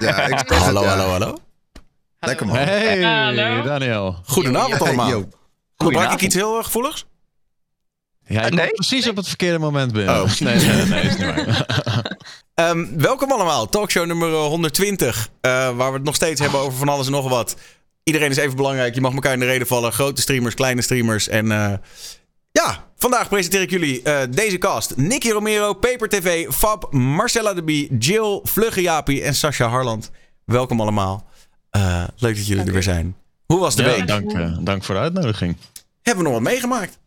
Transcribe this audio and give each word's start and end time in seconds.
Ja, 0.00 0.28
expres 0.28 0.58
Hallo, 0.58 0.80
het, 0.80 0.90
ja. 0.90 0.96
hallo, 0.96 1.10
hallo. 1.10 1.36
Lekker 2.20 2.46
man. 2.46 2.56
Hey, 2.56 3.02
Hallo. 3.02 3.62
Daniel. 3.62 4.16
Goedenavond 4.26 4.72
Hey, 4.78 4.86
allemaal. 4.86 5.08
yo. 5.08 5.28
Gebruik 5.76 6.12
ik 6.12 6.20
iets 6.20 6.34
heel 6.34 6.58
eh, 6.58 6.64
gevoeligs? 6.64 7.06
Ja, 8.26 8.42
ik 8.42 8.54
Nee? 8.54 8.70
precies 8.70 9.08
op 9.08 9.16
het 9.16 9.28
verkeerde 9.28 9.58
moment 9.58 9.92
binnen. 9.92 10.22
Oh. 10.22 10.30
Nee, 10.38 10.54
nee, 10.56 10.84
nee, 10.86 11.02
is 11.02 11.16
niet 11.16 11.24
waar. 11.26 11.66
Ehm, 12.54 12.86
welkom 12.96 13.32
allemaal, 13.32 13.68
talkshow 13.68 14.06
nummer 14.06 14.28
eh, 14.32 14.46
120. 14.46 15.28
eh, 15.40 15.50
waar 15.76 15.90
we 15.90 15.96
het 15.96 16.04
nog 16.04 16.14
steeds 16.14 16.40
hebben 16.40 16.60
over 16.60 16.78
van 16.78 16.88
alles 16.88 17.06
en 17.06 17.12
nog 17.12 17.28
wat. 17.28 17.56
Iedereen 18.02 18.30
is 18.30 18.36
even 18.36 18.56
belangrijk, 18.56 18.94
je 18.94 19.00
mag 19.00 19.12
elkaar 19.14 19.32
in 19.32 19.38
de 19.40 19.46
reden 19.46 19.66
vallen. 19.66 19.92
Grote 19.92 20.20
streamers, 20.20 20.54
kleine 20.54 20.82
streamers. 20.82 21.28
En 21.28 21.52
eh, 21.52 21.72
ja, 22.52 22.84
vandaag 23.00 23.28
presenteer 23.28 23.60
ik 23.60 23.70
jullie 23.70 24.02
eh, 24.02 24.20
deze 24.30 24.58
cast. 24.58 24.96
Nicky 24.96 25.30
Romero, 25.30 25.72
Paper 25.74 26.08
TV, 26.08 26.48
Fab, 26.52 26.92
Marcella 26.92 27.54
de 27.54 27.62
Bie, 27.62 27.96
Jill, 27.98 28.40
Vlugge 28.42 28.80
Jaapie 28.80 29.22
en 29.22 29.34
Sascha 29.34 29.68
Harland. 29.68 30.10
Welkom 30.44 30.80
allemaal. 30.80 31.26
Eh, 31.70 32.04
leuk 32.16 32.36
dat 32.36 32.46
jullie 32.46 32.64
er 32.64 32.72
weer 32.72 32.82
zijn. 32.82 33.16
Hoe 33.46 33.58
was 33.58 33.76
de 33.76 33.82
Ja, 33.82 33.88
week? 33.88 34.06
dank, 34.06 34.32
eh, 34.32 34.56
dank 34.60 34.84
voor 34.84 34.94
de 34.94 35.00
uitnodiging. 35.00 35.56
Hebben 36.02 36.24
we 36.24 36.30
nog 36.30 36.40
wat 36.40 36.50
meegemaakt? 36.50 36.98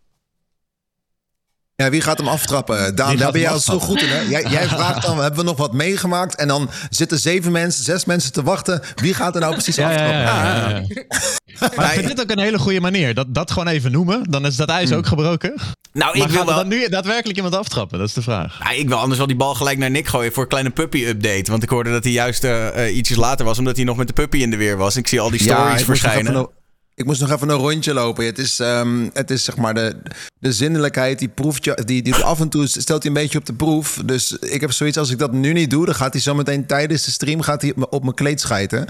Ja, 1.76 1.90
wie 1.90 2.02
gaat 2.02 2.18
hem 2.18 2.28
aftrappen? 2.28 2.96
Daan, 2.96 3.18
daar 3.18 3.32
ben 3.32 3.42
jij 3.42 3.50
al 3.50 3.60
zo 3.60 3.80
goed 3.80 4.02
in, 4.02 4.08
hè? 4.08 4.20
Jij, 4.20 4.44
jij 4.58 4.68
vraagt 4.68 5.02
dan, 5.06 5.18
hebben 5.20 5.40
we 5.40 5.46
nog 5.46 5.58
wat 5.58 5.74
meegemaakt? 5.74 6.36
En 6.36 6.48
dan 6.48 6.70
zitten 6.90 7.20
zeven 7.20 7.52
mensen, 7.52 7.84
zes 7.84 8.06
mensen 8.06 8.32
te 8.32 8.44
wachten. 8.44 8.82
Wie 8.96 9.14
gaat 9.14 9.36
er 9.36 9.42
nou 9.42 9.54
precies 9.54 9.76
Ja, 9.76 9.88
aftrappen? 9.90 10.18
ja, 10.18 10.70
ja, 10.70 10.70
ja. 10.70 11.68
Maar 11.76 11.86
ik 11.86 11.92
vind 12.00 12.08
dit 12.08 12.22
ook 12.22 12.32
een 12.32 12.40
hele 12.44 12.60
goede 12.60 12.80
manier. 12.80 13.14
Dat, 13.14 13.26
dat 13.30 13.52
gewoon 13.52 13.68
even 13.68 13.92
noemen, 13.92 14.24
dan 14.30 14.46
is 14.46 14.56
dat 14.56 14.70
ijs 14.70 14.92
ook 14.92 15.06
gebroken. 15.06 15.54
Nou, 15.94 16.18
Maar 16.18 16.28
ik 16.28 16.32
wil 16.32 16.38
gaat 16.38 16.46
wel... 16.46 16.56
dan 16.56 16.68
nu 16.68 16.90
daadwerkelijk 16.90 17.36
iemand 17.38 17.56
aftrappen? 17.56 17.98
Dat 18.00 18.08
is 18.08 18.14
de 18.14 18.22
vraag. 18.22 18.60
Ja, 18.64 18.70
ik 18.72 18.88
wil 18.88 18.98
anders 18.98 19.18
wel 19.18 19.28
die 19.28 19.36
bal 19.36 19.56
gelijk 19.56 19.78
naar 19.78 19.92
Nick 19.92 20.08
gooien 20.08 20.34
voor 20.34 20.44
een 20.44 20.50
kleine 20.50 20.70
puppy-update. 20.70 21.52
Want 21.52 21.64
ik 21.64 21.70
hoorde 21.70 21.92
dat 21.92 22.04
hij 22.04 22.14
juist 22.14 22.44
eh, 22.44 22.86
eh, 22.88 22.96
ietsjes 22.96 23.18
later 23.18 23.46
was, 23.46 23.58
omdat 23.60 23.76
hij 23.76 23.86
nog 23.86 23.98
met 23.98 24.08
de 24.08 24.14
puppy 24.14 24.38
in 24.38 24.50
de 24.50 24.58
weer 24.58 24.78
was. 24.78 24.96
Ik 24.96 25.08
zie 25.08 25.20
al 25.20 25.30
die 25.30 25.42
stories 25.42 25.84
verschijnen. 25.84 26.50
Ik 26.96 27.06
moest 27.06 27.22
nog 27.22 27.32
even 27.32 27.50
een 27.50 27.58
rondje 27.58 27.94
lopen. 27.94 28.26
Het 28.26 28.40
is, 28.40 28.60
ehm, 28.60 29.10
het 29.14 29.32
is 29.32 29.44
zeg 29.44 29.58
maar 29.58 29.74
de, 29.74 29.96
de 30.40 30.54
zinnelijkheid, 30.54 31.20
die 31.20 31.28
proeft 31.28 31.64
je, 31.64 31.82
die, 31.86 32.02
die 32.02 32.16
af 32.16 32.40
en 32.40 32.50
toe 32.50 32.68
stelt 32.68 33.04
hij 33.04 33.12
een 33.12 33.22
beetje 33.22 33.38
op 33.38 33.46
de 33.46 33.54
proef. 33.54 34.02
Dus 34.06 34.32
ik 34.32 34.62
heb 34.62 34.72
zoiets, 34.72 34.98
als 34.98 35.10
ik 35.10 35.18
dat 35.18 35.32
nu 35.32 35.54
niet 35.54 35.70
doe, 35.70 35.86
dan 35.86 35.96
gaat 35.96 36.14
hij 36.14 36.22
zometeen 36.22 36.66
tijdens 36.66 37.06
de 37.06 37.12
stream 37.12 37.42
gaat 37.42 37.62
hij 37.62 37.74
op 37.90 38.04
mijn 38.04 38.16
kleed 38.16 38.42
schijten. 38.42 38.88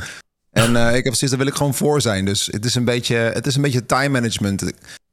En 0.51 0.75
eh, 0.75 0.95
ik 0.95 1.03
heb 1.03 1.13
zoiets, 1.13 1.29
daar 1.29 1.37
wil 1.37 1.47
ik 1.47 1.55
gewoon 1.55 1.73
voor 1.73 2.01
zijn. 2.01 2.25
Dus 2.25 2.45
het 2.51 2.65
is 2.65 2.75
een 2.75 2.85
beetje, 2.85 3.15
het 3.15 3.47
is 3.47 3.55
een 3.55 3.61
beetje 3.61 3.85
time 3.85 4.09
management. 4.09 4.63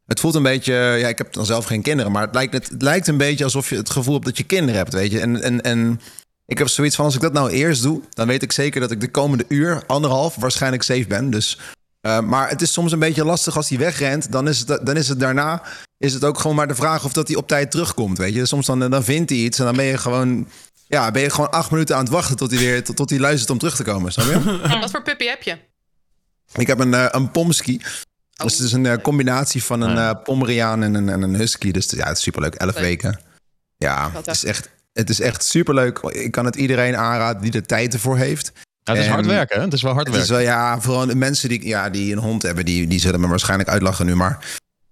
Het 0.07 0.21
voelt 0.21 0.35
een 0.35 0.43
beetje, 0.43 0.75
ja, 0.75 1.09
ik 1.09 1.19
heb 1.19 1.33
dan 1.33 1.47
zelf 1.47 1.65
geen 1.65 1.83
kinderen, 1.83 2.13
maar 2.13 2.23
het 2.23 2.35
lijkt, 2.35 2.53
het 2.53 2.83
lijkt 2.83 3.09
een 3.09 3.17
beetje 3.17 3.45
alsof 3.45 3.71
je 3.71 3.77
het 3.77 3.91
gevoel 3.91 4.15
hebt 4.15 4.27
dat 4.27 4.37
je 4.37 4.45
kinderen 4.45 4.77
hebt, 4.77 4.93
weet 4.93 5.11
je. 5.13 5.21
En, 5.21 5.43
en, 5.43 5.61
en 5.61 6.01
ik 6.47 6.59
heb 6.59 6.69
zoiets 6.69 6.97
van, 6.97 7.05
als 7.05 7.15
ik 7.15 7.21
dat 7.21 7.33
nou 7.33 7.51
eerst 7.51 7.83
doe, 7.83 8.01
dan 8.11 8.27
weet 8.27 8.43
ik 8.43 8.53
zeker 8.53 8.81
dat 8.81 8.91
ik 8.91 9.01
de 9.01 9.11
komende 9.11 9.45
uur, 9.49 9.83
anderhalf, 9.87 10.35
waarschijnlijk 10.35 10.83
safe 10.83 11.07
ben. 11.07 11.31
Dus, 11.31 11.59
eh, 12.01 12.21
maar 12.21 12.49
het 12.49 12.63
is 12.63 12.73
soms 12.73 12.93
een 12.93 12.99
beetje 12.99 13.25
lastig 13.25 13.57
als 13.57 13.69
hij 13.69 13.79
wegrent. 13.79 14.33
Dan 14.33 14.49
is, 14.49 14.59
het, 14.59 14.87
dan 14.87 14.97
is 14.97 15.09
het 15.09 15.21
daarna, 15.21 15.63
is 15.99 16.15
het 16.15 16.25
ook 16.25 16.39
gewoon 16.39 16.57
maar 16.57 16.69
de 16.69 16.75
vraag 16.75 17.05
of 17.05 17.13
dat 17.13 17.29
hij 17.29 17.37
op 17.37 17.49
tijd 17.49 17.71
terugkomt, 17.71 18.19
weet 18.19 18.35
je. 18.35 18.47
Soms 18.47 18.67
dan, 18.67 18.91
dan 18.91 19.05
vindt 19.05 19.31
hij 19.31 19.39
iets 19.39 19.59
en 19.59 19.65
dan 19.65 19.77
ben 19.77 19.85
je 19.85 19.99
gewoon, 19.99 20.49
ja, 20.87 21.11
ben 21.11 21.23
je 21.23 21.31
gewoon 21.31 21.51
acht 21.51 21.71
minuten 21.71 21.97
aan 21.97 22.03
het 22.05 22.13
wachten 22.13 22.37
tot 22.37 22.51
hij 22.51 22.59
weer, 22.61 22.85
tot, 22.85 22.97
tot 22.97 23.11
hij 23.11 23.19
luistert 23.19 23.51
om 23.51 23.59
terug 23.59 23.77
te 23.77 23.83
komen, 23.83 24.13
snap 24.13 24.27
je? 24.27 24.59
Wat 24.81 24.91
voor 24.91 25.03
puppy 25.03 25.25
heb 25.25 25.43
je? 25.43 25.59
ik 26.55 26.67
heb 26.67 26.79
een, 26.79 26.95
eh, 26.95 27.07
een 27.11 27.31
pomski. 27.31 27.81
Dus 28.43 28.53
het 28.57 28.67
is 28.67 28.73
een 28.73 28.87
eh, 28.87 29.03
combinatie 29.03 29.65
van 29.65 29.81
een 29.81 29.99
eh 29.99 30.23
Pomeriaan 30.23 30.83
en 30.83 30.95
een, 30.95 31.09
en 31.09 31.23
een 31.23 31.35
husky. 31.35 31.71
Dus 31.71 31.91
ja, 31.91 32.07
het 32.07 32.17
is 32.17 32.23
superleuk. 32.23 32.55
Elf 32.55 32.75
Leuk. 32.75 32.83
weken. 32.83 33.21
Ja, 33.77 34.11
het 34.15 34.27
is 34.27 34.45
echt, 34.45 34.69
het 34.93 35.11
is 35.11 35.21
echt 35.21 35.45
superleuk. 35.45 35.99
Ik 35.99 36.31
kan 36.31 36.45
het 36.45 36.57
iedereen 36.57 36.97
aanraden 36.97 37.43
die 37.43 37.53
er 37.53 37.67
tijd 37.67 37.95
ervoor 37.95 38.17
heeft. 38.17 38.53
Ja, 38.91 38.97
het 38.97 39.05
is 39.05 39.07
En- 39.07 39.13
hard 39.13 39.27
werken, 39.27 39.57
hè? 39.59 39.65
Het 39.65 39.73
is 39.73 39.83
wel 39.83 39.93
hard 39.93 40.07
Het 40.07 40.17
is 40.17 40.29
werken. 40.29 40.47
wel, 40.47 40.55
ja, 40.57 40.81
vooral 40.81 41.07
de 41.07 41.15
mensen 41.15 41.49
die, 41.49 41.67
ja, 41.67 41.91
die 41.91 42.13
een 42.13 42.19
hond 42.19 42.43
hebben, 42.43 42.65
die, 42.65 42.87
die 42.87 43.01
zullen 43.01 43.21
me 43.21 43.27
waarschijnlijk 43.29 43.69
uitlachen 43.69 44.07
nu. 44.07 44.15
Maar 44.15 44.39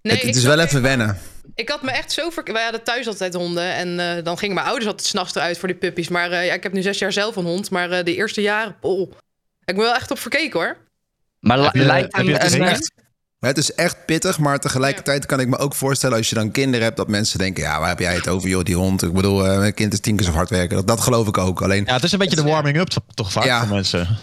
Nee, 0.03 0.17
het, 0.27 0.37
is 0.37 0.43
wel 0.45 0.59
even 0.59 0.83
wennen. 0.83 1.19
Ik 1.55 1.69
had 1.69 1.83
me 1.83 1.91
echt 1.91 2.13
zo 2.13 2.31
ver... 2.31 2.43
Wij 2.53 2.63
hadden 2.63 2.83
thuis 2.83 3.07
altijd 3.07 3.35
honden. 3.35 3.75
En 3.75 4.01
eh, 4.17 4.25
dan 4.25 4.39
gingen 4.39 4.55
mijn 4.55 4.67
ouders 4.67 4.87
altijd 4.89 5.07
s'nachts 5.09 5.35
eruit 5.35 5.59
voor 5.59 5.69
die 5.69 5.77
puppies. 5.77 6.09
Maar 6.09 6.31
eh, 6.31 6.47
ja, 6.47 6.53
ik 6.53 6.63
heb 6.63 6.73
nu 6.73 6.83
zes 6.83 6.99
jaar 6.99 7.13
zelf 7.13 7.37
een 7.37 7.45
hond. 7.45 7.71
Maar 7.71 7.91
eh, 7.91 8.05
de 8.05 8.15
eerste 8.15 8.41
jaren... 8.41 8.77
Oh, 8.81 9.11
ik 9.65 9.75
ben 9.75 9.77
wel 9.85 9.95
echt 9.95 10.11
op 10.11 10.19
verkeken 10.19 10.61
hoor. 10.61 10.77
Maar 11.41 11.59
li- 11.59 11.65
Heb 11.65 11.75
je- 11.75 11.85
lijkt 11.85 12.17
heb 12.17 12.27
hem 12.27 12.27
je 12.27 12.33
het 12.33 12.53
een, 12.53 12.67
gezien? 12.67 12.83
Het 13.41 13.59
is 13.59 13.75
echt 13.75 13.97
pittig, 14.07 14.39
maar 14.39 14.59
tegelijkertijd 14.59 15.27
kan 15.27 15.41
ik 15.41 15.49
me 15.49 15.59
ook 15.59 15.75
voorstellen... 15.75 16.17
als 16.17 16.29
je 16.29 16.35
dan 16.35 16.51
kinderen 16.51 16.85
hebt, 16.85 16.97
dat 16.97 17.09
mensen 17.09 17.39
denken... 17.39 17.63
ja, 17.63 17.79
waar 17.81 17.89
heb 17.89 17.99
jij 17.99 18.15
het 18.15 18.29
over, 18.29 18.49
joh, 18.49 18.63
die 18.65 18.75
hond? 18.77 19.03
Ik 19.03 19.13
bedoel, 19.13 19.47
eh, 19.47 19.67
een 19.67 19.75
kind 19.75 19.93
is 19.93 20.01
tien 20.01 20.17
keer 20.17 20.27
zo 20.27 20.33
hard 20.33 20.51
werken. 20.51 20.77
Dat, 20.77 20.87
dat 20.87 21.01
geloof 21.01 21.27
ik 21.29 21.39
ook. 21.39 21.63
Alleen, 21.63 21.85
Ja, 21.87 21.95
het 21.95 22.03
is 22.05 22.13
een 22.13 22.19
beetje 22.19 22.37
de 22.37 22.43
warming-up 22.43 22.89
toch- 22.89 23.03
toch 23.15 23.33
vaak 23.33 23.45
Ja. 23.45 23.59
voor 23.67 23.75
mensen. 23.75 24.19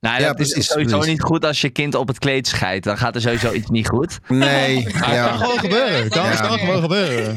Nou, 0.00 0.20
Ja, 0.20 0.26
dat 0.26 0.40
is 0.40 0.48
sowieso 0.66 0.96
precies. 0.96 1.12
niet 1.12 1.22
goed 1.22 1.44
als 1.44 1.60
je 1.60 1.70
kind 1.70 1.94
op 1.94 2.08
het 2.08 2.18
kleed 2.18 2.48
scheidt. 2.48 2.84
Dan 2.84 2.98
gaat 2.98 3.14
er 3.14 3.20
sowieso 3.20 3.52
iets 3.52 3.68
niet 3.68 3.88
goed. 3.88 4.18
nee. 4.28 4.80
Ja, 4.90 4.90
het 4.90 5.28
kan 5.28 5.38
gewoon 5.38 5.58
gebeuren. 5.58 6.02
Het 6.02 6.08
kan 6.40 6.58
gewoon 6.58 6.80
gebeuren. 6.82 7.36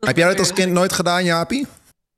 Heb 0.00 0.16
jij 0.16 0.28
dat 0.28 0.38
als 0.38 0.52
kind 0.52 0.72
nooit 0.72 0.92
gedaan, 0.92 1.24
Jaapie? 1.24 1.66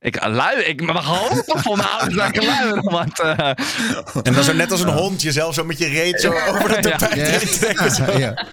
Ik 0.07 0.25
uh, 0.27 0.35
lui, 0.35 0.63
ik 0.63 0.83
mag 0.83 1.05
hopen 1.05 1.63
voor 1.63 1.77
mijn 1.77 1.89
ouders 1.89 2.15
dat 2.17 2.29
ik 2.29 2.43
luier. 2.43 2.83
Want 2.83 3.21
eh, 3.21 3.49
En 4.23 4.33
dan 4.33 4.45
zo 4.45 4.53
net 4.53 4.71
als 4.71 4.81
een 4.81 4.89
hond 4.89 5.23
jezelf 5.23 5.55
zo 5.55 5.65
met 5.65 5.79
je 5.79 5.87
reet 5.87 6.21
zo 6.21 6.33
over 6.49 6.69
de 6.69 6.89
tapijt 6.89 7.13
heen 7.29 7.59
trekken. 7.59 7.91
zo. 7.91 8.19
ja. 8.19 8.47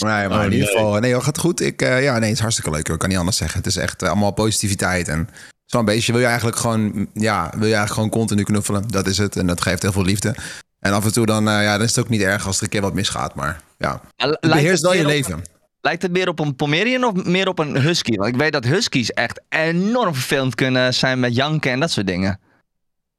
Nee, 0.00 0.28
maar 0.28 0.30
Oh, 0.30 0.44
in 0.44 0.52
ieder 0.52 0.66
nee. 0.68 0.76
geval, 0.76 0.98
nee, 1.00 1.10
joh, 1.10 1.24
gaat 1.24 1.38
goed. 1.38 1.60
Ik, 1.60 1.82
eh, 1.82 2.02
ja, 2.02 2.12
nee, 2.12 2.22
het 2.22 2.32
is 2.32 2.40
hartstikke 2.40 2.70
leuk. 2.70 2.84
hoor. 2.86 2.94
Ik 2.94 3.00
kan 3.00 3.08
niet 3.08 3.18
anders 3.18 3.36
zeggen. 3.36 3.58
Het 3.58 3.66
is 3.66 3.76
echt 3.76 4.02
eh, 4.02 4.08
allemaal 4.08 4.30
positiviteit. 4.32 5.08
En 5.08 5.28
zo'n 5.64 5.84
beestje 5.84 6.12
wil 6.12 6.20
je 6.20 6.26
eigenlijk 6.26 6.56
gewoon, 6.56 7.06
ja, 7.14 7.42
wil 7.50 7.68
je 7.68 7.74
eigenlijk 7.74 7.92
gewoon 7.92 8.10
continu 8.10 8.42
knuffelen. 8.42 8.88
Dat 8.88 9.06
is 9.06 9.18
het. 9.18 9.36
En 9.36 9.46
dat 9.46 9.60
geeft 9.60 9.82
heel 9.82 9.92
veel 9.92 10.04
liefde. 10.04 10.34
En 10.80 10.92
af 10.92 11.04
en 11.04 11.12
toe 11.12 11.26
dan, 11.26 11.48
eh, 11.48 11.62
ja, 11.62 11.72
dan 11.72 11.82
is 11.86 11.94
het 11.94 12.04
ook 12.04 12.10
niet 12.10 12.20
erg 12.22 12.46
als 12.46 12.56
er 12.56 12.62
een 12.62 12.68
keer 12.68 12.80
wat 12.80 12.94
misgaat. 12.94 13.34
Maar 13.34 13.60
ja, 13.78 14.00
het 14.16 14.40
beheerst 14.40 14.82
wel 14.82 14.94
je 14.94 15.04
leven. 15.06 15.42
Lijkt 15.86 16.02
het 16.02 16.12
meer 16.12 16.28
op 16.28 16.38
een 16.38 16.56
Pomerian 16.56 17.04
of 17.04 17.24
meer 17.24 17.48
op 17.48 17.58
een 17.58 17.80
Husky? 17.80 18.16
Want 18.16 18.28
ik 18.28 18.36
weet 18.36 18.52
dat 18.52 18.64
Huskies 18.64 19.10
echt 19.12 19.40
enorm 19.48 20.14
vervelend 20.14 20.54
kunnen 20.54 20.94
zijn 20.94 21.20
met 21.20 21.34
janken 21.34 21.70
en 21.70 21.80
dat 21.80 21.90
soort 21.90 22.06
dingen. 22.06 22.40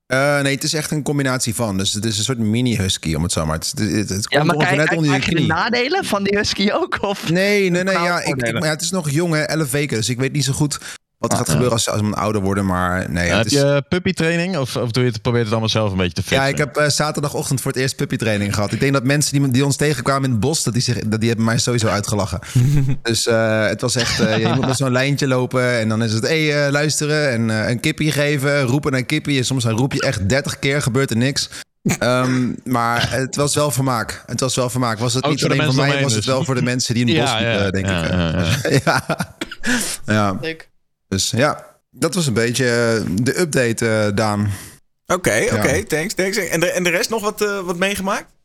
Eh, 0.05 0.41
nee, 0.41 0.53
het 0.55 0.63
is 0.63 0.73
echt 0.73 0.91
een 0.91 1.03
combinatie 1.03 1.55
van. 1.55 1.77
Dus 1.77 1.93
het 1.93 2.05
is 2.05 2.17
een 2.17 2.23
soort 2.23 2.37
mini-husky, 2.37 3.13
om 3.15 3.23
het 3.23 3.31
zo 3.31 3.45
maar. 3.45 3.55
Het, 3.55 3.73
het, 3.75 3.91
het, 3.91 4.09
het 4.09 4.25
Ja, 4.29 4.39
komt 4.39 4.55
maar 4.57 4.65
kijk, 4.67 4.77
net 4.77 4.89
onder 4.97 5.13
je 5.13 5.19
krijg 5.19 5.25
je 5.25 5.35
de 5.35 5.53
nadelen 5.53 6.05
van 6.05 6.23
die 6.23 6.37
Husky 6.37 6.69
ook? 6.71 6.97
Of? 7.01 7.29
Nee, 7.29 7.69
nee, 7.69 7.83
nee. 7.83 7.93
Ja, 7.93 8.13
ik, 8.15 8.19
ik- 8.19 8.25
voordelen. 8.25 8.53
maar 8.53 8.63
ja, 8.67 8.73
het 8.73 8.81
is 8.81 8.91
nog 8.91 9.09
jong, 9.09 9.33
hè, 9.33 9.41
11 9.41 9.71
weken. 9.71 9.97
Dus 9.97 10.09
ik 10.09 10.19
weet 10.19 10.33
niet 10.33 10.43
zo 10.45 10.53
goed 10.53 10.79
wat 11.17 11.31
er 11.31 11.37
gaat 11.37 11.47
ja. 11.47 11.51
gebeuren 11.51 11.75
als 11.75 11.83
ze 11.83 11.91
als 11.91 12.01
ze 12.01 12.15
ouder 12.15 12.41
worden. 12.41 12.65
Maar 12.65 13.11
nee, 13.11 13.25
ja, 13.25 13.35
heb 13.35 13.43
het 13.43 13.53
is, 13.53 13.59
je 13.59 13.83
puppytraining 13.89 14.57
of, 14.57 14.75
of 14.75 14.91
doe 14.91 15.03
je 15.03 15.09
het, 15.09 15.21
probeer 15.21 15.39
je 15.39 15.45
het 15.45 15.53
allemaal 15.53 15.71
zelf 15.71 15.91
een 15.91 15.97
beetje 15.97 16.13
te 16.13 16.21
fixen? 16.21 16.41
ja, 16.41 16.47
ik 16.47 16.57
heb 16.57 16.77
eh, 16.77 16.89
zaterdagochtend 16.89 17.61
voor 17.61 17.71
het 17.71 17.81
eerst 17.81 17.95
puppytraining 17.95 18.53
gehad. 18.53 18.71
Ik 18.71 18.79
denk 18.79 18.93
dat 18.93 19.03
mensen 19.03 19.41
die, 19.41 19.51
die 19.51 19.65
ons 19.65 19.75
tegenkwamen 19.75 20.23
in 20.23 20.31
het 20.31 20.39
bos, 20.39 20.63
dat 20.63 20.73
die, 20.73 20.81
zich, 20.81 20.99
dat 20.99 21.19
die 21.19 21.27
hebben 21.27 21.45
mij 21.45 21.57
sowieso 21.57 21.87
uitgelachen. 21.87 22.39
dus 23.01 23.27
eh, 23.27 23.67
het 23.67 23.81
was 23.81 23.95
echt, 23.95 24.19
eh, 24.19 24.37
je 24.37 24.47
moet 24.47 24.65
met 24.65 24.77
zo'n 24.77 24.91
lijntje 24.91 25.27
lopen 25.27 25.79
en 25.79 25.89
dan 25.89 26.03
is 26.03 26.13
het, 26.13 26.27
hé, 26.27 26.47
hey, 26.47 26.65
eh, 26.65 26.71
luisteren 26.71 27.31
en 27.31 27.49
eh, 27.49 27.69
een 27.69 27.79
kippie 27.79 28.11
geven, 28.11 28.61
roepen 28.61 28.91
naar 28.91 29.03
kippie. 29.03 29.37
En 29.37 29.45
soms 29.45 29.63
dan 29.63 29.77
roep 29.77 29.93
je 29.93 30.01
echt 30.01 30.29
30 30.29 30.59
keer, 30.59 30.81
gebeurt 30.81 31.09
er 31.09 31.17
niks. 31.17 31.49
Ehm, 31.99 32.53
maar 32.63 33.11
het 33.11 33.35
was 33.35 33.55
wel 33.55 33.71
vermaak. 33.71 34.23
Het 34.25 34.39
was 34.39 34.55
wel 34.55 34.69
vermaak. 34.69 34.99
Was 34.99 35.13
het 35.13 35.23
Ook 35.23 35.31
niet 35.31 35.43
alleen 35.43 35.63
voor 35.63 35.75
mij, 35.75 36.01
was 36.01 36.13
het 36.13 36.23
dus. 36.23 36.25
wel 36.25 36.43
voor 36.43 36.55
de 36.55 36.61
mensen 36.61 36.93
die 36.93 37.05
in 37.05 37.15
het 37.15 37.21
bos 37.25 37.33
liepen, 37.33 37.63
ja, 37.63 37.71
denk 37.71 37.85
ja, 37.85 38.03
ik. 38.03 38.83
ja, 38.85 39.03
ja. 40.05 40.39
ja. 40.41 40.55
Dus 41.07 41.29
ja, 41.29 41.65
dat 41.91 42.15
was 42.15 42.27
een 42.27 42.33
beetje 42.33 42.65
eh, 42.65 43.15
de 43.21 43.39
update, 43.39 43.89
eh, 43.89 44.15
Daan. 44.15 44.51
Oké, 45.05 45.45
oké, 45.51 45.71
Ja. 45.71 45.83
thanks, 45.83 46.13
thanks. 46.13 46.37
En 46.37 46.59
de, 46.59 46.71
en 46.71 46.83
de 46.83 46.89
rest 46.89 47.09
nog 47.09 47.21
wat, 47.21 47.41
eh, 47.41 47.59
wat 47.59 47.77
meegemaakt? 47.77 48.35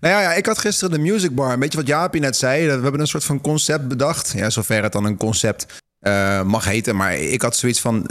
Nou 0.00 0.14
ja, 0.14 0.20
ja, 0.20 0.32
ik 0.32 0.46
had 0.46 0.58
gisteren 0.58 0.94
de 0.94 1.10
Music 1.10 1.34
Bar. 1.34 1.52
Een 1.52 1.58
beetje 1.58 1.78
wat 1.78 1.86
Jaapie 1.86 2.20
net 2.20 2.36
zei. 2.36 2.66
We 2.66 2.70
hebben 2.70 3.00
een 3.00 3.06
soort 3.06 3.24
van 3.24 3.40
concept 3.40 3.88
bedacht. 3.88 4.32
Ja, 4.36 4.50
zover 4.50 4.82
het 4.82 4.92
dan 4.92 5.04
een 5.04 5.16
concept 5.16 5.66
mag 6.44 6.64
heten. 6.64 6.96
Maar 6.96 7.16
ik 7.16 7.42
had 7.42 7.56
zoiets 7.56 7.80
van... 7.80 8.10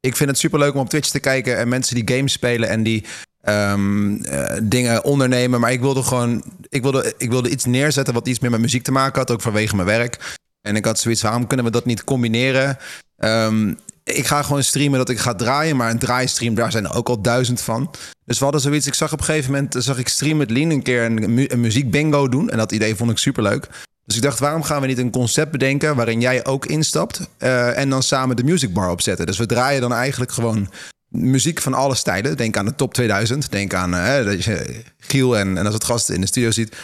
Ik 0.00 0.16
vind 0.16 0.30
het 0.30 0.38
superleuk 0.38 0.74
om 0.74 0.80
op 0.80 0.88
Twitch 0.88 1.08
te 1.08 1.20
kijken... 1.20 1.56
en 1.56 1.68
mensen 1.68 1.94
die 1.94 2.16
games 2.16 2.32
spelen 2.32 2.68
en 2.68 2.82
die 2.82 3.04
ehm, 3.40 4.22
eh, 4.22 4.58
dingen 4.62 5.04
ondernemen. 5.04 5.60
Maar 5.60 5.72
ik 5.72 5.80
wilde 5.80 6.02
gewoon... 6.02 6.44
Ik 6.68 6.82
wilde, 6.82 7.14
ik 7.18 7.30
wilde 7.30 7.50
iets 7.50 7.64
neerzetten 7.64 8.14
wat 8.14 8.28
iets 8.28 8.38
meer 8.38 8.50
met 8.50 8.60
muziek 8.60 8.82
te 8.82 8.92
maken 8.92 9.18
had. 9.18 9.30
Ook 9.30 9.40
vanwege 9.40 9.74
mijn 9.76 9.88
werk. 9.88 10.38
En 10.60 10.76
ik 10.76 10.84
had 10.84 10.98
zoiets, 10.98 11.22
waarom 11.22 11.46
kunnen 11.46 11.66
we 11.66 11.72
dat 11.72 11.84
niet 11.84 12.04
combineren? 12.04 12.78
Ehm, 13.16 13.74
ik 14.04 14.26
ga 14.26 14.42
gewoon 14.42 14.62
streamen 14.64 14.98
dat 14.98 15.08
ik 15.08 15.18
ga 15.18 15.34
draaien. 15.34 15.76
Maar 15.76 15.90
een 15.90 15.98
draaistream, 15.98 16.54
daar 16.54 16.70
zijn 16.70 16.84
er 16.84 16.94
ook 16.94 17.08
al 17.08 17.22
duizend 17.22 17.60
van. 17.60 17.90
Dus 18.24 18.38
we 18.38 18.44
hadden 18.44 18.62
zoiets. 18.62 18.86
Ik 18.86 18.94
zag 18.94 19.12
op 19.12 19.18
een 19.18 19.24
gegeven 19.24 19.52
moment, 19.52 19.74
zag 19.78 19.98
ik 19.98 20.08
Stream 20.08 20.36
met 20.36 20.50
Lien 20.50 20.70
een 20.70 20.82
keer 20.82 21.04
een, 21.04 21.34
mu- 21.34 21.46
een 21.48 21.60
muziekbingo 21.60 22.28
doen. 22.28 22.50
En 22.50 22.58
dat 22.58 22.72
idee 22.72 22.94
vond 22.96 23.10
ik 23.10 23.18
superleuk. 23.18 23.66
Dus 24.04 24.16
ik 24.16 24.22
dacht, 24.22 24.38
waarom 24.38 24.62
gaan 24.62 24.80
we 24.80 24.86
niet 24.86 24.98
een 24.98 25.10
concept 25.10 25.50
bedenken 25.50 25.96
waarin 25.96 26.20
jij 26.20 26.44
ook 26.44 26.66
instapt 26.66 27.28
eh, 27.38 27.78
en 27.78 27.90
dan 27.90 28.02
samen 28.02 28.36
de 28.36 28.44
music 28.44 28.72
bar 28.72 28.90
opzetten? 28.90 29.26
Dus 29.26 29.38
we 29.38 29.46
draaien 29.46 29.80
dan 29.80 29.92
eigenlijk 29.92 30.32
gewoon 30.32 30.70
muziek 31.08 31.60
van 31.60 31.74
alle 31.74 31.94
stijlen. 31.94 32.36
Denk 32.36 32.56
aan 32.56 32.64
de 32.64 32.74
top 32.74 32.94
2000. 32.94 33.50
Denk 33.50 33.74
aan 33.74 33.94
eh, 33.94 34.40
Giel 34.98 35.38
en, 35.38 35.58
en 35.58 35.64
als 35.64 35.74
het 35.74 35.84
gasten 35.84 36.14
in 36.14 36.20
de 36.20 36.26
studio 36.26 36.50
ziet. 36.50 36.76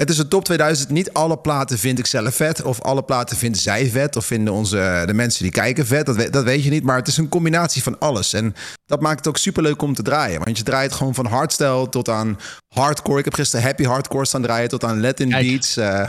Het 0.00 0.10
is 0.10 0.18
een 0.18 0.28
top 0.28 0.44
2000. 0.44 0.90
Niet 0.90 1.12
alle 1.12 1.38
platen 1.38 1.78
vind 1.78 1.98
ik 1.98 2.06
zelf 2.06 2.34
vet. 2.34 2.62
Of 2.62 2.80
alle 2.80 3.02
platen 3.02 3.36
vinden 3.36 3.60
zij 3.60 3.86
vet. 3.90 4.16
Of 4.16 4.24
vinden 4.24 4.52
onze, 4.54 5.02
de 5.06 5.14
mensen 5.14 5.42
die 5.42 5.52
kijken 5.52 5.86
vet. 5.86 6.06
Dat, 6.06 6.16
we- 6.16 6.30
dat 6.30 6.44
weet 6.44 6.64
je 6.64 6.70
niet. 6.70 6.82
Maar 6.84 6.96
het 6.96 7.08
is 7.08 7.16
een 7.16 7.28
combinatie 7.28 7.82
van 7.82 7.98
alles. 7.98 8.32
En 8.32 8.54
dat 8.86 9.00
maakt 9.00 9.18
het 9.18 9.28
ook 9.28 9.36
super 9.36 9.62
leuk 9.62 9.82
om 9.82 9.94
te 9.94 10.02
draaien. 10.02 10.40
Want 10.44 10.56
je 10.56 10.62
draait 10.62 10.92
gewoon 10.92 11.14
van 11.14 11.26
hardstyle 11.26 11.88
tot 11.88 12.08
aan 12.08 12.38
hardcore. 12.74 13.18
Ik 13.18 13.24
heb 13.24 13.34
gisteren 13.34 13.64
happy 13.66 13.84
hardcore 13.84 14.26
staan 14.26 14.42
draaien. 14.42 14.68
Tot 14.68 14.84
aan 14.84 15.00
Latin 15.00 15.28
Kijk. 15.30 15.46
beats. 15.46 15.76
eh, 15.76 16.08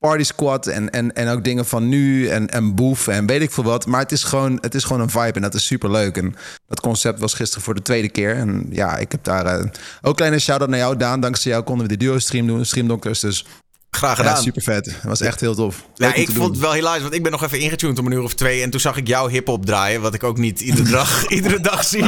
Party 0.00 0.24
Squad 0.24 0.66
en, 0.66 0.90
en, 0.90 1.14
en 1.14 1.28
ook 1.28 1.44
dingen 1.44 1.66
van 1.66 1.88
nu 1.88 2.28
en, 2.28 2.48
en 2.48 2.74
Boef 2.74 3.08
en 3.08 3.26
weet 3.26 3.42
ik 3.42 3.50
veel 3.50 3.64
wat. 3.64 3.86
Maar 3.86 4.00
het 4.00 4.12
is, 4.12 4.24
gewoon, 4.24 4.58
het 4.60 4.74
is 4.74 4.84
gewoon 4.84 5.02
een 5.02 5.10
vibe 5.10 5.32
en 5.32 5.42
dat 5.42 5.54
is 5.54 5.66
super 5.66 5.90
leuk. 5.90 6.16
En 6.16 6.34
dat 6.66 6.80
concept 6.80 7.20
was 7.20 7.34
gisteren 7.34 7.64
voor 7.64 7.74
de 7.74 7.82
tweede 7.82 8.08
keer. 8.08 8.36
En 8.36 8.66
ja, 8.70 8.96
ik 8.96 9.12
heb 9.12 9.24
daar 9.24 9.46
eh, 9.46 9.66
ook 10.02 10.16
kleine 10.16 10.38
shout-out 10.38 10.70
naar 10.70 10.78
jou, 10.78 10.96
Daan. 10.96 11.20
Dankzij 11.20 11.50
jou 11.50 11.64
konden 11.64 11.88
we 11.88 11.96
die 11.96 12.08
duo-stream 12.08 12.46
doen, 12.46 12.64
Streamdokters. 12.64 13.20
Dus 13.20 13.46
Graag 13.90 14.16
ja, 14.18 14.22
gedaan. 14.24 14.42
super 14.42 14.62
vet. 14.62 14.84
Het 14.86 15.02
was 15.02 15.20
echt 15.20 15.40
heel 15.40 15.54
tof. 15.54 15.84
Ja, 15.94 16.06
Leuk 16.06 16.16
ik 16.16 16.30
vond 16.30 16.48
het 16.50 16.58
wel 16.58 16.72
hilarisch, 16.72 17.02
want 17.02 17.14
ik 17.14 17.22
ben 17.22 17.32
nog 17.32 17.42
even 17.42 17.58
ingetuned 17.60 17.98
om 17.98 18.06
een 18.06 18.12
uur 18.12 18.22
of 18.22 18.34
twee. 18.34 18.62
En 18.62 18.70
toen 18.70 18.80
zag 18.80 18.96
ik 18.96 19.06
jou 19.06 19.30
hip-hop 19.30 19.66
draaien, 19.66 20.00
wat 20.00 20.14
ik 20.14 20.22
ook 20.24 20.38
niet 20.38 20.60
iedere 20.60 20.90
dag, 20.98 21.26
iedere 21.28 21.60
dag 21.60 21.84
zie. 21.84 22.04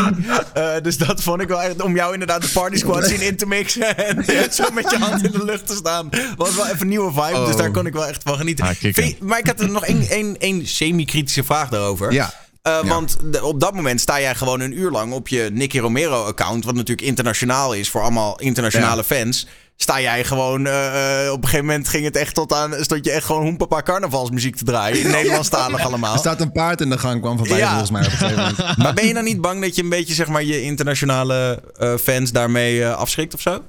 Eh, 0.54 0.72
dus 0.82 0.98
dat 0.98 1.22
vond 1.22 1.40
ik 1.40 1.48
wel 1.48 1.62
echt, 1.62 1.82
om 1.82 1.94
jou 1.96 2.12
inderdaad 2.12 2.42
de 2.42 2.48
party 2.48 2.76
squad 2.76 3.04
zien 3.06 3.20
in 3.20 3.36
te 3.36 3.46
mixen. 3.46 3.96
En 3.96 4.24
zo 4.52 4.64
met 4.72 4.90
je 4.90 4.98
hand 4.98 5.24
in 5.24 5.30
de 5.30 5.44
lucht 5.44 5.66
te 5.66 5.74
staan. 5.74 6.08
Was 6.36 6.54
wel 6.54 6.66
even 6.66 6.80
een 6.80 6.88
nieuwe 6.88 7.12
vibe, 7.12 7.38
Oh. 7.38 7.46
dus 7.46 7.56
daar 7.56 7.70
kon 7.70 7.86
ik 7.86 7.92
wel 7.92 8.06
echt 8.06 8.22
van 8.22 8.36
genieten. 8.36 8.64
Ah, 8.66 8.72
je- 8.74 9.16
maar 9.20 9.38
ik 9.38 9.46
had 9.46 9.60
er 9.60 9.70
nog 9.70 9.84
één, 9.84 10.08
één, 10.08 10.36
één 10.38 10.66
semi-kritische 10.66 11.44
vraag 11.44 11.68
daarover. 11.68 12.12
Ja. 12.12 12.34
Eh, 12.62 12.72
Ja. 12.82 12.84
Want 12.88 13.16
de- 13.24 13.44
op 13.44 13.60
dat 13.60 13.74
moment 13.74 14.00
sta 14.00 14.20
jij 14.20 14.34
gewoon 14.34 14.60
een 14.60 14.78
uur 14.78 14.90
lang 14.90 15.12
op 15.12 15.28
je 15.28 15.50
Nicky 15.52 15.78
Romero-account, 15.78 16.64
wat 16.64 16.74
natuurlijk 16.74 17.06
internationaal 17.06 17.72
is 17.72 17.88
voor 17.88 18.00
allemaal 18.00 18.40
internationale 18.40 19.04
fans. 19.04 19.46
Sta 19.76 20.00
jij 20.00 20.24
gewoon, 20.24 20.66
eh, 20.66 21.24
eh, 21.26 21.32
op 21.32 21.36
een 21.38 21.44
gegeven 21.44 21.66
moment 21.66 21.88
ging 21.88 22.04
het 22.04 22.16
echt 22.16 22.34
tot 22.34 22.52
aan, 22.52 22.74
stond 22.80 23.04
je 23.04 23.10
echt 23.10 23.24
gewoon 23.26 23.42
hoempapa 23.42 23.82
carnavalsmuziek 23.82 24.56
te 24.56 24.64
draaien. 24.64 25.00
In 25.00 25.10
Nederlandstalig 25.10 25.78
Er 25.80 25.86
allemaal. 25.86 26.18
staat 26.18 26.40
een 26.40 26.52
paard 26.52 26.80
in 26.80 26.90
de 26.90 26.98
gang, 26.98 27.20
kwam 27.20 27.38
voorbij 27.38 27.58
Ja. 27.58 27.68
volgens 27.68 27.90
mij 27.90 28.00
op 28.06 28.12
een 28.12 28.18
gegeven 28.18 28.42
moment. 28.42 28.76
Maar 28.82 28.94
ben 28.94 29.06
je 29.06 29.14
dan 29.14 29.24
niet 29.24 29.40
bang 29.40 29.60
dat 29.62 29.76
je 29.76 29.82
een 29.82 29.88
beetje, 29.88 30.14
zeg 30.14 30.28
maar, 30.28 30.42
je 30.44 30.62
internationale 30.62 31.62
eh, 31.76 31.94
fans 31.96 32.32
daarmee 32.32 32.86
afschrikt 32.86 33.34
of 33.34 33.40
zo? 33.40 33.62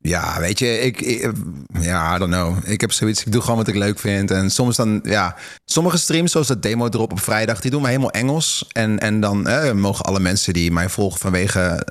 Ja, 0.00 0.40
weet 0.40 0.58
je, 0.58 0.78
ik, 0.80 1.00
ik- 1.00 1.32
ja, 1.80 2.14
I 2.14 2.18
don't 2.18 2.32
know. 2.32 2.56
Ik 2.64 2.80
heb 2.80 2.92
zoiets, 2.92 3.24
ik 3.24 3.32
doe 3.32 3.40
gewoon 3.40 3.56
wat 3.56 3.68
ik 3.68 3.74
leuk 3.74 3.98
vind. 3.98 4.30
En 4.30 4.50
soms 4.50 4.76
dan, 4.76 5.00
ja, 5.02 5.36
sommige 5.64 5.98
streams, 5.98 6.32
zoals 6.32 6.46
dat 6.46 6.62
demo 6.62 6.88
drop 6.88 7.12
op 7.12 7.20
vrijdag, 7.20 7.60
die 7.60 7.70
doen 7.70 7.82
we 7.82 7.88
helemaal 7.88 8.10
Engels. 8.10 8.64
En, 8.72 8.98
en 8.98 9.20
dan 9.20 9.46
eh, 9.48 9.72
mogen 9.72 10.04
alle 10.04 10.20
mensen 10.20 10.52
die 10.52 10.72
mij 10.72 10.88
volgen 10.88 11.20
vanwege 11.20 11.86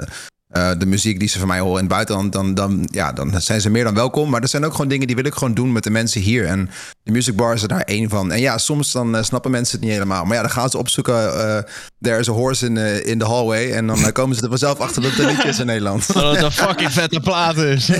eh, 0.47 0.71
de 0.77 0.85
muziek 0.85 1.19
die 1.19 1.27
ze 1.29 1.39
van 1.39 1.47
mij 1.47 1.59
horen 1.59 1.75
in 1.75 1.83
het 1.85 1.93
buitenland, 1.93 2.31
dan, 2.33 2.53
dan, 2.53 2.87
ja, 2.91 3.11
dan 3.11 3.41
zijn 3.41 3.61
ze 3.61 3.69
meer 3.69 3.83
dan 3.83 3.93
welkom. 3.93 4.29
Maar 4.29 4.41
er 4.41 4.47
zijn 4.47 4.65
ook 4.65 4.71
gewoon 4.71 4.87
dingen 4.87 5.07
die 5.07 5.15
wil 5.15 5.25
ik 5.25 5.33
gewoon 5.33 5.53
doen 5.53 5.71
met 5.71 5.83
de 5.83 5.89
mensen 5.89 6.21
hier. 6.21 6.45
En 6.45 6.69
de 7.03 7.11
Music 7.11 7.35
Bar 7.35 7.53
is 7.53 7.61
er 7.61 7.67
daar 7.67 7.81
één 7.81 8.09
van. 8.09 8.31
En 8.31 8.39
ja, 8.39 8.57
soms 8.57 8.91
dan 8.91 9.15
eh, 9.15 9.23
snappen 9.23 9.51
mensen 9.51 9.75
het 9.75 9.83
niet 9.85 9.93
helemaal. 9.93 10.25
Maar 10.25 10.35
ja, 10.35 10.41
dan 10.41 10.51
gaan 10.51 10.69
ze 10.69 10.77
opzoeken, 10.77 11.15
eh 11.15 11.63
there 12.01 12.19
is 12.19 12.29
a 12.29 12.31
horse 12.31 12.65
in, 12.65 12.77
in 13.05 13.19
the 13.19 13.25
hallway. 13.25 13.71
En 13.71 13.87
dan 13.87 14.11
komen 14.11 14.35
ze 14.35 14.41
er 14.43 14.49
vanzelf 14.49 14.79
achter 14.79 15.01
dat 15.01 15.11
het 15.11 15.19
een 15.19 15.27
liedje 15.27 15.49
is 15.49 15.59
in 15.59 15.65
Nederland. 15.65 16.07
Dat 16.13 16.35
het 16.35 16.43
een 16.43 16.51
fucking 16.51 16.91
vette 16.91 17.19
plaat 17.19 17.57
is. 17.57 17.85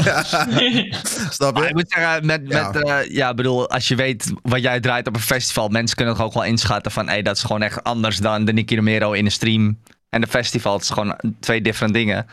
Snap 1.30 1.54
Maar 1.54 1.64
je? 1.64 1.70
ik 1.70 1.74
moet 1.76 1.86
zeggen, 1.88 2.26
met, 2.26 2.42
Ja. 2.48 2.72
met 2.72 2.84
eh, 2.84 3.10
ja, 3.10 3.34
bedoel, 3.34 3.70
als 3.70 3.88
je 3.88 3.96
weet 3.96 4.32
wat 4.42 4.62
jij 4.62 4.80
draait 4.80 5.08
op 5.08 5.16
een 5.16 5.22
festival, 5.22 5.68
mensen 5.68 5.96
kunnen 5.96 6.14
het 6.14 6.24
ook 6.24 6.34
wel 6.34 6.44
inschatten 6.44 6.92
van, 6.92 7.08
hey, 7.08 7.22
dat 7.22 7.36
is 7.36 7.42
gewoon 7.42 7.62
echt 7.62 7.84
anders 7.84 8.18
dan 8.18 8.46
de 8.46 8.54
Nicky 8.54 8.76
Romero 8.76 9.12
in 9.12 9.26
een 9.26 9.32
stream 9.32 9.78
en 10.18 10.24
de 10.24 10.28
festival. 10.28 10.80
Is 10.80 10.90
gewoon 10.90 11.20
twee 11.40 11.62
different 11.62 11.94
dingen. 11.94 12.26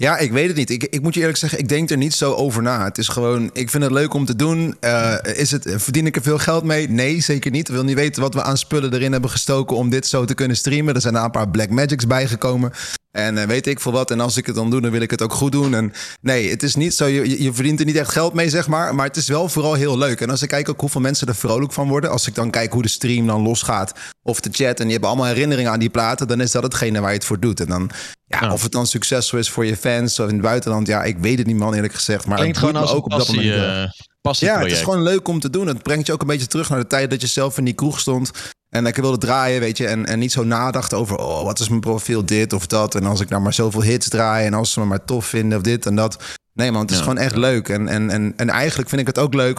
Ja, 0.00 0.18
ik 0.18 0.32
weet 0.32 0.46
het 0.46 0.56
niet. 0.56 0.70
Ik, 0.70 0.82
ik 0.82 1.02
moet 1.02 1.14
je 1.14 1.20
eerlijk 1.20 1.38
zeggen, 1.38 1.58
ik 1.58 1.68
denk 1.68 1.90
er 1.90 1.96
niet 1.96 2.14
zo 2.14 2.32
over 2.32 2.62
na. 2.62 2.84
Het 2.84 2.98
is 2.98 3.08
gewoon, 3.08 3.50
ik 3.52 3.70
vind 3.70 3.82
het 3.82 3.92
leuk 3.92 4.14
om 4.14 4.24
te 4.24 4.36
doen. 4.36 4.76
Eh, 4.80 5.14
is 5.34 5.50
het, 5.50 5.74
verdien 5.76 6.06
ik 6.06 6.16
er 6.16 6.22
veel 6.22 6.38
geld 6.38 6.64
mee? 6.64 6.88
Nee, 6.88 7.20
zeker 7.20 7.50
niet. 7.50 7.68
Ik 7.68 7.74
wil 7.74 7.84
niet 7.84 7.94
weten 7.94 8.22
wat 8.22 8.34
we 8.34 8.42
aan 8.42 8.58
spullen 8.58 8.92
erin 8.94 9.12
hebben 9.12 9.30
gestoken 9.30 9.76
om 9.76 9.90
dit 9.90 10.06
zo 10.06 10.24
te 10.24 10.34
kunnen 10.34 10.56
streamen. 10.56 10.94
Er 10.94 11.00
zijn 11.00 11.14
een 11.14 11.30
paar 11.30 11.48
Black 11.48 11.70
Magics 11.70 12.06
bijgekomen. 12.06 12.72
En 13.12 13.38
eh, 13.38 13.46
weet 13.46 13.66
ik 13.66 13.80
veel 13.80 13.92
wat. 13.92 14.10
En 14.10 14.20
als 14.20 14.36
ik 14.36 14.46
het 14.46 14.54
dan 14.54 14.70
doe, 14.70 14.80
dan 14.80 14.90
wil 14.90 15.00
ik 15.00 15.10
het 15.10 15.22
ook 15.22 15.32
goed 15.32 15.52
doen. 15.52 15.74
En 15.74 15.92
nee, 16.20 16.50
het 16.50 16.62
is 16.62 16.74
niet 16.74 16.94
zo. 16.94 17.06
Je, 17.06 17.28
je- 17.28 17.42
je 17.42 17.52
verdient 17.52 17.80
er 17.80 17.86
niet 17.86 17.96
echt 17.96 18.12
geld 18.12 18.34
mee, 18.34 18.48
zeg 18.50 18.68
maar. 18.68 18.94
Maar 18.94 19.06
het 19.06 19.16
is 19.16 19.28
wel 19.28 19.48
vooral 19.48 19.74
heel 19.74 19.98
leuk. 19.98 20.20
En 20.20 20.30
als 20.30 20.42
ik 20.42 20.48
kijk 20.48 20.68
ook 20.68 20.80
hoeveel 20.80 21.00
mensen 21.00 21.26
er 21.28 21.34
vrolijk 21.34 21.72
van 21.72 21.88
worden. 21.88 22.10
Als 22.10 22.26
ik 22.26 22.34
dan 22.34 22.50
kijk 22.50 22.72
hoe 22.72 22.82
de 22.82 22.88
stream 22.88 23.26
dan 23.26 23.42
losgaat. 23.42 23.92
Of 24.22 24.40
de 24.40 24.48
chat. 24.52 24.80
En 24.80 24.86
je 24.86 24.92
hebt 24.92 25.04
allemaal 25.04 25.26
herinneringen 25.26 25.72
aan 25.72 25.78
die 25.78 25.90
platen. 25.90 26.28
Dan 26.28 26.40
is 26.40 26.50
dat 26.50 26.62
hetgene 26.62 27.00
waar 27.00 27.10
je 27.10 27.16
het 27.16 27.24
voor 27.26 27.40
doet. 27.40 27.60
En 27.60 27.66
dan, 27.66 27.90
ja, 28.26 28.38
Ja. 28.40 28.52
of 28.52 28.62
het 28.62 28.72
dan 28.72 28.86
succesvol 28.86 29.38
is 29.38 29.50
voor 29.50 29.66
je 29.66 29.76
fans 29.76 29.88
of 29.98 30.18
in 30.18 30.24
het 30.34 30.40
buitenland. 30.40 30.86
Ja, 30.86 31.02
ik 31.02 31.18
weet 31.18 31.38
het 31.38 31.46
niet, 31.46 31.56
man, 31.56 31.74
eerlijk 31.74 31.94
gezegd. 31.94 32.26
Maar 32.26 32.38
Klinkt 32.38 32.56
het 32.56 32.66
gewoon 32.66 32.82
als 32.82 32.92
ook 32.92 33.04
op 33.04 33.10
dat 33.10 33.18
passie, 33.18 33.36
moment. 33.36 33.54
heel 33.54 33.64
erg. 33.64 33.92
eh. 34.22 34.32
Ja, 34.32 34.58
het 34.58 34.72
is 34.72 34.80
gewoon 34.82 35.02
leuk 35.02 35.28
om 35.28 35.40
te 35.40 35.50
doen. 35.50 35.66
Het 35.66 35.82
brengt 35.82 36.06
je 36.06 36.12
ook 36.12 36.20
een 36.20 36.26
beetje 36.26 36.46
terug 36.46 36.68
naar 36.68 36.78
de 36.78 36.86
tijd 36.86 37.10
dat 37.10 37.20
je 37.20 37.26
zelf 37.26 37.58
in 37.58 37.64
die 37.64 37.74
kroeg 37.74 38.00
stond. 38.00 38.30
En 38.68 38.82
lekker 38.82 39.02
wilde 39.02 39.18
draaien, 39.18 39.60
weet 39.60 39.76
je. 39.76 39.86
En, 39.86 40.06
en 40.06 40.18
niet 40.18 40.32
zo 40.32 40.44
nadacht 40.44 40.94
over, 40.94 41.16
oh, 41.16 41.42
wat 41.42 41.58
is 41.60 41.68
mijn 41.68 41.80
profiel, 41.80 42.24
dit 42.24 42.52
of 42.52 42.66
dat. 42.66 42.94
En 42.94 43.04
als 43.04 43.20
ik 43.20 43.28
nou 43.28 43.42
maar 43.42 43.52
zoveel 43.54 43.82
hits 43.82 44.08
draai 44.08 44.46
en 44.46 44.54
als 44.54 44.72
ze 44.72 44.80
me 44.80 44.86
maar 44.86 45.04
tof 45.04 45.26
vinden 45.26 45.58
of 45.58 45.64
dit 45.64 45.86
en 45.86 45.94
dat. 45.94 46.22
Nee 46.52 46.70
man, 46.72 46.80
het 46.80 46.90
is 46.90 46.96
Ja. 46.96 47.02
gewoon 47.02 47.18
echt 47.18 47.36
leuk. 47.36 47.68
En, 47.68 47.88
en, 47.88 48.10
en, 48.10 48.32
en 48.36 48.48
eigenlijk 48.50 48.88
vind 48.88 49.00
ik 49.00 49.06
het 49.06 49.18
ook 49.18 49.34
leuk. 49.34 49.58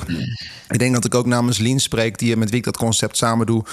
Ik 0.69 0.80
denk 0.80 0.94
dat 0.94 1.06
ik 1.06 1.16
ook 1.16 1.25
namens 1.25 1.57
Lien 1.57 1.80
spreek, 1.80 2.18
die, 2.18 2.38
met 2.38 2.50
wie 2.50 2.57
ik 2.60 2.66
dat 2.66 2.78
concept 2.78 3.18
samen 3.18 3.45
doe. 3.45 3.63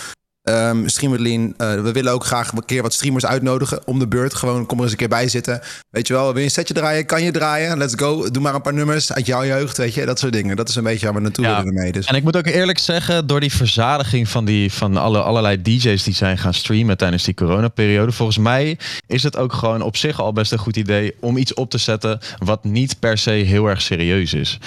Ehm 0.49 0.87
streamer 0.89 1.21
Lien, 1.21 1.55
eh, 1.57 1.75
we 1.75 1.93
willen 1.93 2.13
ook 2.13 2.25
graag 2.25 2.53
een 2.53 2.65
keer 2.65 2.83
wat 2.83 2.93
streamers 2.93 3.27
uitnodigen 3.27 3.81
om 3.87 3.99
de 3.99 4.09
beurt. 4.09 4.35
Gewoon, 4.35 4.67
kom 4.67 4.77
er 4.77 4.83
eens 4.83 4.93
een 4.93 4.99
keer 4.99 5.09
bij 5.09 5.29
zitten. 5.29 5.61
Weet 5.91 6.07
je 6.07 6.13
wel, 6.13 6.27
wil 6.29 6.39
je 6.39 6.45
een 6.45 6.51
setje 6.51 6.75
draaien? 6.75 7.07
Kan 7.07 7.23
je 7.23 7.31
draaien? 7.31 7.79
Let's 7.79 7.95
go. 7.97 8.31
Doe 8.31 8.43
maar 8.43 8.55
een 8.55 8.61
paar 8.63 8.75
nummers 8.75 9.13
uit 9.13 9.27
jouw 9.27 9.45
jeugd, 9.45 9.77
weet 9.77 9.95
je. 9.95 10.07
Dat 10.07 10.19
soort 10.19 10.33
dingen. 10.33 10.57
Dat 10.57 10.69
is 10.69 10.75
een 10.75 10.83
beetje 10.83 11.07
waar 11.07 11.15
we 11.15 11.21
naartoe 11.21 11.45
Ja. 11.45 11.57
willen 11.57 11.77
ermee. 11.77 11.93
Dus. 11.93 12.07
En 12.07 12.15
ik 12.15 12.23
moet 12.23 12.37
ook 12.37 12.47
eerlijk 12.47 12.79
zeggen, 12.79 13.27
door 13.27 13.41
die 13.41 13.53
verzadiging 13.53 14.29
van, 14.29 14.45
die, 14.45 14.73
van 14.73 14.97
alle, 14.97 15.23
allerlei 15.23 15.63
DJ's 15.63 16.03
die 16.03 16.15
zijn 16.15 16.39
gaan 16.39 16.55
streamen 16.55 16.97
tijdens 16.97 17.25
die 17.25 17.35
coronaperiode, 17.35 18.13
volgens 18.13 18.39
mij 18.39 18.79
is 19.07 19.23
het 19.23 19.37
ook 19.37 19.53
gewoon 19.53 19.83
op 19.83 19.97
zich 19.97 20.21
al 20.21 20.33
best 20.33 20.53
een 20.53 20.59
goed 20.59 20.77
idee 20.77 21.15
om 21.21 21.37
iets 21.37 21.55
op 21.55 21.71
te 21.71 21.79
zetten 21.79 22.19
wat 22.39 22.65
niet 22.65 22.99
per 23.01 23.19
se 23.19 23.31
heel 23.31 23.67
erg 23.67 23.83
serieus 23.83 24.35
is. 24.35 24.59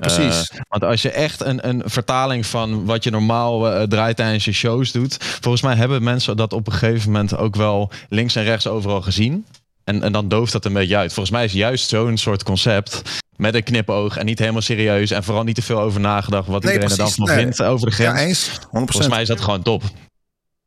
precies. 0.00 0.48
Eh, 0.48 0.58
want 0.68 0.84
als 0.84 1.02
je 1.02 1.10
echt 1.10 1.40
een, 1.40 1.68
een 1.68 1.82
vertaling 1.84 2.46
van 2.46 2.84
wat 2.84 3.04
je 3.04 3.10
normaal 3.10 3.70
eh, 3.70 3.82
draait 3.82 4.16
tijdens 4.16 4.44
je 4.44 4.52
shows 4.52 4.92
doet, 4.92 5.16
volgens 5.40 5.62
mij 5.62 5.74
hebben 5.74 6.02
mensen 6.02 6.36
dat 6.36 6.52
op 6.52 6.66
een 6.66 6.72
gegeven 6.72 7.10
moment 7.10 7.36
ook 7.36 7.56
wel 7.56 7.90
links 8.08 8.36
en 8.36 8.44
rechts 8.44 8.66
overal 8.66 9.02
gezien. 9.02 9.46
En, 9.84 10.02
en 10.02 10.12
dan 10.12 10.28
dooft 10.28 10.52
dat 10.52 10.64
een 10.64 10.72
beetje 10.72 10.96
uit. 10.96 11.12
Volgens 11.12 11.34
mij 11.34 11.44
is 11.44 11.52
juist 11.52 11.88
zo'n 11.88 12.16
soort 12.16 12.42
concept 12.42 13.02
met 13.36 13.54
een 13.54 13.62
knipoog 13.62 14.16
en 14.16 14.26
niet 14.26 14.38
helemaal 14.38 14.60
serieus 14.62 15.10
en 15.10 15.24
vooral 15.24 15.44
niet 15.44 15.54
te 15.54 15.62
veel 15.62 15.80
over 15.80 16.00
nagedacht 16.00 16.48
wat 16.48 16.62
Nee, 16.62 16.72
iedereen 16.72 16.96
er 16.96 17.02
dan 17.02 17.12
van 17.12 17.26
Nee. 17.26 17.36
vindt 17.36 17.62
over 17.62 17.90
de 17.90 18.02
ja, 18.02 18.10
grens. 18.10 18.28
eens. 18.48 18.58
100%. 18.60 18.68
Volgens 18.70 19.08
mij 19.08 19.22
is 19.22 19.28
dat 19.28 19.40
gewoon 19.40 19.62
top. 19.62 19.82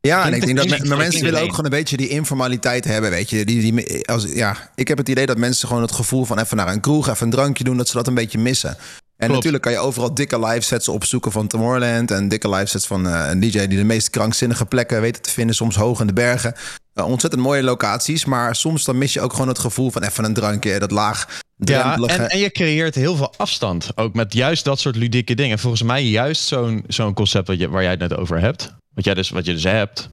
Ja, 0.00 0.26
en 0.26 0.34
ik 0.34 0.46
denk 0.46 0.56
dat 0.56 0.84
maar 0.84 0.96
mensen 0.96 1.22
willen 1.22 1.42
ook 1.42 1.50
gewoon 1.50 1.64
een 1.64 1.70
beetje 1.70 1.96
die 1.96 2.08
informaliteit 2.08 2.84
hebben, 2.84 3.10
weet 3.10 3.30
je. 3.30 3.44
Die, 3.44 3.72
die, 3.72 4.08
als, 4.08 4.24
ja, 4.24 4.70
ik 4.74 4.88
heb 4.88 4.98
het 4.98 5.08
idee 5.08 5.26
dat 5.26 5.36
mensen 5.36 5.68
gewoon 5.68 5.82
het 5.82 5.92
gevoel 5.92 6.24
van 6.24 6.38
even 6.38 6.56
naar 6.56 6.68
een 6.68 6.80
kroeg, 6.80 7.08
even 7.08 7.24
een 7.26 7.32
drankje 7.32 7.64
doen, 7.64 7.76
dat 7.76 7.88
ze 7.88 7.96
dat 7.96 8.06
een 8.06 8.14
beetje 8.14 8.38
missen. 8.38 8.76
En 9.18 9.26
Klopt. 9.26 9.32
natuurlijk 9.32 9.62
kan 9.62 9.72
je 9.72 9.78
overal 9.78 10.14
dikke 10.14 10.46
live 10.46 10.60
sets 10.60 10.88
opzoeken 10.88 11.32
van 11.32 11.46
Tomorrowland 11.46 12.10
en 12.10 12.28
dikke 12.28 12.48
live 12.48 12.66
sets 12.66 12.86
van 12.86 13.08
eh, 13.08 13.28
een 13.30 13.40
DJ 13.40 13.66
die 13.66 13.78
de 13.78 13.84
meest 13.84 14.10
krankzinnige 14.10 14.66
plekken 14.66 15.00
weet 15.00 15.22
te 15.22 15.30
vinden, 15.30 15.54
soms 15.54 15.76
hoog 15.76 16.00
in 16.00 16.06
de 16.06 16.12
bergen. 16.12 16.54
Eh, 16.94 17.06
ontzettend 17.06 17.42
mooie 17.42 17.62
locaties, 17.62 18.24
maar 18.24 18.56
soms 18.56 18.84
dan 18.84 18.98
mis 18.98 19.12
je 19.12 19.20
ook 19.20 19.32
gewoon 19.32 19.48
het 19.48 19.58
gevoel 19.58 19.90
van 19.90 20.02
even 20.02 20.24
een 20.24 20.34
drankje, 20.34 20.78
dat 20.78 20.90
laag 20.90 21.42
Ja, 21.56 21.96
en, 21.96 22.28
en 22.28 22.38
je 22.38 22.50
creëert 22.50 22.94
heel 22.94 23.16
veel 23.16 23.34
afstand. 23.36 23.90
Ook 23.94 24.14
met 24.14 24.32
juist 24.32 24.64
dat 24.64 24.80
soort 24.80 24.96
ludieke 24.96 25.34
dingen. 25.34 25.58
Volgens 25.58 25.82
mij 25.82 26.04
juist 26.04 26.42
zo'n 26.42 26.84
zo'n 26.86 27.14
concept 27.14 27.46
wat 27.48 27.58
je, 27.58 27.68
waar 27.68 27.82
jij 27.82 27.90
het 27.90 28.00
net 28.00 28.16
over 28.16 28.40
hebt. 28.40 28.74
Wat, 28.94 29.04
jij 29.04 29.14
dus, 29.14 29.30
wat 29.30 29.46
je 29.46 29.52
dus 29.52 29.64
hebt. 29.64 30.08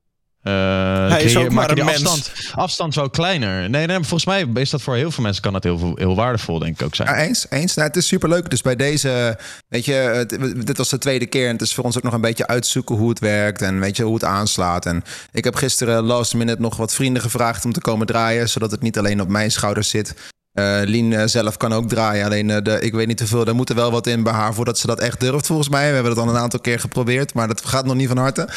Eh, 0.46 1.10
Hij 1.10 1.24
is 1.24 1.38
ook 1.38 1.50
maar 1.52 1.74
je 1.76 1.80
een 1.80 1.86
mens. 1.86 2.06
afstand, 2.06 2.32
afstand 2.56 2.94
zo 2.94 3.08
kleiner. 3.08 3.70
Nee, 3.70 3.86
nee, 3.86 3.96
volgens 3.98 4.26
mij 4.26 4.48
is 4.54 4.70
dat 4.70 4.82
voor 4.82 4.96
heel 4.96 5.12
veel 5.12 5.24
mensen 5.24 5.42
kan 5.42 5.54
dat 5.54 5.64
heel, 5.64 5.78
veel- 5.78 5.96
heel 5.96 6.16
waardevol, 6.16 6.60
denk 6.60 6.80
ik 6.80 6.86
ook 6.86 6.96
zijn. 6.96 7.10
Ja, 7.10 7.16
eens. 7.18 7.46
eens. 7.50 7.76
Nou, 7.76 7.88
het 7.88 7.98
is 7.98 8.08
superleuk. 8.08 8.50
Dus 8.50 8.62
bij 8.62 8.76
deze, 8.76 9.38
weet 9.68 9.86
je, 9.86 9.94
het- 9.94 10.66
dit 10.68 10.78
was 10.78 10.90
de 10.90 10.98
tweede 10.98 11.26
keer. 11.26 11.46
En 11.48 11.52
het 11.54 11.62
is 11.62 11.74
voor 11.74 11.84
ons 11.84 11.98
ook 11.98 12.04
nog 12.04 12.14
een 12.14 12.22
beetje 12.22 12.48
uitzoeken 12.48 12.96
hoe 12.96 13.10
het 13.10 13.20
werkt. 13.20 13.62
En 13.62 13.80
weet 13.80 13.98
je, 13.98 14.04
hoe 14.04 14.14
het 14.14 14.24
aanslaat. 14.24 14.86
En 14.86 15.04
ik 15.32 15.44
heb 15.44 15.56
gisteren 15.56 16.04
last 16.04 16.34
minute 16.34 16.62
nog 16.62 16.78
wat 16.78 16.94
vrienden 16.94 17.22
gevraagd 17.22 17.66
om 17.66 17.74
te 17.74 17.82
komen 17.82 18.08
draaien. 18.08 18.50
Zodat 18.50 18.72
het 18.72 18.82
niet 18.82 18.98
alleen 18.98 19.22
op 19.22 19.28
mijn 19.30 19.52
schouders 19.52 19.90
zit. 19.90 20.14
Eh 20.52 20.80
Lien 20.84 21.14
eh, 21.14 21.24
zelf 21.26 21.58
kan 21.58 21.74
ook 21.74 21.90
draaien. 21.90 22.26
Alleen, 22.26 22.48
de, 22.48 22.78
ik 22.82 22.94
weet 22.94 23.08
niet 23.08 23.20
hoeveel. 23.20 23.46
Er 23.46 23.56
moet 23.56 23.70
er 23.70 23.76
wel 23.76 23.92
wat 23.92 24.08
in 24.08 24.24
bij 24.24 24.34
haar 24.34 24.54
voordat 24.54 24.78
ze 24.78 24.88
dat 24.88 25.00
echt 25.00 25.20
durft, 25.20 25.46
volgens 25.48 25.70
mij. 25.70 25.88
We 25.88 25.94
hebben 25.94 26.16
dat 26.16 26.24
al 26.24 26.30
een 26.30 26.40
aantal 26.42 26.60
keer 26.60 26.80
geprobeerd. 26.80 27.34
Maar 27.34 27.48
dat 27.48 27.66
gaat 27.66 27.86
nog 27.86 27.96
niet 27.96 28.08
van 28.08 28.18
harte. 28.18 28.48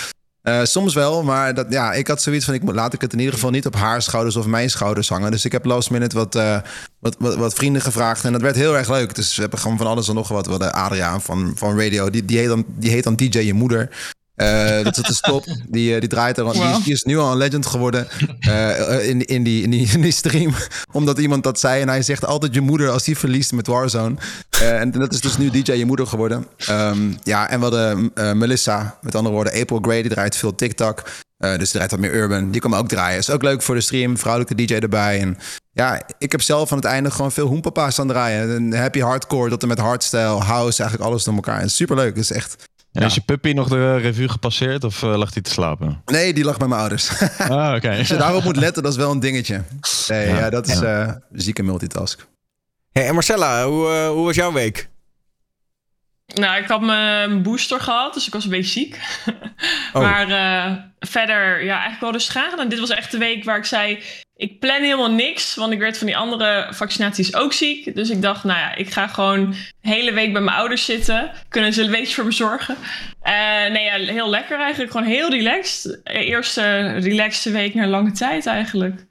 Eh, 0.49 0.64
soms 0.64 0.95
wel, 0.95 1.23
maar 1.23 1.55
dat, 1.55 1.67
ja, 1.71 1.93
ik 1.93 2.07
had 2.07 2.23
zoiets 2.23 2.45
van... 2.45 2.55
Ik, 2.55 2.62
laat 2.64 2.93
ik 2.93 3.00
het 3.00 3.12
in 3.12 3.19
ieder 3.19 3.35
geval 3.35 3.50
niet 3.50 3.67
op 3.67 3.75
haar 3.75 4.02
schouders 4.02 4.37
of 4.37 4.47
mijn 4.47 4.71
schouders 4.71 5.09
hangen. 5.09 5.31
Dus 5.31 5.45
ik 5.45 5.52
heb 5.52 5.64
last 5.64 5.90
minute 5.90 6.17
wat, 6.17 6.35
eh, 6.35 6.61
wat, 6.99 7.17
wat, 7.19 7.55
vrienden 7.55 7.83
gevraagd. 7.83 8.25
En 8.25 8.33
dat 8.33 8.40
werd 8.40 8.57
heel 8.57 8.76
erg 8.76 8.88
leuk. 8.88 9.14
Dus 9.14 9.35
we 9.35 9.40
hebben 9.40 9.59
gewoon 9.59 9.76
van 9.76 9.87
alles 9.87 10.09
en 10.09 10.14
nog 10.14 10.28
wat. 10.28 10.47
Wat 10.47 10.62
eh, 10.62 10.69
Adriaan 10.69 11.23
van, 11.23 11.52
van 11.55 11.81
Radio, 11.81 12.11
die, 12.11 12.25
die, 12.25 12.38
heet 12.38 12.49
dan, 12.49 12.64
die 12.67 12.90
heet 12.90 13.05
dan 13.05 13.17
DJ 13.17 13.38
Je 13.38 13.55
Moeder. 13.55 14.12
Eh, 14.38 14.85
dat 14.85 14.97
is 14.97 15.02
de 15.02 15.14
stop. 15.14 15.45
Die, 15.68 15.95
eh, 15.95 16.00
die 16.00 16.09
draait 16.09 16.38
er 16.38 16.45
al. 16.45 16.52
Die, 16.52 16.62
is- 16.62 16.85
die 16.85 16.92
is 16.92 17.02
nu 17.02 17.18
al 17.18 17.30
een 17.33 17.37
legend 17.38 17.66
geworden 17.66 18.09
eh, 18.40 19.09
in, 19.09 19.25
in, 19.26 19.42
die, 19.42 19.62
in, 19.62 19.71
die, 19.71 19.88
in 19.92 20.00
die 20.00 20.12
stream. 20.12 20.54
Omdat 20.92 21.18
iemand 21.18 21.42
dat 21.42 21.61
zei. 21.61 21.80
En 21.83 21.88
hij 21.88 22.02
zegt 22.02 22.25
altijd 22.25 22.54
je 22.54 22.61
moeder 22.61 22.90
als 22.90 23.04
die 23.04 23.18
verliest 23.18 23.52
met 23.52 23.66
Warzone. 23.66 24.14
En 24.61 24.90
dat 24.90 25.12
is 25.12 25.21
dus 25.21 25.37
nu 25.38 25.50
DJ 25.50 25.73
je 25.73 25.85
moeder 25.85 26.07
geworden. 26.07 26.47
Ehm, 26.57 27.12
ja, 27.23 27.49
en 27.50 27.57
we 27.59 27.62
hadden 27.62 28.11
eh, 28.14 28.33
Melissa. 28.33 28.99
Met 29.02 29.14
andere 29.14 29.35
woorden, 29.35 29.61
April 29.61 29.78
Grey. 29.83 30.02
Die 30.02 30.11
draait 30.11 30.37
veel 30.37 30.54
TikTok. 30.54 31.02
Dus 31.38 31.57
die 31.59 31.66
draait 31.66 31.90
wat 31.90 32.00
meer 32.00 32.14
urban. 32.14 32.50
Die 32.50 32.61
kan 32.61 32.75
ook 32.75 32.88
draaien. 32.88 33.18
Is 33.18 33.30
ook 33.30 33.42
leuk 33.42 33.62
voor 33.62 33.75
de 33.75 33.80
stream. 33.80 34.18
Vrouwelijke 34.18 34.54
DJ 34.54 34.75
erbij. 34.75 35.21
En 35.21 35.38
ja, 35.73 36.02
ik 36.18 36.33
heb 36.33 36.42
zelf 36.42 36.71
aan 36.73 36.78
het 36.78 36.87
einde 36.87 37.11
gewoon 37.11 37.33
veel 37.33 37.47
hoenpapa's 37.47 37.99
aan 37.99 38.09
draaien. 38.09 38.50
Een 38.50 38.75
happy 38.75 39.00
hardcore 39.00 39.50
tot 39.50 39.62
en 39.62 39.68
met 39.68 39.78
hardstyle, 39.78 40.23
house, 40.40 40.80
eigenlijk 40.83 41.11
alles 41.11 41.25
door 41.25 41.35
elkaar. 41.35 41.61
En 41.61 41.71
superleuk. 41.71 42.16
is 42.16 42.33
echt... 42.33 42.68
En 42.99 43.07
is 43.07 43.14
je 43.14 43.21
puppy 43.21 43.52
nog 43.52 43.69
de 43.69 43.97
revue 43.97 44.28
gepasseerd 44.28 44.85
of 44.85 45.02
eh, 45.02 45.17
lag 45.17 45.33
hij 45.35 45.43
te 45.43 45.50
slapen? 45.50 46.02
Nee, 46.07 46.33
die 46.35 46.45
lag 46.45 46.57
bij 46.57 46.69
mijn 46.69 46.81
ouders. 46.81 47.11
Ah, 47.38 47.75
oké. 47.75 47.97
Als 47.99 48.09
je 48.09 48.17
daarop 48.17 48.45
moet 48.45 48.57
letten, 48.57 48.83
dat 48.83 48.93
is 48.93 48.99
wel 48.99 49.11
een 49.11 49.21
dingetje. 49.21 49.62
Nee, 50.09 50.28
ja, 50.28 50.37
Ja. 50.38 50.50
dat 50.50 50.67
is 50.69 50.81
eh 50.81 51.11
zieke 51.33 51.62
multitask. 51.62 52.26
Hey, 52.93 53.07
en 53.07 53.14
Marcella, 53.14 53.67
hoe, 53.67 53.88
eh, 53.90 54.09
hoe 54.09 54.25
was 54.25 54.35
jouw 54.37 54.52
week? 54.52 54.88
Nou, 56.35 56.62
ik 56.62 56.69
had 56.69 56.81
mijn 56.81 57.43
booster 57.43 57.81
gehad, 57.81 58.14
dus 58.14 58.26
ik 58.26 58.33
was 58.33 58.45
een 58.45 58.50
beetje 58.50 58.71
ziek. 58.71 58.99
Oh. 59.93 60.02
Maar 60.02 60.28
eh, 60.31 60.73
verder, 60.99 61.64
ja, 61.64 61.73
eigenlijk 61.73 62.00
wel 62.00 62.12
rustig 62.12 62.37
aan. 62.37 62.59
En 62.61 62.69
dit 62.69 62.78
was 62.78 62.90
echt 62.90 63.11
de 63.11 63.19
week 63.19 63.45
waar 63.45 63.57
ik 63.59 63.64
zei, 63.64 64.02
ik 64.38 64.61
plan 64.61 64.83
helemaal 64.83 65.11
niks. 65.11 65.54
Want 65.54 65.73
ik 65.73 65.78
werd 65.78 65.99
van 65.99 66.07
die 66.07 66.16
andere 66.16 66.66
vaccinaties 66.71 67.35
ook 67.35 67.52
ziek. 67.52 67.95
Dus 67.95 68.11
ik 68.11 68.23
dacht, 68.23 68.45
nou 68.45 68.59
ja, 68.59 68.75
ik 68.75 68.90
ga 68.92 69.07
gewoon 69.07 69.50
de 69.80 69.88
hele 69.88 70.12
week 70.12 70.33
bij 70.33 70.42
mijn 70.42 70.57
ouders 70.57 70.85
zitten. 70.85 71.30
Kunnen 71.49 71.73
ze 71.73 71.83
een 71.83 71.90
beetje 71.90 72.14
voor 72.14 72.25
me 72.25 72.33
zorgen. 72.33 72.76
Eh, 73.23 73.33
nee, 73.73 73.85
ja, 73.85 73.97
heel 74.12 74.30
lekker 74.30 74.61
eigenlijk. 74.61 74.90
Gewoon 74.90 75.07
heel 75.07 75.30
relaxed. 75.30 76.00
Eerste 76.04 76.92
relaxte 76.99 77.50
week 77.50 77.75
na 77.75 77.87
lange 77.87 78.12
tijd 78.12 78.47
eigenlijk. 78.47 79.07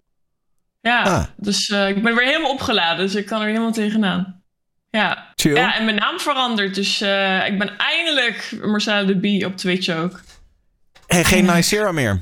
Ja, 0.81 1.01
Ah. 1.03 1.23
dus 1.37 1.69
eh, 1.69 1.87
ik 1.89 2.03
ben 2.03 2.15
weer 2.15 2.25
helemaal 2.27 2.51
opgeladen. 2.51 3.05
Dus 3.05 3.15
ik 3.15 3.25
kan 3.25 3.41
er 3.41 3.47
helemaal 3.47 3.71
tegenaan. 3.71 4.41
Ja, 4.89 5.31
Chill. 5.35 5.55
ja, 5.55 5.75
en 5.75 5.85
mijn 5.85 5.97
naam 5.97 6.19
veranderd. 6.19 6.75
Dus 6.75 7.01
eh, 7.01 7.47
ik 7.47 7.59
ben 7.59 7.77
eindelijk 7.77 8.51
Marcella 8.61 9.03
de 9.03 9.17
Bie 9.19 9.45
op 9.45 9.57
Twitch 9.57 9.89
ook. 9.89 10.21
En 11.07 11.25
geen 11.25 11.45
Nicera 11.45 11.91
meer. 11.91 12.21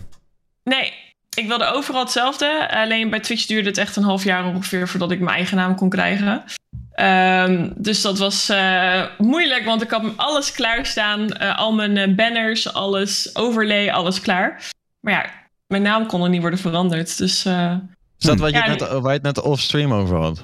Nee, 0.64 0.94
ik 1.36 1.48
wilde 1.48 1.66
overal 1.66 2.02
hetzelfde. 2.02 2.70
Alleen 2.72 3.10
bij 3.10 3.20
Twitch 3.20 3.46
duurde 3.46 3.70
het 3.70 3.78
echt 3.78 3.96
een 3.96 4.04
half 4.04 4.24
jaar 4.24 4.46
ongeveer 4.46 4.88
voordat 4.88 5.12
ik 5.12 5.20
mijn 5.20 5.36
eigen 5.36 5.58
naam 5.58 5.76
kon 5.76 5.90
krijgen. 5.90 6.44
Ehm, 6.92 7.70
dus 7.76 8.02
dat 8.02 8.18
was 8.18 8.50
eh, 8.50 9.04
moeilijk, 9.18 9.66
want 9.66 9.82
ik 9.82 9.90
had 9.90 10.04
alles 10.16 10.52
klaarstaan. 10.52 11.32
eh 11.34 11.58
al 11.58 11.74
mijn 11.74 11.98
eh, 11.98 12.16
banners, 12.16 12.74
alles 12.74 13.36
overlay, 13.36 13.90
alles 13.92 14.22
klaar. 14.22 14.64
Maar 15.00 15.14
ja, 15.14 15.26
mijn 15.68 15.82
naam 15.82 16.06
kon 16.06 16.24
er 16.24 16.30
niet 16.30 16.42
worden 16.42 16.60
veranderd. 16.60 17.18
Dus 17.18 17.46
eh, 17.46 17.76
Is 18.20 18.26
dat 18.26 18.40
wat 18.40 18.52
je 18.52 18.64
net, 18.68 18.80
waar 18.80 19.02
je 19.02 19.10
het 19.10 19.22
net 19.22 19.42
off-stream 19.42 19.94
over 19.94 20.18
had? 20.18 20.36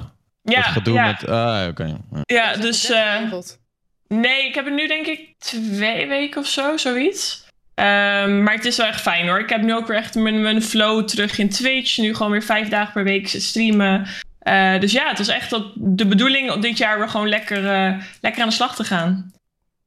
dat 0.43 0.53
ja, 0.53 0.61
gedoe 0.61 0.93
ja, 0.93 1.05
met... 1.05 1.27
Ah, 1.27 1.67
oké. 1.69 1.97
Ja. 2.25 2.51
Dat 2.51 2.61
dus... 2.61 2.89
eh. 2.89 3.15
Nee, 4.07 4.45
ik 4.45 4.55
heb 4.55 4.65
het 4.65 4.73
nu 4.73 4.87
denk 4.87 5.05
ik 5.05 5.35
twee 5.37 6.07
weken 6.07 6.41
of 6.41 6.47
zo, 6.47 6.77
zoiets. 6.77 7.40
Ehm, 7.75 8.43
maar 8.43 8.53
het 8.53 8.65
is 8.65 8.77
wel 8.77 8.85
echt 8.87 9.01
fijn 9.01 9.27
hoor. 9.27 9.39
Ik 9.39 9.49
heb 9.49 9.61
nu 9.61 9.73
ook 9.75 9.87
weer 9.87 9.97
echt 9.97 10.15
mijn, 10.15 10.41
mijn 10.41 10.61
flow 10.61 11.07
terug 11.07 11.37
in 11.37 11.49
Twitch. 11.49 11.97
Nu 11.97 12.15
gewoon 12.15 12.31
weer 12.31 12.43
vijf 12.43 12.69
dagen 12.69 12.93
per 12.93 13.03
week 13.03 13.27
streamen. 13.27 14.07
Eh, 14.39 14.79
dus 14.79 14.91
ja, 14.91 15.07
het 15.09 15.19
is 15.19 15.27
echt 15.27 15.49
dat 15.49 15.63
de 15.75 16.05
bedoeling 16.07 16.51
om 16.51 16.61
dit 16.61 16.77
jaar 16.77 16.97
weer 16.99 17.09
gewoon 17.09 17.29
lekker, 17.29 17.71
eh, 17.71 17.93
lekker 18.21 18.41
aan 18.41 18.47
de 18.49 18.53
slag 18.55 18.75
te 18.75 18.83
gaan. 18.83 19.31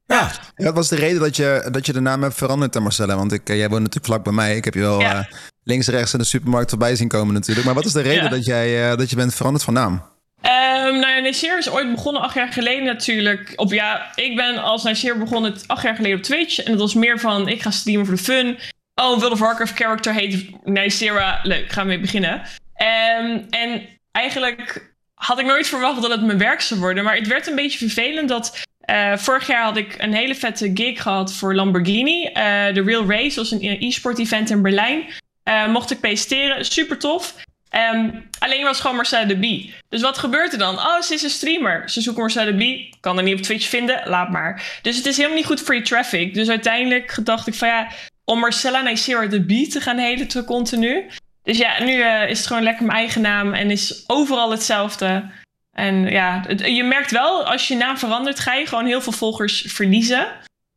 Ja. 0.07 0.31
Ja, 0.57 0.65
wat 0.65 0.75
was 0.75 0.89
de 0.89 0.97
reden 0.97 1.21
dat 1.21 1.37
je, 1.37 1.69
dat 1.73 1.87
je 1.87 1.93
de 1.93 2.01
naam 2.01 2.23
hebt 2.23 2.35
veranderd, 2.35 2.81
Marcella? 2.81 3.17
Want 3.17 3.33
ik, 3.33 3.49
eh, 3.49 3.57
jij 3.57 3.69
woont 3.69 3.81
natuurlijk 3.83 4.07
vlak 4.13 4.25
bij 4.25 4.33
mij. 4.33 4.57
Ik 4.57 4.65
heb 4.65 4.75
je 4.75 4.81
wel 4.81 5.01
Ja. 5.01 5.29
links 5.63 5.87
en 5.89 5.95
rechts 5.95 6.13
in 6.13 6.19
de 6.19 6.25
supermarkt 6.25 6.71
voorbij 6.71 6.97
zien 6.97 7.09
komen 7.09 7.35
natuurlijk. 7.35 7.67
Maar 7.67 7.75
wat 7.75 7.85
is 7.85 7.93
de 7.93 8.01
reden 8.01 8.23
Ja. 8.25 8.29
dat, 8.31 8.45
jij, 8.45 8.97
dat 8.97 9.11
je 9.11 9.17
bent 9.17 9.35
veranderd 9.35 9.65
van 9.65 9.75
naam? 9.75 10.03
Ehm 10.45 10.99
nou 10.99 11.23
ja, 11.23 11.57
is 11.57 11.71
ooit 11.71 11.91
begonnen 11.91 12.23
acht 12.23 12.35
jaar 12.35 12.53
geleden 12.53 12.85
natuurlijk. 12.85 13.53
Op, 13.57 13.73
ja, 13.73 14.13
ik 14.15 14.37
ben 14.37 14.63
als 14.63 14.83
Niceer 14.83 15.19
begonnen 15.19 15.53
het 15.53 15.69
acht 15.69 15.83
jaar 15.83 15.95
geleden 15.95 16.17
op 16.17 16.23
Twitch. 16.23 16.59
En 16.59 16.71
het 16.71 16.81
was 16.81 16.95
meer 16.95 17.19
van, 17.19 17.49
ik 17.49 17.63
ga 17.63 17.71
streamen 17.71 18.07
voor 18.07 18.15
de 18.15 18.23
fun. 18.23 18.59
Oh, 18.95 19.13
een 19.13 19.19
World 19.19 19.33
of 19.33 19.39
Warcraft 19.39 19.75
character 19.77 20.15
heet 20.15 20.65
Nicera. 20.65 21.41
Leuk, 21.43 21.73
gaan 21.73 21.83
we 21.83 21.89
mee 21.89 22.01
beginnen. 22.01 22.43
Ehm, 22.75 23.39
en 23.51 23.89
eigenlijk 24.13 24.95
had 25.15 25.39
ik 25.39 25.47
nooit 25.47 25.67
verwacht 25.67 26.03
dat 26.03 26.11
het 26.11 26.23
mijn 26.23 26.39
werk 26.39 26.61
zou 26.61 26.81
worden. 26.81 27.05
Maar 27.05 27.17
het 27.17 27.27
werd 27.27 27.47
een 27.47 27.55
beetje 27.55 27.79
vervelend 27.79 28.29
dat... 28.29 28.63
eh, 28.81 29.17
vorig 29.17 29.47
jaar 29.47 29.65
had 29.65 29.77
ik 29.77 29.95
een 29.99 30.15
hele 30.15 30.35
vette 30.35 30.71
gig 30.75 31.03
gehad 31.03 31.33
voor 31.33 31.55
Lamborghini. 31.55 32.25
Eh, 32.25 32.35
De 32.75 32.83
Real 32.83 33.11
Race 33.11 33.37
was 33.37 33.51
een 33.51 33.77
e-sport 33.81 34.19
event 34.19 34.51
in 34.51 34.63
Berlijn. 34.63 35.05
Eh, 35.43 35.67
mocht 35.69 35.91
ik 35.91 36.01
presenteren, 36.01 36.65
super 36.65 36.99
tof. 36.99 37.35
Ehm, 37.75 38.11
alleen 38.39 38.65
was 38.65 38.81
gewoon 38.81 38.97
Marcella 38.97 39.25
de 39.25 39.37
Bie. 39.37 39.75
Dus 39.89 40.03
wat 40.03 40.19
gebeurt 40.19 40.53
er 40.53 40.59
dan? 40.59 40.75
Oh, 40.75 41.01
ze 41.01 41.15
is 41.15 41.23
een 41.23 41.31
streamer. 41.31 41.91
Ze 41.91 42.01
zoeken 42.01 42.23
Marcella 42.23 42.51
de 42.51 42.57
Bie. 42.57 42.95
Kan 43.01 43.17
er 43.17 43.23
niet 43.23 43.37
op 43.37 43.43
Twitch 43.43 43.69
vinden. 43.69 44.03
Laat 44.05 44.31
maar. 44.31 44.79
Dus 44.83 44.97
het 44.97 45.07
is 45.07 45.17
helemaal 45.17 45.37
niet 45.37 45.47
goed 45.47 45.61
voor 45.61 45.75
je 45.75 45.83
traffic. 45.83 46.35
Dus 46.35 46.49
uiteindelijk 46.49 47.17
dacht 47.23 47.47
ik 47.47 47.55
van 47.55 47.69
ja... 47.69 47.89
Om 48.25 48.39
Marcella 48.39 48.81
Nicera 48.81 49.27
de 49.27 49.45
Bie 49.45 49.69
te 49.69 49.81
gaan 49.81 49.99
heten 49.99 50.29
te 50.29 50.45
continu. 50.45 51.07
Dus 51.43 51.59
ja, 51.59 51.83
nu 51.83 52.01
eh, 52.01 52.29
is 52.31 52.39
het 52.39 52.47
gewoon 52.47 52.63
lekker 52.63 52.87
mijn 52.87 52.99
eigen 52.99 53.21
naam. 53.21 53.55
En 53.55 53.71
is 53.71 54.05
overal 54.07 54.51
hetzelfde. 54.51 55.31
En 55.73 56.11
ja, 56.11 56.45
je 56.57 56.85
merkt 56.85 57.11
wel, 57.11 57.45
als 57.45 57.69
je 57.69 57.77
naam 57.77 57.99
verandert... 57.99 58.41
ga 58.41 58.55
je 58.55 58.67
gewoon 58.67 58.87
heel 58.87 59.01
veel 59.01 59.13
volgers 59.13 59.65
verliezen. 59.67 60.27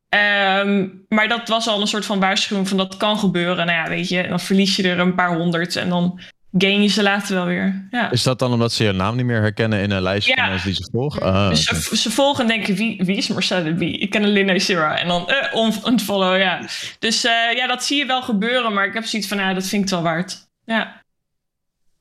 Ehm, 0.09 0.87
maar 1.07 1.27
dat 1.27 1.47
was 1.47 1.67
al 1.67 1.81
een 1.81 1.87
soort 1.87 2.05
van 2.05 2.19
waarschuwing 2.19 2.67
van 2.67 2.77
dat 2.77 2.97
kan 2.97 3.19
gebeuren. 3.19 3.65
Nou 3.65 3.77
ja, 3.77 3.89
weet 3.89 4.09
je, 4.09 4.27
dan 4.27 4.39
verlies 4.39 4.75
je 4.75 4.83
er 4.83 4.99
een 4.99 5.15
paar 5.15 5.35
honderd 5.35 5.75
en 5.75 5.89
dan 5.89 6.19
gain 6.57 6.81
je 6.81 6.87
ze 6.87 7.03
later 7.03 7.35
wel 7.35 7.45
weer. 7.45 7.87
Ja. 7.91 8.11
Is 8.11 8.23
dat 8.23 8.39
dan 8.39 8.53
omdat 8.53 8.71
ze 8.73 8.83
je 8.83 8.91
naam 8.91 9.15
niet 9.15 9.25
meer 9.25 9.41
herkennen 9.41 9.81
in 9.81 9.91
een 9.91 10.01
lijstje 10.01 10.33
Ja. 10.35 10.41
van 10.41 10.49
mensen 10.49 10.67
die 10.71 10.77
ze 10.83 10.89
volgen? 10.91 11.21
Ah, 11.21 11.49
Dus 11.49 11.63
ze, 11.63 11.97
ze 11.97 12.11
volgen 12.11 12.41
en 12.43 12.47
denken, 12.49 12.75
wie, 12.75 13.01
wie 13.05 13.17
is 13.17 13.27
Marcella 13.27 13.71
Bie? 13.71 13.97
Ik 13.97 14.09
ken 14.09 14.23
alleen 14.23 14.45
Nicera. 14.45 14.99
En 14.99 15.07
dan 15.07 15.29
eh, 15.29 15.53
on- 15.55 15.73
unfollow, 15.87 16.37
ja. 16.37 16.61
Dus 16.99 17.25
eh, 17.25 17.33
ja, 17.55 17.67
dat 17.67 17.83
zie 17.83 17.97
je 17.97 18.05
wel 18.05 18.21
gebeuren. 18.21 18.73
Maar 18.73 18.85
ik 18.87 18.93
heb 18.93 19.05
zoiets 19.05 19.27
van, 19.27 19.37
ja, 19.37 19.53
dat 19.53 19.63
vind 19.67 19.83
ik 19.83 19.89
het 19.89 19.89
wel 19.89 20.01
waard. 20.13 20.47
Ja, 20.65 21.01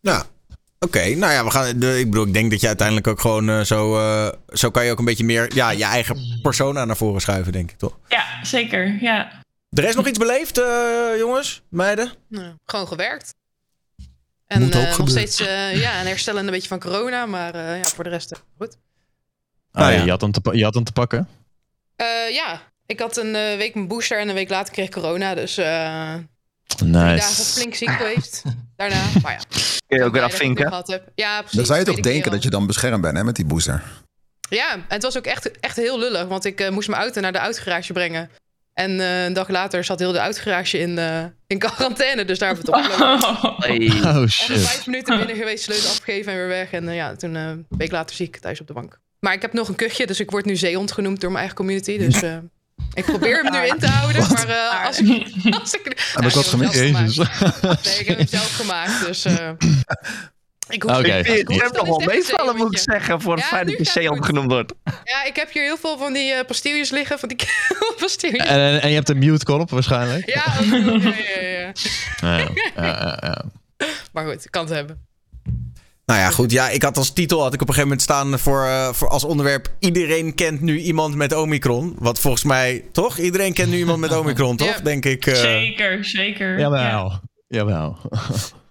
Nou, 0.00 0.24
oké. 0.78 1.04
Nou 1.14 1.32
ja, 1.32 1.44
we 1.44 1.50
gaan. 1.50 1.78
De, 1.78 1.98
ik 1.98 2.10
bedoel, 2.10 2.26
ik 2.26 2.32
denk 2.32 2.50
dat 2.50 2.60
je 2.60 2.66
uiteindelijk 2.66 3.06
ook 3.06 3.20
gewoon 3.20 3.48
eh, 3.48 3.60
zo. 3.60 3.96
eh, 3.98 4.28
zo 4.48 4.70
kan 4.70 4.84
je 4.84 4.90
ook 4.90 4.98
een 4.98 5.04
beetje 5.04 5.24
meer. 5.24 5.54
Ja, 5.54 5.70
je 5.70 5.84
eigen 5.84 6.38
persona 6.42 6.84
naar 6.84 6.96
voren 6.96 7.20
schuiven, 7.20 7.52
denk 7.52 7.70
ik 7.70 7.78
toch? 7.78 7.98
ja 8.08 8.24
zeker. 8.42 8.96
Ja. 9.00 9.32
Er 9.70 9.84
is 9.84 9.94
nog 9.94 10.06
iets 10.08 10.18
beleefd, 10.18 10.58
eh, 10.58 10.64
jongens, 11.18 11.62
meiden? 11.68 12.10
Gewoon 12.64 12.86
gewerkt. 12.88 13.34
En 14.46 14.60
Moet 14.62 14.76
ook 14.76 14.80
eh, 14.82 14.86
nog 14.86 14.96
gebeuren. 14.96 15.28
steeds 15.28 15.48
eh, 15.48 15.80
ja, 15.80 15.98
en 16.00 16.06
herstellen 16.06 16.44
een 16.46 16.50
beetje 16.52 16.68
van 16.68 16.80
corona. 16.80 17.26
Maar 17.26 17.54
eh, 17.54 17.76
ja, 17.76 17.84
voor 17.84 18.04
de 18.04 18.10
rest 18.10 18.32
goed. 18.58 18.76
Ah, 19.72 19.86
Ah, 19.86 19.92
ja. 19.92 20.02
je, 20.04 20.10
had 20.10 20.20
hem 20.20 20.32
te, 20.32 20.40
je 20.56 20.64
had 20.64 20.74
hem 20.74 20.84
te 20.84 20.92
pakken? 20.92 21.28
Eh, 21.96 22.06
ja, 22.30 22.62
ik 22.86 23.00
had 23.00 23.16
een 23.16 23.34
eh, 23.34 23.56
week 23.56 23.74
mijn 23.74 23.88
booster 23.88 24.18
en 24.20 24.28
een 24.28 24.34
week 24.34 24.48
later 24.48 24.72
kreeg 24.72 24.86
ik 24.86 24.92
corona. 24.92 25.34
Dus 25.34 25.56
eh 25.56 26.14
drie 26.66 26.90
Nice. 26.90 27.16
dagen 27.16 27.44
flink 27.44 27.74
ziek 27.74 27.90
geweest. 27.90 28.42
Daarna, 28.76 29.02
maar 29.22 29.32
ja. 29.32 29.38
Kun 29.86 29.98
je 29.98 30.04
ook 30.04 30.12
weer 30.12 30.22
afvinken. 30.22 30.84
Ja, 31.14 31.38
precies. 31.38 31.56
Dan 31.56 31.66
zou 31.66 31.78
je 31.78 31.84
toch 31.84 31.94
denken 32.00 32.22
keer 32.22 32.30
dat 32.30 32.42
je 32.42 32.50
dan 32.50 32.66
beschermd 32.66 33.00
bent 33.02 33.16
hè, 33.16 33.24
met 33.24 33.36
die 33.36 33.44
booster. 33.44 33.82
Ja, 34.48 34.72
en 34.72 34.84
het 34.88 35.02
was 35.02 35.16
ook 35.16 35.26
echt, 35.26 35.60
echt 35.60 35.76
heel 35.76 35.98
lullig. 35.98 36.26
Want 36.26 36.44
ik 36.44 36.70
moest 36.70 36.88
mijn 36.88 37.00
auto 37.00 37.20
naar 37.20 37.32
de 37.32 37.40
uitgarage 37.40 37.92
brengen. 37.92 38.30
En 38.76 39.00
eh, 39.00 39.24
een 39.24 39.32
dag 39.32 39.48
later 39.48 39.84
zat 39.84 39.98
heel 39.98 40.12
de 40.12 40.20
uitgarage 40.20 40.78
in, 40.78 40.98
eh, 40.98 41.24
in 41.46 41.58
quarantaine. 41.58 42.24
Dus 42.24 42.38
daar 42.38 42.54
hebben 42.54 42.66
we 42.72 42.76
het 42.78 42.88
opgelopen. 42.90 43.42
Oh 43.52 44.20
En 44.22 44.28
shit. 44.30 44.60
vijf 44.60 44.86
minuten 44.86 45.16
binnen 45.18 45.36
geweest, 45.42 45.64
sleutel 45.64 45.88
afgegeven 45.90 46.32
en 46.32 46.38
weer 46.38 46.48
weg. 46.48 46.70
En 46.70 46.88
eh, 46.88 46.94
ja, 46.94 47.14
toen 47.16 47.36
eh, 47.36 47.42
een 47.42 47.66
week 47.68 47.90
later 47.90 48.16
ziek 48.16 48.36
thuis 48.38 48.60
op 48.60 48.66
de 48.66 48.72
bank. 48.72 48.98
Maar 49.20 49.32
ik 49.32 49.42
heb 49.42 49.52
nog 49.52 49.68
een 49.68 49.74
kuchje, 49.74 50.06
dus 50.06 50.20
ik 50.20 50.30
word 50.30 50.44
nu 50.44 50.56
zeehond 50.56 50.92
genoemd 50.92 51.20
door 51.20 51.28
mijn 51.30 51.38
eigen 51.40 51.56
community. 51.56 51.98
Dus 51.98 52.22
eh, 52.22 52.36
ik 52.94 53.04
probeer 53.04 53.42
hem 53.42 53.52
nu 53.52 53.68
in 53.68 53.78
te 53.78 53.86
houden. 53.86 54.28
Maar 54.32 54.48
eh, 54.48 54.86
als 54.86 54.98
ik... 54.98 55.08
Als 55.60 55.74
ik 55.74 55.84
Heb 55.84 56.24
ik 56.24 56.32
hem 56.34 56.68
gemist? 56.70 57.16
Nee, 57.84 57.98
ik 57.98 58.06
heb 58.06 58.16
hem 58.18 58.26
zelf 58.38 58.56
gemaakt, 58.56 59.06
dus... 59.06 59.24
eh, 59.24 59.50
ik 60.68 60.82
hoef 60.82 60.90
Oké. 60.98 61.00
ik 61.06 61.28
eens 61.48 61.60
echt 61.60 61.78
een 61.78 62.02
meevallen, 62.06 62.56
moet 62.56 62.72
ik 62.72 62.78
zeggen, 62.78 63.20
voor 63.20 63.32
het 63.34 63.42
Ja, 63.42 63.48
feit 63.48 63.64
nu 63.66 63.70
dat 63.70 63.78
je 63.78 63.84
gaat 63.84 63.94
het 63.94 64.02
zeehond 64.02 64.18
goed. 64.18 64.26
genoemd 64.26 64.50
wordt. 64.52 64.72
Ja, 65.04 65.24
ik 65.24 65.36
heb 65.36 65.52
hier 65.52 65.62
heel 65.62 65.76
veel 65.76 65.98
van 65.98 66.12
die 66.12 66.32
eh 66.32 66.44
pastilles 66.46 66.90
liggen, 66.90 67.18
van 67.18 67.28
die 67.28 67.38
pastilles. 68.00 68.46
En, 68.46 68.58
en, 68.58 68.82
en 68.82 68.88
je 68.88 68.94
hebt 68.94 69.08
een 69.08 69.18
mute 69.18 69.44
knop 69.44 69.70
waarschijnlijk? 69.70 70.30
Ja, 70.34 70.44
ook 70.60 70.64
ja, 70.64 70.76
ja, 70.76 71.40
ja, 71.40 71.48
ja. 71.58 71.72
Ja, 72.20 72.38
ja, 72.76 72.82
ja, 72.84 73.18
ja. 73.22 73.44
Maar 74.12 74.26
goed, 74.26 74.44
ik 74.44 74.50
kan 74.50 74.64
het 74.64 74.74
hebben. 74.74 75.04
Nou 76.06 76.20
ja, 76.20 76.30
goed. 76.30 76.50
Ja, 76.50 76.68
ik 76.68 76.82
had 76.82 76.96
als 76.96 77.12
titel 77.12 77.42
had 77.42 77.54
ik 77.54 77.60
op 77.62 77.68
een 77.68 77.74
gegeven 77.74 77.88
moment 77.88 78.02
staan 78.02 78.38
voor, 78.38 78.64
eh, 78.64 78.92
voor 78.92 79.08
als 79.08 79.24
onderwerp. 79.24 79.68
Iedereen 79.78 80.34
kent 80.34 80.60
nu 80.60 80.78
iemand 80.78 81.14
met 81.14 81.32
Omicron. 81.34 81.94
Wat 81.98 82.20
volgens 82.20 82.44
mij, 82.44 82.84
toch? 82.92 83.18
Iedereen 83.18 83.52
kent 83.52 83.70
nu 83.70 83.76
iemand 83.76 83.98
met 83.98 84.12
Omicron, 84.18 84.56
toch? 84.56 84.68
Ja. 84.68 84.80
Denk 84.80 85.04
ik. 85.04 85.26
eh. 85.26 85.34
Zeker, 85.34 86.04
zeker. 86.04 86.52
Ja. 86.52 86.58
Jawel. 86.58 87.20
Jawel. 87.48 87.98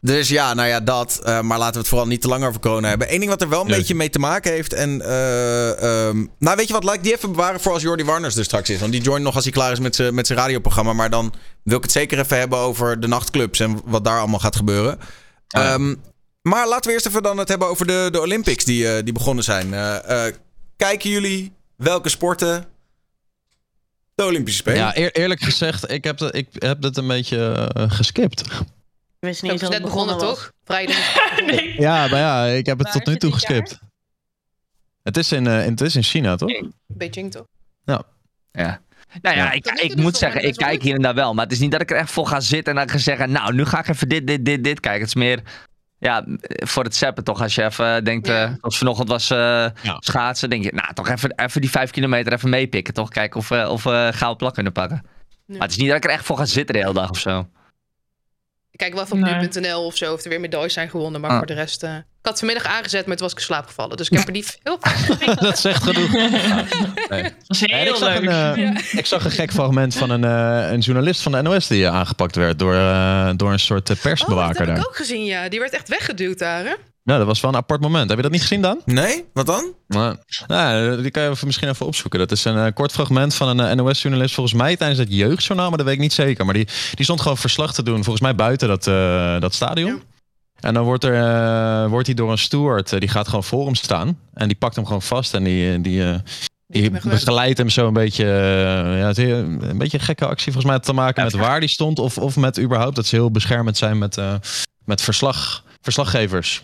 Dus 0.05 0.29
ja, 0.29 0.53
nou 0.53 0.67
ja, 0.67 0.79
dat. 0.79 1.19
Eh, 1.23 1.41
maar 1.41 1.57
laten 1.57 1.73
we 1.73 1.79
het 1.79 1.87
vooral 1.87 2.07
niet 2.07 2.21
te 2.21 2.27
lang 2.27 2.45
over 2.45 2.59
corona 2.61 2.87
hebben. 2.89 3.13
Eén 3.13 3.19
ding 3.19 3.31
wat 3.31 3.41
er 3.41 3.49
wel 3.49 3.61
een 3.61 3.67
Nee. 3.67 3.77
beetje 3.77 3.95
mee 3.95 4.09
te 4.09 4.19
maken 4.19 4.51
heeft. 4.51 4.73
En, 4.73 5.01
eh, 5.01 6.07
ehm, 6.07 6.25
nou, 6.39 6.55
weet 6.57 6.67
je 6.67 6.73
wat? 6.73 6.83
Laat 6.83 6.95
ik 6.95 7.03
die 7.03 7.13
even 7.15 7.31
bewaren 7.31 7.59
voor 7.61 7.73
als 7.73 7.81
Jordi 7.81 8.03
Warners 8.03 8.35
er 8.35 8.43
straks 8.43 8.69
is. 8.69 8.79
Want 8.79 8.91
die 8.91 9.01
joint 9.01 9.23
nog 9.23 9.35
als 9.35 9.43
hij 9.43 9.53
klaar 9.53 9.71
is 9.71 9.79
met 9.79 9.95
zijn 9.95 10.13
met 10.13 10.27
zijn 10.27 10.39
radioprogramma. 10.39 10.93
Maar 10.93 11.09
dan 11.09 11.33
wil 11.63 11.77
ik 11.77 11.83
het 11.83 11.91
zeker 11.91 12.19
even 12.19 12.37
hebben 12.37 12.57
over 12.59 12.99
de 12.99 13.07
nachtclubs 13.07 13.59
en 13.59 13.81
wat 13.85 14.03
daar 14.03 14.19
allemaal 14.19 14.39
gaat 14.39 14.55
gebeuren. 14.55 14.99
ja. 15.47 15.73
Ehm, 15.73 15.95
maar 16.41 16.67
laten 16.67 16.87
we 16.87 16.91
eerst 16.93 17.05
even 17.05 17.23
dan 17.23 17.37
het 17.37 17.49
hebben 17.49 17.67
over 17.67 17.87
de, 17.87 18.07
de 18.11 18.21
Olympics 18.21 18.65
die, 18.65 18.87
eh, 18.89 19.03
die 19.03 19.13
begonnen 19.13 19.43
zijn. 19.43 19.69
Kijken 20.77 21.09
jullie 21.09 21.53
welke 21.77 22.09
sporten 22.09 22.65
de 24.15 24.23
Olympische 24.25 24.59
Spelen? 24.59 24.79
Ja, 24.79 24.97
eer- 24.97 25.11
eerlijk 25.15 25.41
gezegd, 25.41 25.91
ik 25.91 26.03
heb, 26.03 26.19
het, 26.19 26.35
ik 26.35 26.47
heb 26.51 26.83
het 26.83 26.97
een 26.97 27.07
beetje 27.07 27.69
geskipt. 27.73 28.43
Ik 29.25 29.31
wist 29.31 29.41
niet 29.43 29.51
eens 29.61 29.69
net 29.69 29.81
begonnen, 29.81 30.17
toch? 30.17 30.51
Vrijdag. 30.63 30.97
Nee. 31.45 31.81
Ja, 31.81 32.07
maar 32.07 32.19
ja, 32.19 32.45
ik 32.45 32.65
heb 32.65 32.77
het 32.77 32.87
Waar 32.93 32.95
tot 33.03 33.05
nu 33.05 33.15
toe 33.15 33.31
het 33.31 33.39
dit 33.39 33.49
jaar? 33.49 33.61
geskipt. 33.61 33.83
Het 35.03 35.17
is 35.17 35.31
in, 35.31 35.47
eh, 35.47 35.65
het 35.65 35.81
is 35.81 35.95
in 35.95 36.03
China, 36.03 36.35
toch? 36.35 36.51
Beijing, 36.87 37.31
toch? 37.31 37.45
Ja. 37.83 38.03
Nou 39.21 39.35
ja, 39.35 39.43
Ja. 39.43 39.51
ik, 39.51 39.65
ik 39.65 39.95
moet 39.95 40.17
zeggen, 40.17 40.43
ik 40.47 40.55
kijk 40.55 40.81
hier 40.81 40.95
en 40.95 41.01
daar 41.01 41.13
wel. 41.15 41.33
Maar 41.33 41.43
het 41.43 41.53
is 41.53 41.59
niet 41.59 41.71
dat 41.71 41.81
ik 41.81 41.91
er 41.91 41.97
echt 41.97 42.11
voor 42.11 42.27
ga 42.27 42.39
zitten 42.39 42.73
en 42.73 42.79
dan 42.79 42.89
ga 42.89 42.97
zeggen... 42.97 43.31
Nou, 43.31 43.53
nu 43.53 43.65
ga 43.65 43.79
ik 43.79 43.87
even 43.87 44.09
dit, 44.09 44.27
dit, 44.27 44.45
dit, 44.45 44.63
dit 44.63 44.79
kijken. 44.79 44.99
Het 45.01 45.09
is 45.09 45.15
meer 45.15 45.41
ja, 45.99 46.25
voor 46.47 46.83
het 46.83 46.95
zappen 46.95 47.23
toch. 47.23 47.41
Als 47.41 47.55
je 47.55 47.63
even 47.63 48.03
denkt, 48.03 48.27
Ja. 48.27 48.43
eh, 48.45 48.51
als 48.61 48.77
vanochtend 48.77 49.09
was 49.09 49.29
eh, 49.29 49.65
schaatsen... 49.99 50.49
denk 50.49 50.63
je, 50.63 50.71
nou, 50.73 50.93
toch 50.93 51.09
even, 51.09 51.31
even 51.35 51.61
die 51.61 51.69
vijf 51.69 51.91
kilometer 51.91 52.33
even 52.33 52.49
meepikken. 52.49 52.93
Toch 52.93 53.09
kijken 53.09 53.39
of, 53.39 53.49
we 53.49 53.69
of 53.69 53.83
we 53.83 54.09
gouden 54.13 54.37
plak 54.37 54.53
kunnen 54.53 54.71
pakken. 54.71 55.05
Maar 55.45 55.59
het 55.59 55.71
is 55.71 55.77
niet 55.77 55.87
dat 55.87 55.97
ik 55.97 56.03
er 56.03 56.09
echt 56.09 56.25
voor 56.25 56.37
ga 56.37 56.45
zitten 56.45 56.75
de 56.75 56.81
hele 56.81 56.93
dag 56.93 57.09
of 57.09 57.19
zo. 57.19 57.47
Ik 58.75 58.81
kijk 58.81 58.93
wel 58.93 59.03
even 59.03 59.15
op 59.17 59.23
Nee. 59.23 59.49
nu.nl 59.53 59.85
of 59.85 59.97
zo, 59.97 60.13
of 60.13 60.23
er 60.23 60.29
weer 60.29 60.39
medailles 60.39 60.73
zijn 60.73 60.89
gewonnen. 60.89 61.21
Maar 61.21 61.29
Ah. 61.29 61.37
voor 61.37 61.45
de 61.45 61.53
rest... 61.53 61.83
eh, 61.83 61.89
ik 61.95 62.03
had 62.21 62.31
het 62.31 62.37
vanmiddag 62.39 62.65
aangezet, 62.77 63.05
maar 63.05 63.15
toen 63.15 63.23
was 63.25 63.31
ik 63.31 63.37
in 63.39 63.45
slaap 63.45 63.65
gevallen. 63.67 63.97
Dus 63.97 64.09
ik 64.09 64.17
heb 64.17 64.27
er 64.27 64.33
niet 64.33 64.57
veel 64.63 64.79
dat 65.39 65.59
zegt 65.59 65.83
genoeg. 65.83 66.11
Nee. 66.11 67.23
Dat 67.23 67.31
is 67.47 67.61
Nee, 67.61 67.89
ik, 67.89 67.99
leuk. 67.99 68.17
een, 68.21 68.27
eh, 68.77 68.93
ik 68.99 69.05
zag 69.05 69.25
een 69.25 69.31
gek 69.31 69.51
fragment 69.51 69.95
van 69.95 70.09
een, 70.09 70.23
eh, 70.23 70.71
een 70.71 70.79
journalist 70.79 71.21
van 71.21 71.31
de 71.31 71.41
NOS 71.41 71.67
die 71.67 71.89
aangepakt 71.89 72.35
werd 72.35 72.59
door, 72.59 72.73
eh, 72.75 73.29
door 73.35 73.51
een 73.51 73.59
soort 73.59 73.89
eh, 73.89 73.95
Oh, 73.95 74.01
dat 74.03 74.11
persbewaker 74.11 74.57
heb 74.57 74.67
daar. 74.67 74.77
ik 74.77 74.87
ook 74.87 74.95
gezien, 74.95 75.25
ja. 75.25 75.49
Die 75.49 75.59
werd 75.59 75.73
echt 75.73 75.87
weggeduwd 75.87 76.39
daar, 76.39 76.63
hè? 76.65 76.73
Nou, 77.05 77.17
dat 77.19 77.27
was 77.27 77.39
wel 77.41 77.51
een 77.51 77.57
apart 77.57 77.81
moment. 77.81 78.07
Heb 78.07 78.17
je 78.17 78.23
dat 78.23 78.31
niet 78.31 78.41
gezien 78.41 78.61
dan? 78.61 78.81
Nee? 78.85 79.25
Wat 79.33 79.45
dan? 79.45 79.73
Nou, 79.87 80.15
nou, 80.47 81.01
die 81.01 81.11
kan 81.11 81.23
je 81.23 81.29
even, 81.29 81.47
misschien 81.47 81.69
even 81.69 81.85
opzoeken. 81.85 82.19
Dat 82.19 82.31
is 82.31 82.45
een 82.45 82.57
eh, 82.57 82.73
kort 82.73 82.91
fragment 82.91 83.33
van 83.35 83.59
een 83.59 83.77
NOS-journalist, 83.77 84.33
volgens 84.35 84.55
mij 84.55 84.75
tijdens 84.75 84.99
het 84.99 85.07
jeugdjournaal, 85.11 85.67
maar 85.69 85.77
dat 85.77 85.85
weet 85.85 85.95
ik 85.95 86.01
niet 86.01 86.13
zeker. 86.13 86.45
Maar 86.45 86.53
die, 86.53 86.67
die 86.93 87.03
stond 87.05 87.21
gewoon 87.21 87.37
verslag 87.37 87.73
te 87.73 87.83
doen, 87.83 87.95
volgens 87.95 88.21
mij 88.21 88.35
buiten 88.35 88.67
dat, 88.67 88.87
eh, 88.87 89.39
dat 89.39 89.53
stadion. 89.53 89.89
Ja. 89.89 89.97
En 90.59 90.73
dan 90.73 90.83
wordt, 90.83 91.03
er, 91.03 91.15
eh, 91.83 91.89
wordt 91.89 92.05
hij 92.05 92.15
door 92.15 92.31
een 92.31 92.37
steward, 92.37 92.93
eh, 92.93 92.99
die 92.99 93.09
gaat 93.09 93.27
gewoon 93.27 93.43
voor 93.43 93.65
hem 93.65 93.75
staan. 93.75 94.19
En 94.33 94.47
die 94.47 94.57
pakt 94.57 94.75
hem 94.75 94.85
gewoon 94.85 95.01
vast 95.01 95.33
en 95.33 95.43
die, 95.43 95.71
eh, 95.73 95.77
die, 95.81 96.03
eh, 96.03 96.15
begeleidt 97.01 97.57
hem 97.57 97.69
zo 97.69 97.87
een 97.87 97.93
beetje. 97.93 98.23
eh, 98.23 98.99
ja, 98.99 99.07
het 99.07 99.17
een 99.17 99.77
beetje 99.77 99.97
een 99.97 100.03
gekke 100.03 100.25
actie, 100.25 100.51
volgens 100.51 100.71
mij 100.71 100.81
te 100.81 100.93
maken 100.93 101.23
met 101.23 101.33
waar 101.33 101.59
die 101.59 101.69
stond. 101.69 101.99
Of, 101.99 102.17
of 102.17 102.35
met 102.35 102.59
überhaupt 102.59 102.95
dat 102.95 103.05
ze 103.05 103.15
heel 103.15 103.31
beschermend 103.31 103.77
zijn 103.77 103.97
met, 103.97 104.17
eh, 104.17 104.33
met 104.85 105.01
verslag, 105.01 105.63
verslaggevers. 105.81 106.63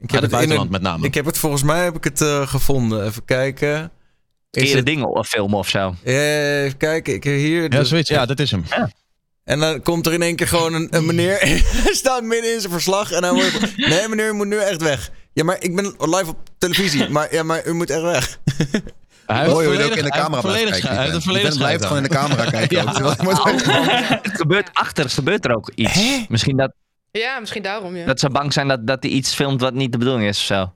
Ik 0.00 0.12
Uit 0.12 0.22
het 0.22 0.30
buitenland 0.30 0.66
een- 0.66 0.72
met 0.72 0.82
name. 0.82 1.06
Ik 1.06 1.14
heb 1.14 1.24
het 1.24 1.38
volgens 1.38 1.62
mij 1.62 1.84
heb 1.84 1.96
ik 1.96 2.04
het 2.04 2.20
eh, 2.20 2.46
gevonden. 2.48 3.06
Even 3.06 3.24
kijken. 3.24 3.90
Is 4.50 4.72
het, 4.72 4.86
dingen 4.86 5.08
of 5.08 5.28
filmen 5.28 5.58
of 5.58 5.68
zo. 5.68 5.94
Even 6.04 6.76
kijken. 6.76 7.14
Ik 7.14 7.24
heb 7.24 7.34
hier. 7.34 7.72
ja, 7.72 7.84
zoiets. 7.84 8.08
Ja, 8.10 8.26
dat 8.26 8.38
is 8.40 8.50
hem. 8.50 8.64
En 9.44 9.60
dan 9.60 9.82
komt 9.82 10.06
er 10.06 10.12
in 10.12 10.22
één 10.22 10.36
keer 10.36 10.48
gewoon 10.48 10.74
een, 10.74 10.86
een 10.90 11.06
meneer. 11.06 11.38
Hij 11.84 11.94
staat 11.94 12.22
midden 12.22 12.54
in 12.54 12.60
zijn 12.60 12.72
verslag. 12.72 13.10
En 13.12 13.20
dan 13.22 13.34
wordt. 13.34 13.76
Nee, 13.88 14.08
meneer, 14.08 14.28
u 14.28 14.32
moet 14.32 14.46
nu 14.46 14.56
echt 14.58 14.82
weg. 14.82 15.10
Ja, 15.32 15.44
maar 15.44 15.56
ik 15.62 15.76
ben 15.76 15.84
live 15.98 16.26
op 16.28 16.36
televisie. 16.58 17.08
Maar, 17.08 17.34
ja, 17.34 17.42
maar 17.42 17.66
u 17.66 17.72
moet 17.72 17.90
echt 17.90 18.02
weg. 18.02 18.38
Hij 19.26 19.46
hoe 19.48 19.62
je 19.62 19.68
ook 19.68 19.74
in 19.74 19.78
de 19.78 19.82
hij 19.82 19.92
heeft 20.02 20.08
camera 20.10 20.40
blijft 20.40 20.70
kijken. 20.70 20.96
Hij 20.96 21.10
heeft 21.10 21.24
volledig 21.24 21.56
blijft 21.56 21.82
gewoon 21.84 21.96
in 22.02 22.08
de 22.08 22.14
camera 22.14 22.50
kijken. 22.50 22.76
Ja. 22.84 23.16
moet- 23.22 23.42
Het 24.22 24.36
gebeurt 24.36 24.70
achter, 24.72 25.04
het 25.04 25.12
gebeurt 25.12 25.44
er 25.44 25.54
ook 25.56 25.70
iets. 25.74 26.00
Misschien 26.28 26.56
dat, 26.56 26.72
Ja, 27.10 27.38
misschien 27.38 27.62
daarom, 27.62 27.96
ja. 27.96 28.06
dat 28.06 28.20
ze 28.20 28.30
bang 28.30 28.52
zijn 28.52 28.68
dat, 28.68 28.86
dat 28.86 29.02
hij 29.02 29.12
iets 29.12 29.34
filmt 29.34 29.60
wat 29.60 29.74
niet 29.74 29.92
de 29.92 29.98
bedoeling 29.98 30.28
is 30.28 30.38
of 30.38 30.44
zo. 30.44 30.72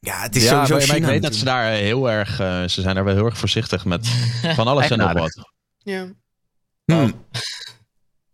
Ja, 0.00 0.22
het 0.22 0.36
is 0.36 0.42
Ja, 0.42 0.48
sowieso 0.48 0.74
maar, 0.76 0.86
maar 0.86 0.96
ik 0.96 1.04
weet 1.04 1.22
dat 1.22 1.34
ze 1.34 1.44
daar 1.44 1.72
heel 1.72 2.10
erg, 2.10 2.40
eh, 2.40 2.62
ze 2.62 2.80
zijn 2.80 2.94
daar 2.94 3.04
wel 3.04 3.14
heel 3.14 3.24
erg 3.24 3.38
voorzichtig 3.38 3.84
met 3.84 4.06
van 4.56 4.66
alles 4.66 4.90
en 4.90 4.98
nog 4.98 5.12
wat. 5.12 5.50
ja. 5.78 6.06
Hmm. 6.84 7.12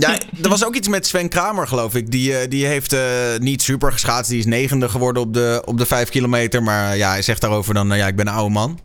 Ja, 0.02 0.18
er 0.42 0.48
was 0.48 0.64
ook 0.64 0.74
iets 0.74 0.88
met 0.88 1.06
Sven 1.06 1.28
Kramer, 1.28 1.68
geloof 1.68 1.94
ik. 1.94 2.10
Die, 2.10 2.38
eh, 2.38 2.50
die 2.50 2.66
heeft 2.66 2.92
eh, 2.92 3.36
niet 3.38 3.62
super 3.62 3.92
geschaatst. 3.92 4.30
Die 4.30 4.38
is 4.38 4.46
negende 4.46 4.88
geworden 4.88 5.22
op 5.22 5.34
de, 5.34 5.62
op 5.64 5.78
de 5.78 5.86
vijf 5.86 6.08
kilometer. 6.08 6.62
Maar 6.62 6.96
ja, 6.96 7.10
hij 7.10 7.22
zegt 7.22 7.40
daarover 7.40 7.74
dan, 7.74 7.86
nou 7.86 8.00
ja, 8.00 8.06
ik 8.06 8.16
ben 8.16 8.26
een 8.26 8.34
oude 8.34 8.52
man. 8.52 8.80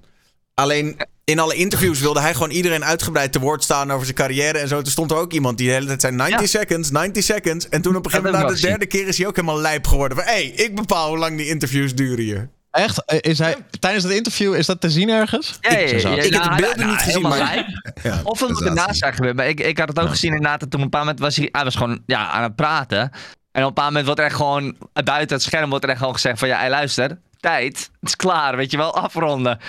Alleen 0.53 0.97
in 1.25 1.39
alle 1.39 1.55
interviews 1.55 1.99
wilde 1.99 2.19
hij 2.19 2.33
gewoon 2.33 2.49
iedereen 2.49 2.83
uitgebreid 2.83 3.31
te 3.31 3.39
woord 3.39 3.63
staan 3.63 3.91
over 3.91 4.05
zijn 4.05 4.17
carrière 4.17 4.57
en 4.57 4.67
zo. 4.67 4.81
Toen 4.81 4.91
stond 4.91 5.11
er 5.11 5.17
ook 5.17 5.33
iemand 5.33 5.57
die 5.57 5.67
de 5.67 5.73
hele 5.73 5.85
tijd 5.85 6.01
zei 6.01 6.15
90 6.15 6.51
Ja. 6.51 6.59
seconds, 6.59 6.91
90 6.91 7.23
seconds. 7.23 7.69
En 7.69 7.81
toen 7.81 7.95
op 7.95 8.05
een 8.05 8.11
gegeven 8.11 8.31
moment, 8.31 8.49
na 8.49 8.55
de 8.55 8.61
derde 8.61 8.85
keer, 8.85 9.07
is 9.07 9.17
hij 9.17 9.27
ook 9.27 9.35
helemaal 9.35 9.59
lijp 9.59 9.87
geworden. 9.87 10.17
Van, 10.17 10.25
hé, 10.27 10.33
hey, 10.33 10.43
ik 10.45 10.75
bepaal 10.75 11.07
hoe 11.09 11.17
lang 11.17 11.37
die 11.37 11.47
interviews 11.47 11.95
duren 11.95 12.23
hier. 12.23 12.49
Echt? 12.71 13.03
Is 13.21 13.39
hij, 13.39 13.55
tijdens 13.79 14.03
het 14.03 14.13
interview, 14.13 14.55
is 14.55 14.65
dat 14.65 14.81
te 14.81 14.89
zien 14.89 15.09
ergens? 15.09 15.57
Ja, 15.61 15.71
ja, 15.71 15.79
ja, 15.79 15.87
Zo 15.87 15.97
zag. 15.97 16.15
ja, 16.15 16.21
Ik 16.21 16.33
heb 16.33 16.43
de 16.43 16.49
nou, 16.49 16.61
beelden 16.61 16.79
nou, 16.79 16.91
niet 16.91 17.01
gezien, 17.01 17.21
maar- 17.21 17.81
Of 18.23 18.39
het 18.39 18.49
moet 18.49 18.61
ernaast 18.65 18.97
zijn 18.97 19.13
gebeurd. 19.13 19.35
Maar 19.35 19.47
ik, 19.47 19.59
ik 19.59 19.77
had 19.77 19.87
het 19.87 19.99
ook 19.99 20.09
gezien 20.09 20.33
inderdaad. 20.33 20.59
Toen 20.59 20.69
op 20.73 20.81
een 20.81 20.89
paar 20.89 20.99
moment 21.01 21.19
was 21.19 21.35
hij, 21.35 21.49
hij 21.51 21.63
was 21.63 21.75
gewoon 21.75 22.01
ja, 22.05 22.27
aan 22.29 22.43
het 22.43 22.55
praten. 22.55 23.11
En 23.51 23.61
op 23.61 23.67
een 23.67 23.73
paar 23.73 23.85
moment 23.85 24.05
wordt 24.05 24.19
er 24.19 24.25
echt 24.25 24.35
gewoon 24.35 24.75
buiten 25.03 25.35
het 25.35 25.45
scherm 25.45 25.69
wordt 25.69 25.83
er 25.83 25.89
echt 25.89 25.99
gewoon 25.99 26.13
gezegd 26.13 26.39
van 26.39 26.47
ja, 26.47 26.57
hey, 26.59 26.69
luister, 26.69 27.17
tijd, 27.39 27.77
het 27.77 28.09
is 28.09 28.15
klaar, 28.15 28.55
weet 28.57 28.71
je 28.71 28.77
wel, 28.77 28.95
afronden. 28.95 29.59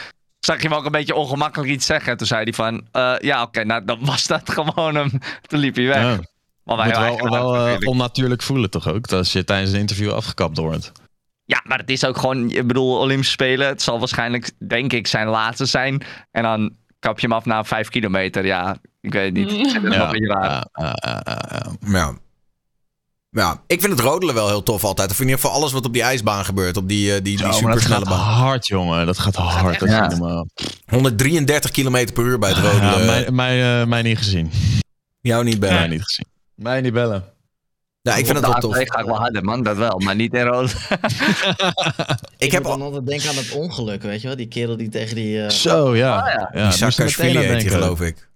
Zag 0.44 0.62
je 0.62 0.68
hem 0.68 0.76
ook 0.76 0.84
een 0.84 0.92
beetje 0.92 1.14
ongemakkelijk 1.14 1.70
iets 1.70 1.86
zeggen. 1.86 2.12
En 2.12 2.16
toen 2.16 2.26
zei 2.26 2.42
hij 2.42 2.52
van, 2.52 2.86
eh, 2.92 3.14
ja 3.18 3.42
oké, 3.42 3.64
nou 3.64 3.84
dan 3.84 3.98
was 4.12 4.26
dat 4.26 4.50
gewoon 4.50 4.94
hem. 4.94 5.10
Toen 5.46 5.58
liep 5.58 5.74
hij 5.76 5.86
weg. 5.86 6.02
Ja. 6.02 6.18
Maar 6.64 6.76
wij 6.76 6.88
wel, 6.88 7.02
echt 7.02 7.28
wel 7.28 7.54
eh, 7.54 7.60
natuurlijk. 7.60 7.86
onnatuurlijk 7.86 8.42
voelen 8.42 8.70
toch 8.70 8.88
ook? 8.88 9.08
Dat 9.08 9.18
als 9.18 9.32
je 9.32 9.44
tijdens 9.44 9.72
een 9.72 9.78
interview 9.78 10.12
afgekapt 10.12 10.58
wordt. 10.58 10.92
Ja, 11.44 11.60
maar 11.64 11.78
het 11.78 11.90
is 11.90 12.04
ook 12.04 12.16
gewoon, 12.16 12.50
ik 12.50 12.66
bedoel, 12.66 12.98
Olympische 12.98 13.32
Spelen. 13.32 13.66
Het 13.66 13.82
zal 13.82 13.98
waarschijnlijk, 13.98 14.50
denk 14.68 14.92
ik, 14.92 15.06
zijn 15.06 15.26
laatste 15.26 15.64
zijn. 15.64 16.02
En 16.30 16.42
dan 16.42 16.76
kap 16.98 17.20
je 17.20 17.26
hem 17.26 17.36
af 17.36 17.44
na 17.44 17.64
vijf 17.64 17.88
kilometer. 17.88 18.46
Ja, 18.46 18.76
ik 19.00 19.12
weet 19.12 19.24
het 19.24 19.34
niet. 19.34 19.50
Dat 19.74 19.82
is 19.82 19.96
wel 19.96 20.04
een 20.04 20.10
beetje 20.10 20.26
raar. 20.26 20.66
ja, 20.72 20.96
ja, 21.02 21.22
ja, 21.24 21.60
ja. 21.80 22.14
Ja. 23.34 23.62
Ik 23.66 23.80
vind 23.80 23.92
het 23.92 24.00
rodelen 24.00 24.34
wel 24.34 24.48
heel 24.48 24.62
tof 24.62 24.84
altijd. 24.84 25.10
Of 25.10 25.16
in 25.20 25.24
ieder 25.24 25.40
geval 25.40 25.56
alles 25.56 25.72
wat 25.72 25.84
op 25.84 25.92
die 25.92 26.02
ijsbaan 26.02 26.44
gebeurt. 26.44 26.76
Op 26.76 26.88
die, 26.88 27.08
eh, 27.08 27.14
die, 27.14 27.22
die 27.22 27.38
Zo, 27.38 27.44
maar 27.44 27.52
dat 27.52 27.58
supersnelle 27.60 28.06
gaat 28.06 28.08
baan. 28.08 28.34
hard, 28.34 28.66
jongen. 28.66 29.06
Dat 29.06 29.18
gaat 29.18 29.34
hard. 29.36 29.70
echt 29.70 29.80
Dat 29.80 29.88
is 29.88 29.94
hard. 29.94 30.10
niet 30.10 30.18
normaal. 30.20 30.46
133 30.86 31.70
km 31.70 32.12
per 32.12 32.24
uur 32.24 32.38
bij 32.38 32.48
het 32.50 32.58
rodelen. 32.58 32.98
Ja, 32.98 33.04
mij, 33.04 33.30
mij, 33.30 33.80
eh, 33.80 33.86
mij 33.86 34.02
niet 34.02 34.18
gezien. 34.18 34.50
Jou 35.20 35.44
niet 35.44 35.60
bellen. 35.60 35.74
Mij 35.76 35.88
niet 35.88 36.02
gezien. 36.02 36.26
Mij 36.54 36.80
niet 36.80 36.92
bellen. 36.92 37.24
Ja, 38.02 38.14
ik 38.16 38.26
vind 38.26 38.38
het 38.38 38.46
wel 38.46 38.54
tof. 38.54 38.74
A2 38.76 38.80
ga 38.86 38.98
ik 38.98 39.06
wel 39.06 39.16
harder, 39.16 39.44
man. 39.44 39.62
Dat 39.62 39.76
wel. 39.76 39.98
Maar 39.98 40.14
niet 40.14 40.34
in 40.34 40.42
rood. 40.42 40.74
Ik 42.38 42.52
heb 42.52 42.64
al... 42.64 42.82
altijd 42.82 43.06
denken 43.06 43.28
aan 43.28 43.36
het 43.36 43.50
ongeluk, 43.52 44.02
weet 44.02 44.20
je 44.20 44.26
wel? 44.26 44.36
Die 44.36 44.48
kerel 44.48 44.76
die 44.76 44.88
tegen 44.88 45.14
die... 45.16 45.42
eh 45.42 45.48
Zo, 45.50 45.96
ja. 45.96 46.18
Oh, 46.18 46.26
ja. 46.26 46.50
ja 46.52 46.60
Die 46.60 46.64
ik 46.66 46.72
Saakashvili 46.92 47.38
heet 47.38 47.60
die, 47.60 47.70
geloof 47.70 48.00
ik. 48.00 48.28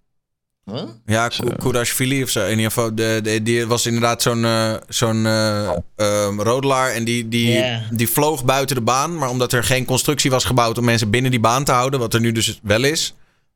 Ja, 1.06 1.28
Kudashvili 1.58 2.22
of 2.22 2.28
zo. 2.28 2.44
In 2.44 2.50
ieder 2.50 2.64
geval, 2.72 2.94
de, 2.94 3.20
de- 3.22 3.42
die 3.42 3.66
was 3.66 3.86
inderdaad 3.86 4.22
zo'n 4.22 4.44
eh, 4.44 4.74
zo'n 4.88 5.26
ehm, 5.26 6.40
rodelaar. 6.40 6.90
En 6.90 7.04
die, 7.04 7.28
die, 7.28 7.64
die 7.90 8.08
vloog 8.08 8.44
buiten 8.44 8.76
de 8.76 8.82
baan. 8.82 9.16
Maar 9.18 9.28
omdat 9.28 9.52
er 9.52 9.64
geen 9.64 9.84
constructie 9.84 10.30
was 10.30 10.44
gebouwd 10.44 10.78
om 10.78 10.84
mensen 10.84 11.10
binnen 11.10 11.30
die 11.30 11.40
baan 11.40 11.64
te 11.64 11.72
houden, 11.72 12.00
wat 12.00 12.14
er 12.14 12.20
nu 12.20 12.32
dus 12.32 12.58
wel 12.62 12.84
is, 12.84 13.14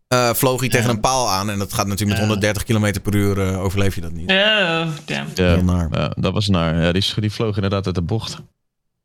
eh, 0.09 0.31
vloog 0.35 0.61
hij 0.61 0.69
tegen 0.69 0.91
een 0.91 1.01
paal 1.01 1.29
aan. 1.31 1.51
En 1.51 1.59
dat 1.59 1.73
gaat 1.73 1.87
natuurlijk 1.87 2.19
met 2.21 2.29
Ja. 2.29 2.35
130 2.35 2.63
km 2.65 3.01
per 3.03 3.15
uur, 3.15 3.59
overleef 3.59 3.95
je 3.95 4.01
dat 4.01 4.13
niet. 4.13 4.31
Oh, 4.31 4.87
damn. 5.05 5.29
Ja, 5.35 5.55
Heel 5.55 5.63
naar. 5.65 5.89
ja, 5.93 6.13
dat 6.19 6.33
was 6.33 6.49
naar. 6.49 6.83
Ja, 6.83 6.93
die, 6.93 7.05
die 7.17 7.33
vloog 7.33 7.55
inderdaad 7.55 7.87
uit 7.87 7.95
de 7.95 8.03
bocht. 8.03 8.37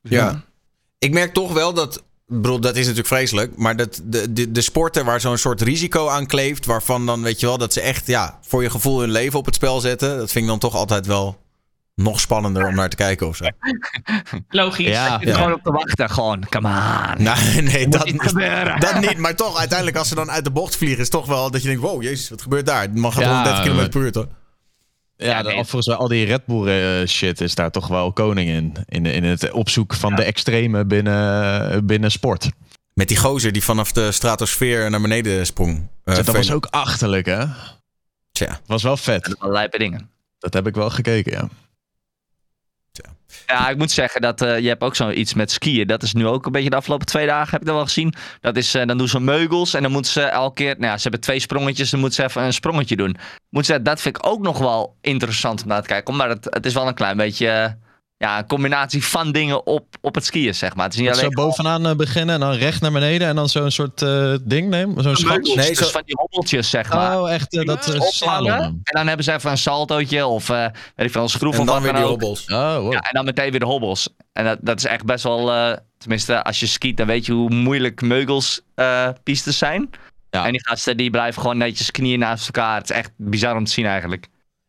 Ja. 0.01 0.41
Ik 0.99 1.13
merk 1.13 1.33
toch 1.33 1.53
wel 1.53 1.73
dat. 1.73 2.03
Bedoel, 2.27 2.59
dat 2.59 2.75
is 2.75 2.81
natuurlijk 2.81 3.07
vreselijk. 3.07 3.57
Maar 3.57 3.75
dat 3.75 4.01
de, 4.03 4.33
de, 4.33 4.51
de 4.51 4.61
sporten 4.61 5.05
waar 5.05 5.21
zo'n 5.21 5.37
soort 5.37 5.61
risico 5.61 6.07
aan 6.07 6.25
kleeft. 6.25 6.65
Waarvan 6.65 7.05
dan 7.05 7.21
weet 7.21 7.39
je 7.39 7.45
wel 7.45 7.57
dat 7.57 7.73
ze 7.73 7.81
echt 7.81 8.07
ja, 8.07 8.39
voor 8.41 8.63
je 8.63 8.69
gevoel 8.69 8.99
hun 8.99 9.11
leven 9.11 9.39
op 9.39 9.45
het 9.45 9.55
spel 9.55 9.79
zetten. 9.79 10.17
Dat 10.17 10.31
vind 10.31 10.43
ik 10.43 10.49
dan 10.49 10.59
toch 10.59 10.75
altijd 10.75 11.05
wel 11.05 11.45
nog 11.95 12.19
spannender 12.19 12.67
om 12.67 12.75
naar 12.75 12.89
te 12.89 12.95
kijken 12.95 13.27
of 13.27 13.35
zo. 13.35 13.45
Logisch. 14.49 14.87
Ja, 14.87 15.21
er 15.21 15.33
gewoon 15.33 15.53
op 15.53 15.63
te 15.63 15.71
wachten. 15.71 16.09
Gewoon, 16.09 16.43
come 16.49 16.67
on. 16.67 17.23
Nee, 17.23 17.61
nee 17.61 17.87
dat, 17.87 18.05
niet 18.05 18.21
gebeuren. 18.21 18.79
dat 18.79 18.99
niet. 18.99 19.17
Maar 19.17 19.35
toch, 19.35 19.57
uiteindelijk 19.57 19.97
als 19.97 20.07
ze 20.07 20.15
dan 20.15 20.31
uit 20.31 20.43
de 20.43 20.51
bocht 20.51 20.77
vliegen, 20.77 20.99
is 20.99 21.09
toch 21.09 21.25
wel 21.25 21.51
dat 21.51 21.61
je 21.61 21.67
denkt: 21.67 21.83
wow, 21.83 22.03
jezus, 22.03 22.29
wat 22.29 22.41
gebeurt 22.41 22.65
daar? 22.65 22.81
Het 22.81 22.95
mag 22.95 23.19
Ja, 23.19 23.43
130 23.43 23.63
km 23.63 23.89
per 23.89 24.01
uur 24.01 24.11
toch? 24.11 24.27
Ja, 25.17 25.43
volgens 25.43 25.87
mij 25.87 25.95
al 25.95 26.07
die 26.07 26.25
Red 26.25 26.45
Bull 26.45 26.67
eh, 26.67 27.07
shit 27.07 27.41
is 27.41 27.55
daar 27.55 27.71
toch 27.71 27.87
wel 27.87 28.13
koning 28.13 28.49
in. 28.49 28.73
In, 28.85 29.05
in 29.05 29.23
het 29.23 29.51
opzoeken 29.51 29.97
van 29.97 30.15
de 30.15 30.23
extreme 30.23 30.85
binnen, 30.85 31.85
binnen 31.85 32.11
sport. 32.11 32.49
Met 32.93 33.07
die 33.07 33.17
gozer 33.17 33.51
die 33.51 33.63
vanaf 33.63 33.91
de 33.91 34.11
stratosfeer 34.11 34.89
naar 34.89 35.01
beneden 35.01 35.45
sprong. 35.45 35.87
Eh, 36.03 36.15
dat 36.15 36.27
was 36.27 36.51
ook 36.51 36.67
achterlijk, 36.69 37.25
hè? 37.25 37.45
Tja. 38.31 38.59
Was 38.65 38.83
wel 38.83 38.97
vet. 38.97 39.35
Dat 39.39 39.51
lijpe 39.51 39.77
dingen. 39.77 40.09
Dat 40.39 40.53
heb 40.53 40.67
ik 40.67 40.75
wel 40.75 40.89
gekeken, 40.89 41.31
ja. 41.31 41.49
Ja, 43.45 43.69
ik 43.69 43.77
moet 43.77 43.91
zeggen 43.91 44.21
dat 44.21 44.41
eh, 44.41 44.59
je 44.59 44.67
hebt 44.67 44.83
ook 44.83 44.95
zoiets 44.95 45.33
met 45.33 45.51
skiën. 45.51 45.87
Dat 45.87 46.03
is 46.03 46.13
nu 46.13 46.27
ook 46.27 46.45
een 46.45 46.51
beetje 46.51 46.69
de 46.69 46.75
afgelopen 46.75 47.05
twee 47.05 47.25
dagen, 47.25 47.51
heb 47.51 47.59
ik 47.61 47.65
dat 47.65 47.75
wel 47.75 47.85
gezien. 47.85 48.13
Dat 48.41 48.55
is, 48.57 48.75
eh, 48.75 48.85
dan 48.85 48.97
doen 48.97 49.07
ze 49.07 49.19
meugels 49.19 49.73
en 49.73 49.81
dan 49.81 49.91
moeten 49.91 50.11
ze 50.11 50.21
elke 50.21 50.53
keer... 50.53 50.73
Nou 50.77 50.85
ja, 50.85 50.95
ze 50.95 51.01
hebben 51.01 51.19
twee 51.21 51.39
sprongetjes, 51.39 51.89
dan 51.89 51.99
moeten 51.99 52.23
ze 52.23 52.29
even 52.29 52.43
een 52.43 52.53
sprongetje 52.53 52.95
doen. 52.95 53.17
Moet 53.49 53.65
zeggen, 53.65 53.85
dat 53.85 54.01
vind 54.01 54.17
ik 54.17 54.25
ook 54.25 54.41
nog 54.41 54.57
wel 54.57 54.97
interessant 55.01 55.61
om 55.61 55.67
naar 55.67 55.81
te 55.81 55.87
kijken. 55.87 56.15
Maar 56.15 56.29
het, 56.29 56.47
het 56.49 56.65
is 56.65 56.73
wel 56.73 56.87
een 56.87 56.93
klein 56.93 57.17
beetje... 57.17 57.47
eh, 57.47 57.71
ja, 58.17 58.37
een 58.37 58.47
combinatie 58.47 59.03
van 59.05 59.31
dingen 59.31 59.65
op, 59.65 59.85
op 60.01 60.15
het 60.15 60.25
skiën, 60.25 60.55
zeg 60.55 60.75
maar. 60.75 60.85
Het 60.85 60.93
is 60.93 60.99
niet 60.99 61.09
Zo 61.15 61.19
alleen 61.21 61.33
bovenaan 61.33 61.87
eh, 61.87 61.95
beginnen 61.95 62.35
en 62.35 62.41
dan 62.41 62.51
recht 62.51 62.81
naar 62.81 62.91
beneden 62.91 63.27
en 63.27 63.35
dan 63.35 63.49
zo'n 63.49 63.71
soort 63.71 64.01
eh, 64.01 64.33
ding 64.41 64.69
nemen. 64.69 65.03
Zo'n 65.03 65.27
meugels, 65.27 65.55
Nee, 65.55 65.67
dus 65.69 65.77
zo- 65.77 65.87
van 65.87 66.01
die 66.05 66.15
hobbeltjes, 66.15 66.69
zeg 66.69 66.89
maar. 66.93 67.21
Oh, 67.21 67.31
echt 67.31 67.53
eh, 67.57 67.65
dat 67.65 67.97
slalom. 67.99 68.51
en 68.51 68.81
dan 68.83 69.07
hebben 69.07 69.25
ze 69.25 69.33
even 69.33 69.51
een 69.51 69.57
saltootje 69.57 70.25
of 70.25 70.49
eh, 70.49 70.65
weet 70.95 71.05
ik 71.05 71.11
veel, 71.11 71.21
een 71.21 71.29
schroef 71.29 71.53
En 71.53 71.59
of 71.59 71.65
dan 71.65 71.75
wat 71.75 71.83
weer 71.83 71.91
dan 71.93 72.01
die 72.01 72.11
ook. 72.11 72.21
hobbels. 72.21 72.45
Oh, 72.45 72.75
wow. 72.77 72.91
Ja, 72.93 72.99
en 72.99 73.09
dan 73.11 73.25
meteen 73.25 73.51
weer 73.51 73.59
de 73.59 73.65
hobbels. 73.65 74.09
En 74.33 74.45
dat, 74.45 74.57
dat 74.61 74.77
is 74.77 74.85
echt 74.85 75.05
best 75.05 75.23
wel, 75.23 75.51
eh, 75.53 75.77
tenminste, 75.97 76.43
als 76.43 76.59
je 76.59 76.65
skiet, 76.65 76.97
dan 76.97 77.07
weet 77.07 77.25
je 77.25 77.31
hoe 77.31 77.49
moeilijk 77.49 78.01
meugels 78.01 78.61
eh, 78.75 79.09
pistes 79.23 79.57
zijn. 79.57 79.89
Ja. 80.29 80.45
En 80.45 80.51
die 80.51 80.67
gasten 80.67 80.97
die 80.97 81.09
blijven 81.09 81.41
gewoon 81.41 81.57
netjes 81.57 81.91
knieën 81.91 82.19
naast 82.19 82.45
elkaar. 82.45 82.75
Het 82.77 82.89
is 82.89 82.95
echt 82.95 83.11
bizar 83.17 83.55
om 83.55 83.63
te 83.65 83.71
zien 83.71 83.85
eigenlijk. 83.85 84.27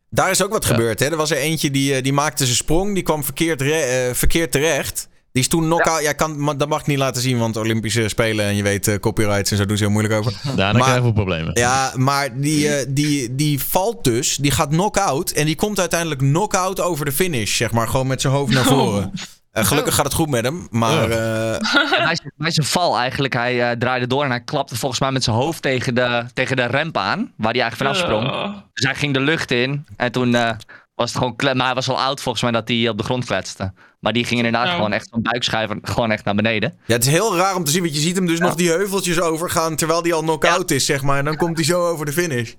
Daar 0.09 0.29
is 0.29 0.43
ook 0.43 0.51
wat 0.51 0.65
gebeurd. 0.65 0.99
Hè? 0.99 1.05
Er 1.05 1.15
was 1.17 1.31
er 1.31 1.37
eentje 1.37 1.71
die, 1.71 1.93
eh, 1.95 2.03
die 2.03 2.13
maakte 2.13 2.43
zijn 2.45 2.57
sprong. 2.57 2.93
Die 2.93 3.03
kwam 3.03 3.23
verkeerd, 3.23 3.61
eh, 3.61 3.69
verkeerd 4.13 4.51
terecht. 4.51 5.07
Die 5.31 5.41
is 5.41 5.47
toen 5.49 5.63
knock-out. 5.63 6.01
Ja, 6.01 6.11
kan, 6.13 6.43
maar 6.43 6.57
dat 6.57 6.69
mag 6.69 6.79
ik 6.79 6.87
niet 6.87 6.97
laten 6.97 7.21
zien, 7.21 7.37
want 7.37 7.57
Olympische 7.57 8.07
Spelen 8.07 8.45
en 8.45 8.55
je 8.55 8.63
weet, 8.63 8.87
eh, 8.87 8.95
copyrights 8.95 9.51
en 9.51 9.57
zo 9.57 9.65
doen 9.65 9.77
ze 9.77 9.83
heel 9.83 9.91
moeilijk 9.91 10.19
over. 10.19 10.31
Ja, 10.43 10.55
dan 10.55 10.73
Maar- 10.73 10.81
krijgen 10.81 11.03
we 11.03 11.13
problemen. 11.13 11.51
Ja, 11.59 11.93
maar 11.95 12.39
die, 12.41 12.69
eh, 12.69 12.85
die, 12.89 13.35
die 13.35 13.59
valt 13.63 14.03
dus. 14.03 14.35
Die 14.35 14.51
gaat 14.51 14.69
knock-out. 14.69 15.31
En 15.31 15.45
die 15.45 15.55
komt 15.55 15.79
uiteindelijk 15.79 16.19
knock-out 16.19 16.79
over 16.81 17.05
de 17.05 17.11
finish. 17.11 17.55
Zeg 17.57 17.71
maar, 17.71 17.87
gewoon 17.87 18.07
met 18.07 18.21
zijn 18.21 18.33
hoofd 18.33 18.53
naar 18.53 18.63
voren. 18.65 19.11
Eh, 19.15 19.21
gelukkig 19.65 19.95
gaat 19.95 20.05
het 20.05 20.13
goed 20.13 20.29
met 20.29 20.43
hem. 20.43 20.67
Maar 20.69 21.09
eh, 21.09 21.53
En 21.99 22.03
bij, 22.05 22.15
zijn, 22.15 22.31
bij 22.35 22.51
zijn 22.51 22.65
val 22.67 22.97
eigenlijk, 22.97 23.33
hij 23.33 23.69
eh, 23.71 23.77
draaide 23.77 24.07
door 24.07 24.23
en 24.23 24.29
hij 24.29 24.41
klapte 24.43 24.75
volgens 24.75 24.99
mij 25.01 25.11
met 25.11 25.23
zijn 25.23 25.35
hoofd 25.35 25.61
tegen 25.61 25.95
de, 25.95 26.25
tegen 26.33 26.55
de 26.55 26.67
ramp 26.67 26.97
aan. 26.97 27.33
Waar 27.37 27.51
hij 27.51 27.61
eigenlijk 27.61 27.75
vanaf 27.75 27.97
sprong. 27.97 28.27
Oh. 28.31 28.55
Dus 28.73 28.85
hij 28.85 28.95
ging 28.95 29.13
de 29.13 29.19
lucht 29.19 29.51
in. 29.51 29.85
En 29.97 30.11
toen 30.11 30.35
eh, 30.35 30.51
was 30.95 31.09
het 31.09 31.17
gewoon... 31.17 31.35
kle- 31.35 31.53
Maar 31.55 31.65
hij 31.65 31.75
was 31.75 31.89
al 31.89 31.99
oud 32.01 32.21
volgens 32.21 32.43
mij 32.43 32.51
dat 32.51 32.67
hij 32.67 32.89
op 32.89 32.97
de 32.97 33.03
grond 33.03 33.25
kletste. 33.25 33.73
Maar 33.99 34.13
die 34.13 34.25
ging 34.25 34.37
inderdaad 34.45 34.67
Oh. 34.67 34.73
gewoon 34.75 34.93
echt 34.93 35.09
van 35.09 35.21
buikschuiver 35.21 35.77
gewoon 35.81 36.11
echt 36.11 36.23
naar 36.25 36.35
beneden. 36.35 36.77
ja, 36.85 36.93
het 36.93 37.05
is 37.05 37.11
heel 37.11 37.37
raar 37.37 37.55
om 37.55 37.63
te 37.63 37.71
zien. 37.71 37.81
Want 37.81 37.95
je 37.95 38.01
ziet 38.01 38.15
hem 38.15 38.25
dus 38.25 38.39
nog 38.39 38.55
die 38.55 38.69
heuveltjes 38.69 39.19
overgaan. 39.19 39.75
Terwijl 39.75 40.01
die 40.01 40.13
al 40.13 40.21
knock-out 40.21 40.71
is, 40.71 40.85
zeg 40.85 41.01
maar. 41.01 41.17
En 41.17 41.25
dan 41.25 41.35
komt 41.35 41.55
hij 41.57 41.65
zo 41.65 41.87
over 41.87 42.05
de 42.05 42.11
finish. 42.13 42.53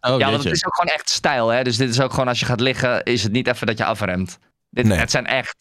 Oh, 0.00 0.18
ja, 0.18 0.30
want 0.30 0.44
het 0.44 0.52
is 0.52 0.64
ook 0.66 0.74
gewoon 0.74 0.94
echt 0.94 1.10
stijl, 1.10 1.48
hè. 1.48 1.62
Dus 1.62 1.76
dit 1.76 1.88
is 1.90 2.00
ook 2.00 2.10
gewoon 2.10 2.28
als 2.28 2.40
je 2.40 2.46
gaat 2.46 2.60
liggen, 2.60 3.02
is 3.02 3.22
het 3.22 3.32
niet 3.32 3.46
even 3.48 3.66
dat 3.66 3.78
je 3.78 3.84
afremt. 3.84 4.38
Dit, 4.70 4.86
Nee. 4.86 4.98
Het 4.98 5.10
zijn 5.10 5.26
echt, 5.26 5.56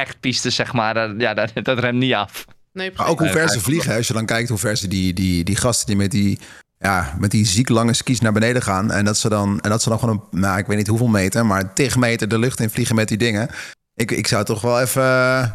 echt 0.00 0.20
pistes, 0.20 0.54
zeg 0.54 0.72
maar. 0.72 0.94
Dat- 0.94 1.14
Ja, 1.18 1.34
dat, 1.34 1.50
dat 1.62 1.78
remt 1.78 1.98
niet 1.98 2.14
af. 2.14 2.44
Nee, 2.72 2.90
Maar 2.96 3.06
ook 3.08 3.18
hoe 3.18 3.28
ver 3.28 3.48
ze 3.48 3.60
vliegen. 3.60 3.90
hè. 3.90 3.96
Als 3.96 4.06
je 4.06 4.12
dan 4.12 4.26
kijkt 4.26 4.48
hoe 4.48 4.58
ver 4.58 4.76
ze 4.76 4.88
die, 4.88 5.12
die, 5.12 5.44
die 5.44 5.56
gasten 5.56 5.86
die 5.86 5.96
met 5.96 6.10
die, 6.10 6.38
ja, 6.78 7.14
met 7.18 7.30
die 7.30 7.46
ziek 7.46 7.68
lange 7.68 7.92
skis 7.92 8.20
naar 8.20 8.32
beneden 8.32 8.62
gaan. 8.62 8.90
En 8.90 9.04
dat 9.04 9.18
ze 9.18 9.28
dan, 9.28 9.60
en 9.60 9.70
dat 9.70 9.82
ze 9.82 9.88
dan 9.88 9.98
gewoon 9.98 10.22
een, 10.30 10.40
nou, 10.40 10.58
ik 10.58 10.66
weet 10.66 10.76
niet 10.76 10.86
hoeveel 10.86 11.06
meter, 11.06 11.46
maar 11.46 11.72
tig 11.72 11.96
meter 11.96 12.28
de 12.28 12.38
lucht 12.38 12.60
in 12.60 12.70
vliegen 12.70 12.94
met 12.94 13.08
die 13.08 13.16
dingen. 13.18 13.48
Ik, 13.94 14.10
ik 14.10 14.26
zou 14.26 14.44
toch 14.44 14.60
wel 14.60 14.80
even, 14.80 15.02
eh, 15.02 15.46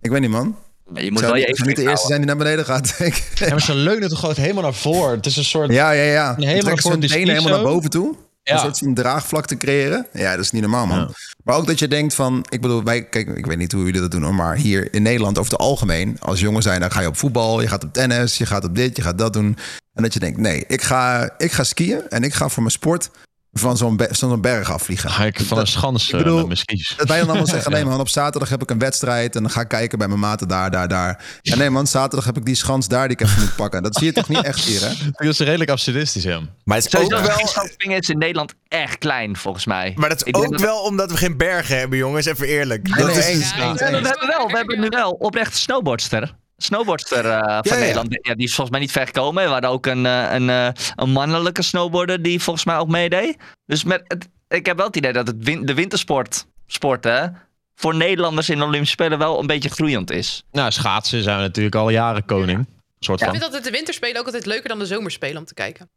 ik 0.00 0.10
weet 0.10 0.20
niet 0.20 0.30
man. 0.30 0.56
Je 0.94 1.00
Ik 1.00 1.10
moet 1.10 1.18
zou, 1.20 1.32
wel 1.32 1.40
je 1.40 1.62
niet- 1.64 1.76
de 1.76 1.82
eerste 1.82 2.06
zijn 2.06 2.18
die 2.18 2.26
naar 2.28 2.36
beneden 2.36 2.64
gaat. 2.64 2.94
Ik- 2.98 3.30
Ja, 3.34 3.48
maar 3.48 3.60
ze 3.60 3.74
leunen 3.74 4.08
toch 4.08 4.18
gewoon 4.20 4.34
helemaal 4.34 4.62
naar 4.62 4.74
voren. 4.74 5.16
Het 5.16 5.26
is 5.26 5.36
een 5.36 5.44
soort... 5.44 5.72
ja, 5.72 5.90
ja, 5.90 6.02
ja. 6.02 6.34
Helemaal 6.38 6.76
Ze 6.78 7.06
helemaal 7.08 7.48
naar 7.48 7.62
boven 7.62 7.90
toe. 7.90 8.16
Ja. 8.48 8.54
Een 8.54 8.60
soort 8.60 8.78
van 8.78 8.94
draagvlak 8.94 9.46
te 9.46 9.56
creëren. 9.56 10.06
Ja, 10.12 10.30
dat 10.30 10.44
is 10.44 10.50
niet 10.50 10.62
normaal, 10.62 10.86
man. 10.86 10.98
Ja. 10.98 11.08
Maar 11.44 11.56
ook 11.56 11.66
dat 11.66 11.78
je 11.78 11.88
denkt 11.88 12.14
van... 12.14 12.46
Ik 12.48 12.60
bedoel, 12.60 12.84
wij... 12.84 13.04
Kijk, 13.04 13.28
ik 13.28 13.46
weet 13.46 13.58
niet 13.58 13.72
hoe 13.72 13.84
jullie 13.84 14.00
dat 14.00 14.10
doen, 14.10 14.22
hoor, 14.22 14.34
maar 14.34 14.56
hier 14.56 14.94
in 14.94 15.02
Nederland 15.02 15.38
over 15.38 15.52
het 15.52 15.60
algemeen... 15.60 16.16
als 16.20 16.40
jongen 16.40 16.62
zijn, 16.62 16.80
dan 16.80 16.90
ga 16.90 17.00
je 17.00 17.06
op 17.06 17.16
voetbal, 17.16 17.60
je 17.60 17.68
gaat 17.68 17.84
op 17.84 17.92
tennis... 17.92 18.38
je 18.38 18.46
gaat 18.46 18.64
op 18.64 18.74
dit, 18.74 18.96
je 18.96 19.02
gaat 19.02 19.18
dat 19.18 19.32
doen. 19.32 19.56
En 19.94 20.02
dat 20.02 20.12
je 20.12 20.20
denkt, 20.20 20.38
nee, 20.38 20.64
ik 20.66 20.82
ga, 20.82 21.30
ik 21.38 21.52
ga 21.52 21.64
skiën... 21.64 22.08
en 22.08 22.22
ik 22.22 22.34
ga 22.34 22.48
voor 22.48 22.62
mijn 22.62 22.74
sport 22.74 23.10
van 23.52 23.76
zo'n 23.76 23.96
be- 23.96 24.08
zo'n 24.10 24.40
berg 24.40 24.72
afvliegen. 24.72 25.10
Ga 25.10 25.24
ik 25.24 25.40
van 25.40 25.58
een 25.58 25.66
schans 25.66 26.06
ik 26.08 26.12
eh, 26.12 26.18
bedoel- 26.18 26.36
met 26.36 26.46
mijn 26.46 26.58
skis. 26.58 26.94
Dat 26.96 27.08
wij 27.08 27.18
dan 27.18 27.28
allemaal 27.28 27.46
zeggen, 27.56 27.72
nee 27.72 27.84
man, 27.84 28.00
op 28.00 28.08
zaterdag 28.08 28.48
heb 28.48 28.62
ik 28.62 28.70
een 28.70 28.78
wedstrijd... 28.78 29.36
en 29.36 29.42
dan 29.42 29.50
ga 29.50 29.60
ik 29.60 29.68
kijken 29.68 29.98
bij 29.98 30.08
mijn 30.08 30.20
maten 30.20 30.48
daar, 30.48 30.70
daar, 30.70 30.88
daar. 30.88 31.24
Ja, 31.42 31.56
nee 31.56 31.70
man, 31.70 31.86
zaterdag 31.86 32.24
heb 32.24 32.36
ik 32.36 32.44
die 32.44 32.54
schans 32.54 32.88
daar 32.88 33.08
die 33.08 33.16
ik 33.16 33.26
even 33.26 33.40
moet 33.40 33.56
pakken. 33.56 33.82
Dat 33.82 33.96
zie 33.96 34.06
je 34.06 34.12
toch 34.12 34.28
niet 34.28 34.42
echt 34.42 34.60
hier, 34.60 34.80
hè? 34.80 34.88
Dat 35.12 35.26
is 35.28 35.38
redelijk 35.38 35.70
absurdistisch, 35.70 36.22
ja. 36.22 36.40
Maar 36.64 36.76
het 36.76 36.86
is 36.94 37.00
ook 37.00 37.10
wel... 37.10 37.96
is 37.98 38.08
in 38.08 38.18
Nederland 38.18 38.54
echt 38.68 38.98
klein, 38.98 39.36
volgens 39.36 39.66
mij. 39.66 39.92
Maar 39.96 40.08
dat 40.08 40.18
is 40.20 40.26
Ik 40.26 40.32
denk 40.32 40.44
ook 40.44 40.50
dat- 40.52 40.60
wel 40.60 40.82
omdat 40.82 41.10
we 41.10 41.16
geen 41.16 41.36
bergen 41.36 41.78
hebben, 41.78 41.98
jongens. 41.98 42.26
Even 42.26 42.46
eerlijk. 42.46 42.88
Nee, 42.88 43.04
Dat 43.06 43.14
nee, 43.14 43.32
is, 43.32 43.50
Ja, 43.50 43.56
ja, 43.64 43.74
We 43.74 43.84
hebben 43.84 44.02
wel, 44.26 44.46
we 44.46 44.56
hebben 44.56 44.80
nu 44.80 44.86
wel 44.88 45.10
oprecht 45.10 45.68
een 45.68 46.47
snowboardster. 46.62 47.26
Eh, 47.26 47.58
van 47.62 47.76
ja. 47.76 47.82
Nederland. 47.84 48.18
Ja, 48.22 48.34
die 48.34 48.46
is 48.46 48.54
volgens 48.54 48.70
mij 48.70 48.80
niet 48.80 48.92
ver 48.92 49.06
gekomen. 49.06 49.44
We 49.44 49.50
hadden 49.50 49.70
ook 49.70 49.86
een, 49.86 50.06
eh, 50.06 50.32
een, 50.32 50.50
eh, 50.50 50.68
een 50.96 51.10
mannelijke 51.10 51.62
snowboarder 51.62 52.22
die 52.22 52.40
volgens 52.40 52.64
mij 52.64 52.76
ook 52.76 52.88
meedeed. 52.88 53.36
Dus 53.66 53.84
met 53.84 54.02
het, 54.06 54.28
ik 54.48 54.66
heb 54.66 54.76
wel 54.76 54.86
het 54.86 54.96
idee 54.96 55.12
dat 55.12 55.26
het 55.26 55.36
win- 55.44 55.66
de 55.66 55.74
wintersport 55.74 56.46
sporten 56.66 57.36
voor 57.74 57.94
Nederlanders 57.94 58.48
in 58.48 58.58
de 58.58 58.64
Olympische 58.64 58.92
Spelen 58.94 59.18
wel 59.18 59.40
een 59.40 59.46
beetje 59.46 59.68
groeiend 59.68 60.10
is. 60.10 60.44
Nou, 60.52 60.70
schaatsen 60.70 61.22
zijn 61.22 61.36
we 61.36 61.42
natuurlijk 61.42 61.74
al 61.74 61.90
jaren 61.90 62.24
koning. 62.24 62.66
Soort 62.98 63.18
Ik 63.20 63.24
van. 63.24 63.34
vind 63.34 63.44
altijd 63.46 63.64
de 63.64 63.70
winterspelen 63.70 64.18
ook 64.20 64.26
altijd 64.26 64.46
leuker 64.46 64.68
dan 64.68 64.78
de 64.78 64.86
zomerspelen 64.86 65.36
om 65.36 65.44
te 65.44 65.54
kijken. 65.54 65.88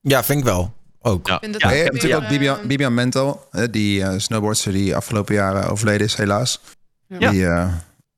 ja, 0.00 0.24
vind 0.24 0.38
ik 0.38 0.44
wel. 0.44 0.72
Ook. 1.06 1.26
Ja. 1.26 1.34
Ik 1.34 1.40
vind 1.40 1.52
dat 1.52 1.62
Ja, 1.62 1.70
je 1.70 1.82
hebt 1.82 1.92
natuurlijk 1.92 2.22
ook 2.22 2.28
Bibian, 2.28 2.66
Bibian 2.66 3.40
die 3.70 4.02
eh, 4.02 4.14
snowboardster 4.18 4.72
die 4.72 4.96
afgelopen 4.96 5.34
jaren 5.34 5.68
overleden 5.70 6.06
is, 6.06 6.14
helaas. 6.14 6.60
Ja. 7.08 7.30
Die, 7.30 7.46
eh, 7.46 7.72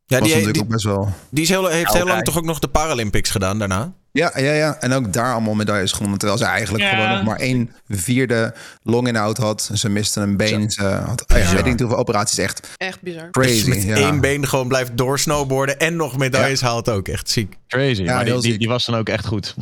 Ja, 0.09 0.19
was 0.19 0.29
die, 0.29 0.37
natuurlijk 0.37 0.55
die, 0.55 0.63
ook 0.63 0.69
best 0.69 0.85
wel... 0.85 1.09
die 1.31 1.43
is 1.43 1.49
heel, 1.49 1.67
heeft 1.67 1.93
heel 1.93 2.07
lang 2.07 2.25
toch 2.25 2.37
ook 2.37 2.45
nog 2.45 2.59
de 2.59 2.69
Paralympics 2.69 3.31
gedaan 3.31 3.59
daarna. 3.59 3.93
Ja, 4.13 4.33
ja, 4.35 4.53
ja. 4.53 4.77
En 4.81 4.93
ook 4.93 5.13
daar 5.13 5.33
allemaal 5.33 5.55
medailles 5.55 5.93
gewonnen. 5.93 6.19
Terwijl 6.19 6.41
ze 6.41 6.47
eigenlijk 6.47 6.85
Ja. 6.85 6.91
gewoon 6.91 7.11
nog 7.11 7.25
maar 7.25 7.39
één 7.39 7.73
vierde 7.89 8.55
longinhoud 8.83 9.37
had. 9.37 9.71
Ze 9.75 9.89
miste 9.89 10.21
een 10.21 10.37
been. 10.37 10.71
Ze 10.71 10.83
had, 10.83 11.25
oh 11.33 11.39
ja, 11.39 11.51
weet 11.51 11.59
ik 11.59 11.65
niet 11.65 11.81
hoeveel 11.81 11.99
operaties. 11.99 12.39
Echt 12.39 12.69
Echt 12.77 13.01
bizar. 13.03 13.31
crazy. 13.31 13.53
Dus 13.53 13.65
met 13.65 13.83
ja. 13.83 13.95
één 13.95 14.21
been 14.21 14.49
gewoon 14.49 14.69
blijft 14.69 14.97
doorsnowboarden 14.97 15.79
en 15.79 15.97
nog 15.97 16.17
medailles 16.17 16.61
haalt 16.61 16.89
ook. 16.91 17.09
Echt 17.09 17.31
ziek. 17.31 17.57
Crazy. 17.69 18.03
Ja, 18.03 18.15
maar 18.15 18.25
die, 18.25 18.33
die, 18.33 18.43
ziek. 18.43 18.59
die 18.59 18.69
was 18.69 18.85
dan 18.87 18.95
ook 18.95 19.09
echt 19.09 19.27
goed. 19.27 19.55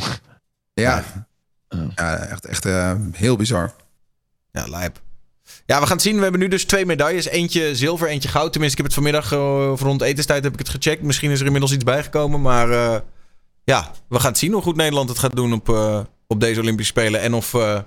Ja. 0.73 1.05
Ja. 1.69 1.87
ja, 1.95 2.17
echt, 2.17 2.47
echt 2.47 2.65
eh, 2.65 2.93
heel 3.13 3.37
bizar. 3.37 3.75
Ja, 4.51 4.67
lijp. 4.69 5.01
Ja, 5.67 5.81
we 5.81 5.87
gaan 5.87 5.97
het 5.97 6.03
zien. 6.03 6.17
We 6.17 6.23
hebben 6.23 6.41
nu 6.41 6.49
dus 6.49 6.65
twee 6.65 6.87
medailles. 6.87 7.27
Eentje 7.27 7.77
zilver, 7.77 8.09
eentje 8.09 8.29
goud. 8.29 8.53
Tenminste, 8.53 8.83
ik 8.83 8.85
heb 8.85 8.95
het 8.95 9.05
vanmiddag 9.05 9.33
eh, 9.33 9.73
rond 9.77 10.03
etenstijd 10.03 10.45
heb 10.45 10.53
ik 10.53 10.59
het 10.59 10.69
gecheckt. 10.69 11.03
Misschien 11.03 11.31
is 11.31 11.39
er 11.41 11.45
inmiddels 11.47 11.73
iets 11.73 11.85
bijgekomen. 11.85 12.41
Maar 12.41 12.71
eh, 12.71 13.01
ja, 13.65 13.91
we 14.09 14.21
gaan 14.21 14.31
het 14.31 14.39
zien 14.39 14.53
hoe 14.53 14.63
goed 14.63 14.77
Nederland 14.77 15.09
het 15.09 15.19
gaat 15.19 15.37
doen 15.37 15.53
op, 15.53 15.69
eh, 15.69 16.01
op 16.27 16.41
deze 16.41 16.61
Olympische 16.61 16.93
Spelen. 16.93 17.21
En 17.21 17.35
of... 17.35 17.55
eh, 17.55 17.79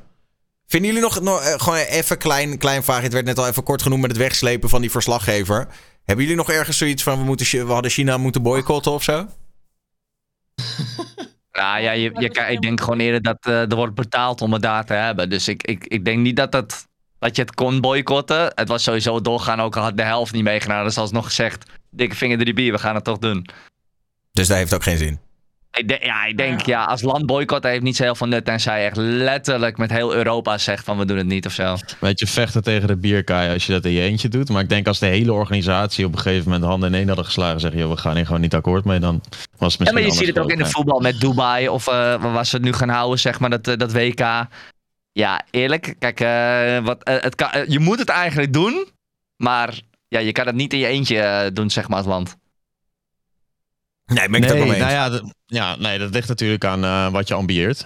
vinden 0.68 0.90
jullie 0.90 1.06
nog, 1.06 1.22
nog 1.22 1.62
gewoon 1.64 1.78
even 1.80 2.18
klein, 2.18 2.58
klein 2.58 2.84
vraagje. 2.84 3.04
Het 3.04 3.14
werd 3.14 3.26
net 3.26 3.40
al 3.40 3.48
even 3.48 3.64
kort 3.64 3.82
genoemd 3.82 4.02
met 4.02 4.12
het 4.12 4.20
wegslepen 4.20 4.70
van 4.70 4.82
die 4.82 4.92
verslaggever. 4.92 5.68
Hebben 6.04 6.26
jullie 6.26 6.40
nog 6.40 6.52
ergens 6.52 6.78
zoiets 6.78 7.04
van... 7.04 7.18
We, 7.18 7.24
moeten, 7.24 7.68
we 7.68 7.74
hadden 7.74 7.92
China 7.92 8.18
moeten 8.18 8.42
boycotten 8.42 8.92
of 8.92 9.04
zo? 9.04 9.28
Nou 11.58 11.82
ja, 11.82 11.92
je, 11.92 12.12
ik 12.50 12.62
denk 12.62 12.82
gewoon 12.82 13.00
eerder 13.00 13.22
dat 13.22 13.38
eh, 13.40 13.72
er 13.72 13.76
wordt 13.76 13.96
betaald 13.96 14.42
om 14.42 14.54
het 14.54 14.62
daar 14.62 14.86
te 14.86 14.94
hebben. 14.94 15.30
Dus 15.30 15.48
ik, 15.48 15.64
ik, 15.64 15.86
ik 15.88 16.06
denk 16.06 16.20
niet 16.20 16.36
dat, 16.36 16.52
dat, 16.52 16.87
dat 17.20 17.36
je 17.36 17.42
het 17.42 17.54
kon 17.54 17.82
boycotten. 17.82 18.52
Het 18.56 18.68
was 18.68 18.84
sowieso 18.84 19.22
doorgaan, 19.22 19.62
ook 19.62 19.78
al 19.78 19.84
had 19.84 19.98
de 19.98 20.04
helft 20.04 20.34
niet 20.34 20.44
meegedaan. 20.44 20.84
Dus 20.84 20.98
alsnog 20.98 21.26
gezegd, 21.26 21.72
dikke 21.90 22.16
vinger 22.16 22.38
drie 22.38 22.54
bier, 22.54 22.72
we 22.72 22.80
gaan 22.80 22.96
het 22.96 23.04
toch 23.04 23.18
doen. 23.18 23.48
Dus 24.32 24.48
dat 24.48 24.58
heeft 24.58 24.74
ook 24.74 24.84
geen 24.84 24.98
zin. 24.98 25.20
Ik 25.78 25.88
denk, 25.88 26.04
ja, 26.04 26.26
ik 26.26 26.38
denk, 26.38 26.62
ja, 26.62 26.84
als 26.84 27.02
land 27.02 27.26
boycotten 27.26 27.72
heeft 27.72 27.84
niet 27.84 27.96
zo 27.96 28.04
heel 28.04 28.16
veel 28.16 28.28
nut. 28.28 28.46
Tenzij 28.46 28.82
je 28.82 28.88
echt 28.88 28.98
letterlijk 28.98 29.78
met 29.78 29.92
heel 29.92 30.14
Europa 30.14 30.58
zegt 30.58 30.84
van 30.84 30.98
we 30.98 31.06
doen 31.06 31.18
het 31.18 31.26
niet 31.26 31.46
of 31.46 31.52
zo. 31.52 31.76
Weet 32.00 32.20
je, 32.20 32.28
vechten 32.28 32.64
tegen 32.64 32.88
de 32.88 32.98
bierkaai 32.98 33.54
als 33.54 33.66
je 33.66 33.72
dat 33.72 33.86
in 33.86 33.92
je 33.92 34.02
eentje 34.02 34.28
doet. 34.28 34.50
Maar 34.50 34.62
ik 34.62 34.70
denk 34.70 34.88
als 34.88 35.00
de 35.00 35.06
hele 35.06 35.34
organisatie 35.34 36.06
op 36.06 36.14
een 36.14 36.20
gegeven 36.20 36.46
moment 36.46 36.64
handen 36.64 36.90
in 36.90 36.96
één 36.96 37.08
hadden 37.08 37.26
geslagen. 37.26 37.54
en 37.54 37.60
Zeggen, 37.60 37.80
joh, 37.80 37.92
we 37.92 37.98
gaan 37.98 38.16
hier 38.16 38.26
gewoon 38.26 38.42
niet 38.42 38.54
akkoord 38.54 38.86
mee. 38.86 39.00
Dan 39.00 39.22
was 39.58 39.72
het 39.72 39.80
misschien 39.80 39.86
Ja, 39.86 39.94
maar 39.94 40.02
je 40.02 40.12
ziet 40.12 40.28
het 40.28 40.40
ook 40.40 40.52
in 40.52 40.58
de 40.58 40.66
voetbal 40.66 41.00
met 41.00 41.20
Dubai 41.20 41.70
of 41.70 41.88
eh, 41.88 41.94
waar 41.94 42.34
was 42.34 42.52
het 42.52 42.62
nu 42.62 42.74
gaan 42.74 42.90
houden, 42.90 43.20
zeg 43.20 43.40
maar, 43.40 43.50
dat, 43.50 43.68
eh, 43.68 43.78
dat 43.78 43.92
WK. 43.92 44.48
Ja, 45.18 45.42
eerlijk, 45.52 45.96
kijk, 46.00 46.20
eh, 46.20 46.86
wat, 46.86 47.04
eh, 47.04 47.16
het 47.20 47.36
kan, 47.36 47.50
eh, 47.52 47.68
je 47.68 47.80
moet 47.80 48.00
het 48.00 48.10
eigenlijk 48.10 48.54
doen, 48.54 48.88
maar 49.44 49.82
ja, 50.08 50.20
je 50.20 50.32
kan 50.32 50.46
het 50.46 50.56
niet 50.56 50.74
in 50.74 50.80
je 50.80 50.88
eentje 50.88 51.50
doen, 51.54 51.70
zeg 51.70 51.88
maar, 51.88 51.98
als 51.98 52.08
land. 52.08 52.38
Nee, 54.06 54.30
ben 54.30 54.36
ik 54.36 54.44
het 54.44 54.52
ook 54.52 54.58
Nee, 54.58 54.68
wel 54.68 54.78
mee 54.78 54.80
nou 54.80 54.92
ja, 54.92 55.10
dat, 55.10 55.34
ja, 55.46 55.76
nee, 55.76 56.00
dat 56.00 56.14
ligt 56.14 56.28
natuurlijk 56.28 56.66
aan 56.66 56.84
eh, 56.84 57.12
wat 57.12 57.28
je 57.28 57.34
ambieert. 57.34 57.86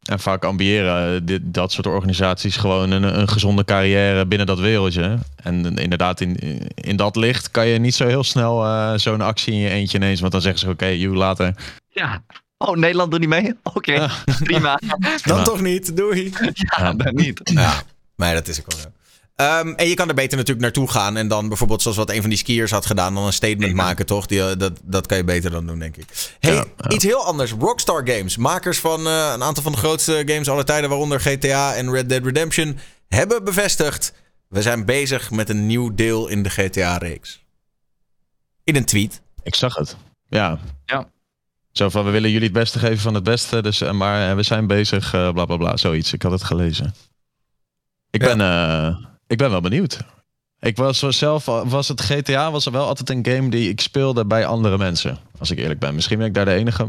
En 0.00 0.20
vaak 0.20 0.44
ambiëren 0.44 1.24
dit, 1.24 1.40
dat 1.44 1.72
soort 1.72 1.86
organisaties 1.86 2.56
gewoon 2.56 2.90
een, 2.90 3.18
een 3.18 3.28
gezonde 3.28 3.64
carrière 3.64 4.26
binnen 4.26 4.46
dat 4.46 4.58
wereldje. 4.58 5.18
En 5.42 5.76
inderdaad, 5.76 6.20
in, 6.20 6.36
in 6.74 6.96
dat 6.96 7.16
licht 7.16 7.50
kan 7.50 7.66
je 7.66 7.78
niet 7.78 7.94
zo 7.94 8.06
heel 8.06 8.24
snel 8.24 8.64
eh, 8.64 8.92
zo'n 8.96 9.20
actie 9.20 9.52
in 9.52 9.58
je 9.58 9.68
eentje 9.68 9.98
ineens. 9.98 10.20
Want 10.20 10.32
dan 10.32 10.42
zeggen 10.42 10.60
ze, 10.60 10.68
oké, 10.68 10.86
you 10.86 11.16
later. 11.16 11.54
Ja. 11.88 12.22
Oh, 12.62 12.76
Nederland 12.76 13.10
doet 13.10 13.20
niet 13.20 13.28
mee? 13.28 13.54
Oké, 13.62 13.92
Ja. 13.92 14.10
prima. 14.42 14.80
Dan 15.24 15.36
Ja. 15.36 15.42
toch 15.42 15.60
niet, 15.60 15.96
doei. 15.96 16.32
Ja, 16.52 16.92
dan 16.92 17.14
niet. 17.14 17.40
Ja, 17.54 17.82
nee, 18.16 18.34
dat 18.34 18.48
is 18.48 18.60
ook 18.60 18.72
wel 18.72 18.80
zo. 18.80 18.88
Ehm, 19.36 19.68
en 19.68 19.88
je 19.88 19.94
kan 19.94 20.08
er 20.08 20.14
beter 20.14 20.36
natuurlijk 20.36 20.60
naartoe 20.64 20.90
gaan. 20.90 21.16
En 21.16 21.28
dan 21.28 21.48
bijvoorbeeld, 21.48 21.82
zoals 21.82 21.96
wat 21.96 22.10
een 22.10 22.20
van 22.20 22.30
die 22.30 22.38
skiers 22.38 22.70
had 22.70 22.86
gedaan, 22.86 23.14
dan 23.14 23.26
een 23.26 23.32
statement 23.32 23.74
maken, 23.74 24.06
toch? 24.06 24.26
Die, 24.26 24.40
eh, 24.42 24.56
dat, 24.58 24.80
dat 24.82 25.06
kan 25.06 25.16
je 25.16 25.24
beter 25.24 25.50
dan 25.50 25.66
doen, 25.66 25.78
denk 25.78 25.96
ik. 25.96 26.34
Hey, 26.40 26.54
Ja, 26.54 26.64
ja. 26.76 26.90
iets 26.90 27.04
heel 27.04 27.24
anders. 27.24 27.52
Rockstar 27.52 28.08
Games, 28.08 28.36
makers 28.36 28.78
van 28.78 29.06
eh, 29.06 29.30
een 29.34 29.42
aantal 29.42 29.62
van 29.62 29.72
de 29.72 29.78
grootste 29.78 30.22
games 30.26 30.48
aller 30.48 30.64
tijden, 30.64 30.88
waaronder 30.88 31.20
GTA 31.20 31.74
en 31.74 31.90
Red 31.92 32.08
Dead 32.08 32.24
Redemption, 32.24 32.78
hebben 33.08 33.44
bevestigd: 33.44 34.12
we 34.48 34.62
zijn 34.62 34.84
bezig 34.84 35.30
met 35.30 35.48
een 35.48 35.66
nieuw 35.66 35.94
deel 35.94 36.28
in 36.28 36.42
de 36.42 36.50
GTA-reeks. 36.50 37.44
In 38.64 38.76
een 38.76 38.84
tweet. 38.84 39.20
Ik 39.42 39.54
zag 39.54 39.74
het. 39.74 39.96
Ja. 40.28 40.58
Zo 41.80 41.88
van, 41.88 42.04
we 42.04 42.10
willen 42.10 42.30
jullie 42.30 42.48
het 42.48 42.56
beste 42.56 42.78
geven 42.78 42.98
van 42.98 43.14
het 43.14 43.22
beste, 43.24 43.62
dus, 43.62 43.80
eh, 43.80 43.90
maar 43.90 44.30
eh, 44.30 44.36
we 44.36 44.42
zijn 44.42 44.66
bezig, 44.66 45.14
eh, 45.14 45.32
bla 45.32 45.44
bla 45.44 45.56
bla, 45.56 45.76
zoiets. 45.76 46.12
Ik 46.12 46.22
had 46.22 46.32
het 46.32 46.44
gelezen. 46.44 46.94
Ik, 48.10 48.22
Ja. 48.22 48.36
ben, 48.36 48.40
eh, 48.40 48.96
ik 49.26 49.38
ben 49.38 49.50
wel 49.50 49.60
benieuwd. 49.60 49.98
Ik 50.60 50.76
was 50.76 50.98
zelf, 51.08 51.44
was 51.44 51.88
het 51.88 52.00
GTA 52.00 52.50
was 52.50 52.66
er 52.66 52.72
wel 52.72 52.86
altijd 52.86 53.10
een 53.10 53.26
game 53.34 53.50
die 53.50 53.68
ik 53.68 53.80
speelde 53.80 54.24
bij 54.26 54.46
andere 54.46 54.78
mensen, 54.78 55.18
als 55.38 55.50
ik 55.50 55.58
eerlijk 55.58 55.80
ben. 55.80 55.94
Misschien 55.94 56.18
ben 56.18 56.26
ik 56.26 56.34
daar 56.34 56.44
de 56.44 56.52
enige 56.52 56.88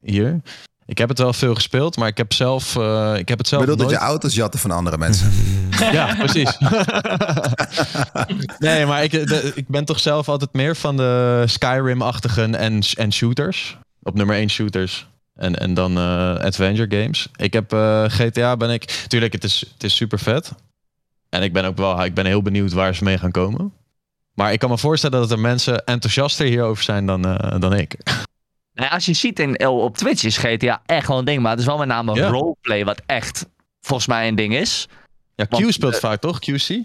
hier. 0.00 0.40
Ik 0.86 0.98
heb 0.98 1.08
het 1.08 1.18
wel 1.18 1.32
veel 1.32 1.54
gespeeld, 1.54 1.96
maar 1.96 2.08
ik 2.08 2.16
heb 2.16 2.32
zelf, 2.32 2.76
eh, 2.76 3.12
ik 3.16 3.28
heb 3.28 3.38
het 3.38 3.40
Ik 3.40 3.46
zelf 3.46 3.60
bedoel 3.62 3.76
dat 3.76 3.90
je 3.90 3.96
auto's 3.96 4.34
jatten 4.34 4.60
van 4.60 4.70
andere 4.70 4.98
mensen. 4.98 5.32
Ja, 5.92 6.14
precies. 6.14 6.58
nee, 8.58 8.86
maar 8.86 9.02
ik, 9.02 9.10
de- 9.10 9.52
ik 9.54 9.68
ben 9.68 9.84
toch 9.84 10.00
zelf 10.00 10.28
altijd 10.28 10.52
meer 10.52 10.76
van 10.76 10.96
de 10.96 11.42
Skyrim-achtigen 11.46 12.54
en, 12.54 12.80
en 12.96 13.12
shooters. 13.12 13.78
Op 14.02 14.14
nummer 14.14 14.36
1 14.36 14.50
shooters. 14.50 15.08
En, 15.34 15.58
en 15.58 15.74
dan 15.74 15.96
eh, 15.96 16.34
adventure 16.34 17.00
games. 17.02 17.28
Ik 17.36 17.52
heb 17.52 17.72
eh, 17.72 18.04
GTA 18.08 18.56
ben 18.56 18.70
ik... 18.70 18.84
Tuurlijk, 18.84 19.32
het 19.32 19.44
is, 19.44 19.64
het 19.72 19.84
is 19.84 19.96
super 19.96 20.18
vet. 20.18 20.52
En 21.28 21.42
ik 21.42 21.52
ben 21.52 21.64
ook 21.64 21.76
wel 21.76 22.04
ik 22.04 22.14
ben 22.14 22.26
heel 22.26 22.42
benieuwd 22.42 22.72
waar 22.72 22.94
ze 22.94 23.04
mee 23.04 23.18
gaan 23.18 23.30
komen. 23.30 23.72
Maar 24.34 24.52
ik 24.52 24.58
kan 24.58 24.70
me 24.70 24.78
voorstellen 24.78 25.20
dat 25.20 25.30
er 25.30 25.38
mensen 25.38 25.84
enthousiaster 25.84 26.46
hierover 26.46 26.84
zijn 26.84 27.06
dan, 27.06 27.24
eh, 27.24 27.60
dan 27.60 27.74
ik. 27.74 27.96
Nou, 28.74 28.88
ja, 28.88 28.94
als 28.94 29.06
je 29.06 29.12
ziet 29.12 29.38
in, 29.38 29.66
op 29.66 29.96
Twitch 29.96 30.24
is 30.24 30.36
GTA 30.36 30.82
echt 30.86 31.08
wel 31.08 31.18
een 31.18 31.24
ding. 31.24 31.42
Maar 31.42 31.50
het 31.50 31.60
is 31.60 31.66
wel 31.66 31.78
met 31.78 31.88
name 31.88 32.14
Ja. 32.14 32.28
roleplay 32.28 32.84
wat 32.84 33.02
echt 33.06 33.46
volgens 33.80 34.08
mij 34.08 34.28
een 34.28 34.34
ding 34.34 34.54
is. 34.54 34.88
Ja, 35.34 35.44
Q 35.44 35.50
Want, 35.50 35.74
speelt 35.74 35.98
vaak 35.98 36.20
toch? 36.20 36.38
QC? 36.38 36.76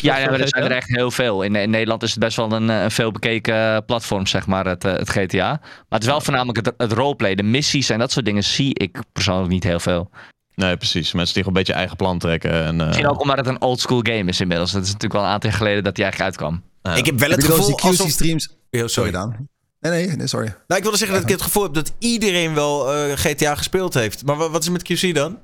Ja, 0.00 0.18
er 0.18 0.48
zijn 0.48 0.64
er 0.64 0.70
echt 0.70 0.88
heel 0.88 1.10
veel. 1.10 1.42
In, 1.42 1.54
in 1.56 1.70
Nederland 1.70 2.02
is 2.02 2.10
het 2.10 2.18
best 2.18 2.36
wel 2.36 2.52
een, 2.52 2.70
eh, 2.70 2.82
een 2.82 2.90
veel 2.90 3.10
bekeken 3.12 3.84
platform, 3.84 4.26
zeg 4.26 4.46
maar, 4.46 4.66
het, 4.66 4.84
eh, 4.84 4.92
het 4.92 5.10
GTA. 5.10 5.48
Maar 5.48 5.60
het 5.88 6.02
is 6.02 6.08
wel 6.08 6.20
voornamelijk 6.20 6.66
het, 6.66 6.74
het 6.76 6.92
roleplay. 6.92 7.34
De 7.34 7.42
missies 7.42 7.90
en 7.90 7.98
dat 7.98 8.12
soort 8.12 8.24
dingen 8.24 8.44
zie 8.44 8.74
ik 8.74 8.98
persoonlijk 9.12 9.48
niet 9.50 9.64
heel 9.64 9.80
veel. 9.80 10.10
Nee, 10.54 10.76
precies. 10.76 11.12
Mensen 11.12 11.34
die 11.34 11.42
gewoon 11.42 11.58
een 11.58 11.64
beetje 11.64 11.78
eigen 11.78 11.96
plan 11.96 12.18
trekken. 12.18 12.52
En, 12.64 12.80
eh, 12.80 12.86
Misschien 12.86 13.08
ook 13.08 13.20
omdat 13.20 13.36
het 13.36 13.46
een 13.46 13.60
oldschool 13.62 14.00
game 14.02 14.24
is 14.24 14.40
inmiddels. 14.40 14.72
Het 14.72 14.80
is 14.82 14.86
natuurlijk 14.86 15.12
wel 15.20 15.22
een 15.22 15.28
aantal 15.34 15.50
jaar 15.50 15.58
geleden 15.58 15.84
dat 15.84 15.94
die 15.94 16.04
eigenlijk 16.04 16.32
uitkwam. 16.32 16.62
Ik 16.98 17.06
heb 17.06 17.18
wel 17.18 17.30
het 17.30 17.44
gevoel 17.44 17.66
die 17.66 17.74
alsof... 17.84 18.06
Oh, 18.06 18.38
Sorry, 18.70 18.88
sorry. 18.88 19.10
Daan. 19.10 19.48
Nee, 19.80 20.06
nee, 20.06 20.16
nee, 20.16 20.26
sorry. 20.26 20.46
Nou, 20.46 20.76
ik 20.76 20.82
wilde 20.82 20.96
zeggen 20.98 21.16
dat 21.16 21.26
ik 21.26 21.32
het 21.32 21.42
gevoel 21.42 21.62
heb 21.62 21.74
dat 21.74 21.92
iedereen 21.98 22.54
wel 22.54 22.92
eh, 22.94 23.12
GTA 23.16 23.54
gespeeld 23.54 23.94
heeft. 23.94 24.24
Maar 24.24 24.36
wa- 24.36 24.48
wat 24.50 24.60
is 24.60 24.66
er 24.66 24.72
met 24.72 24.82
QC 24.82 25.14
dan? 25.14 25.38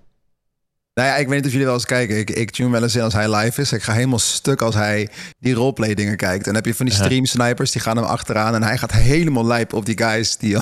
Nou 0.98 1.10
ja, 1.10 1.16
ik 1.16 1.26
weet 1.28 1.36
niet 1.36 1.44
of 1.46 1.50
jullie 1.50 1.66
wel 1.66 1.74
eens 1.74 1.84
kijken. 1.84 2.18
Ik, 2.18 2.30
ik 2.30 2.50
tune 2.50 2.70
wel 2.70 2.82
eens 2.82 2.96
in 2.96 3.02
als 3.02 3.12
hij 3.12 3.34
live 3.36 3.60
is. 3.60 3.72
Ik 3.72 3.82
ga 3.82 3.92
helemaal 3.92 4.18
stuk 4.18 4.62
als 4.62 4.74
hij 4.74 5.08
die 5.38 5.54
roleplay 5.54 5.94
dingen 5.94 6.16
kijkt. 6.16 6.38
En 6.38 6.44
dan 6.44 6.54
heb 6.54 6.64
je 6.64 6.74
van 6.74 6.86
die 6.86 6.94
stream 6.94 7.24
snipers, 7.24 7.70
die 7.70 7.80
gaan 7.80 7.96
hem 7.96 8.04
achteraan. 8.06 8.54
En 8.54 8.62
hij 8.62 8.78
gaat 8.78 8.92
helemaal 8.92 9.46
lijp 9.46 9.72
op 9.72 9.86
die 9.86 9.98
guys. 9.98 10.36
Die, 10.36 10.50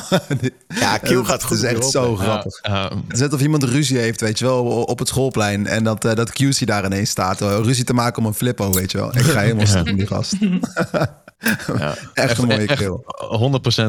Ja, 0.69 0.99
Q 0.99 1.27
gaat 1.27 1.43
goed 1.43 1.61
Het 1.61 1.71
is 1.71 1.77
op 1.77 1.83
echt 1.83 1.91
zo 1.91 2.17
grappig. 2.17 2.59
Het 2.63 2.93
is 3.09 3.21
net 3.21 3.33
of 3.33 3.41
iemand 3.41 3.63
ruzie 3.63 3.99
heeft, 3.99 4.21
weet 4.21 4.39
je 4.39 4.45
wel, 4.45 4.65
op 4.65 4.99
het 4.99 5.09
schoolplein. 5.09 5.67
En 5.67 5.85
dat, 5.85 6.05
eh, 6.05 6.15
dat 6.15 6.33
QC 6.33 6.67
daar 6.67 6.85
ineens 6.85 7.11
staat. 7.11 7.41
eh, 7.41 7.59
ruzie 7.63 7.85
te 7.85 7.95
maken 7.95 8.23
om 8.23 8.29
een 8.29 8.35
flippo, 8.35 8.73
weet 8.73 8.93
je 8.93 8.99
wel. 8.99 9.17
Ik 9.17 9.23
ga 9.23 9.41
helemaal 9.41 9.67
stuk 9.67 9.85
met 9.85 9.97
die 9.97 10.07
gast. 10.07 10.33
Ja. 11.79 11.95
Echt 12.15 12.39
een 12.39 12.47
mooie 12.47 12.67
echt 12.67 12.79
kill. 12.79 12.99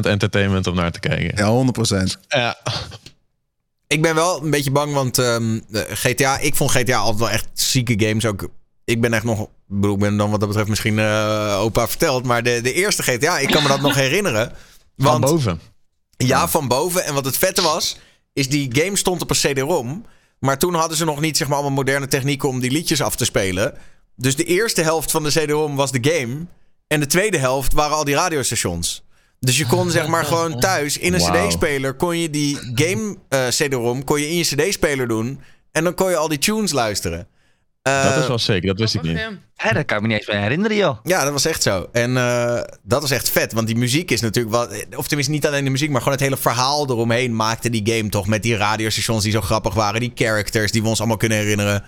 100% 0.04 0.06
entertainment 0.06 0.66
om 0.66 0.74
naar 0.74 0.90
te 0.90 1.00
kijken. 1.00 1.32
Ja, 1.36 1.48
100 1.48 1.72
procent. 1.72 2.18
Ja. 2.28 2.56
Ik 3.88 4.02
ben 4.02 4.14
wel 4.14 4.42
een 4.42 4.50
beetje 4.50 4.70
bang, 4.70 4.92
want 4.92 5.18
ehm, 5.18 5.60
de 5.68 5.86
GTA, 5.88 6.38
ik 6.38 6.54
vond 6.54 6.70
GTA 6.70 6.96
altijd 6.96 7.18
wel 7.18 7.30
echt 7.30 7.48
zieke 7.52 8.06
games. 8.06 8.26
Ook, 8.26 8.48
ik 8.84 9.00
ben 9.00 9.12
echt 9.12 9.24
nog, 9.24 9.40
ik 9.40 9.48
bedoel, 9.66 9.94
ik 9.94 10.00
ben 10.00 10.16
dan 10.16 10.30
wat 10.30 10.40
dat 10.40 10.48
betreft 10.48 10.68
misschien 10.68 10.98
eh, 10.98 11.58
opa 11.60 11.88
verteld. 11.88 12.24
Maar 12.24 12.42
de, 12.42 12.60
de 12.60 12.72
eerste 12.72 13.02
GTA, 13.02 13.38
ik 13.38 13.48
kan 13.48 13.62
me 13.62 13.68
dat 13.68 13.80
nog 13.80 13.94
herinneren. 14.06 14.52
Van 14.96 15.20
Want 15.20 15.24
boven. 15.24 15.60
ja, 16.16 16.48
van 16.48 16.68
boven. 16.68 17.04
En 17.04 17.14
wat 17.14 17.24
het 17.24 17.38
vette 17.38 17.62
was, 17.62 17.98
is 18.32 18.48
die 18.48 18.68
game 18.72 18.96
stond 18.96 19.22
op 19.22 19.30
een 19.30 19.36
CD-ROM. 19.36 20.04
Maar 20.38 20.58
toen 20.58 20.74
hadden 20.74 20.96
ze 20.96 21.04
nog 21.04 21.20
niet 21.20 21.36
zeg 21.36 21.48
maar, 21.48 21.56
allemaal 21.56 21.76
moderne 21.76 22.08
technieken 22.08 22.48
om 22.48 22.60
die 22.60 22.70
liedjes 22.70 23.02
af 23.02 23.16
te 23.16 23.24
spelen. 23.24 23.74
Dus 24.16 24.36
de 24.36 24.44
eerste 24.44 24.82
helft 24.82 25.10
van 25.10 25.22
de 25.22 25.28
CD-ROM 25.30 25.76
was 25.76 25.92
de 25.92 26.10
game. 26.10 26.46
En 26.86 27.00
de 27.00 27.06
tweede 27.06 27.38
helft 27.38 27.72
waren 27.72 27.96
al 27.96 28.04
die 28.04 28.14
radiostations. 28.14 29.02
Dus 29.40 29.58
je 29.58 29.66
kon 29.66 29.90
zeg 29.90 30.06
maar 30.06 30.24
gewoon 30.32 30.60
thuis 30.60 30.98
in 30.98 31.14
een. 31.14 31.20
CD-speler 31.20 31.94
kon 31.94 32.18
je 32.18 32.30
die 32.30 32.58
game 32.74 33.16
eh 33.28 33.46
CD-ROM 33.48 34.04
kon 34.04 34.20
je 34.20 34.28
in 34.28 34.36
je 34.36 34.44
CD-speler 34.44 35.08
doen. 35.08 35.40
En 35.72 35.84
dan 35.84 35.94
kon 35.94 36.10
je 36.10 36.16
al 36.16 36.28
die 36.28 36.38
tunes 36.38 36.72
luisteren. 36.72 37.28
Eh, 37.82 38.04
Dat 38.04 38.22
is 38.22 38.28
wel 38.28 38.38
zeker, 38.38 38.68
dat 38.68 38.78
wist 38.78 38.94
ik 38.94 39.02
niet. 39.02 39.18
Hè, 39.54 39.72
daar 39.72 39.84
kan 39.84 39.96
ik 39.96 40.02
me 40.02 40.08
niet 40.08 40.16
eens 40.18 40.26
meer 40.26 40.40
herinneren, 40.40 40.76
joh. 40.76 40.98
ja, 41.02 41.24
dat 41.24 41.32
was 41.32 41.44
echt 41.44 41.62
zo. 41.62 41.88
En 41.92 42.16
eh, 42.16 42.60
dat 42.82 43.00
was 43.00 43.10
echt 43.10 43.28
vet. 43.30 43.52
Want 43.52 43.66
die 43.66 43.76
muziek 43.76 44.10
is 44.10 44.20
natuurlijk 44.20 44.54
wel... 44.54 44.68
Of 44.98 45.06
tenminste 45.06 45.32
niet 45.32 45.46
alleen 45.46 45.64
de 45.64 45.70
muziek, 45.70 45.90
maar 45.90 45.98
gewoon 45.98 46.14
het 46.14 46.22
hele 46.22 46.36
verhaal 46.36 46.88
eromheen 46.90 47.36
maakte 47.36 47.70
die 47.70 47.94
game 47.94 48.08
toch. 48.08 48.26
Met 48.26 48.42
die 48.42 48.56
radiostations 48.56 49.22
die 49.22 49.32
zo 49.32 49.40
grappig 49.40 49.74
waren. 49.74 50.00
Die 50.00 50.12
characters 50.14 50.72
die 50.72 50.82
we 50.82 50.88
ons 50.88 50.98
allemaal 50.98 51.16
kunnen 51.16 51.38
herinneren. 51.38 51.84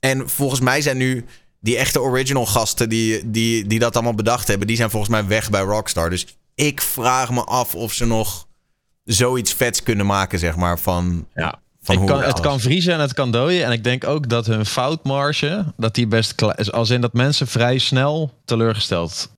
En 0.00 0.28
volgens 0.28 0.60
mij 0.60 0.80
zijn 0.80 0.96
nu 0.96 1.24
die 1.60 1.76
echte 1.76 2.00
original 2.00 2.46
gasten 2.46 2.88
die, 2.88 3.30
die, 3.30 3.66
die 3.66 3.78
dat 3.78 3.94
allemaal 3.94 4.14
bedacht 4.14 4.48
hebben... 4.48 4.66
die 4.66 4.76
zijn 4.76 4.90
volgens 4.90 5.10
mij 5.10 5.26
weg 5.26 5.50
bij 5.50 5.60
Rockstar. 5.60 6.10
Dus 6.10 6.26
ik 6.66 6.80
vraag 6.80 7.30
me 7.30 7.44
af 7.44 7.74
of 7.74 7.92
ze 7.92 8.06
nog 8.06 8.46
zoiets 9.04 9.52
vets 9.52 9.82
kunnen 9.82 10.06
maken, 10.06 10.38
zeg 10.38 10.56
maar, 10.56 10.78
van... 10.78 11.28
Ja. 11.34 11.60
Van 11.82 11.94
Ik 11.94 12.00
hoe 12.00 12.10
kan, 12.10 12.18
het 12.18 12.26
het 12.26 12.40
kan 12.40 12.60
vriezen 12.60 12.92
en 12.92 13.00
het 13.00 13.14
kan 13.14 13.30
dooien. 13.30 13.64
En 13.64 13.72
ik 13.72 13.84
denk 13.84 14.06
ook 14.06 14.28
dat 14.28 14.46
hun 14.46 14.66
foutmarge, 14.66 15.72
dat 15.76 15.94
die 15.94 16.06
best 16.06 16.42
is. 16.56 16.72
Als 16.72 16.90
in 16.90 17.00
dat 17.00 17.12
mensen 17.12 17.46
vrij 17.46 17.78
snel 17.78 18.38
teleurgesteld 18.44 19.30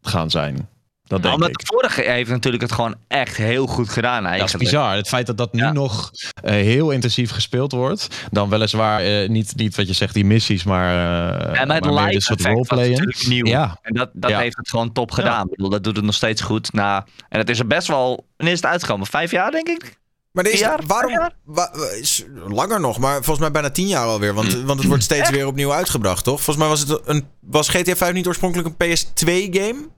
gaan 0.00 0.30
zijn. 0.30 0.68
Dat 1.08 1.22
denk 1.22 1.34
Omdat 1.34 1.48
ik. 1.48 1.58
de 1.58 1.66
vorige 1.66 2.02
heeft 2.02 2.30
natuurlijk 2.30 2.62
het 2.62 2.72
gewoon 2.72 2.94
echt 3.08 3.36
heel 3.36 3.66
goed 3.66 3.88
gedaan 3.88 4.22
Dat 4.22 4.32
is 4.32 4.38
eigenlijk. 4.38 4.70
bizar. 4.70 4.94
Het 4.96 5.08
feit 5.08 5.26
dat 5.26 5.36
dat 5.36 5.52
nu 5.52 5.62
Ja. 5.62 5.72
nog 5.72 6.10
eh, 6.42 6.50
heel 6.52 6.90
intensief 6.90 7.30
gespeeld 7.30 7.72
wordt. 7.72 8.08
Dan 8.30 8.48
weliswaar 8.48 9.00
eh, 9.00 9.28
niet, 9.28 9.52
niet 9.56 9.76
wat 9.76 9.86
je 9.86 9.92
zegt, 9.92 10.14
die 10.14 10.24
missies, 10.24 10.64
maar, 10.64 10.94
eh 11.52 11.60
En 11.60 11.68
met 11.68 11.84
maar 11.84 12.04
meer 12.06 12.22
soort 12.22 12.40
roleplayen. 12.44 12.90
natuurlijk 12.90 13.26
nieuw. 13.26 13.46
Ja, 13.46 13.78
En 13.82 13.94
dat, 13.94 14.10
dat 14.12 14.30
Ja. 14.30 14.38
heeft 14.38 14.56
het 14.56 14.70
gewoon 14.70 14.92
top 14.92 15.10
gedaan. 15.10 15.44
Ik 15.44 15.50
bedoel, 15.50 15.70
dat 15.70 15.84
doet 15.84 15.96
het 15.96 16.04
nog 16.04 16.14
steeds 16.14 16.40
goed. 16.42 16.72
Na, 16.72 17.06
en 17.28 17.38
het 17.38 17.48
is 17.50 17.58
er 17.58 17.66
best 17.66 17.88
wel... 17.88 18.26
Wanneer 18.36 18.54
is 18.54 18.62
het 18.62 18.70
uitgekomen? 18.70 19.06
Vijf 19.06 19.30
jaar, 19.30 19.50
denk 19.50 19.68
ik? 19.68 19.96
Maar 20.32 20.44
deze, 20.44 20.58
jaar? 20.58 20.80
waarom? 20.86 21.30
Wa- 21.44 21.70
is 22.00 22.24
langer 22.48 22.80
nog, 22.80 22.98
maar 22.98 23.14
volgens 23.14 23.38
mij 23.38 23.50
bijna 23.50 23.70
tien 23.70 23.86
jaar 23.86 24.04
alweer. 24.06 24.34
Want, 24.34 24.54
want 24.62 24.78
het 24.78 24.88
wordt 24.88 25.02
steeds 25.02 25.30
weer 25.30 25.46
opnieuw 25.46 25.72
uitgebracht, 25.72 26.24
toch? 26.24 26.34
Volgens 26.42 26.56
mij 26.56 26.68
was, 26.68 26.80
het 26.80 27.00
een, 27.04 27.26
was 27.40 27.68
GTA 27.68 27.96
5 27.96 28.12
niet 28.12 28.26
oorspronkelijk 28.26 28.68
een 28.78 28.96
PS2-game? 28.96 29.88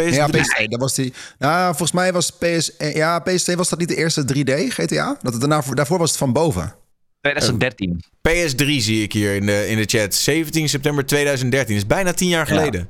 PS3? 0.00 0.14
Ja, 0.14 0.28
PS2, 0.28 0.64
dat 0.68 0.80
was 0.80 0.94
die. 0.94 1.12
Nou, 1.38 1.66
volgens 1.66 1.92
mij 1.92 2.12
was 2.12 2.30
PS, 2.30 2.76
eh, 2.76 2.94
ja, 2.94 3.20
PS2 3.28 3.54
was 3.56 3.68
dat 3.68 3.78
niet 3.78 3.88
de 3.88 3.96
eerste 3.96 4.24
3D 4.24 4.72
GTA. 4.72 5.18
Dat 5.22 5.32
het 5.32 5.40
daarna, 5.40 5.62
daarvoor 5.74 5.98
was 5.98 6.08
het 6.10 6.18
van 6.18 6.32
boven. 6.32 6.74
2013. 7.20 8.04
PS3 8.28 8.64
zie 8.82 9.02
ik 9.02 9.12
hier 9.12 9.34
in 9.34 9.46
de, 9.46 9.68
in 9.68 9.76
de 9.76 9.84
chat. 9.84 10.14
17 10.14 10.68
september 10.68 11.06
2013. 11.06 11.74
Dat 11.74 11.82
is 11.84 11.88
bijna 11.88 12.12
tien 12.12 12.28
jaar 12.28 12.46
geleden. 12.46 12.88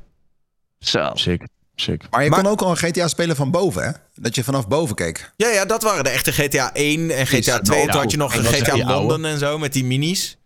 Zo. 0.79 1.09
sick. 1.13 1.41
sick. 1.75 2.03
Maar 2.09 2.23
je 2.23 2.29
Maar- 2.29 2.41
kon 2.41 2.51
ook 2.51 2.61
al 2.61 2.69
een 2.69 2.77
GTA 2.77 3.07
spelen 3.07 3.35
van 3.35 3.51
boven, 3.51 3.83
hè? 3.83 3.91
Dat 4.15 4.35
je 4.35 4.43
vanaf 4.43 4.67
boven 4.67 4.95
keek. 4.95 5.31
Ja, 5.35 5.49
ja, 5.49 5.65
dat 5.65 5.83
waren 5.83 6.03
de 6.03 6.09
echte 6.09 6.31
GTA 6.31 6.73
1 6.73 7.11
en 7.11 7.27
GTA 7.27 7.35
Precies. 7.37 7.59
2. 7.63 7.79
Ja, 7.79 7.85
Toen 7.91 8.01
had 8.01 8.11
je 8.11 8.17
nog 8.17 8.35
dat 8.35 8.43
is 8.53 8.59
GTA 8.59 8.71
oude. 8.71 9.07
Londen 9.07 9.31
en 9.31 9.39
zo 9.39 9.57
met 9.57 9.73
die 9.73 9.85
minis. 9.85 10.37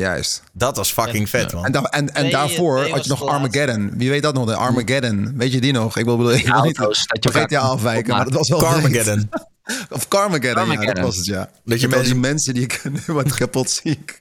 Juist. 0.00 0.42
Dat 0.52 0.76
was 0.76 0.92
fucking 0.92 1.28
vet, 1.28 1.52
man. 1.52 1.64
En, 1.64 1.72
da- 1.72 1.82
en, 1.82 2.14
en 2.14 2.22
Nee, 2.22 2.32
daarvoor 2.32 2.80
nee, 2.80 2.92
had 2.92 3.04
je 3.04 3.10
nog. 3.10 3.26
Armageddon. 3.26 3.90
Wie 3.96 4.10
weet 4.10 4.22
dat 4.22 4.34
nog? 4.34 4.46
De 4.46 4.54
Armageddon. 4.54 5.32
Weet 5.36 5.52
je 5.52 5.60
die 5.60 5.72
nog? 5.72 5.96
Ik 5.98 6.04
wil, 6.04 6.16
bedoel, 6.16 6.32
ik 6.32 6.42
Die 6.44 6.52
wil 6.52 6.62
niet 6.62 6.78
auto's, 6.78 7.06
dat 7.06 7.50
je 7.50 7.58
afwijken, 7.58 8.14
maar 8.14 8.24
dat 8.24 8.34
was 8.34 8.48
wel 8.48 8.58
Carmageddon. 8.60 9.28
Of 9.90 10.08
Carmageddon, 10.08 10.70
ja, 10.70 10.92
dat 10.92 10.98
was 11.04 11.16
het, 11.16 11.24
ja. 11.26 11.50
Dat 11.64 11.80
je 11.80 11.88
Met 11.88 11.96
al 11.98 12.02
die 12.04 12.14
mensen- 12.14 12.20
mensen 12.20 12.54
die 12.54 12.66
kunnen 12.66 13.02
wat 13.14 13.34
kapot 13.34 13.70
ziek. 13.70 14.18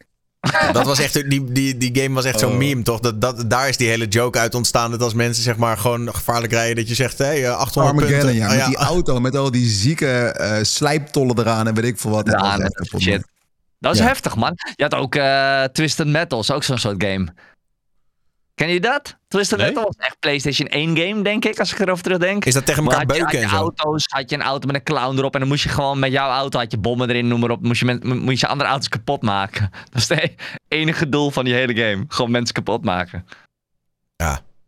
Dat 0.72 0.86
was 0.86 1.00
echt, 1.00 1.30
die, 1.30 1.52
die, 1.52 1.78
die 1.78 2.02
game 2.02 2.16
was 2.16 2.26
echt 2.26 2.40
zo'n 2.40 2.52
Oh. 2.52 2.58
meme, 2.58 2.82
toch? 2.82 3.00
Dat, 3.00 3.22
dat, 3.22 3.50
daar 3.50 3.70
is 3.70 3.78
die 3.78 3.88
hele 3.88 4.08
joke 4.08 4.40
uit 4.40 4.56
ontstaan. 4.56 4.92
Dat 4.92 5.02
als 5.02 5.14
mensen 5.14 5.44
zeg 5.44 5.58
maar 5.58 5.78
gewoon 5.78 6.14
gevaarlijk 6.16 6.54
rijden, 6.54 6.76
dat 6.76 6.88
je 6.88 6.96
zegt, 6.96 7.18
hé, 7.18 7.26
hey, 7.26 7.52
800 7.52 7.96
Armageddon, 7.96 8.32
punten. 8.32 8.36
ja. 8.36 8.50
Oh, 8.52 8.58
Met 8.58 8.66
die 8.68 8.86
auto, 8.88 9.20
met 9.20 9.36
al 9.36 9.52
die 9.52 9.70
zieke 9.70 10.08
eh, 10.08 10.64
slijptollen 10.64 11.40
eraan 11.40 11.68
en 11.68 11.74
weet 11.74 11.84
ik 11.86 12.00
veel 12.00 12.12
wat. 12.12 12.26
Dat 12.26 12.40
Ja, 12.42 12.70
shit. 13.00 13.24
Dat 13.80 13.94
is 13.94 14.00
Ja. 14.00 14.06
heftig, 14.06 14.36
man. 14.36 14.54
Je 14.76 14.84
had 14.84 14.96
ook 14.96 15.16
eh, 15.16 15.64
Twisted 15.64 16.08
Metals, 16.08 16.52
ook 16.52 16.64
zo'n 16.64 16.78
soort 16.78 17.04
game. 17.04 17.28
Ken 18.56 18.70
je 18.70 18.80
dat? 18.80 19.18
Twisted 19.28 19.58
Nee. 19.58 19.68
Metal 19.68 19.84
was 19.84 19.96
echt 19.98 20.20
PlayStation 20.20 20.68
1 20.68 20.98
game, 20.98 21.22
denk 21.22 21.46
ik, 21.46 21.60
als 21.60 21.74
ik 21.74 21.80
erover 21.80 22.04
terugdenk. 22.04 22.46
Is 22.46 22.54
dat 22.54 22.66
tegen 22.66 22.84
Maar 22.84 22.94
elkaar 22.94 23.08
had 23.08 23.16
je, 23.16 23.22
had 23.22 23.32
beuken 23.32 23.48
je 23.50 23.54
en 23.54 23.60
zo? 23.60 23.64
auto's, 23.64 24.06
had 24.08 24.30
je 24.30 24.36
een 24.36 24.42
auto 24.42 24.68
met 24.68 24.76
een 24.76 24.84
clown 24.84 25.18
erop 25.18 25.34
en 25.34 25.40
dan 25.40 25.50
moest 25.50 25.64
je 25.64 25.70
gewoon 25.70 26.00
met 26.00 26.12
jouw 26.12 26.30
auto, 26.30 26.60
had 26.60 26.72
je 26.72 26.78
bommen 26.78 27.10
erin, 27.10 27.28
noem 27.28 27.40
maar 27.40 27.50
op, 27.50 27.62
moest 27.64 27.80
je, 27.80 27.86
met, 27.86 28.04
moest 28.04 28.40
je 28.42 28.48
andere 28.48 28.70
auto's 28.70 28.90
kapot 28.90 29.22
maken. 29.22 29.70
Dat 29.92 30.02
is 30.02 30.10
het 30.10 30.34
enige 30.68 31.10
doel 31.10 31.32
van 31.32 31.46
die 31.46 31.54
hele 31.54 31.76
game. 31.76 32.06
Gewoon 32.08 32.32
mensen 32.32 32.54
kapot 32.54 32.84
maken. 32.84 33.26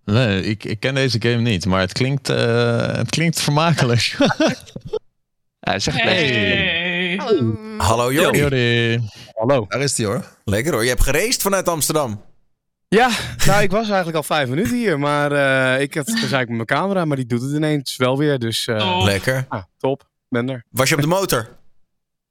Nee, 0.06 0.44
ik, 0.44 0.64
ik 0.64 0.80
ken 0.80 0.96
deze 0.96 1.22
game 1.22 1.42
niet, 1.42 1.66
maar 1.66 1.80
het 1.80 1.94
klinkt, 1.94 2.30
eh, 2.30 2.96
het 2.96 3.10
klinkt 3.10 3.42
vermakelijk. 3.42 4.18
Ja, 5.70 5.80
zeg 5.80 5.96
Hey. 6.02 7.16
Hallo. 7.24 7.58
Hallo 7.78 8.14
Jordi. 8.14 8.40
Jordi. 8.40 9.00
Hallo. 9.34 9.66
Daar 9.68 9.82
is 9.82 9.98
hij 9.98 10.06
hoor. 10.06 10.26
Lekker 10.44 10.74
hoor. 10.74 10.84
Je 10.84 10.90
hebt 10.90 11.04
geraced 11.04 11.42
vanuit 11.42 11.68
Amsterdam. 11.68 12.22
Ja, 12.88 13.10
nou, 13.46 13.62
ik 13.64 13.72
was 13.72 13.86
eigenlijk 13.88 14.18
al 14.18 14.24
vijf 14.24 14.50
minuten 14.50 14.78
hier, 14.78 15.00
maar 15.00 15.32
eh, 15.32 15.82
ik 15.82 15.94
had 15.94 16.06
dus 16.06 16.14
eigenlijk 16.16 16.48
met 16.50 16.56
mijn 16.70 16.82
camera, 16.82 17.06
maar 17.06 17.18
die 17.18 17.26
doet 17.26 17.42
het 17.42 17.52
ineens 17.52 17.96
wel 17.98 18.18
weer, 18.18 18.40
dus 18.40 18.68
eh, 18.68 18.76
Oh. 18.76 19.04
Lekker. 19.04 19.46
ah, 19.50 19.64
top, 19.78 20.04
ben 20.30 20.50
er. 20.50 20.64
Was 20.72 20.90
je 20.90 20.96
op 20.96 21.02
de 21.02 21.08
motor? 21.20 21.48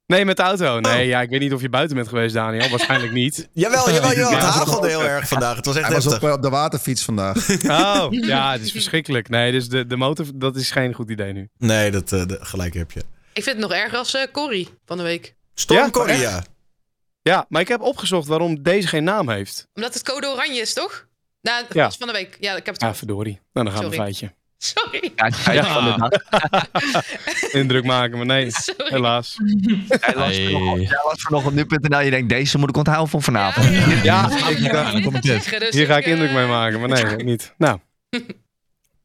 Nee, 0.05 0.25
met 0.25 0.37
de 0.37 0.43
auto. 0.43 0.79
Nee, 0.79 1.01
Oh. 1.01 1.07
ja, 1.07 1.21
ik 1.21 1.29
weet 1.29 1.39
niet 1.39 1.53
of 1.53 1.61
je 1.61 1.69
buiten 1.69 1.95
bent 1.95 2.07
geweest, 2.07 2.33
Daniel. 2.33 2.69
Waarschijnlijk 2.69 3.11
niet. 3.13 3.49
Jawel, 3.53 3.91
jawel, 3.91 4.09
jawel. 4.13 4.29
Het 4.31 4.39
hagelde 4.39 4.87
heel 4.87 5.03
erg 5.03 5.27
vandaag. 5.27 5.55
Het 5.55 5.65
was 5.65 5.75
echt 5.75 5.85
Hij 5.85 5.95
was 5.95 6.03
heftig. 6.03 6.29
op, 6.29 6.35
op 6.35 6.41
de 6.41 6.49
waterfiets 6.49 7.03
vandaag. 7.03 7.49
Oh, 7.63 8.05
ja, 8.09 8.51
het 8.51 8.61
is 8.61 8.71
verschrikkelijk. 8.71 9.29
Nee, 9.29 9.51
dus 9.51 9.69
de, 9.69 9.85
de 9.87 9.95
motor, 9.97 10.25
dat 10.35 10.55
is 10.55 10.71
geen 10.71 10.93
goed 10.93 11.09
idee 11.09 11.33
nu. 11.33 11.49
Nee, 11.57 11.91
dat 11.91 12.11
eh, 12.11 12.25
de- 12.25 12.37
gelijk 12.41 12.73
heb 12.73 12.91
je. 12.91 13.01
Ik 13.39 13.45
vind 13.45 13.57
het 13.61 13.69
nog 13.69 13.77
erger 13.77 13.97
als 13.97 14.13
eh, 14.13 14.23
Corrie 14.31 14.69
van 14.85 14.97
de 14.97 15.03
week. 15.03 15.35
Storm 15.53 15.79
Ja, 15.79 15.89
Korea. 15.89 16.43
Ja, 17.21 17.45
maar 17.49 17.61
ik 17.61 17.67
heb 17.67 17.81
opgezocht 17.81 18.27
waarom 18.27 18.63
deze 18.63 18.87
geen 18.87 19.03
naam 19.03 19.29
heeft. 19.29 19.67
Omdat 19.73 19.93
het 19.93 20.03
code 20.03 20.27
oranje 20.27 20.61
is, 20.61 20.73
toch? 20.73 21.07
Nou, 21.41 21.63
dat 21.67 21.73
Ja. 21.73 21.83
was 21.83 21.97
van 21.97 22.07
de 22.07 22.13
week. 22.13 22.37
Ja, 22.39 22.55
ik 22.55 22.65
heb 22.65 22.73
het 22.73 22.83
Ja, 22.83 22.95
verdorie. 22.95 23.39
Nou, 23.53 23.65
dan 23.65 23.75
gaan 23.75 23.89
we 23.89 23.97
een 23.97 24.05
Sorry. 24.05 24.05
feitje. 24.13 24.33
Sorry. 24.57 25.11
Ja, 25.15 25.53
ja. 25.53 25.73
van 25.73 25.83
de 25.85 26.09
dag. 26.09 27.51
Indruk 27.61 27.83
maken, 27.83 28.17
maar 28.17 28.25
nee, 28.25 28.51
Sorry. 28.51 28.89
helaas. 28.89 29.33
Vanochtend- 29.35 30.81
jij 30.81 31.01
las 31.05 31.21
vanochtend 31.21 31.61
op 31.61 31.69
nu.nl. 31.79 31.99
Je 31.99 32.09
denkt, 32.09 32.29
deze 32.29 32.57
moet 32.57 32.69
ik 32.69 32.77
onthouden 32.77 33.09
voor 33.09 33.21
vanavond. 33.21 33.65
Ja, 33.69 33.79
ja, 33.79 34.29
Ja, 34.29 34.47
ik 34.49 34.71
dacht, 34.71 35.21
dus 35.21 35.73
Hier 35.75 35.85
ga 35.85 35.97
ik 35.97 36.05
eh, 36.05 36.11
indruk 36.11 36.31
mee 36.31 36.47
maken, 36.47 36.79
maar 36.79 36.89
nee, 36.89 37.11
ook 37.13 37.23
niet. 37.23 37.53
Nou, 37.57 37.79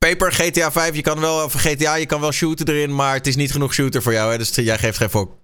Paper, 0.09 0.33
GTA 0.33 0.73
5, 0.73 0.95
je 0.95 1.03
kan 1.03 1.21
wel, 1.21 1.45
of 1.45 1.53
GTA, 1.53 1.95
je 1.95 2.07
kan 2.07 2.21
wel 2.21 2.33
shooten 2.33 2.69
erin, 2.69 2.95
maar 2.95 3.15
het 3.15 3.27
is 3.27 3.37
niet 3.37 3.53
genoeg 3.53 3.75
shooter 3.75 4.03
voor 4.03 4.13
jou, 4.13 4.33
hè? 4.33 4.39
dus 4.39 4.55
jij 4.55 4.79
geeft 4.79 4.97
geen 4.97 5.11
fok. 5.11 5.37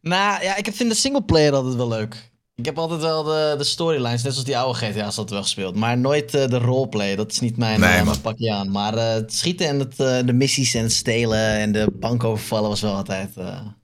Nou 0.00 0.42
ja, 0.42 0.56
ik 0.56 0.68
vind 0.72 0.90
de 0.90 0.96
singleplayer 0.96 1.52
altijd 1.52 1.74
wel 1.74 1.88
leuk. 1.88 2.30
Ik 2.54 2.64
heb 2.64 2.78
altijd 2.78 3.00
wel 3.00 3.22
de, 3.22 3.54
de 3.58 3.64
storylines, 3.64 4.22
net 4.22 4.32
zoals 4.32 4.46
die 4.46 4.58
oude 4.58 4.78
GTA's 4.78 5.04
altijd 5.04 5.30
wel 5.30 5.42
gespeeld. 5.42 5.76
Maar 5.76 5.98
nooit 5.98 6.34
eh, 6.34 6.48
de 6.48 6.58
roleplay, 6.58 7.16
dat 7.16 7.32
is 7.32 7.40
niet 7.40 7.56
mijn, 7.56 7.80
Nee, 7.80 7.98
eh, 7.98 8.04
mijn 8.04 8.20
pakje 8.20 8.52
aan. 8.52 8.70
Maar 8.70 8.94
eh, 8.94 9.12
het 9.12 9.34
schieten 9.34 9.66
en 9.66 9.78
het, 9.78 9.96
de 10.26 10.32
missies 10.32 10.74
en 10.74 10.82
het 10.82 10.92
stelen 10.92 11.48
en 11.48 11.72
de 11.72 11.86
bank 11.92 12.24
overvallen 12.24 12.68
was 12.68 12.80
wel 12.80 12.94
altijd... 12.94 13.30
ging 13.34 13.74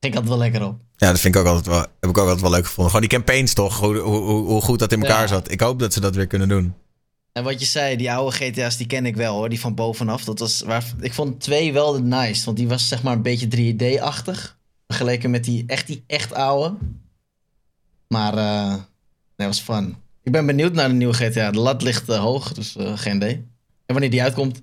ik 0.00 0.14
altijd 0.14 0.28
wel 0.28 0.38
lekker 0.38 0.64
op. 0.64 0.76
Ja, 0.96 1.10
dat 1.10 1.20
vind 1.20 1.34
ik 1.34 1.40
ook 1.40 1.46
altijd 1.46 1.66
wel, 1.66 1.78
heb 1.78 2.10
ik 2.10 2.18
ook 2.18 2.18
altijd 2.18 2.40
wel 2.40 2.50
leuk 2.50 2.66
gevonden. 2.66 2.92
Gewoon 2.92 3.08
die 3.08 3.18
campaigns 3.18 3.54
toch, 3.54 3.80
hoe, 3.80 3.96
hoe, 3.96 4.16
hoe, 4.20 4.46
hoe 4.46 4.62
goed 4.62 4.78
dat 4.78 4.92
in 4.92 5.02
elkaar 5.02 5.20
Ja. 5.20 5.26
zat. 5.26 5.50
Ik 5.50 5.60
hoop 5.60 5.78
dat 5.78 5.92
ze 5.92 6.00
dat 6.00 6.14
weer 6.14 6.26
kunnen 6.26 6.48
doen. 6.48 6.74
En 7.36 7.44
wat 7.44 7.60
je 7.60 7.66
zei, 7.66 7.96
die 7.96 8.12
oude 8.12 8.36
GTA's 8.36 8.76
die 8.76 8.86
ken 8.86 9.06
ik 9.06 9.16
wel 9.16 9.34
hoor, 9.34 9.48
die 9.48 9.60
van 9.60 9.74
bovenaf. 9.74 10.24
Dat 10.24 10.38
was 10.38 10.60
waar, 10.60 10.84
ik 11.00 11.12
vond 11.12 11.40
twee 11.40 11.72
wel 11.72 11.92
de 11.92 12.00
nice, 12.00 12.44
want 12.44 12.56
die 12.56 12.68
was 12.68 12.88
zeg 12.88 13.02
maar 13.02 13.12
een 13.12 13.22
beetje 13.22 13.74
3D-achtig. 13.74 14.58
Vergeleken 14.86 15.30
met 15.30 15.44
die 15.44 15.64
echt, 15.66 15.86
die 15.86 16.04
echt 16.06 16.34
oude. 16.34 16.76
Maar 18.08 18.36
eh 18.36 18.74
nee, 19.36 19.48
was 19.48 19.60
fun. 19.60 19.96
Ik 20.22 20.32
ben 20.32 20.46
benieuwd 20.46 20.72
naar 20.72 20.88
de 20.88 20.94
nieuwe 20.94 21.14
GTA. 21.14 21.50
De 21.50 21.58
lat 21.58 21.82
ligt 21.82 22.08
eh, 22.08 22.18
hoog, 22.18 22.52
dus 22.52 22.76
eh, 22.76 22.98
geen 22.98 23.16
idee. 23.16 23.32
En 23.86 23.94
wanneer 23.94 24.10
die 24.10 24.22
uitkomt. 24.22 24.62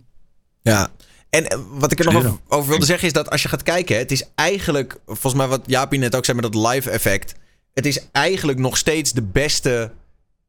Ja. 0.61 0.91
En 1.29 1.65
wat 1.69 1.91
ik 1.91 1.99
er 1.99 2.05
nog 2.05 2.15
over, 2.15 2.37
over 2.47 2.69
wilde 2.69 2.85
zeggen 2.85 3.07
is 3.07 3.13
dat 3.13 3.29
als 3.29 3.41
je 3.41 3.49
gaat 3.49 3.63
kijken, 3.63 3.97
het 3.97 4.11
is 4.11 4.23
eigenlijk, 4.35 4.99
volgens 5.05 5.33
mij 5.33 5.47
wat 5.47 5.61
Jaapie 5.65 5.99
net 5.99 6.15
ook 6.15 6.25
zei 6.25 6.41
met 6.41 6.53
dat 6.53 6.73
live 6.73 6.89
effect. 6.89 7.35
Het 7.73 7.85
is 7.85 7.99
eigenlijk 8.11 8.59
nog 8.59 8.77
steeds 8.77 9.11
de 9.11 9.21
beste 9.21 9.91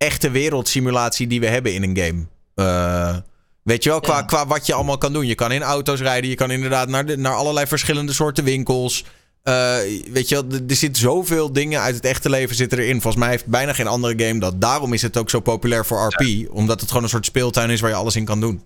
echte 0.05 0.31
wereldsimulatie 0.31 1.27
die 1.27 1.40
we 1.40 1.47
hebben 1.47 1.75
in 1.75 1.83
een 1.83 1.97
game. 1.99 2.27
Eh, 2.55 3.17
weet 3.62 3.83
je 3.85 3.90
wel, 3.90 4.01
qua, 4.01 4.17
Ja. 4.17 4.23
qua 4.23 4.47
wat 4.47 4.67
je 4.67 4.75
allemaal 4.75 4.99
kan 4.99 5.12
doen. 5.12 5.27
Je 5.27 5.35
kan 5.35 5.53
in 5.53 5.62
auto's 5.62 6.01
rijden, 6.01 6.31
je 6.31 6.37
kan 6.37 6.51
inderdaad 6.51 6.88
naar, 6.88 7.07
de, 7.07 7.17
naar 7.17 7.35
allerlei 7.35 7.67
verschillende 7.67 8.12
soorten 8.12 8.45
winkels. 8.45 9.05
Eh, 9.43 9.77
weet 10.12 10.29
je 10.29 10.35
wel, 10.35 10.45
er- 10.53 10.64
er 10.69 10.77
zit 10.77 10.97
zoveel 10.97 11.53
dingen 11.53 11.81
uit 11.81 11.95
het 11.95 12.05
echte 12.05 12.31
leven 12.31 12.57
zitten 12.57 12.79
erin. 12.79 13.01
Volgens 13.01 13.23
mij 13.23 13.31
heeft 13.31 13.47
bijna 13.47 13.73
geen 13.73 13.87
andere 13.87 14.25
game 14.27 14.40
dat. 14.40 14.61
Daarom 14.61 14.93
is 14.93 15.03
het 15.03 15.17
ook 15.17 15.31
zo 15.31 15.40
populair 15.40 15.87
voor 15.87 16.07
RP. 16.07 16.51
Omdat 16.51 16.81
het 16.81 16.88
gewoon 16.88 17.03
een 17.03 17.09
soort 17.09 17.27
speeltuin 17.27 17.71
is 17.71 17.81
waar 17.81 17.90
je 17.90 17.97
alles 17.97 18.17
in 18.17 18.25
kan 18.25 18.40
doen. 18.40 18.62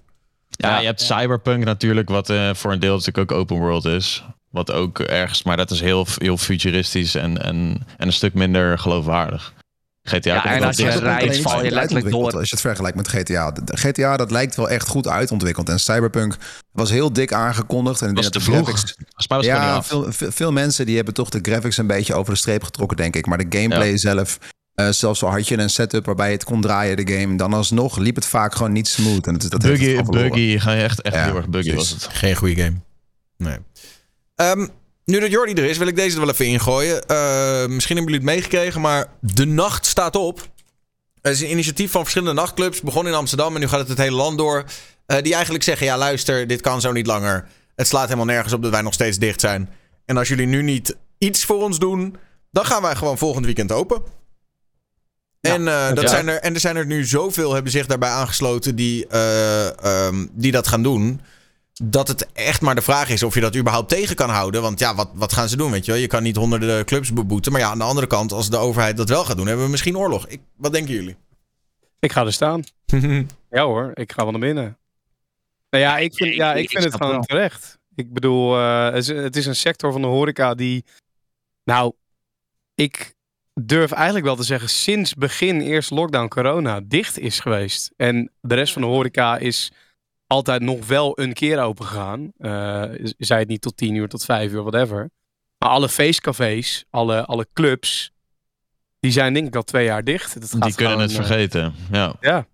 Ja, 0.49 0.79
je 0.79 0.87
hebt 0.87 1.01
Cyberpunk 1.01 1.65
natuurlijk, 1.65 2.09
wat 2.09 2.31
eh, 2.31 2.51
voor 2.55 2.73
een 2.73 2.81
deel 2.81 2.97
natuurlijk 2.97 3.31
ook 3.33 3.39
open 3.39 3.57
world 3.57 3.85
is. 3.85 4.25
Wat 4.51 4.73
ook 4.73 4.99
ergens, 4.99 5.43
maar 5.43 5.57
dat 5.57 5.71
is 5.71 5.81
heel, 5.81 6.07
heel 6.19 6.37
futuristisch 6.37 7.15
en, 7.15 7.43
en, 7.43 7.87
en 7.97 8.07
een 8.07 8.13
stuk 8.13 8.35
minder 8.35 8.79
geloofwaardig. 8.79 9.53
GTA 10.09 10.35
Ja, 10.35 10.45
en 10.45 10.63
als 10.63 10.77
je 10.77 10.91
rijdt, 10.91 11.41
val 11.41 11.65
je 11.65 11.71
letterlijk 11.71 12.11
door. 12.11 12.25
Als 12.25 12.33
je 12.49 12.55
het 12.57 12.61
vergelijkt 12.61 12.97
met 12.97 13.09
GTA. 13.09 13.53
GTA, 13.65 14.17
dat 14.17 14.31
lijkt 14.31 14.57
wel 14.57 14.69
echt 14.71 14.89
goed 14.89 15.09
uitontwikkeld. 15.09 15.69
En 15.69 15.81
Cyberpunk 15.81 16.37
was 16.73 16.91
heel 16.91 17.13
dik 17.13 17.33
aangekondigd. 17.33 18.03
En 18.03 18.09
ik 18.09 18.15
was 18.17 18.31
denk 18.31 18.35
te 18.35 18.39
dat 18.39 18.49
de 18.49 18.65
vroeg. 18.65 18.81
graphics- 18.81 19.27
was 19.27 19.45
Ja, 19.45 19.83
veel, 19.83 20.07
veel, 20.11 20.53
mensen 20.53 20.87
die 20.87 20.97
hebben 20.97 21.15
toch 21.15 21.29
de 21.29 21.39
graphics 21.43 21.77
een 21.77 21.87
beetje 21.87 22.15
over 22.15 22.33
de 22.33 22.39
streep 22.39 22.63
getrokken, 22.63 22.97
denk 22.97 23.17
ik. 23.17 23.27
Maar 23.27 23.39
de 23.39 23.59
gameplay 23.59 23.99
zelf, 23.99 24.39
eh, 24.75 24.89
zelfs 24.89 25.23
al 25.23 25.31
had 25.31 25.49
je 25.49 25.59
een 25.59 25.71
setup 25.71 26.07
waarbij 26.07 26.27
je 26.27 26.35
het 26.35 26.45
kon 26.45 26.61
draaien, 26.61 26.97
de 27.05 27.13
game, 27.13 27.37
dan 27.37 27.53
alsnog 27.55 27.97
liep 27.99 28.15
het 28.15 28.27
vaak 28.27 28.55
gewoon 28.55 28.73
niet 28.73 28.89
smooth. 28.89 29.27
En 29.27 29.39
dat, 29.39 29.51
dat 29.51 29.63
Buggy, 29.63 30.03
buggy, 30.03 30.59
ga 30.59 30.73
je 30.73 30.83
echt, 30.83 31.01
echt 31.03 31.15
Ja, 31.15 31.25
heel 31.25 31.37
erg 31.37 31.49
buggy 31.49 31.75
was 31.75 31.91
het. 31.91 32.09
Geen 32.13 32.35
goede 32.37 32.55
game. 32.63 32.77
Nee. 33.37 33.57
Ehm, 34.35 34.67
nu 35.09 35.21
dat 35.21 35.31
Jordi 35.31 35.53
er 35.53 35.65
is, 35.65 35.79
wil 35.79 35.87
ik 35.87 35.97
deze 35.97 36.15
er 36.15 36.21
wel 36.21 36.31
even 36.31 36.47
ingooien. 36.47 37.07
Eh, 37.07 37.67
misschien 37.67 37.97
hebben 37.97 38.15
jullie 38.15 38.29
het 38.29 38.37
meegekregen, 38.37 38.81
maar 38.81 39.07
De 39.21 39.47
Nacht 39.47 39.87
staat 39.87 40.17
op. 40.17 40.49
Het 41.23 41.33
is 41.33 41.41
een 41.41 41.51
initiatief 41.51 41.91
van 41.91 42.01
verschillende 42.01 42.41
nachtclubs. 42.41 42.81
Begon 42.81 43.07
in 43.07 43.15
Amsterdam 43.15 43.55
en 43.55 43.61
nu 43.61 43.69
gaat 43.69 43.79
het 43.79 43.89
het 43.89 43.99
hele 43.99 44.17
land 44.17 44.39
door. 44.39 44.65
Eh, 45.07 45.23
die 45.23 45.35
eigenlijk 45.35 45.65
zeggen, 45.65 45.87
ja 45.87 45.99
luister, 45.99 46.47
dit 46.47 46.61
kan 46.61 46.81
zo 46.81 46.93
niet 46.93 47.07
langer. 47.07 47.47
Het 47.75 47.87
slaat 47.87 48.05
helemaal 48.05 48.25
nergens 48.25 48.53
op 48.53 48.63
dat 48.63 48.71
wij 48.71 48.83
nog 48.83 48.93
steeds 48.93 49.19
dicht 49.19 49.41
zijn. 49.41 49.71
En 50.05 50.17
als 50.17 50.29
jullie 50.29 50.47
nu 50.47 50.63
niet 50.63 50.97
iets 51.19 51.45
voor 51.45 51.63
ons 51.63 51.79
doen, 51.79 52.17
dan 52.51 52.67
gaan 52.67 52.83
wij 52.83 52.97
gewoon 52.97 53.19
volgend 53.19 53.45
weekend 53.45 53.73
open. 53.73 54.03
en, 55.41 55.69
eh, 55.69 55.89
dat 55.89 56.01
ja. 56.03 56.09
zijn 56.09 56.29
er, 56.29 56.41
en 56.41 56.55
er 56.55 56.61
zijn 56.61 56.77
er 56.77 56.87
nu 56.87 57.05
zoveel 57.05 57.55
hebben 57.55 57.73
zich 57.73 57.87
daarbij 57.87 58.11
aangesloten 58.11 58.77
die, 58.77 59.07
eh, 59.07 59.85
ehm, 59.85 60.27
die 60.33 60.53
dat 60.53 60.67
gaan 60.67 60.83
doen 60.83 61.21
dat 61.83 62.09
het 62.09 62.33
echt 62.33 62.61
maar 62.61 62.75
de 62.75 62.83
vraag 62.83 63.09
is 63.09 63.23
of 63.23 63.35
je 63.35 63.41
dat 63.41 63.57
überhaupt 63.57 63.89
tegen 63.89 64.17
kan 64.17 64.31
houden. 64.31 64.63
Want 64.63 64.79
ja, 64.79 64.95
wat, 64.95 65.11
wat 65.15 65.33
gaan 65.33 65.49
ze 65.49 65.57
doen, 65.57 65.71
weet 65.71 65.85
je 65.85 65.93
wel? 65.93 66.01
Je 66.01 66.07
kan 66.07 66.23
niet 66.23 66.37
honderden 66.37 66.85
clubs 66.85 67.13
beboeten. 67.13 67.53
Maar 67.53 67.61
ja, 67.61 67.71
aan 67.71 67.79
de 67.79 67.85
andere 67.85 68.07
kant, 68.07 68.33
als 68.33 68.51
de 68.51 68.57
overheid 68.57 68.97
dat 68.97 69.09
wel 69.09 69.25
gaat 69.25 69.37
doen... 69.37 69.47
hebben 69.47 69.65
we 69.65 69.71
misschien 69.71 69.99
oorlog. 69.99 70.27
Ik, 70.27 70.41
wat 70.57 70.73
denken 70.73 70.95
jullie? 70.95 71.17
ik 72.01 72.13
ga 72.13 72.25
er 72.25 72.33
staan. 72.33 72.63
Ja 73.51 73.65
hoor, 73.65 73.91
ik 73.95 74.13
ga 74.13 74.23
wel 74.23 74.31
naar 74.31 74.41
binnen. 74.41 74.79
Nou 75.71 75.85
ja, 75.85 75.99
ik 75.99 76.15
vind, 76.15 76.35
ja, 76.35 76.55
ik 76.55 76.71
vind 76.71 76.85
het 76.85 76.95
gewoon 76.95 77.13
wel. 77.13 77.23
terecht. 77.23 77.79
Ik 77.95 78.13
bedoel, 78.13 78.57
eh, 78.57 78.85
het, 78.85 78.95
is, 78.95 79.09
het 79.09 79.37
is 79.37 79.47
een 79.47 79.57
sector 79.57 79.93
van 79.93 80.01
de 80.01 80.07
horeca 80.07 80.55
die... 80.55 80.85
Nou, 81.65 81.93
ik 82.75 83.15
durf 83.55 83.93
eigenlijk 83.93 84.25
wel 84.25 84.37
te 84.37 84.43
zeggen... 84.43 84.69
sinds 84.69 85.15
begin 85.15 85.61
eerst 85.61 85.91
lockdown 85.91 86.29
corona 86.29 86.81
dicht 86.85 87.19
is 87.19 87.41
geweest. 87.41 87.91
En 87.97 88.33
de 88.41 88.55
rest 88.55 88.73
van 88.73 88.83
de 88.83 88.89
horeca 88.89 89.37
is 89.37 89.73
altijd 90.29 90.63
nog 90.63 90.87
wel 90.87 91.21
een 91.21 91.33
keer 91.33 91.63
open 91.63 91.85
gegaan. 91.87 92.33
Eh, 92.39 92.85
zij 93.19 93.39
het 93.39 93.49
niet 93.49 93.61
tot 93.61 93.77
tien 93.77 93.95
uur, 93.95 94.09
tot 94.09 94.25
vijf 94.25 94.53
uur, 94.53 94.63
whatever. 94.63 95.11
Maar 95.59 95.69
alle 95.71 95.89
feestcafés, 95.89 96.85
alle, 96.91 97.25
alle 97.25 97.49
clubs... 97.53 98.13
die 99.01 99.11
zijn 99.11 99.35
denk 99.35 99.47
ik 99.47 99.57
al 99.57 99.63
twee 99.63 99.85
jaar 99.85 100.05
dicht. 100.05 100.41
Dat 100.41 100.51
gaat 100.51 100.63
Die 100.63 100.75
kunnen 100.75 100.99
het 100.99 101.11
gewoon, 101.11 101.27
eh, 101.27 101.31
vergeten. 101.31 101.75
Ja. 101.93 102.15
ja, 102.21 102.47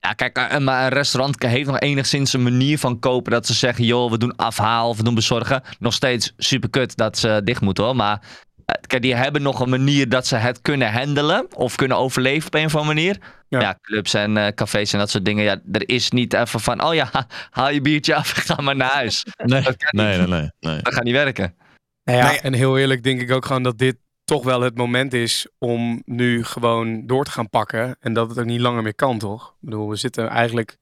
Ja, 0.00 0.12
kijk, 0.12 0.36
eh, 0.36 0.58
maar 0.58 0.84
een 0.84 0.92
restaurant 0.92 1.42
heeft 1.42 1.66
nog 1.66 1.78
enigszins 1.78 2.32
een 2.32 2.42
manier 2.42 2.78
van 2.78 2.98
kopen 2.98 3.32
dat 3.32 3.46
ze 3.46 3.54
zeggen, 3.54 3.84
joh, 3.84 4.10
we 4.10 4.18
doen 4.18 4.36
afhaal 4.36 4.88
of 4.88 4.96
we 4.96 5.02
doen 5.02 5.14
bezorgen. 5.14 5.62
Nog 5.78 5.92
steeds 5.92 6.32
super 6.36 6.70
kut 6.70 6.96
dat 6.96 7.18
ze 7.18 7.40
dicht 7.44 7.60
moeten 7.60 7.84
hoor, 7.84 7.96
maar 7.96 8.20
eh, 8.20 8.28
kijk, 8.86 9.02
die 9.02 9.14
hebben 9.14 9.42
nog 9.42 9.60
een 9.60 9.68
manier 9.70 10.08
dat 10.08 10.26
ze 10.26 10.36
het 10.36 10.62
kunnen 10.62 10.92
handelen 10.92 11.46
of 11.56 11.74
kunnen 11.76 11.96
overleven 11.96 12.46
op 12.46 12.54
een 12.54 12.64
of 12.64 12.76
andere 12.76 12.94
manier. 12.94 13.18
Ja. 13.48 13.60
Ja, 13.60 13.78
clubs 13.82 14.14
en 14.14 14.36
eh, 14.36 14.46
cafés 14.54 14.92
en 14.92 14.98
dat 14.98 15.10
soort 15.10 15.24
dingen, 15.24 15.44
ja, 15.44 15.60
er 15.72 15.88
is 15.88 16.10
niet 16.10 16.32
even 16.34 16.60
van, 16.60 16.84
oh 16.84 16.94
ja, 16.94 17.10
haal 17.50 17.70
je 17.70 17.80
biertje 17.80 18.14
af 18.14 18.36
en 18.36 18.42
ga 18.54 18.62
maar 18.62 18.76
naar 18.76 18.90
huis. 18.92 19.24
Nee, 19.44 19.62
Dat 19.62 19.76
kan 19.76 20.04
nee, 20.04 20.18
niet. 20.18 20.28
nee, 20.28 20.40
nee. 20.40 20.50
nee. 20.60 20.82
Dat 20.82 20.94
gaat 20.94 21.04
niet 21.04 21.12
werken. 21.14 21.54
Nou 22.04 22.18
ja, 22.18 22.26
Nee. 22.28 22.40
en 22.40 22.52
heel 22.52 22.78
eerlijk 22.78 23.02
denk 23.02 23.20
ik 23.20 23.30
ook 23.30 23.44
gewoon 23.46 23.62
dat 23.62 23.78
dit 23.78 23.96
toch 24.24 24.44
wel 24.44 24.60
het 24.60 24.76
moment 24.76 25.12
is 25.12 25.46
om 25.58 26.02
nu 26.04 26.44
gewoon 26.44 27.06
door 27.06 27.24
te 27.24 27.30
gaan 27.30 27.48
pakken. 27.48 27.96
En 28.00 28.12
dat 28.12 28.28
het 28.28 28.38
ook 28.38 28.44
niet 28.44 28.60
langer 28.60 28.82
meer 28.82 28.94
kan, 28.94 29.18
toch? 29.18 29.48
Ik 29.48 29.54
bedoel, 29.60 29.88
we 29.88 29.96
zitten 29.96 30.28
eigenlijk... 30.28 30.76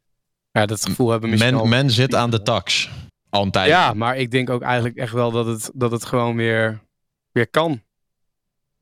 Ja, 0.50 0.66
dat 0.66 0.84
gevoel 0.84 1.10
hebben 1.10 1.28
we 1.30 1.34
misschien 1.34 1.54
Men, 1.54 1.62
al- 1.62 1.68
men 1.68 1.90
zit 1.90 2.14
aan 2.14 2.30
de 2.30 2.42
tax. 2.42 2.90
Al 3.30 3.42
een 3.42 3.50
tijd. 3.50 3.68
Ja, 3.68 3.92
maar 3.92 4.16
ik 4.16 4.30
denk 4.30 4.50
ook 4.50 4.62
eigenlijk 4.62 4.96
echt 4.96 5.12
wel 5.12 5.30
dat 5.30 5.46
het, 5.46 5.70
dat 5.74 5.90
het 5.90 6.04
gewoon 6.04 6.36
weer, 6.36 6.80
weer 7.32 7.48
kan. 7.48 7.82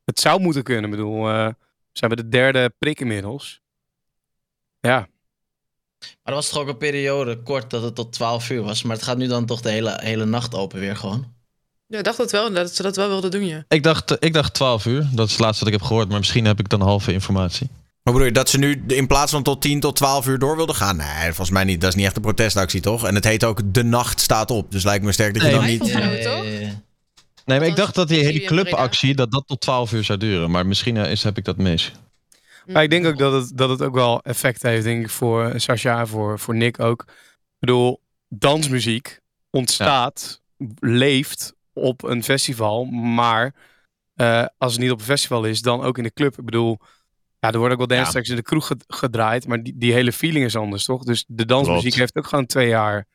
Het 0.04 0.20
zou 0.20 0.40
moeten 0.40 0.62
kunnen. 0.62 0.84
Ik 0.84 0.90
bedoel, 0.90 1.28
eh, 1.28 1.46
we 1.46 1.54
zijn 1.92 2.14
bij 2.14 2.22
de 2.22 2.28
derde 2.28 2.72
prik 2.78 3.00
inmiddels. 3.00 3.60
Ja, 4.80 5.08
Maar 5.98 6.08
er 6.22 6.34
was 6.34 6.48
toch 6.48 6.58
ook 6.62 6.68
een 6.68 6.76
periode 6.76 7.42
kort 7.42 7.70
dat 7.70 7.82
het 7.82 7.94
tot 7.94 8.12
12 8.12 8.50
uur 8.50 8.62
was. 8.62 8.82
Maar 8.82 8.96
het 8.96 9.04
gaat 9.04 9.16
nu 9.16 9.26
dan 9.26 9.46
toch 9.46 9.60
de 9.60 9.70
hele, 9.70 9.98
hele 10.02 10.24
nacht 10.24 10.54
open 10.54 10.80
weer 10.80 10.96
gewoon. 10.96 11.32
Ja, 11.86 11.98
ik 11.98 12.04
dacht 12.04 12.16
dat 12.16 12.30
wel, 12.30 12.52
dat 12.52 12.74
ze 12.74 12.82
dat 12.82 12.96
wel 12.96 13.08
wilden 13.08 13.30
doen, 13.30 13.46
ja. 13.46 13.64
Ik 13.68 13.82
dacht, 13.82 14.16
ik 14.18 14.32
dacht 14.32 14.54
12 14.54 14.86
uur. 14.86 15.08
Dat 15.12 15.26
is 15.26 15.32
het 15.32 15.40
laatste 15.40 15.64
wat 15.64 15.72
ik 15.72 15.78
heb 15.78 15.88
gehoord. 15.88 16.08
Maar 16.08 16.18
misschien 16.18 16.44
heb 16.44 16.58
ik 16.58 16.68
dan 16.68 16.80
halve 16.80 17.12
informatie. 17.12 17.68
Maar 18.02 18.12
bedoel 18.12 18.28
je 18.28 18.32
dat 18.32 18.48
ze 18.48 18.58
nu 18.58 18.84
in 18.86 19.06
plaats 19.06 19.32
van 19.32 19.42
tot 19.42 19.60
10 19.62 19.80
tot 19.80 19.96
12 19.96 20.26
uur 20.26 20.38
door 20.38 20.56
wilden 20.56 20.74
gaan? 20.74 20.96
Nee, 20.96 21.24
volgens 21.24 21.50
mij 21.50 21.64
niet. 21.64 21.80
Dat 21.80 21.90
is 21.90 21.96
niet 21.96 22.04
echt 22.04 22.16
een 22.16 22.22
protestactie, 22.22 22.80
toch? 22.80 23.06
En 23.06 23.14
het 23.14 23.24
heet 23.24 23.44
ook 23.44 23.60
De 23.64 23.82
Nacht 23.82 24.20
staat 24.20 24.50
op. 24.50 24.70
Dus 24.72 24.84
lijkt 24.84 25.04
me 25.04 25.12
sterk 25.12 25.34
dat 25.34 25.42
je 25.42 25.48
Nee, 25.48 25.56
dan 25.56 25.66
niet... 25.66 25.86
Ja, 25.86 26.10
Ja, 26.10 26.36
toch? 26.36 26.44
Nee, 27.48 27.58
maar 27.58 27.68
ik 27.68 27.76
dacht 27.76 27.94
dat 27.94 28.08
die 28.08 28.24
hele 28.24 28.44
clubactie 28.44 29.14
dat 29.14 29.30
dat 29.30 29.46
tot 29.46 29.60
12 29.60 29.92
uur 29.92 30.04
zou 30.04 30.18
duren. 30.18 30.50
Maar 30.50 30.66
misschien 30.66 30.96
eh, 30.96 31.10
is, 31.10 31.22
heb 31.22 31.38
ik 31.38 31.44
dat 31.44 31.56
mis. 31.56 31.92
Maar 32.66 32.82
ik 32.82 32.90
denk 32.90 33.06
ook 33.06 33.18
dat 33.18 33.32
het, 33.32 33.56
dat 33.58 33.68
het 33.70 33.82
ook 33.82 33.94
wel 33.94 34.22
effect 34.22 34.62
heeft, 34.62 34.84
denk 34.84 35.02
ik, 35.04 35.10
voor 35.10 35.52
Sascha, 35.56 36.06
voor, 36.06 36.38
voor 36.38 36.56
Nick 36.56 36.80
ook. 36.80 37.02
Ik 37.08 37.56
bedoel, 37.58 38.00
dansmuziek 38.28 39.20
ontstaat, 39.50 40.42
leeft 40.78 41.54
op 41.72 42.02
een 42.02 42.24
festival, 42.24 42.84
maar 42.84 43.54
eh, 44.14 44.44
als 44.58 44.72
het 44.72 44.80
niet 44.82 44.90
op 44.90 44.98
een 44.98 45.04
festival 45.04 45.44
is, 45.44 45.60
dan 45.62 45.82
ook 45.82 45.96
in 45.98 46.04
de 46.04 46.12
club. 46.12 46.38
Ik 46.38 46.44
bedoel, 46.44 46.78
ja, 47.38 47.50
er 47.52 47.58
wordt 47.58 47.72
ook 47.72 47.78
wel 47.88 47.98
dance 47.98 48.18
Ja. 48.18 48.24
in 48.30 48.36
de 48.36 48.42
kroeg 48.42 48.66
ge- 48.66 48.76
gedraaid, 48.88 49.46
maar 49.46 49.62
die, 49.62 49.74
die 49.76 49.92
hele 49.92 50.12
feeling 50.12 50.44
is 50.44 50.56
anders, 50.56 50.84
toch? 50.84 51.04
Dus 51.04 51.24
de 51.28 51.44
dansmuziek 51.46 51.80
Klopt. 51.82 51.96
heeft 51.98 52.16
ook 52.16 52.26
gewoon 52.26 52.46
twee 52.46 52.68
jaar 52.68 53.06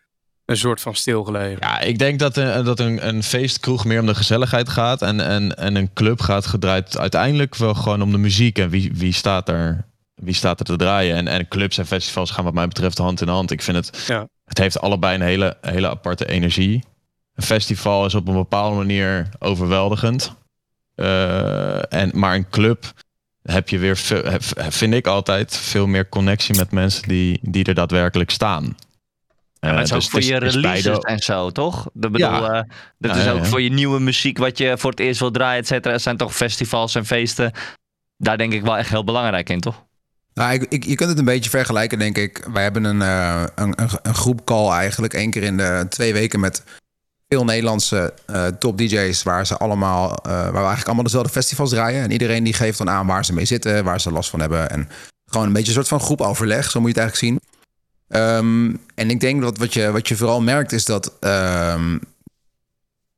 een 0.45 0.57
soort 0.57 0.81
van 0.81 0.95
stilgelegen. 0.95 1.57
Ja, 1.59 1.79
ik 1.79 1.99
denk 1.99 2.19
dat, 2.19 2.37
een, 2.37 2.63
dat 2.65 2.79
een, 2.79 3.07
een 3.07 3.23
feestkroeg 3.23 3.85
meer 3.85 3.99
om 3.99 4.05
de 4.05 4.15
gezelligheid 4.15 4.69
gaat. 4.69 5.01
En, 5.01 5.19
en, 5.19 5.57
en 5.57 5.75
een 5.75 5.93
club 5.93 6.21
gaat 6.21 6.45
gedraaid 6.45 6.97
uiteindelijk 6.97 7.55
wel 7.55 7.73
gewoon 7.73 8.01
om 8.01 8.11
de 8.11 8.17
muziek. 8.17 8.59
En 8.59 8.69
wie, 8.69 8.91
wie, 8.93 9.13
staat, 9.13 9.49
er, 9.49 9.85
wie 10.15 10.33
staat 10.33 10.59
er 10.59 10.65
te 10.65 10.75
draaien. 10.75 11.15
En, 11.15 11.27
en 11.27 11.47
clubs 11.47 11.77
en 11.77 11.85
festivals 11.85 12.31
gaan 12.31 12.43
wat 12.43 12.53
mij 12.53 12.67
betreft 12.67 12.97
hand 12.97 13.21
in 13.21 13.27
hand. 13.27 13.51
Ik 13.51 13.61
vind 13.61 13.77
het, 13.77 14.03
Ja. 14.07 14.27
het 14.45 14.57
heeft 14.57 14.79
allebei 14.81 15.15
een 15.15 15.21
hele, 15.21 15.57
hele 15.61 15.89
aparte 15.89 16.27
energie. 16.27 16.83
Een 17.35 17.43
festival 17.43 18.05
is 18.05 18.15
op 18.15 18.27
een 18.27 18.33
bepaalde 18.33 18.75
manier 18.75 19.29
overweldigend. 19.39 20.33
Eh, 20.95 21.93
en, 21.93 22.11
maar 22.13 22.35
een 22.35 22.49
club 22.49 22.91
heb 23.43 23.69
je 23.69 23.77
weer, 23.77 23.97
vind 24.69 24.93
ik 24.93 25.07
altijd, 25.07 25.57
veel 25.57 25.87
meer 25.87 26.09
connectie 26.09 26.55
met 26.55 26.71
mensen 26.71 27.07
die, 27.07 27.39
die 27.41 27.63
er 27.63 27.73
daadwerkelijk 27.73 28.29
staan. 28.29 28.75
Ja, 29.63 29.69
maar 29.69 29.77
het 29.77 29.83
is 29.85 29.89
Eh, 29.89 29.95
ook 29.95 30.01
dus 30.01 30.11
voor 30.11 30.21
je 30.33 30.37
releases 30.37 30.83
beide- 30.83 31.07
en 31.07 31.19
zo, 31.19 31.49
toch? 31.51 31.87
Dat 31.93 32.11
bedoel, 32.11 32.27
Ja. 32.27 32.41
eh, 32.53 32.61
dat 32.97 33.11
Ja, 33.11 33.17
is 33.17 33.23
ja, 33.23 33.31
ook 33.31 33.37
ja. 33.37 33.45
voor 33.45 33.61
je 33.61 33.69
nieuwe 33.71 33.99
muziek 33.99 34.37
wat 34.37 34.57
je 34.57 34.77
voor 34.77 34.89
het 34.89 34.99
eerst 34.99 35.19
wil 35.19 35.31
draaien, 35.31 35.59
et 35.61 35.67
cetera. 35.67 35.93
Er 35.93 35.99
zijn 35.99 36.17
toch 36.17 36.35
festivals 36.35 36.95
en 36.95 37.05
feesten. 37.05 37.51
Daar 38.17 38.37
denk 38.37 38.53
ik 38.53 38.61
wel 38.61 38.77
echt 38.77 38.89
heel 38.89 39.03
belangrijk 39.03 39.49
in, 39.49 39.59
toch? 39.59 39.83
Nou, 40.33 40.53
ik, 40.53 40.65
ik, 40.69 40.83
je 40.85 40.95
kunt 40.95 41.09
het 41.09 41.19
een 41.19 41.25
beetje 41.25 41.49
vergelijken, 41.49 41.99
denk 41.99 42.17
ik. 42.17 42.47
Wij 42.53 42.63
hebben 42.63 42.83
een, 42.83 43.01
eh, 43.01 43.43
een, 43.55 43.73
een, 43.81 43.89
een 44.01 44.15
groep 44.15 44.45
call 44.45 44.69
eigenlijk 44.71 45.13
één 45.13 45.31
keer 45.31 45.43
in 45.43 45.57
de 45.57 45.85
twee 45.89 46.13
weken 46.13 46.39
met 46.39 46.63
veel 47.27 47.43
Nederlandse 47.45 48.13
eh, 48.25 48.45
top 48.47 48.77
DJ's, 48.77 49.23
waar 49.23 49.45
ze 49.45 49.57
allemaal, 49.57 50.15
eh, 50.15 50.31
waar 50.31 50.51
we 50.51 50.57
eigenlijk 50.57 50.85
allemaal 50.85 51.03
dezelfde 51.03 51.29
festivals 51.31 51.69
draaien. 51.69 52.03
En 52.03 52.11
iedereen 52.11 52.43
die 52.43 52.53
geeft 52.53 52.77
dan 52.77 52.89
aan 52.89 53.07
waar 53.07 53.25
ze 53.25 53.33
mee 53.33 53.45
zitten, 53.45 53.83
waar 53.83 54.01
ze 54.01 54.11
last 54.11 54.29
van 54.29 54.39
hebben. 54.39 54.69
En 54.69 54.89
gewoon 55.25 55.47
een 55.47 55.53
beetje 55.53 55.67
een 55.67 55.73
soort 55.73 55.87
van 55.87 55.99
groepoverleg, 55.99 56.71
zo 56.71 56.79
moet 56.79 56.95
je 56.95 56.99
het 56.99 57.03
eigenlijk 57.09 57.41
zien. 57.41 57.51
Ehm, 58.13 58.75
en 58.95 59.09
ik 59.09 59.19
denk 59.19 59.41
dat 59.41 59.57
wat 59.57 59.73
je, 59.73 59.91
wat 59.91 60.07
je 60.07 60.15
vooral 60.15 60.41
merkt 60.41 60.71
is 60.71 60.85
dat. 60.85 61.13
ehm, 61.19 61.97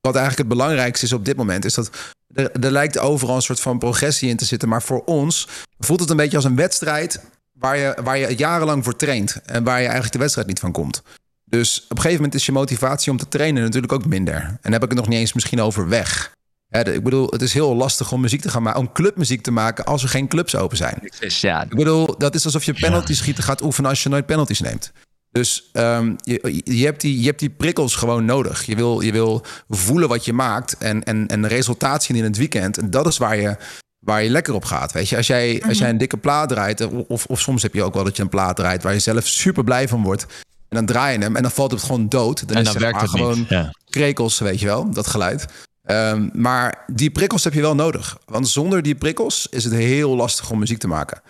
wat 0.02 0.16
eigenlijk 0.16 0.50
het 0.50 0.58
belangrijkste 0.58 1.06
is 1.06 1.14
op 1.14 1.26
dit 1.26 1.36
moment, 1.36 1.66
is 1.66 1.74
dat 1.74 1.90
er, 2.34 2.52
er 2.52 2.72
lijkt 2.72 3.00
overal 3.00 3.36
een 3.36 3.42
soort 3.42 3.60
van 3.60 3.78
progressie 3.78 4.30
in 4.30 4.38
te 4.38 4.46
zitten. 4.46 4.70
Maar 4.70 4.82
voor 4.82 5.04
ons 5.04 5.48
voelt 5.80 6.00
het 6.00 6.10
een 6.10 6.18
beetje 6.18 6.36
als 6.36 6.46
een 6.46 6.56
wedstrijd 6.56 7.22
waar 7.54 7.78
je, 7.78 7.98
waar 8.04 8.18
je 8.18 8.36
jarenlang 8.36 8.84
voor 8.84 8.96
traint. 8.96 9.42
En 9.46 9.64
waar 9.64 9.78
je 9.78 9.84
eigenlijk 9.84 10.14
de 10.14 10.20
wedstrijd 10.20 10.48
niet 10.48 10.60
van 10.60 10.72
komt. 10.72 11.02
Dus 11.46 11.84
op 11.84 11.90
een 11.90 11.98
gegeven 11.98 12.16
moment 12.16 12.36
is 12.36 12.46
je 12.46 12.52
motivatie 12.52 13.12
om 13.12 13.18
te 13.18 13.28
trainen 13.28 13.64
natuurlijk 13.64 13.94
ook 13.94 14.06
minder. 14.06 14.58
En 14.62 14.72
heb 14.72 14.84
ik 14.84 14.90
het 14.90 14.98
nog 14.98 15.08
niet 15.08 15.20
eens 15.20 15.34
misschien 15.34 15.62
over 15.62 15.88
weg. 15.88 16.35
Ik 16.84 17.04
bedoel, 17.04 17.28
het 17.30 17.42
is 17.42 17.54
heel 17.54 17.76
lastig 17.76 18.12
om 18.12 18.22
muziek 18.22 18.42
te 18.42 18.50
gaan 18.50 18.64
maken, 18.64 18.80
om 18.80 18.92
clubmuziek 18.92 19.42
te 19.42 19.52
maken 19.52 19.86
als 19.86 20.04
er 20.04 20.10
geen 20.10 20.28
clubs 20.28 20.56
open 20.56 20.78
zijn. 20.78 21.10
Dus 21.20 21.42
ja, 21.42 21.64
Ik 21.64 21.76
bedoel, 21.76 22.18
dat 22.18 22.36
is 22.36 22.46
alsof 22.46 22.64
je 22.64 22.74
penalty 22.74 23.14
schieten 23.14 23.44
gaat 23.44 23.62
oefenen 23.62 23.90
als 23.90 24.04
je 24.04 24.10
nooit 24.10 24.26
penalties 24.26 24.60
neemt. 24.60 24.92
Dus 25.32 25.70
ehm, 25.72 26.14
je, 26.18 26.62
je, 26.64 26.86
hebt 26.86 27.02
die, 27.02 27.20
je 27.20 27.26
hebt 27.26 27.40
die 27.40 27.50
prikkels 27.50 27.96
gewoon 27.96 28.26
nodig. 28.26 28.66
Je 28.66 28.76
wil, 28.76 29.02
je 29.02 29.12
wil 29.12 29.46
voelen 29.70 30.10
wat 30.10 30.26
je 30.26 30.34
maakt 30.34 30.78
en, 30.78 31.04
en, 31.04 31.28
en 31.28 31.42
de 31.42 31.48
resultaat 31.48 32.04
zien 32.04 32.18
in 32.18 32.24
het 32.24 32.38
weekend. 32.38 32.78
En 32.78 32.90
dat 32.90 33.08
is 33.08 33.18
waar 33.18 33.38
je, 33.38 33.58
waar 34.00 34.24
je 34.24 34.30
lekker 34.30 34.54
op 34.54 34.66
gaat. 34.66 34.92
Weet 34.92 35.10
je, 35.10 35.18
als 35.18 35.28
jij, 35.28 35.64
als 35.68 35.78
jij 35.78 35.90
een 35.90 35.98
dikke 35.98 36.18
plaat 36.18 36.50
draait, 36.50 36.88
of, 37.08 37.26
of 37.26 37.42
soms 37.42 37.62
heb 37.62 37.74
je 37.74 37.84
ook 37.84 37.94
wel 37.94 38.04
dat 38.04 38.16
je 38.16 38.22
een 38.22 38.30
plaat 38.30 38.56
draait 38.56 38.84
waar 38.84 38.94
je 38.94 39.00
zelf 39.00 39.28
super 39.28 39.64
blij 39.64 39.88
van 39.88 40.04
wordt. 40.04 40.26
En 40.70 40.78
dan 40.78 40.86
draai 40.86 41.18
je 41.18 41.24
hem 41.24 41.36
en 41.36 41.42
dan 41.42 41.52
valt 41.52 41.72
het 41.72 41.84
gewoon 41.84 42.10
dood. 42.10 42.48
Dan 42.48 42.56
En 42.56 42.62
is 42.62 42.64
dan 42.64 42.74
zeg 42.74 42.82
werkt 42.82 43.02
het 43.02 43.10
gewoon 43.10 43.38
niet. 43.38 43.50
Ja. 43.50 43.74
krekels, 43.90 44.40
weet 44.40 44.60
je 44.60 44.66
wel, 44.66 44.90
dat 44.90 45.08
geluid. 45.08 45.46
Ehm, 45.86 46.30
maar 46.34 46.84
die 46.88 47.10
prikkels 47.10 47.44
heb 47.44 47.54
je 47.54 47.62
wel 47.62 47.76
nodig. 47.76 48.18
Want 48.26 48.48
zonder 48.48 48.82
die 48.82 48.96
prikkels 48.96 49.48
is 49.50 49.64
het 49.64 49.74
heel 49.74 50.16
lastig 50.16 50.52
om 50.52 50.60
muziek 50.60 50.80
te 50.80 50.88
maken. 50.88 51.22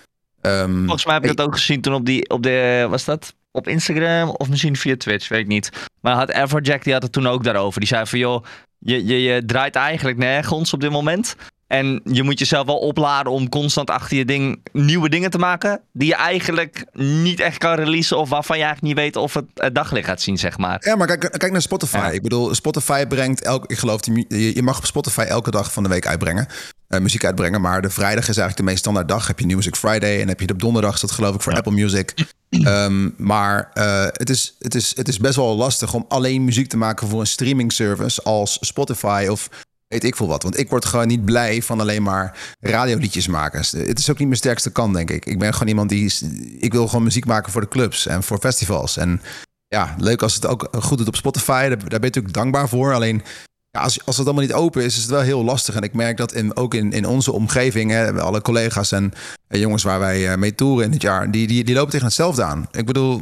Ehm, 0.42 0.78
volgens 0.78 1.06
mij 1.06 1.14
heb 1.14 1.24
ik 1.26 1.36
dat 1.36 1.46
ook 1.46 1.54
gezien 1.54 1.82
toen 1.82 1.94
op 1.94 2.06
die, 2.06 2.30
op 2.30 2.44
de, 2.44 2.88
was 2.90 3.06
dat? 3.06 3.34
Op 3.52 3.68
Instagram 3.68 4.30
of 4.30 4.50
misschien 4.50 4.76
via 4.76 4.98
Twitch, 4.98 5.28
weet 5.28 5.40
ik 5.40 5.48
niet. 5.48 5.70
Maar 6.02 6.16
had 6.16 6.30
Everjack, 6.30 6.84
die 6.84 6.94
had 6.94 7.04
het 7.04 7.12
toen 7.12 7.28
ook 7.28 7.44
daarover. 7.44 7.80
Die 7.80 7.90
zei 7.90 8.06
van, 8.06 8.20
joh, 8.20 8.46
je, 8.80 9.06
je, 9.06 9.22
je 9.22 9.46
draait 9.46 9.76
eigenlijk 9.76 10.18
nergens 10.18 10.74
op 10.74 10.82
dit 10.82 10.92
moment. 10.92 11.36
En 11.68 12.02
je 12.04 12.24
moet 12.24 12.40
jezelf 12.40 12.66
wel 12.66 12.78
opladen 12.78 13.32
om 13.32 13.50
constant 13.50 13.90
achter 13.90 14.18
je 14.18 14.26
ding 14.26 14.60
nieuwe 14.72 15.10
dingen 15.10 15.30
te 15.30 15.38
maken. 15.38 15.82
Die 15.94 16.08
je 16.08 16.16
eigenlijk 16.16 16.86
niet 16.94 17.40
echt 17.40 17.58
kan 17.58 17.76
releasen. 17.76 18.18
Of 18.18 18.30
waarvan 18.30 18.58
je 18.58 18.64
eigenlijk 18.64 18.96
niet 18.96 19.04
weet 19.04 19.16
of 19.16 19.34
het, 19.34 19.46
het 19.54 19.76
daglicht 19.76 20.08
gaat 20.08 20.22
zien, 20.22 20.38
zeg 20.38 20.58
maar. 20.58 20.82
Ja, 20.86 20.96
maar 20.96 21.08
kijk, 21.08 21.20
kijk 21.20 21.52
naar 21.52 21.62
Spotify. 21.62 21.98
Ja. 21.98 22.10
Ik 22.10 22.22
bedoel, 22.22 22.56
Spotify 22.56 23.06
brengt 23.06 23.42
elk, 23.42 23.66
ik 23.66 23.78
geloof, 23.78 24.00
je, 24.28 24.62
mag 24.64 24.78
op 24.78 24.86
Spotify 24.86 25.22
elke 25.22 25.52
dag 25.52 25.74
van 25.74 25.84
de 25.84 25.90
week 25.90 26.08
uitbrengen. 26.08 26.48
eh, 26.88 27.00
muziek 27.00 27.26
uitbrengen. 27.26 27.62
Maar 27.62 27.82
de 27.82 27.90
vrijdag 27.90 28.30
is 28.30 28.38
eigenlijk 28.38 28.58
de 28.58 28.64
meest 28.64 28.80
standaard 28.80 29.08
dag. 29.08 29.28
Heb 29.28 29.40
je 29.40 29.46
Music 29.46 29.76
Friday 29.76 30.22
en 30.22 30.28
heb 30.28 30.40
je 30.40 30.48
de 30.48 30.54
op 30.54 30.60
donderdag 30.60 31.00
dat 31.00 31.12
geloof 31.12 31.36
ik 31.36 31.42
voor 31.42 31.56
Apple 31.56 31.72
Music. 31.72 32.14
Ehm, 32.50 33.10
maar 33.18 33.70
eh, 33.74 34.06
het, 34.12 34.30
is, 34.30 34.56
het, 34.60 34.76
is, 34.76 34.96
het 34.96 35.08
is 35.08 35.18
best 35.18 35.36
wel 35.36 35.56
lastig 35.56 35.94
om 35.94 36.06
alleen 36.08 36.44
muziek 36.44 36.68
te 36.68 36.78
maken 36.78 37.08
voor 37.08 37.20
een 37.20 37.28
streaming 37.28 37.74
service 37.74 38.24
als 38.24 38.58
Spotify 38.62 39.28
of 39.30 39.50
weet 39.96 40.04
ik 40.12 40.16
veel 40.16 40.28
wat. 40.28 40.44
Want 40.44 40.60
ik 40.60 40.70
word 40.70 40.86
gewoon 40.86 41.08
niet 41.08 41.26
blij 41.26 41.62
van 41.62 41.80
alleen 41.80 42.04
maar 42.04 42.38
radioliedjes 42.60 43.28
maken. 43.28 43.60
Het 43.60 44.00
is 44.00 44.10
ook 44.10 44.18
niet 44.18 44.28
mijn 44.28 44.40
sterkste 44.40 44.72
kant, 44.72 44.94
denk 44.94 45.10
ik. 45.10 45.26
Ik 45.26 45.40
ben 45.40 45.54
gewoon 45.54 45.68
iemand 45.68 45.90
die... 45.90 46.14
Ik 46.60 46.72
wil 46.72 46.88
gewoon 46.88 47.04
muziek 47.04 47.26
maken 47.26 47.52
voor 47.52 47.62
de 47.62 47.68
clubs 47.68 48.08
en 48.08 48.24
voor 48.24 48.38
festivals. 48.38 48.98
En 48.98 49.22
ja, 49.68 49.96
leuk 49.98 50.22
als 50.22 50.36
het 50.36 50.46
ook 50.46 50.68
goed 50.80 50.98
doet 50.98 51.08
op 51.08 51.16
Spotify. 51.16 51.68
Daar, 51.68 51.78
ben 51.78 51.90
je 51.90 52.00
natuurlijk 52.00 52.34
dankbaar 52.34 52.70
voor. 52.70 52.94
Alleen 52.94 53.24
ja, 53.70 53.82
als, 53.82 54.06
als 54.06 54.18
het 54.18 54.26
allemaal 54.26 54.46
niet 54.46 54.54
open 54.54 54.84
is, 54.84 54.96
is 54.96 55.02
het 55.02 55.12
wel 55.12 55.22
heel 55.22 55.44
lastig. 55.44 55.76
En 55.76 55.82
ik 55.82 55.94
merk 55.94 56.18
dat 56.18 56.34
in, 56.34 56.56
ook 56.56 56.74
in, 56.74 56.92
in 56.92 57.06
onze 57.06 57.32
omgeving, 57.32 57.92
hè, 57.92 58.22
alle 58.22 58.42
collega's 58.42 58.92
en 58.92 59.14
jongens 59.48 59.84
waar 59.84 60.00
wij 60.00 60.32
eh, 60.32 60.38
mee 60.38 60.56
toeren 60.56 60.86
in 60.86 60.92
het 60.92 61.02
jaar, 61.02 61.32
die, 61.32 61.48
die, 61.48 61.64
die 61.64 61.76
lopen 61.76 61.92
tegen 61.92 62.06
hetzelfde 62.06 62.44
aan. 62.44 62.68
Ik 62.72 62.86
bedoel, 62.86 63.22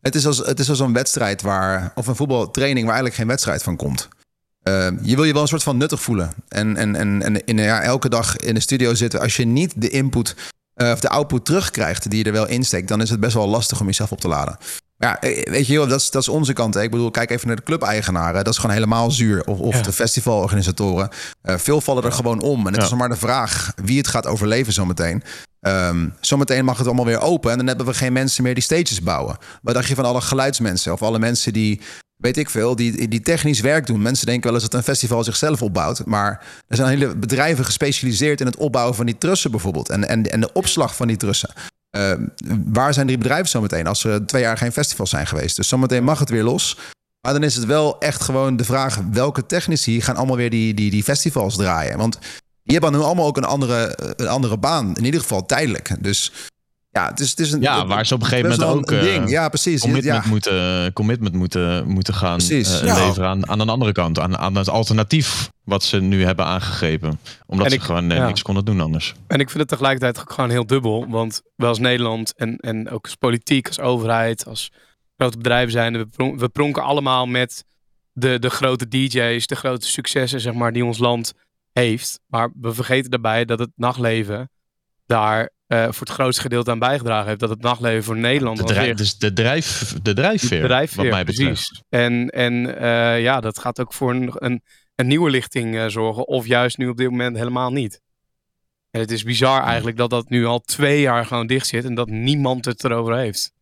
het 0.00 0.14
is 0.14 0.26
als, 0.26 0.38
het 0.38 0.58
is 0.58 0.68
als 0.68 0.80
een 0.80 0.92
wedstrijd 0.92 1.42
waar, 1.42 1.92
of 1.94 2.06
een 2.06 2.16
voetbaltraining 2.16 2.86
waar 2.86 2.94
eigenlijk 2.94 3.14
geen 3.14 3.26
wedstrijd 3.26 3.62
van 3.62 3.76
komt. 3.76 4.08
Eh, 4.62 4.88
je 5.02 5.14
wil 5.16 5.24
je 5.24 5.32
wel 5.32 5.42
een 5.42 5.48
soort 5.48 5.62
van 5.62 5.76
nuttig 5.76 6.00
voelen. 6.02 6.32
En, 6.48 6.76
en, 6.76 6.96
en, 6.96 7.22
en 7.22 7.44
in, 7.44 7.58
ja, 7.58 7.82
elke 7.82 8.08
dag 8.08 8.36
in 8.36 8.54
de 8.54 8.60
studio 8.60 8.94
zitten, 8.94 9.20
als 9.20 9.36
je 9.36 9.44
niet 9.44 9.72
de 9.76 9.88
input 9.88 10.34
eh, 10.74 10.90
of 10.90 11.00
de 11.00 11.08
output 11.08 11.44
terugkrijgt 11.44 12.10
die 12.10 12.18
je 12.18 12.24
er 12.24 12.32
wel 12.32 12.46
insteekt, 12.46 12.88
dan 12.88 13.00
is 13.00 13.10
het 13.10 13.20
best 13.20 13.34
wel 13.34 13.48
lastig 13.48 13.80
om 13.80 13.86
jezelf 13.86 14.12
op 14.12 14.20
te 14.20 14.28
laden. 14.28 14.56
Ja, 14.96 15.20
eh, 15.20 15.50
weet 15.50 15.66
je, 15.66 15.72
joh, 15.72 15.88
dat 15.88 16.00
is, 16.00 16.10
dat 16.10 16.22
is 16.22 16.28
onze 16.28 16.52
kant. 16.52 16.74
hè. 16.74 16.82
Ik 16.82 16.90
bedoel, 16.90 17.10
kijk 17.10 17.30
even 17.30 17.46
naar 17.46 17.56
de 17.56 17.62
club-eigenaren. 17.62 18.44
Dat 18.44 18.52
is 18.52 18.58
gewoon 18.58 18.74
helemaal 18.74 19.10
zuur. 19.10 19.44
Of, 19.44 19.58
of 19.58 19.74
Ja. 19.76 19.82
de 19.82 19.92
festivalorganisatoren. 19.92 21.08
Eh, 21.42 21.56
veel 21.58 21.80
vallen 21.80 22.04
er 22.04 22.12
gewoon 22.12 22.40
om. 22.40 22.66
En 22.66 22.72
het 22.72 22.82
is 22.82 22.90
nog 22.90 22.98
maar 22.98 23.08
de 23.08 23.16
vraag 23.16 23.72
wie 23.84 23.98
het 23.98 24.08
gaat 24.08 24.26
overleven 24.26 24.72
zometeen. 24.72 25.22
Ehm 25.60 26.08
zometeen 26.20 26.64
mag 26.64 26.78
het 26.78 26.86
allemaal 26.86 27.04
weer 27.04 27.20
open. 27.20 27.50
En 27.50 27.56
dan 27.58 27.66
hebben 27.66 27.86
we 27.86 27.94
geen 27.94 28.12
mensen 28.12 28.42
meer 28.42 28.54
die 28.54 28.62
stages 28.62 29.02
bouwen. 29.02 29.36
Wat 29.62 29.74
dacht 29.74 29.88
je 29.88 29.94
van 29.94 30.04
alle 30.04 30.20
geluidsmensen? 30.20 30.92
Of 30.92 31.02
alle 31.02 31.18
mensen 31.18 31.52
die, 31.52 31.80
weet 32.20 32.36
ik 32.36 32.50
veel, 32.50 32.76
die, 32.76 33.08
die 33.08 33.20
technisch 33.20 33.60
werk 33.60 33.86
doen. 33.86 34.02
Mensen 34.02 34.26
denken 34.26 34.44
wel 34.44 34.54
eens 34.54 34.70
dat 34.70 34.74
een 34.74 34.82
festival 34.82 35.24
zichzelf 35.24 35.62
opbouwt. 35.62 36.06
Maar 36.06 36.46
er 36.68 36.76
zijn 36.76 36.88
hele 36.88 37.16
bedrijven 37.16 37.64
gespecialiseerd 37.64 38.40
in 38.40 38.46
het 38.46 38.56
opbouwen 38.56 38.94
van 38.94 39.06
die 39.06 39.18
trussen 39.18 39.50
bijvoorbeeld. 39.50 39.88
En, 39.88 40.08
en, 40.08 40.30
en 40.30 40.40
de 40.40 40.52
opslag 40.52 40.96
van 40.96 41.06
die 41.06 41.16
trussen. 41.16 41.50
Eh, 41.90 42.12
waar 42.64 42.94
zijn 42.94 43.06
die 43.06 43.18
bedrijven 43.18 43.48
zometeen 43.48 43.86
als 43.86 44.04
er 44.04 44.26
twee 44.26 44.42
jaar 44.42 44.56
geen 44.56 44.72
festivals 44.72 45.10
zijn 45.10 45.26
geweest? 45.26 45.56
Dus 45.56 45.68
zometeen 45.68 46.04
mag 46.04 46.18
het 46.18 46.28
weer 46.28 46.42
los. 46.42 46.76
Maar 47.20 47.32
dan 47.32 47.42
is 47.42 47.54
het 47.54 47.64
wel 47.64 47.98
echt 47.98 48.22
gewoon 48.22 48.56
de 48.56 48.64
vraag... 48.64 49.00
welke 49.12 49.46
technici 49.46 50.00
gaan 50.00 50.16
allemaal 50.16 50.36
weer 50.36 50.50
die, 50.50 50.74
die, 50.74 50.90
die 50.90 51.02
festivals 51.02 51.56
draaien? 51.56 51.98
Want 51.98 52.18
die 52.62 52.78
hebben 52.78 52.92
nu 52.92 53.06
allemaal 53.06 53.26
ook 53.26 53.36
een 53.36 53.44
andere, 53.44 53.98
een 54.16 54.28
andere 54.28 54.58
baan. 54.58 54.96
In 54.96 55.04
ieder 55.04 55.20
geval 55.20 55.46
tijdelijk. 55.46 55.96
Dus 56.00 56.32
Ja, 56.92 57.08
het 57.08 57.20
is, 57.20 57.30
het 57.30 57.38
is 57.40 57.52
een, 57.52 57.60
Ja, 57.60 57.86
waar 57.86 58.06
ze 58.06 58.14
op 58.14 58.20
een 58.20 58.26
gegeven 58.26 58.50
moment 58.50 58.68
ook 58.68 58.90
een 58.90 58.98
eh, 58.98 59.02
ding. 59.04 59.30
Ja, 59.30 59.48
precies. 59.48 59.80
commitment, 59.80 60.24
Ja, 60.24 60.30
moeten, 60.30 60.92
commitment 60.92 61.34
moeten, 61.34 61.88
moeten 61.88 62.14
gaan 62.14 62.36
Precies. 62.36 62.80
eh, 62.80 62.86
Ja. 62.86 63.06
leveren 63.06 63.28
aan, 63.28 63.48
aan 63.48 63.60
een 63.60 63.68
andere 63.68 63.92
kant. 63.92 64.18
Aan, 64.18 64.38
aan 64.38 64.54
het 64.56 64.68
alternatief 64.68 65.50
wat 65.64 65.82
ze 65.82 66.00
nu 66.00 66.24
hebben 66.24 66.44
aangegrepen. 66.44 67.20
Omdat 67.46 67.64
En 67.66 67.72
ze 67.72 67.78
ik- 67.78 67.82
gewoon 67.84 68.10
eh, 68.10 68.16
ja. 68.16 68.26
niks 68.26 68.42
konden 68.42 68.64
doen 68.64 68.80
anders. 68.80 69.14
En 69.26 69.40
ik 69.40 69.46
vind 69.48 69.58
het 69.60 69.68
tegelijkertijd 69.68 70.20
ook 70.20 70.32
gewoon 70.32 70.50
heel 70.50 70.66
dubbel. 70.66 71.06
Want 71.08 71.42
wij 71.56 71.68
als 71.68 71.78
Nederland 71.78 72.34
en, 72.36 72.56
en 72.56 72.90
ook 72.90 73.04
als 73.04 73.14
politiek, 73.14 73.66
als 73.66 73.80
overheid, 73.80 74.46
als 74.46 74.70
grote 75.16 75.36
bedrijven 75.36 75.72
zijn, 75.72 75.92
we, 75.98 76.06
pron- 76.06 76.38
we 76.38 76.48
pronken 76.48 76.82
allemaal 76.82 77.26
met 77.26 77.64
de, 78.12 78.38
de 78.38 78.50
grote 78.50 78.88
DJ's, 78.88 79.46
de 79.46 79.56
grote 79.56 79.86
successen, 79.86 80.40
zeg 80.40 80.52
maar, 80.54 80.72
die 80.72 80.84
ons 80.84 80.98
land 80.98 81.32
heeft. 81.72 82.20
Maar 82.26 82.50
we 82.60 82.74
vergeten 82.74 83.10
daarbij 83.10 83.44
dat 83.44 83.58
het 83.58 83.70
nachtleven 83.76 84.50
daar 85.06 85.50
eh, 85.70 85.82
voor 85.84 86.06
het 86.06 86.08
grootste 86.10 86.42
gedeelte 86.42 86.70
aan 86.70 86.78
bijgedragen 86.78 87.26
heeft. 87.26 87.40
Dat 87.40 87.50
het 87.50 87.60
nachtleven 87.62 88.04
voor 88.04 88.16
Nederland 88.16 88.58
De, 88.58 88.64
drijf, 88.64 88.84
weer- 88.84 88.96
dus 88.96 89.16
de, 89.18 89.32
drijf, 89.32 89.94
de 90.02 90.12
drijfveer, 90.14 90.62
drijfveer, 90.64 91.02
wat 91.02 91.12
mij 91.12 91.24
betreft. 91.24 91.52
precies. 91.68 91.82
En, 91.88 92.28
en 92.28 92.78
eh, 92.78 93.22
ja, 93.22 93.40
dat 93.40 93.58
gaat 93.58 93.80
ook 93.80 93.92
voor 93.92 94.10
een, 94.14 94.32
een, 94.34 94.62
een 94.94 95.06
nieuwe 95.06 95.30
lichting 95.30 95.76
eh, 95.76 95.86
zorgen. 95.86 96.26
Of 96.28 96.46
juist 96.46 96.78
nu 96.78 96.88
op 96.88 96.96
dit 96.96 97.10
moment 97.10 97.36
helemaal 97.36 97.72
niet. 97.72 98.00
En 98.90 99.00
het 99.00 99.10
is 99.10 99.22
bizar 99.22 99.62
eigenlijk 99.62 99.96
dat 99.96 100.10
dat 100.10 100.28
nu 100.28 100.44
al 100.46 100.60
twee 100.60 101.00
jaar 101.00 101.26
gewoon 101.26 101.46
dicht 101.46 101.66
zit. 101.66 101.84
En 101.84 101.94
dat 101.94 102.08
niemand 102.08 102.64
het 102.64 102.84
erover 102.84 103.16
heeft. 103.16 103.52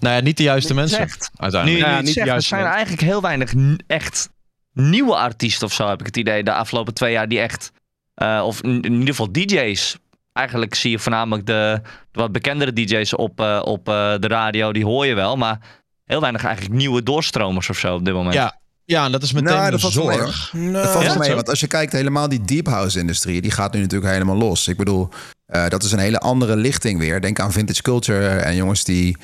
Nou 0.00 0.14
ja, 0.14 0.20
niet 0.20 0.36
de 0.36 0.42
juiste 0.42 0.74
mensen 0.74 0.96
zegt. 0.96 1.30
Uiteindelijk. 1.36 1.84
nu 1.84 1.90
Ja, 1.90 2.00
niet 2.00 2.12
zegt, 2.12 2.28
er 2.28 2.42
zijn 2.42 2.62
nee. 2.62 2.70
eigenlijk 2.70 3.02
heel 3.02 3.20
weinig 3.22 3.52
echt 3.86 4.28
nieuwe 4.72 5.16
artiesten 5.16 5.66
of 5.66 5.72
zo, 5.72 5.88
heb 5.88 6.00
ik 6.00 6.06
het 6.06 6.16
idee. 6.16 6.42
De 6.42 6.52
afgelopen 6.52 6.94
twee 6.94 7.12
jaar 7.12 7.28
die 7.28 7.40
echt, 7.40 7.72
eh, 8.14 8.42
of 8.44 8.62
in, 8.62 8.82
in 8.82 8.92
ieder 8.92 9.08
geval 9.08 9.32
DJ's. 9.32 9.96
Eigenlijk 10.36 10.74
zie 10.74 10.90
je 10.90 10.98
voornamelijk 10.98 11.46
de, 11.46 11.80
de 12.10 12.20
wat 12.20 12.32
bekendere 12.32 12.72
DJ's 12.72 13.16
op, 13.18 13.40
eh, 13.40 13.60
op 13.64 13.88
eh, 13.88 14.14
de 14.18 14.28
radio, 14.28 14.72
die 14.72 14.84
hoor 14.84 15.06
je 15.06 15.14
wel. 15.14 15.36
Maar 15.36 15.58
heel 16.04 16.20
weinig 16.20 16.44
eigenlijk 16.44 16.74
nieuwe 16.74 17.02
doorstromers 17.02 17.70
of 17.70 17.78
zo 17.78 17.94
op 17.94 18.04
dit 18.04 18.14
moment. 18.14 18.34
Ja, 18.34 18.58
ja, 18.84 19.04
en 19.04 19.12
dat 19.12 19.22
is 19.22 19.32
meteen 19.32 19.52
Nou, 19.52 19.64
de 19.64 19.70
dat 19.70 19.80
valt 19.80 19.94
wel 19.94 20.06
mee, 20.06 20.16
zorg. 20.16 20.52
Nou, 20.52 20.72
Dat 20.72 20.90
valt 20.90 21.04
Ja, 21.04 21.08
wel 21.08 21.18
mee, 21.18 21.28
zo. 21.28 21.34
want 21.34 21.48
als 21.48 21.60
je 21.60 21.66
kijkt 21.66 21.92
helemaal 21.92 22.28
die 22.28 22.44
deep 22.44 22.66
house 22.66 22.98
industrie, 22.98 23.40
die 23.40 23.50
gaat 23.50 23.72
nu 23.72 23.80
natuurlijk 23.80 24.12
helemaal 24.12 24.36
los. 24.36 24.68
Ik 24.68 24.76
bedoel, 24.76 25.08
eh, 25.46 25.68
dat 25.68 25.82
is 25.82 25.92
een 25.92 25.98
hele 25.98 26.18
andere 26.18 26.56
lichting 26.56 26.98
weer. 26.98 27.20
Denk 27.20 27.40
aan 27.40 27.52
vintage 27.52 27.82
culture 27.82 28.28
en 28.28 28.54
jongens 28.56 28.84
die 28.84 29.16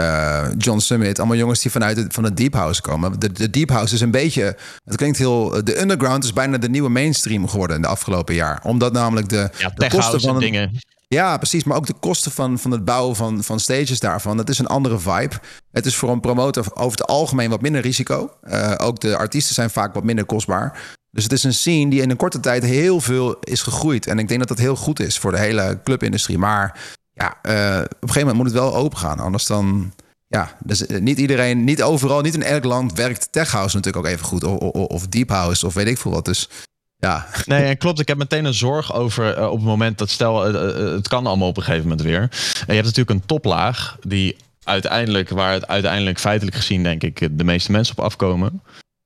eh, 0.00 0.46
John 0.58 0.78
Summit, 0.78 1.18
allemaal 1.18 1.36
jongens 1.36 1.60
die 1.60 1.70
vanuit 1.70 1.96
de, 1.96 2.04
van 2.08 2.22
de 2.22 2.34
deep 2.34 2.52
house 2.54 2.80
komen. 2.80 3.18
De, 3.20 3.32
de 3.32 3.50
deep 3.50 3.70
house 3.70 3.94
is 3.94 4.00
een 4.00 4.10
beetje, 4.10 4.56
het 4.84 4.96
klinkt 4.96 5.18
heel, 5.18 5.64
de 5.64 5.80
underground 5.80 6.24
is 6.24 6.32
bijna 6.32 6.58
de 6.58 6.68
nieuwe 6.68 6.88
mainstream 6.88 7.48
geworden 7.48 7.76
in 7.76 7.82
de 7.82 7.88
afgelopen 7.88 8.34
jaar, 8.34 8.60
omdat 8.64 8.92
namelijk 8.92 9.28
de, 9.28 9.50
Ja, 9.58 9.68
de 9.74 9.88
kosten 9.88 10.20
van 10.20 10.34
een- 10.34 10.40
dingen. 10.40 10.70
ja, 11.08 11.36
precies. 11.36 11.64
Maar 11.64 11.76
ook 11.76 11.86
de 11.86 11.94
kosten 12.00 12.32
van, 12.32 12.58
van 12.58 12.70
het 12.70 12.84
bouwen 12.84 13.16
van, 13.16 13.42
van 13.44 13.60
stages 13.60 14.00
daarvan. 14.00 14.36
Dat 14.36 14.48
is 14.48 14.58
een 14.58 14.66
andere 14.66 14.98
vibe. 14.98 15.34
Het 15.72 15.86
is 15.86 15.96
voor 15.96 16.10
een 16.10 16.20
promotor 16.20 16.64
over 16.74 16.98
het 16.98 17.06
algemeen 17.06 17.50
wat 17.50 17.60
minder 17.60 17.80
risico. 17.80 18.32
Eh, 18.42 18.74
ook 18.76 19.00
de 19.00 19.16
artiesten 19.16 19.54
zijn 19.54 19.70
vaak 19.70 19.94
wat 19.94 20.04
minder 20.04 20.24
kostbaar. 20.24 20.78
Dus 21.10 21.22
het 21.22 21.32
is 21.32 21.44
een 21.44 21.54
scene 21.54 21.90
die 21.90 22.02
in 22.02 22.10
een 22.10 22.16
korte 22.16 22.40
tijd 22.40 22.62
heel 22.64 23.00
veel 23.00 23.36
is 23.40 23.62
gegroeid. 23.62 24.06
En 24.06 24.18
ik 24.18 24.28
denk 24.28 24.40
dat 24.40 24.48
dat 24.48 24.58
heel 24.58 24.76
goed 24.76 25.00
is 25.00 25.18
voor 25.18 25.30
de 25.32 25.38
hele 25.38 25.78
clubindustrie. 25.84 26.38
Maar 26.38 26.78
ja, 27.12 27.38
eh, 27.42 27.82
op 27.82 28.02
een 28.02 28.08
gegeven 28.08 28.20
moment 28.20 28.36
moet 28.36 28.46
het 28.46 28.54
wel 28.62 28.74
open 28.74 28.98
gaan. 28.98 29.18
Anders 29.18 29.46
dan... 29.46 29.92
Ja, 30.26 30.56
dus 30.64 30.86
eh, 30.86 31.00
niet 31.00 31.18
iedereen, 31.18 31.64
niet 31.64 31.82
overal, 31.82 32.20
niet 32.20 32.34
in 32.34 32.42
elk 32.42 32.64
land 32.64 32.92
werkt 32.92 33.32
tech 33.32 33.50
house 33.50 33.76
natuurlijk 33.76 34.06
ook 34.06 34.12
even 34.12 34.26
goed. 34.26 34.44
Of, 34.44 34.58
of, 34.58 34.88
of 34.88 35.06
deep 35.06 35.28
house 35.28 35.66
of 35.66 35.74
weet 35.74 35.86
ik 35.86 35.98
veel 35.98 36.10
wat. 36.10 36.24
Dus 36.24 36.48
ja, 36.96 37.26
Nee, 37.46 37.64
en 37.64 37.76
klopt. 37.76 38.00
Ik 38.00 38.08
heb 38.08 38.18
meteen 38.18 38.44
een 38.44 38.54
zorg 38.54 38.94
over 38.94 39.34
eh, 39.34 39.46
op 39.46 39.56
het 39.56 39.66
moment 39.66 39.98
dat 39.98 40.10
stel, 40.10 40.42
het 40.94 41.08
kan 41.08 41.26
allemaal 41.26 41.48
op 41.48 41.56
een 41.56 41.62
gegeven 41.62 41.88
moment 41.88 42.06
weer. 42.06 42.20
En 42.20 42.64
je 42.66 42.72
hebt 42.72 42.84
natuurlijk 42.86 43.10
een 43.10 43.26
toplaag 43.26 43.96
die 44.06 44.36
uiteindelijk, 44.64 45.28
waar 45.28 45.52
het 45.52 45.68
uiteindelijk 45.68 46.18
feitelijk 46.18 46.56
gezien, 46.56 46.82
denk 46.82 47.02
ik, 47.02 47.28
de 47.38 47.44
meeste 47.44 47.72
mensen 47.72 47.98
op 47.98 48.04
afkomen. 48.04 48.62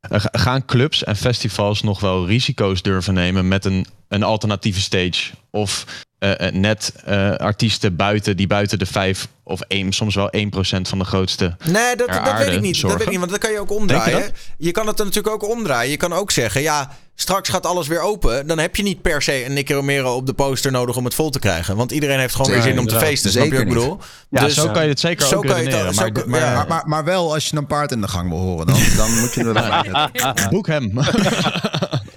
Ga- 0.09 0.29
gaan 0.33 0.65
clubs 0.65 1.05
en 1.05 1.17
festivals 1.17 1.83
nog 1.83 2.01
wel 2.01 2.27
risico's 2.27 2.83
durven 2.83 3.15
nemen 3.15 3.49
met 3.49 3.65
een, 3.65 3.87
een 4.09 4.23
alternatieve 4.23 4.81
stage? 4.81 5.33
Of 5.51 5.85
eh, 6.19 6.47
eh, 6.47 6.55
net 6.55 6.93
eh, 7.05 7.31
artiesten 7.31 7.97
buiten 7.97 8.37
die 8.37 8.47
buiten 8.47 8.79
de 8.79 8.87
5 8.87 9.29
of 9.43 9.61
1, 9.61 9.93
soms 9.93 10.15
wel 10.15 10.31
1% 10.37 10.41
van 10.89 10.99
de 10.99 11.05
grootste. 11.05 11.57
Nee, 11.65 11.97
dat, 11.97 12.09
dat 12.09 12.39
weet 12.39 12.53
ik 12.53 12.61
niet. 12.61 12.71
Dat 12.73 12.77
zorgen. 12.77 12.99
weet 12.99 13.07
ik 13.07 13.13
niet, 13.13 13.19
want 13.19 13.31
dat 13.31 13.41
kan 13.41 13.53
je 13.53 13.61
ook 13.61 13.71
omdraaien. 13.73 14.19
je 14.19 14.31
Je, 14.57 14.71
kan 14.71 14.87
het 14.87 14.99
er 14.99 15.05
natuurlijk 15.05 15.35
ook 15.35 15.51
omdraaien. 15.51 15.91
Je 15.91 15.97
kan 15.97 16.13
ook 16.13 16.31
zeggen, 16.31 16.63
ja, 16.63 16.91
straks 17.15 17.49
gaat 17.49 17.67
alles 17.67 17.89
weer 17.89 18.01
open. 18.01 18.47
Dan 18.47 18.59
heb 18.59 18.77
je 18.77 18.83
niet 18.83 19.03
per 19.03 19.23
se 19.23 19.45
een 19.45 19.53
Nicky 19.53 19.73
Romero 19.73 20.15
op 20.15 20.27
de 20.27 20.33
poster 20.33 20.73
nodig 20.73 20.97
om 20.97 21.05
het 21.05 21.15
vol 21.15 21.31
te 21.31 21.39
krijgen. 21.39 21.77
Want 21.77 21.93
iedereen 21.93 22.19
heeft 22.19 22.35
gewoon 22.35 22.51
weer 22.51 22.63
zin 22.63 22.79
om 22.79 22.87
te 22.87 22.99
feesten. 22.99 23.31
Snap 23.31 23.45
je 23.45 23.51
wat 23.51 23.61
ik 23.61 23.67
Zeker 23.69 23.81
bedoel? 23.83 24.01
Ja, 24.29 24.41
Dus- 24.41 24.55
zo 24.55 24.71
kan 24.71 24.83
je 24.83 24.89
het 24.89 25.01
zeker 25.01 25.27
zo 25.27 25.37
ook 25.37 25.47
kan 25.47 25.63
je 25.63 25.69
het 25.71 25.75
al- 25.87 25.93
maar, 25.93 26.27
maar, 26.27 26.41
ja. 26.41 26.55
maar, 26.55 26.67
maar, 26.69 26.83
maar 26.89 27.05
wel 27.05 27.33
als 27.35 27.49
je 27.49 27.57
een 27.57 27.67
paard 27.67 27.93
in 27.93 28.01
de 28.01 28.09
gang 28.09 28.29
wil 28.31 28.39
horen, 28.39 28.67
dan, 28.67 28.81
dan 28.97 29.19
moet 29.21 29.35
je 29.35 29.41
er 29.45 29.53
wel 29.53 30.35
boek 30.51 30.67
hem. 30.67 30.93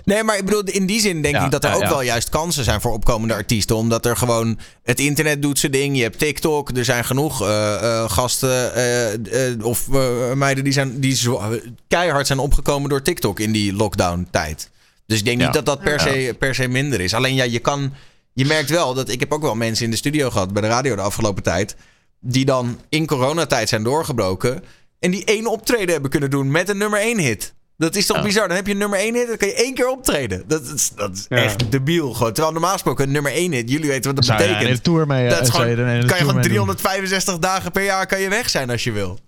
Nee, 0.08 0.24
maar 0.24 0.38
ik 0.38 0.46
bedoel, 0.46 0.64
in 0.64 0.86
die 0.86 1.00
zin 1.00 1.22
denk 1.22 1.36
Ja, 1.36 1.46
ik 1.46 1.52
dat 1.52 1.64
er 1.64 1.70
ja, 1.70 1.76
ook 1.76 1.82
ja. 1.82 1.90
wel 1.90 2.02
juist 2.02 2.30
kansen 2.30 2.64
zijn 2.64 2.82
voor 2.82 2.92
opkomende 2.94 3.34
artiesten. 3.34 3.76
Omdat 3.76 4.06
er 4.06 4.18
gewoon 4.18 4.60
het 4.84 5.00
internet 5.00 5.42
doet 5.42 5.60
zijn 5.60 5.72
ding. 5.72 5.98
Je 5.98 6.04
hebt 6.04 6.20
TikTok. 6.20 6.70
Er 6.78 6.86
zijn 6.86 7.06
genoeg 7.06 7.42
eh, 7.42 7.74
eh, 7.76 8.10
gasten 8.10 8.74
eh, 8.76 9.14
eh, 9.52 9.66
of 9.66 9.88
meiden 10.36 10.64
die, 10.64 10.74
zijn, 10.74 11.00
die 11.00 11.16
zo, 11.16 11.42
keihard 11.88 12.28
zijn 12.28 12.40
opgekomen 12.40 12.90
door 12.90 13.02
TikTok 13.02 13.40
in 13.40 13.52
die 13.52 13.74
lockdown-tijd. 13.74 14.70
Dus 15.06 15.20
ik 15.20 15.26
denk 15.26 15.40
Ja. 15.40 15.46
niet 15.46 15.54
dat 15.54 15.66
dat 15.66 15.80
per 15.82 16.00
se, 16.00 16.36
per 16.40 16.56
se 16.56 16.68
minder 16.68 17.02
is. 17.02 17.14
Alleen 17.14 17.36
ja, 17.36 17.44
je 17.44 17.60
kan. 17.60 17.94
Je 18.34 18.46
merkt 18.46 18.70
wel 18.70 18.94
dat 18.94 19.10
ik 19.10 19.20
heb 19.20 19.34
ook 19.34 19.42
wel 19.42 19.56
mensen 19.56 19.86
in 19.86 19.92
de 19.92 19.98
studio 19.98 20.30
gehad 20.30 20.54
bij 20.54 20.62
de 20.62 20.68
radio 20.68 20.96
de 20.96 21.02
afgelopen 21.02 21.44
tijd. 21.44 21.76
Die 22.20 22.46
dan 22.46 22.80
in 22.90 23.06
coronatijd 23.06 23.70
zijn 23.70 23.84
doorgebroken. 23.84 24.64
En 25.00 25.12
die 25.12 25.26
één 25.26 25.48
optreden 25.48 25.92
hebben 25.92 26.10
kunnen 26.10 26.30
doen 26.30 26.52
met 26.52 26.70
een 26.70 26.78
nummer 26.78 27.00
één 27.00 27.18
hit. 27.20 27.54
Dat 27.78 27.96
is 27.96 28.06
toch 28.06 28.18
Ja. 28.18 28.24
bizar? 28.24 28.48
Dan 28.48 28.56
heb 28.58 28.66
je 28.66 28.72
een 28.72 28.78
nummer 28.78 29.00
1 29.00 29.14
hit, 29.16 29.28
dan 29.28 29.38
kan 29.38 29.48
je 29.48 29.54
één 29.54 29.74
keer 29.74 29.90
optreden. 29.90 30.44
Dat 30.48 30.62
is, 30.64 30.90
dat 30.96 31.14
is 31.16 31.26
Ja. 31.30 31.38
echt 31.38 31.72
debiel 31.72 32.14
gewoon. 32.14 32.34
Terwijl 32.34 32.54
normaal 32.54 32.72
gesproken 32.74 33.06
een 33.06 33.12
nummer 33.12 33.32
1 33.32 33.52
hit, 33.52 33.70
jullie 33.70 33.88
weten 33.90 34.04
wat 34.06 34.16
dat 34.16 34.26
Zou 34.26 34.42
je 34.42 34.48
een 34.48 34.54
betekent. 34.58 34.84
tour 34.84 35.08
mee, 35.08 35.30
dat 35.30 35.38
eh, 35.38 35.44
is 35.44 35.50
gewoon, 35.50 35.76
kan 35.76 35.86
je 35.86 36.04
gewoon 36.08 36.18
mee 36.36 36.44
doen? 36.44 36.44
365 36.44 37.38
dagen 37.40 37.72
per 37.72 37.84
jaar 37.84 38.06
kan 38.06 38.20
je 38.20 38.30
weg 38.30 38.50
zijn 38.50 38.70
als 38.70 38.84
je 38.84 38.92
wil. 38.92 39.20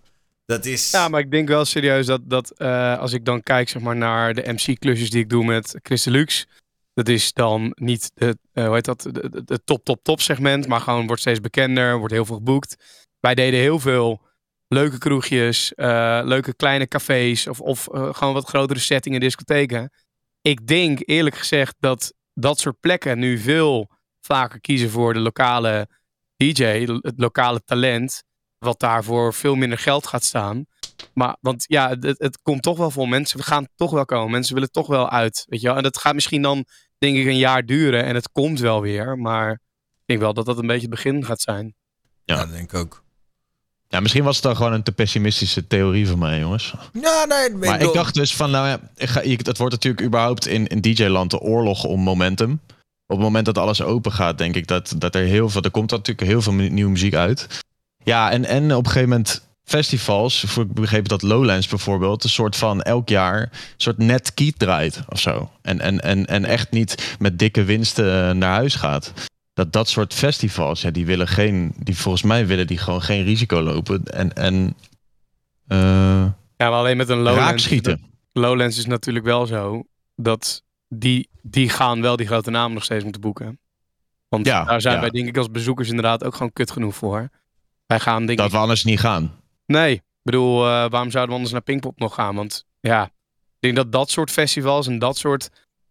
Dat 0.45 0.65
is... 0.65 0.91
Ja, 0.91 1.07
maar 1.07 1.19
ik 1.19 1.31
denk 1.31 1.47
wel 1.47 1.65
serieus 1.65 2.05
dat, 2.05 2.21
dat 2.23 2.51
eh, 2.57 2.99
als 2.99 3.13
ik 3.13 3.25
dan 3.25 3.43
kijk 3.43 3.69
zeg 3.69 3.81
maar, 3.81 3.95
naar 3.95 4.33
de 4.33 4.43
MC-klusjes 4.53 5.09
die 5.09 5.19
ik 5.23 5.29
doe 5.29 5.45
met 5.45 5.75
Chris 5.83 6.03
Deluxe. 6.03 6.45
Dat 6.93 7.07
is 7.07 7.33
dan 7.33 7.71
niet 7.75 8.11
de, 8.13 8.37
eh, 8.53 8.65
hoe 8.65 8.73
heet 8.73 8.85
dat, 8.85 9.01
de, 9.01 9.29
de- 9.29 9.43
de 9.45 9.59
top, 9.63 9.83
top, 9.85 9.99
top 10.03 10.21
segment. 10.21 10.67
Maar 10.67 10.81
gewoon 10.81 11.07
wordt 11.07 11.21
steeds 11.21 11.41
bekender, 11.41 11.97
wordt 11.97 12.13
heel 12.13 12.25
veel 12.25 12.35
geboekt. 12.35 12.75
Wij 13.19 13.35
deden 13.35 13.59
heel 13.59 13.79
veel 13.79 14.21
leuke 14.69 14.97
kroegjes, 14.97 15.73
eh, 15.73 16.21
leuke 16.23 16.55
kleine 16.55 16.87
cafés. 16.87 17.47
Of, 17.47 17.61
of 17.61 17.87
eh, 17.87 18.13
gewoon 18.13 18.33
wat 18.33 18.47
grotere 18.47 18.79
settingen, 18.79 19.19
discotheken. 19.19 19.91
Ik 20.41 20.67
denk 20.67 20.99
eerlijk 21.05 21.35
gezegd 21.35 21.75
dat 21.79 22.13
dat 22.33 22.59
soort 22.59 22.79
plekken 22.79 23.19
nu 23.19 23.37
veel 23.37 23.89
vaker 24.21 24.61
kiezen 24.61 24.89
voor 24.89 25.13
de 25.13 25.19
lokale 25.19 25.89
DJ, 26.35 26.63
het 27.01 27.13
lokale 27.17 27.61
talent 27.63 28.23
wat 28.57 28.79
daarvoor 28.79 29.33
veel 29.33 29.55
minder 29.55 29.77
geld 29.77 30.07
gaat 30.07 30.23
staan. 30.23 30.65
Maar, 31.13 31.37
want 31.41 31.63
ja, 31.67 31.89
het, 31.89 32.19
het 32.19 32.41
komt 32.41 32.61
toch 32.61 32.77
wel 32.77 32.91
vol. 32.91 33.05
Mensen 33.05 33.43
gaan 33.43 33.67
toch 33.75 33.91
wel 33.91 34.05
komen. 34.05 34.31
Mensen 34.31 34.53
willen 34.53 34.71
toch 34.71 34.87
wel 34.87 35.09
uit. 35.09 35.45
Weet 35.47 35.61
je 35.61 35.67
wel? 35.67 35.75
En 35.77 35.83
dat 35.83 35.97
gaat 35.97 36.13
misschien 36.13 36.41
dan, 36.41 36.65
denk 36.97 37.17
ik, 37.17 37.25
een 37.25 37.37
jaar 37.37 37.65
duren. 37.65 38.03
En 38.03 38.15
het 38.15 38.31
komt 38.31 38.59
wel 38.59 38.81
weer. 38.81 39.17
Maar 39.17 39.51
ik 39.51 40.03
denk 40.05 40.19
wel 40.19 40.33
dat 40.33 40.45
dat 40.45 40.57
een 40.57 40.67
beetje 40.67 40.81
het 40.87 40.89
begin 40.89 41.25
gaat 41.25 41.41
zijn. 41.41 41.75
ja, 42.23 42.35
Ja. 42.35 42.41
dat 42.41 42.51
denk 42.51 42.73
ik 42.73 42.79
ook. 42.79 43.03
Ja, 43.91 43.99
misschien 43.99 44.23
was 44.23 44.35
het 44.35 44.43
dan 44.43 44.55
gewoon 44.55 44.73
een 44.73 44.83
te 44.83 44.91
pessimistische 44.91 45.67
theorie 45.67 46.07
van 46.07 46.19
mij, 46.19 46.39
jongens. 46.39 46.73
Ja, 46.93 47.25
nee, 47.25 47.49
Maar 47.55 47.73
ik 47.73 47.77
bedoel- 47.79 47.93
dacht 47.93 48.13
dus 48.13 48.35
van, 48.35 48.51
nou 48.51 48.67
ja, 48.67 48.79
ik 48.95 49.09
ga, 49.09 49.21
ik- 49.21 49.45
het 49.45 49.57
wordt 49.57 49.73
natuurlijk 49.73 50.05
überhaupt 50.05 50.47
in, 50.47 50.67
in 50.67 50.81
DJ-land 50.81 51.31
de 51.31 51.39
oorlog 51.39 51.83
om 51.83 52.01
momentum. 52.01 52.51
Op 53.07 53.15
het 53.15 53.19
moment 53.19 53.45
dat 53.45 53.57
alles 53.57 53.81
open 53.81 54.11
gaat, 54.11 54.37
denk 54.37 54.55
ik 54.55 54.67
dat, 54.67 54.93
dat 54.97 55.15
er 55.15 55.23
heel 55.23 55.49
veel, 55.49 55.61
er 55.61 55.71
komt 55.71 55.91
natuurlijk 55.91 56.27
heel 56.27 56.41
veel 56.41 56.53
nieuwe 56.53 56.91
muziek 56.91 57.13
uit. 57.15 57.47
Ja, 58.03 58.31
en, 58.31 58.45
en 58.45 58.75
op 58.75 58.85
een 58.85 58.91
gegeven 58.91 59.09
moment 59.09 59.47
festivals, 59.63 60.43
voor 60.47 60.63
ik 60.63 60.73
begreep 60.73 61.07
dat 61.07 61.21
Lowlands 61.21 61.67
bijvoorbeeld, 61.67 62.23
een 62.23 62.29
soort 62.29 62.55
van 62.55 62.81
elk 62.81 63.09
jaar 63.09 63.41
een 63.41 63.49
soort 63.77 63.97
net 63.97 64.33
kiet 64.33 64.59
draait 64.59 64.99
of 65.09 65.19
zo. 65.19 65.49
En, 65.61 65.79
en, 65.79 65.99
en, 66.01 66.25
en 66.25 66.45
echt 66.45 66.71
niet 66.71 67.15
met 67.19 67.39
dikke 67.39 67.63
winsten 67.63 68.37
naar 68.37 68.53
huis 68.55 68.75
gaat. 68.75 69.13
Dat 69.59 69.73
dat 69.73 69.89
soort 69.89 70.13
festivals, 70.13 70.81
ja, 70.81 70.91
die 70.91 71.05
willen 71.05 71.27
geen, 71.27 71.73
die 71.77 71.97
volgens 71.97 72.23
mij 72.23 72.47
willen 72.47 72.67
die 72.67 72.77
gewoon 72.77 73.01
geen 73.01 73.23
risico 73.23 73.61
lopen. 73.61 74.03
En, 74.03 74.33
en 74.33 74.75
eh, 75.67 76.25
Ja, 76.57 76.67
alleen 76.67 76.97
met 76.97 77.09
een 77.09 77.17
Lowlands. 77.17 77.39
raakschieten. 77.39 78.03
Lowlands 78.33 78.77
is 78.77 78.85
natuurlijk 78.85 79.25
wel 79.25 79.45
zo 79.45 79.83
dat 80.15 80.63
die, 80.87 81.29
die 81.41 81.69
gaan 81.69 82.01
wel 82.01 82.15
die 82.15 82.27
grote 82.27 82.49
namen 82.49 82.73
nog 82.73 82.83
steeds 82.83 83.03
moeten 83.03 83.21
boeken. 83.21 83.59
Want 84.29 84.45
Ja, 84.45 84.63
daar 84.63 84.81
zijn 84.81 84.95
ja. 84.95 85.01
wij 85.01 85.09
denk 85.09 85.27
ik 85.27 85.37
als 85.37 85.51
bezoekers 85.51 85.89
inderdaad 85.89 86.23
ook 86.23 86.33
gewoon 86.33 86.53
kut 86.53 86.71
genoeg 86.71 86.95
voor. 86.95 87.29
Wij 87.85 87.99
gaan 87.99 88.25
denk 88.25 88.37
Dat 88.37 88.47
ik... 88.47 88.53
we 88.53 88.57
anders 88.59 88.83
niet 88.83 88.99
gaan. 88.99 89.35
Nee, 89.65 89.93
ik 89.93 90.01
bedoel, 90.21 90.65
eh, 90.65 90.69
waarom 90.69 91.11
zouden 91.11 91.27
we 91.27 91.33
anders 91.33 91.51
naar 91.51 91.61
Pinkpop 91.61 91.99
nog 91.99 92.13
gaan? 92.13 92.35
Want 92.35 92.65
ja, 92.79 93.03
ik 93.05 93.11
denk 93.59 93.75
dat 93.75 93.91
dat 93.91 94.09
soort 94.09 94.31
festivals 94.31 94.87
en 94.87 94.99
dat 94.99 95.17
soort 95.17 95.49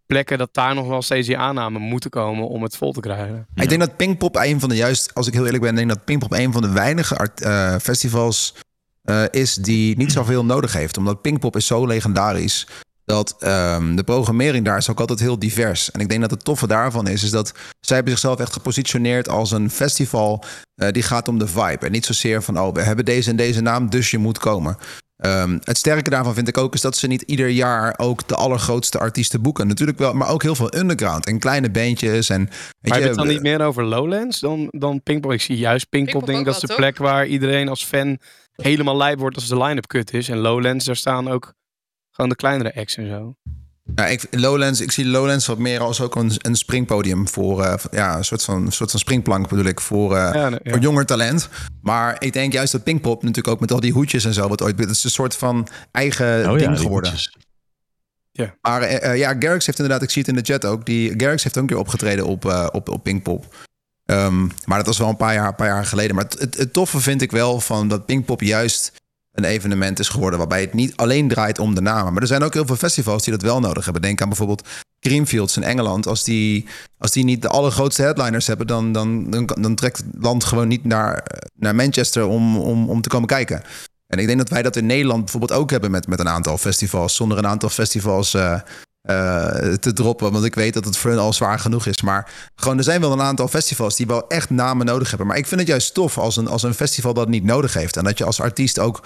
plekken 0.08 0.38
dat 0.38 0.48
daar 0.52 0.74
nog 0.74 0.88
wel 0.88 1.02
steeds 1.02 1.26
die 1.26 1.38
aannamen 1.38 1.80
moeten 1.80 2.10
komen 2.10 2.48
om 2.48 2.62
het 2.62 2.76
vol 2.76 2.92
te 2.92 3.00
krijgen. 3.00 3.46
Ik 3.54 3.68
denk 3.68 3.80
dat 3.80 3.96
Pinkpop 3.96 4.36
een 4.36 4.60
van 4.60 4.68
de 4.68 4.76
juist, 4.76 5.14
als 5.14 5.26
ik 5.26 5.32
heel 5.32 5.44
eerlijk 5.44 5.62
ben, 5.62 5.74
denk 5.74 5.88
dat 5.88 6.04
Pinkpop 6.04 6.32
een 6.32 6.52
van 6.52 6.62
de 6.62 6.72
weinige 6.72 7.30
eh, 7.34 7.76
festivals 7.76 8.54
eh, 9.02 9.22
is 9.30 9.54
die 9.54 9.96
niet 9.96 10.12
zoveel 10.12 10.44
nodig 10.44 10.72
heeft. 10.72 10.96
Omdat 10.96 11.22
Pinkpop 11.22 11.56
is 11.56 11.66
zo 11.66 11.86
legendarisch 11.86 12.66
dat 13.04 13.36
ehm, 13.38 13.94
de 13.94 14.04
programmering 14.04 14.64
daar 14.64 14.76
is 14.76 14.90
ook 14.90 15.00
altijd 15.00 15.20
heel 15.20 15.38
divers. 15.38 15.90
En 15.90 16.00
ik 16.00 16.08
denk 16.08 16.20
dat 16.20 16.30
het 16.30 16.44
toffe 16.44 16.66
daarvan 16.66 17.08
is, 17.08 17.22
is 17.22 17.30
dat 17.30 17.52
zij 17.80 17.96
hebben 17.96 18.14
zichzelf 18.14 18.38
echt 18.38 18.52
gepositioneerd 18.52 19.28
als 19.28 19.50
een 19.50 19.70
festival 19.70 20.44
eh, 20.74 20.92
die 20.92 21.02
gaat 21.02 21.28
om 21.28 21.38
de 21.38 21.46
vibe. 21.46 21.86
En 21.86 21.92
niet 21.92 22.06
zozeer 22.06 22.42
van, 22.42 22.60
oh, 22.60 22.74
we 22.74 22.80
hebben 22.80 23.04
deze 23.04 23.30
en 23.30 23.36
deze 23.36 23.60
naam, 23.60 23.90
dus 23.90 24.10
je 24.10 24.18
moet 24.18 24.38
komen. 24.38 24.76
Ehm, 25.18 25.58
het 25.62 25.78
sterke 25.78 26.10
daarvan 26.10 26.34
vind 26.34 26.48
ik 26.48 26.58
ook 26.58 26.74
is 26.74 26.80
dat 26.80 26.96
ze 26.96 27.06
niet 27.06 27.22
ieder 27.22 27.48
jaar 27.48 27.94
ook 27.96 28.28
de 28.28 28.34
allergrootste 28.34 28.98
artiesten 28.98 29.42
boeken. 29.42 29.66
Natuurlijk 29.66 29.98
wel, 29.98 30.12
maar 30.12 30.28
ook 30.28 30.42
heel 30.42 30.54
veel 30.54 30.74
underground 30.74 31.26
en 31.26 31.38
kleine 31.38 31.70
bandjes. 31.70 32.28
En, 32.28 32.38
weet 32.38 32.92
Maar 32.92 33.00
je 33.00 33.06
het 33.06 33.16
dan 33.16 33.26
niet 33.26 33.42
meer 33.42 33.60
over 33.60 33.84
Lowlands 33.84 34.40
dan, 34.40 34.68
dan 34.70 35.02
Pinkpop? 35.02 35.32
Ik 35.32 35.40
zie 35.40 35.56
juist 35.56 35.88
Pinkpop, 35.88 36.12
Pinkpop 36.12 36.34
denk 36.34 36.46
ik, 36.46 36.52
dat 36.52 36.62
is 36.62 36.68
de 36.68 36.74
plek 36.74 36.96
waar 36.96 37.26
iedereen 37.26 37.68
als 37.68 37.84
fan 37.84 38.18
helemaal 38.52 38.96
lijp 38.96 39.18
wordt 39.18 39.36
als 39.36 39.48
de 39.48 39.62
line-up 39.62 39.86
kut 39.86 40.12
is. 40.12 40.28
En 40.28 40.38
Lowlands, 40.38 40.84
daar 40.84 40.96
staan 40.96 41.28
ook 41.28 41.54
gewoon 42.10 42.30
de 42.30 42.36
kleinere 42.36 42.74
acts 42.74 42.96
en 42.96 43.08
zo. 43.08 43.34
Ja, 43.94 44.06
ik, 44.06 44.26
Lowlands, 44.30 44.80
ik 44.80 44.92
zie 44.92 45.06
Lowlands 45.06 45.46
wat 45.46 45.58
meer 45.58 45.80
als 45.80 46.00
ook 46.00 46.16
een, 46.16 46.32
een 46.38 46.56
springpodium 46.56 47.28
voor, 47.28 47.62
eh, 47.62 47.74
ja, 47.90 48.16
een 48.16 48.24
soort 48.24 48.44
van, 48.44 48.66
een 48.66 48.72
soort 48.72 48.90
van 48.90 49.00
springplank 49.00 49.48
bedoel 49.48 49.64
ik, 49.64 49.80
voor, 49.80 50.16
eh, 50.16 50.34
Ja, 50.34 50.48
nee, 50.48 50.60
ja. 50.62 50.70
voor 50.70 50.80
jonger 50.80 51.06
talent. 51.06 51.48
Maar 51.82 52.16
ik 52.18 52.32
denk 52.32 52.52
juist 52.52 52.72
dat 52.72 52.82
Pinkpop 52.84 53.22
natuurlijk 53.22 53.48
ook 53.48 53.60
met 53.60 53.72
al 53.72 53.80
die 53.80 53.92
hoedjes 53.92 54.24
en 54.24 54.34
zo, 54.34 54.48
wat 54.48 54.62
ooit, 54.62 54.78
het 54.78 54.90
is 54.90 55.04
een 55.04 55.10
soort 55.10 55.36
van 55.36 55.68
eigen 55.92 56.50
Oh 56.50 56.58
ja, 56.58 56.66
ding 56.66 56.78
geworden. 56.80 57.10
hoedjes. 57.10 57.36
Maar 58.60 58.82
eh, 58.82 59.16
ja, 59.18 59.36
Garrix 59.38 59.66
heeft 59.66 59.78
inderdaad, 59.78 60.02
ik 60.02 60.10
zie 60.10 60.22
het 60.22 60.30
in 60.30 60.36
de 60.42 60.52
chat 60.52 60.64
ook, 60.64 60.86
die 60.86 61.14
Garrix 61.16 61.42
heeft 61.42 61.56
ook 61.56 61.62
een 61.62 61.68
keer 61.68 61.78
opgetreden 61.78 62.26
op, 62.26 62.44
eh, 62.44 62.66
op, 62.72 62.88
op 62.88 63.02
Pinkpop. 63.02 63.54
Ehm, 64.04 64.46
maar 64.64 64.76
dat 64.78 64.86
was 64.86 64.98
wel 64.98 65.08
een 65.08 65.16
paar 65.16 65.34
jaar, 65.34 65.48
een 65.48 65.54
paar 65.54 65.66
jaar 65.66 65.86
geleden. 65.86 66.14
Maar 66.14 66.24
het, 66.24 66.38
het, 66.38 66.56
het 66.56 66.72
toffe 66.72 67.00
vind 67.00 67.22
ik 67.22 67.30
wel 67.30 67.60
van 67.60 67.88
dat 67.88 68.06
Pinkpop 68.06 68.40
juist 68.40 68.92
een 69.38 69.44
evenement 69.44 69.98
is 69.98 70.08
geworden 70.08 70.38
waarbij 70.38 70.60
het 70.60 70.74
niet 70.74 70.96
alleen 70.96 71.28
draait 71.28 71.58
om 71.58 71.74
de 71.74 71.80
namen. 71.80 72.12
Maar 72.12 72.22
er 72.22 72.28
zijn 72.28 72.42
ook 72.42 72.54
heel 72.54 72.66
veel 72.66 72.76
festivals 72.76 73.22
die 73.22 73.32
dat 73.32 73.42
wel 73.42 73.60
nodig 73.60 73.84
hebben. 73.84 74.02
Denk 74.02 74.20
aan 74.22 74.28
bijvoorbeeld 74.28 74.68
Creamfields 75.00 75.56
in 75.56 75.62
Engeland. 75.62 76.06
Als 76.06 76.24
die, 76.24 76.66
als 76.98 77.10
die 77.10 77.24
niet 77.24 77.42
de 77.42 77.48
allergrootste 77.48 78.02
headliners 78.02 78.46
hebben, 78.46 78.66
dan, 78.66 78.92
dan, 78.92 79.30
dan, 79.60 79.74
trekt 79.74 79.98
het 79.98 80.06
land 80.18 80.44
gewoon 80.44 80.68
niet 80.68 80.84
naar, 80.84 81.24
naar 81.54 81.74
Manchester 81.74 82.26
om, 82.26 82.58
om, 82.58 82.90
om 82.90 83.00
te 83.00 83.08
komen 83.08 83.28
kijken. 83.28 83.62
En 84.06 84.18
ik 84.18 84.26
denk 84.26 84.38
dat 84.38 84.48
wij 84.48 84.62
dat 84.62 84.76
in 84.76 84.86
Nederland 84.86 85.20
bijvoorbeeld 85.20 85.60
ook 85.60 85.70
hebben 85.70 85.90
met, 85.90 86.06
met 86.06 86.20
een 86.20 86.28
aantal 86.28 86.58
festivals. 86.58 87.14
Zonder 87.16 87.38
een 87.38 87.46
aantal 87.46 87.68
festivals 87.68 88.34
eh, 88.34 88.60
eh, 89.08 89.72
te 89.72 89.92
droppen. 89.92 90.32
Want 90.32 90.44
ik 90.44 90.54
weet 90.54 90.74
dat 90.74 90.84
het 90.84 90.96
voor 90.96 91.18
al 91.18 91.32
zwaar 91.32 91.58
genoeg 91.58 91.86
is. 91.86 92.02
Maar 92.02 92.30
gewoon, 92.54 92.78
er 92.78 92.84
zijn 92.84 93.00
wel 93.00 93.12
een 93.12 93.20
aantal 93.20 93.48
festivals 93.48 93.96
die 93.96 94.06
wel 94.06 94.28
echt 94.28 94.50
namen 94.50 94.86
nodig 94.86 95.08
hebben. 95.08 95.26
Maar 95.26 95.36
ik 95.36 95.46
vind 95.46 95.60
het 95.60 95.68
juist 95.68 95.94
tof 95.94 96.18
als 96.18 96.36
een, 96.36 96.48
als 96.48 96.62
een 96.62 96.74
festival 96.74 97.14
dat 97.14 97.28
niet 97.28 97.44
nodig 97.44 97.74
heeft. 97.74 97.96
En 97.96 98.04
dat 98.04 98.18
je 98.18 98.24
als 98.24 98.40
artiest 98.40 98.78
ook 98.78 99.02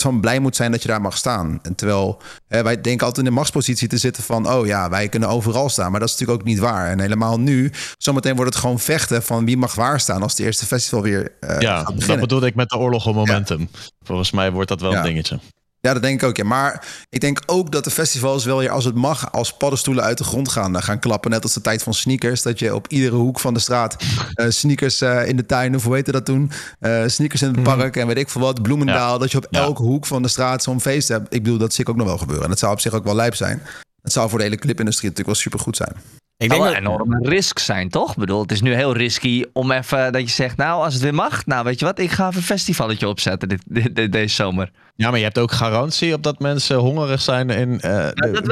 soort 0.00 0.12
van 0.12 0.20
blij 0.20 0.38
moet 0.38 0.56
zijn 0.56 0.70
dat 0.70 0.82
je 0.82 0.88
daar 0.88 1.00
mag 1.00 1.16
staan. 1.16 1.58
En 1.62 1.74
terwijl 1.74 2.22
hè, 2.48 2.62
wij 2.62 2.80
denken 2.80 3.06
altijd 3.06 3.26
in 3.26 3.32
de 3.32 3.36
machtspositie 3.38 3.88
te 3.88 3.96
zitten 3.98 4.22
van... 4.22 4.48
oh 4.50 4.66
ja, 4.66 4.88
wij 4.90 5.08
kunnen 5.08 5.28
overal 5.28 5.68
staan. 5.68 5.90
Maar 5.90 6.00
dat 6.00 6.08
is 6.08 6.14
natuurlijk 6.14 6.40
ook 6.40 6.46
niet 6.46 6.58
waar. 6.58 6.88
En 6.90 7.00
helemaal 7.00 7.40
nu, 7.40 7.72
zometeen 7.98 8.36
wordt 8.36 8.50
het 8.54 8.62
gewoon 8.62 8.78
vechten... 8.80 9.22
van 9.22 9.44
wie 9.44 9.56
mag 9.56 9.74
waar 9.74 10.00
staan 10.00 10.22
als 10.22 10.32
het 10.32 10.40
eerste 10.46 10.66
festival 10.66 11.02
weer 11.02 11.32
eh 11.40 11.60
Ja, 11.60 11.84
gaat 11.84 12.06
dat 12.06 12.20
bedoelde 12.20 12.46
ik 12.46 12.54
met 12.54 12.68
de 12.68 12.76
oorlog 12.76 13.06
om 13.06 13.14
momentum. 13.14 13.68
Volgens 14.02 14.30
mij 14.30 14.52
wordt 14.52 14.68
dat 14.68 14.80
wel 14.80 14.90
Ja. 14.92 14.98
een 14.98 15.04
dingetje. 15.04 15.38
Ja, 15.86 15.92
dat 15.92 16.02
denk 16.02 16.22
ik 16.22 16.28
ook. 16.28 16.36
Ja. 16.36 16.44
Maar 16.44 16.86
ik 17.10 17.20
denk 17.20 17.42
ook 17.46 17.72
dat 17.72 17.84
de 17.84 17.90
festivals 17.90 18.44
wel 18.44 18.58
weer, 18.58 18.70
als 18.70 18.84
het 18.84 18.94
mag, 18.94 19.32
als 19.32 19.52
paddenstoelen 19.52 20.04
uit 20.04 20.18
de 20.18 20.24
grond 20.24 20.48
gaan, 20.48 20.82
gaan 20.82 20.98
klappen. 20.98 21.30
Net 21.30 21.42
als 21.42 21.52
de 21.52 21.60
tijd 21.60 21.82
van 21.82 21.94
sneakers. 21.94 22.42
Dat 22.42 22.58
je 22.58 22.74
op 22.74 22.88
iedere 22.88 23.16
hoek 23.16 23.40
van 23.40 23.54
de 23.54 23.60
straat 23.60 23.96
eh, 24.34 24.46
sneakers 24.48 25.00
eh, 25.00 25.28
in 25.28 25.36
de 25.36 25.46
tuin, 25.46 25.74
of 25.74 25.84
hoe 25.84 25.94
heette 25.94 26.12
dat 26.12 26.24
toen? 26.24 26.50
Eh, 26.78 27.02
sneakers 27.06 27.42
in 27.42 27.48
het 27.54 27.62
park 27.62 27.96
en 27.96 28.06
weet 28.06 28.16
ik 28.18 28.28
veel 28.28 28.40
wat. 28.40 28.62
Bloemendaal. 28.62 29.18
Dat 29.18 29.30
je 29.30 29.36
op 29.36 29.46
Ja. 29.50 29.60
elke 29.60 29.82
hoek 29.82 30.06
van 30.06 30.22
de 30.22 30.28
straat 30.28 30.62
zo'n 30.62 30.80
feest 30.80 31.08
hebt. 31.08 31.34
Ik 31.34 31.42
bedoel, 31.42 31.58
dat 31.58 31.72
zie 31.74 31.84
ik 31.84 31.90
ook 31.90 31.96
nog 31.96 32.06
wel 32.06 32.18
gebeuren. 32.18 32.44
En 32.44 32.50
dat 32.50 32.58
zou 32.58 32.72
op 32.72 32.80
zich 32.80 32.92
ook 32.92 33.04
wel 33.04 33.14
lijp 33.14 33.34
zijn. 33.34 33.62
Het 34.02 34.12
zou 34.12 34.28
voor 34.28 34.38
de 34.38 34.44
hele 34.44 34.56
clipindustrie 34.56 35.10
natuurlijk 35.10 35.36
wel 35.36 35.44
super 35.44 35.60
goed 35.64 35.76
zijn. 35.76 36.21
Ik 36.42 36.48
denk 36.50 36.62
dat, 36.62 36.72
een 36.72 36.78
enorme 36.78 37.18
risk 37.28 37.58
zijn, 37.58 37.88
toch? 37.88 38.10
Ik 38.10 38.16
bedoel, 38.16 38.42
het 38.42 38.52
is 38.52 38.60
nu 38.60 38.74
heel 38.74 38.96
risky 38.96 39.44
om 39.52 39.70
even 39.72 40.12
dat 40.12 40.22
je 40.22 40.28
zegt, 40.30 40.56
nou, 40.56 40.84
als 40.84 40.94
het 40.94 41.02
weer 41.02 41.14
mag, 41.14 41.46
nou, 41.46 41.64
weet 41.64 41.78
je 41.78 41.84
wat, 41.84 41.98
ik 41.98 42.10
ga 42.10 42.26
even 42.26 42.36
een 42.36 42.42
festivalletje 42.46 43.08
opzetten 43.08 43.48
dit, 43.48 43.62
dit- 43.64 43.94
dit- 43.96 44.12
deze 44.12 44.34
zomer. 44.34 44.70
Ja, 44.96 45.08
maar 45.10 45.18
je 45.18 45.24
hebt 45.24 45.38
ook 45.38 45.52
garantie 45.52 46.14
op 46.14 46.22
dat 46.22 46.38
mensen 46.38 46.76
hongerig 46.76 47.20
zijn. 47.20 47.50
In, 47.50 47.80
eh, 47.80 48.08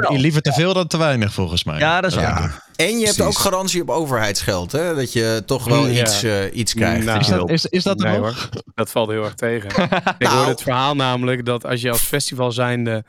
liever 0.09 0.43
te 0.43 0.53
veel 0.53 0.74
dan 0.74 0.86
te 0.86 0.97
weinig, 0.99 1.32
volgens 1.32 1.64
mij. 1.64 1.78
Ja, 1.78 2.01
dat 2.01 2.11
is 2.11 2.16
waar. 2.16 2.24
Ja, 2.24 2.84
en 2.84 2.99
je 2.99 3.05
hebt 3.05 3.16
Precies. 3.16 3.20
ook 3.36 3.38
garantie 3.38 3.82
op 3.82 3.91
overheidsgeld, 3.91 4.72
hè? 4.72 4.95
Dat 4.95 5.12
je 5.12 5.43
toch 5.47 5.64
wel 5.64 5.86
ja. 5.86 6.01
iets, 6.03 6.22
eh, 6.22 6.57
iets 6.57 6.74
krijgt. 6.74 7.05
Nou, 7.05 7.18
Is 7.18 7.26
dat, 7.26 7.51
is, 7.51 7.66
is 7.66 7.82
dat 7.82 8.01
er 8.03 8.09
Nee 8.11 8.18
nog? 8.18 8.51
hoor, 8.51 8.62
dat 8.74 8.91
valt 8.91 9.11
heel 9.11 9.24
erg 9.24 9.34
tegen. 9.34 9.68
ik 10.18 10.18
Nou. 10.18 10.34
hoorde 10.34 10.51
het 10.51 10.62
verhaal 10.62 10.95
namelijk 10.95 11.45
dat 11.45 11.66
als 11.66 11.80
je 11.80 11.91
als 11.91 12.01
festival 12.01 12.53
zijnde 12.53 13.05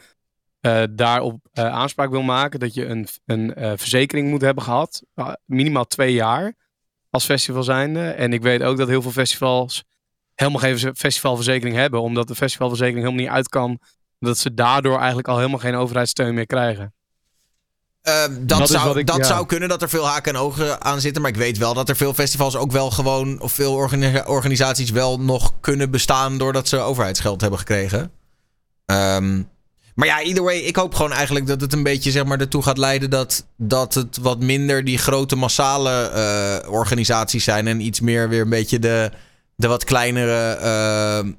eh, 0.61 0.83
daarop 0.91 1.39
eh, 1.53 1.65
aanspraak 1.65 2.09
wil 2.09 2.21
maken, 2.21 2.59
dat 2.59 2.73
je 2.73 2.85
een, 2.85 3.07
een 3.25 3.53
eh, 3.55 3.71
verzekering 3.75 4.29
moet 4.29 4.41
hebben 4.41 4.63
gehad. 4.63 5.03
eh, 5.15 5.33
minimaal 5.45 5.85
twee 5.87 6.13
jaar 6.13 6.53
als 7.09 7.25
festival 7.25 7.63
zijnde. 7.63 8.09
En 8.09 8.33
ik 8.33 8.41
weet 8.41 8.63
ook 8.63 8.77
dat 8.77 8.87
heel 8.87 9.01
veel 9.01 9.11
festivals 9.11 9.83
helemaal 10.35 10.59
geen 10.61 10.79
ve- 10.79 10.95
festivalverzekering 10.95 11.75
hebben, 11.75 12.01
omdat 12.01 12.27
de 12.27 12.35
festivalverzekering 12.35 13.03
helemaal 13.05 13.25
niet 13.25 13.35
uit 13.35 13.49
kan. 13.49 13.79
Dat 14.19 14.37
ze 14.37 14.53
daardoor 14.53 14.97
eigenlijk 14.97 15.27
al 15.27 15.37
helemaal 15.37 15.59
geen 15.59 15.75
overheidssteun 15.75 16.33
meer 16.33 16.45
krijgen. 16.45 16.93
Dat 18.39 18.69
zou, 18.69 18.99
ik- 18.99 19.07
dat 19.07 19.15
ja. 19.17 19.23
zou 19.23 19.45
kunnen 19.45 19.69
dat 19.69 19.81
er 19.81 19.89
veel 19.89 20.07
haken 20.07 20.33
en 20.33 20.39
ogen 20.41 20.81
aan 20.81 20.99
zitten. 21.01 21.21
Maar 21.21 21.31
ik 21.31 21.37
weet 21.37 21.57
wel 21.57 21.73
dat 21.73 21.89
er 21.89 21.95
veel 21.95 22.13
festivals 22.13 22.55
ook 22.55 22.71
wel 22.71 22.91
gewoon. 22.91 23.41
of 23.41 23.51
veel 23.51 23.73
organi- 23.73 24.23
organisaties 24.25 24.89
wel 24.89 25.19
nog 25.19 25.53
kunnen 25.59 25.91
bestaan. 25.91 26.37
doordat 26.37 26.67
ze 26.67 26.77
overheidsgeld 26.79 27.41
hebben 27.41 27.59
gekregen. 27.59 28.11
Ehm, 28.85 29.43
maar 29.95 30.07
ja, 30.07 30.21
either 30.21 30.43
way, 30.43 30.57
ik 30.57 30.75
hoop 30.75 30.95
gewoon 30.95 31.11
eigenlijk 31.11 31.47
dat 31.47 31.61
het 31.61 31.73
een 31.73 31.83
beetje 31.83 32.11
zeg 32.11 32.25
maar, 32.25 32.39
ertoe 32.39 32.63
gaat 32.63 32.77
leiden. 32.77 33.09
dat, 33.09 33.45
dat 33.57 33.93
het 33.93 34.17
wat 34.17 34.39
minder 34.39 34.83
die 34.83 34.97
grote 34.97 35.35
massale 35.35 36.09
eh, 36.09 36.71
organisaties 36.71 37.43
zijn. 37.43 37.67
en 37.67 37.81
iets 37.81 37.99
meer 37.99 38.29
weer 38.29 38.41
een 38.41 38.49
beetje 38.49 38.79
de, 38.79 39.11
de 39.55 39.67
wat 39.67 39.83
kleinere. 39.83 40.53
eh, 40.53 41.29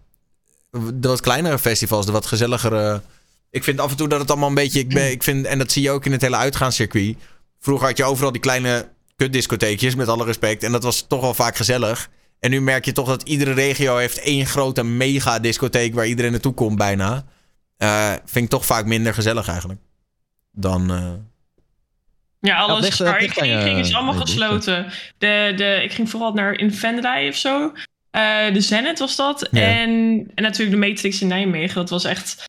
de 0.95 1.09
wat 1.09 1.21
kleinere 1.21 1.59
festivals, 1.59 2.07
de 2.07 2.13
wat 2.13 2.27
gezelligere. 2.27 3.03
Ik 3.51 3.65
vind 3.65 3.81
af 3.81 3.91
en 3.91 3.97
toe 3.97 4.09
dat 4.09 4.21
het 4.21 4.31
allemaal 4.31 4.49
een 4.49 4.55
beetje. 4.55 4.79
Ik 4.81 4.89
ben, 4.89 5.11
ik 5.11 5.23
vind, 5.23 5.47
en 5.47 5.59
dat 5.59 5.73
zie 5.73 5.83
je 5.83 5.91
ook 5.91 6.05
in 6.05 6.13
het 6.13 6.21
hele 6.21 6.37
uitgaanscircuit. 6.37 7.17
Vroeger 7.61 7.87
had 7.87 7.97
je 7.97 8.05
overal 8.05 8.33
die 8.33 8.41
kleine 8.41 8.89
kutdiscotheekjes, 9.17 9.95
met 9.95 10.09
alle 10.09 10.25
respect. 10.25 10.63
En 10.63 10.73
dat 10.73 10.83
was 10.83 11.05
toch 11.09 11.21
wel 11.21 11.35
vaak 11.35 11.57
gezellig. 11.57 12.09
En 12.41 12.51
nu 12.51 12.61
merk 12.61 12.85
je 12.85 12.93
toch 12.93 13.07
dat 13.07 13.23
iedere 13.23 13.53
regio 13.53 13.97
heeft 13.97 14.19
één 14.19 14.47
grote 14.47 14.83
mega 14.83 15.39
discotheek 15.39 15.95
waar 15.95 16.07
iedereen 16.07 16.31
naartoe 16.31 16.55
komt 16.55 16.77
bijna. 16.77 17.25
Eh, 17.83 18.13
vind 18.25 18.45
ik 18.45 18.51
toch 18.51 18.67
vaak 18.67 18.85
minder 18.87 19.15
gezellig 19.15 19.49
eigenlijk. 19.49 19.81
Dan. 20.53 20.91
eh, 20.91 21.13
Ja, 22.41 22.59
alles 22.59 22.81
ligt- 22.85 22.99
waar 22.99 23.23
ik 23.23 23.33
ging, 23.33 23.79
is 23.79 23.95
allemaal 23.95 24.15
gesloten. 24.15 24.87
De, 25.19 25.53
de, 25.57 25.81
ik 25.83 25.93
ging 25.93 26.11
vooral 26.11 26.33
naar 26.33 26.53
in 26.53 26.73
Venray 26.73 27.29
of 27.29 27.35
zo. 27.37 27.73
Eh, 28.11 28.53
de 28.53 28.61
Zenit 28.61 28.99
was 28.99 29.17
dat. 29.17 29.49
Ja. 29.51 29.61
En, 29.61 29.91
en 30.35 30.43
natuurlijk 30.43 30.81
de 30.81 30.89
Matrix 30.89 31.21
in 31.21 31.29
Nijmegen. 31.29 31.75
Dat 31.75 31.91
was 31.91 32.05
echt 32.05 32.45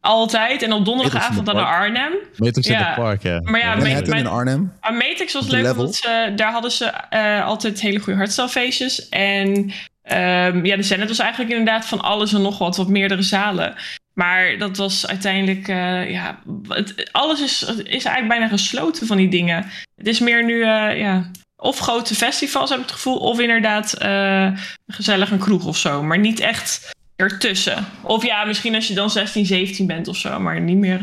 altijd. 0.00 0.62
En 0.62 0.72
op 0.72 0.84
donderdagavond 0.84 1.46
dan 1.46 1.54
naar 1.54 1.64
in 1.86 1.96
Arnhem. 1.96 2.12
Matrix 2.36 2.66
in 2.66 2.72
Ja. 2.72 2.86
het 2.86 2.94
park, 2.94 3.22
ja. 3.22 3.40
Maar 3.40 3.60
ja, 3.60 3.74
Manhattan 3.74 4.16
in 4.16 4.26
Arnhem. 4.26 4.72
Matrix 4.80 5.32
was 5.32 5.46
leuk, 5.46 5.94
ze, 5.94 6.32
daar 6.36 6.52
hadden 6.52 6.70
ze 6.72 6.84
eh, 6.84 7.44
altijd 7.46 7.80
hele 7.80 7.98
goede 7.98 8.18
hardstylefeestjes. 8.18 9.08
En 9.08 9.72
ehm, 10.02 10.64
ja, 10.64 10.76
de 10.76 10.82
Zenit 10.82 11.08
was 11.08 11.18
eigenlijk 11.18 11.50
inderdaad 11.50 11.86
van 11.86 12.00
alles 12.00 12.32
en 12.32 12.42
nog 12.42 12.58
wat, 12.58 12.76
wat 12.76 12.88
meerdere 12.88 13.22
zalen. 13.22 13.74
Maar 14.20 14.58
dat 14.58 14.76
was 14.76 15.06
uiteindelijk, 15.06 15.68
eh, 15.68 16.10
ja, 16.10 16.38
het, 16.68 17.08
alles 17.12 17.40
is, 17.40 17.62
is 17.62 18.04
eigenlijk 18.04 18.28
bijna 18.28 18.48
gesloten 18.48 19.06
van 19.06 19.16
die 19.16 19.28
dingen. 19.28 19.66
Het 19.96 20.06
is 20.06 20.18
meer 20.18 20.44
nu, 20.44 20.62
eh, 20.62 20.98
ja, 20.98 21.30
of 21.56 21.78
grote 21.78 22.14
festivals 22.14 22.70
heb 22.70 22.78
ik 22.78 22.84
het 22.84 22.94
gevoel, 22.94 23.16
of 23.16 23.40
inderdaad 23.40 23.92
eh, 23.92 24.50
gezellig 24.86 25.30
een 25.30 25.38
kroeg 25.38 25.66
of 25.66 25.76
zo. 25.76 26.02
Maar 26.02 26.18
niet 26.18 26.40
echt 26.40 26.90
ertussen. 27.16 27.86
Of 28.02 28.24
ja, 28.24 28.44
misschien 28.44 28.74
als 28.74 28.88
je 28.88 28.94
dan 28.94 29.10
16, 29.10 29.46
17 29.46 29.86
bent 29.86 30.08
of 30.08 30.16
zo, 30.16 30.40
maar 30.40 30.60
niet 30.60 30.78
meer... 30.78 31.00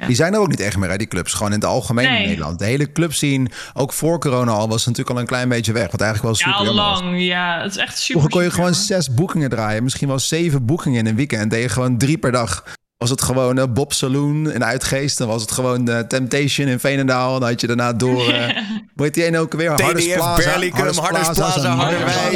Ja. 0.00 0.06
Die 0.06 0.16
zijn 0.16 0.34
er 0.34 0.40
ook 0.40 0.48
niet 0.48 0.60
echt 0.60 0.76
meer, 0.76 0.90
hè, 0.90 0.96
die 0.96 1.06
clubs. 1.06 1.32
Gewoon 1.32 1.52
in 1.52 1.58
het 1.60 1.68
algemeen 1.68 2.08
Nee. 2.10 2.22
in 2.22 2.28
Nederland. 2.28 2.58
De 2.58 2.64
hele 2.64 2.92
clubscene, 2.92 3.50
ook 3.74 3.92
voor 3.92 4.18
corona 4.20 4.52
al, 4.52 4.68
was 4.68 4.86
natuurlijk 4.86 5.16
al 5.16 5.20
een 5.20 5.26
klein 5.28 5.48
beetje 5.48 5.72
weg. 5.72 5.90
Wat 5.90 6.00
eigenlijk 6.00 6.38
wel 6.38 6.46
ja, 6.46 6.52
super 6.56 6.68
al 6.68 6.74
jammer 6.76 6.92
was. 6.92 7.00
lang. 7.02 7.22
Ja, 7.22 7.62
het 7.62 7.70
is 7.70 7.76
echt 7.76 7.98
super. 7.98 8.20
Vroeger 8.20 8.30
kon 8.30 8.42
je 8.42 8.50
gewoon 8.50 8.74
zes 8.74 9.14
boekingen 9.14 9.50
draaien. 9.50 9.82
Misschien 9.82 10.08
wel 10.08 10.18
zeven 10.18 10.64
boekingen 10.64 10.98
in 10.98 11.06
een 11.06 11.16
weekend. 11.16 11.42
En 11.42 11.48
deed 11.48 11.62
je 11.62 11.68
gewoon 11.68 11.98
drie 11.98 12.18
per 12.18 12.32
dag. 12.32 12.64
Was 13.00 13.10
het 13.10 13.22
gewoon 13.22 13.58
eh, 13.58 13.64
Bob 13.70 13.92
Saloon 13.92 14.50
in 14.50 14.64
Uitgeest. 14.64 15.18
Dan 15.18 15.28
was 15.28 15.42
het 15.42 15.50
gewoon 15.50 15.88
eh, 15.88 15.98
Temptation 15.98 16.66
in 16.68 16.80
Veenendaal. 16.80 17.38
Dan 17.40 17.48
had 17.48 17.60
je 17.60 17.66
daarna 17.66 17.92
door... 17.92 18.32
eh 18.32 18.56
hoe 18.94 19.04
heet 19.04 19.14
die 19.14 19.24
ene 19.24 19.38
ook 19.38 19.52
weer? 19.52 19.68
Harders 19.70 20.04
TDF, 20.04 20.14
Plaza. 20.14 20.50
Berlicum, 20.50 20.80
Harders 20.80 20.98
Plaza, 21.28 21.74
Harderwijk. 21.74 22.32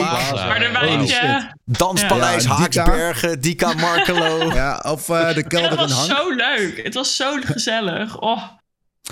Danspaleis. 1.65 2.45
Haaksbergen, 2.45 3.41
Dika 3.41 3.73
Markelo. 3.75 4.39
Ja, 4.55 4.83
of 4.87 5.09
eh, 5.09 5.35
de 5.35 5.43
kelder 5.43 5.71
in 5.71 5.77
was 5.77 5.93
Hank. 5.93 6.19
zo 6.21 6.35
leuk. 6.35 6.81
Het 6.83 6.95
was 6.95 7.17
zo 7.17 7.37
gezellig. 7.45 8.21
Oh, 8.21 8.43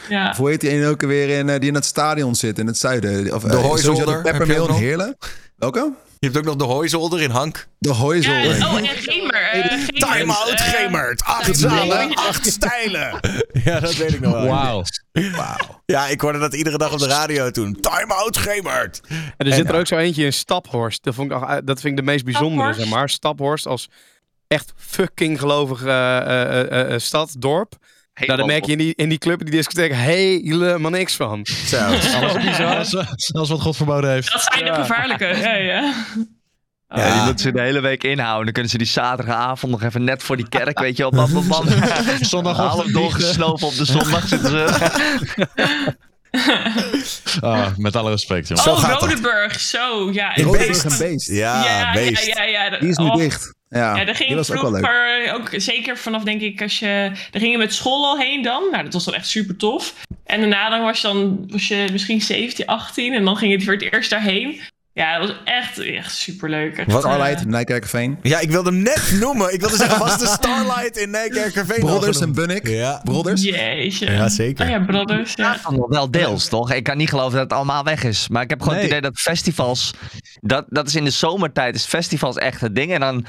Ja. 0.08 0.30
Of 0.30 0.36
hoe 0.36 0.48
heet 0.48 0.60
die 0.60 0.70
ene 0.70 0.86
ook 0.86 1.00
weer 1.00 1.38
in, 1.38 1.48
eh, 1.48 1.58
die 1.60 1.68
in 1.68 1.74
het 1.74 1.84
stadion 1.84 2.34
zit, 2.34 2.58
in 2.58 2.66
het 2.66 2.78
zuiden? 2.78 3.34
Of, 3.34 3.42
De 3.42 3.56
eh, 3.56 3.62
Hooizolder, 3.62 4.22
Peppermill 4.22 4.56
in 4.60 4.66
nog? 4.66 4.78
Heerlen. 4.78 5.16
Welke? 5.56 5.92
Je 6.22 6.28
hebt 6.28 6.38
ook 6.38 6.44
nog 6.44 6.56
de 6.56 6.64
hooizolder 6.74 7.22
in 7.22 7.30
Hank. 7.30 7.66
De 7.78 7.88
Ja, 7.88 7.94
Hooizolder. 7.94 8.50
oh, 8.66 8.74
en 8.78 8.86
Gamer. 8.86 9.34
eh, 9.34 9.62
Gamers, 9.70 9.86
Time-out 9.86 10.50
eh, 10.50 10.56
Gemert. 10.60 11.22
Acht 11.24 11.44
Time 11.44 11.56
zalen, 11.56 11.98
Out. 11.98 12.14
acht 12.16 12.46
stijlen. 12.46 13.20
Ja, 13.64 13.80
dat 13.80 13.94
weet 13.94 14.12
ik 14.12 14.20
nog 14.20 14.32
wel. 14.32 14.46
Wauw. 14.46 14.82
Ja, 15.86 16.06
ik 16.08 16.20
hoorde 16.20 16.38
dat 16.38 16.54
iedere 16.54 16.78
dag 16.78 16.92
op 16.92 16.98
de 16.98 17.06
radio 17.06 17.50
toen. 17.50 17.80
Time-out 17.80 18.36
Gemert. 18.36 19.00
En 19.36 19.46
er 19.46 19.52
zit 19.52 19.68
er 19.68 19.74
ook 19.78 19.86
zo 19.86 19.96
eentje 19.96 20.24
in 20.24 20.32
Staphorst. 20.32 21.02
Dat, 21.04 21.14
vond 21.14 21.30
ik, 21.30 21.36
al- 21.42 21.60
dat 21.64 21.80
vind 21.80 21.98
ik 21.98 22.04
de 22.04 22.10
meest 22.10 22.24
bijzondere, 22.24 22.60
Staphorst? 22.68 22.80
zeg 22.80 22.98
maar. 22.98 23.08
Staphorst 23.08 23.66
als 23.66 23.88
echt 24.48 24.72
fucking 24.76 25.38
gelovige 25.38 25.88
eh, 25.88 26.18
eh, 26.18 26.60
eh, 26.60 26.92
eh, 26.94 26.98
stad, 27.00 27.34
dorp. 27.38 27.74
Nou, 28.26 28.38
daar 28.38 28.46
merk 28.46 28.64
je 28.64 28.72
in 28.72 28.78
die, 28.78 28.92
in 28.96 29.08
die 29.08 29.18
club, 29.18 29.38
in 29.38 29.44
die 29.46 29.54
discotheek, 29.54 29.94
helemaal 29.94 30.90
niks 30.90 31.14
van. 31.16 31.46
Zo. 31.66 31.76
Alles 32.16 32.44
bizar. 32.44 32.74
Dat 32.74 32.84
is, 33.16 33.26
dat 33.26 33.42
is 33.44 33.48
wat 33.50 33.60
God 33.60 33.76
verboden 33.76 34.10
heeft. 34.10 34.32
Dat 34.32 34.42
zijn 34.52 34.64
de 34.64 34.74
gevaarlijke. 34.74 35.24
Ja, 35.26 35.54
ja. 35.54 35.92
Ja, 36.88 37.12
die 37.14 37.22
moeten 37.22 37.38
ze 37.44 37.52
de 37.52 37.60
hele 37.60 37.80
week 37.80 38.04
inhouden. 38.04 38.44
Dan 38.44 38.52
kunnen 38.52 38.70
ze 38.70 38.78
die 38.78 38.86
zaterdagavond 38.86 39.72
nog 39.72 39.82
even 39.82 40.04
net 40.04 40.22
voor 40.22 40.36
die 40.36 40.48
kerk, 40.48 40.78
weet 40.78 40.96
je 40.96 41.02
wel. 41.02 41.10
Bam, 41.10 41.32
bam, 41.32 41.48
bam. 41.48 41.64
Zondagochtend 42.20 42.72
Half 42.82 42.86
doorgesnoven 42.92 43.66
op 43.66 43.74
de 43.74 43.84
zondag 43.84 44.28
zitten 44.28 44.50
ze. 44.50 44.90
Ah, 47.40 47.66
met 47.76 47.96
alle 47.96 48.10
respect, 48.10 48.48
jongen. 48.48 48.68
Oh, 48.68 48.78
gaat 48.78 48.90
dat. 48.90 49.00
Rodenburg. 49.00 49.60
Zo, 49.60 50.10
ja. 50.12 50.34
In 50.36 50.46
ik- 50.46 50.52
Beest. 50.52 50.82
Rodenburg 50.82 51.00
en 51.00 51.10
Beest. 51.10 51.28
Ja, 51.30 51.64
ja, 51.64 51.92
beest. 51.92 52.26
ja, 52.26 52.42
ja, 52.42 52.64
ja. 52.64 52.78
Die 52.78 52.88
is 52.88 52.96
nu 52.96 53.04
Oh, 53.04 53.16
dicht. 53.16 53.54
Ja, 53.72 53.80
Ja, 53.80 53.94
daar 53.94 54.04
die 54.04 54.14
ging 54.14 54.34
was 54.34 54.50
ook 54.52 54.62
wel 54.62 54.72
leuk. 54.72 55.32
ook, 55.34 55.48
zeker 55.56 55.96
vanaf 55.98 56.22
denk 56.22 56.40
ik 56.40 56.62
als 56.62 56.78
je, 56.78 57.10
daar 57.30 57.40
ging 57.40 57.52
je 57.52 57.58
met 57.58 57.74
school 57.74 58.04
al 58.06 58.18
heen 58.18 58.42
dan. 58.42 58.62
Nou, 58.70 58.82
dat 58.84 58.92
was 58.92 59.04
dan 59.04 59.14
echt 59.14 59.26
super 59.28 59.56
tof. 59.56 59.94
En 60.26 60.40
daarna 60.40 60.68
dan 60.70 60.82
was 60.82 61.00
je 61.00 61.06
dan, 61.06 61.44
was 61.50 61.68
je 61.68 61.88
misschien 61.92 62.20
17, 62.20 62.66
18 62.66 63.14
en 63.14 63.24
dan 63.24 63.36
ging 63.36 63.52
je 63.52 63.60
voor 63.60 63.72
het 63.72 63.92
eerst 63.92 64.10
daarheen. 64.10 64.60
Ja, 64.94 65.18
dat 65.18 65.28
was 65.28 65.36
echt, 65.44 65.78
echt 65.78 66.14
super 66.16 66.48
leuk. 66.50 66.84
Wat- 66.86 67.00
Starlight, 67.02 67.44
Nijkerkerveen. 67.46 68.18
Ja, 68.22 68.38
ik 68.38 68.50
wilde 68.50 68.70
hem 68.70 68.82
net 68.82 69.12
noemen. 69.20 69.52
Ik 69.54 69.60
wilde 69.60 69.76
zeggen, 69.76 69.98
was 69.98 70.18
de 70.18 70.26
Starlight 70.40 70.96
in 70.96 71.10
Nijkerkerveen 71.10 71.80
Brothers 71.80 72.20
en? 72.20 72.32
Bunnik. 72.32 72.68
Ja. 72.68 73.00
Brothers. 73.04 73.42
Jeetje. 73.42 74.10
Ja, 74.10 74.28
zeker. 74.28 74.64
Oh 74.64 74.70
ja, 74.70 74.78
Brothers. 74.80 75.32
Ja. 75.34 75.56
nog 75.70 75.88
wel 75.88 76.10
deels, 76.10 76.48
toch? 76.48 76.72
Ik 76.72 76.84
kan 76.84 76.96
niet 76.96 77.08
geloven 77.08 77.32
dat 77.32 77.42
het 77.42 77.52
allemaal 77.52 77.84
weg 77.84 78.04
is. 78.04 78.28
Maar 78.28 78.42
ik 78.42 78.50
heb 78.50 78.58
gewoon 78.60 78.74
Nee. 78.74 78.82
het 78.84 78.92
idee 78.96 79.10
dat 79.10 79.18
festivals... 79.20 79.90
Dat, 80.40 80.64
dat 80.68 80.86
is 80.86 80.94
in 80.94 81.04
de 81.04 81.10
zomertijd 81.10 81.74
is 81.74 81.84
festivals 81.84 82.36
echt 82.36 82.60
het 82.60 82.74
ding. 82.74 82.92
En 82.92 83.00
dan 83.00 83.24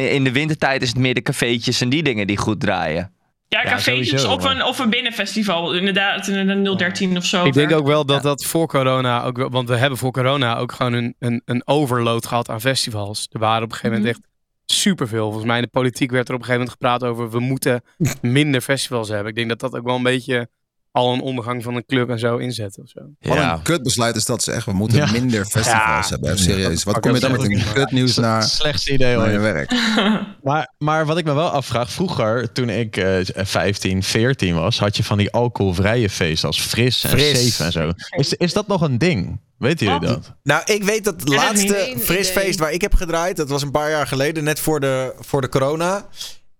in 0.00 0.24
de 0.24 0.32
wintertijd 0.32 0.82
is 0.82 0.88
het 0.88 0.98
meer 0.98 1.14
de 1.14 1.22
cafeetjes 1.22 1.80
en 1.80 1.88
die 1.88 2.02
dingen 2.02 2.26
die 2.26 2.36
goed 2.36 2.60
draaien. 2.60 3.12
Ja, 3.48 3.62
Ja, 3.62 3.68
cafeetjes 3.68 4.08
sowieso, 4.08 4.32
of, 4.32 4.44
een, 4.44 4.64
of 4.64 4.78
een 4.78 4.90
binnenfestival. 4.90 5.74
Inderdaad, 5.74 6.28
in 6.28 6.48
een 6.48 6.76
013 6.76 7.16
of 7.16 7.24
zo. 7.24 7.44
Ik 7.44 7.52
denk 7.52 7.72
ook 7.72 7.86
wel 7.86 8.06
dat 8.06 8.22
dat 8.22 8.44
voor 8.44 8.66
corona 8.66 9.22
ook 9.22 9.36
wel, 9.36 9.50
want 9.50 9.68
we 9.68 9.76
hebben 9.76 9.98
voor 9.98 10.12
corona 10.12 10.56
ook 10.56 10.72
gewoon 10.72 10.92
een, 10.92 11.14
een, 11.18 11.42
een 11.44 11.62
overload 11.66 12.26
gehad 12.26 12.48
aan 12.48 12.60
festivals. 12.60 13.28
Er 13.30 13.38
waren 13.38 13.62
op 13.62 13.70
een 13.70 13.76
gegeven 13.76 13.96
moment 13.96 14.16
echt 14.16 14.26
superveel. 14.66 15.24
Volgens 15.24 15.44
mij 15.44 15.56
in 15.56 15.62
de 15.62 15.68
politiek 15.68 16.10
werd 16.10 16.28
er 16.28 16.34
op 16.34 16.40
een 16.40 16.46
gegeven 16.46 16.66
moment 16.66 16.98
gepraat 16.98 17.10
over 17.10 17.30
we 17.30 17.40
moeten 17.40 17.82
minder 18.20 18.60
festivals 18.60 19.08
hebben. 19.08 19.28
Ik 19.28 19.34
denk 19.34 19.48
dat 19.48 19.60
dat 19.60 19.76
ook 19.76 19.84
wel 19.86 19.96
een 19.96 20.02
beetje 20.02 20.48
al 20.94 21.12
een 21.12 21.20
ondergang 21.20 21.62
van 21.62 21.74
een 21.76 21.84
club 21.86 22.08
en 22.10 22.18
zo 22.18 22.36
inzet 22.36 22.78
of 22.78 22.88
zo. 22.88 23.00
Wat 23.20 23.36
Ja. 23.36 23.52
een 23.52 23.62
kutbesluit 23.62 24.16
is 24.16 24.24
dat 24.24 24.42
ze 24.42 24.52
echt. 24.52 24.66
We 24.66 24.72
moeten 24.72 24.98
Ja. 24.98 25.10
minder 25.10 25.44
festivals 25.44 26.08
Ja. 26.08 26.10
hebben. 26.10 26.30
Even 26.32 26.42
serieus. 26.44 26.82
Wat 26.84 27.00
kom 27.00 27.14
je 27.14 27.20
dan 27.20 27.32
met 27.32 27.42
een 27.42 27.62
kutnieuws 27.72 28.16
naar, 28.16 28.42
Slechtste 28.42 28.92
idee 28.92 29.16
naar 29.16 29.32
je 29.32 29.38
werk? 29.38 29.72
Maar, 30.42 30.72
maar 30.78 31.06
wat 31.06 31.18
ik 31.18 31.24
me 31.24 31.32
wel 31.34 31.48
afvraag, 31.50 31.90
vroeger 31.90 32.52
toen 32.52 32.68
ik 32.68 32.96
eh 32.96 33.16
15, 33.34 34.02
14 34.02 34.54
was, 34.54 34.78
had 34.78 34.96
je 34.96 35.04
van 35.04 35.18
die 35.18 35.30
alcoholvrije 35.32 36.10
feesten 36.10 36.48
als 36.48 36.60
fris 36.60 37.04
en 37.04 37.10
Fris. 37.10 37.56
safe 37.56 37.64
en 37.64 37.72
zo. 37.72 37.92
Is, 38.18 38.34
is 38.34 38.52
dat 38.52 38.66
nog 38.66 38.80
een 38.80 38.98
ding? 38.98 39.40
Weten 39.58 39.86
jullie 39.86 40.08
Wat? 40.08 40.24
dat? 40.24 40.34
Nou, 40.42 40.62
ik 40.74 40.82
weet 40.84 41.04
dat 41.04 41.20
het 41.20 41.30
Ja, 41.30 41.36
laatste 41.36 41.94
frisfeest 41.98 42.58
waar 42.58 42.72
ik 42.72 42.80
heb 42.80 42.94
gedraaid, 42.94 43.36
dat 43.36 43.48
was 43.48 43.62
een 43.62 43.70
paar 43.70 43.90
jaar 43.90 44.06
geleden, 44.06 44.44
net 44.44 44.60
voor 44.60 44.80
de, 44.80 45.14
voor 45.20 45.40
de 45.40 45.48
corona. 45.48 46.06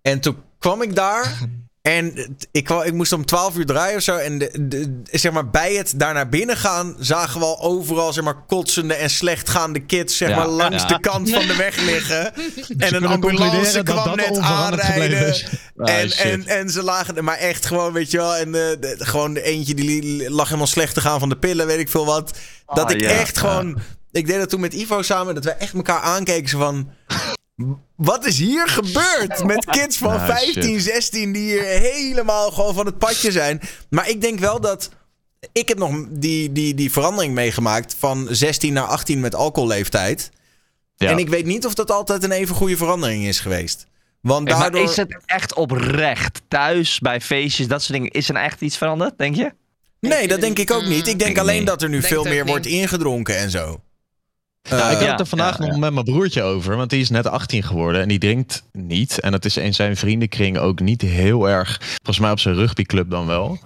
En 0.02 0.20
toen 0.20 0.36
kwam 0.58 0.82
ik 0.82 0.94
daar 0.94 1.38
en 1.88 2.36
ik, 2.52 2.70
ik 2.70 2.92
moest 2.92 3.12
om 3.12 3.24
12 3.26 3.56
uur 3.56 3.66
draaien 3.66 3.96
of 3.96 4.02
zo. 4.02 4.16
En 4.16 4.38
de, 4.38 4.50
de- 4.68 5.02
zeg 5.10 5.32
maar, 5.32 5.50
bij 5.50 5.74
het 5.74 5.92
daar 5.96 6.14
naar 6.14 6.28
binnen 6.28 6.56
gaan, 6.56 6.96
zagen 6.98 7.40
we 7.40 7.46
al 7.46 7.60
overal 7.60 8.12
zeg 8.12 8.24
maar, 8.24 8.44
kotsende 8.46 8.94
en 8.94 9.10
slechtgaande 9.10 9.80
kids 9.80 10.16
zeg 10.16 10.28
Ja, 10.28 10.36
maar, 10.36 10.48
langs 10.48 10.82
ja. 10.82 10.88
de 10.88 11.00
kant 11.00 11.30
van 11.30 11.46
de 11.46 11.56
weg 11.56 11.76
liggen. 11.76 12.34
en 12.78 12.94
een 12.94 13.06
ambulance 13.06 13.82
kwam 13.82 14.04
dat 14.04 14.16
net 14.16 14.38
aanrijden. 14.38 15.34
Ah, 15.76 15.90
en, 15.98 16.10
en, 16.10 16.46
en 16.46 16.70
ze 16.70 16.82
lagen 16.82 17.16
er 17.16 17.24
maar 17.24 17.38
echt 17.38 17.66
gewoon, 17.66 17.92
weet 17.92 18.10
je 18.10 18.16
wel. 18.16 18.36
En 18.36 18.46
eh, 18.46 18.52
de, 18.80 18.94
gewoon 18.98 19.34
de 19.34 19.42
eentje 19.42 19.74
die 19.74 20.30
lag 20.30 20.46
helemaal 20.46 20.66
slecht 20.66 20.94
te 20.94 21.00
gaan 21.00 21.18
van 21.20 21.28
de 21.28 21.36
pillen, 21.38 21.66
weet 21.66 21.78
ik 21.78 21.88
veel 21.88 22.06
wat. 22.06 22.38
Dat 22.66 22.84
Ah, 22.84 22.90
ik 22.90 23.00
ja. 23.00 23.08
echt 23.10 23.38
gewoon. 23.38 23.78
Ik 24.12 24.26
deed 24.26 24.38
dat 24.38 24.48
toen 24.48 24.60
met 24.60 24.72
Ivo 24.72 25.02
samen, 25.02 25.34
dat 25.34 25.44
we 25.44 25.50
echt 25.50 25.74
elkaar 25.74 26.00
aankeken. 26.00 26.48
Zo 26.48 26.58
van. 26.58 26.90
Wat 27.96 28.26
is 28.26 28.38
hier 28.38 28.68
gebeurd? 28.68 29.44
Met 29.44 29.64
kids 29.64 29.96
van 29.96 30.12
Ah, 30.20 30.26
15, 30.26 30.62
shit. 30.62 30.82
16 30.82 31.32
die 31.32 31.42
hier 31.42 31.62
helemaal 31.64 32.50
gewoon 32.50 32.74
van 32.74 32.86
het 32.86 32.98
padje 32.98 33.32
zijn. 33.32 33.60
Maar 33.90 34.08
ik 34.08 34.20
denk 34.20 34.38
wel 34.38 34.60
dat. 34.60 34.90
Ik 35.52 35.68
heb 35.68 35.78
nog 35.78 36.04
die, 36.10 36.52
die, 36.52 36.74
die 36.74 36.92
verandering 36.92 37.34
meegemaakt 37.34 37.94
van 37.98 38.26
16 38.30 38.72
naar 38.72 38.84
18 38.84 39.20
met 39.20 39.34
alcoholleeftijd. 39.34 40.30
Ja. 40.96 41.10
En 41.10 41.18
ik 41.18 41.28
weet 41.28 41.44
niet 41.44 41.66
of 41.66 41.74
dat 41.74 41.90
altijd 41.90 42.22
een 42.24 42.32
even 42.32 42.54
goede 42.54 42.76
verandering 42.76 43.24
is 43.26 43.40
geweest. 43.40 43.86
Want 44.20 44.48
Maar 44.48 44.58
daardoor. 44.58 44.82
is 44.82 44.96
het 44.96 45.16
echt 45.26 45.54
oprecht 45.54 46.42
thuis, 46.48 46.98
bij 46.98 47.20
feestjes, 47.20 47.66
dat 47.66 47.82
soort 47.82 47.92
dingen? 47.92 48.10
Is 48.10 48.28
er 48.28 48.34
nou 48.34 48.46
echt 48.46 48.60
iets 48.60 48.76
veranderd, 48.76 49.18
denk 49.18 49.36
je? 49.36 49.52
Nee, 50.00 50.28
dat 50.28 50.40
denk 50.40 50.58
ik 50.58 50.70
ook 50.70 50.84
niet. 50.86 51.06
Ik 51.06 51.18
denk 51.18 51.38
alleen 51.38 51.64
dat 51.64 51.82
er 51.82 51.88
nu 51.88 52.00
Denk 52.00 52.12
veel 52.12 52.24
meer 52.24 52.40
niet. 52.42 52.48
wordt 52.50 52.66
ingedronken 52.66 53.36
en 53.36 53.50
zo. 53.50 53.80
Nou, 54.70 54.82
ik 54.82 54.90
Eh, 54.92 54.98
had 55.00 55.08
het 55.10 55.20
er 55.20 55.26
vandaag 55.26 55.58
ja, 55.58 55.66
nog 55.66 55.76
met 55.76 55.92
mijn 55.92 56.04
broertje 56.04 56.42
over, 56.42 56.76
want 56.76 56.90
die 56.90 57.00
is 57.00 57.10
net 57.10 57.26
18 57.26 57.62
geworden 57.62 58.02
en 58.02 58.08
die 58.08 58.18
drinkt 58.18 58.62
niet. 58.72 59.20
En 59.20 59.32
het 59.32 59.44
is 59.44 59.56
in 59.56 59.74
zijn 59.74 59.96
vriendenkring 59.96 60.58
ook 60.58 60.80
niet 60.80 61.00
heel 61.02 61.48
erg, 61.48 61.78
volgens 61.94 62.18
mij 62.18 62.30
op 62.30 62.38
zijn 62.40 62.54
rugbyclub 62.54 63.10
dan 63.10 63.26
wel. 63.26 63.58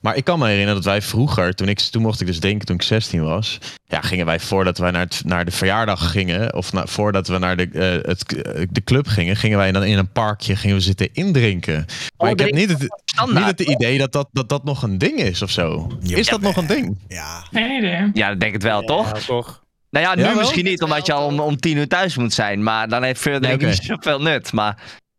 Maar 0.00 0.16
ik 0.16 0.24
kan 0.24 0.38
me 0.38 0.44
herinneren 0.46 0.74
dat 0.74 0.84
wij 0.84 1.02
vroeger, 1.02 1.54
toen, 1.54 1.68
ik, 1.68 1.78
toen 1.78 2.02
mocht 2.02 2.20
ik 2.20 2.26
dus 2.26 2.38
drinken 2.38 2.66
toen 2.66 2.76
ik 2.76 2.82
16 2.82 3.22
was, 3.22 3.58
ja, 3.84 4.00
gingen 4.00 4.26
wij 4.26 4.40
voordat 4.40 4.78
wij 4.78 4.90
naar, 4.90 5.00
het, 5.00 5.22
naar 5.24 5.44
de 5.44 5.50
verjaardag 5.50 6.10
gingen, 6.10 6.54
of 6.54 6.72
na- 6.72 6.86
voordat 6.86 7.28
we 7.28 7.38
naar 7.38 7.56
de, 7.56 7.68
eh, 7.72 8.08
het, 8.10 8.42
eh, 8.42 8.66
de 8.70 8.84
club 8.84 9.06
gingen, 9.06 9.36
gingen 9.36 9.58
wij 9.58 9.72
dan 9.72 9.84
in 9.84 9.98
een 9.98 10.12
parkje 10.12 10.56
gingen 10.56 10.76
we 10.76 10.82
zitten 10.82 11.08
indrinken. 11.12 11.84
Maar 12.16 12.26
Oh, 12.26 12.30
ik 12.30 12.38
heb 12.38 12.50
niet 12.54 12.68
het, 12.70 13.00
Standaard. 13.04 13.46
niet 13.46 13.58
het 13.58 13.68
idee 13.76 13.98
dat 13.98 14.12
dat, 14.12 14.28
dat 14.32 14.48
dat 14.48 14.64
nog 14.64 14.82
een 14.82 14.98
ding 14.98 15.18
is 15.18 15.42
of 15.42 15.50
zo. 15.50 15.90
Ja, 16.02 16.16
Is 16.16 16.28
dat 16.28 16.40
nog 16.40 16.56
een 16.56 16.66
ding? 16.66 16.98
ja. 17.08 17.44
Geen 17.52 17.76
idee. 17.76 18.10
Ja, 18.12 18.28
ik 18.30 18.40
denk 18.40 18.52
het 18.52 18.62
wel, 18.62 18.82
toch? 18.82 19.06
Ja, 19.14 19.20
toch? 19.26 19.62
Nou 19.90 20.04
ja, 20.06 20.14
nu 20.14 20.20
Jawel? 20.22 20.36
misschien 20.38 20.64
niet, 20.64 20.82
omdat 20.82 21.06
je 21.06 21.12
al 21.12 21.26
om, 21.26 21.40
om 21.40 21.56
tien 21.56 21.76
uur 21.76 21.88
thuis 21.88 22.16
moet 22.16 22.32
zijn. 22.32 22.62
Maar 22.62 22.88
dan 22.88 23.02
heeft 23.02 23.20
verder 23.20 23.40
Nee, 23.40 23.50
denk 23.50 23.60
ik 23.62 23.68
oké. 23.68 23.76
niet 23.76 24.00
zoveel 24.02 24.20
nut. 24.22 24.52
Maar, 24.52 24.76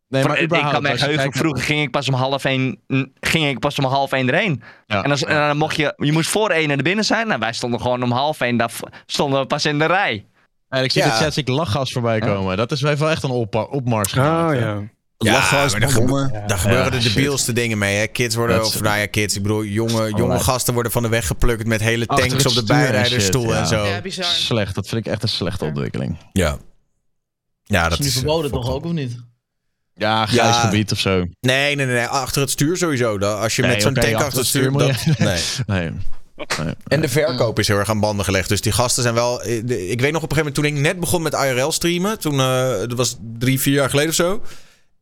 Nee, 0.08 0.22
voor- 0.24 0.38
ik 0.38 0.50
kan 0.50 0.60
me 0.60 0.66
als 0.76 0.84
echt 0.88 1.00
je 1.00 1.06
heugen, 1.06 1.22
kijkt- 1.24 1.38
vroeger 1.38 1.64
ging 1.64 1.82
ik 1.82 1.92
pas 1.92 2.08
om 2.08 2.14
half 2.14 2.46
één, 2.46 2.80
ging 3.20 3.48
ik 3.48 3.60
pas 3.60 3.78
om 3.80 3.86
half 3.86 4.12
één 4.12 4.28
erheen. 4.30 4.64
Ja. 4.86 5.04
En, 5.04 5.12
als, 5.12 5.24
en 5.24 5.36
dan 5.36 5.58
mocht 5.58 5.76
je, 5.76 5.94
je 5.98 6.12
moest 6.12 6.30
voor 6.30 6.50
één 6.50 6.68
naar 6.68 6.78
binnen 6.78 7.06
zijn. 7.06 7.28
Nou, 7.28 7.40
wij 7.40 7.54
stonden 7.54 7.82
gewoon 7.82 8.04
om 8.04 8.12
half 8.12 8.42
één, 8.42 8.58
daar 8.58 8.72
stonden 9.06 9.40
we 9.40 9.46
pas 9.46 9.66
in 9.66 9.80
de 9.80 9.86
rij. 9.86 10.26
En 10.70 10.84
ik 10.84 10.92
zie 10.92 11.02
Ja. 11.04 11.08
de 11.18 11.24
chat 11.24 11.36
ik 11.36 11.48
lachgas 11.48 11.92
voorbij 11.92 12.20
komen. 12.20 12.58
Dat 12.58 12.72
is 12.72 12.82
wel 12.82 13.10
echt 13.10 13.24
een 13.24 13.30
opmars. 13.70 14.12
gemaakt, 14.12 14.54
Oh 14.54 14.60
ja. 14.60 14.82
Ja, 15.24 15.32
Lachgas, 15.34 15.72
maar 15.72 15.80
daar 15.82 15.94
bommen. 15.94 16.44
Daar 16.48 16.58
gebeuren 16.58 16.86
Ja, 16.86 16.90
de 16.92 17.02
shit. 17.02 17.14
debielste 17.14 17.54
dingen 17.54 17.78
mee. 17.78 17.98
Hè? 17.98 18.08
Kids 18.08 18.36
worden, 18.36 18.58
Dat 18.58 18.66
of 18.66 18.82
nou 18.82 18.98
ja, 19.00 19.06
kids. 19.06 19.36
Ik 19.36 19.42
bedoel, 19.42 19.64
jonge, 19.64 20.14
jonge 20.16 20.40
gasten 20.40 20.74
worden 20.74 20.92
van 20.92 21.02
de 21.04 21.10
weg 21.10 21.28
geplukt 21.28 21.66
met 21.68 21.82
hele 21.82 22.06
tanks 22.06 22.46
op 22.46 22.54
de 22.54 22.64
bijrijdersstoel 22.64 23.56
en 23.56 23.68
zo. 23.68 23.86
Ja, 23.86 24.02
bizar. 24.02 24.26
Slecht, 24.26 24.76
dat 24.76 24.88
vind 24.88 25.06
ik 25.06 25.12
echt 25.12 25.24
een 25.24 25.30
slechte 25.30 25.66
ontwikkeling. 25.66 26.18
Ja. 26.32 26.58
Ja, 27.64 27.84
Dat 27.84 27.92
is 27.92 28.00
nu 28.00 28.06
is 28.06 28.14
verboden 28.14 28.52
eh, 28.52 28.58
toch 28.58 28.70
ook, 28.70 28.86
of 28.86 28.92
niet? 28.92 29.18
Ja, 29.96 30.26
grijs 30.26 30.56
Ja. 30.56 30.62
gebied 30.62 30.92
of 30.92 31.00
zo. 31.00 31.18
Nee, 31.18 31.28
nee, 31.40 31.76
nee, 31.76 31.86
nee. 31.86 32.06
Achter 32.06 32.42
het 32.42 32.50
stuur 32.52 32.78
sowieso. 32.78 33.18
Dat- 33.18 33.40
Als 33.40 33.56
je 33.56 33.62
Nee, 33.62 33.72
met 33.72 33.82
zo'n 33.82 33.94
tank 33.94 34.06
achter 34.08 34.24
achter 34.26 34.40
het 34.40 34.48
stuur... 34.48 34.72
dat- 34.72 35.06
nee. 35.18 35.42
Nee. 35.66 35.92
nee. 36.64 36.74
En 36.88 37.02
de 37.02 37.10
verkoop 37.10 37.60
is 37.60 37.68
heel 37.68 37.78
erg 37.78 37.90
aan 37.90 38.00
banden 38.00 38.26
gelegd. 38.26 38.50
Dus 38.50 38.62
die 38.62 38.72
gasten 38.72 39.04
zijn 39.04 39.16
wel... 39.16 39.42
eh, 39.42 39.92
Ik 39.92 40.02
weet 40.02 40.12
nog 40.12 40.24
op 40.24 40.32
een 40.32 40.38
gegeven 40.38 40.38
moment 40.38 40.56
toen 40.56 40.66
ik 40.66 40.74
net 40.74 41.00
begon 41.00 41.22
met 41.22 41.34
IRL 41.34 41.72
streamen. 41.72 42.20
Toen, 42.20 42.40
eh, 42.40 42.70
dat 42.80 42.94
was 42.94 43.18
drie, 43.40 43.60
vier 43.60 43.74
jaar 43.74 43.90
geleden 43.90 44.10
of 44.10 44.16
zo. 44.16 44.42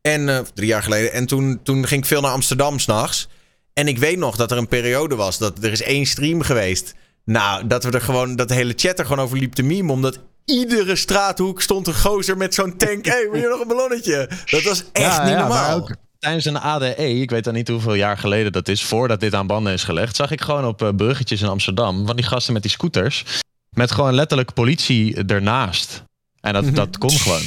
En, 0.02 0.28
eh, 0.28 0.38
drie 0.54 0.68
jaar 0.68 0.82
geleden. 0.82 1.12
En 1.12 1.26
toen, 1.26 1.60
toen 1.62 1.86
ging 1.86 2.00
ik 2.02 2.06
veel 2.08 2.20
naar 2.20 2.32
Amsterdam 2.32 2.78
s'nachts. 2.78 3.28
En 3.72 3.88
ik 3.88 3.98
weet 3.98 4.18
nog 4.18 4.36
dat 4.36 4.50
er 4.50 4.56
een 4.58 4.68
periode 4.68 5.14
was 5.14 5.38
dat 5.38 5.64
er 5.64 5.72
is 5.72 5.82
één 5.82 6.06
stream 6.06 6.42
geweest. 6.42 6.94
Nou, 7.24 7.66
dat 7.66 7.84
we 7.84 7.90
er 7.90 8.00
gewoon... 8.00 8.36
Dat 8.36 8.48
de 8.48 8.54
hele 8.54 8.72
chat 8.76 8.98
er 8.98 9.06
gewoon 9.06 9.24
over 9.24 9.38
liep 9.38 9.52
te 9.52 9.62
meme. 9.62 9.92
Omdat 9.92 10.18
iedere 10.44 10.96
straathoek 10.96 11.62
stond 11.62 11.86
een 11.86 11.94
gozer 11.94 12.36
met 12.36 12.54
zo'n 12.54 12.76
tank. 12.76 13.04
Hé, 13.04 13.12
hey, 13.12 13.28
wil 13.32 13.40
je 13.40 13.48
nog 13.48 13.60
een 13.60 13.68
ballonnetje? 13.68 14.30
Dat 14.46 14.62
was 14.62 14.84
echt 14.92 15.16
Ja, 15.16 15.22
niet 15.24 15.32
ja, 15.32 15.38
normaal. 15.40 15.88
tijdens 16.18 16.44
een 16.44 16.56
ADE, 16.60 16.94
ik 17.20 17.30
weet 17.30 17.44
dan 17.44 17.54
niet 17.54 17.68
hoeveel 17.68 17.94
jaar 17.94 18.18
geleden 18.18 18.52
dat 18.52 18.68
is, 18.68 18.84
voordat 18.84 19.20
dit 19.20 19.34
aan 19.34 19.46
banden 19.46 19.72
is 19.72 19.84
gelegd, 19.84 20.16
zag 20.16 20.30
ik 20.30 20.40
gewoon 20.40 20.64
op 20.64 20.82
eh, 20.82 20.88
bruggetjes 20.96 21.40
in 21.42 21.48
Amsterdam 21.48 22.06
van 22.06 22.16
die 22.16 22.24
gasten 22.24 22.52
met 22.52 22.62
die 22.62 22.70
scooters. 22.70 23.24
Met 23.70 23.90
gewoon 23.90 24.14
letterlijk 24.14 24.54
politie 24.54 25.24
ernaast. 25.24 26.02
En 26.40 26.52
dat, 26.52 26.74
dat 26.80 26.98
kon 26.98 27.10
gewoon. 27.10 27.42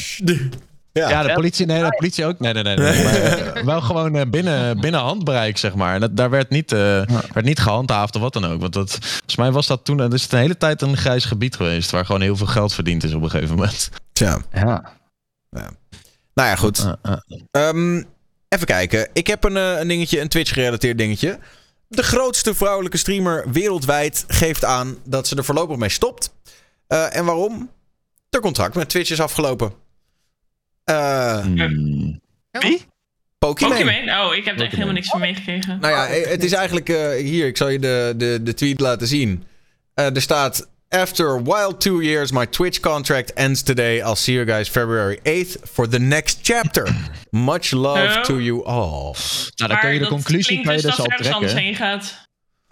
Ja, 0.93 1.23
de 1.23 1.33
politie, 1.33 1.65
nee, 1.65 1.83
de 1.83 1.95
politie 1.97 2.25
ook. 2.25 2.39
Nee, 2.39 2.53
nee, 2.53 2.63
nee. 2.63 2.75
nee. 2.75 3.03
Maar, 3.03 3.13
eh, 3.13 3.63
wel 3.73 3.81
gewoon 3.81 4.15
eh, 4.15 4.25
binnen, 4.27 4.79
binnen 4.79 5.01
handbereik, 5.01 5.57
zeg 5.57 5.75
maar. 5.75 5.93
En 5.93 5.99
dat, 5.99 6.17
daar 6.17 6.29
werd 6.29 6.49
niet, 6.49 6.71
eh, 6.71 6.79
werd 7.33 7.43
niet 7.43 7.59
gehandhaafd 7.59 8.15
of 8.15 8.21
wat 8.21 8.33
dan 8.33 8.45
ook. 8.45 8.61
Want 8.61 8.73
dat, 8.73 8.97
volgens 9.01 9.35
mij 9.35 9.51
was 9.51 9.67
dat 9.67 9.85
toen, 9.85 9.97
dat 9.97 10.13
is 10.13 10.23
het 10.23 10.31
een 10.31 10.39
hele 10.39 10.57
tijd 10.57 10.81
een 10.81 10.97
grijs 10.97 11.25
gebied 11.25 11.55
geweest. 11.55 11.91
Waar 11.91 12.05
gewoon 12.05 12.21
heel 12.21 12.35
veel 12.35 12.47
geld 12.47 12.73
verdiend 12.73 13.03
is 13.03 13.13
op 13.13 13.21
een 13.21 13.29
gegeven 13.29 13.55
moment. 13.55 13.89
Tja. 14.13 14.41
Ja. 14.53 14.93
Nou 16.33 16.49
ja, 16.49 16.55
goed. 16.55 16.79
Uh, 16.79 16.93
uh. 17.03 17.41
Ehm, 17.51 18.03
even 18.49 18.67
kijken. 18.67 19.09
Ik 19.13 19.27
heb 19.27 19.43
een, 19.43 19.57
eh, 19.57 19.79
een 19.79 19.87
dingetje, 19.87 20.19
een 20.19 20.27
Twitch-gerelateerd 20.27 20.97
dingetje. 20.97 21.39
De 21.87 22.03
grootste 22.03 22.53
vrouwelijke 22.53 22.97
streamer 22.97 23.51
wereldwijd 23.51 24.23
geeft 24.27 24.65
aan 24.65 24.97
dat 25.03 25.27
ze 25.27 25.35
er 25.35 25.43
voorlopig 25.43 25.77
mee 25.77 25.89
stopt. 25.89 26.33
Eh, 26.87 27.15
en 27.15 27.25
waarom? 27.25 27.69
De 28.29 28.39
contract 28.39 28.75
met 28.75 28.89
Twitch 28.89 29.11
is 29.11 29.21
afgelopen. 29.21 29.73
Eh 30.83 31.39
Hmm. 31.41 32.21
Pokémon. 33.39 33.77
Pokémon? 33.77 34.09
Oh, 34.19 34.35
ik 34.35 34.45
heb 34.45 34.55
er 34.57 34.61
echt 34.63 34.71
helemaal 34.73 34.93
niks 34.93 35.07
van 35.07 35.19
meegekregen. 35.19 35.77
Nou 35.81 35.93
ja, 35.93 36.07
eh, 36.07 36.29
het 36.29 36.43
is 36.43 36.51
eigenlijk 36.51 36.89
eh, 36.89 37.09
hier. 37.15 37.47
Ik 37.47 37.57
zal 37.57 37.69
je 37.69 37.79
de, 37.79 38.13
de, 38.17 38.39
de 38.43 38.53
tweet 38.53 38.79
laten 38.79 39.07
zien. 39.07 39.43
Eh, 39.93 40.15
er 40.15 40.21
staat. 40.21 40.71
After 40.89 41.27
a 41.29 41.41
wild 41.41 41.81
two 41.81 42.01
years, 42.01 42.31
my 42.31 42.45
Twitch 42.45 42.79
contract 42.79 43.33
ends 43.33 43.61
today. 43.63 43.95
I'll 43.97 44.15
see 44.15 44.33
you 44.35 44.47
guys 44.47 44.69
February 44.69 45.19
8th 45.23 45.55
for 45.71 45.89
the 45.89 45.99
next 45.99 46.39
chapter. 46.41 46.95
Much 47.29 47.71
love 47.71 47.99
Ja. 48.01 48.21
to 48.21 48.39
you 48.41 48.65
all. 48.65 49.15
Nou, 49.55 49.69
dan 49.71 49.79
kun 49.79 49.93
je 49.93 49.99
de 49.99 50.07
conclusie 50.07 50.61
kan 50.63 50.75
je 50.75 50.81
dus 50.81 50.95
dus 50.95 50.95
dat 50.95 50.99
al 50.99 51.05
er 51.05 51.11
ergens 51.11 51.33
anders 51.35 51.51
trekken. 51.51 51.73
heen 51.73 51.89
gaat. 51.91 52.22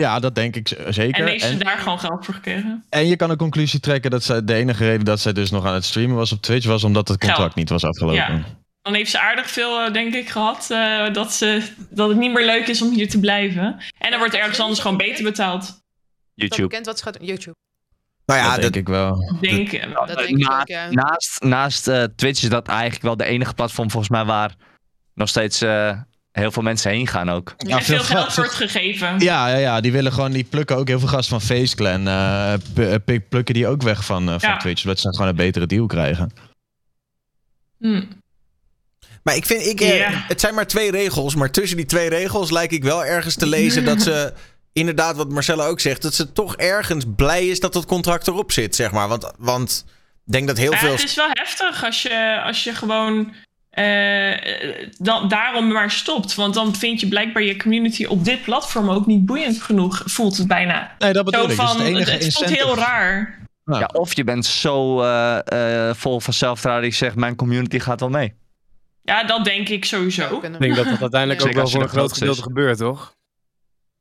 Ja, 0.01 0.19
dat 0.19 0.35
denk 0.35 0.55
ik 0.55 0.67
zeker. 0.89 1.21
En 1.21 1.27
heeft 1.27 1.43
ze 1.43 1.49
En, 1.51 1.59
daar 1.59 1.77
gewoon 1.77 1.99
geld 1.99 2.25
voor 2.25 2.33
gekregen. 2.33 2.83
en 2.89 3.07
je 3.07 3.15
kan 3.15 3.29
een 3.29 3.37
conclusie 3.37 3.79
trekken 3.79 4.11
dat 4.11 4.23
zij, 4.23 4.43
de 4.45 4.53
enige 4.53 4.85
reden 4.85 5.05
dat 5.05 5.19
zij 5.19 5.33
dus 5.33 5.51
nog 5.51 5.65
aan 5.65 5.73
het 5.73 5.85
streamen 5.85 6.15
was 6.15 6.31
op 6.31 6.41
Twitch 6.41 6.65
was 6.65 6.83
omdat 6.83 7.07
het 7.07 7.17
contract 7.17 7.41
Geld. 7.41 7.55
niet 7.55 7.69
was 7.69 7.83
afgelopen. 7.83 8.15
Ja. 8.17 8.43
Dan 8.81 8.93
heeft 8.93 9.11
ze 9.11 9.19
aardig 9.19 9.49
veel, 9.49 9.79
eh, 9.79 9.93
denk 9.93 10.13
ik, 10.13 10.29
gehad. 10.29 10.67
eh, 10.69 11.13
dat, 11.13 11.33
ze, 11.33 11.61
dat 11.89 12.09
het 12.09 12.17
niet 12.17 12.33
meer 12.33 12.45
leuk 12.45 12.67
is 12.67 12.81
om 12.81 12.93
hier 12.93 13.09
te 13.09 13.19
blijven. 13.19 13.63
En 13.97 14.09
dan 14.09 14.19
wordt 14.19 14.33
ergens 14.33 14.59
anders 14.59 14.79
gewoon 14.79 14.97
beter 14.97 15.23
betaald. 15.23 15.79
YouTube. 16.33 16.61
bekend 16.67 16.85
wat 16.85 16.97
ze 16.97 17.03
gaat 17.03 17.17
doen? 17.17 17.27
YouTube. 17.27 17.55
Nou 18.25 18.39
ja, 18.39 18.45
dat 18.45 18.61
denk 18.61 18.73
dat, 18.73 18.75
ik 18.81 18.87
wel. 18.87 19.37
Denk, 19.41 19.71
Dat 20.07 20.17
denk 20.17 20.29
ik 20.29 20.47
Na- 20.47 20.59
ook, 20.61 20.67
ja. 20.67 20.87
Naast, 20.91 21.41
naast 21.43 21.87
eh, 21.87 22.03
Twitch 22.15 22.43
is 22.43 22.49
dat 22.49 22.67
eigenlijk 22.67 23.01
wel 23.01 23.17
de 23.17 23.25
enige 23.25 23.53
platform 23.53 23.89
volgens 23.91 24.11
mij 24.11 24.25
waar 24.25 24.55
nog 25.13 25.29
steeds 25.29 25.61
eh, 25.61 25.99
heel 26.31 26.51
veel 26.51 26.63
mensen 26.63 26.91
heen 26.91 27.07
gaan 27.07 27.29
ook. 27.29 27.53
en 27.57 27.67
veel 27.83 28.03
veel 28.03 28.03
geld- 28.17 28.35
wordt 28.35 28.51
gegeven. 28.53 29.19
Ja, 29.19 29.47
ja, 29.47 29.57
ja, 29.57 29.81
die 29.81 29.91
willen 29.91 30.13
gewoon, 30.13 30.31
die 30.31 30.43
plukken 30.43 30.75
ook 30.77 30.87
heel 30.87 30.99
veel 30.99 31.07
gas 31.07 31.27
van 31.27 31.41
Face 31.41 31.75
Clan. 31.75 32.07
eh, 32.07 32.53
p- 32.73 32.79
eh, 32.79 32.93
pik- 33.05 33.29
plukken 33.29 33.53
die 33.53 33.67
ook 33.67 33.81
weg 33.81 34.05
van, 34.05 34.29
eh, 34.29 34.39
van 34.39 34.49
Ja. 34.49 34.57
Twitch, 34.57 34.81
zodat 34.81 34.99
ze 34.99 35.09
gewoon 35.13 35.27
een 35.27 35.35
betere 35.35 35.65
deal 35.65 35.85
krijgen. 35.85 36.31
Hm. 37.79 38.03
maar 39.23 39.35
ik 39.35 39.45
vind, 39.45 39.65
ik, 39.65 39.81
eh, 39.81 39.97
Ja. 39.97 40.23
het 40.27 40.39
zijn 40.39 40.53
maar 40.55 40.67
twee 40.67 40.91
regels. 40.91 41.35
Maar 41.35 41.51
tussen 41.51 41.77
die 41.77 41.85
twee 41.85 42.09
regels 42.09 42.51
lijkt 42.51 42.73
ik 42.73 42.83
wel 42.83 43.05
ergens 43.05 43.35
te 43.35 43.47
lezen 43.47 43.85
dat 43.85 44.01
ze, 44.01 44.33
inderdaad, 44.73 45.15
wat 45.15 45.29
Marcella 45.29 45.65
ook 45.65 45.79
zegt, 45.79 46.01
dat 46.01 46.13
ze 46.13 46.31
toch 46.31 46.55
ergens 46.55 47.05
blij 47.15 47.47
is 47.47 47.59
dat 47.59 47.73
dat 47.73 47.85
contract 47.85 48.27
erop 48.27 48.51
zit, 48.51 48.75
zeg 48.75 48.91
maar. 48.91 49.07
Want, 49.07 49.31
want 49.37 49.85
ik 50.25 50.31
denk 50.31 50.47
dat 50.47 50.57
heel 50.57 50.71
Ja, 50.71 50.77
veel. 50.77 50.91
het 50.91 51.03
is 51.03 51.15
wel 51.15 51.29
heftig 51.29 51.83
als 51.85 52.01
je, 52.01 52.41
als 52.45 52.63
je 52.63 52.73
gewoon 52.73 53.33
eh, 53.81 54.87
dan, 54.97 55.27
daarom 55.27 55.67
maar 55.71 55.91
stopt. 55.91 56.35
Want 56.35 56.53
dan 56.53 56.75
vind 56.75 56.99
je 56.99 57.07
blijkbaar 57.07 57.43
je 57.43 57.57
community 57.57 58.05
op 58.05 58.25
dit 58.25 58.41
platform 58.43 58.89
ook 58.89 59.05
niet 59.05 59.25
boeiend 59.25 59.61
genoeg. 59.61 60.01
Voelt 60.05 60.37
het 60.37 60.47
bijna. 60.47 60.95
Nee, 60.99 61.13
dat 61.13 61.25
bedoel 61.25 61.43
Zo 61.43 61.49
ik. 61.49 61.55
Van, 61.55 61.65
het 61.67 61.77
het, 61.77 61.87
enige 61.87 62.11
het 62.11 62.21
voelt 62.21 62.23
incentive. 62.23 62.63
heel 62.65 62.75
raar. 62.75 63.39
Ja. 63.65 63.79
Ja, 63.79 63.89
of 63.93 64.15
je 64.15 64.23
bent 64.23 64.45
zo 64.45 65.01
eh, 65.01 65.87
eh, 65.89 65.95
vol 65.95 66.19
van 66.19 66.33
zelfvertrouwen 66.33 66.83
dat 66.89 66.97
je 66.97 67.05
zegt, 67.05 67.15
mijn 67.15 67.35
community 67.35 67.79
gaat 67.79 67.99
wel 67.99 68.09
mee. 68.09 68.33
Ja, 69.03 69.23
dat 69.23 69.43
denk 69.45 69.69
ik 69.69 69.85
sowieso. 69.85 70.39
Ik 70.41 70.59
denk 70.59 70.75
dat 70.75 70.85
dat 70.85 71.01
uiteindelijk 71.01 71.41
Ja. 71.41 71.47
ook 71.47 71.53
wel 71.53 71.67
voor 71.67 71.81
een 71.81 71.89
groot 71.89 72.13
gedeelte 72.13 72.37
is. 72.37 72.43
gebeurt, 72.43 72.77
toch? 72.77 73.15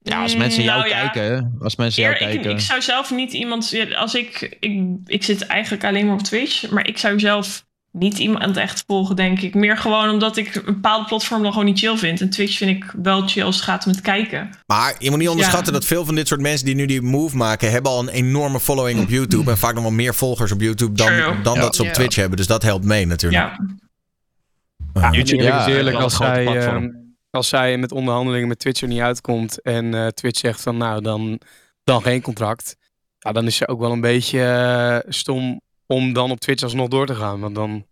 Ja, 0.02 0.22
als 0.22 0.36
mensen 0.36 0.62
jou 0.62 0.78
Nou 0.78 0.90
ja. 0.90 1.08
kijken, 1.08 1.56
als 1.60 1.76
mensen 1.76 2.02
jou 2.02 2.14
Eer, 2.14 2.20
ik, 2.20 2.26
kijken. 2.28 2.50
ik 2.50 2.60
zou 2.60 2.82
zelf 2.82 3.10
niet 3.10 3.32
iemand. 3.32 3.74
Als 3.96 4.14
ik, 4.14 4.56
ik. 4.60 4.82
Ik 5.06 5.24
zit 5.24 5.46
eigenlijk 5.46 5.84
alleen 5.84 6.06
maar 6.06 6.14
op 6.14 6.22
Twitch. 6.22 6.70
Maar 6.70 6.86
ik 6.86 6.98
zou 6.98 7.18
zelf 7.20 7.64
niet 7.92 8.18
iemand 8.18 8.56
echt 8.56 8.84
volgen, 8.86 9.16
denk 9.16 9.40
ik. 9.40 9.54
Meer 9.54 9.76
gewoon 9.76 10.10
omdat 10.10 10.36
ik 10.36 10.54
een 10.54 10.62
bepaald 10.64 11.06
platform 11.06 11.42
dan 11.42 11.50
gewoon 11.52 11.66
niet 11.66 11.78
chill 11.78 11.96
vind. 11.96 12.20
En 12.20 12.30
Twitch 12.30 12.56
vind 12.56 12.70
ik 12.84 12.94
wel 13.02 13.28
chill 13.28 13.42
als 13.44 13.54
het 13.56 13.64
gaat 13.64 13.86
om 13.86 13.92
het 13.92 14.00
kijken. 14.00 14.50
Maar 14.66 14.94
je 14.98 15.10
moet 15.10 15.18
niet 15.18 15.28
onderschatten 15.28 15.72
Ja. 15.72 15.78
dat 15.78 15.88
veel 15.88 16.04
van 16.04 16.14
dit 16.14 16.28
soort 16.28 16.40
mensen 16.40 16.66
die 16.66 16.74
nu 16.74 16.86
die 16.86 17.02
move 17.02 17.36
maken, 17.36 17.70
hebben 17.70 17.90
al 17.90 18.00
een 18.00 18.08
enorme 18.08 18.60
following 18.60 19.00
op 19.02 19.08
YouTube. 19.08 19.50
En 19.50 19.58
vaak 19.58 19.74
nog 19.74 19.82
wel 19.82 19.92
meer 19.92 20.14
volgers 20.14 20.52
op 20.52 20.60
YouTube 20.60 20.92
dan, 20.96 21.06
True. 21.06 21.40
dan 21.42 21.54
Ja. 21.54 21.60
dat 21.60 21.74
ze 21.74 21.80
op 21.82 21.86
Ja. 21.88 21.94
Twitch 21.94 22.16
hebben. 22.16 22.36
Dus 22.36 22.46
dat 22.46 22.62
helpt 22.62 22.84
mee 22.84 23.06
natuurlijk. 23.06 23.42
Ja. 23.42 23.58
Ja. 24.94 25.10
YouTube 25.10 25.42
Ja, 25.42 25.66
is 25.66 25.74
eerlijk 25.74 25.96
als 25.96 26.16
zij, 26.16 26.46
ehm, 26.46 26.88
als 27.30 27.48
zij 27.48 27.76
met 27.78 27.92
onderhandelingen 27.92 28.48
met 28.48 28.58
Twitch 28.58 28.82
er 28.82 28.88
niet 28.88 29.00
uitkomt 29.00 29.62
en 29.62 29.94
eh, 29.94 30.06
Twitch 30.06 30.38
zegt 30.38 30.60
van 30.60 30.76
nou 30.76 31.02
dan, 31.02 31.40
dan 31.84 32.02
geen 32.02 32.22
contract. 32.22 32.76
Ja, 33.18 33.32
dan 33.32 33.46
is 33.46 33.56
ze 33.56 33.68
ook 33.68 33.80
wel 33.80 33.92
een 33.92 34.00
beetje 34.00 34.42
eh, 34.42 35.10
stom 35.12 35.60
om 35.92 36.12
dan 36.12 36.30
op 36.30 36.40
Twitch 36.40 36.62
alsnog 36.62 36.88
door 36.88 37.06
te 37.06 37.14
gaan. 37.14 37.40
Want 37.40 37.54
dan 37.54 37.86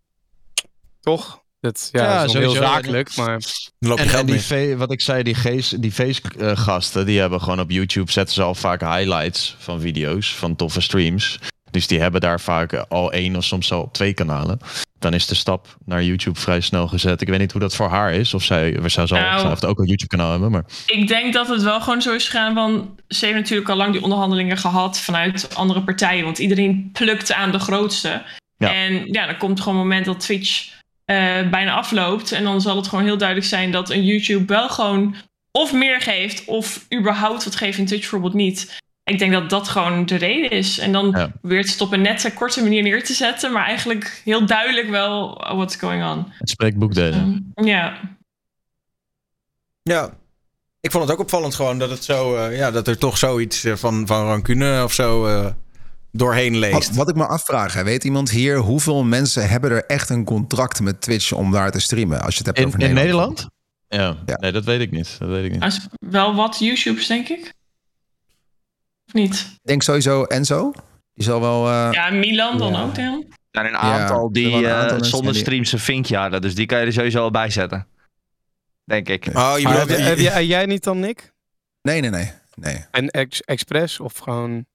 toch? 1.01 1.43
Dat 1.61 1.89
ja, 1.93 2.03
Ja, 2.03 2.23
is 2.25 2.33
heel 2.33 2.51
zakelijk, 2.51 3.17
maar 3.17 3.39
Dan 3.79 3.89
loop 3.89 3.99
je 3.99 4.05
En, 4.05 4.11
geld 4.11 4.21
en 4.21 4.27
die 4.33 4.41
fe- 4.41 4.77
wat 4.77 4.93
ik 4.93 5.01
zei, 5.01 5.23
die, 5.23 5.35
gees, 5.35 5.69
die 5.69 5.93
face-gasten, 5.93 7.07
die 7.07 7.21
hebben 7.21 7.41
gewoon 7.41 7.61
op 7.61 7.71
YouTube 7.71 8.13
zetten 8.13 8.35
ze 8.35 8.43
al 8.43 8.55
vaak 8.55 8.81
highlights 8.81 9.57
van 9.59 9.81
video's, 9.81 10.35
van 10.35 10.57
toffe 10.57 10.81
streams. 10.81 11.39
Dus 11.71 11.87
die 11.87 12.01
hebben 12.01 12.21
daar 12.21 12.41
vaak 12.41 12.73
al 12.75 13.13
één 13.13 13.37
of 13.37 13.45
soms 13.45 13.73
al 13.73 13.89
twee 13.93 14.13
kanalen. 14.15 14.59
Dan 14.99 15.15
is 15.15 15.27
de 15.27 15.35
stap 15.35 15.77
naar 15.85 16.03
YouTube 16.05 16.41
vrij 16.41 16.61
snel 16.61 16.89
gezet. 16.89 17.21
Ik 17.21 17.29
weet 17.29 17.39
niet 17.39 17.53
hoe 17.53 17.61
dat 17.61 17.75
voor 17.77 17.89
haar 17.89 18.13
is. 18.13 18.35
Of 18.35 18.43
zij, 18.45 18.79
zij 18.87 19.07
zal 19.07 19.19
Nou. 19.19 19.49
heeft 19.49 19.65
ook 19.65 19.79
een 19.79 19.87
YouTube-kanaal 19.87 20.31
hebben. 20.31 20.51
Maar 20.51 20.65
Ik 20.87 21.09
denk 21.09 21.33
dat 21.33 21.49
het 21.49 21.63
wel 21.63 21.81
gewoon 21.81 22.03
zo 22.03 22.15
is 22.15 22.25
gegaan 22.29 22.55
van... 22.55 22.99
Ze 23.09 23.25
heeft 23.25 23.39
natuurlijk 23.39 23.69
al 23.69 23.77
lang 23.77 23.93
die 23.93 24.03
onderhandelingen 24.03 24.57
gehad 24.59 25.01
vanuit 25.01 25.55
andere 25.55 25.83
partijen. 25.83 26.25
Want 26.25 26.39
iedereen 26.39 26.91
plukt 26.93 27.33
aan 27.33 27.51
de 27.53 27.59
grootste. 27.59 28.23
Ja. 28.57 28.75
En 28.75 29.13
ja, 29.13 29.27
dan 29.27 29.37
komt 29.37 29.61
gewoon 29.61 29.79
een 29.79 29.87
moment 29.87 30.05
dat 30.05 30.21
Twitch 30.21 30.71
eh, 31.05 31.49
bijna 31.51 31.75
afloopt. 31.75 32.33
En 32.33 32.45
dan 32.45 32.61
zal 32.61 32.77
het 32.77 32.89
gewoon 32.89 33.05
heel 33.05 33.19
duidelijk 33.19 33.49
zijn 33.49 33.71
dat 33.71 33.91
een 33.91 34.05
YouTube 34.05 34.45
wel 34.53 34.69
gewoon... 34.69 35.15
of 35.53 35.73
meer 35.73 36.01
geeft 36.01 36.45
of 36.45 36.87
überhaupt 36.95 37.45
wat 37.45 37.57
geeft 37.57 37.79
en 37.79 37.85
Twitch 37.85 38.03
bijvoorbeeld 38.03 38.35
niet. 38.35 38.77
Ik 39.09 39.19
denk 39.19 39.33
dat 39.33 39.51
dat 39.51 39.69
gewoon 39.69 40.07
de 40.07 40.17
reden 40.17 40.51
is. 40.51 40.79
En 40.79 40.93
dan 40.93 41.11
Ja. 41.17 41.33
weer 41.43 41.59
het 41.59 41.81
op 41.81 41.93
een 41.93 42.01
nette, 42.03 42.33
korte 42.33 42.63
manier 42.63 42.83
neer 42.83 43.05
te 43.05 43.13
zetten. 43.13 43.53
Maar 43.53 43.65
eigenlijk 43.65 44.21
heel 44.25 44.47
duidelijk 44.47 44.89
wel 44.89 45.35
what's 45.55 45.77
going 45.77 46.05
on. 46.05 46.33
het 46.39 46.51
spreekt 46.51 46.77
boekdelen. 46.79 47.53
Ja. 47.55 48.01
Ja. 49.83 50.11
Ik 50.81 50.91
vond 50.91 51.05
het 51.05 51.13
ook 51.13 51.21
opvallend 51.21 51.55
gewoon 51.55 51.79
dat 51.79 51.91
het 51.91 52.05
zo, 52.05 52.37
eh, 52.37 52.57
ja, 52.57 52.71
dat 52.71 52.89
er 52.89 52.99
toch 52.99 53.19
zoiets 53.19 53.65
eh, 53.65 53.75
van, 53.77 54.07
van 54.07 54.25
rancune 54.27 54.83
of 54.85 54.93
zo 54.93 55.27
eh, 55.27 55.47
doorheen 56.13 56.57
leest. 56.59 56.95
wat 56.95 57.09
ik 57.09 57.15
me 57.15 57.27
afvraag, 57.27 57.75
hè, 57.75 57.85
weet 57.85 58.05
iemand 58.05 58.31
hier 58.31 58.57
hoeveel 58.59 59.05
mensen 59.05 59.49
hebben 59.49 59.71
er 59.71 59.85
echt 59.87 60.11
een 60.11 60.25
contract 60.25 60.81
met 60.81 61.01
Twitch 61.01 61.33
om 61.33 61.51
daar 61.53 61.71
te 61.71 61.81
streamen? 61.81 62.21
Als 62.23 62.33
je 62.37 62.39
het 62.39 62.47
hebt 62.47 62.59
In, 62.59 62.67
over 62.67 62.81
in 62.81 62.95
Nederland. 62.95 63.49
Nederland? 63.89 64.17
Ja. 64.27 64.33
Ja. 64.35 64.39
nee, 64.41 64.53
dat 64.53 64.65
weet 64.65 64.81
ik 64.81 64.91
niet. 64.91 65.17
Dat 65.19 65.29
weet 65.29 65.45
ik 65.45 65.53
niet. 65.53 65.63
Als 65.63 65.87
wel 65.99 66.35
wat 66.35 66.59
YouTubers, 66.59 67.07
denk 67.07 67.29
ik. 67.29 67.53
Of 69.09 69.13
niet? 69.15 69.35
Ik 69.35 69.59
denk 69.63 69.83
sowieso 69.83 70.25
Enzo. 70.25 70.73
Die 71.15 71.25
zal 71.25 71.41
wel. 71.41 71.69
eh, 71.69 71.89
Ja, 71.93 72.11
Milan 72.11 72.59
dan 72.59 72.73
Ja. 72.73 72.83
ook 72.83 72.95
dan. 72.95 73.25
Er 73.51 73.65
zijn 73.65 73.67
een 73.67 73.77
aantal 73.81 74.33
die 74.33 74.53
een 74.53 74.65
eh, 74.65 74.79
aantal 74.79 75.05
zonder 75.05 75.35
streams 75.35 75.73
een 75.73 75.79
vinkje 75.79 76.17
hadden. 76.17 76.41
Dus 76.41 76.55
die 76.55 76.67
kan 76.67 76.81
je 76.81 76.87
er 76.87 76.93
sowieso 76.93 77.19
al 77.23 77.31
bij 77.31 77.51
zetten. 77.51 77.87
Denk 78.85 79.09
ik. 79.09 79.27
Oh, 79.33 79.53
je 79.57 79.63
Maar 79.65 79.79
heb, 79.79 79.89
heb 79.89 80.19
jij, 80.45 80.67
niet 80.67 80.85
dan, 80.85 81.01
Nick? 81.01 81.33
Nee, 81.83 82.01
nee, 82.01 82.11
nee. 82.11 82.31
Nee, 82.55 82.85
En 82.91 83.09
ex 83.11 83.41
Express 83.43 84.01
of 84.01 84.17
gewoon... 84.19 84.67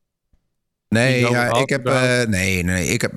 nee, 0.89 1.19
ja, 1.19 1.53
ik 1.53 1.69
heb. 1.69 1.85
eh, 1.87 2.21
nee, 2.27 2.63
nee. 2.63 2.87
Ik 2.87 3.01
heb. 3.01 3.13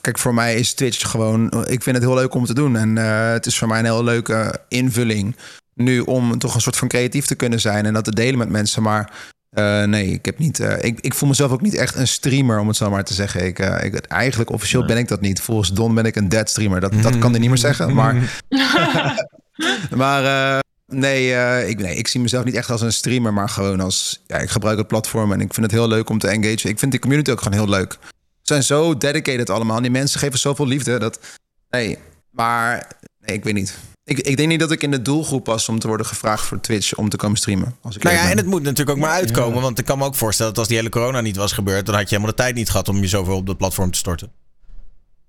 kijk, 0.00 0.18
voor 0.18 0.34
mij 0.34 0.54
is 0.54 0.74
Twitch 0.74 1.10
gewoon. 1.10 1.64
Ik 1.66 1.82
vind 1.82 1.96
het 1.96 2.04
heel 2.04 2.14
leuk 2.14 2.34
om 2.34 2.44
te 2.44 2.54
doen. 2.54 2.76
En 2.76 2.98
eh, 2.98 3.30
het 3.32 3.46
is 3.46 3.58
voor 3.58 3.68
mij 3.68 3.78
een 3.78 3.84
heel 3.84 4.04
leuke 4.04 4.60
invulling. 4.68 5.36
Nu 5.74 6.00
om 6.00 6.38
toch 6.38 6.54
een 6.54 6.60
soort 6.60 6.76
van 6.76 6.88
creatief 6.88 7.26
te 7.26 7.34
kunnen 7.34 7.60
zijn 7.60 7.86
en 7.86 7.92
dat 7.92 8.04
te 8.04 8.14
delen 8.14 8.38
met 8.38 8.48
mensen. 8.48 8.82
Maar 8.82 9.31
eh, 9.52 9.82
nee, 9.82 10.06
ik 10.06 10.24
heb 10.24 10.38
niet. 10.38 10.60
eh, 10.60 10.84
ik, 10.84 11.00
ik 11.00 11.14
voel 11.14 11.28
mezelf 11.28 11.52
ook 11.52 11.60
niet 11.60 11.74
echt 11.74 11.94
een 11.94 12.08
streamer, 12.08 12.58
om 12.58 12.68
het 12.68 12.76
zo 12.76 12.90
maar 12.90 13.04
te 13.04 13.14
zeggen. 13.14 13.44
Ik, 13.46 13.58
eh, 13.58 13.84
ik, 13.84 13.94
eigenlijk 13.94 14.50
officieel 14.50 14.84
ben 14.86 14.96
ik 14.96 15.08
dat 15.08 15.20
niet. 15.20 15.40
Volgens 15.40 15.72
Don 15.72 15.94
ben 15.94 16.04
ik 16.04 16.16
een 16.16 16.28
dead 16.28 16.50
streamer. 16.50 16.80
Dat, 16.80 16.92
dat 17.02 17.18
kan 17.18 17.30
hij 17.30 17.40
niet 17.40 17.48
meer 17.48 17.58
zeggen. 17.70 17.94
Maar 17.94 18.42
Maar 19.90 20.60
nee, 20.86 21.28
ik, 21.68 21.78
nee, 21.80 21.96
ik 21.96 22.08
zie 22.08 22.20
mezelf 22.20 22.44
niet 22.44 22.54
echt 22.54 22.70
als 22.70 22.80
een 22.80 22.92
streamer, 22.92 23.32
maar 23.32 23.48
gewoon 23.48 23.80
als... 23.80 24.22
Ja, 24.26 24.36
ik 24.38 24.50
gebruik 24.50 24.78
het 24.78 24.86
platform 24.86 25.32
en 25.32 25.40
ik 25.40 25.54
vind 25.54 25.66
het 25.66 25.74
heel 25.74 25.88
leuk 25.88 26.10
om 26.10 26.18
te 26.18 26.28
engagen. 26.28 26.70
Ik 26.70 26.78
vind 26.78 26.90
die 26.90 27.00
community 27.00 27.30
ook 27.30 27.42
gewoon 27.42 27.58
heel 27.58 27.68
leuk. 27.68 27.92
Ze 28.02 28.08
zijn 28.42 28.62
zo 28.62 28.96
dedicated 28.96 29.50
allemaal. 29.50 29.80
Die 29.80 29.90
mensen 29.90 30.20
geven 30.20 30.38
zoveel 30.38 30.66
liefde. 30.66 30.98
Dat, 30.98 31.18
nee, 31.70 31.98
maar 32.30 32.86
nee, 33.18 33.36
ik 33.36 33.44
weet 33.44 33.54
niet. 33.54 33.74
Ik, 34.04 34.18
ik 34.18 34.36
denk 34.36 34.48
niet 34.48 34.60
dat 34.60 34.70
ik 34.70 34.82
in 34.82 34.90
de 34.90 35.02
doelgroep 35.02 35.46
was 35.46 35.68
om 35.68 35.78
te 35.78 35.86
worden 35.88 36.06
gevraagd 36.06 36.44
voor 36.44 36.60
Twitch 36.60 36.94
om 36.94 37.08
te 37.08 37.16
komen 37.16 37.36
streamen. 37.36 37.76
Als 37.82 37.96
ik 37.96 38.02
Nou 38.02 38.16
ja, 38.16 38.30
en 38.30 38.36
het 38.36 38.46
moet 38.46 38.62
natuurlijk 38.62 38.90
ook 38.90 39.02
maar 39.04 39.10
uitkomen. 39.14 39.62
Want 39.62 39.78
ik 39.78 39.84
kan 39.84 39.98
me 39.98 40.04
ook 40.04 40.14
voorstellen 40.14 40.50
dat 40.50 40.58
als 40.60 40.68
die 40.68 40.76
hele 40.76 40.88
corona 40.90 41.20
niet 41.20 41.36
was 41.36 41.52
gebeurd, 41.52 41.86
dan 41.86 41.94
had 41.94 42.02
je 42.08 42.08
helemaal 42.14 42.36
de 42.36 42.42
tijd 42.42 42.54
niet 42.54 42.70
gehad 42.70 42.88
om 42.88 42.96
je 43.00 43.08
zoveel 43.08 43.36
op 43.36 43.46
dat 43.46 43.56
platform 43.56 43.90
te 43.90 43.98
storten. 43.98 44.30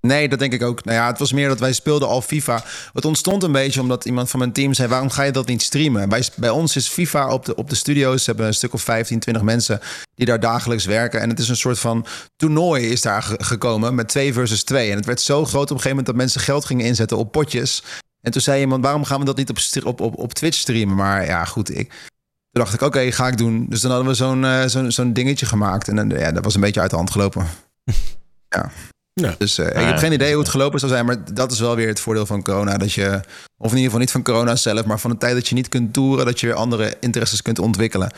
Nee, 0.02 0.30
dat 0.30 0.40
denk 0.40 0.54
ik 0.54 0.64
ook. 0.64 0.84
Nou 0.86 0.98
ja, 0.98 1.08
het 1.08 1.20
was 1.20 1.32
meer 1.34 1.48
dat 1.48 1.60
wij 1.60 1.74
speelden 1.74 2.08
al 2.08 2.22
FIFA. 2.22 2.64
Het 2.94 3.06
ontstond 3.06 3.44
een 3.44 3.52
beetje 3.52 3.82
omdat 3.82 4.06
iemand 4.06 4.30
van 4.30 4.40
mijn 4.40 4.52
team 4.52 4.74
zei... 4.74 4.88
waarom 4.88 5.10
ga 5.10 5.24
je 5.24 5.32
dat 5.32 5.48
niet 5.48 5.62
streamen? 5.62 6.10
Bij, 6.10 6.24
bij 6.36 6.50
ons 6.50 6.76
is 6.76 6.88
FIFA 6.88 7.30
op 7.34 7.46
de, 7.46 7.56
op 7.56 7.70
de 7.70 7.76
studio's. 7.76 8.24
Ze 8.24 8.30
hebben 8.30 8.48
een 8.48 8.54
stuk 8.54 8.74
of 8.74 8.82
15, 8.82 9.20
20 9.20 9.44
mensen 9.44 9.80
die 10.16 10.26
daar 10.26 10.40
dagelijks 10.40 10.86
werken. 10.86 11.22
En 11.22 11.30
het 11.30 11.40
is 11.40 11.50
een 11.50 11.56
soort 11.58 11.80
van 11.80 12.06
toernooi 12.36 12.88
is 12.90 13.02
daar 13.02 13.24
ge- 13.24 13.36
gekomen 13.44 13.96
met 13.96 14.08
2 14.08 14.34
versus 14.34 14.64
2. 14.64 14.90
En 14.90 14.96
het 14.96 15.06
werd 15.06 15.22
zo 15.22 15.46
groot 15.46 15.54
op 15.54 15.60
een 15.62 15.68
gegeven 15.68 15.90
moment... 15.90 16.06
dat 16.06 16.16
mensen 16.16 16.42
geld 16.42 16.66
gingen 16.66 16.86
inzetten 16.86 17.18
op 17.18 17.32
potjes. 17.32 17.84
En 18.24 18.32
toen 18.32 18.42
zei 18.42 18.62
iemand, 18.62 18.84
waarom 18.84 19.04
gaan 19.04 19.20
we 19.20 19.26
dat 19.26 19.38
niet 19.38 19.50
op, 19.50 19.86
op, 19.86 20.02
op, 20.02 20.18
op 20.18 20.34
Twitch 20.34 20.58
streamen? 20.58 20.96
Maar 20.96 21.26
ja, 21.26 21.46
goed, 21.46 21.78
ik... 21.78 21.90
Toen 22.52 22.64
dacht 22.64 22.74
ik, 22.74 22.82
oké, 22.82 23.12
ga 23.12 23.28
ik 23.28 23.38
doen. 23.38 23.66
Dus 23.70 23.82
dan 23.82 23.92
hadden 23.92 24.10
we 24.10 24.16
zo'n 24.16 24.46
eh, 24.46 24.66
zo'n 24.66 24.92
zo'n 24.92 25.14
dingetje 25.14 25.46
gemaakt. 25.46 25.88
En 25.88 25.96
dan, 25.96 26.10
ja, 26.10 26.32
dat 26.32 26.44
was 26.44 26.56
een 26.56 26.62
beetje 26.62 26.82
uit 26.82 26.90
de 26.90 26.96
hand 26.96 27.12
gelopen. 27.12 27.46
ja. 28.56 28.72
Ja. 29.14 29.36
Dus 29.38 29.58
eh, 29.58 29.68
ik 29.68 29.74
Ja, 29.74 29.82
heb 29.82 29.98
geen 29.98 30.12
idee 30.12 30.28
is 30.28 30.34
hoe 30.34 30.44
het 30.44 30.52
gelopen 30.52 30.80
zou 30.80 30.92
zijn. 30.92 31.06
Maar 31.06 31.34
dat 31.34 31.52
is 31.52 31.60
wel 31.60 31.76
weer 31.76 31.88
het 31.88 32.00
voordeel 32.00 32.26
van 32.26 32.44
corona. 32.44 32.78
Dat 32.78 32.94
je, 32.94 33.22
of 33.58 33.72
in 33.72 33.78
ieder 33.78 33.84
geval 33.84 34.00
niet 34.00 34.12
van 34.12 34.24
corona 34.24 34.56
zelf... 34.56 34.86
maar 34.86 35.00
van 35.00 35.12
de 35.12 35.18
tijd 35.18 35.34
dat 35.34 35.48
je 35.48 35.56
niet 35.56 35.70
kunt 35.70 35.94
toeren... 35.94 36.26
dat 36.26 36.40
je 36.40 36.48
weer 36.48 36.56
andere 36.56 36.98
interesses 37.00 37.42
kunt 37.42 37.60
ontwikkelen. 37.60 38.12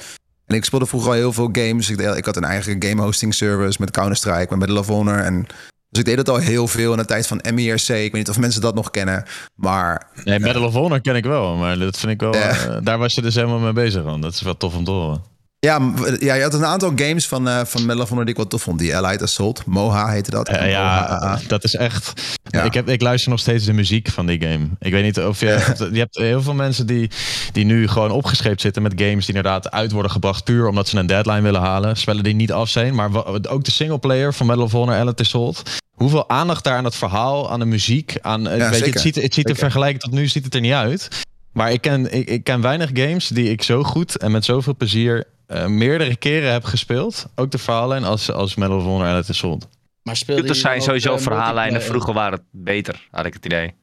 En 0.46 0.56
ik 0.56 0.66
speelde 0.66 0.86
vroeger 0.86 1.10
al 1.10 1.16
heel 1.16 1.34
veel 1.34 1.50
games. 1.52 1.90
Ik, 1.90 2.00
ik 2.00 2.26
had 2.26 2.36
een 2.36 2.44
eigen 2.44 2.84
game 2.84 3.02
hosting 3.02 3.34
service 3.34 3.78
met 3.80 3.92
Counter-Strike... 3.92 4.58
met 4.58 4.72
of 4.72 4.88
Honor. 4.88 5.20
En, 5.20 5.48
dus 5.90 6.00
ik 6.00 6.06
deed 6.06 6.18
het 6.18 6.30
al 6.30 6.38
heel 6.38 6.68
veel 6.68 6.92
in 6.92 6.98
de 6.98 7.06
tijd 7.06 7.28
van 7.28 7.42
MERC. 7.54 7.82
Ik 7.82 7.88
weet 7.88 8.14
niet 8.14 8.30
of 8.30 8.40
mensen 8.40 8.62
dat 8.62 8.76
nog 8.76 8.92
kennen. 8.92 9.24
Maar 9.56 10.12
Nee, 10.24 10.40
Medal 10.40 10.64
of 10.64 10.74
Honor 10.74 11.02
ken 11.02 11.16
ik 11.16 11.24
wel, 11.26 11.56
maar 11.56 11.78
dat 11.78 11.98
vind 11.98 12.12
ik 12.12 12.20
wel... 12.20 12.34
Eh, 12.34 12.78
daar 12.84 12.98
was 12.98 13.16
je 13.16 13.22
dus 13.22 13.36
helemaal 13.36 13.60
mee 13.60 13.74
bezig, 13.74 14.04
man. 14.04 14.22
Dat 14.22 14.34
is 14.34 14.42
wel 14.42 14.58
tof 14.58 14.76
om 14.76 14.84
te 14.84 14.92
horen. 14.92 15.24
Ja, 15.66 15.80
ja, 16.20 16.34
je 16.34 16.42
had 16.42 16.54
een 16.54 16.66
aantal 16.66 16.92
games 16.96 17.28
van, 17.28 17.48
eh 17.48 17.62
van 17.66 17.86
Medal 17.86 18.02
of 18.02 18.10
Honor 18.10 18.24
die 18.26 18.34
ik 18.34 18.40
wel 18.40 18.50
tof 18.50 18.62
vond. 18.62 18.80
Die 18.80 18.98
Allied 18.98 19.22
Assault, 19.22 19.66
Moha 19.66 20.08
heette 20.10 20.30
dat. 20.32 20.50
Eh, 20.50 20.70
ja, 20.70 21.02
Moha. 21.22 21.40
dat 21.48 21.64
is 21.64 21.76
echt... 21.76 22.22
Ja. 22.50 22.64
Ik, 22.64 22.74
heb, 22.74 22.90
ik 22.90 23.02
luister 23.02 23.30
nog 23.32 23.40
steeds 23.40 23.66
de 23.66 23.74
muziek 23.74 24.10
van 24.10 24.26
die 24.26 24.42
game. 24.42 24.68
Ik 24.80 24.92
weet 24.92 25.04
niet 25.04 25.20
of 25.20 25.40
je... 25.40 25.74
je 25.92 26.00
hebt 26.00 26.18
heel 26.18 26.42
veel 26.42 26.54
mensen 26.54 26.88
die, 26.88 27.10
die 27.52 27.66
nu 27.66 27.88
gewoon 27.88 28.12
opgescheept 28.12 28.62
zitten 28.62 28.82
met 28.82 28.94
games 28.96 29.26
die 29.26 29.36
inderdaad 29.36 29.72
uit 29.72 29.92
worden 29.92 30.12
gebracht 30.12 30.44
puur 30.44 30.68
omdat 30.68 30.88
ze 30.88 30.98
een 30.98 31.08
deadline 31.08 31.42
willen 31.42 31.62
halen. 31.62 31.98
Spellen 31.98 32.24
die 32.24 32.36
niet 32.36 32.52
af 32.52 32.70
zijn. 32.70 32.96
Maar 32.96 33.10
ook 33.50 33.64
de 33.64 33.72
singleplayer 33.72 34.34
van 34.34 34.46
Medal 34.46 34.64
of 34.64 34.72
Honor, 34.72 34.96
Allied 35.00 35.20
Assault. 35.20 35.62
Hoeveel 35.96 36.30
aandacht 36.30 36.64
daar 36.64 36.78
aan 36.78 36.84
het 36.86 36.96
verhaal, 36.96 37.52
aan 37.52 37.60
de 37.60 37.66
muziek, 37.66 38.18
aan... 38.22 38.48
eh, 38.48 38.58
Ja, 38.58 38.70
weet 38.70 38.80
je, 38.86 38.92
het 38.92 39.00
ziet, 39.00 39.16
het 39.16 39.34
ziet 39.34 39.50
er 39.50 39.56
vergelijking 39.56 40.02
tot 40.02 40.12
nu 40.12 40.28
ziet 40.28 40.44
het 40.44 40.56
er 40.56 40.62
niet 40.62 40.74
uit. 40.74 41.08
Maar 41.52 41.72
ik 41.72 41.82
ken, 41.82 42.14
ik, 42.14 42.30
ik 42.30 42.44
ken 42.44 42.62
weinig 42.62 42.90
games 42.94 43.28
die 43.28 43.50
ik 43.50 43.64
zo 43.64 43.84
goed 43.84 44.18
en 44.18 44.32
met 44.32 44.46
zoveel 44.46 44.76
plezier 44.76 45.26
eh, 45.48 45.66
meerdere 45.66 46.16
keren 46.16 46.52
heb 46.52 46.64
gespeeld. 46.64 47.26
Ook 47.36 47.52
de 47.52 47.58
verhaallijn 47.58 48.04
als, 48.04 48.32
als 48.32 48.56
Medal 48.56 48.78
of 48.78 48.84
Honor 48.84 49.24
Assault. 49.28 49.66
100%. 49.66 49.70
Maar 50.04 50.16
speelde 50.16 50.42
Computers 50.42 50.62
zijn 50.62 50.82
sowieso 50.82 51.16
eh, 51.16 51.22
verhaallijnen. 51.22 51.82
Vroeger 51.82 52.14
waren 52.14 52.32
het 52.32 52.48
beter, 52.52 53.08
had 53.12 53.26
ik 53.26 53.34
het 53.34 53.46
idee. 53.46 53.74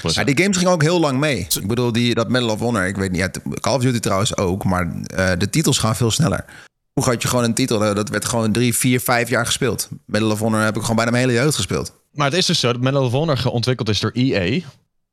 Ja, 0.00 0.24
die 0.24 0.38
games 0.38 0.56
gingen 0.56 0.72
ook 0.72 0.82
heel 0.82 1.00
lang 1.00 1.18
mee. 1.18 1.46
Ik 1.60 1.66
bedoel, 1.66 1.92
die, 1.92 2.14
dat 2.14 2.28
Medal 2.28 2.48
of 2.50 2.58
Honor, 2.58 2.86
ik 2.86 2.96
weet 2.96 3.10
niet, 3.10 3.20
ja, 3.20 3.30
Call 3.60 3.74
of 3.74 3.82
Duty 3.82 3.98
trouwens 3.98 4.36
ook, 4.36 4.64
maar 4.64 4.92
eh, 5.06 5.30
de 5.38 5.50
titels 5.50 5.78
gaan 5.78 5.96
veel 5.96 6.10
sneller. 6.10 6.44
Vroeger 6.92 7.12
had 7.12 7.22
je 7.22 7.28
gewoon 7.28 7.44
een 7.44 7.54
titel, 7.54 7.78
dat 7.94 8.08
werd 8.08 8.24
gewoon 8.24 8.52
drie, 8.52 8.76
vier, 8.76 9.00
vijf 9.00 9.28
jaar 9.28 9.46
gespeeld. 9.46 9.88
Medal 10.06 10.30
of 10.30 10.38
Honor 10.38 10.60
heb 10.60 10.76
ik 10.76 10.80
gewoon 10.80 10.96
bijna 10.96 11.10
mijn 11.10 11.28
hele 11.28 11.38
jeugd 11.38 11.56
gespeeld. 11.56 11.92
Maar 12.12 12.26
het 12.26 12.36
is 12.36 12.46
dus 12.46 12.60
zo 12.60 12.72
dat 12.72 12.80
Medal 12.80 13.04
of 13.04 13.12
Honor 13.12 13.36
geontwikkeld 13.36 13.88
is 13.88 14.00
door 14.00 14.10
EA. 14.14 14.60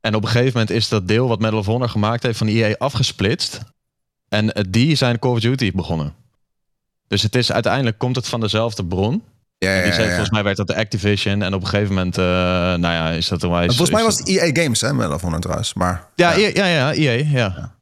En 0.00 0.14
op 0.14 0.22
een 0.22 0.28
gegeven 0.28 0.52
moment 0.52 0.70
is 0.70 0.88
dat 0.88 1.08
deel 1.08 1.28
wat 1.28 1.40
Medal 1.40 1.58
of 1.58 1.66
Honor 1.66 1.88
gemaakt 1.88 2.22
heeft 2.22 2.38
van 2.38 2.46
EA 2.46 2.74
afgesplitst. 2.78 3.60
En 4.30 4.52
eh, 4.52 4.64
die 4.68 4.94
zijn 4.94 5.18
Call 5.18 5.30
of 5.30 5.40
Duty 5.40 5.72
begonnen. 5.72 6.14
Dus 7.08 7.22
het 7.22 7.34
is 7.34 7.52
uiteindelijk 7.52 7.98
komt 7.98 8.16
het 8.16 8.28
van 8.28 8.40
dezelfde 8.40 8.84
bron. 8.84 9.22
Ja, 9.58 9.70
ja, 9.74 9.84
ja. 9.84 10.06
volgens 10.08 10.30
mij 10.30 10.42
werd 10.42 10.56
dat 10.56 10.66
de 10.66 10.76
Activision. 10.76 11.42
En 11.42 11.54
op 11.54 11.60
een 11.62 11.68
gegeven 11.68 11.94
moment, 11.94 12.18
eh, 12.18 12.24
nou 12.24 12.80
ja, 12.80 13.10
is 13.10 13.28
dat. 13.28 13.42
Maar 13.42 13.66
Volgens 13.66 13.90
mij 13.90 14.02
was 14.02 14.18
het 14.18 14.28
EA 14.28 14.62
Games, 14.62 14.80
hè, 14.80 14.92
Medal 14.92 15.14
of 15.14 15.20
Honor 15.20 15.40
trouwens. 15.40 15.74
Maar, 15.74 16.06
Ja, 16.14 16.32
ja, 16.32 16.50
ja, 16.54 16.66
ja, 16.66 16.92
EA, 16.92 17.24
ja. 17.26 17.74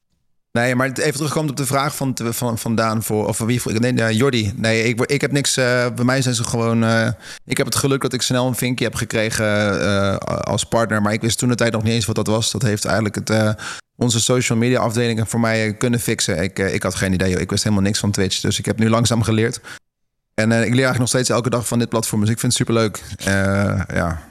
Nee, 0.59 0.75
maar 0.75 0.91
even 0.93 1.13
terugkomt 1.13 1.51
op 1.51 1.57
de 1.57 1.67
vraag 1.67 1.97
van, 1.97 2.17
van, 2.23 2.59
van 2.59 2.75
Daan 2.75 3.03
voor, 3.03 3.27
of 3.27 3.37
van 3.37 3.47
wie 3.47 3.61
voor, 3.61 3.81
nee, 3.81 3.93
nee, 3.93 4.17
Jordi. 4.17 4.53
Nee, 4.57 4.83
ik, 4.83 5.01
ik 5.01 5.21
heb 5.21 5.33
niks, 5.33 5.57
eh, 5.57 5.87
bij 5.95 6.05
mij 6.05 6.23
zijn 6.23 6.35
ze 6.35 6.45
gewoon, 6.45 6.85
eh, 6.85 7.09
ik 7.45 7.57
heb 7.57 7.67
het 7.67 7.77
geluk 7.77 8.01
dat 8.01 8.13
ik 8.13 8.23
snel 8.23 8.47
een 8.47 8.55
vinkje 8.55 8.85
heb 8.85 8.95
gekregen 8.95 9.81
eh, 9.81 10.17
als 10.27 10.65
partner, 10.65 11.03
maar 11.03 11.13
ik 11.13 11.21
wist 11.21 11.39
toen 11.39 11.49
de 11.49 11.55
tijd 11.55 11.73
nog 11.73 11.83
niet 11.83 11.93
eens 11.93 12.07
wat 12.07 12.15
dat 12.17 12.27
was. 12.27 12.51
Dat 12.51 12.63
heeft 12.63 12.85
eigenlijk 12.85 13.15
het, 13.15 13.31
eh, 13.31 13.51
onze 13.97 14.21
social 14.21 14.59
media 14.59 14.79
afdelingen 14.81 15.27
voor 15.27 15.41
mij 15.41 15.75
kunnen 15.75 16.01
fixen. 16.01 16.43
Ik, 16.43 16.59
ik 16.59 16.83
had 16.83 16.95
geen 16.95 17.13
idee, 17.13 17.41
ik 17.41 17.51
wist 17.51 17.63
helemaal 17.63 17.85
niks 17.85 17.99
van 17.99 18.11
Twitch, 18.11 18.41
dus 18.41 18.59
ik 18.59 18.65
heb 18.65 18.79
nu 18.79 18.89
langzaam 18.89 19.23
geleerd. 19.23 19.61
En 20.35 20.53
eh, 20.53 20.59
ik 20.59 20.65
leer 20.65 20.85
eigenlijk 20.85 20.99
nog 20.99 21.09
steeds 21.09 21.29
elke 21.29 21.51
dag 21.51 21.67
van 21.67 21.79
dit 21.79 21.89
platform, 21.89 22.21
dus 22.21 22.31
ik 22.31 22.39
vind 22.39 22.53
het 22.53 22.61
superleuk. 22.61 23.03
Eh 23.19 23.81
ja, 23.95 24.23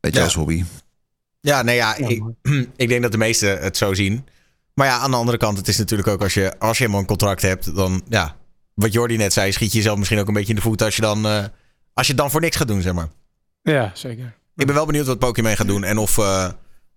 beetje 0.00 0.18
Ja. 0.18 0.24
als 0.24 0.34
hobby. 0.34 0.64
Ja, 1.40 1.62
nee, 1.62 1.76
ja, 1.76 1.96
ik, 1.96 2.22
ik 2.76 2.88
denk 2.88 3.02
dat 3.02 3.12
de 3.12 3.18
meesten 3.18 3.58
het 3.60 3.76
zo 3.76 3.94
zien. 3.94 4.26
Maar 4.74 4.86
ja, 4.86 4.98
aan 4.98 5.10
de 5.10 5.16
andere 5.16 5.38
kant, 5.38 5.58
het 5.58 5.68
is 5.68 5.78
natuurlijk 5.78 6.08
ook 6.08 6.22
als 6.22 6.34
je, 6.34 6.58
als 6.58 6.76
je 6.76 6.82
helemaal 6.82 7.00
een 7.02 7.06
contract 7.08 7.42
hebt, 7.42 7.74
dan 7.76 8.02
ja, 8.08 8.36
wat 8.74 8.92
Jordi 8.92 9.16
net 9.16 9.32
zei, 9.32 9.52
schiet 9.52 9.70
je 9.72 9.76
jezelf 9.76 9.98
misschien 9.98 10.18
ook 10.18 10.28
een 10.28 10.34
beetje 10.34 10.48
in 10.48 10.54
de 10.54 10.60
voet 10.62 10.82
als 10.82 10.96
je 10.96 11.02
dan, 11.02 11.26
eh, 11.26 11.44
als 11.92 12.06
je 12.06 12.12
het 12.12 12.20
dan 12.20 12.30
voor 12.30 12.40
niks 12.40 12.56
gaat 12.56 12.68
doen, 12.68 12.82
zeg 12.82 12.92
maar. 12.92 13.08
Ja, 13.62 13.90
zeker. 13.94 14.34
Ik 14.56 14.66
ben 14.66 14.74
wel 14.74 14.86
benieuwd 14.86 15.06
wat 15.06 15.18
Pokémon 15.18 15.56
gaat 15.56 15.66
doen 15.66 15.84
en 15.84 15.98
of, 15.98 16.18
eh, 16.18 16.48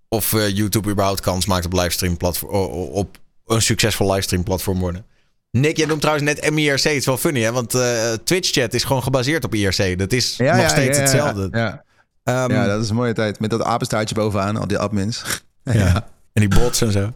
of 0.09 0.33
eh, 0.33 0.49
YouTube 0.49 0.89
überhaupt 0.89 1.21
kans 1.21 1.45
maakt 1.45 1.65
op 1.65 1.73
livestream 1.73 2.17
platform, 2.17 2.51
op 2.73 3.17
een 3.45 3.61
succesvol 3.61 4.11
livestream 4.11 4.43
platform 4.43 4.79
worden. 4.79 5.05
Nick, 5.51 5.77
jij 5.77 5.85
noemt 5.85 6.01
trouwens 6.01 6.27
net 6.27 6.51
MIRC. 6.51 6.83
Het 6.83 6.93
is 6.93 7.05
wel 7.05 7.17
funny, 7.17 7.41
hè? 7.41 7.51
Want 7.51 7.73
eh, 7.73 8.13
Twitch 8.23 8.51
chat 8.51 8.73
is 8.73 8.83
gewoon 8.83 9.03
gebaseerd 9.03 9.43
op 9.43 9.53
IRC. 9.55 9.97
Dat 9.99 10.11
is 10.11 10.37
nog 10.37 10.69
steeds 10.69 10.97
hetzelfde. 10.97 11.47
Ja, 11.51 11.85
Ehm, 12.27 12.51
ja, 12.51 12.67
dat 12.67 12.83
is 12.83 12.89
een 12.89 12.95
mooie 12.95 13.13
tijd. 13.13 13.39
Met 13.39 13.49
dat 13.49 13.63
apenstaartje 13.63 14.15
bovenaan, 14.15 14.57
al 14.57 14.67
die 14.67 14.77
admins. 14.77 15.23
Ja. 15.63 16.07
En 16.33 16.47
die 16.47 16.59
bots 16.59 16.81
en 16.81 16.91
zo. 16.91 17.13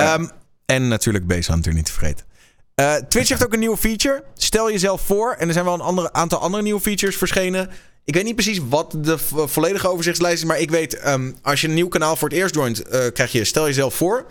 Ehm, 0.00 0.26
en 0.66 0.88
natuurlijk 0.88 1.26
Base 1.26 1.52
Hunter 1.52 1.72
niet 1.74 1.84
te 1.84 1.92
vergeten. 1.92 2.26
Eh, 2.74 2.94
Twitch 2.94 3.28
heeft 3.28 3.44
ook 3.44 3.52
een 3.52 3.58
nieuwe 3.58 3.76
feature. 3.76 4.24
Stel 4.34 4.70
jezelf 4.70 5.00
voor. 5.00 5.32
En 5.32 5.46
er 5.46 5.52
zijn 5.52 5.64
wel 5.64 5.74
een 5.74 5.80
andere, 5.80 6.12
aantal 6.12 6.38
andere 6.38 6.62
nieuwe 6.62 6.80
features 6.80 7.16
verschenen. 7.16 7.70
Ik 8.04 8.14
weet 8.14 8.24
niet 8.24 8.34
precies 8.34 8.60
wat 8.68 8.94
de 8.98 9.18
vo- 9.18 9.46
volledige 9.46 9.88
overzichtslijst 9.88 10.42
is. 10.42 10.48
Maar 10.48 10.58
ik 10.58 10.70
weet, 10.70 10.94
ehm, 10.94 11.32
als 11.42 11.60
je 11.60 11.68
een 11.68 11.74
nieuw 11.74 11.88
kanaal 11.88 12.16
voor 12.16 12.28
het 12.28 12.36
eerst 12.38 12.54
joint, 12.54 12.82
eh, 12.82 13.06
krijg 13.12 13.32
je 13.32 13.44
stel 13.44 13.66
jezelf 13.66 13.94
voor. 13.94 14.26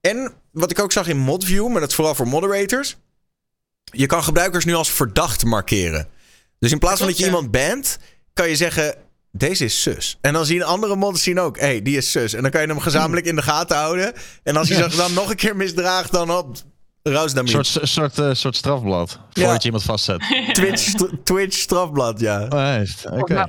En 0.00 0.32
wat 0.52 0.70
ik 0.70 0.78
ook 0.80 0.92
zag 0.92 1.08
in 1.08 1.16
ModView, 1.18 1.68
maar 1.68 1.80
dat 1.80 1.88
is 1.88 1.94
vooral 1.94 2.14
voor 2.14 2.28
moderators. 2.28 2.96
Je 3.84 4.06
kan 4.06 4.22
gebruikers 4.24 4.64
nu 4.64 4.74
als 4.74 4.90
verdacht 4.90 5.44
markeren. 5.44 6.08
Dus 6.58 6.72
in 6.72 6.78
plaats 6.78 6.98
van 6.98 7.08
dat 7.08 7.18
je 7.18 7.24
iemand 7.24 7.50
bent, 7.50 7.98
kan 8.32 8.48
je 8.48 8.56
zeggen: 8.56 8.94
deze 9.38 9.64
is 9.64 9.82
sus. 9.82 10.18
En 10.20 10.32
dan 10.32 10.46
zien 10.46 10.62
andere 10.62 10.96
modders 10.96 11.22
zien 11.24 11.40
ook: 11.40 11.58
hé, 11.58 11.66
hey, 11.66 11.82
die 11.82 11.96
is 11.96 12.10
sus. 12.10 12.34
En 12.34 12.42
dan 12.42 12.50
kan 12.50 12.60
je 12.60 12.66
hem 12.66 12.80
gezamenlijk 12.80 13.26
in 13.26 13.36
de 13.36 13.42
gaten 13.42 13.76
houden. 13.76 14.12
En 14.42 14.56
als 14.56 14.68
hij 14.68 14.82
zich 14.82 14.94
dan 14.94 15.12
nog 15.12 15.30
een 15.30 15.36
keer 15.36 15.56
misdraagt, 15.56 16.12
dan 16.12 16.30
op. 16.30 16.56
Een 17.54 17.64
soort, 17.64 17.88
soort, 17.88 18.18
eh, 18.18 18.28
soort 18.32 18.56
strafblad. 18.56 19.18
Voordat 19.32 19.58
je 19.62 19.64
iemand 19.64 19.84
vastzet. 19.84 20.22
Twitch, 20.52 20.78
st- 20.78 21.08
Twitch 21.24 21.56
strafblad, 21.56 22.20
ja. 22.20 22.46
Oh. 22.48 22.74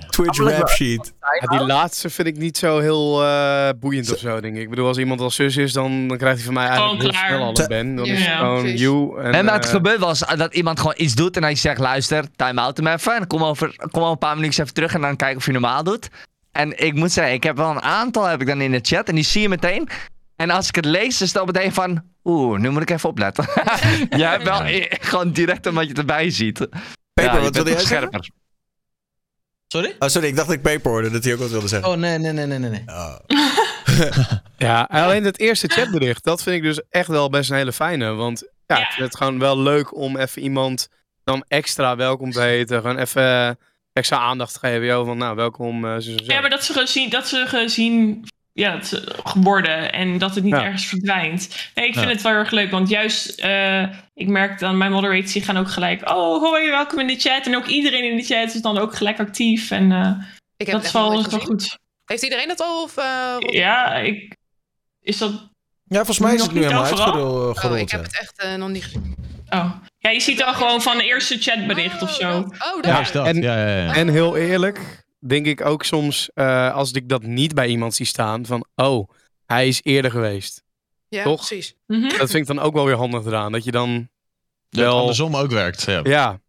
Twitch 0.10 0.38
rap 0.40 0.70
sheet. 0.70 1.14
Ja, 1.40 1.58
die 1.58 1.66
laatste 1.68 2.10
vind 2.10 2.28
ik 2.28 2.38
niet 2.38 2.58
zo 2.58 2.80
heel 2.80 3.24
eh, 3.24 3.70
boeiend 3.80 4.12
of 4.14 4.20
zo, 4.20 4.40
denk 4.42 4.56
ik. 4.56 4.62
Ik 4.62 4.70
bedoel, 4.70 4.88
als 4.88 4.98
iemand 4.98 5.22
al 5.22 5.32
zus 5.32 5.58
is, 5.58 5.74
dan, 5.74 6.08
dan 6.08 6.18
krijgt 6.18 6.36
hij 6.36 6.46
van 6.46 6.54
mij 6.54 6.68
eigenlijk 6.68 7.02
Gewoon 7.02 7.16
heel 7.16 7.28
snel 7.28 7.48
al 7.48 7.60
een 7.60 7.68
ben. 7.68 7.96
Dan 7.96 8.06
is 8.06 8.26
het 8.26 8.38
gewoon 8.38 8.62
precies. 8.62 8.80
you. 8.82 9.22
En, 9.22 9.34
En 9.34 9.46
maar 9.46 9.54
het 9.54 9.66
eh, 9.66 9.72
gebeurt 9.72 10.00
wel 10.00 10.10
eens 10.10 10.24
dat 10.38 10.54
iemand 10.54 10.80
gewoon 10.80 10.96
iets 10.98 11.16
doet 11.16 11.36
en 11.38 11.44
hij 11.44 11.56
zegt: 11.56 11.80
luister, 11.80 12.26
time 12.36 12.62
out 12.62 12.78
hem 12.78 12.88
even. 12.88 13.16
En 13.16 13.28
kom 13.28 13.44
over, 13.44 13.76
kom 13.92 14.02
over 14.02 14.12
een 14.12 14.18
paar 14.18 14.36
minuutjes 14.36 14.58
even 14.64 14.74
terug 14.74 14.94
en 14.94 15.02
dan 15.02 15.16
kijken 15.16 15.38
of 15.38 15.46
je 15.46 15.52
normaal 15.52 15.84
doet. 15.84 16.10
En 16.52 16.84
ik 16.86 16.94
moet 16.94 17.12
zeggen, 17.12 17.34
ik 17.34 17.44
heb 17.44 17.58
wel 17.58 17.70
een 17.70 17.82
aantal 17.82 18.26
heb 18.26 18.42
ik 18.42 18.48
dan 18.48 18.62
in 18.62 18.72
de 18.72 18.80
chat 18.82 19.08
en 19.10 19.16
die 19.16 19.24
zie 19.24 19.42
je 19.42 19.50
meteen. 19.50 19.90
En 20.38 20.50
als 20.50 20.68
ik 20.68 20.76
het 20.76 20.86
lees, 20.86 21.18
dan 21.18 21.28
stel 21.28 21.48
ik 21.48 21.54
meteen 21.54 21.74
van: 21.74 22.04
oeh, 22.24 22.60
nu 22.60 22.70
moet 22.70 22.82
ik 22.82 22.90
even 22.90 23.10
opletten. 23.10 23.44
je 24.20 24.24
hebt 24.26 24.44
wel 24.54 24.62
eh, 24.62 24.86
gewoon 25.00 25.32
direct 25.32 25.66
omdat 25.66 25.84
je 25.84 25.90
het 25.90 25.98
erbij 25.98 26.30
ziet. 26.30 26.58
Peper, 26.60 26.80
Ja, 27.14 27.24
je 27.24 27.32
wat 27.32 27.42
bent 27.42 27.56
wilde 27.56 27.70
jij 27.70 27.80
wat 27.80 27.88
zeggen? 27.88 28.08
scherper. 28.08 28.30
Sorry? 29.68 29.96
Oh, 30.00 30.08
sorry, 30.10 30.28
ik 30.28 30.36
dacht 30.36 30.48
dat 30.48 30.56
ik 30.58 30.62
Peper 30.64 30.92
hoorde, 30.92 31.10
dat 31.12 31.24
hij 31.24 31.34
ook 31.34 31.40
wat 31.40 31.50
wilde 31.50 31.68
zeggen. 31.68 31.90
Oh, 31.90 31.98
nee, 31.98 32.18
nee, 32.18 32.32
nee, 32.32 32.46
nee, 32.46 32.60
nee. 32.60 32.84
Oh. 32.86 33.16
Ja, 34.58 34.90
en 34.90 35.04
alleen 35.04 35.24
het 35.24 35.40
eerste 35.40 35.68
chatbericht, 35.68 36.24
dat 36.24 36.44
vind 36.44 36.56
ik 36.56 36.62
dus 36.62 36.82
echt 36.90 37.08
wel 37.08 37.30
best 37.30 37.50
een 37.50 37.56
hele 37.56 37.74
fijne. 37.74 38.14
Want 38.14 38.44
ja, 38.66 38.78
Ja. 38.78 38.82
ik 38.86 38.92
vind 38.92 39.06
het 39.08 39.18
gewoon 39.18 39.40
wel 39.40 39.60
leuk 39.60 39.96
om 39.96 40.18
even 40.18 40.42
iemand 40.42 40.90
dan 41.24 41.46
extra 41.48 41.96
welkom 41.96 42.32
te 42.32 42.42
heten. 42.42 42.82
Gewoon 42.82 42.98
even 42.98 43.58
extra 43.94 44.18
aandacht 44.18 44.54
te 44.54 44.60
geven. 44.60 44.86
Yo, 44.86 45.04
van 45.06 45.18
nou, 45.18 45.36
welkom. 45.36 45.86
eh, 45.86 45.92
zo, 45.94 46.00
zo. 46.02 46.16
Ja, 46.18 46.42
maar 46.42 46.50
dat 46.50 46.64
ze 46.64 46.74
gezien, 46.74 47.10
dat 47.10 47.28
ze 47.28 47.46
gezien 47.48 48.28
ja, 48.58 48.72
dat 48.76 48.88
ze 48.88 49.16
worden 49.34 49.92
en 49.94 50.18
dat 50.18 50.36
het 50.36 50.44
niet 50.44 50.54
Ja. 50.56 50.64
ergens 50.64 50.86
verdwijnt. 50.86 51.70
Nee, 51.76 51.88
ik 51.88 51.94
vind 51.94 52.06
Ja. 52.06 52.12
het 52.12 52.22
wel 52.22 52.32
erg 52.32 52.52
leuk, 52.52 52.72
want 52.72 52.90
juist, 52.90 53.30
eh, 53.40 53.82
ik 54.14 54.28
merk 54.28 54.60
dan, 54.60 54.78
mijn 54.78 54.92
moderators 54.92 55.32
die 55.34 55.42
gaan 55.42 55.58
ook 55.58 55.70
gelijk, 55.70 56.10
oh 56.10 56.42
hoi, 56.44 56.70
welkom 56.70 57.00
in 57.00 57.08
de 57.08 57.16
chat. 57.20 57.46
En 57.46 57.56
ook 57.56 57.66
iedereen 57.66 58.04
in 58.04 58.18
de 58.18 58.24
chat 58.24 58.54
is 58.54 58.62
dan 58.62 58.78
ook 58.78 58.96
gelijk 58.96 59.20
actief 59.20 59.72
en 59.72 59.92
eh, 59.92 60.12
Ik 60.58 60.66
heb 60.68 60.76
dat 60.76 60.76
het 60.76 60.76
is 60.76 60.84
echt 60.84 60.94
wel, 60.94 61.10
wel 61.30 61.40
goed. 61.40 61.78
Heeft 62.06 62.24
iedereen 62.24 62.48
dat 62.48 62.62
al? 62.62 62.84
Of, 62.84 62.98
eh? 62.98 63.36
Ja, 63.40 63.94
ik, 63.96 64.36
is 65.02 65.18
dat, 65.18 65.32
Ja, 65.84 65.96
volgens 65.96 66.20
mij 66.20 66.34
is 66.34 66.42
het 66.42 66.52
nu 66.52 66.60
niet 66.60 66.70
helemaal 66.70 66.90
uitgerold. 66.90 67.64
Oh, 67.64 67.78
ik 67.78 67.92
heb 67.92 68.04
het 68.04 68.20
echt 68.20 68.34
eh, 68.42 68.56
nog 68.56 68.70
niet 68.70 68.84
gezien. 68.84 69.16
oh. 69.50 69.72
Ja, 69.98 70.10
je 70.10 70.20
ziet 70.20 70.38
dan 70.38 70.54
gewoon 70.54 70.82
van 70.82 70.98
de 70.98 71.04
eerste 71.06 71.38
chatbericht 71.38 72.02
of 72.02 72.14
zo. 72.14 72.38
Oh, 72.40 72.50
dat. 72.76 72.86
Ja, 72.86 73.00
is 73.00 73.12
dat. 73.12 73.26
en- 73.26 73.42
ja, 73.42 73.58
ja, 73.68 73.84
ja. 73.84 73.94
En 73.96 74.08
heel 74.08 74.38
eerlijk, 74.38 75.06
denk 75.28 75.46
ik 75.46 75.66
ook 75.66 75.84
soms, 75.84 76.30
eh, 76.34 76.74
als 76.74 76.92
ik 76.92 77.10
dat 77.10 77.24
niet 77.24 77.54
bij 77.54 77.68
iemand 77.68 77.96
zie 77.96 78.06
staan, 78.06 78.46
van 78.46 78.66
oh, 78.76 79.10
hij 79.46 79.68
is 79.68 79.80
eerder 79.84 80.12
geweest. 80.12 80.64
Ja, 81.10 81.24
Toch? 81.24 81.46
precies. 81.48 81.76
Mhm. 81.88 82.02
Dat 82.02 82.30
vind 82.30 82.34
ik 82.34 82.56
dan 82.56 82.60
ook 82.60 82.74
wel 82.74 82.86
weer 82.86 82.96
handig 82.96 83.26
eraan. 83.26 83.52
Dat 83.52 83.64
je 83.64 83.72
dan 83.72 84.08
Dat 84.70 84.82
wel... 84.84 85.00
andersom 85.00 85.36
ook 85.36 85.52
werkt. 85.52 85.84
Ja. 86.04 86.40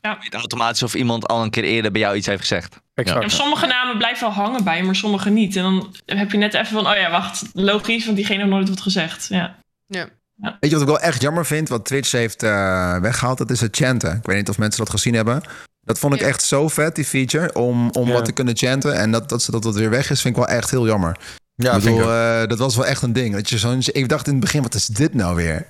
Ja, 0.00 0.18
weet 0.20 0.34
automatisch 0.34 0.82
of 0.82 0.94
iemand 0.94 1.26
al 1.26 1.42
een 1.42 1.50
keer 1.50 1.64
eerder 1.64 1.92
bij 1.92 2.00
jou 2.00 2.16
iets 2.16 2.26
heeft 2.26 2.40
gezegd. 2.40 2.80
exact. 2.94 3.22
Ja, 3.22 3.28
sommige 3.28 3.66
namen 3.66 3.98
blijven 3.98 4.26
wel 4.26 4.36
hangen 4.36 4.64
bij 4.64 4.76
je, 4.76 4.82
maar 4.82 4.96
sommige 4.96 5.30
niet. 5.30 5.56
En 5.56 5.62
dan 5.62 6.16
heb 6.16 6.30
je 6.30 6.38
net 6.38 6.54
even 6.54 6.66
van, 6.66 6.86
oh 6.86 6.96
ja, 6.96 7.10
wacht, 7.10 7.42
logisch, 7.52 8.04
want 8.04 8.16
diegene 8.16 8.38
heeft 8.38 8.50
nooit 8.50 8.68
wat 8.68 8.80
gezegd. 8.80 9.26
Ja. 9.28 9.58
Ja. 9.86 10.08
Weet 10.36 10.56
je 10.60 10.70
wat 10.70 10.80
ik 10.80 10.86
wel 10.86 11.00
echt 11.00 11.22
jammer 11.22 11.46
vind? 11.46 11.68
Wat 11.68 11.84
Twitch 11.84 12.12
heeft 12.12 12.42
eh, 12.42 12.98
weggehaald, 13.00 13.38
dat 13.38 13.50
is 13.50 13.60
het 13.60 13.76
chanten. 13.76 14.16
Ik 14.16 14.26
weet 14.26 14.36
niet 14.36 14.48
of 14.48 14.58
mensen 14.58 14.80
dat 14.84 14.90
gezien 14.90 15.14
hebben. 15.14 15.42
Dat 15.84 15.98
vond 15.98 16.14
ik 16.14 16.20
Ja. 16.20 16.26
echt 16.26 16.42
zo 16.42 16.68
vet, 16.68 16.94
die 16.94 17.04
feature, 17.04 17.54
om, 17.54 17.90
om 17.90 18.06
Ja. 18.06 18.12
wat 18.12 18.24
te 18.24 18.32
kunnen 18.32 18.56
chanten. 18.56 18.94
En 18.94 19.10
dat, 19.10 19.28
dat, 19.28 19.42
ze- 19.42 19.50
dat 19.50 19.62
dat 19.62 19.74
weer 19.74 19.90
weg 19.90 20.10
is, 20.10 20.20
vind 20.20 20.36
ik 20.36 20.44
wel 20.46 20.54
echt 20.56 20.70
heel 20.70 20.86
jammer. 20.86 21.16
Ja, 21.56 21.74
ik 21.74 21.82
vind 21.82 21.96
bedoel, 21.96 22.10
ik 22.12 22.42
eh, 22.42 22.48
dat 22.48 22.58
was 22.58 22.76
wel 22.76 22.86
echt 22.86 23.02
een 23.02 23.12
ding. 23.12 23.34
Dat 23.34 23.48
je 23.50 23.58
zo'n, 23.58 23.78
ik 23.92 24.08
dacht 24.08 24.26
in 24.26 24.32
het 24.32 24.40
begin, 24.40 24.62
wat 24.62 24.74
is 24.74 24.86
dit 24.86 25.14
nou 25.14 25.34
weer? 25.36 25.66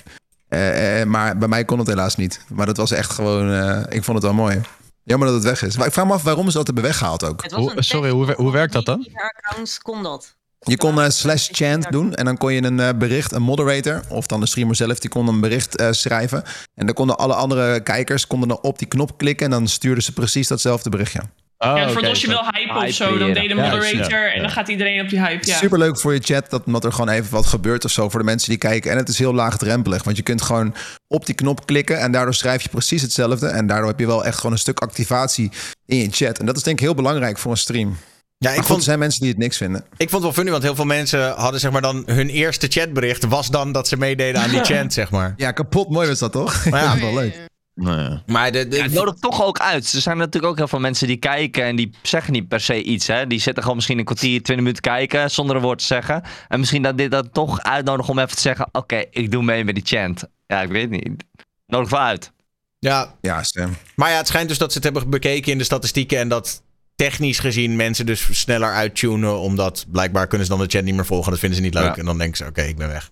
Eh, 0.49 1.01
eh, 1.01 1.07
maar 1.09 1.39
bij 1.39 1.49
mij 1.49 1.65
kon 1.65 1.79
het 1.79 1.87
helaas 1.89 2.17
niet. 2.17 2.41
Maar 2.49 2.67
dat 2.67 2.77
was 2.77 2.91
echt 2.91 3.13
gewoon, 3.13 3.53
eh, 3.53 3.81
ik 3.97 4.05
vond 4.05 4.17
het 4.17 4.27
wel 4.27 4.35
mooi. 4.35 4.61
Jammer 5.03 5.27
dat 5.29 5.37
het 5.37 5.47
weg 5.47 5.63
is. 5.63 5.77
Maar 5.77 5.87
ik 5.87 5.93
vraag 5.93 6.07
me 6.07 6.13
af 6.13 6.23
waarom 6.23 6.51
ze 6.51 6.57
dat 6.57 6.67
hebben 6.67 6.85
weggehaald 6.85 7.25
ook. 7.25 7.51
Hoe- 7.53 7.73
sorry, 7.77 8.11
hoe 8.11 8.33
hoe 8.37 8.53
werkt 8.53 8.73
dat 8.73 8.85
dan? 8.87 9.01
Die 9.01 9.13
accounts 9.21 9.79
kon 9.79 10.03
dat. 10.03 10.35
Je 10.65 10.77
kon 10.77 11.01
eh, 11.01 11.09
slash 11.09 11.49
chant 11.53 11.91
doen 11.91 12.15
en 12.15 12.25
dan 12.25 12.37
kon 12.37 12.53
je 12.53 12.63
een 12.63 12.81
eh, 12.81 12.89
bericht, 12.99 13.33
een 13.33 13.43
moderator 13.43 14.03
of 14.09 14.27
dan 14.27 14.41
de 14.41 14.47
streamer 14.47 14.77
zelf, 14.77 14.99
die 14.99 15.11
kon 15.11 15.29
een 15.29 15.41
bericht 15.41 15.77
eh, 15.77 15.89
schrijven. 15.91 16.43
En 16.75 16.87
dan 16.87 16.95
konden 16.95 17.17
alle 17.17 17.35
andere 17.35 17.81
kijkers 17.81 18.27
konden 18.27 18.49
dan 18.49 18.59
op 18.63 18.79
die 18.79 18.89
knop 18.89 19.19
klikken 19.19 19.45
en 19.45 19.51
dan 19.51 19.69
stuurden 19.69 20.05
ze 20.05 20.13
precies 20.13 20.49
datzelfde 20.49 20.91
berichtje. 20.91 21.21
Oh, 21.59 21.77
ja, 21.77 21.91
oké, 21.91 22.09
als 22.09 22.21
je 22.21 22.27
wil 22.27 22.43
hypen 22.53 22.77
of 22.77 22.83
Hype 22.83 22.93
zo, 22.93 23.19
dan 23.19 23.33
deed 23.33 23.49
de 23.49 23.55
moderator 23.55 24.11
ja, 24.11 24.33
en 24.33 24.41
dan 24.41 24.51
gaat 24.51 24.69
iedereen 24.69 25.01
op 25.01 25.09
die 25.09 25.21
hype. 25.21 25.47
Ja. 25.47 25.57
Superleuk 25.57 25.99
voor 25.99 26.15
je 26.15 26.21
chat, 26.21 26.51
dat, 26.51 26.63
omdat 26.67 26.85
er 26.85 26.93
gewoon 26.93 27.09
even 27.09 27.33
wat 27.33 27.47
gebeurt 27.47 27.85
of 27.85 27.91
zo 27.91 28.09
voor 28.09 28.21
de 28.21 28.27
mensen 28.27 28.49
die 28.49 28.59
kijken. 28.59 28.91
En 28.91 28.97
het 28.97 29.09
is 29.09 29.19
heel 29.19 29.35
laagdrempelig, 29.35 30.05
want 30.05 30.17
je 30.17 30.23
kunt 30.23 30.43
gewoon 30.43 30.75
op 31.09 31.27
die 31.27 31.35
knop 31.35 31.67
klikken 31.67 31.99
en 31.99 32.13
daardoor 32.13 32.35
schrijf 32.35 32.63
je 32.63 32.69
precies 32.69 33.03
hetzelfde. 33.03 33.47
En 33.47 33.67
daardoor 33.67 33.89
heb 33.89 33.99
je 33.99 34.07
wel 34.07 34.25
echt 34.25 34.37
gewoon 34.37 34.53
een 34.53 34.59
stuk 34.59 34.81
activatie 34.81 35.51
in 35.87 35.97
je 35.97 36.09
chat. 36.11 36.39
En 36.39 36.47
dat 36.47 36.57
is 36.57 36.63
denk 36.63 36.79
ik 36.79 36.85
heel 36.85 36.95
belangrijk 36.95 37.39
voor 37.39 37.51
een 37.51 37.57
stream. 37.57 37.97
Ja, 38.45 38.51
Maar 38.51 38.59
ik 38.59 38.65
goed, 38.65 38.69
er 38.69 38.75
vond, 38.75 38.85
zijn 38.85 38.99
mensen 38.99 39.21
die 39.21 39.31
het 39.31 39.39
niks 39.39 39.57
vinden. 39.57 39.81
ik 39.97 40.11
vond 40.11 40.13
het 40.13 40.23
wel 40.23 40.33
funny, 40.33 40.51
want 40.51 40.63
heel 40.63 40.75
veel 40.75 40.85
mensen 40.85 41.33
hadden 41.33 41.61
zeg 41.61 41.71
maar 41.71 41.83
dan 41.83 42.03
hun 42.07 42.29
eerste 42.29 42.67
chatbericht 42.67 43.25
was 43.25 43.51
dan 43.51 43.73
dat 43.73 43.89
ze 43.89 43.97
meededen 43.97 44.41
aan 44.43 44.51
die 44.51 44.65
chant, 44.65 44.93
zeg 44.93 45.11
maar. 45.11 45.35
Ja, 45.37 45.51
kapot 45.53 45.91
mooi 45.91 46.09
was 46.09 46.19
dat 46.19 46.33
toch? 46.33 46.65
Maar 46.71 46.83
ja, 46.83 46.99
wel 47.07 47.15
leuk. 47.15 47.47
Nee. 47.75 48.23
Maar 48.27 48.53
de, 48.53 48.69
de, 48.69 48.77
Ja, 48.77 48.83
het 48.83 48.93
nodigt 48.93 49.21
toch 49.21 49.45
ook 49.45 49.59
uit. 49.59 49.93
Er 49.93 50.01
zijn 50.01 50.17
natuurlijk 50.17 50.53
ook 50.53 50.57
heel 50.59 50.69
veel 50.69 50.79
mensen 50.81 51.07
die 51.07 51.17
kijken 51.17 51.65
en 51.65 51.77
die 51.77 51.91
zeggen 52.03 52.33
niet 52.33 52.49
per 52.49 52.61
se 52.61 52.83
iets. 52.83 53.07
Hè? 53.07 53.27
Die 53.27 53.41
zitten 53.41 53.63
gewoon 53.63 53.77
misschien 53.77 53.99
een 53.99 54.05
kwartier, 54.05 54.31
twintig 54.43 54.57
minuten 54.57 54.83
kijken 54.83 55.31
zonder 55.31 55.57
een 55.57 55.63
woord 55.63 55.79
te 55.79 55.85
zeggen. 55.85 56.23
En 56.49 56.59
misschien 56.59 56.83
dat 56.83 56.99
dit 56.99 57.11
dat 57.11 57.33
toch 57.33 57.63
uitnodigen 57.63 58.13
om 58.13 58.19
even 58.19 58.35
te 58.37 58.41
zeggen: 58.41 58.69
Oké, 58.73 59.05
ik 59.11 59.31
doe 59.31 59.43
mee 59.43 59.65
met 59.65 59.75
die 59.75 59.85
chant. 59.87 60.25
Ja, 60.47 60.63
ik 60.63 60.69
weet 60.71 60.83
het 60.83 60.91
niet. 60.91 61.25
Nodig 61.67 61.91
wel 61.91 62.01
uit. 62.01 62.33
ja, 62.79 63.15
Ja, 63.21 63.43
stem. 63.43 63.77
maar 63.97 64.11
ja, 64.11 64.17
het 64.17 64.27
schijnt 64.27 64.49
dus 64.49 64.59
dat 64.59 64.71
ze 64.73 64.75
het 64.79 64.85
hebben 64.93 65.11
bekeken 65.11 65.53
in 65.53 65.59
de 65.59 65.65
statistieken 65.65 66.19
en 66.19 66.29
dat 66.29 66.63
technisch 66.97 67.39
gezien 67.39 67.77
mensen 67.77 68.07
dus 68.07 68.29
sneller 68.41 68.73
uittunen, 68.73 69.39
omdat 69.39 69.85
blijkbaar 69.89 70.27
kunnen 70.27 70.47
ze 70.47 70.53
dan 70.53 70.63
de 70.63 70.71
chat 70.71 70.85
niet 70.85 70.95
meer 70.95 71.07
volgen. 71.07 71.31
Dat 71.31 71.41
vinden 71.41 71.59
ze 71.59 71.65
niet 71.65 71.75
leuk 71.75 71.85
Ja. 71.85 71.97
en 71.97 72.05
dan 72.05 72.19
denken 72.19 72.37
ze, 72.37 72.45
oké, 72.47 72.63
ik 72.63 72.77
ben 72.77 72.89
weg. 72.89 73.11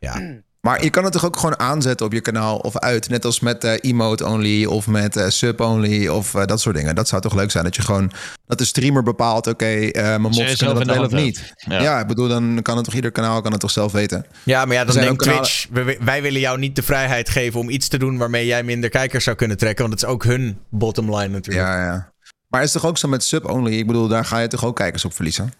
Ja. 0.00 0.20
Maar 0.60 0.84
je 0.84 0.90
kan 0.90 1.04
het 1.04 1.12
toch 1.12 1.24
ook 1.24 1.36
gewoon 1.36 1.58
aanzetten 1.58 2.06
op 2.06 2.12
je 2.12 2.20
kanaal 2.20 2.56
of 2.56 2.78
uit. 2.78 3.08
Net 3.08 3.24
als 3.24 3.40
met 3.40 3.64
eh, 3.64 3.72
emote 3.80 4.26
only 4.26 4.64
of 4.64 4.86
met 4.86 5.16
eh, 5.16 5.28
sub 5.28 5.60
only 5.60 6.08
of 6.08 6.34
eh, 6.34 6.44
dat 6.44 6.60
soort 6.60 6.76
dingen. 6.76 6.94
Dat 6.94 7.08
zou 7.08 7.22
toch 7.22 7.34
leuk 7.34 7.50
zijn 7.50 7.64
dat 7.64 7.76
je 7.76 7.82
gewoon 7.82 8.12
dat 8.46 8.58
de 8.58 8.64
streamer 8.64 9.02
bepaalt: 9.02 9.46
oké, 9.46 9.64
eh 9.66 10.02
mijn 10.02 10.22
het 10.24 10.32
kunnen 10.34 10.56
zelf 10.56 10.78
dat 10.78 10.86
wel 10.96 11.04
of 11.04 11.10
niet. 11.12 11.52
Ja. 11.56 11.82
Ja. 11.82 12.00
ik 12.00 12.06
bedoel, 12.06 12.28
dan 12.28 12.58
kan 12.62 12.76
het 12.76 12.84
toch 12.84 12.94
ieder 12.94 13.10
kanaal 13.10 13.40
kan 13.40 13.52
het 13.52 13.60
toch 13.60 13.70
zelf 13.70 13.92
weten. 13.92 14.26
Ja, 14.42 14.64
maar 14.64 14.76
ja, 14.76 14.84
dan 14.84 14.94
denkt 14.94 15.16
kanalen- 15.16 15.42
Twitch, 15.42 15.98
wij, 16.04 16.22
willen 16.22 16.40
jou 16.40 16.58
niet 16.58 16.76
de 16.76 16.82
vrijheid 16.82 17.28
geven 17.28 17.60
om 17.60 17.68
iets 17.70 17.88
te 17.88 17.98
doen 17.98 18.16
waarmee 18.18 18.46
jij 18.46 18.62
minder 18.62 18.90
kijkers 18.90 19.24
zou 19.24 19.36
kunnen 19.36 19.56
trekken. 19.56 19.88
Want 19.88 20.00
het 20.00 20.08
is 20.08 20.14
ook 20.14 20.24
hun 20.24 20.58
bottom 20.70 21.16
line 21.16 21.28
natuurlijk. 21.28 21.66
Ja, 21.66 21.84
ja. 21.84 22.12
Maar 22.48 22.62
is 22.62 22.72
het 22.72 22.82
toch 22.82 22.90
ook 22.90 22.98
zo 22.98 23.08
met 23.08 23.24
sub 23.24 23.50
only? 23.50 23.72
Ik 23.72 23.86
bedoel, 23.86 24.08
daar 24.08 24.24
ga 24.24 24.38
je 24.38 24.48
toch 24.48 24.64
ook 24.64 24.76
kijkers 24.76 25.04
op 25.04 25.12
verliezen? 25.14 25.52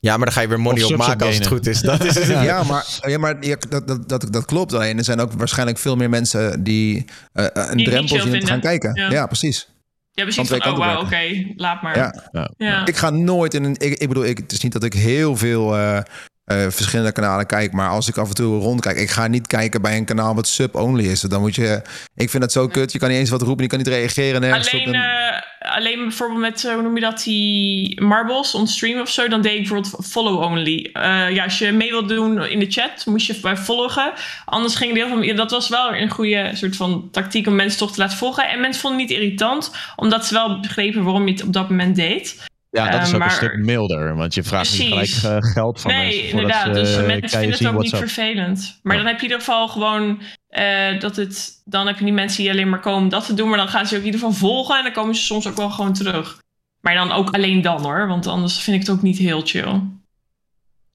maar 0.00 0.18
dan 0.18 0.32
ga 0.32 0.40
je 0.40 0.48
weer 0.48 0.60
money 0.60 0.82
op 0.82 0.96
maken 0.96 1.26
als 1.26 1.34
het 1.34 1.46
goed 1.46 1.66
is. 1.66 1.80
Dat 1.80 2.04
is 2.04 2.14
het. 2.14 2.26
Ja, 2.50 2.62
maar, 2.62 2.86
ja, 3.06 3.18
maar 3.18 3.36
ja, 3.40 3.56
dat, 3.68 3.86
dat, 3.88 4.08
dat, 4.08 4.26
dat 4.32 4.44
klopt. 4.44 4.72
Alleen 4.74 4.98
er 4.98 5.04
zijn 5.04 5.20
ook 5.20 5.32
waarschijnlijk 5.32 5.78
veel 5.78 5.96
meer 5.96 6.08
mensen 6.08 6.64
die 6.64 7.04
eh, 7.32 7.44
een 7.44 7.62
het 7.62 7.74
niet 7.74 7.86
drempel 7.86 8.20
zien 8.20 8.34
om 8.34 8.40
te 8.40 8.46
gaan 8.46 8.60
kijken. 8.60 8.94
Ja, 8.94 9.10
Ja. 9.10 9.26
precies. 9.26 9.68
Ja, 10.12 10.24
Van 10.24 10.32
precies 10.32 10.46
twee 10.46 10.60
van, 10.60 10.72
oh 10.72 10.78
wauw, 10.78 11.00
oké, 11.02 11.52
laat 11.56 11.82
maar. 11.82 11.96
Ja. 11.96 12.28
Ja. 12.32 12.50
Ja. 12.56 12.86
Ik 12.86 12.96
ga 12.96 13.10
nooit 13.10 13.54
in 13.54 13.64
een. 13.64 13.74
Ik, 13.78 13.98
ik 13.98 14.08
bedoel, 14.08 14.24
ik, 14.24 14.38
het 14.38 14.52
is 14.52 14.60
niet 14.60 14.72
dat 14.72 14.84
ik 14.84 14.92
heel 14.92 15.36
veel 15.36 15.76
eh, 15.76 16.00
eh, 16.48 16.56
verschillende 16.68 17.12
kanalen 17.12 17.46
kijk. 17.46 17.72
Maar 17.72 17.88
als 17.88 18.08
ik 18.08 18.16
af 18.16 18.28
en 18.28 18.34
toe 18.34 18.60
rondkijk, 18.60 18.96
ik 18.96 19.10
ga 19.10 19.26
niet 19.26 19.46
kijken 19.46 19.82
bij 19.82 19.96
een 19.96 20.04
kanaal 20.04 20.34
wat 20.34 20.46
sub-only 20.46 21.04
is. 21.04 21.20
Dan 21.20 21.40
moet 21.40 21.54
je. 21.54 21.82
Ik 22.14 22.30
vind 22.30 22.42
dat 22.42 22.52
zo 22.52 22.66
kut. 22.66 22.92
Je 22.92 22.98
kan 22.98 23.08
niet 23.08 23.18
eens 23.18 23.30
wat 23.30 23.42
roepen, 23.42 23.62
je 23.62 23.68
kan 23.68 23.78
niet 23.78 23.88
reageren. 23.88 24.40
nergens 24.40 24.66
op. 24.66 24.80
Alleen, 24.80 24.94
eh, 24.94 25.76
alleen 25.76 25.98
bijvoorbeeld 25.98 26.40
met, 26.40 26.64
eh, 26.64 26.72
hoe 26.72 26.82
noem 26.82 26.94
je 26.94 27.00
dat, 27.00 27.22
die 27.22 28.00
marbles 28.00 28.54
on 28.54 28.66
stream 28.66 29.00
of 29.00 29.10
zo, 29.10 29.28
dan 29.28 29.42
deed 29.42 29.52
ik 29.52 29.58
bijvoorbeeld 29.58 30.06
follow 30.06 30.42
only. 30.42 30.90
Eh, 30.92 31.30
ja, 31.30 31.44
als 31.44 31.58
je 31.58 31.72
mee 31.72 31.90
wilt 31.90 32.08
doen 32.08 32.46
in 32.46 32.58
de 32.58 32.70
chat, 32.70 33.06
moest 33.06 33.26
je 33.26 33.40
bij 33.40 33.56
volgen. 33.56 34.12
Anders 34.44 34.74
ging 34.74 34.94
deel 34.94 35.08
van, 35.08 35.22
ja, 35.22 35.34
dat 35.34 35.50
was 35.50 35.68
wel 35.68 35.94
een 35.94 36.10
goede 36.10 36.50
soort 36.54 36.76
van 36.76 37.08
tactiek 37.12 37.46
om 37.46 37.54
mensen 37.54 37.78
toch 37.78 37.92
te 37.92 38.00
laten 38.00 38.18
volgen. 38.18 38.48
En 38.48 38.60
mensen 38.60 38.80
vonden 38.80 39.00
het 39.00 39.08
niet 39.08 39.18
irritant, 39.18 39.72
omdat 39.96 40.26
ze 40.26 40.34
wel 40.34 40.60
begrepen 40.60 41.02
waarom 41.04 41.26
je 41.26 41.32
het 41.32 41.42
op 41.42 41.52
dat 41.52 41.70
moment 41.70 41.96
deed. 41.96 42.46
Ja, 42.70 42.90
dat 42.90 43.02
is 43.02 43.08
Eh, 43.08 43.12
ook 43.14 43.20
maar- 43.20 43.28
een 43.28 43.34
stuk 43.34 43.56
milder. 43.56 44.16
Want 44.16 44.34
je 44.34 44.42
vraagt 44.42 44.78
niet 44.78 44.88
gelijk 44.88 45.42
eh, 45.42 45.50
geld 45.52 45.80
van 45.80 45.90
nee, 45.90 46.04
mensen. 46.06 46.30
voordat 46.30 46.40
inderdaad. 46.40 46.76
ze, 46.76 46.82
dus 46.82 46.96
eh, 46.96 47.06
mensen 47.06 47.38
vinden 47.38 47.58
het 47.58 47.66
ook 47.74 47.82
niet 47.82 47.96
vervelend. 47.96 48.78
Maar 48.82 48.96
dan 48.96 49.06
heb 49.06 49.14
je 49.20 49.26
in 49.26 49.30
ieder 49.30 49.44
geval 49.44 49.68
gewoon 49.68 50.20
eh, 50.48 51.00
dat 51.00 51.16
het. 51.16 51.62
Dan 51.64 51.86
heb 51.86 51.98
je 51.98 52.04
die 52.04 52.12
mensen 52.12 52.42
die 52.42 52.50
alleen 52.50 52.68
maar 52.68 52.80
komen 52.80 53.02
om 53.02 53.08
dat 53.08 53.26
te 53.26 53.34
doen. 53.34 53.48
Maar 53.48 53.58
dan 53.58 53.68
gaan 53.68 53.86
ze 53.86 53.94
ook 53.94 54.00
in 54.00 54.06
ieder 54.06 54.20
geval 54.20 54.34
volgen. 54.36 54.76
En 54.76 54.82
dan 54.84 54.92
komen 54.92 55.14
ze 55.14 55.22
soms 55.22 55.46
ook 55.48 55.56
wel 55.56 55.70
gewoon 55.70 55.92
terug. 55.92 56.42
Maar 56.80 56.94
dan 56.94 57.12
ook 57.12 57.30
alleen 57.30 57.60
dan 57.62 57.82
hoor. 57.82 58.06
Want 58.06 58.26
anders 58.26 58.58
vind 58.58 58.76
ik 58.80 58.86
het 58.88 58.96
ook 58.96 59.02
niet 59.02 59.18
heel 59.18 59.40
chill. 59.44 59.80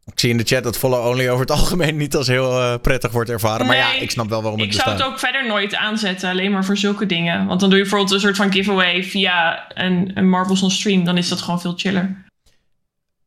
Ik 0.05 0.19
zie 0.19 0.29
in 0.29 0.37
de 0.37 0.43
chat 0.43 0.63
dat 0.63 0.77
follow 0.77 1.07
only 1.07 1.27
over 1.29 1.39
het 1.41 1.51
algemeen 1.51 1.97
niet 1.97 2.15
als 2.15 2.27
heel 2.27 2.59
eh, 2.61 2.75
prettig 2.81 3.11
wordt 3.11 3.29
ervaren. 3.29 3.65
Maar 3.65 3.75
ja, 3.75 3.93
ik 3.93 4.11
snap 4.11 4.29
wel 4.29 4.41
waarom 4.41 4.59
het 4.59 4.69
Ik 4.69 4.73
zou 4.73 4.89
bestaat. 4.89 5.05
het 5.05 5.13
ook 5.13 5.19
verder 5.19 5.47
nooit 5.47 5.75
aanzetten. 5.75 6.29
Alleen 6.29 6.51
maar 6.51 6.65
voor 6.65 6.77
zulke 6.77 7.05
dingen. 7.05 7.45
Want 7.45 7.59
dan 7.59 7.69
doe 7.69 7.77
je 7.77 7.83
bijvoorbeeld 7.83 8.13
een 8.13 8.19
soort 8.19 8.35
van 8.35 8.51
giveaway 8.51 9.03
via 9.03 9.65
een, 9.73 10.11
een 10.13 10.29
Marbles 10.29 10.61
on 10.61 10.71
stream. 10.71 11.03
Dan 11.03 11.17
is 11.17 11.29
dat 11.29 11.41
gewoon 11.41 11.61
veel 11.61 11.73
chiller. 11.77 12.23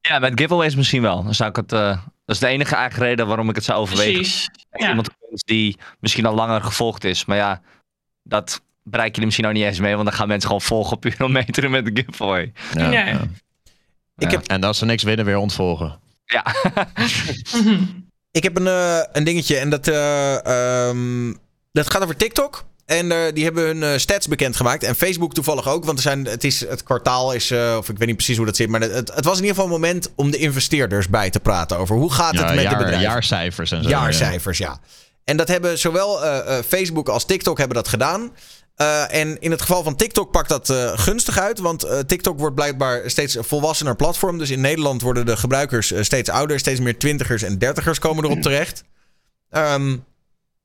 Ja, 0.01 0.19
met 0.19 0.41
giveaways 0.41 0.75
misschien 0.77 1.03
wel. 1.03 1.23
Dan 1.25 1.35
zou 1.35 1.51
ik 1.51 1.57
het, 1.57 1.73
eh, 1.73 1.89
dat 2.25 2.35
is 2.35 2.39
de 2.39 2.47
enige 2.47 2.75
eigen 2.75 3.03
reden 3.03 3.27
waarom 3.27 3.49
ik 3.49 3.55
het 3.55 3.65
zou 3.65 3.79
overwegen. 3.79 4.13
Precies. 4.15 4.49
Ja. 4.71 4.89
Iemand 4.89 5.09
die 5.47 5.77
misschien 6.01 6.27
al 6.27 6.35
langer 6.35 6.61
gevolgd 6.63 7.05
is. 7.05 7.25
Maar 7.25 7.37
ja, 7.37 7.61
dat 8.23 8.63
bereik 8.83 9.13
je 9.15 9.19
er 9.21 9.25
misschien 9.27 9.47
ook 9.47 9.53
niet 9.53 9.65
eens 9.65 9.81
mee. 9.81 9.95
Want 9.95 10.07
dan 10.07 10.17
gaan 10.17 10.29
mensen 10.29 10.47
gewoon 10.47 10.63
volgen 10.63 10.99
puur 11.09 11.17
om 11.25 11.33
mee 11.33 11.45
te 11.45 11.61
doen 11.61 11.71
met 11.71 11.85
de 11.85 12.03
giveaway. 12.05 12.53
Ja, 12.75 12.91
Ja. 12.91 13.07
ja. 13.07 13.21
Ik 14.19 14.31
heb, 14.31 14.47
En 14.47 14.65
als 14.65 14.79
ze 14.79 14.85
niks 14.85 15.03
winnen, 15.03 15.25
weer 15.25 15.37
ontvolgen. 15.37 15.99
Ja. 16.27 16.45
Ik 18.37 18.43
heb 18.43 18.57
een, 18.57 18.67
eh, 18.67 18.99
een 19.13 19.25
dingetje 19.25 19.57
en 19.57 19.71
dat, 19.71 19.89
eh, 19.89 20.89
ehm, 20.89 21.33
dat 21.73 21.91
gaat 21.91 22.03
over 22.03 22.17
TikTok. 22.17 22.65
En 22.87 23.13
eh, 23.13 23.19
die 23.35 23.45
hebben 23.45 23.79
hun 23.79 24.01
stats 24.01 24.29
bekendgemaakt. 24.29 24.83
En 24.83 24.95
Facebook 24.95 25.35
toevallig 25.35 25.69
ook. 25.69 25.85
Want 25.85 25.97
er 25.97 26.03
zijn, 26.03 26.25
het, 26.25 26.45
is, 26.45 26.61
het 26.69 26.83
kwartaal 26.83 27.33
is, 27.33 27.53
of 27.53 27.89
ik 27.89 27.99
weet 27.99 28.07
niet 28.07 28.17
precies 28.17 28.37
hoe 28.37 28.47
dat 28.47 28.57
zit. 28.57 28.69
Maar 28.69 28.81
het, 28.81 29.15
het 29.15 29.25
was 29.25 29.39
in 29.39 29.45
ieder 29.45 29.57
geval 29.57 29.65
een 29.65 29.81
moment 29.81 30.13
om 30.15 30.31
de 30.31 30.37
investeerders 30.37 31.09
bij 31.09 31.31
te 31.31 31.41
praten. 31.41 31.79
Over 31.79 31.97
hoe 31.97 32.13
gaat 32.13 32.31
het 32.33 32.41
Ja, 32.41 32.47
met 32.47 32.57
de 32.57 32.63
jaar, 32.63 32.77
bedrijven. 32.77 33.01
jaarcijfers 33.01 33.71
en 33.71 33.83
zo. 33.83 33.89
Jaarcijfers, 33.89 34.59
ja. 34.59 34.79
En 35.25 35.37
dat 35.37 35.49
hebben 35.49 35.79
zowel 35.79 36.19
Facebook 36.67 37.09
als 37.09 37.25
TikTok 37.25 37.59
hebben 37.59 37.77
dat 37.77 37.89
gedaan. 37.89 38.31
Eh, 38.77 39.15
en 39.15 39.41
in 39.41 39.51
het 39.51 39.61
geval 39.61 39.83
van 39.83 39.97
TikTok 39.97 40.31
pakt 40.31 40.49
dat 40.49 40.71
eh, 40.71 40.99
gunstig 40.99 41.39
uit. 41.39 41.59
Want 41.59 41.83
eh, 41.83 41.99
TikTok 41.99 42.39
wordt 42.39 42.55
blijkbaar 42.55 43.11
steeds 43.11 43.35
een 43.35 43.45
volwassener 43.45 43.97
platform. 43.97 44.39
Dus 44.39 44.51
in 44.51 44.61
Nederland 44.61 45.03
worden 45.03 45.27
de 45.27 45.37
gebruikers 45.37 45.93
steeds 46.01 46.31
ouder. 46.31 46.59
Steeds 46.59 46.81
meer 46.81 46.99
twintigers 46.99 47.43
en 47.43 47.59
dertigers 47.59 47.99
komen 47.99 48.25
erop 48.25 48.43
terecht. 48.49 48.85
Ehm, 49.51 49.97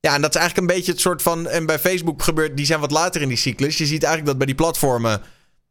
ja, 0.00 0.14
en 0.14 0.20
dat 0.20 0.34
is 0.34 0.40
eigenlijk 0.40 0.56
een 0.56 0.76
beetje 0.76 0.92
het 0.92 1.00
soort 1.00 1.22
van... 1.22 1.48
En 1.48 1.66
bij 1.66 1.78
Facebook 1.78 2.22
gebeurt... 2.22 2.56
Die 2.56 2.66
zijn 2.66 2.80
wat 2.80 2.90
later 2.90 3.22
in 3.22 3.28
die 3.28 3.36
cyclus. 3.36 3.78
Je 3.78 3.86
ziet 3.86 4.02
eigenlijk 4.02 4.26
dat 4.26 4.36
bij 4.36 4.46
die 4.46 4.54
platformen... 4.54 5.22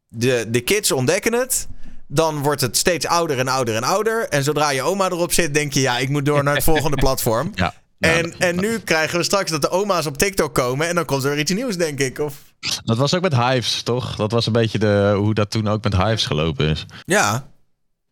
De, 0.08 0.46
de 0.48 0.60
kids 0.60 0.92
ontdekken 0.92 1.32
het. 1.32 1.68
Dan 2.08 2.42
wordt 2.42 2.60
het 2.60 2.76
steeds 2.76 3.06
ouder 3.06 3.38
en 3.38 3.48
ouder 3.48 3.76
en 3.76 3.82
ouder. 3.82 4.28
En 4.28 4.44
zodra 4.44 4.70
je 4.70 4.82
oma 4.82 5.06
erop 5.06 5.32
zit, 5.32 5.54
denk 5.54 5.72
je... 5.72 5.80
Ja, 5.80 5.98
ik 5.98 6.08
moet 6.08 6.24
door 6.24 6.44
naar 6.44 6.54
het 6.54 6.64
volgende 6.74 6.96
platform. 6.96 7.52
Ja. 7.54 7.74
En, 8.10 8.22
dat- 8.22 8.34
en 8.38 8.56
nu 8.60 8.78
krijgen 8.78 9.18
we 9.18 9.24
straks 9.24 9.50
dat 9.50 9.62
de 9.62 9.70
oma's 9.70 10.06
op 10.06 10.16
TikTok 10.18 10.54
komen. 10.54 10.88
En 10.88 10.94
dan 10.94 11.04
komt 11.04 11.22
er 11.24 11.30
weer 11.30 11.38
iets 11.38 11.52
nieuws, 11.52 11.76
denk 11.76 11.98
ik. 12.00 12.18
Of... 12.18 12.34
Dat 12.84 12.96
was 12.96 13.14
ook 13.14 13.22
met 13.22 13.36
Hives, 13.36 13.82
toch? 13.82 14.16
Dat 14.16 14.32
was 14.32 14.46
een 14.46 14.52
beetje 14.52 14.78
de, 14.78 15.12
hoe 15.16 15.34
dat 15.34 15.50
toen 15.50 15.68
ook 15.68 15.82
met 15.84 15.96
Hives 15.96 16.26
gelopen 16.26 16.68
is. 16.68 16.86
Ja. 17.04 17.50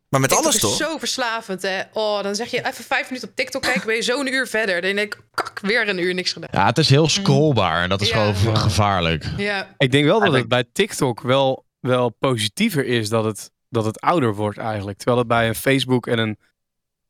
Maar 0.08 0.20
met 0.20 0.28
TikTok 0.30 0.46
alles 0.46 0.54
is 0.62 0.68
toch? 0.68 0.76
zo 0.76 0.98
verslavend, 0.98 1.62
hè. 1.62 1.80
Oh, 1.92 2.22
dan 2.22 2.34
zeg 2.34 2.50
je 2.50 2.66
even 2.66 2.84
vijf 2.84 3.06
minuten 3.08 3.28
op 3.28 3.36
TikTok 3.36 3.62
kijken, 3.62 3.86
ben 3.86 3.94
je 3.94 4.02
zo'n 4.02 4.32
uur 4.32 4.46
verder. 4.46 4.80
Dan 4.80 4.94
denk 4.94 5.14
ik, 5.14 5.20
kak, 5.34 5.58
weer 5.62 5.88
een 5.88 5.98
uur 5.98 6.14
niks 6.14 6.32
gedaan. 6.32 6.48
Ja, 6.52 6.66
het 6.66 6.78
is 6.78 6.88
heel 6.90 7.08
scrollbaar. 7.08 7.82
En 7.82 7.88
dat 7.88 8.00
is 8.00 8.08
Ja. 8.08 8.32
gewoon 8.32 8.56
gevaarlijk. 8.56 9.24
Ja, 9.36 9.74
Ik 9.78 9.90
denk 9.92 10.04
wel 10.04 10.20
dat 10.20 10.32
het 10.32 10.48
bij 10.48 10.64
TikTok 10.72 11.20
wel, 11.20 11.64
wel 11.80 12.10
positiever 12.18 12.86
is 12.86 13.08
dat 13.08 13.24
het 13.24 13.50
dat 13.68 13.84
het 13.84 14.00
ouder 14.00 14.34
wordt 14.34 14.58
eigenlijk. 14.58 14.96
Terwijl 14.96 15.18
het 15.18 15.28
bij 15.28 15.48
een 15.48 15.54
Facebook 15.54 16.06
en 16.06 16.18
een, 16.18 16.38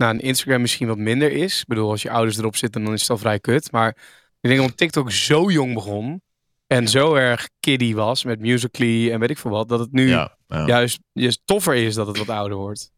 nou, 0.01 0.15
een 0.15 0.21
Instagram 0.21 0.61
misschien 0.61 0.87
wat 0.87 0.99
minder 0.99 1.33
is. 1.33 1.61
Ik 1.61 1.67
bedoel, 1.67 1.91
als 1.91 2.03
je 2.03 2.11
ouders 2.11 2.39
erop 2.39 2.57
zitten, 2.57 2.85
dan 2.85 2.93
is 2.93 3.01
het 3.01 3.11
al 3.11 3.19
vrij 3.19 3.39
kut. 3.41 3.73
Maar 3.73 3.97
ik 4.41 4.51
denk 4.51 4.61
dat 4.61 4.77
TikTok 4.77 5.11
zo 5.13 5.51
jong 5.51 5.75
begon 5.75 6.23
en 6.67 6.89
zo 6.89 7.15
erg 7.15 7.49
kiddie 7.61 7.95
was 7.95 8.25
met 8.25 8.41
Musical.ly 8.41 9.11
en 9.11 9.21
weet 9.21 9.31
ik 9.31 9.39
veel 9.39 9.51
wat, 9.51 9.69
dat 9.69 9.79
het 9.79 9.93
nu 9.93 10.09
Ja, 10.09 10.37
ja. 10.49 10.67
juist, 10.67 10.99
juist 11.13 11.41
toffer 11.45 11.75
is 11.75 11.95
dat 11.95 12.07
het 12.07 12.19
wat 12.19 12.29
ouder 12.29 12.57
wordt. 12.57 12.91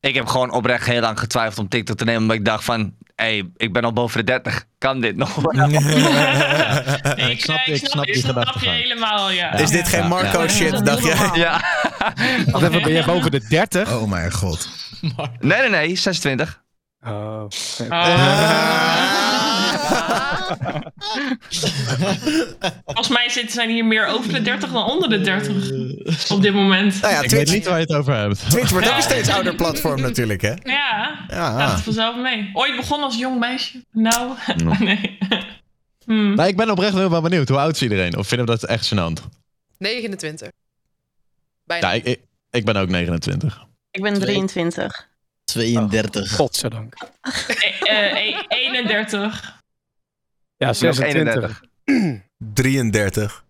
Ik 0.00 0.14
heb 0.14 0.26
gewoon 0.26 0.50
oprecht 0.52 0.86
heel 0.86 1.00
lang 1.00 1.18
getwijfeld 1.18 1.58
om 1.58 1.68
TikTok 1.68 1.96
te 1.96 2.04
nemen. 2.04 2.20
Omdat 2.22 2.36
ik 2.36 2.44
dacht 2.44 2.64
van, 2.64 2.80
hé, 3.14 3.24
hey, 3.24 3.50
ik 3.56 3.72
ben 3.72 3.84
al 3.84 3.92
boven 3.92 4.18
de 4.18 4.24
30. 4.24 4.64
Kan 4.78 5.00
dit 5.00 5.16
nog 5.16 5.34
wel? 5.42 5.66
Nee, 5.66 5.76
ik 5.76 5.80
snap- 5.80 7.16
ik 7.26 7.40
snap 7.40 7.64
die 7.64 7.74
ik 7.74 7.86
snap 7.86 8.04
je 8.04 8.14
gedachtegang. 8.20 8.76
helemaal, 8.82 9.30
ja. 9.30 9.52
Is 9.52 9.70
dit 9.70 9.88
geen 9.88 10.08
Marco 10.08 10.42
Ja. 10.42 10.48
shit, 10.48 10.84
dacht 10.86 11.02
jij? 11.04 11.30
Ja. 11.34 11.52
Wacht 12.50 12.64
even, 12.68 12.82
ben 12.82 12.92
jij 12.92 13.04
boven 13.04 13.30
de 13.30 13.46
30? 13.48 13.92
Oh 13.92 14.10
mijn 14.10 14.32
god. 14.32 14.68
Nee, 15.40 15.60
nee, 15.60 15.68
nee, 15.70 15.96
26. 15.96 16.64
Oh. 17.04 17.44
Volgens 22.84 23.08
mij 23.08 23.28
zitten 23.28 23.52
zijn 23.52 23.70
hier 23.70 23.84
meer 23.84 24.06
over 24.06 24.32
de 24.32 24.42
30 24.42 24.72
dan 24.72 24.84
onder 24.84 25.08
de 25.08 25.20
30 25.20 26.30
op 26.30 26.42
dit 26.42 26.54
moment. 26.54 27.00
Nou 27.00 27.14
ja, 27.14 27.22
Ik 27.22 27.30
weet 27.30 27.50
niet 27.50 27.64
waar 27.66 27.74
je 27.78 27.84
het 27.86 27.94
over 27.94 28.14
hebt. 28.14 28.50
Twitch 28.50 28.70
wordt 28.70 28.88
ook 28.88 28.96
een 28.96 29.02
steeds 29.02 29.28
ouder 29.28 29.54
platform 29.54 30.00
natuurlijk, 30.00 30.40
hè? 30.42 30.54
Ja, 30.62 31.24
Ja. 31.28 31.58
gaat 31.58 31.72
het 31.72 31.80
vanzelf 31.82 32.16
mee. 32.16 32.50
Ooit 32.52 32.76
begonnen 32.76 33.06
als 33.06 33.18
jong 33.18 33.38
meisje. 33.38 33.84
Nou, 33.92 34.32
nee. 34.78 35.18
Hmm. 36.04 36.34
Nee, 36.34 36.48
ik 36.48 36.56
ben 36.56 36.70
oprecht 36.70 36.94
heel 36.94 37.10
wel 37.10 37.20
benieuwd. 37.20 37.48
Hoe 37.48 37.58
oud 37.58 37.74
is 37.74 37.82
iedereen? 37.82 38.16
Of 38.16 38.28
vinden 38.28 38.46
we 38.46 38.52
dat 38.52 38.64
echt 38.70 38.94
gênant? 38.94 39.24
29. 39.78 40.48
Bijna. 41.64 41.88
Ja, 41.88 41.94
ik, 41.94 42.04
ik, 42.04 42.20
ik 42.50 42.64
ben 42.64 42.76
ook 42.76 42.88
29. 42.88 43.64
Ik 43.96 44.02
ben 44.02 44.20
23. 44.20 45.08
32. 45.44 46.32
Godzijdank. 46.34 46.94
Eh, 47.82 48.28
eh, 48.28 48.42
31. 48.48 49.54
Ja, 50.56 50.66
Nog 50.66 50.76
26. 50.76 51.62
31. 51.84 52.24
33. 52.38 53.44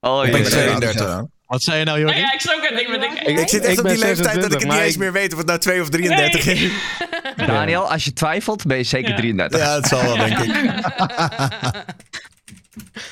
Oh, 0.00 0.24
Ik 0.26 0.32
ben 0.32 0.40
jee. 0.40 0.50
32. 0.50 1.22
Wat 1.46 1.62
zei 1.62 1.78
je 1.78 1.84
nou, 1.84 1.98
Nou 2.00 2.10
Jordi? 2.12 2.26
ja, 2.26 2.32
ik 2.34 2.40
snap 2.40 2.60
het. 2.68 2.80
Ik 2.80 2.88
ben 2.88 3.02
Ik- 3.02 3.38
Ik 3.38 3.48
zit 3.48 3.64
echt 3.64 3.78
Ik 3.78 3.84
op 3.84 3.88
die 3.90 3.98
leeftijd 3.98 4.16
dat 4.16 4.26
ik 4.26 4.32
26, 4.32 4.60
het 4.62 4.68
niet 4.72 4.80
eens 4.80 4.92
ik- 4.92 4.98
meer 4.98 5.12
weet 5.12 5.32
of 5.32 5.38
het 5.38 5.46
nou 5.46 5.58
2 5.58 5.80
of 5.80 5.88
33 5.88 6.46
is. 6.46 6.70
Daniel, 7.46 7.90
als 7.90 8.04
je 8.04 8.12
twijfelt, 8.12 8.66
ben 8.66 8.76
je 8.76 8.82
zeker 8.82 9.10
Ja. 9.10 9.16
33. 9.16 9.60
Ja, 9.60 9.74
het 9.74 9.86
zal 9.86 10.02
wel, 10.02 10.16
denk 10.16 10.38
ik. 10.38 10.54
Eh, 10.54 11.70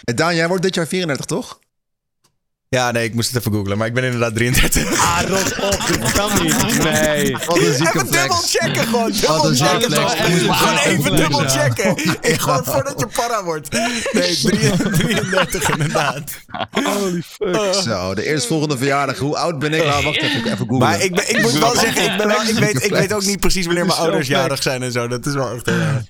Daan, 0.16 0.34
jij 0.34 0.48
wordt 0.48 0.62
dit 0.62 0.74
jaar 0.74 0.86
34, 0.86 1.26
toch? 1.26 1.58
Ja, 2.70 2.90
nee, 2.90 3.04
ik 3.04 3.14
moest 3.14 3.28
het 3.32 3.38
even 3.40 3.52
googlen, 3.52 3.78
maar 3.78 3.86
ik 3.86 3.94
ben 3.94 4.04
inderdaad 4.04 4.34
33. 4.34 5.00
Ah, 5.00 5.20
rot 5.26 5.58
op. 5.60 5.86
Dit 5.86 6.12
kan 6.12 6.42
niet. 6.42 6.82
Nee. 6.82 7.36
Wat 7.46 7.56
een 7.58 7.74
zieke 7.74 7.92
Even 7.94 8.10
dubbel 8.10 8.36
checken 8.36 8.86
gewoon. 8.86 9.02
Wat 9.02 9.20
Dubbel 9.20 9.54
zieke 9.54 9.80
flex. 9.80 10.12
Gewoon, 10.14 10.30
Moet 10.46 10.56
gewoon 10.56 10.74
maar 10.74 10.86
even 10.86 11.02
flex, 11.02 11.16
dubbel 11.20 11.42
ja. 11.42 11.48
checken. 11.48 11.96
Ik, 12.20 12.40
gewoon 12.40 12.64
voordat 12.64 13.00
je 13.00 13.06
para 13.06 13.44
wordt. 13.44 13.72
Nee, 14.12 14.36
33 14.40 15.70
inderdaad. 15.70 16.30
Holy 16.70 17.22
fuck. 17.22 17.74
Zo, 17.74 18.14
de 18.14 18.24
eerstvolgende 18.26 18.76
verjaardag. 18.76 19.18
Hoe 19.18 19.36
oud 19.36 19.58
ben 19.58 19.74
ik? 19.74 19.84
Nou, 19.84 20.04
wacht 20.04 20.16
even, 20.16 20.44
even 20.44 20.56
googlen. 20.58 20.78
Maar 20.78 21.00
ik, 21.02 21.14
ben, 21.14 21.28
ik 21.30 21.42
moet 21.42 21.52
wel 21.58 21.74
zeggen, 21.74 22.10
ik, 22.12 22.16
ben 22.16 22.26
wel, 22.26 22.42
ik, 22.42 22.54
weet, 22.58 22.84
ik 22.84 22.90
weet 22.90 23.12
ook 23.12 23.24
niet 23.24 23.40
precies 23.40 23.66
wanneer 23.66 23.86
mijn 23.86 23.98
ouders 23.98 24.28
jarig 24.28 24.62
zijn 24.62 24.82
en 24.82 24.92
zo. 24.92 25.08
Dat 25.08 25.26
is 25.26 25.34
wel 25.34 25.54
echt 25.54 25.66
heel 25.66 25.74
erg. 25.78 26.02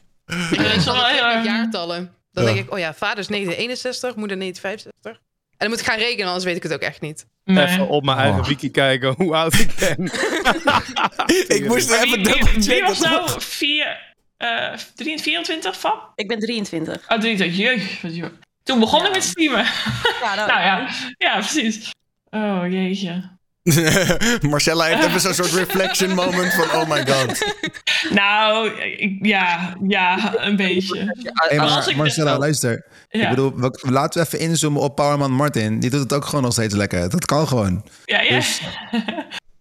dat 0.50 0.76
is 0.76 0.84
wel 0.84 1.04
heel 1.06 1.24
met 1.26 1.34
erg- 1.34 1.44
jaartallen. 1.44 2.10
Dan 2.32 2.44
denk 2.44 2.58
ik, 2.58 2.72
oh 2.72 2.78
ja, 2.78 2.94
vader 2.94 3.18
is 3.18 3.26
1961, 3.26 4.14
moeder 4.16 4.36
1965. 4.38 5.26
En 5.58 5.66
dan 5.66 5.68
moet 5.68 5.80
ik 5.80 5.86
gaan 5.92 5.98
rekenen, 5.98 6.26
anders 6.26 6.44
weet 6.44 6.56
ik 6.56 6.62
het 6.62 6.72
ook 6.72 6.80
echt 6.80 7.00
niet. 7.00 7.26
Nee. 7.44 7.66
Even 7.66 7.88
op 7.88 8.04
mijn 8.04 8.18
eigen 8.18 8.44
wiki 8.44 8.70
kijken 8.70 9.14
hoe 9.16 9.34
oud 9.34 9.54
ik 9.54 9.70
ben. 9.78 10.04
Ik 11.56 11.64
moest 11.68 11.88
Maar 11.88 12.02
even 12.02 12.22
dubbel 12.22 12.46
wie, 12.52 12.62
wie 12.68 12.82
was 12.82 12.98
checken. 12.98 13.10
nou 13.26 13.40
4, 13.40 14.14
eh 14.36 14.72
3, 14.94 15.18
24 15.20 15.80
van? 15.80 15.94
Ik 16.14 16.28
ben 16.28 16.38
23. 16.38 16.96
Oh, 17.08 17.18
23. 17.18 17.56
Jeetje, 17.56 17.96
wat 18.02 18.16
joh. 18.16 18.28
Toen 18.62 18.78
begon 18.80 19.06
ik 19.06 19.12
met 19.12 19.24
streamen. 19.24 19.64
Ja, 20.22 20.34
nou, 20.34 20.48
nou 20.52 20.60
ja, 20.60 20.88
ja, 21.18 21.34
precies. 21.34 21.90
Oh, 22.30 22.62
jeetje. 22.70 23.36
Marcella 24.50 24.84
heeft 24.84 25.04
even 25.06 25.20
zo'n 25.20 25.34
soort 25.34 25.52
reflection 25.52 26.14
moment 26.14 26.52
van 26.54 26.70
oh 26.80 26.88
my 26.90 27.06
god. 27.06 27.54
Nou, 28.10 28.70
ik- 28.80 29.26
ja, 29.26 29.76
ja, 29.88 30.34
een 30.36 30.56
beetje. 30.56 31.14
Hey, 31.32 31.60
als 31.60 31.86
maar 31.86 31.96
Marcella, 31.96 32.30
dit- 32.30 32.40
luister. 32.40 32.86
Ja, 33.08 33.22
Ik 33.22 33.28
bedoel, 33.28 33.54
we- 33.56 33.78
laten 33.90 34.20
we 34.20 34.26
even 34.26 34.38
inzoomen 34.40 34.82
op 34.82 34.94
Powerman 34.96 35.32
Martin. 35.32 35.80
Die 35.80 35.90
doet 35.90 36.00
het 36.00 36.12
ook 36.12 36.24
gewoon 36.24 36.42
nog 36.42 36.52
steeds 36.52 36.74
lekker. 36.74 37.10
Dat 37.10 37.24
kan 37.24 37.48
gewoon. 37.48 37.84
ja, 38.04 38.20
ja. 38.20 38.30
dus- 38.34 38.60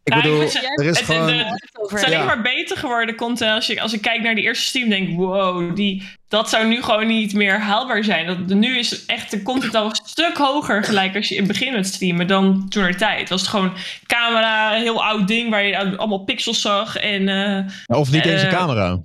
Ik 0.04 0.14
bedoel, 0.16 0.40
er 0.40 0.46
is 0.86 0.98
het- 0.98 0.98
gewoon... 0.98 1.28
de- 1.28 1.34
het 1.34 1.94
is 1.94 2.04
alleen 2.06 2.18
Ja. 2.20 2.26
maar 2.26 2.42
beter 2.42 2.78
geworden 2.78 3.16
content. 3.16 3.52
Als, 3.56 3.68
je, 3.68 3.82
als 3.82 3.94
ik 3.94 4.02
kijk 4.02 4.22
naar 4.22 4.36
die 4.36 4.44
eerste 4.44 4.66
stream, 4.66 4.90
denk 4.90 5.08
ik, 5.10 5.16
wow, 5.16 5.76
die, 5.76 6.04
dat 6.28 6.50
zou 6.50 6.68
nu 6.68 6.82
gewoon 6.84 7.08
niet 7.08 7.34
meer 7.34 7.60
haalbaar 7.60 8.04
zijn. 8.04 8.26
Dat, 8.28 8.38
nu 8.58 8.78
is 8.78 9.06
echt 9.06 9.32
de 9.32 9.42
content 9.44 9.76
al 9.76 9.86
een 9.86 9.96
stuk 10.06 10.38
hoger 10.38 10.84
gelijk 10.84 11.16
als 11.16 11.28
je 11.30 11.36
in 11.36 11.44
het 11.44 11.52
begin 11.52 11.74
met 11.74 11.88
streamen 11.88 12.28
dan 12.28 12.70
toen 12.70 12.84
er 12.84 12.98
tijd. 12.98 13.30
Was 13.30 13.42
het 13.42 13.50
gewoon 13.50 13.74
camera, 14.06 14.76
een 14.76 14.82
heel 14.82 15.04
oud 15.06 15.28
ding 15.28 15.50
waar 15.50 15.64
je 15.64 15.98
allemaal 15.98 16.24
pixels 16.24 16.62
zag. 16.62 16.96
En 16.96 17.28
eh, 17.30 17.98
Of 17.98 18.12
niet 18.12 18.26
eens 18.26 18.42
een 18.42 18.48
Eh, 18.48 18.58
camera. 18.58 19.00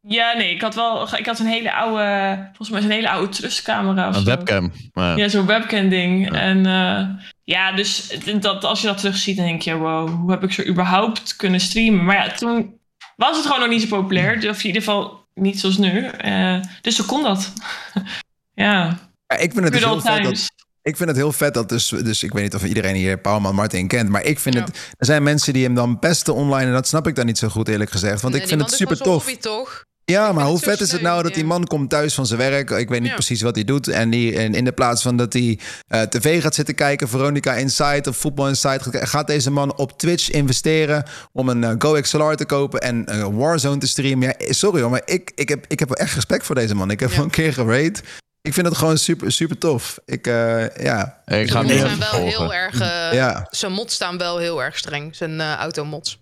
Ja, 0.00 0.32
nee, 0.36 0.54
ik 0.54 0.60
had 0.60 0.74
wel, 0.74 1.16
ik 1.16 1.26
had 1.26 1.38
een 1.38 1.46
hele 1.46 1.72
oude, 1.72 2.36
volgens 2.46 2.68
mij 2.70 2.78
is 2.78 2.84
een 2.84 2.90
hele 2.90 3.10
oude 3.10 3.28
trustcamera. 3.28 4.08
of 4.08 4.16
Een 4.16 4.20
zo. 4.22 4.26
webcam. 4.28 4.72
Maar, 4.92 5.18
Ja, 5.18 5.28
zo'n 5.28 5.46
webcam 5.46 5.88
ding. 5.88 6.30
Ja. 6.32 6.38
En 6.40 6.66
eh, 6.66 7.24
ja, 7.44 7.72
dus 7.72 8.18
dat, 8.40 8.64
als 8.64 8.80
je 8.80 8.86
dat 8.86 8.98
terugziet, 8.98 9.36
dan 9.36 9.46
denk 9.46 9.62
je, 9.62 9.74
wow, 9.76 10.10
hoe 10.10 10.30
heb 10.30 10.42
ik 10.42 10.52
zo 10.52 10.62
überhaupt 10.64 11.36
kunnen 11.36 11.60
streamen? 11.60 12.04
Maar 12.04 12.16
ja, 12.16 12.30
toen 12.34 12.80
was 13.16 13.36
het 13.36 13.46
gewoon 13.46 13.60
nog 13.60 13.68
niet 13.68 13.82
zo 13.82 14.00
populair. 14.00 14.48
Of 14.50 14.58
in 14.60 14.66
ieder 14.66 14.82
geval 14.82 15.26
niet 15.34 15.60
zoals 15.60 15.76
nu. 15.78 16.04
Eh, 16.04 16.60
dus 16.80 16.96
toen 16.96 17.06
kon 17.06 17.22
dat. 17.22 17.52
ja, 18.54 18.98
Ja, 19.26 19.36
ik 19.36 19.52
vind 19.52 19.64
het 19.64 19.72
dus 19.72 19.84
heel 19.84 20.00
vet 20.00 20.24
dat. 20.24 20.50
Ik 20.88 20.96
vind 20.96 21.08
het 21.08 21.18
heel 21.18 21.32
vet 21.32 21.54
dat 21.54 21.68
dus, 21.68 21.88
dus 21.88 22.22
ik 22.22 22.32
weet 22.32 22.42
niet 22.42 22.54
of 22.54 22.64
iedereen 22.64 22.94
hier 22.94 23.18
Powerman 23.18 23.54
Martin 23.54 23.88
kent, 23.88 24.08
maar 24.08 24.24
ik 24.24 24.38
vind 24.38 24.54
Ja. 24.54 24.60
het, 24.64 24.76
er 24.98 25.06
zijn 25.06 25.22
mensen 25.22 25.52
die 25.52 25.64
hem 25.64 25.74
dan 25.74 25.98
pesten 25.98 26.34
online 26.34 26.66
en 26.66 26.72
dat 26.72 26.86
snap 26.86 27.06
ik 27.06 27.14
dan 27.14 27.26
niet 27.26 27.38
zo 27.38 27.48
goed 27.48 27.68
eerlijk 27.68 27.90
gezegd, 27.90 28.20
want 28.20 28.32
Nee, 28.34 28.42
ik 28.42 28.48
vind 28.48 28.60
het 28.60 28.70
super 28.70 28.96
tof. 28.96 29.24
hobby, 29.24 29.38
toch? 29.40 29.86
Ja, 30.04 30.32
maar 30.32 30.44
hoe 30.44 30.58
vet 30.58 30.80
is 30.80 30.92
het 30.92 31.00
nou 31.00 31.22
dat 31.22 31.34
die 31.34 31.44
man 31.44 31.64
komt 31.66 31.90
thuis 31.90 32.14
van 32.14 32.26
zijn 32.26 32.38
werk? 32.38 32.70
Ik 32.70 32.88
weet 32.88 33.00
niet 33.00 33.08
Ja. 33.08 33.14
precies 33.14 33.42
wat 33.42 33.54
hij 33.54 33.64
doet. 33.64 33.88
En, 33.88 34.10
die, 34.10 34.38
en 34.38 34.54
in 34.54 34.64
de 34.64 34.72
plaats 34.72 35.02
van 35.02 35.16
dat 35.16 35.32
hij 35.32 35.58
eh, 35.88 36.02
tv 36.02 36.42
gaat 36.42 36.54
zitten 36.54 36.74
kijken, 36.74 37.08
Veronica 37.08 37.54
Insight 37.54 38.06
of 38.06 38.16
Voetbal 38.16 38.48
Insight, 38.48 38.82
gaat- 38.82 39.08
gaat 39.08 39.26
deze 39.26 39.50
man 39.50 39.76
op 39.76 39.98
Twitch 39.98 40.30
investeren 40.30 41.04
om 41.32 41.48
een 41.48 41.64
eh, 41.64 41.74
Go 41.78 42.00
XLR 42.00 42.34
te 42.34 42.44
kopen 42.44 42.80
en 42.80 43.06
eh, 43.06 43.26
Warzone 43.32 43.78
te 43.78 43.86
streamen. 43.86 44.34
Ja, 44.38 44.52
sorry 44.52 44.80
hoor, 44.80 44.90
maar 44.90 45.02
ik, 45.04 45.32
ik, 45.34 45.48
heb, 45.48 45.64
ik 45.68 45.78
heb 45.78 45.90
echt 45.90 46.14
respect 46.14 46.46
voor 46.46 46.54
deze 46.54 46.74
man. 46.74 46.90
Ik 46.90 47.00
heb 47.00 47.08
Ja. 47.10 47.14
hem 47.14 47.24
een 47.24 47.30
keer 47.30 47.52
gerate. 47.52 48.00
Ik 48.48 48.54
vind 48.54 48.66
het 48.66 48.76
gewoon 48.76 48.98
super, 48.98 49.32
super 49.32 49.58
tof. 49.58 49.98
Ik, 50.04 50.26
eh, 50.26 50.76
ja, 50.76 51.22
ik 51.26 51.50
ga 51.50 51.58
hem 51.58 51.66
Die 51.66 51.74
nu 51.76 51.80
zijn 51.80 51.98
wel 51.98 52.08
volgen. 52.08 52.28
heel 52.28 52.54
erg... 52.54 52.80
eh, 52.80 53.12
ja. 53.12 53.46
Zijn 53.50 53.72
mods 53.72 53.94
staan 53.94 54.18
wel 54.18 54.38
heel 54.38 54.62
erg 54.62 54.78
streng. 54.78 55.16
Zijn 55.16 55.40
eh 55.40 55.54
automods. 55.54 56.18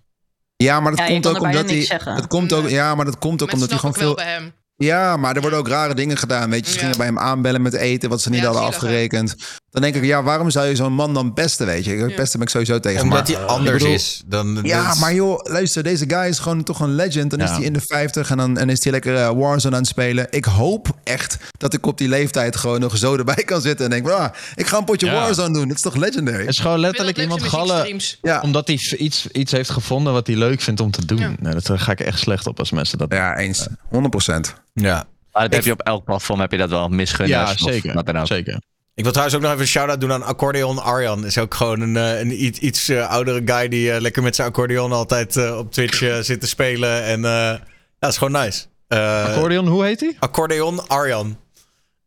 ja, 0.56 0.80
maar 0.80 0.90
dat 0.90 1.00
Ja, 1.00 1.06
komt 1.06 1.26
ook 1.26 1.40
omdat 1.40 1.70
hij. 1.70 1.88
Het 2.14 2.26
komt 2.26 2.52
ook, 2.52 2.68
ja, 2.68 2.94
maar 2.94 3.04
dat 3.04 3.18
komt 3.18 3.42
ook 3.42 3.52
omdat 3.52 3.70
dat 3.70 3.70
hij 3.70 3.78
gewoon 3.78 3.94
veel. 3.94 4.06
wel 4.14 4.24
bij 4.24 4.32
hem. 4.34 4.52
Ja, 4.76 5.16
maar 5.16 5.34
er 5.36 5.40
worden 5.40 5.58
ook 5.58 5.68
rare 5.68 5.94
dingen 5.94 6.16
gedaan. 6.16 6.50
Weet 6.50 6.64
je, 6.66 6.70
ze 6.70 6.74
Ja. 6.76 6.80
gingen 6.82 6.96
bij 6.96 7.06
hem 7.06 7.18
aanbellen 7.18 7.62
met 7.62 7.74
eten, 7.74 8.08
wat 8.08 8.20
ze 8.20 8.30
niet 8.30 8.40
Ja, 8.40 8.44
hadden 8.46 8.62
afgerekend. 8.64 9.36
Dan 9.76 9.84
denk 9.84 9.94
ik, 9.96 10.04
ja, 10.04 10.22
waarom 10.22 10.50
zou 10.50 10.66
je 10.66 10.76
zo'n 10.76 10.92
man 10.92 11.14
dan 11.14 11.32
pesten, 11.32 11.66
weet 11.66 11.84
je? 11.84 12.12
Pesten 12.16 12.38
ben 12.38 12.42
ik 12.42 12.48
sowieso 12.48 12.80
tegen. 12.80 13.02
Omdat 13.02 13.28
maar, 13.28 13.36
hij 13.36 13.46
anders 13.46 13.72
bedoel- 13.78 13.94
is. 13.94 14.22
Dan, 14.26 14.58
Ja, 14.62 14.94
maar 14.94 15.14
joh, 15.14 15.38
luister, 15.42 15.82
deze 15.82 16.04
guy 16.08 16.28
is 16.28 16.38
gewoon 16.38 16.62
toch 16.62 16.80
een 16.80 16.94
legend. 16.94 17.30
Dan 17.30 17.40
is 17.40 17.50
hij 17.50 17.62
in 17.62 17.72
de 17.72 17.80
50 17.80 18.30
en 18.30 18.36
dan 18.36 18.58
en 18.58 18.68
is 18.68 18.82
hij 18.82 18.92
lekker 18.92 19.16
eh, 19.16 19.30
Warzone 19.30 19.74
aan 19.74 19.80
het 19.80 19.90
spelen. 19.90 20.26
Ik 20.30 20.44
hoop 20.44 20.88
echt 21.04 21.36
dat 21.58 21.74
ik 21.74 21.86
op 21.86 21.98
die 21.98 22.08
leeftijd 22.08 22.56
gewoon 22.56 22.80
nog 22.80 22.96
zo 22.96 23.16
erbij 23.16 23.44
kan 23.44 23.60
zitten 23.60 23.84
en 23.84 23.90
denk, 23.90 24.08
ah, 24.08 24.28
ik 24.54 24.66
ga 24.66 24.78
een 24.78 24.84
potje 24.84 25.06
Ja. 25.06 25.12
Warzone 25.12 25.52
doen. 25.52 25.68
Dat 25.68 25.76
is 25.76 25.82
toch 25.82 25.96
legendary? 25.96 26.38
Het 26.40 26.48
is 26.48 26.58
gewoon 26.58 26.78
letterlijk 26.78 27.18
iemand 27.18 27.42
gallen. 27.42 28.00
Ja, 28.22 28.40
omdat 28.40 28.66
hij 28.66 28.78
iets, 28.98 29.26
iets 29.26 29.52
heeft 29.52 29.70
gevonden 29.70 30.12
wat 30.12 30.26
hij 30.26 30.36
leuk 30.36 30.60
vindt 30.60 30.80
om 30.80 30.90
te 30.90 31.04
doen. 31.06 31.18
Ja. 31.18 31.32
Nee, 31.40 31.52
dat 31.52 31.66
daar 31.66 31.78
ga 31.78 31.92
ik 31.92 32.00
echt 32.00 32.18
slecht 32.18 32.46
op 32.46 32.58
als 32.58 32.70
mensen 32.70 32.98
dat 32.98 33.12
ja 33.12 33.36
eens. 33.36 33.66
100%. 33.88 34.54
ja. 34.72 35.04
Maar 35.32 35.44
dat 35.44 35.54
heb 35.54 35.64
je 35.64 35.72
op 35.72 35.80
elk 35.80 36.04
platform 36.04 36.40
heb 36.40 36.50
je 36.50 36.58
dat 36.58 36.68
wel 36.70 36.88
misgunnen. 36.88 37.36
Ja, 37.36 37.42
of 37.50 37.58
zeker. 37.58 38.26
zeker. 38.26 38.60
Ik 38.96 39.02
wil 39.02 39.12
trouwens 39.12 39.36
ook 39.36 39.42
nog 39.42 39.50
even 39.52 39.62
een 39.62 39.70
shout-out 39.70 40.00
doen 40.00 40.12
aan 40.12 40.22
Accordeon 40.22 40.78
Arjan. 40.78 41.24
Is 41.26 41.38
ook 41.38 41.54
gewoon 41.54 41.80
een, 41.80 41.96
eh, 41.96 42.20
een 42.20 42.44
iets, 42.44 42.58
iets 42.58 42.88
eh, 42.88 43.08
oudere 43.10 43.42
guy 43.44 43.68
die 43.68 43.92
eh, 43.92 44.00
lekker 44.00 44.22
met 44.22 44.34
zijn 44.36 44.48
accordeon 44.48 44.92
altijd 44.92 45.36
eh, 45.36 45.58
op 45.58 45.72
Twitch 45.72 46.02
eh, 46.02 46.18
zit 46.18 46.40
te 46.40 46.46
spelen. 46.46 47.02
En 47.02 47.24
eh, 47.24 47.30
ja, 47.30 47.60
dat 47.98 48.10
is 48.10 48.16
gewoon 48.16 48.32
nice. 48.42 48.64
Eh, 48.88 49.24
Accordeon, 49.24 49.66
hoe 49.66 49.84
heet 49.84 50.00
hij? 50.00 50.16
Accordeon 50.18 50.88
Arjan. 50.88 51.28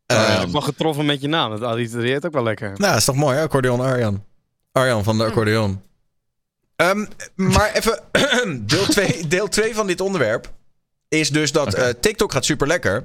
Ik 0.06 0.16
ben 0.16 0.52
wel 0.52 0.62
getroffen 0.62 1.06
met 1.06 1.22
je 1.22 1.28
naam. 1.28 1.52
Dat 1.52 1.62
allitereert 1.62 2.26
ook 2.26 2.34
wel 2.34 2.44
lekker. 2.44 2.74
Nou, 2.78 2.96
is 2.98 3.06
toch 3.06 3.16
mooi, 3.16 3.36
hè? 3.36 3.42
Accordeon 3.44 3.80
Arjan. 3.80 4.24
Arjan 4.72 5.04
van 5.04 5.18
de 5.18 5.24
accordeon. 5.26 5.82
Ehm, 6.76 7.06
maar 7.36 7.72
even, 7.74 8.00
deel 8.68 8.86
2 8.86 9.28
deel 9.28 9.48
twee 9.48 9.76
van 9.76 9.88
dit 9.88 10.02
onderwerp 10.02 10.52
is 11.08 11.30
dus 11.30 11.52
dat 11.52 11.74
eh, 11.74 11.88
TikTok 12.00 12.32
gaat 12.32 12.46
super 12.46 12.68
lekker. 12.68 13.04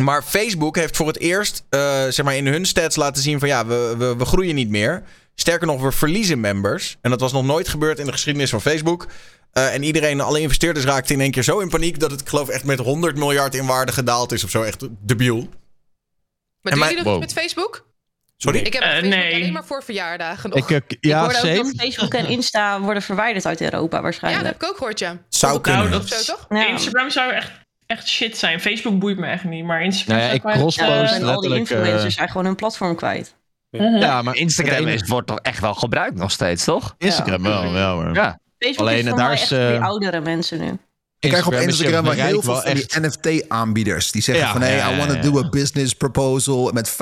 Maar 0.00 0.22
Facebook 0.22 0.76
heeft 0.76 0.96
voor 0.96 1.06
het 1.06 1.18
eerst 1.18 1.64
eh, 1.70 1.80
zeg 2.08 2.24
maar 2.24 2.36
in 2.36 2.46
hun 2.46 2.66
stats 2.66 2.96
laten 2.96 3.22
zien 3.22 3.38
van 3.38 3.48
ja, 3.48 3.66
we, 3.66 3.94
we, 3.98 4.16
we 4.16 4.24
groeien 4.24 4.54
niet 4.54 4.68
meer. 4.68 5.02
Sterker 5.34 5.66
nog, 5.66 5.80
we 5.82 5.92
verliezen 5.92 6.40
members. 6.40 6.96
En 7.00 7.10
dat 7.10 7.20
was 7.20 7.32
nog 7.32 7.44
nooit 7.44 7.68
gebeurd 7.68 7.98
in 7.98 8.06
de 8.06 8.12
geschiedenis 8.12 8.50
van 8.50 8.60
Facebook. 8.60 9.06
Eh, 9.52 9.74
en 9.74 9.82
iedereen, 9.82 10.20
alle 10.20 10.40
investeerders 10.40 10.84
raakten 10.84 11.14
in 11.14 11.20
één 11.20 11.30
keer 11.30 11.42
zo 11.42 11.58
in 11.58 11.68
paniek 11.68 12.00
dat 12.00 12.10
het, 12.10 12.20
ik 12.20 12.28
geloof, 12.28 12.48
echt 12.48 12.64
met 12.64 12.78
100 12.78 13.16
miljard 13.16 13.54
in 13.54 13.66
waarde 13.66 13.92
gedaald 13.92 14.32
is 14.32 14.44
of 14.44 14.50
zo. 14.50 14.62
Echt 14.62 14.86
debiel. 15.00 15.48
Maar 16.60 16.72
En 16.72 16.78
doen 16.78 16.88
jullie 16.88 16.96
nog 17.04 17.12
wow. 17.12 17.20
met 17.20 17.32
Facebook? 17.32 17.86
Sorry? 18.36 18.58
Ik 18.58 18.72
heb 18.72 18.82
Eh, 18.82 18.88
Facebook 18.90 19.14
nee. 19.14 19.34
alleen 19.34 19.52
maar 19.52 19.64
voor 19.64 19.82
verjaardagen 19.82 20.50
Ik, 20.52 20.56
nog. 20.56 20.70
ik 20.70 20.96
ja, 21.00 21.20
hoorde 21.20 21.36
ook 21.36 21.42
dat 21.42 21.56
same. 21.56 21.74
Facebook 21.76 22.14
en 22.20 22.26
Insta 22.26 22.80
worden 22.80 23.02
verwijderd 23.02 23.46
uit 23.46 23.60
Europa 23.60 23.82
ja, 23.82 23.90
dat 23.90 24.02
waarschijnlijk. 24.02 24.46
heb 24.46 24.62
ik 24.62 24.68
ook 24.68 24.76
gehoord, 24.76 24.98
ja. 24.98 25.16
Zou 25.28 25.54
op 25.56 25.62
kunnen. 25.62 25.80
Nou, 25.80 25.92
dat 25.92 26.02
of 26.02 26.08
zo, 26.08 26.32
toch? 26.32 26.46
Ja. 26.48 26.66
Instagram 26.66 27.10
zou 27.10 27.32
echt, 27.32 27.50
echt 27.88 28.08
shit 28.08 28.38
zijn. 28.38 28.60
Facebook 28.60 28.98
boeit 28.98 29.18
me 29.18 29.26
echt 29.26 29.44
niet, 29.44 29.64
maar 29.64 29.82
Instagram 29.82 30.16
Nou 30.16 30.28
ja, 30.28 30.34
ik 30.34 30.42
wel- 30.42 30.52
crosspost 30.52 31.12
en 31.12 31.24
al 31.24 31.40
die 31.40 31.50
eh, 31.50 31.56
influencers 31.56 32.14
zijn 32.14 32.28
gewoon 32.28 32.44
hun 32.44 32.54
platform 32.54 32.94
kwijt. 32.96 33.36
Ja, 33.70 34.22
maar 34.22 34.34
Instagram 34.34 34.86
is, 34.86 35.08
wordt 35.08 35.26
toch 35.26 35.38
echt 35.38 35.60
wel 35.60 35.74
gebruikt 35.74 36.16
nog 36.16 36.30
steeds, 36.30 36.64
toch? 36.64 36.94
Instagram 36.98 37.42
wel, 37.42 37.76
ja 37.76 37.92
hoor. 37.92 38.14
Ja. 38.14 38.38
Facebook 38.58 38.88
Alleen, 38.88 38.98
is 39.02 39.08
voor 39.08 39.18
daar 39.18 39.26
mij 39.26 39.34
is, 39.34 39.40
echt 39.40 39.48
voor 39.48 39.58
die 39.58 39.76
eh, 39.76 39.84
oudere 39.84 40.20
mensen 40.20 40.60
nu. 40.60 40.78
Ik 41.20 41.28
krijg 41.28 41.46
op 41.46 41.52
Instagram 41.52 42.04
wel 42.04 42.12
heel 42.12 42.42
veel 42.42 42.60
van 42.60 42.74
die 42.74 42.86
NFT-aanbieders. 43.00 44.10
Die 44.10 44.22
zeggen 44.22 44.44
Ja, 44.44 44.52
van, 44.52 44.60
hey, 44.60 44.76
ja, 44.76 44.92
I 44.92 44.96
want 44.96 45.10
to 45.10 45.30
do 45.30 45.38
a 45.38 45.48
business 45.48 45.94
proposal 45.94 46.70
met 46.72 46.96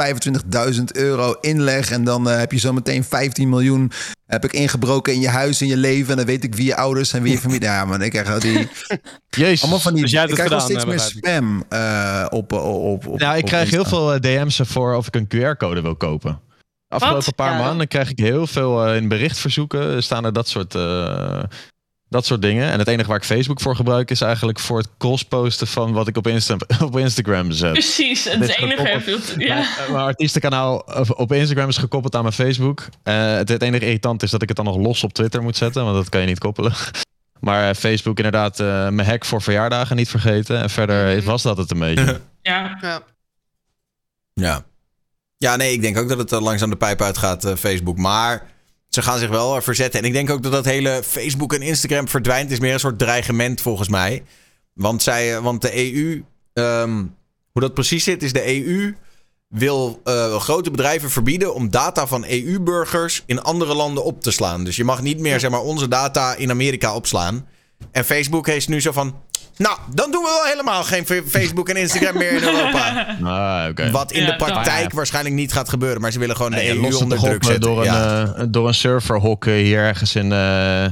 25.000 0.77 0.85
euro 0.93 1.33
inleg. 1.41 1.91
En 1.91 2.05
dan 2.05 2.31
eh, 2.31 2.39
heb 2.39 2.53
je 2.53 2.59
zo 2.59 2.73
meteen 2.73 3.05
15 3.05 3.49
miljoen 3.49 3.93
heb 4.27 4.45
ik 4.45 4.53
ingebroken 4.53 5.13
in 5.13 5.21
je 5.21 5.29
huis, 5.29 5.63
in 5.63 5.69
je 5.69 5.77
leven. 5.77 6.11
En 6.11 6.17
dan 6.17 6.27
weet 6.27 6.45
ik 6.45 6.55
wie 6.55 6.67
je 6.67 6.77
ouders 6.77 7.13
en 7.13 7.23
wie 7.23 7.33
je 7.33 7.39
familie... 7.39 7.69
Ja, 7.69 7.85
man, 7.85 8.03
ik 8.03 8.11
krijg 8.11 8.31
al 8.31 8.39
die... 8.39 8.69
Jezus. 9.31 9.61
Allemaal 9.61 9.81
van 9.81 9.93
die... 9.93 10.03
Dus 10.03 10.11
jij 10.11 10.25
ik 10.25 10.35
krijg 10.35 10.49
wel 10.49 10.61
gedaan, 10.61 10.83
steeds 10.85 11.01
eh, 11.01 11.23
meer 11.23 11.33
spam 11.35 11.65
eh, 11.69 12.27
op, 12.31 12.53
op, 12.53 13.07
op... 13.07 13.19
Nou, 13.19 13.37
ik 13.37 13.43
op 13.43 13.49
krijg 13.49 13.71
heel 13.71 13.85
veel 13.85 14.21
DM's 14.21 14.59
ervoor 14.59 14.95
of 14.95 15.07
ik 15.07 15.15
een 15.15 15.29
QR-code 15.29 15.81
wil 15.81 15.97
kopen. 15.97 16.41
Afgelopen 16.89 17.25
Wat? 17.25 17.35
paar 17.35 17.53
Ja. 17.53 17.59
maanden 17.59 17.89
krijg 17.89 18.11
ik 18.11 18.19
heel 18.19 18.47
veel 18.47 18.95
in 18.95 19.09
berichtverzoeken. 19.09 20.03
Staan 20.03 20.25
er 20.25 20.33
dat 20.33 20.49
soort, 20.49 20.75
eh, 20.75 21.43
dat 22.09 22.27
soort 22.27 22.43
dingen. 22.43 22.71
En 22.71 22.79
het 22.79 22.89
enige 22.89 23.09
waar 23.09 23.17
ik 23.17 23.25
Facebook 23.25 23.61
voor 23.61 23.77
gebruik 23.77 24.11
is 24.11 24.21
eigenlijk 24.21 24.59
voor 24.59 24.79
het 24.79 24.89
crossposten 24.99 25.67
van 25.67 25.93
wat 25.93 26.09
ik 26.09 26.17
op, 26.17 26.27
Insta 26.27 26.57
op 26.85 26.97
Instagram 26.99 27.51
zet. 27.53 27.73
Precies, 27.73 28.25
het 28.25 28.41
is 28.49 28.57
enige. 28.57 28.85
gekoppeld- 28.87 29.35
Ja. 29.37 29.55
Mijn, 29.55 29.63
eh, 29.65 29.89
mijn 29.93 30.05
artiestenkanaal 30.05 30.77
op- 31.17 31.33
Instagram 31.33 31.69
is 31.69 31.77
gekoppeld 31.77 32.15
aan 32.15 32.23
mijn 32.23 32.35
Facebook. 32.35 32.87
Eh, 33.03 33.33
het, 33.33 33.49
het 33.49 33.63
enige 33.63 33.85
irritant 33.85 34.23
is 34.23 34.31
dat 34.31 34.43
ik 34.43 34.49
het 34.49 34.57
dan 34.57 34.67
nog 34.67 34.77
los 34.77 35.05
op 35.05 35.13
Twitter 35.13 35.43
moet 35.43 35.57
zetten, 35.57 35.85
want 35.85 35.97
dat 35.97 36.09
kan 36.09 36.21
je 36.21 36.27
niet 36.27 36.39
koppelen. 36.39 36.73
Maar 37.41 37.69
eh, 37.69 37.75
Facebook 37.75 38.17
inderdaad, 38.17 38.61
eh, 38.61 38.67
mijn 38.89 39.09
hack 39.09 39.25
voor 39.25 39.43
verjaardagen 39.43 39.97
niet 39.97 40.09
vergeten. 40.09 40.61
En 40.63 40.71
verder 40.71 41.23
was 41.23 41.43
dat 41.43 41.57
het 41.57 41.71
een 41.71 41.79
beetje. 41.79 42.21
ja. 42.43 42.77
Ja. 42.83 43.03
Ja. 44.35 44.65
Ja, 45.37 45.57
nee, 45.57 45.73
ik 45.73 45.81
denk 45.81 45.99
ook 45.99 46.09
dat 46.09 46.19
het 46.19 46.31
langzaam 46.31 46.71
de 46.71 46.77
pijp 46.77 47.03
uitgaat, 47.03 47.45
eh, 47.45 47.55
Facebook. 47.57 47.97
Maar 47.99 48.47
ze 48.97 49.03
gaan 49.03 49.19
zich 49.19 49.29
wel 49.29 49.63
verzetten. 49.63 50.01
En 50.01 50.07
ik 50.07 50.13
denk 50.13 50.31
ook 50.31 50.43
dat 50.43 50.53
dat 50.53 50.65
hele 50.65 51.01
Facebook 51.05 51.53
en 51.55 51.63
Instagram 51.63 52.09
verdwijnt. 52.09 52.51
is 52.51 52.61
meer 52.61 52.73
een 52.73 52.81
soort 52.81 52.99
dreigement 52.99 53.61
volgens 53.61 53.89
mij. 53.89 54.23
Want, 54.73 55.03
zij, 55.03 55.37
eh, 55.37 55.43
want 55.43 55.63
de 55.63 55.77
EU, 55.77 56.25
ehm, 56.53 57.05
hoe 57.53 57.63
dat 57.63 57.75
precies 57.75 58.05
zit, 58.05 58.23
is 58.23 58.33
de 58.33 58.47
EU 58.47 58.95
wil 59.49 60.01
eh, 60.05 60.41
grote 60.41 60.71
bedrijven 60.71 61.11
verbieden 61.11 61.55
om 61.55 61.71
data 61.71 62.07
van 62.07 62.25
EU-burgers 62.29 63.23
in 63.27 63.43
andere 63.43 63.75
landen 63.75 64.05
op 64.05 64.23
te 64.23 64.31
slaan. 64.31 64.65
Dus 64.65 64.77
je 64.77 64.85
mag 64.85 65.03
niet 65.03 65.19
meer 65.19 65.41
zeg 65.41 65.51
maar, 65.51 65.61
onze 65.61 65.89
data 65.89 66.35
in 66.35 66.51
Amerika 66.51 66.95
opslaan. 66.95 67.47
En 67.91 68.05
Facebook 68.05 68.47
heeft 68.47 68.69
nu 68.69 68.81
zo 68.81 68.93
van. 68.93 69.15
Nou, 69.57 69.79
dan 69.95 70.11
doen 70.11 70.23
we 70.23 70.29
wel 70.29 70.51
helemaal 70.51 70.85
geen 70.85 71.07
Facebook 71.29 71.69
en 71.69 71.77
Instagram 71.77 72.19
meer 72.19 72.33
in 72.33 72.43
Europa. 72.43 73.07
Ah, 73.23 73.69
oké. 73.71 73.91
Wat 73.91 74.13
in 74.13 74.23
Ja, 74.23 74.31
de 74.31 74.37
praktijk 74.37 74.93
waarschijnlijk 74.93 75.35
niet 75.35 75.53
gaat 75.53 75.69
gebeuren. 75.69 76.01
Maar 76.01 76.13
ze 76.13 76.19
willen 76.19 76.37
gewoon 76.37 76.51
de 76.51 76.57
Nee, 76.57 76.67
je 76.67 76.87
EU 76.89 76.95
onder 76.95 77.19
druk 77.19 77.41
eh, 77.43 77.49
zetten. 77.49 77.61
door, 77.61 77.79
een, 77.79 77.85
ja. 77.85 78.35
eh, 78.37 78.45
door 78.49 78.69
een 78.69 78.75
serverhok 78.75 79.47
eh, 79.47 79.55
hier 79.55 79.79
ergens 79.79 80.15
in, 80.15 80.33
eh, 80.33 80.85
in 80.85 80.91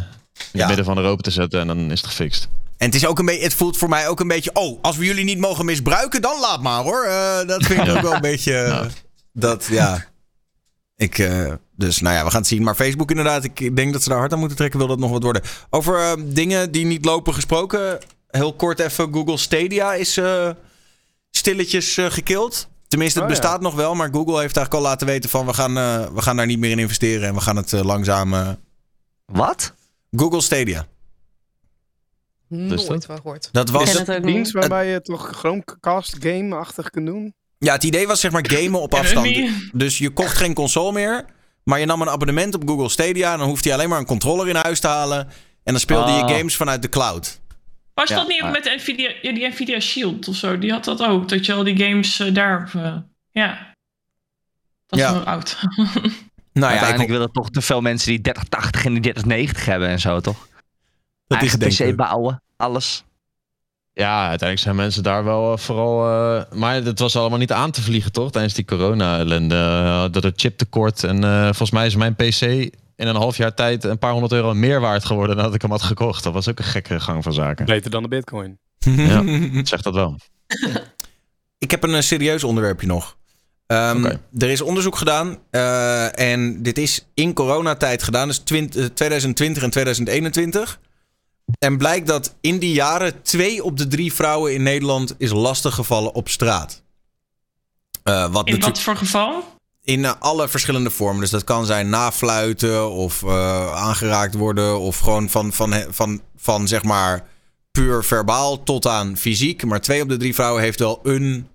Ja. 0.53 0.59
het 0.59 0.67
midden 0.67 0.85
van 0.85 0.97
Europa 0.97 1.23
te 1.23 1.31
zetten 1.31 1.61
en 1.61 1.67
dan 1.67 1.79
is 1.91 2.01
het 2.01 2.11
gefixt. 2.11 2.49
En 2.77 2.87
het, 2.87 2.95
is 2.95 3.07
ook 3.07 3.19
een 3.19 3.25
beetje, 3.27 3.43
het 3.43 3.55
voelt 3.55 3.77
voor 3.77 3.89
mij 3.89 4.09
ook 4.09 4.21
een 4.21 4.29
beetje... 4.29 4.51
Oh, 4.53 4.79
als 4.83 4.97
we 4.97 5.05
jullie 5.05 5.25
niet 5.25 5.39
mogen 5.39 5.65
misbruiken, 5.65 6.23
dan 6.23 6.41
laat 6.41 6.63
maar 6.63 6.83
hoor. 6.83 7.05
Eh, 7.05 7.47
dat 7.47 7.63
vind 7.65 7.87
ik 7.89 7.95
ook 7.95 8.01
wel 8.03 8.15
een 8.15 8.21
beetje... 8.21 8.87
Dat, 9.33 9.67
ja... 9.71 10.05
Ik, 10.97 11.19
eh, 11.19 11.53
dus 11.77 12.01
nou 12.01 12.15
ja, 12.15 12.25
we 12.25 12.31
gaan 12.31 12.41
het 12.41 12.49
zien. 12.49 12.63
Maar 12.63 12.75
Facebook 12.75 13.11
inderdaad, 13.11 13.45
ik 13.45 13.77
denk 13.77 13.93
dat 13.93 14.03
ze 14.03 14.09
daar 14.09 14.19
hard 14.19 14.33
aan 14.33 14.39
moeten 14.39 14.57
trekken. 14.57 14.79
Wil 14.79 14.89
dat 14.89 14.99
nog 14.99 15.11
wat 15.11 15.23
worden. 15.23 15.43
Over 15.71 15.99
eh, 16.01 16.13
dingen 16.25 16.71
die 16.73 16.87
niet 16.87 17.05
lopen 17.05 17.35
gesproken. 17.35 17.99
Heel 18.29 18.55
kort 18.55 18.79
even. 18.81 19.13
Google 19.13 19.37
Stadia 19.37 19.95
is 19.95 20.17
eh, 20.17 20.51
stilletjes 21.31 21.97
eh 21.97 22.11
gekild. 22.11 22.69
Tenminste, 22.89 23.19
het 23.21 23.29
Oh, 23.29 23.35
ja. 23.35 23.41
bestaat 23.41 23.61
nog 23.61 23.75
wel. 23.75 23.95
Maar 23.95 24.09
Google 24.13 24.41
heeft 24.41 24.57
eigenlijk 24.57 24.75
al 24.75 24.91
laten 24.91 25.07
weten 25.07 25.31
van... 25.31 25.47
we 25.47 25.55
gaan, 25.55 25.77
eh, 25.79 26.07
we 26.15 26.23
gaan 26.23 26.37
daar 26.37 26.47
niet 26.47 26.59
meer 26.59 26.71
in 26.71 26.79
investeren. 26.79 27.29
En 27.29 27.35
we 27.35 27.41
gaan 27.41 27.57
het 27.57 27.73
eh, 27.73 27.85
langzaam... 27.85 28.35
eh, 28.35 28.49
Wat? 29.25 29.75
Google 30.17 30.41
Stadia. 30.41 30.87
Dus 32.49 32.69
Nooit 32.69 32.87
dat? 32.89 33.05
van 33.05 33.17
gehoord. 33.17 33.49
Dat 33.53 33.71
was 33.71 34.09
ook 34.09 34.23
dienst 34.23 34.53
waarbij 34.53 34.87
je 34.91 35.01
toch 35.01 35.29
Chromecast 35.37 36.17
game-achtig 36.21 36.91
kunt 36.91 37.07
doen. 37.07 37.35
Ja, 37.59 37.73
het 37.73 37.83
idee 37.85 38.07
was 38.07 38.21
zeg 38.21 38.31
maar 38.31 38.51
gamen 38.51 38.81
op 38.81 38.95
afstand. 39.01 39.37
Dus 39.73 39.99
je 39.99 40.11
kocht 40.11 40.37
geen 40.37 40.55
console 40.55 40.93
meer. 40.93 41.25
Maar 41.65 41.79
je 41.81 41.87
nam 41.87 42.03
een 42.03 42.09
abonnement 42.11 42.55
op 42.55 42.69
Google 42.69 42.89
Stadia. 42.89 43.33
En 43.33 43.39
dan 43.39 43.49
hoefde 43.49 43.69
je 43.69 43.75
alleen 43.75 43.89
maar 43.89 43.99
een 43.99 44.07
controller 44.07 44.49
in 44.49 44.55
huis 44.57 44.81
te 44.81 44.87
halen. 44.87 45.19
En 45.63 45.73
dan 45.73 45.81
speelde 45.81 46.11
je 46.13 46.23
Ah. 46.23 46.31
games 46.37 46.57
vanuit 46.57 46.83
de 46.83 46.89
cloud. 46.89 47.41
Was 47.95 48.09
Ja, 48.09 48.17
dat 48.17 48.27
niet 48.29 48.37
ook 48.37 48.43
maar- 48.43 48.53
met 48.53 48.65
de 48.65 48.75
Nvidia, 48.77 49.13
ja, 49.23 49.33
die 49.33 49.49
Nvidia 49.49 49.81
Shield 49.81 50.29
of 50.29 50.37
zo? 50.37 50.59
Die 50.59 50.71
had 50.73 50.85
dat 50.85 51.03
ook. 51.03 51.29
Dat 51.29 51.47
je 51.47 51.53
al 51.53 51.65
die 51.65 51.77
games 51.77 52.21
eh, 52.21 52.35
daar. 52.35 52.71
eh, 52.75 52.97
ja. 53.31 53.75
Dat 54.87 54.99
is 54.99 55.05
Ja. 55.05 55.13
wel 55.13 55.23
oud. 55.25 55.57
Nou 56.53 56.67
ja, 56.73 56.79
ik, 56.79 56.85
Uiteindelijk 56.85 57.11
willen 57.19 57.33
toch 57.33 57.51
te 57.51 57.61
veel 57.63 57.81
mensen 57.81 58.09
die 58.11 58.21
3080 58.21 58.85
en 58.85 58.93
die 58.93 59.03
3090 59.03 59.65
hebben 59.65 59.89
en 59.89 60.01
zo, 60.01 60.21
toch? 60.21 60.49
dat 61.27 61.43
is 61.43 61.49
Eigen 61.57 61.59
denk 61.79 61.93
PC 61.93 61.97
bouwen, 61.97 62.43
alles. 62.57 63.05
Ja, 63.95 64.19
uiteindelijk 64.21 64.59
zijn 64.61 64.77
mensen 64.77 65.03
daar 65.03 65.25
wel 65.25 65.53
eh, 65.53 65.59
vooral... 65.59 66.07
eh, 66.07 66.43
maar 66.59 66.75
het 66.75 66.99
was 66.99 67.17
allemaal 67.17 67.39
niet 67.39 67.53
aan 67.53 67.71
te 67.71 67.83
vliegen, 67.83 68.13
toch? 68.13 68.31
Tijdens 68.31 68.55
die 68.55 68.65
corona-ellende. 68.65 69.55
Eh, 69.57 70.05
dat 70.11 70.23
het 70.23 70.41
chiptekort. 70.41 71.05
En 71.05 71.25
eh, 71.25 71.43
volgens 71.45 71.71
mij 71.71 71.87
is 71.87 71.97
mijn 71.97 72.15
PC 72.15 72.41
in 72.97 73.07
een 73.07 73.17
half 73.17 73.37
jaar 73.37 73.55
tijd 73.55 73.85
een 73.85 73.99
paar 73.99 74.11
honderd 74.13 74.33
euro 74.33 74.55
meer 74.55 74.81
waard 74.81 75.05
geworden 75.05 75.37
dan 75.37 75.45
dat 75.45 75.55
ik 75.55 75.63
hem 75.63 75.71
had 75.71 75.83
gekocht. 75.83 76.25
Dat 76.25 76.33
was 76.33 76.49
ook 76.49 76.59
een 76.59 76.65
gekke 76.65 77.01
gang 77.01 77.23
van 77.23 77.33
zaken. 77.33 77.65
Beter 77.67 77.91
dan 77.91 78.03
de 78.03 78.09
bitcoin. 78.09 78.59
Ja. 78.79 79.23
Zeg 79.65 79.83
dat 79.83 79.95
wel. 79.95 80.19
Ik 81.59 81.71
heb 81.71 81.83
een 81.83 82.03
serieus 82.03 82.45
onderwerpje 82.45 82.87
nog. 82.87 83.17
Ehm. 83.67 84.05
Er 84.39 84.51
is 84.51 84.61
onderzoek 84.61 84.97
gedaan. 84.97 85.39
eh, 85.51 86.19
en 86.19 86.63
dit 86.63 86.79
is 86.79 87.07
in 87.15 87.33
coronatijd 87.35 88.03
gedaan. 88.03 88.29
Dus 88.29 88.39
20, 88.39 88.81
eh, 88.83 88.87
2020 88.89 89.63
en 89.63 89.71
2021. 89.71 90.81
En 91.59 91.79
blijkt 91.79 92.07
dat 92.07 92.35
in 92.41 92.59
die 92.59 92.73
jaren 92.75 93.23
twee 93.23 93.65
op 93.65 93.77
de 93.77 93.87
drie 93.87 94.13
vrouwen 94.13 94.55
in 94.55 94.63
Nederland 94.63 95.15
is 95.19 95.31
lastiggevallen 95.31 96.15
op 96.15 96.29
straat. 96.29 96.83
Eh, 98.03 98.33
wat 98.33 98.49
In 98.49 98.61
wat 98.61 98.81
voor 98.81 98.97
geval? 98.97 99.45
in 99.83 100.05
eh, 100.05 100.13
alle 100.19 100.49
verschillende 100.49 100.91
vormen. 100.91 101.21
Dus 101.21 101.31
dat 101.31 101.45
kan 101.45 101.67
zijn 101.67 101.89
nafluiten 101.89 102.91
of 102.91 103.23
eh, 103.23 103.75
aangeraakt 103.75 104.35
worden. 104.35 104.81
Of 104.81 104.99
gewoon 104.99 105.29
van, 105.31 105.53
van, 105.53 105.75
van, 105.91 106.21
van 106.37 106.69
zeg 106.69 106.83
maar 106.83 107.27
puur 107.71 108.05
verbaal 108.05 108.63
tot 108.63 108.87
aan 108.87 109.17
fysiek. 109.17 109.65
Maar 109.65 109.81
twee 109.81 110.03
op 110.03 110.09
de 110.09 110.17
drie 110.17 110.35
vrouwen 110.35 110.63
heeft 110.63 110.79
wel 110.79 111.01
een 111.03 111.49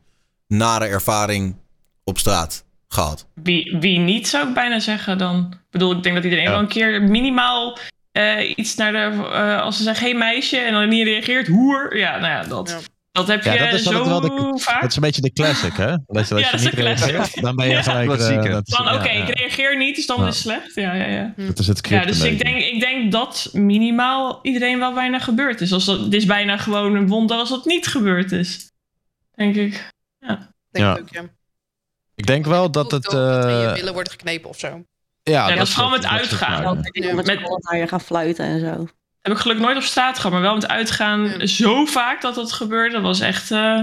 nare 0.48 0.86
ervaring 0.86 1.56
op 2.04 2.18
straat 2.18 2.64
gehad. 2.88 3.26
Wie, 3.34 3.78
wie 3.80 4.00
niet, 4.00 4.28
zou 4.28 4.48
ik 4.48 4.54
bijna 4.54 4.80
zeggen 4.80 5.18
dan. 5.18 5.48
Ik 5.52 5.58
bedoel, 5.70 5.96
ik 5.96 6.04
denk 6.04 6.16
dat 6.16 6.24
iedereen 6.24 6.46
Ja. 6.46 6.52
wel 6.52 6.60
een 6.60 6.68
keer 6.68 7.02
minimaal 7.02 7.78
eh, 8.38 8.54
iets 8.56 8.76
naar 8.76 8.92
de... 8.92 9.28
eh, 9.32 9.62
als 9.62 9.78
ze 9.78 9.84
zeggen, 9.84 10.06
geen 10.08 10.18
meisje, 10.18 10.58
en 10.58 10.74
dan 10.74 10.90
niet 10.90 11.08
reageert, 11.08 11.48
hoer. 11.48 11.98
Ja, 11.98 12.12
nou 12.20 12.32
ja, 12.32 12.44
dat, 12.50 12.70
Ja. 12.70 12.78
dat 13.12 13.28
heb 13.28 13.44
Ja, 13.44 13.54
je 13.54 13.60
dat 13.60 13.74
is 13.74 13.84
zo 13.84 14.04
altijd 14.04 14.34
wel 14.34 14.52
de- 14.54 14.60
vaak. 14.60 14.82
Dat 14.82 14.90
is 14.90 14.96
een 14.96 15.02
beetje 15.02 15.22
de 15.22 15.32
classic, 15.34 15.74
hè? 15.74 15.88
Dat 16.08 16.28
je, 16.28 16.30
dat 16.30 16.30
Ja, 16.30 16.36
je 16.38 16.44
dat 16.44 16.54
is 16.54 16.62
niet 16.62 16.76
de 16.76 16.82
classic. 16.82 17.10
reageert, 17.12 17.42
dan 17.42 17.56
ben 17.56 17.66
je 17.68 17.72
Ja, 17.74 17.82
gelijk... 17.82 18.22
zieker. 18.22 18.50
dat 18.50 18.68
is- 18.68 18.76
Van, 18.76 18.86
ja, 18.86 18.96
oké, 18.96 19.10
ja. 19.12 19.26
ik 19.28 19.38
reageer 19.38 19.78
niet, 19.78 19.96
dus 19.96 20.06
dan 20.06 20.22
Ja. 20.22 20.28
is 20.28 20.34
het 20.34 20.44
slecht. 20.44 20.76
Ja, 20.76 20.94
ja, 20.94 21.06
ja. 21.06 21.34
Dat 21.36 21.60
is 21.60 21.68
het 21.68 21.88
Ja, 21.90 22.06
dus 22.06 22.22
ik 22.22 22.44
denk, 22.44 22.58
ik 22.64 22.80
denk 22.80 23.12
dat 23.12 23.50
minimaal 23.54 24.40
iedereen 24.42 24.80
wel 24.80 24.94
bijna 24.94 25.20
gebeurd 25.20 25.62
is. 25.62 25.74
Als 25.74 25.86
dat, 25.86 26.00
het 26.00 26.14
is 26.14 26.26
bijna 26.26 26.58
gewoon 26.58 26.96
een 26.96 27.08
wonder 27.08 27.38
als 27.38 27.50
dat 27.50 27.66
niet 27.66 27.88
gebeurd 27.88 28.32
is. 28.32 28.72
Denk 29.36 29.56
ik. 29.56 29.90
Denk 30.20 30.86
Ja. 30.86 30.94
ik 30.96 31.00
ook, 31.02 31.10
ja. 31.10 31.22
Ik 32.16 32.26
denk 32.28 32.46
wel 32.46 32.72
dat 32.72 32.92
het... 32.92 33.08
Of 33.08 33.14
dat 33.14 33.46
in 33.46 33.58
je 33.58 33.72
billen 33.74 33.94
wordt 33.94 34.10
geknepen 34.12 34.50
of 34.50 34.60
zo. 34.60 34.84
Ja, 35.30 35.48
dat 35.56 35.68
is 35.68 35.74
vooral 35.74 35.90
soort- 35.90 36.02
met 36.02 36.12
dat 36.12 36.20
uitgaan. 36.20 36.86
met 37.16 37.26
naar 37.62 37.78
je 37.78 37.88
gaan 37.88 38.02
fluiten 38.02 38.46
en 38.46 38.60
zo. 38.60 38.88
Heb 39.22 39.34
ik 39.34 39.40
gelukkig 39.40 39.66
nooit 39.66 39.78
op 39.78 39.84
straat 39.84 40.16
gehad, 40.16 40.32
maar 40.32 40.42
wel 40.42 40.54
met 40.54 40.68
uitgaan 40.68 41.48
zo 41.48 41.86
vaak 41.86 42.22
dat 42.22 42.36
dat 42.36 42.52
gebeurde. 42.52 42.94
Dat 42.94 43.02
was 43.04 43.20
echt. 43.20 43.52
eh 43.52 43.82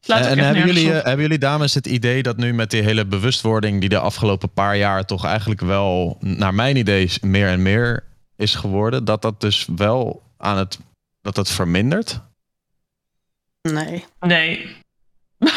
ook 0.00 0.26
en 0.26 0.38
hebben 0.38 0.66
jullie, 0.66 0.92
eh, 0.92 1.04
hebben 1.04 1.20
jullie 1.22 1.38
dames 1.38 1.74
het 1.74 1.86
idee 1.86 2.22
dat 2.22 2.36
nu 2.36 2.54
met 2.54 2.70
die 2.70 2.82
hele 2.82 3.06
bewustwording 3.06 3.80
die 3.80 3.88
de 3.88 3.98
afgelopen 3.98 4.52
paar 4.52 4.76
jaar 4.76 5.04
toch 5.04 5.24
eigenlijk 5.24 5.60
wel, 5.60 6.16
naar 6.20 6.54
mijn 6.54 6.76
idee, 6.76 7.10
meer 7.20 7.48
en 7.48 7.62
meer 7.62 8.04
is 8.36 8.54
geworden, 8.54 9.04
dat 9.04 9.22
dat 9.22 9.40
dus 9.40 9.68
wel 9.76 10.22
aan 10.38 10.58
het, 10.58 10.78
dat 11.22 11.34
dat 11.34 11.50
vermindert? 11.50 12.20
Nee. 13.62 14.04
Nee. 14.20 14.76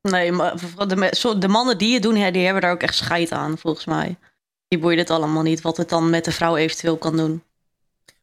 Nee, 0.00 0.32
maar 0.32 0.54
de, 0.86 1.36
de 1.38 1.48
mannen 1.48 1.78
die 1.78 1.94
het 1.94 2.02
doen, 2.02 2.16
hè, 2.16 2.30
die 2.30 2.44
hebben 2.44 2.62
daar 2.62 2.72
ook 2.72 2.82
echt 2.82 2.94
scheid 2.94 3.32
aan, 3.32 3.58
volgens 3.58 3.84
mij. 3.84 4.16
Die 4.68 4.78
boeien 4.78 4.98
het 4.98 5.10
allemaal 5.10 5.42
niet, 5.42 5.60
wat 5.60 5.76
het 5.76 5.88
dan 5.88 6.10
met 6.10 6.24
de 6.24 6.32
vrouw 6.32 6.56
eventueel 6.56 6.96
kan 6.96 7.16
doen. 7.16 7.42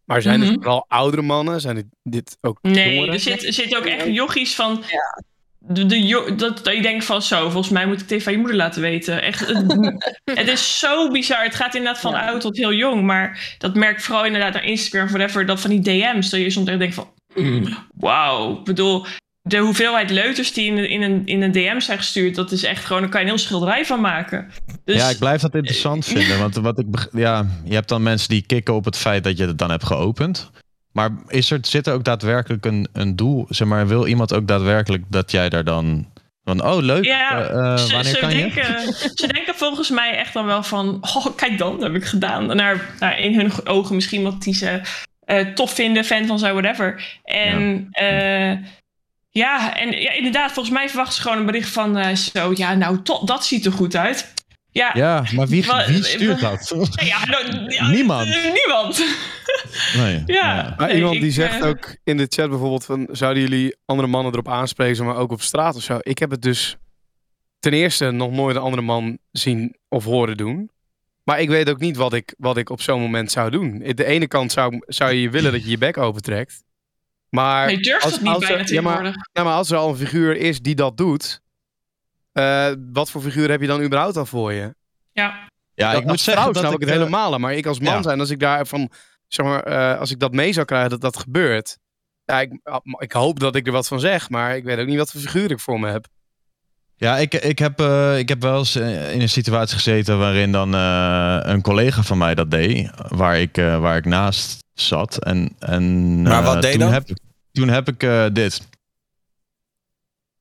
Maar 0.06 0.22
zijn 0.22 0.40
het 0.40 0.50
Mhm. 0.50 0.58
vooral 0.62 0.86
oudere 0.88 1.22
mannen? 1.22 1.62
Zijn 1.62 1.76
het 1.76 1.86
dit 2.04 2.38
ook 2.42 2.58
Nee, 2.62 2.94
jongeren? 2.94 3.14
er 3.14 3.20
zit, 3.20 3.46
er 3.46 3.54
zit 3.54 3.76
ook 3.78 3.86
echt 3.86 4.06
jochies 4.06 4.56
van. 4.56 4.84
De, 5.68 5.86
de, 5.86 6.34
dat, 6.36 6.64
dat 6.64 6.76
je 6.76 6.82
denkt 6.82 7.06
van 7.06 7.22
zo, 7.22 7.50
volgens 7.50 7.70
mij 7.74 7.86
moet 7.86 7.96
ik 7.96 8.02
het 8.02 8.12
even 8.12 8.26
aan 8.28 8.34
je 8.34 8.38
moeder 8.40 8.58
laten 8.58 8.82
weten. 8.82 9.22
Echt, 9.22 9.40
het, 9.48 9.74
het 10.40 10.48
is 10.48 10.80
zo 10.80 11.12
bizar. 11.12 11.44
Het 11.44 11.56
gaat 11.56 11.76
inderdaad 11.76 12.02
van 12.02 12.12
Ja. 12.12 12.28
oud 12.28 12.42
tot 12.42 12.58
heel 12.58 12.74
jong. 12.74 13.02
Maar 13.04 13.56
dat 13.58 13.76
merk 13.76 13.98
ik 13.98 14.04
vooral 14.04 14.26
inderdaad 14.26 14.54
naar 14.54 14.64
Instagram, 14.66 15.08
whatever. 15.08 15.46
Dat 15.46 15.60
van 15.62 15.70
die 15.70 15.82
DM's. 15.82 16.30
Dat 16.30 16.40
je 16.40 16.50
soms 16.50 16.70
echt 16.70 16.80
denkt 16.80 16.96
van, 16.96 17.10
mm, 17.36 17.78
wauw. 17.96 18.58
Ik 18.58 18.64
bedoel, 18.64 19.06
de 19.48 19.58
hoeveelheid 19.58 20.10
leuters 20.10 20.54
die 20.54 20.66
in, 20.66 20.78
een- 20.78 20.90
in, 20.90 21.02
een, 21.02 21.22
in 21.26 21.42
een 21.42 21.52
DM 21.52 21.80
zijn 21.80 21.98
gestuurd. 21.98 22.36
Dat 22.36 22.52
is 22.52 22.64
echt 22.64 22.86
gewoon, 22.86 23.02
daar 23.02 23.12
kan 23.12 23.20
je 23.20 23.26
een 23.26 23.32
heel 23.34 23.44
schilderij 23.44 23.86
van 23.86 24.02
maken. 24.02 24.52
Dus, 24.86 24.96
ja, 24.96 25.10
ik 25.10 25.20
blijf 25.20 25.42
dat 25.42 25.56
interessant 25.56 26.06
vinden. 26.06 26.40
Want 26.46 26.56
wat 26.56 26.80
ik, 26.80 26.86
ja, 27.12 27.46
je 27.64 27.74
hebt 27.74 27.90
dan 27.90 28.04
mensen 28.04 28.30
die 28.30 28.42
kicken 28.46 28.74
op 28.74 28.86
het 28.86 28.98
feit 28.98 29.24
dat 29.24 29.38
je 29.38 29.48
het 29.48 29.58
dan 29.58 29.70
hebt 29.70 29.86
geopend. 29.86 30.52
Maar 30.92 31.10
is 31.28 31.52
er, 31.52 31.60
zit 31.62 31.88
er 31.88 31.94
ook 31.94 32.04
daadwerkelijk 32.04 32.66
een, 32.66 32.88
een 32.94 33.16
doel? 33.16 33.46
Zeg 33.50 33.68
maar, 33.68 33.88
wil 33.88 34.08
iemand 34.08 34.34
ook 34.34 34.48
daadwerkelijk 34.48 35.04
dat 35.08 35.32
jij 35.32 35.50
daar 35.50 35.64
dan... 35.64 36.08
Van, 36.44 36.64
oh, 36.64 36.82
leuk. 36.82 37.06
Ja, 37.06 37.42
eh, 37.42 37.72
eh, 37.72 37.78
ze, 37.78 37.94
wanneer 37.94 38.14
ze 38.14 38.20
kan 38.20 38.30
je? 38.30 38.38
denken, 38.38 38.94
ze 39.22 39.28
denken 39.34 39.56
volgens 39.56 39.90
mij 39.90 40.18
echt 40.18 40.34
dan 40.34 40.46
wel 40.46 40.64
van... 40.64 40.98
Oh, 41.16 41.26
kijk 41.36 41.58
dan, 41.58 41.72
dat 41.72 41.82
heb 41.82 41.96
ik 41.96 42.06
gedaan. 42.06 42.56
Naar, 42.56 42.96
naar 43.00 43.20
in 43.20 43.36
hun 43.36 43.52
ogen 43.66 43.96
misschien 43.96 44.24
wat 44.24 44.42
die 44.42 44.54
ze 44.54 44.82
eh, 45.26 45.48
tof 45.48 45.74
vinden, 45.74 46.04
fan 46.04 46.26
van 46.26 46.40
zijn, 46.40 46.54
whatever. 46.54 47.20
En 47.24 47.88
ja, 47.92 48.60
ja 49.40 49.78
en 49.78 50.02
ja, 50.02 50.12
inderdaad, 50.12 50.52
volgens 50.52 50.76
mij 50.76 50.88
verwachten 50.88 51.16
ze 51.16 51.22
gewoon 51.22 51.38
een 51.38 51.46
bericht 51.46 51.70
van... 51.70 51.98
eh, 51.98 52.16
zo, 52.16 52.52
ja, 52.56 52.74
nou, 52.76 53.00
dat 53.26 53.46
ziet 53.46 53.66
er 53.66 53.72
goed 53.72 53.96
uit. 53.96 54.34
Ja, 54.72 54.92
Ja, 54.94 55.26
maar 55.36 55.48
wie, 55.48 55.66
wie 55.88 56.04
stuurt 56.04 56.40
dat? 56.40 56.76
ja, 57.12 57.26
nou, 57.26 57.72
ja, 57.72 57.88
Niemand. 57.90 58.28
eh, 58.28 58.54
niemand. 58.54 59.06
Nee. 59.96 60.24
Ja. 60.36 60.74
Maar 60.78 60.88
Nee, 60.88 60.96
iemand 60.98 61.16
ik, 61.16 61.22
die 61.22 61.32
zegt 61.32 61.62
eh, 61.62 61.68
ook 61.68 61.96
in 62.04 62.18
de 62.18 62.26
chat 62.30 62.50
bijvoorbeeld 62.50 62.86
van... 62.86 63.08
Zouden 63.12 63.44
jullie 63.44 63.76
andere 63.86 64.08
mannen 64.08 64.32
erop 64.32 64.50
aanspreken, 64.50 65.06
maar 65.06 65.16
ook 65.16 65.32
op 65.32 65.42
straat 65.42 65.76
of 65.76 65.82
zo? 65.84 65.98
Ik 66.02 66.18
heb 66.20 66.30
het 66.32 66.42
dus 66.42 66.76
ten 67.60 67.74
eerste 67.74 68.12
nog 68.12 68.32
nooit 68.32 68.56
een 68.56 68.62
andere 68.62 68.82
man 68.82 69.18
zien 69.32 69.76
of 69.90 70.04
horen 70.04 70.38
doen. 70.38 70.70
Maar 71.24 71.40
ik 71.42 71.50
weet 71.50 71.70
ook 71.70 71.80
niet 71.80 71.96
wat 71.98 72.14
ik, 72.14 72.34
wat 72.38 72.58
ik 72.58 72.70
op 72.70 72.82
zo'n 72.82 73.02
moment 73.02 73.32
zou 73.32 73.50
doen. 73.52 73.80
De 73.96 74.06
ene 74.06 74.28
kant 74.28 74.52
zou, 74.52 74.82
zou 74.88 75.14
je 75.14 75.30
willen 75.30 75.52
dat 75.52 75.64
je 75.64 75.70
je 75.70 75.78
bek 75.78 75.98
opentrekt. 75.98 76.64
Maar 77.30 77.66
Nee, 77.66 77.80
durft 77.80 78.04
als- 78.04 78.14
het 78.14 78.22
niet 78.22 78.34
als 78.34 78.44
er- 78.44 78.48
bijna 78.50 78.64
ja, 78.66 78.82
maar- 78.82 78.94
tegenwoordig. 78.94 79.30
Ja, 79.34 79.44
maar 79.44 79.54
als 79.54 79.72
er 79.72 79.78
al 79.78 79.90
een 79.90 79.96
figuur 79.98 80.36
is 80.38 80.60
die 80.62 80.76
dat 80.76 80.98
doet... 80.98 81.42
eh, 82.32 82.72
wat 82.94 83.10
voor 83.12 83.22
figuur 83.22 83.50
heb 83.50 83.62
je 83.62 83.68
dan 83.68 83.82
überhaupt 83.82 84.18
al 84.18 84.26
voor 84.26 84.54
je? 84.54 84.76
Ja. 85.12 85.50
Ja, 85.74 85.92
Dat- 85.92 86.02
ik 86.02 86.08
moet 86.08 86.20
zeggen 86.20 86.46
dat 86.46 86.58
snap 86.58 86.74
ik 86.74 86.80
het 86.80 86.90
eh, 86.90 86.96
helemaal. 86.96 87.40
Maar 87.40 87.54
ik 87.54 87.66
als 87.66 87.80
man 87.80 87.94
ja. 87.94 88.02
zijn, 88.02 88.20
als 88.20 88.30
ik 88.30 88.40
daarvan, 88.40 88.90
zeg 89.28 89.46
maar, 89.46 89.64
eh, 89.64 90.00
als 90.00 90.12
ik 90.12 90.20
dat 90.20 90.32
mee 90.34 90.54
zou 90.54 90.66
krijgen 90.66 90.90
dat 90.90 91.02
dat 91.02 91.18
gebeurt. 91.18 91.78
Ja, 92.26 92.42
ik, 92.42 92.52
ik 92.98 93.12
hoop 93.12 93.40
dat 93.40 93.56
ik 93.56 93.66
er 93.68 93.72
wat 93.74 93.88
van 93.88 94.00
zeg, 94.00 94.30
maar 94.30 94.56
ik 94.56 94.64
weet 94.64 94.80
ook 94.80 94.88
niet 94.88 94.98
wat 94.98 95.12
voor 95.12 95.22
figuur 95.22 95.52
ik 95.52 95.60
voor 95.60 95.80
me 95.80 95.90
heb. 95.90 96.08
Ja, 96.96 97.18
ik, 97.18 97.34
ik, 97.34 97.60
heb, 97.60 97.80
eh, 97.80 98.18
ik 98.18 98.30
heb 98.30 98.42
wel 98.42 98.58
eens 98.58 98.76
in 98.76 99.22
een 99.22 99.30
situatie 99.30 99.76
gezeten 99.76 100.18
waarin 100.18 100.52
dan 100.52 100.76
eh, 100.76 101.40
een 101.42 101.62
collega 101.62 102.02
van 102.04 102.18
mij 102.18 102.36
dat 102.36 102.52
deed, 102.52 102.90
waar 103.08 103.40
ik, 103.40 103.58
eh, 103.58 103.80
waar 103.80 103.98
ik 103.98 104.06
naast 104.06 104.64
zat. 104.76 105.18
En, 105.24 105.56
en, 105.60 106.22
Maar 106.22 106.40
eh, 106.44 106.54
wat 106.54 106.62
deed 106.62 106.72
toen 106.72 106.80
dan? 106.80 106.92
Heb, 106.94 107.10
ik- 107.10 107.18
toen 107.52 107.68
heb 107.68 107.88
ik 107.88 108.04
eh, 108.04 108.26
dit, 108.34 108.62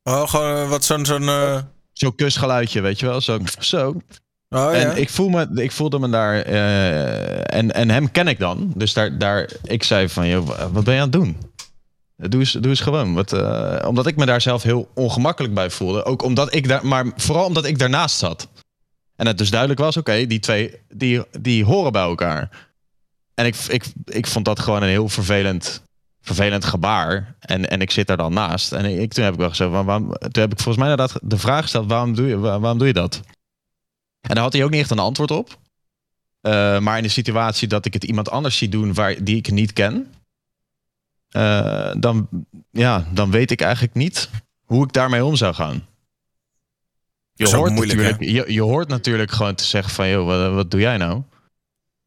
Oh, 0.02 0.28
gewoon 0.28 0.56
eh, 0.56 0.68
wat 0.68 0.84
zo'n... 0.84 1.04
zo'n 1.06 1.28
eh, 1.28 1.58
zo'n 1.92 2.14
kusgeluidje, 2.14 2.80
weet 2.80 3.00
je 3.00 3.06
wel, 3.06 3.20
zo. 3.20 3.38
zo. 3.58 3.88
Oh 3.88 3.96
ja. 4.48 4.72
En 4.72 4.96
ik, 4.96 5.10
voel 5.10 5.28
me, 5.28 5.48
ik 5.54 5.72
voelde 5.72 5.98
me 5.98 6.08
daar, 6.08 6.40
eh, 6.42 7.54
en, 7.58 7.72
en 7.72 7.90
hem 7.90 8.10
ken 8.10 8.28
ik 8.28 8.38
dan, 8.38 8.72
dus 8.76 8.92
daar, 8.92 9.18
daar, 9.18 9.50
ik 9.62 9.82
zei 9.82 10.08
van, 10.08 10.28
joh, 10.28 10.46
wat 10.72 10.84
ben 10.84 10.94
je 10.94 11.00
aan 11.00 11.10
het 11.10 11.12
doen? 11.12 11.36
Doe 12.16 12.40
eens, 12.40 12.52
doe 12.52 12.66
eens 12.68 12.80
gewoon. 12.80 13.14
Wat, 13.14 13.32
eh, 13.32 13.84
omdat 13.88 14.06
ik 14.06 14.16
me 14.16 14.26
daar 14.26 14.40
zelf 14.40 14.62
heel 14.62 14.90
ongemakkelijk 14.94 15.54
bij 15.54 15.70
voelde. 15.70 16.04
Ook 16.04 16.22
omdat 16.22 16.54
ik 16.54 16.68
daar, 16.68 16.86
maar 16.86 17.06
vooral 17.16 17.46
omdat 17.46 17.64
ik 17.64 17.78
daarnaast 17.78 18.16
zat. 18.16 18.48
En 19.16 19.26
het 19.26 19.38
dus 19.38 19.50
duidelijk 19.50 19.80
was, 19.80 19.96
oké, 19.96 20.26
die 20.26 20.38
twee, 20.38 20.74
die, 20.88 21.22
die 21.40 21.64
horen 21.64 21.92
bij 21.92 22.02
elkaar. 22.02 22.68
En 23.34 23.46
ik, 23.46 23.54
ik, 23.56 23.84
ik 24.04 24.26
vond 24.26 24.44
dat 24.44 24.58
gewoon 24.60 24.82
een 24.82 24.88
heel 24.88 25.08
vervelend, 25.08 25.82
vervelend 26.20 26.64
gebaar. 26.64 27.34
En, 27.40 27.70
en 27.70 27.80
ik 27.80 27.90
zit 27.90 28.06
daar 28.06 28.16
dan 28.16 28.32
naast. 28.32 28.72
En 28.72 28.84
ik, 28.84 29.12
toen 29.12 29.24
heb 29.24 29.32
ik 29.32 29.38
wel 29.38 29.48
gezegd, 29.48 29.70
waar- 29.70 29.84
waarom, 29.84 30.08
toen 30.12 30.42
heb 30.42 30.52
ik 30.52 30.60
volgens 30.60 30.76
mij 30.84 30.90
inderdaad 30.90 31.20
de 31.22 31.38
vraag 31.38 31.62
gesteld, 31.62 31.88
waarom 31.88 32.14
doe 32.14 32.26
je, 32.26 32.38
waar- 32.38 32.60
waarom 32.60 32.78
doe 32.78 32.86
je 32.86 32.92
dat? 32.92 33.20
En 34.20 34.34
daar 34.34 34.42
had 34.44 34.52
hij 34.52 34.64
ook 34.64 34.70
niet 34.70 34.80
echt 34.80 34.90
een 34.90 34.98
antwoord 34.98 35.30
op. 35.30 35.58
Eh, 36.40 36.78
maar 36.78 36.96
in 36.96 37.02
de 37.02 37.08
situatie 37.08 37.68
dat 37.68 37.84
ik 37.84 37.92
het 37.94 38.04
iemand 38.04 38.30
anders 38.30 38.56
zie 38.56 38.68
doen 38.68 38.94
waar, 38.94 39.24
die 39.24 39.36
ik 39.36 39.50
niet 39.50 39.72
ken, 39.72 40.12
eh, 41.30 41.92
dan, 41.98 42.28
ja, 42.70 43.06
dan 43.12 43.30
weet 43.30 43.50
ik 43.50 43.60
eigenlijk 43.60 43.94
niet 43.94 44.30
hoe 44.64 44.84
ik 44.84 44.92
daarmee 44.92 45.24
om 45.24 45.36
zou 45.36 45.54
gaan. 45.54 45.86
Je 47.34 47.44
hoort, 47.56 47.72
moeilijk, 47.72 47.98
natuurlijk, 48.12 48.46
je, 48.48 48.52
je 48.52 48.62
hoort 48.62 48.88
natuurlijk 48.88 49.30
gewoon 49.30 49.54
te 49.54 49.64
zeggen 49.64 49.92
van, 49.94 50.08
joh, 50.08 50.26
wat, 50.26 50.52
wat 50.54 50.70
doe 50.70 50.80
jij 50.80 50.96
nou? 50.96 51.22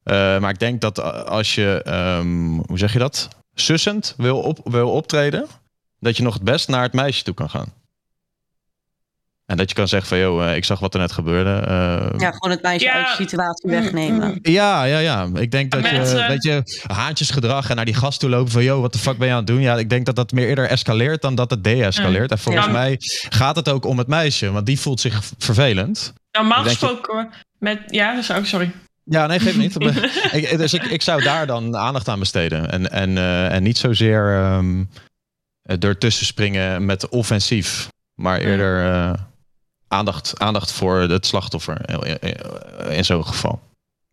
Eh, 0.07 0.39
maar 0.39 0.49
ik 0.49 0.59
denk 0.59 0.81
dat 0.81 1.25
als 1.27 1.55
je, 1.55 1.81
ehm, 1.85 2.47
hoe 2.67 2.77
zeg 2.77 2.93
je 2.93 2.99
dat? 2.99 3.27
Sussend 3.53 4.13
wil, 4.17 4.38
op, 4.39 4.59
wil 4.63 4.89
optreden, 4.91 5.45
dat 5.99 6.17
je 6.17 6.23
nog 6.23 6.34
het 6.34 6.43
best 6.43 6.67
naar 6.67 6.81
het 6.81 6.93
meisje 6.93 7.23
toe 7.23 7.34
kan 7.34 7.49
gaan. 7.49 7.73
En 9.45 9.57
dat 9.57 9.69
je 9.69 9.75
kan 9.75 9.88
zeggen 9.88 10.09
van, 10.09 10.17
joh, 10.17 10.49
eh, 10.49 10.55
ik 10.55 10.65
zag 10.65 10.79
wat 10.79 10.93
er 10.93 10.99
net 10.99 11.11
gebeurde. 11.11 11.49
eh, 11.49 12.19
Ja, 12.19 12.31
gewoon 12.31 12.49
het 12.51 12.61
meisje 12.61 12.85
Ja. 12.85 12.93
uit 12.93 13.07
de 13.07 13.23
situatie 13.23 13.69
wegnemen. 13.69 14.27
mm. 14.29 14.39
ja, 14.41 14.84
ja, 14.84 14.97
ja. 14.97 15.27
Ik 15.34 15.51
denk 15.51 15.71
dat 15.71 15.89
je, 15.89 16.25
weet 16.27 16.43
je, 16.43 16.81
haantjesgedrag 16.93 17.69
en 17.69 17.75
naar 17.75 17.85
die 17.85 17.93
gast 17.93 18.19
toe 18.19 18.29
lopen 18.29 18.51
van, 18.51 18.63
yo, 18.63 18.81
wat 18.81 18.93
de 18.93 18.99
fuck 18.99 19.17
ben 19.17 19.27
je 19.27 19.34
aan 19.34 19.39
het 19.39 19.47
doen? 19.47 19.61
Ja, 19.61 19.75
ik 19.77 19.89
denk 19.89 20.05
dat 20.05 20.15
dat 20.15 20.31
meer 20.31 20.47
eerder 20.47 20.65
escaleert 20.69 21.21
dan 21.21 21.35
dat 21.35 21.49
het 21.49 21.63
deescaleert. 21.63 22.31
En 22.31 22.38
volgens 22.39 22.65
Ja. 22.65 22.71
mij 22.71 22.95
gaat 23.29 23.55
het 23.55 23.69
ook 23.69 23.85
om 23.85 23.97
het 23.97 24.07
meisje, 24.07 24.51
want 24.51 24.65
die 24.65 24.79
voelt 24.79 24.99
zich 24.99 25.21
vervelend. 25.38 26.13
Normaal 26.31 26.63
je- 26.63 26.69
gesproken 26.69 27.29
met... 27.59 27.79
Ja, 27.88 28.21
sorry. 28.43 28.71
Ja, 29.09 29.27
nee, 29.27 29.39
geef 29.39 29.57
niet. 29.57 29.75
ik, 30.38 30.57
dus 30.57 30.73
ik, 30.73 30.84
ik 30.84 31.01
zou 31.01 31.23
daar 31.23 31.47
dan 31.47 31.77
aandacht 31.77 32.07
aan 32.07 32.19
besteden. 32.19 32.71
En, 32.71 32.91
en, 32.91 33.17
eh, 33.17 33.53
en 33.53 33.63
niet 33.63 33.77
zozeer 33.77 34.35
ehm 34.35 34.84
ertussen 35.67 36.25
springen 36.25 36.85
met 36.85 37.09
offensief, 37.09 37.88
maar 38.13 38.39
eerder 38.39 38.91
eh, 38.91 39.13
aandacht, 39.88 40.39
aandacht 40.39 40.71
voor 40.71 40.99
het 40.99 41.25
slachtoffer 41.25 41.89
in, 41.89 42.19
in, 42.19 42.35
in 42.89 43.05
zo'n 43.05 43.25
geval. 43.25 43.61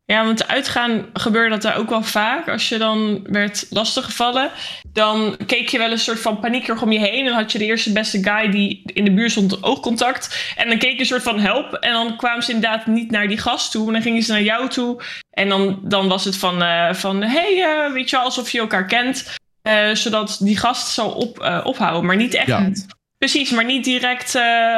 Ja, 0.06 0.24
want 0.24 0.48
uitgaan 0.48 1.06
gebeurde 1.12 1.50
dat 1.50 1.62
daar 1.62 1.76
ook 1.76 1.88
wel 1.88 2.02
vaak. 2.02 2.48
Als 2.48 2.68
je 2.68 2.78
dan 2.78 3.20
werd 3.22 3.66
lastiggevallen, 3.70 4.50
dan 4.92 5.36
keek 5.46 5.68
je 5.68 5.78
wel 5.78 5.90
een 5.90 5.98
soort 5.98 6.20
van 6.20 6.40
paniekerig 6.40 6.82
om 6.82 6.92
je 6.92 6.98
heen. 6.98 7.18
En 7.18 7.24
dan 7.24 7.34
had 7.34 7.52
je 7.52 7.58
de 7.58 7.64
eerste 7.64 7.92
beste 7.92 8.22
guy 8.22 8.50
die 8.50 8.82
in 8.84 9.04
de 9.04 9.12
buurt 9.12 9.30
stond 9.30 9.62
oogcontact. 9.62 10.52
En 10.56 10.68
dan 10.68 10.78
keek 10.78 10.92
je 10.92 10.98
een 10.98 11.06
soort 11.06 11.22
van 11.22 11.40
help. 11.40 11.72
En 11.72 11.92
dan 11.92 12.16
kwamen 12.16 12.42
ze 12.42 12.52
inderdaad 12.52 12.86
niet 12.86 13.10
naar 13.10 13.28
die 13.28 13.38
gast 13.38 13.70
toe. 13.70 13.84
Maar 13.84 13.92
dan 13.92 14.02
gingen 14.02 14.22
ze 14.22 14.32
naar 14.32 14.42
jou 14.42 14.68
toe. 14.68 15.02
En 15.30 15.48
dan, 15.48 15.80
dan 15.82 16.08
was 16.08 16.24
het 16.24 16.36
van, 16.36 16.62
eh, 16.62 16.94
van 16.94 17.22
hey, 17.22 17.62
eh, 17.62 17.92
weet 17.92 18.10
je 18.10 18.16
wel, 18.16 18.24
alsof 18.24 18.50
je 18.50 18.58
elkaar 18.58 18.86
kent. 18.86 19.34
Eh, 19.62 19.90
zodat 19.90 20.38
die 20.40 20.58
gast 20.58 20.88
zou 20.88 21.14
op, 21.14 21.62
ophouden. 21.64 22.06
Maar 22.06 22.16
niet 22.16 22.34
echt... 22.34 22.46
Ja. 22.46 22.70
Precies, 23.18 23.50
maar 23.50 23.64
niet 23.64 23.84
direct 23.84 24.30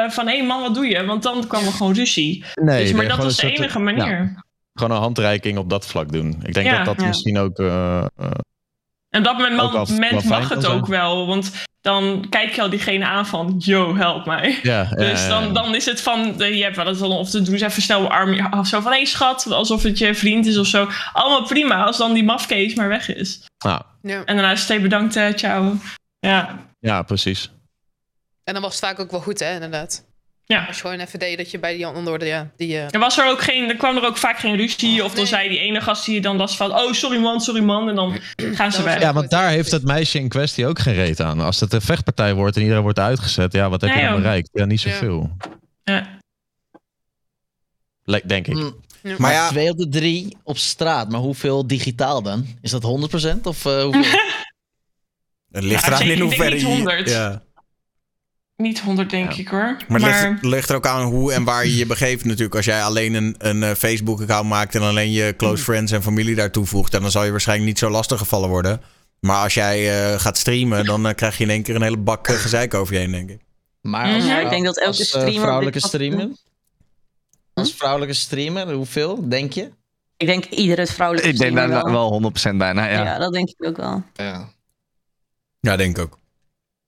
van 0.07 0.27
hé 0.27 0.37
hey 0.37 0.43
man, 0.43 0.61
wat 0.61 0.73
doe 0.73 0.87
je? 0.87 1.05
Want 1.05 1.23
dan 1.23 1.47
kwam 1.47 1.65
er 1.65 1.71
gewoon 1.71 1.93
ruzie. 1.93 2.45
Nee, 2.53 2.83
dus, 2.83 2.93
maar 2.93 3.07
dat 3.07 3.17
was 3.17 3.37
de 3.37 3.51
enige 3.51 3.79
manier. 3.79 4.45
Gewoon 4.77 4.95
een 4.95 5.01
handreiking 5.03 5.57
op 5.57 5.69
dat 5.69 5.85
vlak 5.87 6.11
doen. 6.11 6.39
Ik 6.43 6.53
denk 6.53 6.65
Ja. 6.67 6.77
dat 6.77 6.85
dat 6.85 7.01
Ja. 7.01 7.07
misschien 7.07 7.37
ook. 7.37 7.59
eh, 7.59 7.97
eh, 7.99 8.05
En 9.09 9.19
op 9.19 9.25
dat 9.25 9.33
moment, 9.37 9.53
Ook 9.61 9.71
wel- 9.71 9.85
wel 9.85 9.95
moment 9.95 10.11
fijn 10.25 10.27
mag 10.41 10.49
het 10.49 10.61
zijn. 10.63 10.73
ook 10.77 10.85
wel. 10.87 11.27
Want 11.27 11.51
dan 11.81 12.25
kijk 12.29 12.51
je 12.55 12.61
al 12.61 12.69
diegene 12.69 13.05
aan 13.05 13.25
van... 13.25 13.55
Yo, 13.57 13.95
help 13.95 14.25
mij. 14.25 14.59
ja, 14.63 14.83
Dus 14.95 15.21
ja, 15.21 15.27
dan, 15.29 15.43
ja. 15.43 15.49
dan 15.49 15.75
is 15.75 15.85
het 15.85 16.01
van... 16.01 16.33
Je 16.37 16.63
hebt 16.63 16.75
wel 16.75 16.87
eens 16.87 16.99
dan 16.99 17.11
of 17.11 17.29
te 17.29 17.41
doen 17.41 17.57
ze 17.57 17.65
even 17.65 17.81
snel 17.81 18.01
een 18.01 18.07
arm 18.09 18.39
af. 18.39 18.67
Zo 18.67 18.79
van, 18.81 18.91
hé 18.91 18.97
hey, 18.97 19.05
schat. 19.05 19.51
Alsof 19.51 19.83
het 19.83 19.97
je 19.97 20.15
vriend 20.15 20.45
is 20.45 20.57
of 20.57 20.67
zo. 20.67 20.87
Allemaal 21.13 21.43
prima 21.47 21.83
als 21.83 21.97
dan 21.97 22.13
die 22.13 22.23
mafkees 22.23 22.75
maar 22.75 22.87
weg 22.87 23.15
is. 23.15 23.45
Nou, 23.65 23.81
Ja. 24.01 24.23
En 24.25 24.35
daarna 24.35 24.51
is 24.51 24.59
het 24.59 24.67
hey, 24.69 24.81
bedankt, 24.81 25.15
eh, 25.15 25.33
ciao. 25.33 25.73
Ja. 26.19 26.59
ja, 26.79 27.01
precies. 27.01 27.51
En 28.43 28.53
dan 28.53 28.61
was 28.61 28.71
het 28.75 28.85
vaak 28.85 28.99
ook 28.99 29.11
wel 29.11 29.21
goed, 29.21 29.39
hè, 29.39 29.53
inderdaad. 29.53 30.05
Ja. 30.47 30.65
Als 30.65 30.75
je 30.75 30.81
gewoon 30.81 30.99
even 30.99 31.19
deed 31.19 31.37
dat 31.37 31.51
je 31.51 31.59
bij 31.59 31.75
die 31.75 31.85
andere, 31.85 32.25
ja, 32.25 32.51
die... 32.57 32.77
eh, 32.77 32.93
Er, 32.93 32.99
was 32.99 33.17
er, 33.17 33.29
ook 33.29 33.41
geen, 33.41 33.69
er 33.69 33.75
kwam 33.75 33.97
er 33.97 34.05
ook 34.05 34.17
vaak 34.17 34.39
geen 34.39 34.55
ruzie. 34.55 35.03
Of 35.03 35.07
dan 35.09 35.17
Nee. 35.17 35.25
zei 35.25 35.49
die 35.49 35.59
ene 35.59 35.81
gast 35.81 36.05
die 36.05 36.15
je 36.15 36.21
dan 36.21 36.37
was 36.37 36.57
van... 36.57 36.71
Oh, 36.71 36.91
sorry 36.93 37.17
man, 37.19 37.41
sorry 37.41 37.61
man. 37.63 37.89
En 37.89 37.95
dan 37.95 38.17
gaan 38.57 38.71
ze 38.71 38.83
weg. 38.83 38.99
Ja, 38.99 39.13
want 39.13 39.29
daar 39.29 39.43
ja, 39.43 39.49
heeft 39.49 39.71
het 39.71 39.83
meisje 39.83 40.19
in 40.19 40.29
kwestie 40.29 40.67
ook 40.67 40.79
geen 40.79 40.93
reet 40.93 41.19
aan. 41.21 41.39
Als 41.39 41.59
het 41.59 41.73
een 41.73 41.81
vechtpartij 41.81 42.33
wordt 42.33 42.55
en 42.55 42.61
iedereen 42.61 42.83
wordt 42.83 42.99
uitgezet, 42.99 43.53
ja, 43.53 43.69
wat 43.69 43.81
heb 43.81 43.89
je 43.89 43.95
Nee, 43.95 44.05
dan 44.05 44.13
joh. 44.13 44.21
bereikt? 44.23 44.49
Ja, 44.53 44.65
niet 44.65 44.79
zoveel. 44.81 45.31
Ja. 45.83 46.19
Le- 48.03 48.21
Denk 48.25 48.47
ik. 48.47 48.55
Mm, 48.55 48.75
ja. 49.03 49.15
Maar 49.17 49.31
ja, 49.31 49.47
Twee 49.49 49.69
op 49.69 49.77
de 49.77 49.89
drie 49.89 50.37
op 50.43 50.57
straat, 50.57 51.09
maar 51.09 51.19
hoeveel 51.19 51.67
digitaal 51.67 52.21
dan? 52.21 52.45
Is 52.61 52.71
dat 52.71 52.83
100% 52.83 53.41
of 53.43 53.65
eh, 53.65 53.83
hoeveel? 53.83 54.19
het 55.51 55.63
ligt 55.71 55.81
Ja, 55.85 55.87
eraan 55.87 56.01
in 56.09 56.19
hoeverre 56.19 56.51
niet 56.51 56.61
je... 56.61 56.67
100. 56.67 57.09
Ja. 57.09 57.41
Niet 58.57 58.79
100, 58.79 59.09
denk 59.09 59.33
ik 59.33 59.47
hoor. 59.47 59.77
Maar 59.87 60.01
het 60.01 60.29
ligt, 60.29 60.43
ligt 60.43 60.69
er 60.69 60.75
ook 60.75 60.87
aan 60.87 61.03
hoe 61.03 61.33
en 61.33 61.43
waar 61.43 61.65
je 61.65 61.75
je 61.75 61.85
begeeft 61.85 62.25
natuurlijk. 62.25 62.55
Als 62.55 62.65
jij 62.65 62.83
alleen 62.83 63.13
een, 63.13 63.35
een 63.37 63.63
eh, 63.63 63.71
Facebook-account 63.71 64.49
maakt 64.49 64.75
en 64.75 64.81
alleen 64.81 65.11
je 65.11 65.33
close 65.37 65.63
friends 65.63 65.91
en 65.91 66.03
familie 66.03 66.35
daar 66.35 66.51
toevoegt, 66.51 66.91
dan 66.91 67.11
zal 67.11 67.23
je 67.23 67.31
waarschijnlijk 67.31 67.67
niet 67.67 67.79
zo 67.79 67.89
lastig 67.89 68.17
gevallen 68.17 68.49
worden. 68.49 68.81
Maar 69.19 69.43
als 69.43 69.53
jij 69.53 70.11
eh, 70.11 70.19
gaat 70.19 70.37
streamen, 70.37 70.85
dan 70.85 71.07
eh, 71.07 71.15
krijg 71.15 71.37
je 71.37 71.43
in 71.43 71.49
één 71.49 71.63
keer 71.63 71.75
een 71.75 71.81
hele 71.81 71.97
bak 71.97 72.27
eh, 72.27 72.35
gezeik 72.35 72.73
over 72.73 72.93
je 72.93 72.99
heen, 72.99 73.11
denk 73.11 73.29
ik. 73.29 73.41
Maar 73.81 74.13
als, 74.13 74.25
Ja, 74.25 74.39
ik 74.39 74.49
denk 74.49 74.65
dat 74.65 74.77
elke 74.77 74.97
als, 74.97 75.07
streamer 75.07 75.41
vrouwelijke 75.41 75.79
streamer? 75.79 76.29
Als 77.53 77.73
vrouwelijke 77.73 78.13
streamer, 78.13 78.71
hoeveel, 78.73 79.29
denk 79.29 79.53
je? 79.53 79.71
Ik 80.17 80.27
denk 80.27 80.45
iedere 80.45 80.87
vrouwelijke 80.87 81.29
Ik 81.29 81.37
denk 81.37 81.55
daar 81.55 81.67
streamer 81.67 81.91
wel 81.91 82.31
100% 82.53 82.55
bijna, 82.55 82.85
ja. 82.85 83.03
Ja. 83.03 83.17
dat 83.17 83.33
denk 83.33 83.49
ik 83.49 83.65
ook 83.65 83.77
wel. 83.77 84.03
Ja. 84.13 84.49
Ja, 85.59 85.75
denk 85.75 85.97
ik 85.97 86.03
ook. 86.03 86.19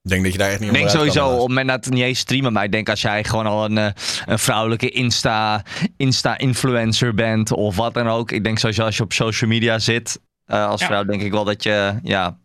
Ik 0.01 0.09
denk 0.09 0.23
dat 0.23 0.31
je 0.31 0.37
daar 0.37 0.49
echt 0.49 0.59
niet 0.59 0.69
Ik 0.69 0.75
denk 0.75 0.89
sowieso 0.89 1.25
op 1.25 1.39
het 1.39 1.47
moment 1.47 1.67
dat 1.67 1.85
het 1.85 1.93
niet 1.93 2.03
eens 2.03 2.19
streamen, 2.19 2.53
maar 2.53 2.63
ik 2.63 2.71
denk 2.71 2.89
als 2.89 3.01
jij 3.01 3.23
gewoon 3.23 3.45
al 3.45 3.65
een, 3.65 3.77
eh, 3.77 3.91
een 4.25 4.39
vrouwelijke 4.39 4.89
Insta, 4.89 5.63
Insta-influencer 5.97 7.13
bent 7.13 7.51
of 7.51 7.75
wat 7.75 7.93
dan 7.93 8.07
ook. 8.07 8.31
Ik 8.31 8.43
denk 8.43 8.59
sowieso 8.59 8.83
als 8.83 8.97
je 8.97 9.03
op 9.03 9.13
social 9.13 9.49
media 9.49 9.79
zit 9.79 10.19
eh, 10.45 10.67
als 10.67 10.81
Ja. 10.81 10.87
vrouw, 10.87 11.03
denk 11.03 11.21
ik 11.21 11.31
wel 11.31 11.43
dat 11.43 11.63
je 11.63 11.99
ja, 12.03 12.37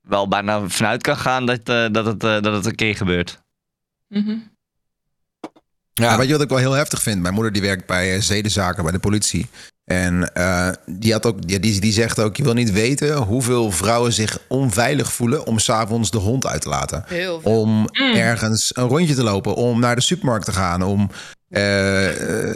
wel 0.00 0.28
bijna 0.28 0.68
vanuit 0.68 1.02
kan 1.02 1.16
gaan 1.16 1.46
dat, 1.46 1.68
eh, 1.68 1.86
dat, 1.92 2.06
het, 2.06 2.24
eh, 2.24 2.40
dat 2.40 2.54
het 2.54 2.66
een 2.66 2.74
keer 2.74 2.96
gebeurt. 2.96 3.42
Mhm. 4.08 4.36
Ja. 5.92 6.10
Ja, 6.10 6.16
weet 6.18 6.26
je 6.26 6.32
wat 6.32 6.42
ik 6.42 6.48
wel 6.48 6.58
heel 6.58 6.72
heftig 6.72 7.02
vind? 7.02 7.22
Mijn 7.22 7.34
moeder 7.34 7.52
die 7.52 7.62
werkt 7.62 7.86
bij 7.86 8.20
zedenzaken 8.20 8.82
bij 8.82 8.92
de 8.92 8.98
politie. 8.98 9.46
En 9.90 10.32
eh, 10.34 10.68
die, 10.86 11.12
had 11.12 11.26
ook, 11.26 11.38
ja, 11.46 11.58
die, 11.58 11.80
die 11.80 11.92
zegt 11.92 12.18
ook, 12.18 12.36
je 12.36 12.42
wil 12.42 12.52
niet 12.52 12.72
weten 12.72 13.16
hoeveel 13.16 13.70
vrouwen 13.70 14.12
zich 14.12 14.38
onveilig 14.48 15.12
voelen 15.12 15.46
om 15.46 15.58
s'avonds 15.58 16.10
de 16.10 16.18
hond 16.18 16.46
uit 16.46 16.60
te 16.60 16.68
laten. 16.68 17.04
Heel 17.06 17.40
veel. 17.40 17.60
Om 17.60 17.88
ergens 18.14 18.70
een 18.76 18.88
rondje 18.88 19.14
te 19.14 19.22
lopen, 19.22 19.54
om 19.54 19.80
naar 19.80 19.94
de 19.94 20.00
supermarkt 20.00 20.44
te 20.44 20.52
gaan. 20.52 20.82
Om, 20.82 21.10
eh, 21.48 21.60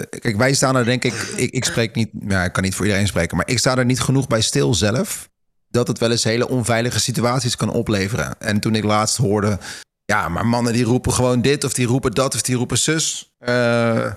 kijk, 0.08 0.34
wij 0.36 0.54
staan 0.54 0.76
er 0.76 0.84
denk 0.84 1.04
ik, 1.04 1.32
ik, 1.36 1.50
ik 1.50 1.64
spreek 1.64 1.94
niet, 1.94 2.10
ja, 2.28 2.44
ik 2.44 2.52
kan 2.52 2.62
niet 2.62 2.74
voor 2.74 2.84
iedereen 2.84 3.06
spreken, 3.06 3.36
maar 3.36 3.48
ik 3.48 3.58
sta 3.58 3.76
er 3.76 3.84
niet 3.84 4.00
genoeg 4.00 4.26
bij 4.26 4.40
stil 4.40 4.74
zelf. 4.74 5.28
Dat 5.68 5.88
het 5.88 5.98
wel 5.98 6.10
eens 6.10 6.24
hele 6.24 6.48
onveilige 6.48 7.00
situaties 7.00 7.56
kan 7.56 7.70
opleveren. 7.70 8.34
En 8.38 8.60
toen 8.60 8.74
ik 8.74 8.84
laatst 8.84 9.16
hoorde, 9.16 9.58
ja, 10.04 10.28
maar 10.28 10.46
mannen 10.46 10.72
die 10.72 10.84
roepen 10.84 11.12
gewoon 11.12 11.40
dit 11.40 11.64
of 11.64 11.72
die 11.74 11.86
roepen 11.86 12.12
dat 12.12 12.34
of 12.34 12.42
die 12.42 12.56
roepen 12.56 12.78
zus. 12.78 13.32
Eh, 13.38 14.12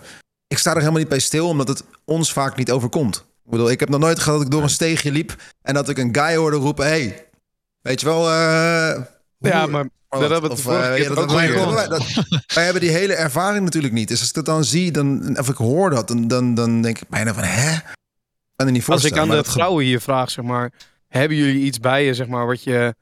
ik 0.47 0.57
sta 0.57 0.69
er 0.71 0.77
helemaal 0.77 0.99
niet 0.99 1.09
bij 1.09 1.19
stil, 1.19 1.47
omdat 1.47 1.67
het 1.67 1.83
ons 2.05 2.33
vaak 2.33 2.55
niet 2.55 2.71
overkomt. 2.71 3.15
Ik 3.45 3.51
bedoel, 3.51 3.69
ik 3.71 3.79
heb 3.79 3.89
nog 3.89 3.99
nooit 3.99 4.19
gehad 4.19 4.37
dat 4.37 4.47
ik 4.47 4.51
door 4.53 4.63
een 4.63 4.69
steegje 4.69 5.11
liep 5.11 5.35
en 5.61 5.73
dat 5.73 5.89
ik 5.89 5.97
een 5.97 6.15
guy 6.15 6.35
hoorde 6.35 6.57
roepen: 6.57 6.85
hey, 6.85 7.25
weet 7.81 7.99
je 7.99 8.05
wel. 8.05 8.29
eh, 8.29 9.01
Ja, 9.39 9.65
maar 9.65 9.89
dat 10.09 10.29
hebben 10.29 10.49
we 10.49 10.55
vorige 10.57 10.81
eh, 10.87 11.07
dat- 11.07 11.17
al 11.29 11.35
wij- 11.35 12.63
hebben 12.63 12.81
die 12.81 12.91
hele 12.91 13.13
ervaring 13.13 13.63
natuurlijk 13.63 13.93
niet. 13.93 14.07
Dus 14.07 14.19
als 14.19 14.27
ik 14.29 14.33
dat 14.35 14.45
dan 14.45 14.63
zie, 14.63 14.91
dan, 14.91 15.37
of 15.39 15.49
ik 15.49 15.55
hoor 15.55 15.89
dat, 15.89 16.07
dan, 16.07 16.27
dan, 16.27 16.53
dan 16.53 16.81
denk 16.81 16.99
ik 16.99 17.09
bijna 17.09 17.33
van, 17.33 17.43
hè? 17.43 17.77
Kan 18.55 18.65
er 18.67 18.71
niet 18.71 18.87
Als 18.87 19.03
ik 19.03 19.17
aan 19.17 19.29
de 19.29 19.43
vrouwen 19.43 19.83
hier 19.85 20.01
vraag, 20.01 20.31
zeg 20.31 20.45
maar, 20.45 20.71
hebben 21.07 21.37
jullie 21.37 21.63
iets 21.63 21.79
bij 21.79 22.05
je, 22.05 22.13
zeg 22.13 22.27
maar, 22.27 22.45
wat 22.45 22.63
je 22.63 22.95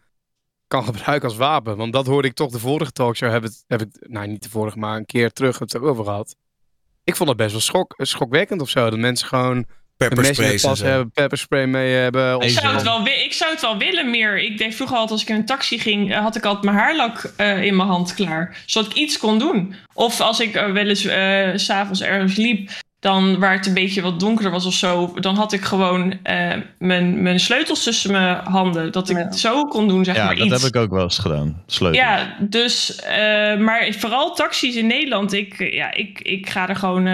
kan 0.67 0.83
gebruiken 0.83 1.29
als 1.29 1.37
wapen? 1.37 1.77
Want 1.77 1.93
dat 1.93 2.05
hoorde 2.05 2.27
ik 2.27 2.33
toch 2.33 2.51
de 2.51 2.59
vorige 2.59 2.91
talkshow, 2.91 3.31
heb, 3.31 3.43
het, 3.43 3.63
heb 3.67 3.81
ik, 3.81 3.87
nou 3.99 4.27
niet 4.27 4.43
de 4.43 4.49
vorige, 4.49 4.77
maar 4.77 4.97
een 4.97 5.05
keer 5.05 5.31
terug 5.31 5.59
het 5.59 5.77
over 5.77 6.03
gehad. 6.03 6.35
Ik 7.05 7.15
vond 7.15 7.29
het 7.29 7.37
best 7.37 7.51
wel 7.51 7.61
schok, 7.61 7.93
schokwekkend 7.97 8.61
of 8.61 8.69
zo, 8.69 8.89
dat 8.89 8.99
mensen 8.99 9.27
gewoon 9.27 9.65
pas 9.97 10.79
zo. 10.79 10.85
hebben, 10.85 11.11
pepperspray 11.11 11.65
mee 11.65 11.93
hebben. 11.93 12.41
Ik 12.41 12.49
zou, 12.49 12.73
het 12.73 12.83
wel, 12.83 13.07
ik 13.07 13.33
zou 13.33 13.51
het 13.51 13.61
wel 13.61 13.77
willen 13.77 14.09
meer. 14.09 14.39
Ik 14.39 14.57
deed 14.57 14.75
vroeger 14.75 14.95
altijd 14.97 15.11
als 15.11 15.21
ik 15.21 15.29
in 15.29 15.35
een 15.35 15.45
taxi 15.45 15.79
ging, 15.79 16.13
eh, 16.13 16.19
had 16.19 16.35
ik 16.35 16.45
altijd 16.45 16.63
mijn 16.63 16.77
haarlak 16.77 17.33
eh, 17.37 17.63
in 17.63 17.75
mijn 17.75 17.89
hand 17.89 18.13
klaar. 18.13 18.63
Zodat 18.65 18.91
ik 18.91 18.97
iets 18.97 19.17
kon 19.17 19.39
doen. 19.39 19.75
Of 19.93 20.21
als 20.21 20.39
ik 20.39 20.55
eh, 20.55 20.71
wel 20.71 20.87
eens 20.87 21.05
eh, 21.05 21.49
s 21.55 21.65
s'avonds 21.65 22.01
ergens 22.01 22.35
liep, 22.35 22.69
dan 23.05 23.39
waar 23.39 23.53
het 23.53 23.65
een 23.65 23.73
beetje 23.73 24.01
wat 24.01 24.19
donkerder 24.19 24.51
was 24.51 24.65
of 24.65 24.73
zo, 24.73 25.13
dan 25.19 25.35
had 25.35 25.53
ik 25.53 25.61
gewoon 25.61 26.13
eh, 26.23 26.51
mijn, 26.79 27.21
mijn 27.21 27.39
sleutels 27.39 27.83
tussen 27.83 28.11
mijn 28.11 28.37
handen. 28.43 28.91
Dat 28.91 29.09
ik 29.09 29.17
Ja. 29.17 29.23
het 29.23 29.39
zo 29.39 29.63
kon 29.63 29.87
doen, 29.87 30.03
zeg 30.05 30.15
Ja, 30.15 30.25
maar. 30.25 30.35
dat 30.35 30.45
iets. 30.45 30.61
heb 30.63 30.73
ik 30.75 30.81
ook 30.81 30.89
wel 30.91 31.03
eens 31.03 31.17
gedaan. 31.19 31.63
Sleutel. 31.67 32.01
Ja, 32.01 32.35
dus, 32.39 32.95
eh, 32.95 33.57
maar 33.57 33.93
vooral 33.97 34.33
taxis 34.35 34.75
in 34.75 34.87
Nederland, 34.87 35.33
ik, 35.33 35.71
ja, 35.73 35.93
ik, 35.93 36.19
ik 36.21 36.49
ga 36.49 36.69
er 36.69 36.75
gewoon. 36.75 37.07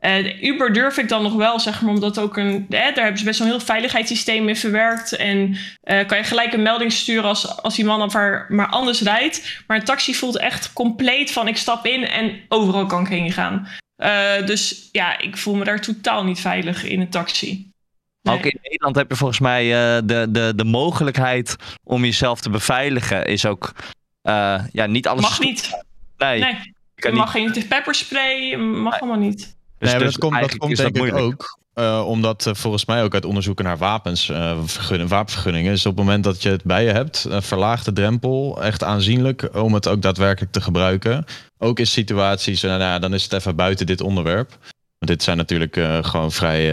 eh, 0.00 0.42
Uber 0.42 0.72
durf 0.72 0.98
ik 0.98 1.08
dan 1.08 1.22
nog 1.22 1.34
wel, 1.34 1.60
zeg 1.60 1.82
maar, 1.82 1.92
omdat 1.94 2.18
ook 2.18 2.36
een. 2.36 2.66
Eh, 2.70 2.78
daar 2.80 2.94
hebben 2.94 3.18
ze 3.18 3.24
best 3.24 3.38
wel 3.38 3.48
een 3.48 3.54
heel 3.54 3.64
veiligheidssysteem 3.64 4.48
in 4.48 4.56
verwerkt. 4.56 5.16
En 5.16 5.56
eh, 5.80 6.06
kan 6.06 6.18
je 6.18 6.24
gelijk 6.24 6.52
een 6.52 6.62
melding 6.62 6.92
sturen 6.92 7.24
als, 7.24 7.62
als 7.62 7.74
die 7.76 7.84
man 7.84 8.02
of 8.02 8.12
haar 8.12 8.46
maar 8.48 8.66
anders 8.68 9.00
rijdt. 9.00 9.62
Maar 9.66 9.76
een 9.76 9.84
taxi 9.84 10.14
voelt 10.14 10.38
echt 10.38 10.72
compleet 10.72 11.30
van: 11.32 11.48
ik 11.48 11.56
stap 11.56 11.86
in 11.86 12.04
en 12.04 12.32
overal 12.48 12.86
kan 12.86 13.00
ik 13.02 13.08
heen 13.08 13.32
gaan. 13.32 13.68
Eh, 13.98 14.46
dus 14.46 14.88
ja, 14.92 15.18
ik 15.18 15.36
voel 15.36 15.54
me 15.54 15.64
daar 15.64 15.80
totaal 15.80 16.24
niet 16.24 16.40
veilig 16.40 16.84
in 16.84 17.00
een 17.00 17.08
taxi. 17.08 17.70
Nee. 18.22 18.36
Ook 18.36 18.44
in 18.44 18.58
Nederland 18.62 18.96
heb 18.96 19.10
je 19.10 19.16
volgens 19.16 19.38
mij 19.38 19.64
eh, 19.64 20.02
de, 20.04 20.26
de, 20.30 20.52
de 20.56 20.64
mogelijkheid 20.64 21.56
om 21.84 22.04
jezelf 22.04 22.40
te 22.40 22.50
beveiligen. 22.50 23.24
Is 23.24 23.46
ook 23.46 23.72
eh, 24.22 24.64
ja, 24.72 24.86
niet 24.86 25.06
alles. 25.06 25.22
Mag 25.22 25.40
niet. 25.40 25.82
Nee, 26.16 26.40
Nee, 26.40 26.74
je 26.94 27.12
mag 27.12 27.34
niet. 27.34 27.52
geen 27.52 27.68
pepperspray, 27.68 28.56
mag 28.56 29.00
allemaal 29.00 29.18
niet. 29.18 29.56
Dus, 29.78 29.90
nee, 29.90 29.98
dus 29.98 30.12
dat 30.12 30.20
komt, 30.22 30.40
dat 30.40 30.56
komt 30.56 30.76
denk 30.76 30.96
ik 30.96 31.14
ook. 31.16 31.58
eh, 31.74 32.04
omdat 32.06 32.46
eh, 32.46 32.54
volgens 32.54 32.84
mij 32.84 33.02
ook 33.02 33.14
uit 33.14 33.24
onderzoeken 33.24 33.64
naar 33.64 33.78
wapens, 33.78 34.28
eh, 34.28 34.58
vergun- 34.64 35.08
wapenvergunningen, 35.08 35.72
is 35.72 35.86
op 35.86 35.96
het 35.96 36.04
moment 36.04 36.24
dat 36.24 36.42
je 36.42 36.48
het 36.50 36.64
bij 36.64 36.84
je 36.84 36.90
hebt, 36.92 37.26
verlaagt 37.30 37.84
de 37.84 37.92
drempel 37.92 38.62
echt 38.62 38.84
aanzienlijk 38.84 39.48
om 39.56 39.74
het 39.74 39.88
ook 39.88 40.02
daadwerkelijk 40.02 40.52
te 40.52 40.60
gebruiken. 40.60 41.24
Ook 41.58 41.78
in 41.78 41.86
situaties, 41.86 42.62
nou, 42.62 42.80
ja, 42.80 42.98
dan 42.98 43.14
is 43.14 43.22
het 43.22 43.32
even 43.32 43.56
buiten 43.56 43.86
dit 43.86 44.00
onderwerp. 44.00 44.50
Want 44.98 45.10
dit 45.12 45.22
zijn 45.22 45.36
natuurlijk 45.36 45.74
gewoon 46.02 46.32
vrij, 46.32 46.64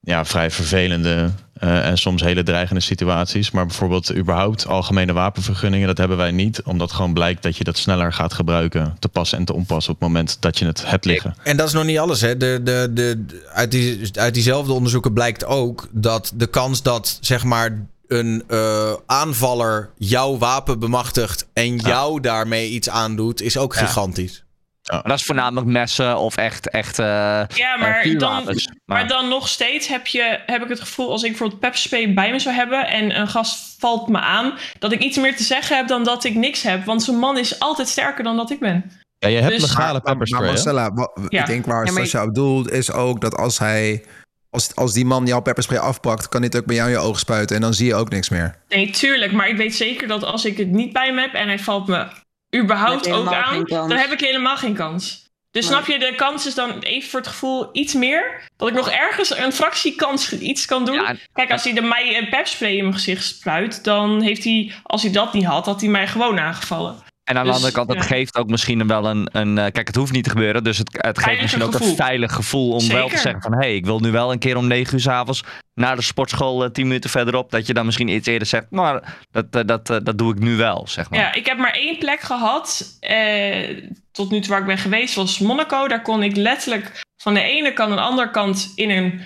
ja, 0.00 0.24
vrij 0.24 0.50
vervelende 0.50 1.30
eh, 1.58 1.86
en 1.88 1.98
soms 1.98 2.22
hele 2.22 2.42
dreigende 2.42 2.80
situaties. 2.80 3.50
Maar 3.50 3.66
bijvoorbeeld 3.66 4.14
überhaupt 4.14 4.66
algemene 4.66 5.12
wapenvergunningen, 5.12 5.86
dat 5.86 5.98
hebben 5.98 6.16
wij 6.16 6.30
niet. 6.30 6.62
Omdat 6.62 6.92
gewoon 6.92 7.12
blijkt 7.12 7.42
dat 7.42 7.56
je 7.56 7.64
dat 7.64 7.78
sneller 7.78 8.12
gaat 8.12 8.34
gebruiken, 8.34 8.96
te 8.98 9.08
passen 9.08 9.38
en 9.38 9.44
te 9.44 9.52
onpassen 9.52 9.92
op 9.92 10.00
het 10.00 10.08
moment 10.08 10.36
dat 10.40 10.58
je 10.58 10.64
het 10.66 10.86
hebt 10.90 11.04
liggen. 11.04 11.34
En 11.42 11.56
dat 11.56 11.66
is 11.66 11.72
nog 11.72 11.84
niet 11.84 11.98
alles. 11.98 12.20
Hè. 12.20 12.36
De, 12.36 12.60
de, 12.64 12.90
de, 12.92 13.24
uit, 13.52 13.70
die, 13.70 14.10
uit 14.12 14.34
diezelfde 14.34 14.72
onderzoeken 14.72 15.12
blijkt 15.12 15.44
ook 15.44 15.88
dat 15.92 16.32
de 16.34 16.46
kans 16.46 16.82
dat 16.82 17.18
zeg 17.20 17.44
maar 17.44 17.86
een 18.08 18.42
eh, 18.48 18.92
aanvaller 19.06 19.90
jouw 19.98 20.38
wapen 20.38 20.78
bemachtigt 20.78 21.46
en 21.52 21.76
jou 21.76 22.20
daarmee 22.20 22.70
iets 22.70 22.88
aandoet, 22.88 23.42
is 23.42 23.58
ook 23.58 23.74
Ja. 23.74 23.86
gigantisch. 23.86 24.44
Maar 24.92 25.02
dat 25.02 25.18
is 25.18 25.24
voornamelijk 25.24 25.66
messen 25.66 26.18
of 26.18 26.36
echt, 26.36 26.70
echt 26.70 26.98
eh, 26.98 27.06
Ja, 27.48 27.76
maar, 27.78 27.88
eh, 27.88 27.94
dan, 27.94 28.02
vuurwapens. 28.02 28.68
maar 28.84 29.08
dan 29.08 29.28
nog 29.28 29.48
steeds 29.48 29.86
heb, 29.88 30.06
je, 30.06 30.38
heb 30.46 30.62
ik 30.62 30.68
het 30.68 30.80
gevoel, 30.80 31.10
als 31.10 31.22
ik 31.22 31.28
bijvoorbeeld 31.30 31.60
pepperspray 31.60 32.14
bij 32.14 32.30
me 32.30 32.38
zou 32.38 32.54
hebben 32.54 32.86
en 32.88 33.20
een 33.20 33.28
gast 33.28 33.76
valt 33.78 34.08
me 34.08 34.18
aan, 34.20 34.52
dat 34.78 34.92
ik 34.92 35.00
iets 35.00 35.16
meer 35.16 35.36
te 35.36 35.42
zeggen 35.42 35.76
heb 35.76 35.88
dan 35.88 36.04
dat 36.04 36.24
ik 36.24 36.34
niks 36.34 36.62
heb. 36.62 36.84
Want 36.84 37.02
zo'n 37.02 37.18
man 37.18 37.38
is 37.38 37.60
altijd 37.60 37.88
sterker 37.88 38.24
dan 38.24 38.36
dat 38.36 38.50
ik 38.50 38.58
ben. 38.60 38.90
Ja, 39.18 39.28
je 39.28 39.38
hebt 39.38 39.52
Dus- 39.52 39.60
legale 39.62 39.82
Maar, 39.84 39.92
maar 39.92 40.00
pepperspray. 40.02 40.42
hè? 40.46 40.48
Marcella, 40.52 40.90
Ja. 41.28 41.40
ik 41.40 41.46
denk 41.46 41.66
waar 41.66 41.86
Ja, 41.86 41.92
maar- 41.92 42.02
Sascha 42.02 42.24
op 42.24 42.34
doelt, 42.34 42.70
is 42.70 42.92
ook 42.92 43.20
dat 43.20 43.34
als 43.36 43.58
hij... 43.58 44.04
Als, 44.50 44.74
als 44.74 44.92
die 44.92 45.04
man 45.04 45.26
jouw 45.26 45.40
pepperspray 45.40 45.78
afpakt, 45.78 46.28
kan 46.28 46.42
het 46.42 46.56
ook 46.56 46.64
bij 46.66 46.76
jou 46.76 46.88
in 46.88 46.94
je 46.94 47.00
ogen 47.00 47.18
spuiten 47.20 47.56
en 47.56 47.62
dan 47.62 47.74
zie 47.74 47.86
je 47.86 47.94
ook 47.94 48.10
niks 48.10 48.28
meer. 48.28 48.54
Nee, 48.68 48.90
tuurlijk. 48.90 49.32
Maar 49.32 49.48
ik 49.48 49.56
weet 49.56 49.74
zeker 49.74 50.08
dat 50.08 50.24
als 50.24 50.44
ik 50.44 50.56
het 50.56 50.70
niet 50.70 50.92
bij 50.92 51.12
me 51.12 51.20
heb 51.20 51.32
en 51.32 51.46
hij 51.48 51.58
valt 51.58 51.86
me 51.86 51.96
Dan 51.96 52.08
überhaupt 52.54 53.10
ook 53.10 53.32
aan, 53.32 53.64
dan 53.64 53.90
heb 53.90 54.12
ik 54.12 54.20
helemaal 54.20 54.56
geen 54.56 54.74
kans. 54.74 55.24
Dus 55.50 55.68
Nee. 55.68 55.74
snap 55.74 55.86
je, 55.86 55.98
de 55.98 56.14
kans 56.14 56.46
is 56.46 56.54
dan 56.54 56.78
even 56.78 57.10
voor 57.10 57.20
het 57.20 57.28
gevoel 57.28 57.68
iets 57.72 57.94
meer. 57.94 58.48
Dat 58.56 58.68
ik 58.68 58.74
nog 58.74 58.90
ergens 58.90 59.36
een 59.36 59.52
fractie 59.52 59.94
kans 59.94 60.32
iets 60.32 60.66
kan 60.66 60.84
doen. 60.84 60.94
Ja, 60.94 61.14
Kijk, 61.32 61.50
als 61.50 61.64
hij 61.64 61.72
de 61.72 61.80
mij 61.80 62.18
een 62.18 62.28
pepspray 62.28 62.72
in 62.76 62.82
mijn 62.82 62.94
gezicht 62.94 63.24
spuit, 63.24 63.84
dan 63.84 64.20
heeft 64.20 64.44
hij, 64.44 64.74
als 64.82 65.02
hij 65.02 65.12
dat 65.12 65.32
niet 65.32 65.44
had, 65.44 65.66
had 65.66 65.80
hij 65.80 65.90
mij 65.90 66.06
gewoon 66.06 66.38
aangevallen. 66.40 67.04
En 67.26 67.36
aan 67.36 67.42
de 67.44 67.48
Dus, 67.50 67.54
andere 67.56 67.72
kant, 67.72 67.88
het 67.88 67.98
ja. 67.98 68.04
geeft 68.04 68.36
ook 68.36 68.48
misschien 68.48 68.86
wel 68.86 69.06
een... 69.06 69.28
een 69.32 69.58
eh, 69.58 69.72
kijk, 69.72 69.86
het 69.86 69.96
hoeft 69.96 70.12
niet 70.12 70.24
te 70.24 70.30
gebeuren. 70.30 70.64
Dus 70.64 70.78
het, 70.78 70.98
het 71.00 71.18
geeft 71.18 71.40
misschien 71.40 71.62
ook 71.62 71.72
gevoel. 71.72 71.88
een 71.88 71.96
veilig 71.96 72.32
gevoel 72.32 72.72
om 72.72 72.88
wel 72.88 73.08
te 73.08 73.16
zeggen 73.18 73.42
van... 73.42 73.52
hé, 73.52 73.58
hey, 73.58 73.74
ik 73.74 73.84
wil 73.84 73.98
nu 74.00 74.10
wel 74.10 74.32
een 74.32 74.38
keer 74.38 74.56
om 74.56 74.66
9 74.66 74.94
uur 74.94 75.00
's 75.00 75.06
avonds 75.08 75.42
naar 75.74 75.96
de 75.96 76.02
sportschool 76.02 76.64
eh, 76.64 76.70
10 76.70 76.86
minuten 76.86 77.10
verderop. 77.10 77.50
Dat 77.50 77.66
je 77.66 77.74
dan 77.74 77.84
misschien 77.84 78.08
iets 78.08 78.26
eerder 78.28 78.48
zegt, 78.48 78.66
maar 78.70 79.16
dat, 79.30 79.44
eh, 79.50 79.62
dat, 79.64 79.86
dat 79.86 80.18
doe 80.18 80.32
ik 80.32 80.38
nu 80.38 80.56
wel, 80.56 80.86
zeg 80.88 81.10
maar. 81.10 81.18
Ja, 81.18 81.32
ik 81.32 81.46
heb 81.46 81.58
maar 81.58 81.72
één 81.72 81.98
plek 81.98 82.20
gehad. 82.20 82.96
eh, 83.00 83.82
tot 84.12 84.30
nu 84.30 84.40
toe 84.40 84.50
waar 84.50 84.60
ik 84.60 84.66
ben 84.66 84.78
geweest 84.78 85.14
was 85.14 85.38
Monaco. 85.38 85.88
Daar 85.88 86.02
kon 86.02 86.22
ik 86.22 86.36
letterlijk 86.36 87.00
van 87.16 87.34
de 87.34 87.40
ene 87.42 87.72
kant 87.72 87.90
aan 87.90 87.96
de 87.96 88.02
andere 88.02 88.30
kant 88.30 88.72
in 88.74 88.90
een, 88.90 89.20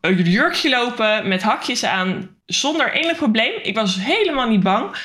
een 0.00 0.22
jurkje 0.22 0.70
lopen 0.70 1.28
met 1.28 1.42
hakjes 1.42 1.84
aan. 1.84 2.36
Zonder 2.46 2.92
enig 2.92 3.16
probleem. 3.16 3.52
Ik 3.62 3.74
was 3.74 3.96
helemaal 4.00 4.48
niet 4.48 4.62
bang. 4.62 4.96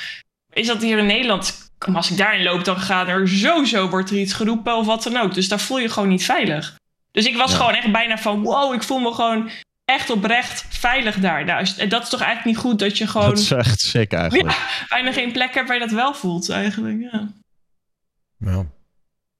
Is 0.53 0.67
dat 0.67 0.81
hier 0.81 0.97
in 0.97 1.05
Nederland, 1.05 1.64
als 1.93 2.11
ik 2.11 2.17
daarin 2.17 2.43
loop, 2.43 2.63
dan 2.65 2.77
gaat 2.77 3.07
er 3.07 3.27
sowieso 3.29 3.89
wordt 3.89 4.09
er 4.09 4.17
iets 4.17 4.33
geroepen 4.33 4.75
of 4.77 4.85
wat 4.85 5.03
dan 5.03 5.17
ook. 5.17 5.33
Dus 5.33 5.47
daar 5.47 5.59
voel 5.59 5.79
je 5.79 5.89
gewoon 5.89 6.09
niet 6.09 6.25
veilig. 6.25 6.75
Dus 7.11 7.25
ik 7.25 7.35
was 7.37 7.51
Ja. 7.51 7.57
gewoon 7.57 7.73
echt 7.73 7.91
bijna 7.91 8.17
van 8.17 8.41
wow, 8.43 8.73
ik 8.73 8.83
voel 8.83 8.99
me 8.99 9.13
gewoon 9.13 9.49
echt 9.85 10.09
oprecht 10.09 10.65
veilig 10.69 11.15
daar. 11.19 11.45
Nou, 11.45 11.67
en 11.77 11.89
dat 11.89 12.03
is 12.03 12.09
toch 12.09 12.21
eigenlijk 12.21 12.55
niet 12.57 12.65
goed 12.65 12.79
dat 12.79 12.97
je 12.97 13.07
gewoon 13.07 13.29
Dat 13.29 13.37
is 13.37 13.51
echt 13.51 13.79
sick 13.79 14.13
eigenlijk. 14.13 14.51
ja, 14.51 14.57
bijna 14.89 15.11
geen 15.11 15.31
plek 15.31 15.53
hebt 15.53 15.67
waar 15.67 15.77
je 15.77 15.83
dat 15.85 15.93
wel 15.95 16.13
voelt 16.13 16.49
eigenlijk. 16.49 16.97
Ja. 17.11 17.27
Ja. 18.39 18.65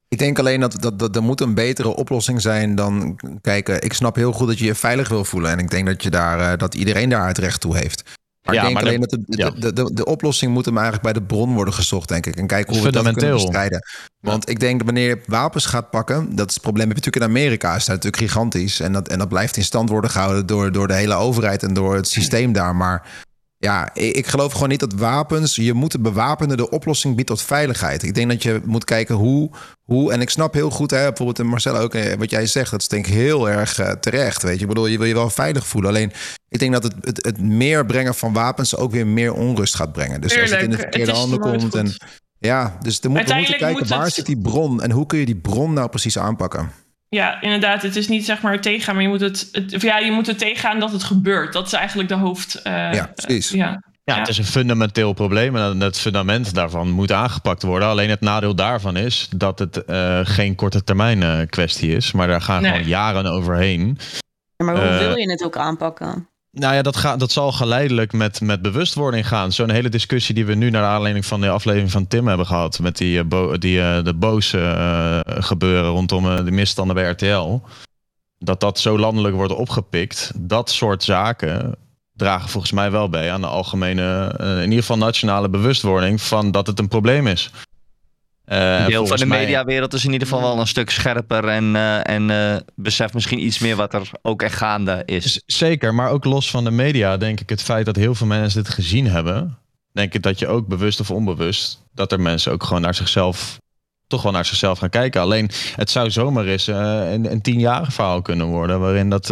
Ik 0.07 0.17
denk 0.17 0.39
alleen 0.39 0.59
dat, 0.59 0.81
dat, 0.81 0.99
dat 0.99 1.15
er 1.15 1.23
moet 1.23 1.41
een 1.41 1.53
betere 1.53 1.95
oplossing 1.95 2.41
zijn 2.41 2.75
dan 2.75 3.19
kijken. 3.41 3.81
Ik 3.81 3.93
snap 3.93 4.15
heel 4.15 4.31
goed 4.31 4.47
dat 4.47 4.59
je 4.59 4.65
je 4.65 4.75
veilig 4.75 5.09
wil 5.09 5.25
voelen. 5.25 5.51
En 5.51 5.59
ik 5.59 5.69
denk 5.69 5.85
dat, 5.87 6.03
je 6.03 6.09
daar, 6.09 6.51
eh, 6.51 6.57
dat 6.57 6.75
iedereen 6.75 7.09
daar 7.09 7.27
het 7.27 7.37
recht 7.37 7.61
toe 7.61 7.77
heeft. 7.77 8.03
Maar 8.45 8.55
Ja, 8.55 8.61
ik 8.61 8.67
denk 8.67 8.73
maar 8.79 8.87
alleen 8.87 8.99
dat- 8.99 9.09
dat 9.09 9.19
de, 9.25 9.37
ja. 9.37 9.49
de, 9.49 9.73
de, 9.73 9.93
de 9.93 10.05
oplossing 10.05 10.53
moet 10.53 10.65
hem 10.65 10.73
eigenlijk 10.75 11.03
bij 11.03 11.13
de 11.13 11.23
bron 11.23 11.53
worden 11.53 11.73
gezocht, 11.73 12.07
denk 12.09 12.25
ik. 12.25 12.35
En 12.35 12.47
kijken 12.47 12.73
hoe 12.73 12.83
we 12.83 12.91
dat 12.91 13.11
kunnen 13.13 13.33
bestrijden. 13.33 13.79
Want 14.19 14.49
ik 14.49 14.59
denk 14.59 14.77
dat 14.77 14.85
wanneer 14.85 15.07
je 15.07 15.21
wapens 15.25 15.65
gaat 15.65 15.89
pakken, 15.89 16.35
dat 16.35 16.47
is 16.47 16.53
het 16.53 16.63
probleem 16.63 16.87
heb 16.87 16.97
je 16.97 17.03
natuurlijk 17.03 17.33
in 17.33 17.39
Amerika, 17.39 17.75
is 17.75 17.85
dat 17.85 17.95
natuurlijk 17.95 18.23
gigantisch. 18.23 18.79
En 18.79 18.91
dat, 18.93 19.07
en 19.07 19.17
dat 19.19 19.29
blijft 19.29 19.57
in 19.57 19.63
stand 19.63 19.89
worden 19.89 20.09
gehouden 20.09 20.45
door, 20.45 20.71
door 20.71 20.87
de 20.87 20.93
hele 20.93 21.13
overheid 21.13 21.63
en 21.63 21.73
door 21.73 21.95
het 21.95 22.07
systeem 22.07 22.51
daar. 22.53 22.75
Maar 22.75 23.07
ja, 23.65 23.89
ik, 23.93 24.15
ik 24.15 24.27
geloof 24.27 24.53
gewoon 24.53 24.69
niet 24.69 24.79
dat 24.79 24.93
wapens, 24.93 25.55
je 25.55 25.73
moet 25.73 25.91
de 25.91 25.99
bewapenen 25.99 26.57
de 26.57 26.69
oplossing 26.69 27.15
biedt 27.15 27.27
tot 27.27 27.41
veiligheid. 27.41 28.03
Ik 28.03 28.13
denk 28.13 28.29
dat 28.29 28.43
je 28.43 28.61
moet 28.65 28.83
kijken 28.83 29.15
hoe, 29.15 29.49
hoe 29.83 30.11
en 30.11 30.21
ik 30.21 30.29
snap 30.29 30.53
heel 30.53 30.69
goed, 30.69 30.91
hè, 30.91 30.97
bijvoorbeeld 31.07 31.39
en 31.39 31.45
Marcel 31.47 31.77
ook, 31.77 31.93
eh, 31.93 32.13
wat 32.17 32.29
jij 32.29 32.45
zegt, 32.45 32.71
dat 32.71 32.81
is 32.81 32.87
denk 32.87 33.07
ik 33.07 33.13
heel 33.13 33.49
erg 33.49 33.79
eh, 33.79 33.91
terecht. 33.91 34.41
Weet 34.43 34.55
je, 34.55 34.61
ik 34.61 34.67
bedoel, 34.67 34.87
je 34.87 34.97
wil 34.97 35.07
je 35.07 35.13
wel 35.13 35.29
veilig 35.29 35.67
voelen. 35.67 35.89
Alleen, 35.89 36.11
ik 36.49 36.59
denk 36.59 36.73
dat 36.73 36.83
het, 36.83 36.93
het, 37.01 37.25
het 37.25 37.41
meer 37.41 37.85
brengen 37.85 38.15
van 38.15 38.33
wapens 38.33 38.75
ook 38.75 38.91
weer 38.91 39.07
meer 39.07 39.33
onrust 39.33 39.75
gaat 39.75 39.91
brengen. 39.91 40.21
Dus 40.21 40.31
als 40.41 40.49
het 40.51 40.61
in 40.61 40.69
de 40.69 40.77
verkeerde 40.77 41.11
het 41.11 41.19
handen 41.19 41.39
komt 41.59 41.75
en 41.75 41.93
ja, 42.39 42.77
dus 42.81 42.99
er 43.01 43.09
moet, 43.09 43.19
we 43.27 43.33
moeten 43.33 43.57
kijken 43.57 43.87
waar 43.87 44.03
het- 44.05 44.13
zit 44.13 44.25
die 44.25 44.37
bron 44.41 44.81
en 44.81 44.91
hoe 44.91 45.05
kun 45.05 45.19
je 45.19 45.25
die 45.25 45.35
bron 45.35 45.73
nou 45.73 45.89
precies 45.89 46.17
aanpakken. 46.17 46.71
Ja, 47.09 47.41
inderdaad. 47.41 47.81
Het 47.81 47.95
is 47.95 48.07
niet 48.07 48.25
zeg 48.25 48.41
maar 48.41 48.61
tegengaan, 48.61 48.93
maar 48.93 49.03
je 49.03 49.09
moet 49.09 49.21
het, 49.21 49.49
het, 49.51 49.75
of 49.75 49.81
ja, 49.81 49.97
je 49.97 50.11
moet 50.11 50.27
het 50.27 50.37
tegengaan 50.39 50.79
dat 50.79 50.91
het 50.91 51.03
gebeurt. 51.03 51.53
Dat 51.53 51.65
is 51.65 51.73
eigenlijk 51.73 52.09
de 52.09 52.15
hoofd. 52.15 52.55
eh, 52.61 52.93
Ja, 52.93 53.11
precies. 53.15 53.49
ja. 53.49 53.65
Ja, 54.03 54.13
Ja. 54.13 54.19
het 54.19 54.27
is 54.29 54.37
een 54.37 54.45
fundamenteel 54.45 55.13
probleem 55.13 55.55
en 55.55 55.79
het 55.81 55.99
fundament 55.99 56.53
daarvan 56.53 56.89
moet 56.89 57.11
aangepakt 57.11 57.63
worden. 57.63 57.87
Alleen 57.87 58.09
het 58.09 58.21
nadeel 58.21 58.55
daarvan 58.55 58.97
is 58.97 59.27
dat 59.35 59.59
het 59.59 59.85
eh, 59.85 60.19
geen 60.23 60.55
korte 60.55 60.83
termijn 60.83 61.23
eh, 61.23 61.39
kwestie 61.49 61.95
is, 61.95 62.11
maar 62.11 62.27
daar 62.27 62.41
gaan 62.41 62.61
Nee. 62.61 62.71
gewoon 62.71 62.87
jaren 62.87 63.25
overheen. 63.25 63.97
Ja, 64.55 64.65
maar 64.65 64.75
hoe 64.75 64.97
wil 64.97 65.17
je 65.17 65.31
het 65.31 65.43
ook 65.43 65.57
aanpakken? 65.57 66.29
Nou 66.57 66.73
ja, 66.73 66.81
dat, 66.81 66.95
gaat, 66.95 67.19
dat 67.19 67.31
zal 67.31 67.51
geleidelijk 67.51 68.13
met, 68.13 68.41
met 68.41 68.61
bewustwording 68.61 69.27
gaan. 69.27 69.51
Zo'n 69.51 69.69
hele 69.69 69.89
discussie 69.89 70.35
die 70.35 70.45
we 70.45 70.53
nu 70.53 70.69
naar 70.69 70.83
aanleiding 70.83 71.25
van 71.25 71.41
de 71.41 71.49
aflevering 71.49 71.91
van 71.91 72.07
Tim 72.07 72.27
hebben 72.27 72.45
gehad. 72.45 72.79
Met 72.79 72.97
die, 72.97 73.19
eh, 73.19 73.53
die, 73.53 73.81
eh, 73.81 74.03
de 74.03 74.13
boze 74.13 74.59
eh, 74.59 75.19
gebeuren 75.43 75.89
rondom 75.89 76.45
de 76.45 76.51
misstanden 76.51 76.95
bij 76.95 77.09
RTL. 77.09 77.61
Dat 78.39 78.59
dat 78.59 78.79
zo 78.79 78.99
landelijk 78.99 79.35
wordt 79.35 79.55
opgepikt. 79.55 80.31
Dat 80.35 80.69
soort 80.69 81.03
zaken 81.03 81.75
dragen 82.13 82.49
volgens 82.49 82.71
mij 82.71 82.91
wel 82.91 83.09
bij 83.09 83.31
aan 83.31 83.41
de 83.41 83.47
algemene, 83.47 84.35
in 84.39 84.63
ieder 84.63 84.79
geval 84.79 84.97
nationale 84.97 85.49
bewustwording 85.49 86.21
van 86.21 86.51
dat 86.51 86.67
het 86.67 86.79
een 86.79 86.87
probleem 86.87 87.27
is. 87.27 87.51
Deel 88.45 89.07
van 89.07 89.17
de 89.17 89.25
mediawereld 89.25 89.93
is 89.93 90.05
in 90.05 90.11
ieder 90.11 90.27
geval 90.27 90.43
wel 90.43 90.59
een 90.59 90.67
stuk 90.67 90.89
scherper 90.89 91.47
en, 91.47 91.75
eh, 91.75 92.09
en 92.09 92.29
eh, 92.29 92.55
beseft 92.75 93.13
misschien 93.13 93.45
iets 93.45 93.59
meer 93.59 93.75
wat 93.75 93.93
er 93.93 94.09
ook 94.21 94.41
echt 94.41 94.55
gaande 94.55 95.03
is. 95.05 95.41
Zeker, 95.45 95.93
maar 95.93 96.09
ook 96.09 96.23
los 96.23 96.49
van 96.49 96.63
de 96.63 96.71
media 96.71 97.17
denk 97.17 97.39
ik 97.39 97.49
het 97.49 97.61
feit 97.61 97.85
dat 97.85 97.95
heel 97.95 98.15
veel 98.15 98.27
mensen 98.27 98.63
dit 98.63 98.73
gezien 98.73 99.07
hebben, 99.07 99.57
denk 99.91 100.13
ik 100.13 100.21
dat 100.21 100.39
je 100.39 100.47
ook 100.47 100.67
bewust 100.67 100.99
of 100.99 101.11
onbewust 101.11 101.83
dat 101.93 102.11
er 102.11 102.19
mensen 102.19 102.51
ook 102.51 102.63
gewoon 102.63 102.81
naar 102.81 102.95
zichzelf 102.95 103.57
toch 104.07 104.21
wel 104.21 104.31
naar 104.31 104.45
zichzelf 104.45 104.79
gaan 104.79 104.89
kijken. 104.89 105.21
Alleen 105.21 105.49
het 105.75 105.89
zou 105.89 106.11
zomaar 106.11 106.45
eens 106.45 106.67
een, 106.67 107.31
een 107.31 107.41
tienjarig 107.41 107.93
verhaal 107.93 108.21
kunnen 108.21 108.45
worden 108.45 108.79
waarin 108.79 109.09
dat 109.09 109.27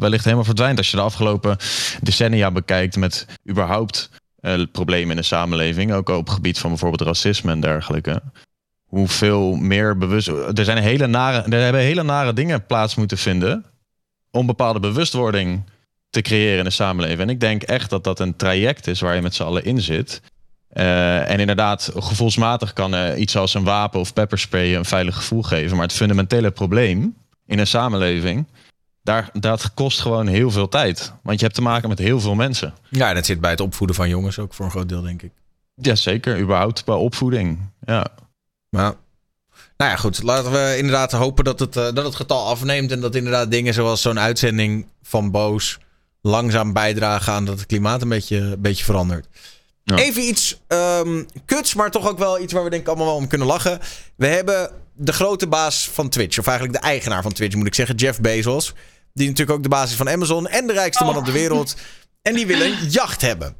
wellicht 0.00 0.24
helemaal 0.24 0.44
verdwijnt. 0.44 0.78
Als 0.78 0.90
je 0.90 0.96
de 0.96 1.02
afgelopen 1.02 1.56
decennia 2.02 2.50
bekijkt 2.50 2.96
met 2.96 3.26
überhaupt 3.48 4.10
eh, 4.40 4.62
problemen 4.72 5.10
in 5.10 5.16
de 5.16 5.22
samenleving, 5.22 5.92
ook 5.92 6.08
op 6.08 6.24
het 6.24 6.34
gebied 6.34 6.58
van 6.58 6.70
bijvoorbeeld 6.70 7.08
racisme 7.08 7.50
en 7.50 7.60
dergelijke. 7.60 8.22
Hoeveel 8.84 9.54
meer 9.54 9.98
bewust. 9.98 10.28
Er 10.28 10.64
zijn 10.64 10.78
hele 10.78 11.06
nare, 11.06 11.42
er 11.42 11.62
hebben 11.62 11.80
hele 11.80 12.02
nare 12.02 12.32
dingen 12.32 12.66
plaats 12.66 12.94
moeten 12.94 13.18
vinden 13.18 13.64
om 14.30 14.46
bepaalde 14.46 14.80
bewustwording 14.80 15.62
te 16.10 16.22
creëren 16.22 16.58
in 16.58 16.64
de 16.64 16.70
samenleving. 16.70 17.20
En 17.20 17.28
ik 17.28 17.40
denk 17.40 17.62
echt 17.62 17.90
dat 17.90 18.04
dat 18.04 18.20
een 18.20 18.36
traject 18.36 18.86
is 18.86 19.00
waar 19.00 19.14
je 19.14 19.22
met 19.22 19.34
z'n 19.34 19.42
allen 19.42 19.64
in 19.64 19.80
zit. 19.80 20.20
Eh, 20.68 21.30
en 21.30 21.40
inderdaad, 21.40 21.90
gevoelsmatig 21.94 22.72
kan 22.72 22.94
eh, 22.94 23.20
iets 23.20 23.36
als 23.36 23.54
een 23.54 23.64
wapen 23.64 24.00
of 24.00 24.12
pepperspray 24.12 24.74
een 24.74 24.84
veilig 24.84 25.16
gevoel 25.16 25.42
geven. 25.42 25.76
Maar 25.76 25.86
het 25.86 25.96
fundamentele 25.96 26.50
probleem 26.50 27.16
in 27.46 27.58
een 27.58 27.66
samenleving, 27.66 28.46
daar, 29.02 29.30
dat 29.32 29.74
kost 29.74 30.00
gewoon 30.00 30.26
heel 30.26 30.50
veel 30.50 30.68
tijd. 30.68 31.12
Want 31.22 31.38
je 31.38 31.44
hebt 31.44 31.56
te 31.56 31.62
maken 31.62 31.88
met 31.88 31.98
heel 31.98 32.20
veel 32.20 32.34
mensen. 32.34 32.74
ja, 32.88 33.08
en 33.08 33.14
dat 33.14 33.26
zit 33.26 33.40
bij 33.40 33.50
het 33.50 33.60
opvoeden 33.60 33.96
van 33.96 34.08
jongens 34.08 34.38
ook 34.38 34.54
voor 34.54 34.64
een 34.64 34.70
groot 34.70 34.88
deel, 34.88 35.02
denk 35.02 35.22
ik. 35.22 35.32
Jazeker, 35.74 36.40
überhaupt 36.40 36.84
bij 36.84 36.94
opvoeding. 36.94 37.58
Ja. 37.84 38.06
Maar, 38.68 38.94
nou 39.76 39.90
ja, 39.90 39.96
goed. 39.96 40.22
Laten 40.22 40.52
we 40.52 40.74
inderdaad 40.76 41.12
hopen 41.12 41.44
dat 41.44 41.60
het, 41.60 41.76
eh, 41.76 41.92
dat 41.92 42.04
het 42.04 42.14
getal 42.14 42.46
afneemt. 42.46 42.92
En 42.92 43.00
dat 43.00 43.14
inderdaad 43.14 43.50
dingen 43.50 43.74
zoals 43.74 44.02
zo'n 44.02 44.18
uitzending 44.18 44.86
van 45.02 45.30
Boos 45.30 45.78
langzaam 46.20 46.72
bijdragen 46.72 47.32
aan 47.32 47.44
dat 47.44 47.58
het 47.58 47.66
klimaat 47.66 48.02
een 48.02 48.08
beetje, 48.08 48.36
een 48.36 48.60
beetje 48.60 48.84
verandert. 48.84 49.26
Ja. 49.84 49.96
Even 49.96 50.22
iets 50.22 50.60
ehm, 50.66 51.24
kuts, 51.44 51.74
maar 51.74 51.90
toch 51.90 52.08
ook 52.08 52.18
wel 52.18 52.40
iets 52.40 52.52
waar 52.52 52.64
we 52.64 52.70
denk 52.70 52.82
ik 52.82 52.88
allemaal 52.88 53.06
wel 53.06 53.14
om 53.14 53.26
kunnen 53.26 53.46
lachen. 53.46 53.80
We 54.16 54.26
hebben 54.26 54.70
de 55.00 55.12
grote 55.12 55.46
baas 55.46 55.88
van 55.92 56.08
Twitch, 56.08 56.38
of 56.38 56.46
eigenlijk 56.46 56.80
de 56.80 56.86
eigenaar 56.86 57.22
van 57.22 57.32
Twitch 57.32 57.56
moet 57.56 57.66
ik 57.66 57.74
zeggen, 57.74 57.96
Jeff 57.96 58.20
Bezos. 58.20 58.74
Die 59.12 59.28
natuurlijk 59.28 59.56
ook 59.56 59.62
de 59.62 59.68
basis 59.68 59.96
van 59.96 60.08
Amazon 60.08 60.48
en 60.48 60.66
de 60.66 60.72
rijkste 60.72 61.04
man 61.04 61.16
op 61.16 61.24
de 61.24 61.32
wereld. 61.32 61.76
En 62.22 62.34
die 62.34 62.46
wil 62.46 62.60
een 62.60 62.90
jacht 63.00 63.20
hebben. 63.20 63.54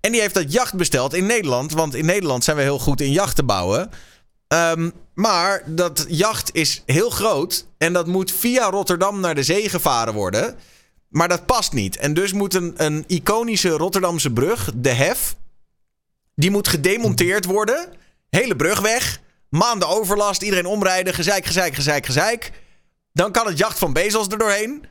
En 0.00 0.12
die 0.12 0.20
heeft 0.20 0.34
dat 0.34 0.52
jacht 0.52 0.74
besteld 0.74 1.14
in 1.14 1.26
Nederland. 1.26 1.72
Want 1.72 1.94
in 1.94 2.04
Nederland 2.04 2.44
zijn 2.44 2.56
we 2.56 2.62
heel 2.62 2.78
goed 2.78 3.00
in 3.00 3.12
jachten 3.12 3.46
bouwen. 3.46 3.90
Ehm, 4.48 4.90
maar 5.14 5.62
dat 5.66 6.04
jacht 6.08 6.54
is 6.54 6.82
heel 6.86 7.10
groot. 7.10 7.66
En 7.78 7.92
dat 7.92 8.06
moet 8.06 8.32
via 8.32 8.70
Rotterdam 8.70 9.20
naar 9.20 9.34
de 9.34 9.42
zee 9.42 9.68
gevaren 9.68 10.14
worden. 10.14 10.56
Maar 11.08 11.28
dat 11.28 11.46
past 11.46 11.72
niet. 11.72 11.96
En 11.96 12.14
dus 12.14 12.32
moet 12.32 12.54
een, 12.54 12.74
een 12.76 13.04
iconische 13.06 13.70
Rotterdamse 13.70 14.30
brug, 14.30 14.70
de 14.74 14.92
Hef. 14.92 15.36
Die 16.34 16.50
moet 16.50 16.68
gedemonteerd 16.68 17.44
worden. 17.44 17.88
Hele 18.30 18.56
brug 18.56 18.80
weg. 18.80 19.20
Maanden 19.52 19.88
overlast. 19.88 20.42
Iedereen 20.42 20.66
omrijden. 20.66 21.14
Gezeik, 21.14 21.46
gezeik, 21.46 21.74
gezeik, 21.74 22.06
gezeik. 22.06 22.50
Dan 23.12 23.32
kan 23.32 23.46
het 23.46 23.58
jacht 23.58 23.78
van 23.78 23.92
Bezos 23.92 24.26
er 24.28 24.38
doorheen. 24.38 24.84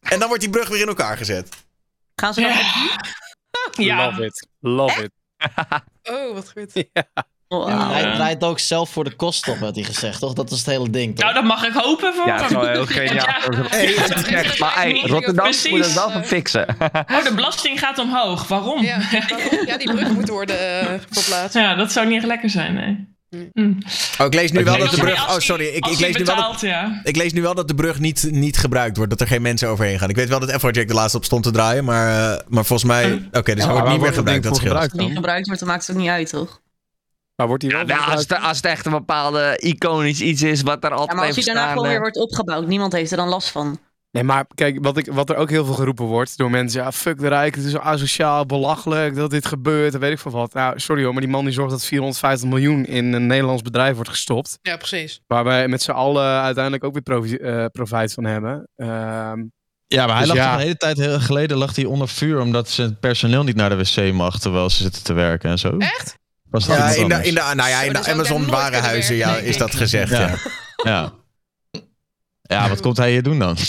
En 0.00 0.18
dan 0.18 0.28
wordt 0.28 0.42
die 0.42 0.50
brug 0.52 0.68
weer 0.68 0.80
in 0.80 0.88
elkaar 0.88 1.16
gezet. 1.16 1.48
Gaan 2.14 2.34
ze 2.34 2.40
dat 2.40 2.52
Ja. 3.86 4.04
Love 4.06 4.24
it. 4.24 4.48
Love 4.60 5.02
it. 5.02 5.10
Oh, 6.12 6.34
wat 6.34 6.50
goed. 6.52 6.84
Wow. 7.48 7.90
Hij 7.92 8.02
draait 8.14 8.44
ook 8.44 8.58
zelf 8.58 8.90
voor 8.90 9.04
de 9.04 9.16
kosten 9.16 9.52
op, 9.52 9.58
had 9.58 9.74
hij 9.74 9.84
gezegd, 9.84 10.20
toch? 10.20 10.32
Dat 10.32 10.50
is 10.50 10.58
het 10.58 10.66
hele 10.66 10.90
ding, 10.90 11.14
toch? 11.14 11.22
Nou, 11.24 11.34
dat 11.34 11.44
mag 11.44 11.66
ik 11.66 11.72
hopen 11.72 12.14
voor 12.14 12.26
Ja, 12.26 12.34
het 12.36 12.44
is 12.44 12.50
wel 12.56 12.66
heel 12.66 12.86
geniaal. 12.86 13.26
Hey, 13.68 13.94
Dat 14.08 14.16
is 14.16 14.24
echt- 14.26 14.58
maar 14.58 14.74
hey, 14.74 15.00
Rotterdam 15.06 15.44
Precies. 15.44 15.70
moet 15.70 15.84
het 15.84 15.94
wel 15.94 16.10
gaan 16.10 16.24
fixen. 16.24 16.76
Oh, 16.90 17.24
de 17.24 17.32
belasting 17.34 17.78
gaat 17.78 17.98
omhoog. 17.98 18.48
Waarom? 18.48 18.82
Ja, 18.82 18.98
waarom? 19.10 19.66
ja, 19.66 19.76
die 19.76 19.92
brug 19.94 20.08
moet 20.08 20.28
worden 20.28 20.80
eh, 20.80 21.00
verplaatst. 21.10 21.54
Ja, 21.54 21.74
dat 21.74 21.92
zou 21.92 22.06
niet 22.06 22.16
echt 22.16 22.26
lekker 22.26 22.50
zijn, 22.50 22.74
nee. 22.74 23.16
Hm. 23.30 23.72
Oh, 24.18 24.26
ik 24.26 24.34
lees 24.34 24.52
nu 24.52 24.64
wel 24.64 24.78
dat 24.78 24.90
de 24.90 24.96
brug... 24.96 25.26
hij- 25.26 25.34
Oh, 25.34 25.40
sorry. 25.40 25.66
Ik, 25.66 25.84
hij 25.84 25.96
lees 25.98 26.16
nu 26.16 26.24
wel 26.24 26.36
dat, 26.36 26.60
ja. 26.60 27.00
ik 27.04 27.16
lees 27.16 27.32
nu 27.32 27.42
wel 27.42 27.54
dat 27.54 27.68
de 27.68 27.74
brug 27.74 27.98
niet, 27.98 28.28
niet 28.30 28.56
gebruikt 28.56 28.96
wordt. 28.96 29.10
Dat 29.10 29.20
er 29.20 29.26
geen 29.26 29.42
mensen 29.42 29.68
overheen 29.68 29.98
gaan. 29.98 30.08
Ik 30.08 30.16
weet 30.16 30.28
wel 30.28 30.40
dat 30.40 30.52
Afrojack 30.52 30.88
de 30.88 30.94
laatste 30.94 31.16
op 31.16 31.24
stond 31.24 31.42
te 31.42 31.50
draaien. 31.50 31.84
Maar, 31.84 32.32
eh, 32.32 32.44
maar 32.48 32.64
volgens 32.64 32.88
mij... 32.88 33.28
Oké, 33.32 33.54
dus 33.54 33.64
hij 33.64 33.72
maar 33.72 33.72
wordt 33.72 33.88
niet 33.88 33.98
meer 33.98 34.06
het 34.06 34.16
gebruikt. 34.16 34.42
Dat 34.44 34.56
scheelt. 34.56 34.74
Als 34.76 34.88
die 34.88 35.00
dan? 35.00 35.10
gebruikt 35.10 35.46
wordt, 35.46 35.60
dan 35.60 35.68
maakt 35.68 35.86
het 35.86 35.96
ook 35.96 36.02
niet 36.02 36.10
uit, 36.10 36.28
toch? 36.28 36.60
Maar 37.36 37.46
wordt 37.46 37.62
hij 37.62 37.72
Ja, 37.72 37.84
wel 37.84 37.96
nou, 37.96 38.10
als, 38.10 38.20
het, 38.20 38.40
als 38.40 38.56
het 38.56 38.66
echt 38.66 38.86
een 38.86 38.92
bepaalde 38.92 39.56
iconisch 39.60 40.20
iets 40.20 40.42
is 40.42 40.62
wat 40.62 40.84
er 40.84 40.90
Ja, 40.90 40.96
altijd 40.96 41.16
maar 41.18 41.26
als 41.26 41.34
die 41.36 41.44
daarna 41.44 41.68
gewoon 41.68 41.84
weer 41.86 41.94
eh, 41.94 42.00
wordt 42.00 42.16
opgebouwd, 42.16 42.66
niemand 42.66 42.92
heeft 42.92 43.10
er 43.10 43.16
dan 43.16 43.28
last 43.28 43.48
van. 43.48 43.78
Nee, 44.18 44.26
maar 44.26 44.46
kijk, 44.54 44.78
wat, 44.82 44.96
ik, 44.96 45.06
wat 45.12 45.30
er 45.30 45.36
ook 45.36 45.50
heel 45.50 45.64
veel 45.64 45.74
geroepen 45.74 46.04
wordt 46.04 46.36
door 46.36 46.50
mensen. 46.50 46.82
Ja, 46.82 46.92
fuck 46.92 47.18
de 47.18 47.28
rijk, 47.28 47.54
het 47.54 47.64
is 47.64 47.70
zo 47.70 47.78
asociaal, 47.78 48.46
belachelijk 48.46 49.14
dat 49.14 49.30
dit 49.30 49.46
gebeurt. 49.46 49.94
En 49.94 50.00
weet 50.00 50.12
ik 50.12 50.18
veel 50.18 50.30
wat. 50.30 50.52
Nou, 50.54 50.80
sorry 50.80 51.02
hoor, 51.04 51.12
maar 51.12 51.22
die 51.22 51.30
man 51.30 51.44
die 51.44 51.52
zorgt 51.54 51.70
dat 51.70 51.84
450 51.84 52.48
miljoen 52.48 52.84
in 52.86 53.12
een 53.12 53.26
Nederlands 53.26 53.62
bedrijf 53.62 53.94
wordt 53.94 54.10
gestopt. 54.10 54.58
Ja, 54.62 54.76
precies. 54.76 55.20
Waar 55.26 55.44
wij 55.44 55.68
met 55.68 55.82
z'n 55.82 55.90
allen 55.90 56.40
uiteindelijk 56.42 56.84
ook 56.84 56.92
weer 56.92 57.02
profi- 57.02 57.36
eh, 57.36 57.64
profijt 57.72 58.12
van 58.12 58.24
hebben. 58.24 58.68
Ehm, 58.76 59.42
Ja, 59.86 60.06
maar 60.06 60.16
hij 60.16 60.24
Dus 60.26 60.34
lag 60.34 60.36
ja. 60.36 60.56
de 60.56 60.62
hele 60.62 60.76
tijd 60.76 60.98
heel 60.98 61.20
geleden 61.20 61.56
lag 61.56 61.76
hij 61.76 61.84
onder 61.84 62.08
vuur 62.08 62.40
omdat 62.40 62.68
zijn 62.70 62.98
personeel 62.98 63.44
niet 63.44 63.56
naar 63.56 63.68
de 63.68 63.76
wc 63.76 64.12
mag 64.12 64.38
terwijl 64.38 64.70
ze 64.70 64.82
zitten 64.82 65.02
te 65.02 65.12
werken 65.12 65.50
en 65.50 65.58
zo. 65.58 65.76
Echt? 65.78 66.14
Was 66.50 66.66
dat 66.66 66.76
Ja, 66.76 66.88
in 66.88 67.08
de, 67.08 67.14
in 67.14 67.34
de, 67.34 67.40
nou 67.54 67.68
ja, 67.68 67.80
in 67.80 67.86
Zo, 67.86 67.92
de 67.92 67.98
ik 67.98 68.08
Amazon 68.14 68.46
warenhuizen 68.46 69.16
ja, 69.16 69.36
is 69.36 69.56
dat 69.58 69.74
gezegd. 69.74 70.10
Ja. 70.10 70.18
Ja. 70.20 70.36
Ja. 70.84 71.12
Ja, 72.48 72.68
wat 72.68 72.80
komt 72.80 72.96
hij 72.96 73.10
hier 73.10 73.22
doen 73.22 73.38
dan? 73.38 73.56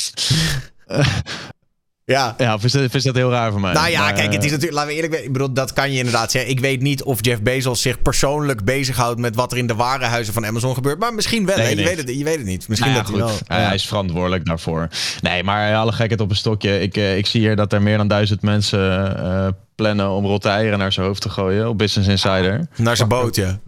Ja. 2.05 2.35
Ja, 2.37 2.53
of 2.53 2.63
is 2.63 2.71
dat, 2.71 2.85
of 2.85 2.93
is 2.93 3.03
dat 3.03 3.15
heel 3.15 3.31
raar 3.31 3.51
voor 3.51 3.59
mij? 3.61 3.73
Nou 3.73 3.89
ja, 3.89 4.01
Maar, 4.01 4.13
kijk, 4.13 4.33
het 4.33 4.43
is 4.43 4.51
eh, 4.51 4.57
natuurlijk, 4.57 4.73
laten 4.73 4.89
we 4.89 4.95
eerlijk 4.95 5.13
zijn. 5.13 5.25
Ik 5.25 5.31
bedoel, 5.33 5.53
dat 5.53 5.73
kan 5.73 5.91
je 5.91 5.97
inderdaad 5.97 6.31
zeggen. 6.31 6.51
Ik 6.51 6.59
weet 6.59 6.81
niet 6.81 7.03
of 7.03 7.17
Jeff 7.21 7.41
Bezos 7.41 7.81
zich 7.81 8.01
persoonlijk 8.01 8.63
bezighoudt 8.63 9.19
met 9.19 9.35
wat 9.35 9.51
er 9.51 9.57
in 9.57 9.67
de 9.67 9.75
warenhuizen 9.75 10.33
van 10.33 10.45
Amazon 10.45 10.73
gebeurt. 10.73 10.99
Maar 10.99 11.13
misschien 11.13 11.45
wel. 11.45 11.57
Nee, 11.57 11.75
je, 11.77 11.83
weet 11.83 11.97
het, 11.97 12.09
je 12.17 12.23
weet 12.23 12.37
het 12.37 12.45
niet. 12.45 12.67
Misschien 12.67 12.91
nou 12.91 13.05
ja, 13.05 13.11
dat 13.11 13.19
hij 13.19 13.27
wel. 13.27 13.37
Hij- 13.57 13.65
Hij 13.65 13.75
is 13.75 13.87
verantwoordelijk 13.87 14.45
daarvoor. 14.45 14.87
Nee, 15.21 15.43
maar 15.43 15.75
alle 15.75 15.91
gekheid 15.91 16.21
op 16.21 16.29
een 16.29 16.35
stokje. 16.35 16.79
Ik, 16.81 16.97
eh, 16.97 17.17
ik 17.17 17.25
zie 17.25 17.41
hier 17.41 17.55
dat 17.55 17.73
er 17.73 17.81
meer 17.81 17.97
dan 17.97 18.07
duizend 18.07 18.41
mensen 18.41 19.17
eh, 19.23 19.47
plannen 19.75 20.09
om 20.09 20.25
rotte 20.25 20.49
eieren 20.49 20.79
naar 20.79 20.91
zijn 20.93 21.05
hoofd 21.05 21.21
te 21.21 21.29
gooien 21.29 21.69
op 21.69 21.77
Business 21.77 22.09
Insider. 22.09 22.67
Naar 22.75 22.95
zijn 22.97 23.09
boot, 23.09 23.35
ja. 23.35 23.59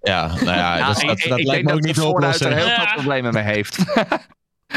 Ja, 0.00 0.26
nou 0.26 0.44
ja, 0.44 0.76
Ja, 0.78 0.86
dat, 0.86 1.02
ik- 1.02 1.08
dat, 1.08 1.18
ik- 1.18 1.28
dat 1.28 1.38
ik 1.38 1.46
lijkt 1.46 1.64
me 1.64 1.72
ook 1.72 1.80
niet 1.80 1.94
dat 1.94 1.94
de 1.94 2.00
de 2.00 2.06
vooruit 2.16 2.40
er 2.40 2.54
heel 2.56 2.66
Ja. 2.66 2.76
veel 2.82 2.94
problemen 2.94 3.32
mee 3.32 3.44
heeft. 3.44 3.78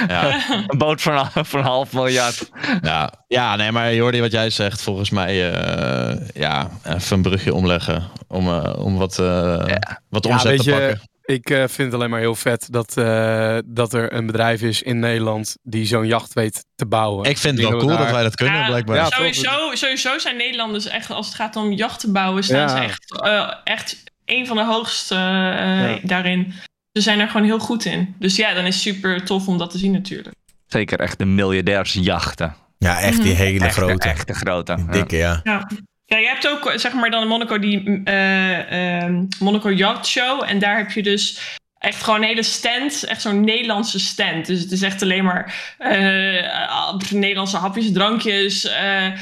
Ja, 0.08 0.34
een 0.68 0.78
boot 0.78 1.02
van, 1.02 1.30
van 1.32 1.60
een 1.60 1.66
half 1.66 1.94
miljard. 1.94 2.50
ja, 2.82 3.14
ja, 3.28 3.56
nee, 3.56 3.72
maar 3.72 3.94
Jordi, 3.94 4.22
wat 4.22 4.32
jij 4.32 4.50
zegt, 4.50 4.82
volgens 4.82 5.10
mij, 5.10 5.52
eh, 5.52 6.28
ja, 6.34 6.70
even 6.88 7.16
een 7.16 7.22
brugje 7.22 7.54
omleggen 7.54 8.04
om, 8.28 8.48
eh, 8.48 8.86
om 8.86 8.98
wat, 8.98 9.20
eh, 9.20 9.66
wat 10.10 10.26
Ja, 10.26 10.32
omzet 10.32 10.44
weet 10.50 10.60
te 10.64 10.70
je, 10.70 10.72
pakken. 10.72 11.02
Ik 11.24 11.48
vind 11.48 11.78
het 11.78 11.94
alleen 11.94 12.10
maar 12.10 12.20
heel 12.20 12.36
vet 12.36 12.68
dat, 12.72 12.98
eh, 12.98 13.58
dat 13.66 13.94
er 13.94 14.14
een 14.14 14.26
bedrijf 14.26 14.62
is 14.62 14.82
in 14.82 15.00
Nederland 15.00 15.56
die 15.64 15.86
zo'n 15.86 16.08
jacht 16.08 16.34
weet 16.34 16.66
te 16.76 16.86
bouwen. 16.86 17.30
Ik 17.30 17.38
vind 17.38 17.58
het 17.60 17.70
wel 17.70 17.80
cool 17.80 17.98
dat 17.98 18.12
wij 18.12 18.24
dat 18.24 18.36
kunnen, 18.36 18.60
Ja, 18.60 18.66
blijkbaar. 18.68 18.96
Ja, 18.96 19.06
sowieso, 19.10 19.70
sowieso 19.74 20.18
zijn 20.18 20.38
Nederlanders 20.38 20.86
echt, 20.88 21.12
als 21.12 21.26
het 21.26 21.36
gaat 21.36 21.56
om 21.56 21.72
jachten 21.72 22.14
bouwen, 22.14 22.44
staan 22.44 22.58
Ja. 22.60 22.68
ze 22.68 22.84
echt, 22.84 23.22
eh, 23.22 23.54
echt 23.64 24.04
een 24.26 24.48
van 24.48 24.56
de 24.58 24.66
hoogste 24.66 25.16
eh, 25.16 25.92
daarin. 26.10 26.54
Ze 27.00 27.06
zijn 27.06 27.20
er 27.20 27.28
gewoon 27.28 27.46
heel 27.46 27.60
goed 27.60 27.86
in. 27.86 28.16
Dus 28.20 28.36
ja, 28.36 28.54
dan 28.54 28.66
is 28.66 28.82
super 28.82 29.26
tof 29.26 29.48
om 29.48 29.58
dat 29.58 29.72
te 29.72 29.78
zien 29.78 29.92
natuurlijk. 29.92 30.36
Zeker 30.68 31.00
echt 31.00 31.18
de 31.18 31.26
miljardairsjachten. 31.26 32.56
Ja, 32.78 33.00
echt 33.00 33.22
die 33.22 33.34
hele 33.34 33.66
Echte, 33.66 33.82
grote. 33.82 34.08
echte 34.08 34.34
grote. 34.34 34.76
Die 34.76 34.90
dikke, 34.90 35.16
ja. 35.16 35.40
Ja. 35.44 35.68
Ja, 36.06 36.18
je 36.18 36.28
hebt 36.28 36.48
ook 36.48 36.74
zeg 36.76 36.94
maar 36.94 37.10
dan 37.10 37.28
Monaco 37.28 37.60
die 37.60 38.02
eh, 38.04 39.02
ehm, 39.02 39.26
Monaco 39.40 39.72
Yacht 39.72 40.08
Show. 40.08 40.44
En 40.48 40.60
daar 40.60 40.78
heb 40.78 40.92
je 40.92 41.04
dus 41.04 41.58
echt 41.78 42.04
gewoon 42.04 42.22
een 42.22 42.28
hele 42.28 42.44
stand. 42.44 43.04
Echt 43.04 43.22
zo'n 43.22 43.42
Nederlandse 43.42 44.00
stand. 44.00 44.46
Dus 44.46 44.60
het 44.60 44.72
is 44.72 44.82
echt 44.82 45.02
alleen 45.02 45.24
maar 45.24 45.76
eh, 45.78 46.96
Nederlandse 47.10 47.58
hapjes, 47.58 47.92
drankjes, 47.92 48.66
eh, 48.66 49.14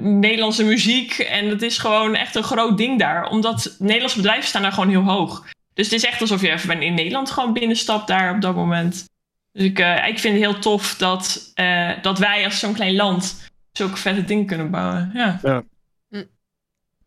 Nederlandse 0.00 0.64
muziek. 0.64 1.18
En 1.18 1.48
het 1.48 1.62
is 1.62 1.78
gewoon 1.78 2.14
echt 2.14 2.34
een 2.34 2.42
groot 2.42 2.78
ding 2.78 2.98
daar. 2.98 3.28
Omdat 3.28 3.76
Nederlandse 3.78 4.20
bedrijven 4.20 4.48
staan 4.48 4.62
daar 4.62 4.72
gewoon 4.72 4.90
heel 4.90 5.04
hoog. 5.04 5.44
Dus 5.78 5.90
het 5.90 6.02
is 6.02 6.04
echt 6.04 6.20
alsof 6.20 6.40
je 6.40 6.50
even 6.50 6.82
in 6.82 6.94
Nederland 6.94 7.30
gewoon 7.30 7.52
binnenstapt 7.52 8.06
daar 8.06 8.34
op 8.34 8.40
dat 8.40 8.54
moment. 8.54 9.04
Dus 9.52 9.64
ik, 9.64 9.78
eh, 9.78 10.08
ik 10.08 10.18
vind 10.18 10.34
het 10.34 10.44
heel 10.44 10.58
tof 10.58 10.94
dat, 10.96 11.52
eh, 11.54 11.90
dat 12.02 12.18
wij 12.18 12.44
als 12.44 12.58
zo'n 12.58 12.74
klein 12.74 12.94
land 12.94 13.36
zulke 13.72 13.96
vette 13.96 14.24
dingen 14.24 14.46
kunnen 14.46 14.70
bouwen. 14.70 15.10
Ja. 15.14 15.40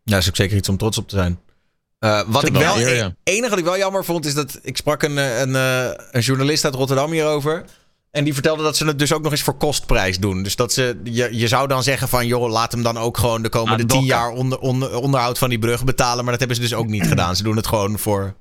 Ja, 0.04 0.16
is 0.16 0.28
ook 0.28 0.36
zeker 0.36 0.56
iets 0.56 0.68
om 0.68 0.76
trots 0.76 0.98
op 0.98 1.08
te 1.08 1.16
zijn. 1.16 1.38
Eh, 1.98 2.22
wat 2.26 2.46
ik 2.46 2.52
wel 2.52 2.62
wel, 2.62 2.78
eer, 2.78 2.94
ja. 2.94 3.04
het 3.04 3.14
enige 3.22 3.48
wat 3.48 3.58
ik 3.58 3.64
wel 3.64 3.78
jammer 3.78 4.04
vond, 4.04 4.26
is 4.26 4.34
dat 4.34 4.58
ik 4.62 4.76
sprak 4.76 5.02
een, 5.02 5.16
een, 5.16 5.56
eh, 5.56 6.04
een 6.10 6.20
journalist 6.20 6.64
uit 6.64 6.74
Rotterdam 6.74 7.10
hierover. 7.10 7.64
En 8.10 8.24
die 8.24 8.34
vertelde 8.34 8.62
dat 8.62 8.76
ze 8.76 8.86
het 8.86 8.98
dus 8.98 9.12
ook 9.12 9.22
nog 9.22 9.32
eens 9.32 9.42
voor 9.42 9.56
kostprijs 9.56 10.18
doen. 10.18 10.42
Dus 10.42 10.56
dat 10.56 10.72
ze, 10.72 11.00
je, 11.04 11.28
je 11.36 11.48
zou 11.48 11.68
dan 11.68 11.82
zeggen 11.82 12.08
van, 12.08 12.26
joh, 12.26 12.50
laat 12.50 12.72
hem 12.72 12.82
dan 12.82 12.98
ook 12.98 13.18
gewoon 13.18 13.42
de 13.42 13.48
komende 13.48 13.86
tien 13.86 14.04
jaar 14.04 14.30
onder, 14.30 14.58
onder, 14.58 14.96
onderhoud 14.96 15.38
van 15.38 15.48
die 15.48 15.58
brug 15.58 15.84
betalen. 15.84 16.22
Maar 16.22 16.30
dat 16.30 16.38
hebben 16.38 16.56
ze 16.56 16.62
dus 16.62 16.74
ook 16.74 16.86
niet 16.86 17.06
gedaan. 17.12 17.36
Ze 17.36 17.42
doen 17.42 17.56
het 17.56 17.66
gewoon 17.66 17.98
voor 17.98 18.34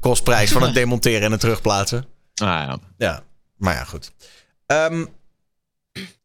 kostprijs 0.00 0.52
van 0.52 0.62
het 0.62 0.74
demonteren 0.74 1.22
en 1.22 1.30
het 1.30 1.40
terugplaatsen. 1.40 2.04
Ah, 2.34 2.46
ja. 2.46 2.78
Ja, 2.98 3.22
maar 3.56 3.74
ja, 3.74 3.84
goed. 3.84 4.12
Ehm, 4.66 5.04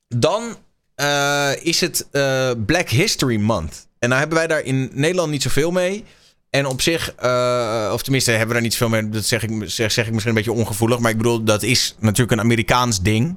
dan 0.07 0.55
eh, 0.95 1.51
is 1.61 1.81
het 1.81 2.07
eh, 2.11 2.51
Black 2.65 2.89
History 2.89 3.37
Month. 3.39 3.87
En 3.99 4.09
nou 4.09 4.19
hebben 4.19 4.37
wij 4.37 4.47
daar 4.47 4.61
in 4.61 4.89
Nederland 4.93 5.31
niet 5.31 5.41
zoveel 5.41 5.71
mee. 5.71 6.03
En 6.49 6.65
op 6.65 6.81
zich, 6.81 7.13
eh, 7.15 7.89
of 7.93 8.01
tenminste 8.03 8.29
hebben 8.31 8.47
we 8.47 8.53
daar 8.53 8.61
niet 8.63 8.73
zoveel 8.73 8.89
mee. 9.01 9.09
Dat 9.09 9.25
zeg 9.25 9.43
ik, 9.43 9.51
zeg, 9.65 9.91
zeg 9.91 10.05
ik 10.05 10.11
misschien 10.13 10.37
een 10.37 10.43
beetje 10.43 10.59
ongevoelig. 10.59 10.99
Maar 10.99 11.11
ik 11.11 11.17
bedoel, 11.17 11.43
dat 11.43 11.63
is 11.63 11.95
natuurlijk 11.99 12.31
een 12.31 12.39
Amerikaans 12.45 13.01
ding. 13.01 13.35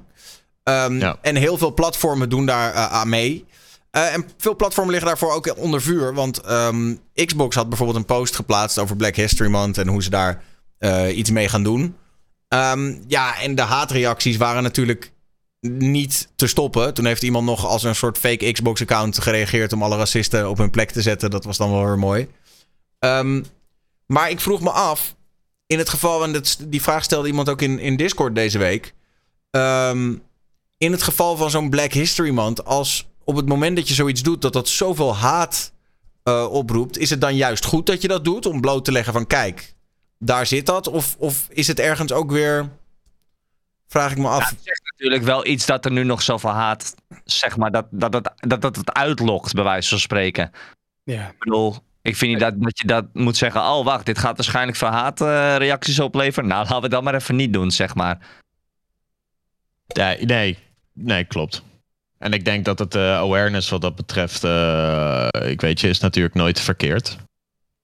Ehm, 0.62 0.98
Ja. 0.98 1.16
En 1.22 1.36
heel 1.36 1.58
veel 1.58 1.74
platformen 1.74 2.28
doen 2.28 2.46
daar 2.46 2.72
aan 2.72 3.08
mee. 3.08 3.44
Eh, 3.90 4.14
en 4.14 4.28
veel 4.36 4.56
platformen 4.56 4.92
liggen 4.92 5.10
daarvoor 5.10 5.32
ook 5.32 5.56
onder 5.56 5.82
vuur. 5.82 6.14
Want 6.14 6.40
ehm, 6.40 6.94
Xbox 7.14 7.56
had 7.56 7.68
bijvoorbeeld 7.68 7.98
een 7.98 8.16
post 8.16 8.36
geplaatst 8.36 8.78
over 8.78 8.96
Black 8.96 9.16
History 9.16 9.50
Month. 9.50 9.78
En 9.78 9.88
hoe 9.88 10.02
ze 10.02 10.10
daar 10.10 10.42
eh, 10.78 11.16
iets 11.16 11.30
mee 11.30 11.48
gaan 11.48 11.62
doen. 11.62 11.96
Ehm, 12.48 12.94
ja, 13.06 13.40
en 13.40 13.54
de 13.54 13.62
haatreacties 13.62 14.36
waren 14.36 14.62
natuurlijk 14.62 15.12
niet 15.60 16.28
te 16.36 16.46
stoppen. 16.46 16.94
Toen 16.94 17.04
heeft 17.04 17.22
iemand 17.22 17.46
nog 17.46 17.66
als 17.66 17.82
een 17.82 17.94
soort 17.94 18.18
fake 18.18 18.52
Xbox-account 18.52 19.18
gereageerd 19.18 19.72
om 19.72 19.82
alle 19.82 19.96
racisten 19.96 20.48
op 20.48 20.58
hun 20.58 20.70
plek 20.70 20.90
te 20.90 21.02
zetten. 21.02 21.30
Dat 21.30 21.44
was 21.44 21.56
dan 21.56 21.70
wel 21.70 21.84
weer 21.84 21.98
mooi. 21.98 22.28
Ehm, 22.98 23.42
maar 24.06 24.30
ik 24.30 24.40
vroeg 24.40 24.60
me 24.60 24.70
af, 24.70 25.14
in 25.66 25.78
het 25.78 25.88
geval, 25.88 26.24
en 26.24 26.42
die 26.68 26.82
vraag 26.82 27.04
stelde 27.04 27.28
iemand 27.28 27.48
ook 27.48 27.62
in, 27.62 27.78
in 27.78 27.96
Discord 27.96 28.34
deze 28.34 28.58
week. 28.58 28.94
In 30.78 30.92
het 30.92 31.02
geval 31.02 31.36
van 31.36 31.50
zo'n 31.50 31.70
Black 31.70 31.92
History 31.92 32.30
Month, 32.30 32.64
als 32.64 33.07
op 33.28 33.36
het 33.36 33.48
moment 33.48 33.76
dat 33.76 33.88
je 33.88 33.94
zoiets 33.94 34.22
doet, 34.22 34.42
dat 34.42 34.52
dat 34.52 34.68
zoveel 34.68 35.16
haat 35.16 35.72
eh, 36.22 36.46
oproept, 36.50 36.98
is 36.98 37.10
het 37.10 37.20
dan 37.20 37.36
juist 37.36 37.64
goed 37.64 37.86
dat 37.86 38.02
je 38.02 38.08
dat 38.08 38.24
doet 38.24 38.46
om 38.46 38.60
bloot 38.60 38.84
te 38.84 38.92
leggen 38.92 39.12
van 39.12 39.26
kijk, 39.26 39.74
daar 40.18 40.46
zit 40.46 40.66
dat? 40.66 40.86
Of, 40.86 41.16
of 41.18 41.46
is 41.50 41.66
het 41.66 41.80
ergens 41.80 42.12
ook 42.12 42.30
weer, 42.30 42.70
vraag 43.86 44.10
ik 44.10 44.18
me 44.18 44.28
af. 44.28 44.40
Ja, 44.40 44.48
het 44.48 44.58
zegt 44.62 44.82
natuurlijk 44.90 45.22
wel 45.22 45.46
iets 45.46 45.66
dat 45.66 45.84
er 45.84 45.92
nu 45.92 46.04
nog 46.04 46.22
zoveel 46.22 46.50
haat, 46.50 46.94
zeg 47.24 47.56
maar, 47.56 47.70
dat 47.70 47.86
dat, 47.90 48.12
dat, 48.12 48.32
dat, 48.36 48.60
dat 48.60 48.76
het 48.76 48.92
uitlokt, 48.92 49.52
bij 49.52 49.64
wijze 49.64 49.88
van 49.88 49.98
spreken. 49.98 50.50
Ja. 51.02 51.28
Ik 51.28 51.38
bedoel, 51.38 51.76
ik 52.02 52.16
vind 52.16 52.30
niet 52.30 52.40
dat, 52.40 52.62
dat 52.62 52.78
je 52.78 52.86
dat 52.86 53.04
moet 53.12 53.36
zeggen, 53.36 53.60
oh 53.60 53.84
wacht, 53.84 54.06
dit 54.06 54.18
gaat 54.18 54.36
waarschijnlijk 54.36 54.76
veel 54.76 54.88
haatreacties 54.88 56.00
opleveren. 56.00 56.48
Nou, 56.48 56.62
laten 56.62 56.80
we 56.80 56.88
dat 56.88 57.02
maar 57.02 57.14
even 57.14 57.36
niet 57.36 57.52
doen, 57.52 57.70
zeg 57.70 57.94
maar. 57.94 58.42
Nee, 59.86 60.24
nee, 60.24 60.58
nee, 60.92 61.24
klopt. 61.24 61.66
En 62.18 62.32
ik 62.32 62.44
denk 62.44 62.64
dat 62.64 62.78
het 62.78 62.94
eh, 62.94 63.16
awareness 63.16 63.68
wat 63.68 63.80
dat 63.80 63.96
betreft, 63.96 64.44
eh, 64.44 65.28
ik 65.46 65.60
weet 65.60 65.80
je, 65.80 65.88
is 65.88 66.00
natuurlijk 66.00 66.34
nooit 66.34 66.60
verkeerd. 66.60 67.16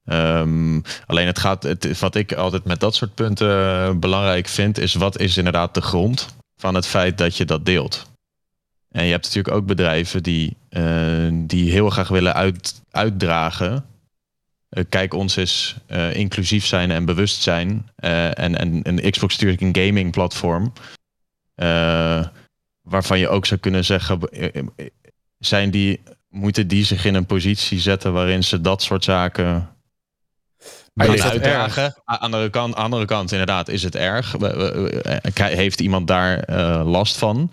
Ehm, 0.05 0.81
alleen 1.07 1.27
het 1.27 1.39
gaat, 1.39 1.63
het, 1.63 1.99
wat 1.99 2.15
ik 2.15 2.33
altijd 2.33 2.65
met 2.65 2.81
dat 2.81 2.95
soort 2.95 3.15
punten 3.15 3.49
eh, 3.49 3.91
belangrijk 3.95 4.49
vind, 4.49 4.79
is 4.79 4.95
wat 4.95 5.21
is 5.21 5.37
inderdaad 5.37 5.75
de 5.75 5.81
grond 5.81 6.35
van 6.57 6.75
het 6.75 6.87
feit 6.87 7.19
dat 7.19 7.37
je 7.37 7.45
dat 7.45 7.67
deelt. 7.67 8.13
En 8.91 9.05
je 9.05 9.11
hebt 9.11 9.25
natuurlijk 9.25 9.55
ook 9.55 9.67
bedrijven 9.67 10.23
die, 10.23 10.57
die 11.33 11.71
heel 11.71 11.91
graag 11.91 12.09
willen 12.09 12.35
uit, 12.35 12.83
uitdragen. 12.91 13.85
kijk, 14.89 15.15
ons 15.15 15.37
is 15.37 15.77
inclusief 16.13 16.67
zijn 16.67 16.91
en 16.91 17.05
bewust 17.05 17.43
zijn. 17.43 17.89
En, 17.97 18.59
en, 18.59 18.83
en 18.83 19.11
Xbox 19.11 19.39
natuurlijk 19.39 19.61
een 19.61 19.85
gaming 19.85 20.13
platform. 20.13 20.73
Eh, 22.85 22.91
waarvan 22.93 23.19
je 23.19 23.29
ook 23.29 23.47
zou 23.47 23.61
kunnen 23.61 23.85
zeggen, 23.85 24.21
eh, 24.21 24.55
eh, 24.55 24.87
zijn 25.39 25.71
die, 25.71 26.03
moeten 26.29 26.69
die 26.69 26.85
zich 26.85 27.05
in 27.05 27.15
een 27.15 27.27
positie 27.27 27.81
zetten 27.81 28.13
waarin 28.13 28.45
ze 28.45 28.61
dat 28.61 28.83
soort 28.83 29.05
zaken 29.05 29.69
Maar 30.95 31.07
gaan 31.07 31.15
is 31.15 31.23
dat 31.23 31.31
uitdragen? 31.31 31.85
A- 32.13 32.17
Andere 32.17 32.51
kant, 32.51 32.75
andere 32.75 33.05
kant, 33.05 33.33
inderdaad, 33.33 33.69
is 33.69 33.83
het 33.83 33.95
erg? 33.95 34.37
Eh, 34.37 35.47
Heeft 35.47 35.81
iemand 35.81 36.07
daar 36.07 36.39
eh, 36.41 36.83
last 36.87 37.17
van? 37.17 37.51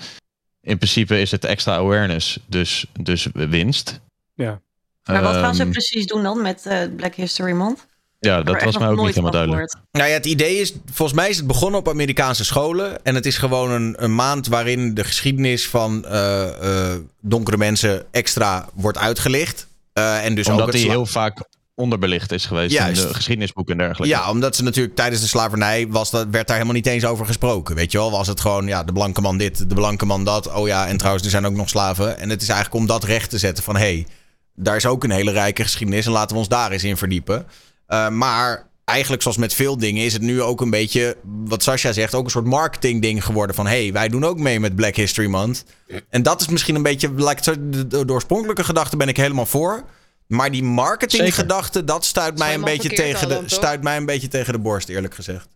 In 0.61 0.77
principe 0.77 1.21
is 1.21 1.31
het 1.31 1.45
extra 1.45 1.75
awareness, 1.75 2.39
dus, 2.47 2.85
dus 2.99 3.27
winst. 3.33 3.99
Ja. 4.33 4.61
Maar 5.03 5.21
wat 5.21 5.35
gaan 5.35 5.55
ze 5.55 5.61
Ehm, 5.61 5.71
precies 5.71 6.05
doen 6.05 6.23
dan 6.23 6.41
met 6.41 6.65
eh, 6.65 6.79
Black 6.95 7.15
History 7.15 7.51
Month? 7.51 7.87
Ja, 8.27 8.43
dat 8.43 8.63
was 8.63 8.77
mij 8.77 8.87
ook 8.87 8.97
niet 8.97 9.07
helemaal 9.07 9.31
duidelijk. 9.31 9.71
gehoord. 9.71 9.87
Nou 9.91 10.07
ja, 10.07 10.13
het 10.13 10.25
idee 10.25 10.59
is, 10.59 10.73
volgens 10.91 11.17
mij 11.17 11.29
is 11.29 11.37
het 11.37 11.47
begonnen 11.47 11.79
op 11.79 11.89
Amerikaanse 11.89 12.45
scholen. 12.45 13.03
En 13.05 13.15
het 13.15 13.25
is 13.25 13.37
gewoon 13.37 13.71
een, 13.71 13.95
een 13.97 14.15
maand 14.15 14.47
waarin 14.47 14.93
de 14.93 15.03
geschiedenis 15.03 15.67
van 15.67 16.05
eh, 16.05 16.91
eh, 16.93 16.99
donkere 17.21 17.57
mensen 17.57 18.05
extra 18.11 18.69
wordt 18.73 18.97
uitgelicht. 18.97 19.67
Eh, 19.93 20.25
en 20.25 20.35
dus 20.35 20.45
ook 20.45 20.51
Omdat 20.51 20.67
het 20.67 20.75
die 20.75 20.89
heel 20.89 21.05
vaak 21.05 21.43
onderbelicht 21.75 22.31
is 22.31 22.45
geweest 22.45 22.71
Juist. 22.71 23.01
in 23.01 23.07
de 23.07 23.13
geschiedenisboeken 23.13 23.73
en 23.73 23.85
dergelijke. 23.85 24.15
Ja, 24.15 24.29
omdat 24.29 24.55
ze 24.55 24.63
natuurlijk 24.63 24.95
tijdens 24.95 25.21
de 25.21 25.27
slavernij 25.27 25.87
was 25.87 26.11
dat, 26.11 26.27
werd 26.31 26.47
daar 26.47 26.55
helemaal 26.55 26.77
niet 26.77 26.87
eens 26.87 27.05
over 27.05 27.25
gesproken. 27.25 27.75
Weet 27.75 27.91
je 27.91 27.97
wel, 27.97 28.11
was 28.11 28.27
het 28.27 28.39
gewoon, 28.39 28.67
ja, 28.67 28.83
de 28.83 28.93
blanke 28.93 29.21
man 29.21 29.37
dit, 29.37 29.69
de 29.69 29.75
blanke 29.75 30.05
man 30.05 30.23
dat. 30.23 30.53
Oh 30.53 30.67
ja, 30.67 30.87
en 30.87 30.97
trouwens, 30.97 31.25
er 31.25 31.31
zijn 31.31 31.45
ook 31.45 31.55
nog 31.55 31.69
slaven. 31.69 32.17
En 32.17 32.29
het 32.29 32.41
is 32.41 32.49
eigenlijk 32.49 32.81
om 32.81 32.87
dat 32.87 33.03
recht 33.03 33.29
te 33.29 33.37
zetten 33.37 33.63
van, 33.63 33.75
hé, 33.75 33.81
hey, 33.81 34.07
daar 34.55 34.75
is 34.75 34.85
ook 34.85 35.03
een 35.03 35.11
hele 35.11 35.31
rijke 35.31 35.63
geschiedenis 35.63 36.05
en 36.05 36.11
laten 36.11 36.31
we 36.31 36.37
ons 36.37 36.49
daar 36.49 36.71
eens 36.71 36.83
in 36.83 36.97
verdiepen. 36.97 37.45
Eh, 37.91 38.09
maar 38.09 38.67
eigenlijk 38.85 39.21
zoals 39.21 39.37
met 39.37 39.53
veel 39.53 39.77
dingen 39.77 40.05
is 40.05 40.13
het 40.13 40.21
nu 40.21 40.41
ook 40.41 40.61
een 40.61 40.69
beetje, 40.69 41.17
wat 41.23 41.63
Sascha 41.63 41.91
zegt, 41.91 42.13
ook 42.13 42.23
een 42.25 42.31
soort 42.31 42.45
marketing 42.45 43.01
ding 43.01 43.25
geworden 43.25 43.55
van, 43.55 43.67
hé, 43.67 43.81
hey, 43.83 43.93
wij 43.93 44.09
doen 44.09 44.25
ook 44.25 44.37
mee 44.39 44.59
met 44.59 44.75
Black 44.75 44.95
History 44.95 45.27
Month. 45.27 45.63
En 46.09 46.23
dat 46.23 46.41
is 46.41 46.47
misschien 46.47 46.75
een 46.75 46.83
beetje, 46.83 47.15
de, 47.15 47.87
de- 47.87 48.07
oorspronkelijke 48.07 48.63
gedachte 48.63 48.97
ben 48.97 49.07
ik 49.07 49.17
helemaal 49.17 49.45
voor. 49.45 49.83
Maar 50.27 50.51
die 50.51 50.63
marketinggedachte, 50.63 51.83
dat 51.83 52.05
stuit 52.05 52.37
mij, 52.37 52.53
een 52.53 52.61
beetje 52.63 52.89
tegen 52.89 53.27
de, 53.29 53.35
stuit 53.45 53.83
mij 53.83 53.97
een 53.97 54.05
beetje 54.05 54.27
tegen 54.27 54.53
de 54.53 54.59
borst, 54.59 54.89
eerlijk 54.89 55.15
gezegd. 55.15 55.47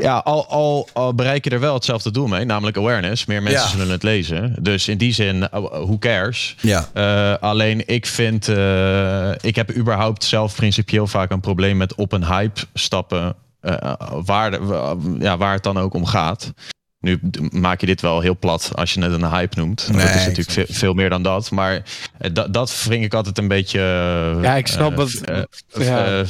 Ja, 0.00 0.16
al, 0.18 0.46
al, 0.48 0.88
al 0.92 1.14
bereik 1.14 1.44
je 1.44 1.50
er 1.50 1.60
wel 1.60 1.74
hetzelfde 1.74 2.10
doel 2.10 2.26
mee, 2.26 2.44
namelijk 2.44 2.76
awareness. 2.76 3.24
Meer 3.24 3.42
mensen 3.42 3.62
Ja. 3.62 3.68
zullen 3.68 3.88
het 3.90 4.02
lezen. 4.02 4.56
Dus 4.60 4.88
in 4.88 4.98
die 4.98 5.12
zin, 5.12 5.36
uh, 5.36 5.46
who 5.50 5.98
cares? 5.98 6.56
Ja. 6.60 6.88
Eh, 6.92 7.34
alleen 7.40 7.82
ik 7.88 8.06
vind, 8.06 8.48
eh, 8.48 9.30
ik 9.40 9.56
heb 9.56 9.76
überhaupt 9.76 10.24
zelf 10.24 10.54
principieel 10.54 11.06
vaak 11.06 11.30
een 11.30 11.40
probleem 11.40 11.76
met 11.76 11.94
op 11.94 12.12
een 12.12 12.24
hype 12.26 12.60
stappen, 12.74 13.34
eh, 13.60 13.92
waar, 14.24 14.50
de- 14.50 15.16
ja, 15.18 15.36
waar 15.36 15.52
het 15.52 15.62
dan 15.62 15.78
ook 15.78 15.94
om 15.94 16.06
gaat. 16.06 16.52
Nu 17.00 17.20
maak 17.50 17.80
je 17.80 17.86
dit 17.86 18.00
wel 18.00 18.20
heel 18.20 18.36
plat 18.38 18.70
als 18.74 18.94
je 18.94 19.02
het 19.02 19.12
een 19.12 19.30
hype 19.30 19.58
noemt. 19.58 19.88
Nee, 19.92 20.00
het 20.06 20.14
is 20.14 20.20
natuurlijk 20.26 20.50
veel, 20.50 20.66
veel 20.68 20.94
meer 20.94 21.10
dan 21.10 21.22
dat. 21.22 21.50
Maar 21.50 21.82
eh, 22.18 22.30
dat, 22.32 22.52
dat 22.54 22.70
vind 22.72 23.04
ik 23.04 23.14
altijd 23.14 23.38
een 23.38 23.48
beetje. 23.48 23.78
eh, 23.78 24.42
Ja, 24.42 24.54
ik 24.56 24.66
snap 24.66 24.90
eh, 24.90 24.96
wat- 24.96 25.12
eh, 25.24 25.42
ja. 25.86 26.04
eh, 26.06 26.24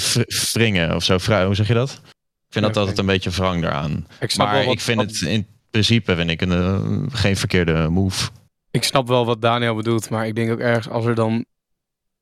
wringen 0.53 0.95
of 0.95 1.05
zo. 1.05 1.19
Vrij, 1.19 1.45
hoe 1.45 1.55
zeg 1.55 1.67
je 1.69 1.75
dat? 1.75 2.01
Ik 2.55 2.61
vind 2.61 2.75
dat 2.75 2.83
altijd 2.83 2.99
een 2.99 3.07
beetje 3.15 3.31
wrang 3.31 3.63
daaraan. 3.63 4.07
Ik 4.21 4.37
Maar 4.37 4.65
ik 4.65 4.81
vind 4.81 5.01
het 5.01 5.21
in 5.21 5.47
principe 5.71 6.17
vind 6.17 6.31
ik 6.31 6.41
een, 6.41 6.53
eh, 6.53 7.03
geen 7.09 7.37
verkeerde 7.37 7.89
move. 7.89 8.31
Ik 8.71 8.85
snap 8.85 9.09
wel 9.09 9.27
wat 9.27 9.41
Daniel 9.41 9.75
bedoelt, 9.75 10.11
maar 10.11 10.27
ik 10.27 10.35
denk 10.35 10.51
ook 10.51 10.59
ergens 10.59 10.89
als 10.89 11.05
er 11.05 11.15
dan 11.15 11.45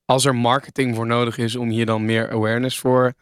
als 0.05 0.25
er 0.25 0.35
marketing 0.35 0.95
voor 0.95 1.07
nodig 1.07 1.39
is 1.39 1.57
om 1.57 1.69
hier 1.69 1.87
dan 1.87 2.05
meer 2.05 2.31
awareness 2.31 2.79
voor 2.79 3.15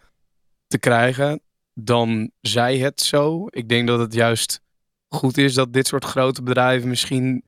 te 0.66 0.78
krijgen, 0.78 1.40
dan 1.74 2.30
zij 2.40 2.78
het 2.78 3.00
zo. 3.00 3.46
Ik 3.50 3.68
denk 3.68 3.86
dat 3.86 3.98
het 3.98 4.14
juist 4.14 4.60
goed 5.08 5.38
is 5.38 5.54
dat 5.54 5.72
dit 5.72 5.86
soort 5.86 6.04
grote 6.04 6.42
bedrijven 6.42 6.88
misschien 6.88 7.44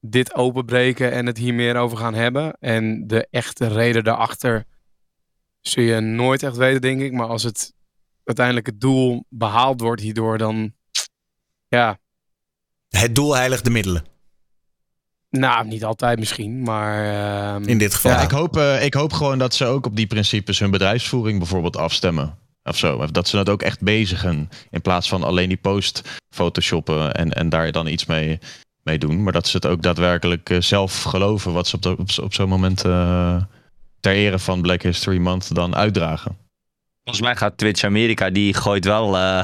dit 0.00 0.34
openbreken 0.34 1.12
en 1.12 1.26
het 1.26 1.38
hier 1.38 1.54
meer 1.54 1.76
over 1.76 1.98
gaan 1.98 2.14
hebben. 2.14 2.56
En 2.60 3.06
de 3.06 3.26
echte 3.30 3.66
reden 3.66 4.04
daarachter 4.04 4.64
zul 5.60 5.84
je 5.84 6.00
nooit 6.00 6.42
echt 6.42 6.56
weten, 6.56 6.80
denk 6.80 7.00
ik. 7.00 7.12
Maar 7.12 7.26
als 7.26 7.42
het 7.42 7.72
uiteindelijk 8.36 8.66
het 8.66 8.80
doel 8.80 9.24
behaald 9.28 9.80
wordt 9.80 10.02
hierdoor, 10.02 10.38
dan 10.38 10.72
ja, 11.68 11.98
Het 12.88 13.14
doel 13.14 13.34
heiligt 13.36 13.64
de 13.64 13.70
middelen. 13.70 14.04
nou, 15.30 15.66
niet 15.66 15.84
altijd 15.84 16.18
misschien, 16.18 16.62
maar... 16.62 17.04
ehm, 17.54 17.62
In 17.68 17.78
dit 17.78 17.94
geval. 17.94 18.10
Ja, 18.12 18.20
ik, 18.22 18.30
hoop, 18.30 18.56
eh, 18.56 18.84
ik 18.84 18.94
hoop 18.94 19.12
gewoon 19.12 19.38
dat 19.38 19.54
ze 19.54 19.64
ook 19.64 19.86
op 19.86 19.96
die 19.96 20.06
principes 20.06 20.58
hun 20.58 20.70
bedrijfsvoering 20.70 21.38
bijvoorbeeld 21.38 21.76
afstemmen. 21.76 22.38
Of 22.62 22.76
zo. 22.76 22.96
Of 22.96 23.10
Dat 23.10 23.28
ze 23.28 23.36
dat 23.36 23.48
ook 23.48 23.62
echt 23.62 23.80
bezigen. 23.80 24.48
In 24.70 24.80
plaats 24.80 25.08
van 25.08 25.22
alleen 25.22 25.48
die 25.48 25.56
post 25.56 26.02
photoshoppen 26.30 27.14
en, 27.14 27.32
en 27.32 27.48
daar 27.48 27.72
dan 27.72 27.86
iets 27.86 28.06
mee, 28.06 28.38
mee 28.82 28.98
doen. 28.98 29.22
Maar 29.22 29.32
dat 29.32 29.48
ze 29.48 29.56
het 29.56 29.66
ook 29.66 29.82
daadwerkelijk 29.82 30.50
eh, 30.50 30.60
zelf 30.60 31.02
geloven 31.02 31.52
wat 31.52 31.66
ze 31.68 31.76
op, 31.76 31.82
de- 31.82 31.96
op, 31.96 32.08
op 32.22 32.34
zo'n 32.34 32.48
moment 32.48 32.84
eh, 32.84 33.42
ter 34.00 34.12
ere 34.12 34.38
van 34.38 34.62
Black 34.62 34.82
History 34.82 35.18
Month 35.18 35.54
dan 35.54 35.74
uitdragen. 35.76 36.36
Volgens 37.10 37.20
mij 37.30 37.36
gaat 37.36 37.58
Twitch 37.58 37.84
Amerika, 37.84 38.30
die 38.30 38.54
gooit 38.54 38.84
wel... 38.84 39.16
eh, 39.16 39.42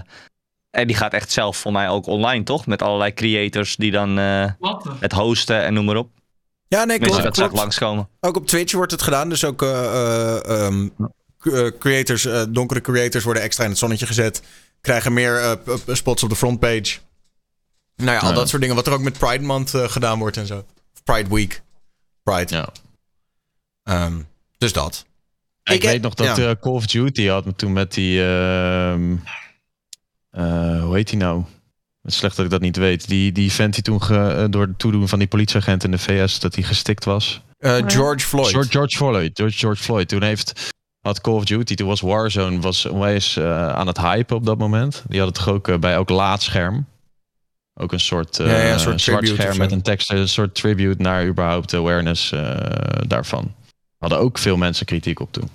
en 0.71 0.87
die 0.87 0.97
gaat 0.97 1.13
echt 1.13 1.33
zelf 1.33 1.57
voor 1.57 1.73
mij 1.73 1.89
ook 1.89 2.07
online, 2.07 2.45
toch? 2.45 2.67
Met 2.67 2.83
allerlei 2.83 3.15
creators 3.15 3.77
die 3.77 3.91
dan 3.91 4.19
eh, 4.19 4.51
het 5.01 5.13
hosten 5.13 5.63
en 5.65 5.75
noem 5.75 5.85
maar 5.85 5.97
op. 5.97 6.11
ja, 6.69 6.85
nee, 6.85 6.99
Mensen 6.99 7.09
klopt. 7.21 7.23
dat 7.25 7.35
klopt. 7.35 7.53
langskomen. 7.55 8.09
Ook 8.21 8.37
op 8.37 8.47
Twitch 8.47 8.73
wordt 8.73 8.93
het 8.93 9.03
gedaan. 9.03 9.29
Dus 9.29 9.45
ook 9.45 9.63
eh, 9.63 9.69
eh, 9.71 10.67
ehm, 10.67 10.89
eh, 11.43 11.67
creators, 11.79 12.25
eh, 12.25 12.43
donkere 12.49 12.81
creators 12.81 13.25
worden 13.25 13.43
extra 13.43 13.65
in 13.65 13.71
het 13.71 13.79
zonnetje 13.79 14.07
gezet. 14.07 14.43
Krijgen 14.81 15.13
meer 15.13 15.37
eh, 15.41 15.53
spots 15.87 16.23
op 16.23 16.29
de 16.29 16.37
frontpage. 16.37 16.99
Nou 17.97 18.11
ja, 18.11 18.19
al 18.19 18.35
dat 18.35 18.49
soort 18.49 18.61
dingen. 18.63 18.77
Wat 18.77 18.87
er 18.87 18.93
ook 18.93 19.01
met 19.01 19.19
Pride 19.19 19.45
Month 19.45 19.75
eh, 19.75 19.89
gedaan 19.89 20.19
wordt 20.19 20.37
en 20.37 20.47
zo. 20.47 20.57
Of 20.95 21.03
Pride 21.05 21.35
Week. 21.35 21.63
Pride. 22.23 22.55
Ja. 22.55 22.69
Ehm, 23.83 24.19
dus 24.59 24.73
dat. 24.73 25.05
Ik, 25.67 25.73
Ik- 25.75 25.83
weet 25.83 26.03
nog 26.03 26.15
dat 26.15 26.37
ja. 26.37 26.49
eh, 26.49 26.55
Call 26.61 26.73
of 26.73 26.87
Duty 26.87 27.27
had 27.27 27.45
me 27.45 27.55
toen 27.55 27.73
met 27.73 27.93
die. 27.95 28.23
ehm, 28.27 29.17
eh, 30.31 30.83
hoe 30.83 30.95
heet 30.95 31.09
die 31.09 31.19
nou? 31.19 31.45
Het 32.03 32.11
is 32.15 32.17
slecht 32.17 32.37
dat 32.37 32.45
ik 32.45 32.51
dat 32.51 32.61
niet 32.61 32.77
weet. 32.77 33.09
Die, 33.09 33.33
die 33.33 33.53
vent 33.53 33.75
die 33.75 33.83
toen 33.83 34.03
ge- 34.03 34.35
eh, 34.35 34.45
door 34.51 34.63
het 34.67 34.79
toedoen 34.79 35.09
van 35.09 35.19
die 35.19 35.29
politieagent 35.29 35.85
in 35.85 35.91
de 35.91 35.99
VS 35.99 36.39
dat 36.41 36.55
hij 36.55 36.65
gestikt 36.65 37.05
was. 37.05 37.41
George 37.87 38.27
Floyd. 38.27 38.51
George, 38.51 38.71
George 38.71 38.97
Floyd. 38.97 39.31
George, 39.35 39.57
George 39.59 39.83
Floyd. 39.83 40.09
Toen 40.09 40.23
heeft 40.23 40.75
had 41.01 41.21
Call 41.21 41.35
of 41.35 41.45
Duty, 41.45 41.75
toen 41.75 41.87
was 41.89 42.01
Warzone 42.01 42.61
was 42.61 42.87
onwijs 42.87 43.39
aan 43.41 43.87
het 43.87 43.99
hypen 44.01 44.37
op 44.37 44.47
dat 44.47 44.59
moment. 44.59 45.05
Die 45.09 45.21
hadden 45.21 45.45
toch 45.45 45.55
ook 45.55 45.81
bij 45.81 45.93
elk 45.93 46.09
laadscherm. 46.09 46.87
Ook 47.75 47.93
een 47.93 48.01
soort, 48.01 48.37
Ja, 48.37 48.45
ja, 48.45 48.73
een 48.73 48.81
soort 48.81 49.01
zwart 49.01 49.29
scherm 49.29 49.59
met 49.59 49.73
een 49.73 49.83
tekst, 49.83 50.11
een 50.11 50.29
soort 50.29 50.55
tribute 50.55 51.03
naar 51.03 51.27
überhaupt 51.27 51.71
de 51.71 51.77
awareness 51.77 52.31
daarvan. 53.07 53.55
Hadden 53.99 54.19
ook 54.19 54.39
veel 54.39 54.57
mensen 54.57 54.87
kritiek 54.87 55.21
op 55.21 55.33
toen. 55.33 55.49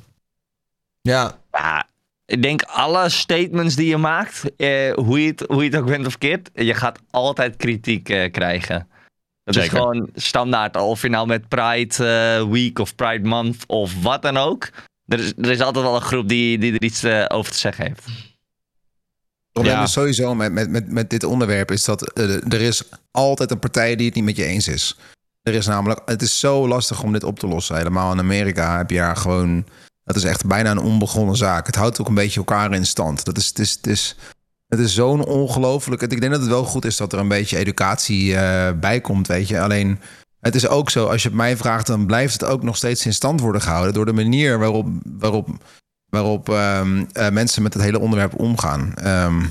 Ja, 1.01 1.39
Ja, 1.51 1.87
ik 2.25 2.41
denk 2.41 2.61
alle 2.61 3.09
statements 3.09 3.75
die 3.75 3.87
je 3.87 3.97
maakt, 3.97 4.55
eh, 4.57 4.93
hoe, 4.93 5.21
je 5.21 5.27
het, 5.27 5.43
hoe 5.47 5.63
je 5.63 5.69
het 5.69 5.79
ook 5.79 5.85
bent 5.87 6.05
of 6.05 6.17
keert, 6.17 6.49
je 6.53 6.73
gaat 6.73 6.99
altijd 7.09 7.55
kritiek 7.55 8.09
eh, 8.09 8.31
krijgen. 8.31 8.87
Dat 9.43 9.55
is 9.55 9.69
gewoon 9.69 10.09
standaard. 10.15 10.75
Of 10.75 11.01
je 11.01 11.09
nou 11.09 11.27
met 11.27 11.47
Pride 11.47 12.05
eh, 12.05 12.49
Week 12.51 12.79
of 12.79 12.95
Pride 12.95 13.27
Month 13.27 13.63
of 13.67 14.01
wat 14.03 14.21
dan 14.21 14.37
ook. 14.37 14.69
Er 15.07 15.19
is, 15.19 15.33
er 15.37 15.49
is 15.51 15.59
altijd 15.61 15.85
wel 15.85 15.95
een 15.95 16.01
groep 16.01 16.29
die, 16.29 16.57
die 16.57 16.73
er 16.73 16.83
iets 16.83 17.03
eh, 17.03 17.25
over 17.27 17.51
te 17.51 17.57
zeggen 17.57 17.85
heeft. 17.85 18.05
Het 18.05 19.51
probleem 19.51 19.75
Ja. 19.75 19.83
is 19.83 19.91
sowieso 19.91 20.35
met, 20.35 20.51
met, 20.51 20.69
met, 20.69 20.87
met 20.91 21.09
dit 21.09 21.23
onderwerp 21.23 21.71
is 21.71 21.83
dat 21.85 22.11
eh, 22.13 22.53
er 22.53 22.61
is 22.61 22.83
altijd 23.11 23.51
een 23.51 23.59
partij 23.59 23.95
die 23.95 24.05
het 24.05 24.15
niet 24.15 24.23
met 24.23 24.35
je 24.35 24.45
eens 24.45 24.67
is. 24.67 24.97
Er 25.41 25.53
is 25.53 25.65
namelijk, 25.65 26.01
het 26.05 26.21
is 26.21 26.39
zo 26.39 26.67
lastig 26.67 27.03
om 27.03 27.11
dit 27.13 27.23
op 27.23 27.39
te 27.39 27.47
lossen. 27.47 27.75
Helemaal 27.75 28.11
in 28.11 28.19
Amerika 28.19 28.77
heb 28.77 28.89
je 28.89 28.97
daar 28.97 29.17
gewoon, 29.17 29.65
dat 30.03 30.15
is 30.15 30.23
echt 30.23 30.45
bijna 30.45 30.71
een 30.71 30.79
onbegonnen 30.79 31.35
zaak. 31.35 31.65
Het 31.65 31.75
houdt 31.75 31.99
ook 32.01 32.07
een 32.07 32.13
beetje 32.13 32.39
elkaar 32.39 32.73
in 32.73 32.85
stand. 32.85 33.25
Dat 33.25 33.37
is, 33.37 33.47
het 33.47 33.59
is, 33.59 33.71
het 33.71 33.87
is, 33.87 34.15
het 34.67 34.79
is 34.79 34.93
zo'n 34.93 35.25
ongelooflijk. 35.25 36.01
Ik 36.01 36.19
denk 36.19 36.31
dat 36.31 36.41
het 36.41 36.49
wel 36.49 36.63
goed 36.63 36.85
is 36.85 36.97
dat 36.97 37.13
er 37.13 37.19
een 37.19 37.27
beetje 37.27 37.57
educatie 37.57 38.35
eh, 38.35 38.79
bij 38.79 39.01
komt, 39.01 39.27
weet 39.27 39.47
je. 39.47 39.61
Alleen, 39.61 39.99
het 40.39 40.55
is 40.55 40.67
ook 40.67 40.89
zo, 40.89 41.07
als 41.07 41.21
je 41.21 41.27
het 41.27 41.37
mij 41.37 41.57
vraagt, 41.57 41.87
dan 41.87 42.05
blijft 42.05 42.33
het 42.33 42.49
ook 42.49 42.63
nog 42.63 42.77
steeds 42.77 43.05
in 43.05 43.13
stand 43.13 43.39
worden 43.39 43.61
gehouden 43.61 43.93
door 43.93 44.05
de 44.05 44.13
manier 44.13 44.59
waarop, 44.59 44.87
waarop 45.03 45.49
waarop 46.11 46.49
ehm, 46.49 47.05
eh, 47.11 47.29
mensen 47.29 47.63
met 47.63 47.73
het 47.73 47.83
hele 47.83 47.99
onderwerp 47.99 48.39
omgaan. 48.39 48.93
Ehm, 48.95 49.45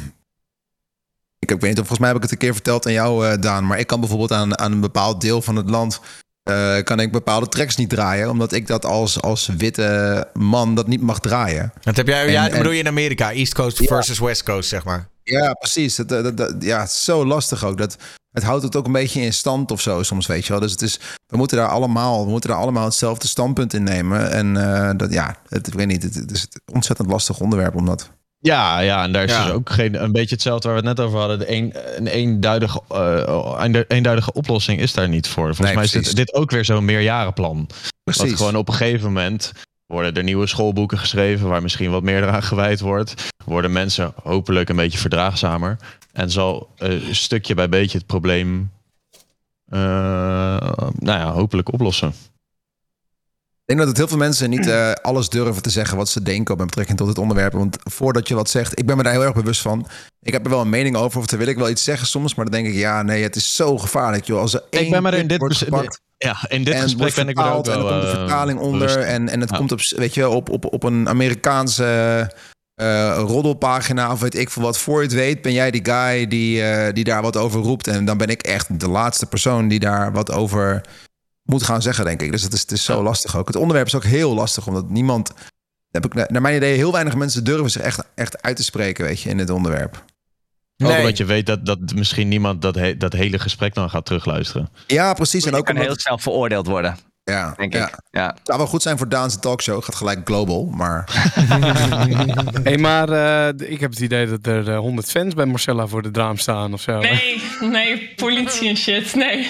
ik, 1.41 1.51
ik 1.51 1.61
weet 1.61 1.71
niet, 1.71 1.81
of 1.81 1.87
volgens 1.87 1.99
mij 1.99 2.09
heb 2.09 2.17
ik 2.17 2.23
het 2.23 2.33
een 2.33 2.39
keer 2.39 2.53
verteld 2.55 2.87
aan 2.87 2.93
jou, 2.93 3.27
eh, 3.27 3.41
Daan, 3.41 3.67
maar 3.67 3.79
ik 3.79 3.87
kan 3.87 4.01
bijvoorbeeld 4.01 4.33
aan, 4.33 4.59
aan 4.59 4.73
een 4.73 4.81
bepaald 4.81 5.21
deel 5.21 5.43
van 5.43 5.57
het 5.57 5.71
land 5.71 6.01
eh, 6.43 6.83
kan 6.83 7.01
ik 7.01 7.13
bepaalde 7.13 7.49
tracks 7.49 7.77
niet 7.77 7.89
draaien, 7.89 8.31
omdat 8.31 8.53
ik 8.53 8.67
dat 8.67 8.85
als, 8.85 9.21
als 9.23 9.47
witte 9.47 10.29
man 10.33 10.75
dat 10.75 10.87
niet 10.87 11.01
mag 11.01 11.21
draaien. 11.21 11.73
dat 11.83 11.97
heb 11.97 12.07
jij. 12.07 12.27
En- 12.27 12.33
ja, 12.33 12.49
en- 12.51 12.57
bedoel 12.57 12.73
je 12.73 12.79
in 12.79 12.87
Amerika. 12.87 13.33
East 13.33 13.55
Coast 13.55 13.79
Ja. 13.79 13.87
versus 13.87 14.19
West 14.19 14.43
Coast, 14.43 14.69
zeg 14.69 14.85
maar. 14.85 15.09
Ja, 15.23 15.53
precies. 15.53 15.97
Dat, 15.97 16.09
dat, 16.09 16.37
dat- 16.37 16.55
ja, 16.59 16.81
het 16.81 16.89
is 16.89 17.05
zo 17.05 17.27
lastig 17.27 17.65
ook. 17.65 17.79
Dat, 17.79 17.97
het 18.33 18.43
houdt 18.43 18.63
het 18.63 18.77
ook 18.77 18.87
een 18.87 18.93
beetje 18.93 19.21
in 19.21 19.33
stand 19.33 19.71
of 19.71 19.81
zo 19.81 20.03
soms, 20.03 20.27
weet 20.27 20.45
je 20.47 20.53
wel. 20.53 20.61
Dus 20.61 20.71
het 20.71 20.83
is, 20.83 21.01
we 21.27 21.37
moeten 21.37 21.57
daar 21.57 21.69
allemaal, 21.69 22.25
we 22.25 22.31
moeten 22.31 22.51
daar 22.51 22.59
allemaal 22.59 22.85
hetzelfde 22.85 23.27
standpunt 23.29 23.75
in 23.75 23.83
nemen. 23.83 24.31
En 24.31 24.57
eh, 24.75 24.91
dat, 24.97 25.13
ja, 25.13 25.37
het, 25.49 25.67
ik 25.67 25.75
weet 25.75 25.87
niet, 25.87 26.03
het, 26.03 26.15
het 26.15 26.31
is 26.31 26.43
een 26.51 26.75
ontzettend 26.75 27.09
lastig 27.11 27.41
onderwerp 27.41 27.75
om 27.75 27.87
dat... 27.87 28.11
Ja, 28.43 28.81
ja, 28.81 29.03
en 29.03 29.13
daar 29.13 29.25
is 29.25 29.31
Ja. 29.31 29.45
dus 29.45 29.53
ook 29.53 29.71
geen, 29.71 30.03
een 30.03 30.13
beetje 30.13 30.35
hetzelfde 30.35 30.69
waar 30.69 30.83
we 30.83 30.89
het 30.89 30.97
net 30.97 31.07
over 31.07 31.19
hadden. 31.19 31.39
De 31.39 31.53
een, 31.53 31.75
een 31.97 32.07
eenduidige, 32.07 32.81
een 33.59 33.85
eenduidige 33.89 34.33
oplossing 34.33 34.81
is 34.81 34.93
daar 34.93 35.09
niet 35.09 35.29
voor. 35.29 35.45
Volgens 35.45 35.67
Nee, 35.67 35.75
mij 35.75 35.85
is 35.85 35.91
dit, 35.91 36.17
dit 36.17 36.35
ook 36.35 36.51
weer 36.51 36.65
zo'n 36.65 36.85
meerjarenplan. 36.85 37.69
Precies. 38.05 38.29
Dat 38.31 38.39
gewoon 38.39 38.57
op 38.57 38.69
een 38.69 38.75
gegeven 38.75 39.07
moment 39.07 39.53
worden 39.87 40.15
er 40.15 40.23
nieuwe 40.23 40.47
schoolboeken 40.47 40.99
geschreven 40.99 41.49
waar 41.49 41.63
misschien 41.63 41.91
wat 41.91 42.03
meer 42.03 42.23
eraan 42.23 42.43
gewijd 42.43 42.81
wordt. 42.81 43.15
Worden 43.45 43.73
mensen 43.73 44.13
hopelijk 44.23 44.69
een 44.69 44.77
beetje 44.77 44.99
verdraagzamer. 44.99 45.77
En 46.13 46.31
zal 46.31 46.75
stukje 47.11 47.55
bij 47.55 47.69
beetje 47.69 47.99
het 47.99 48.07
probleem 48.07 48.71
eh, 49.69 49.79
nou 50.99 51.19
ja, 51.19 51.33
hopelijk 51.33 51.73
oplossen. 51.73 52.15
Ik 53.71 53.77
denk 53.77 53.89
dat 53.89 53.99
het 53.99 54.09
heel 54.09 54.19
veel 54.19 54.27
mensen 54.27 54.51
niet 54.51 54.67
eh, 54.67 54.93
alles 54.93 55.29
durven 55.29 55.63
te 55.63 55.71
zeggen 55.71 55.97
wat 55.97 56.09
ze 56.09 56.23
denken 56.23 56.57
met 56.57 56.67
betrekking 56.67 56.99
tot 56.99 57.09
het 57.09 57.19
onderwerp. 57.19 57.53
Want 57.53 57.77
voordat 57.83 58.29
je 58.29 58.35
wat 58.35 58.51
zegt, 58.51 58.79
ik 58.79 58.87
ben 58.87 58.97
me 58.97 59.03
daar 59.03 59.13
heel 59.13 59.23
erg 59.23 59.35
bewust 59.35 59.61
van. 59.61 59.87
Ik 60.23 60.33
heb 60.33 60.45
er 60.45 60.51
wel 60.51 60.61
een 60.61 60.69
mening 60.69 60.97
over, 60.97 61.19
of 61.19 61.27
dan 61.27 61.39
wil 61.39 61.49
ik 61.49 61.57
wel 61.57 61.69
iets 61.71 61.85
zeggen 61.85 62.07
soms. 62.07 62.35
Maar 62.35 62.45
dan 62.45 62.55
denk 62.55 62.67
ik, 62.67 62.75
ja, 62.75 63.03
nee, 63.03 63.23
het 63.23 63.37
is 63.37 63.57
zo 63.57 63.79
gevaarlijk, 63.79 64.25
joh. 64.25 64.41
Als 64.41 64.55
er 64.55 64.63
één 64.71 64.91
ben 64.91 65.03
me 65.03 65.11
er 65.11 65.19
in 65.19 65.27
dit 65.27 65.39
wordt 65.39 65.57
gepakt 65.57 66.01
Ja, 66.17 66.37
in 66.49 66.65
dit 66.65 66.81
gesprek 66.81 67.15
ben 67.15 67.29
ik 67.29 67.39
er 67.39 67.45
ook 67.53 67.65
vertaald 67.65 67.69
en 67.69 67.83
wel 67.85 67.87
er 67.87 67.93
komt 67.93 68.03
een 68.05 68.11
eh, 68.13 68.19
vertaling 68.19 68.59
onder. 68.59 68.87
bewust. 68.89 69.07
En, 69.09 69.29
en 69.29 69.41
het 69.41 69.51
Ja. 69.51 69.57
komt 69.57 69.73
op, 69.73 69.81
weet 69.89 70.15
je, 70.15 70.29
op, 70.29 70.49
op, 70.49 70.73
op 70.73 70.83
een 70.83 71.09
Amerikaanse 71.09 71.85
eh, 72.75 73.19
roddelpagina 73.27 74.13
of 74.13 74.21
weet 74.21 74.35
ik 74.39 74.51
veel 74.51 74.63
wat. 74.63 74.79
Voor 74.79 74.99
je 74.99 75.05
het 75.07 75.15
weet 75.15 75.43
ben 75.43 75.53
jij 75.53 75.71
die 75.71 75.85
guy 75.85 76.27
die, 76.29 76.63
die 76.93 77.05
daar 77.05 77.23
wat 77.23 77.37
over 77.37 77.61
roept. 77.61 77.87
En 77.87 78.05
dan 78.05 78.17
ben 78.19 78.29
ik 78.29 78.43
echt 78.43 78.81
de 78.81 78.89
laatste 78.89 79.27
persoon 79.27 79.69
die 79.69 79.81
daar 79.81 80.13
wat 80.13 80.33
over 80.33 80.83
moet 81.43 81.63
gaan 81.63 81.83
zeggen, 81.83 82.05
denk 82.05 82.23
ik. 82.23 82.31
Dus 82.31 82.43
het 82.43 82.53
is, 82.53 82.61
het 82.61 82.73
is 82.73 82.85
zo 82.85 83.03
lastig 83.03 83.37
ook. 83.37 83.47
Het 83.47 83.57
onderwerp 83.57 83.87
is 83.87 83.95
ook 83.95 84.05
heel 84.05 84.35
lastig, 84.35 84.67
omdat 84.67 84.89
niemand... 84.89 85.33
Heb 85.91 86.05
ik, 86.05 86.15
naar 86.31 86.43
mijn 86.43 86.57
idee, 86.57 86.77
heel 86.77 86.93
weinig 86.93 87.15
mensen 87.15 87.45
durven 87.45 87.71
zich 87.71 87.83
echt, 87.83 88.03
echt 88.15 88.43
uit 88.43 88.57
te 88.57 88.63
spreken, 88.63 89.05
weet 89.05 89.21
je, 89.21 89.29
in 89.29 89.37
dit 89.37 89.51
onderwerp. 89.51 89.95
Ook 89.97 90.89
Nee. 90.89 90.99
omdat 90.99 91.17
je 91.17 91.25
weet 91.25 91.47
dat, 91.47 91.67
dat 91.67 91.79
misschien 91.95 92.29
niemand 92.29 92.63
dat, 92.63 92.75
he- 92.75 92.97
dat 92.97 93.13
hele 93.13 93.39
gesprek 93.39 93.75
dan 93.75 93.91
gaat 93.91 94.05
terugluisteren. 94.05 94.69
Ja, 94.87 95.15
precies. 95.15 95.45
En 95.45 95.55
ook 95.55 95.65
kan 95.65 95.75
omdat, 95.75 95.89
heel 95.91 95.99
snel 96.01 96.19
veroordeeld 96.19 96.67
worden. 96.67 96.97
Ja, 97.31 97.55
denk 97.57 97.73
ja. 97.73 97.87
ik. 97.89 97.95
Ja. 98.11 98.37
Zou 98.43 98.59
wel 98.59 98.67
goed 98.67 98.83
zijn 98.83 98.99
voor 98.99 99.09
Daan's 99.09 99.41
talkshow. 99.41 99.85
Gaat 99.85 99.95
gelijk 99.95 100.21
global, 100.25 100.65
maar... 100.75 101.05
Hey, 102.63 102.79
maar 102.79 103.09
eh, 103.09 103.71
ik 103.71 103.81
heb 103.81 103.91
het 103.91 104.01
idee 104.01 104.27
dat 104.27 104.47
er 104.47 104.71
eh, 104.71 104.79
100 104.79 105.11
fans 105.11 105.35
bij 105.35 105.45
Marcella 105.47 105.87
voor 105.87 106.03
de 106.03 106.11
draam 106.11 106.37
staan 106.39 106.73
of 106.73 106.81
zo. 106.81 106.99
Nee, 106.99 107.43
nee, 107.61 108.13
politie 108.17 108.69
en 108.69 108.77
shit. 108.77 109.15
Nee. 109.15 109.47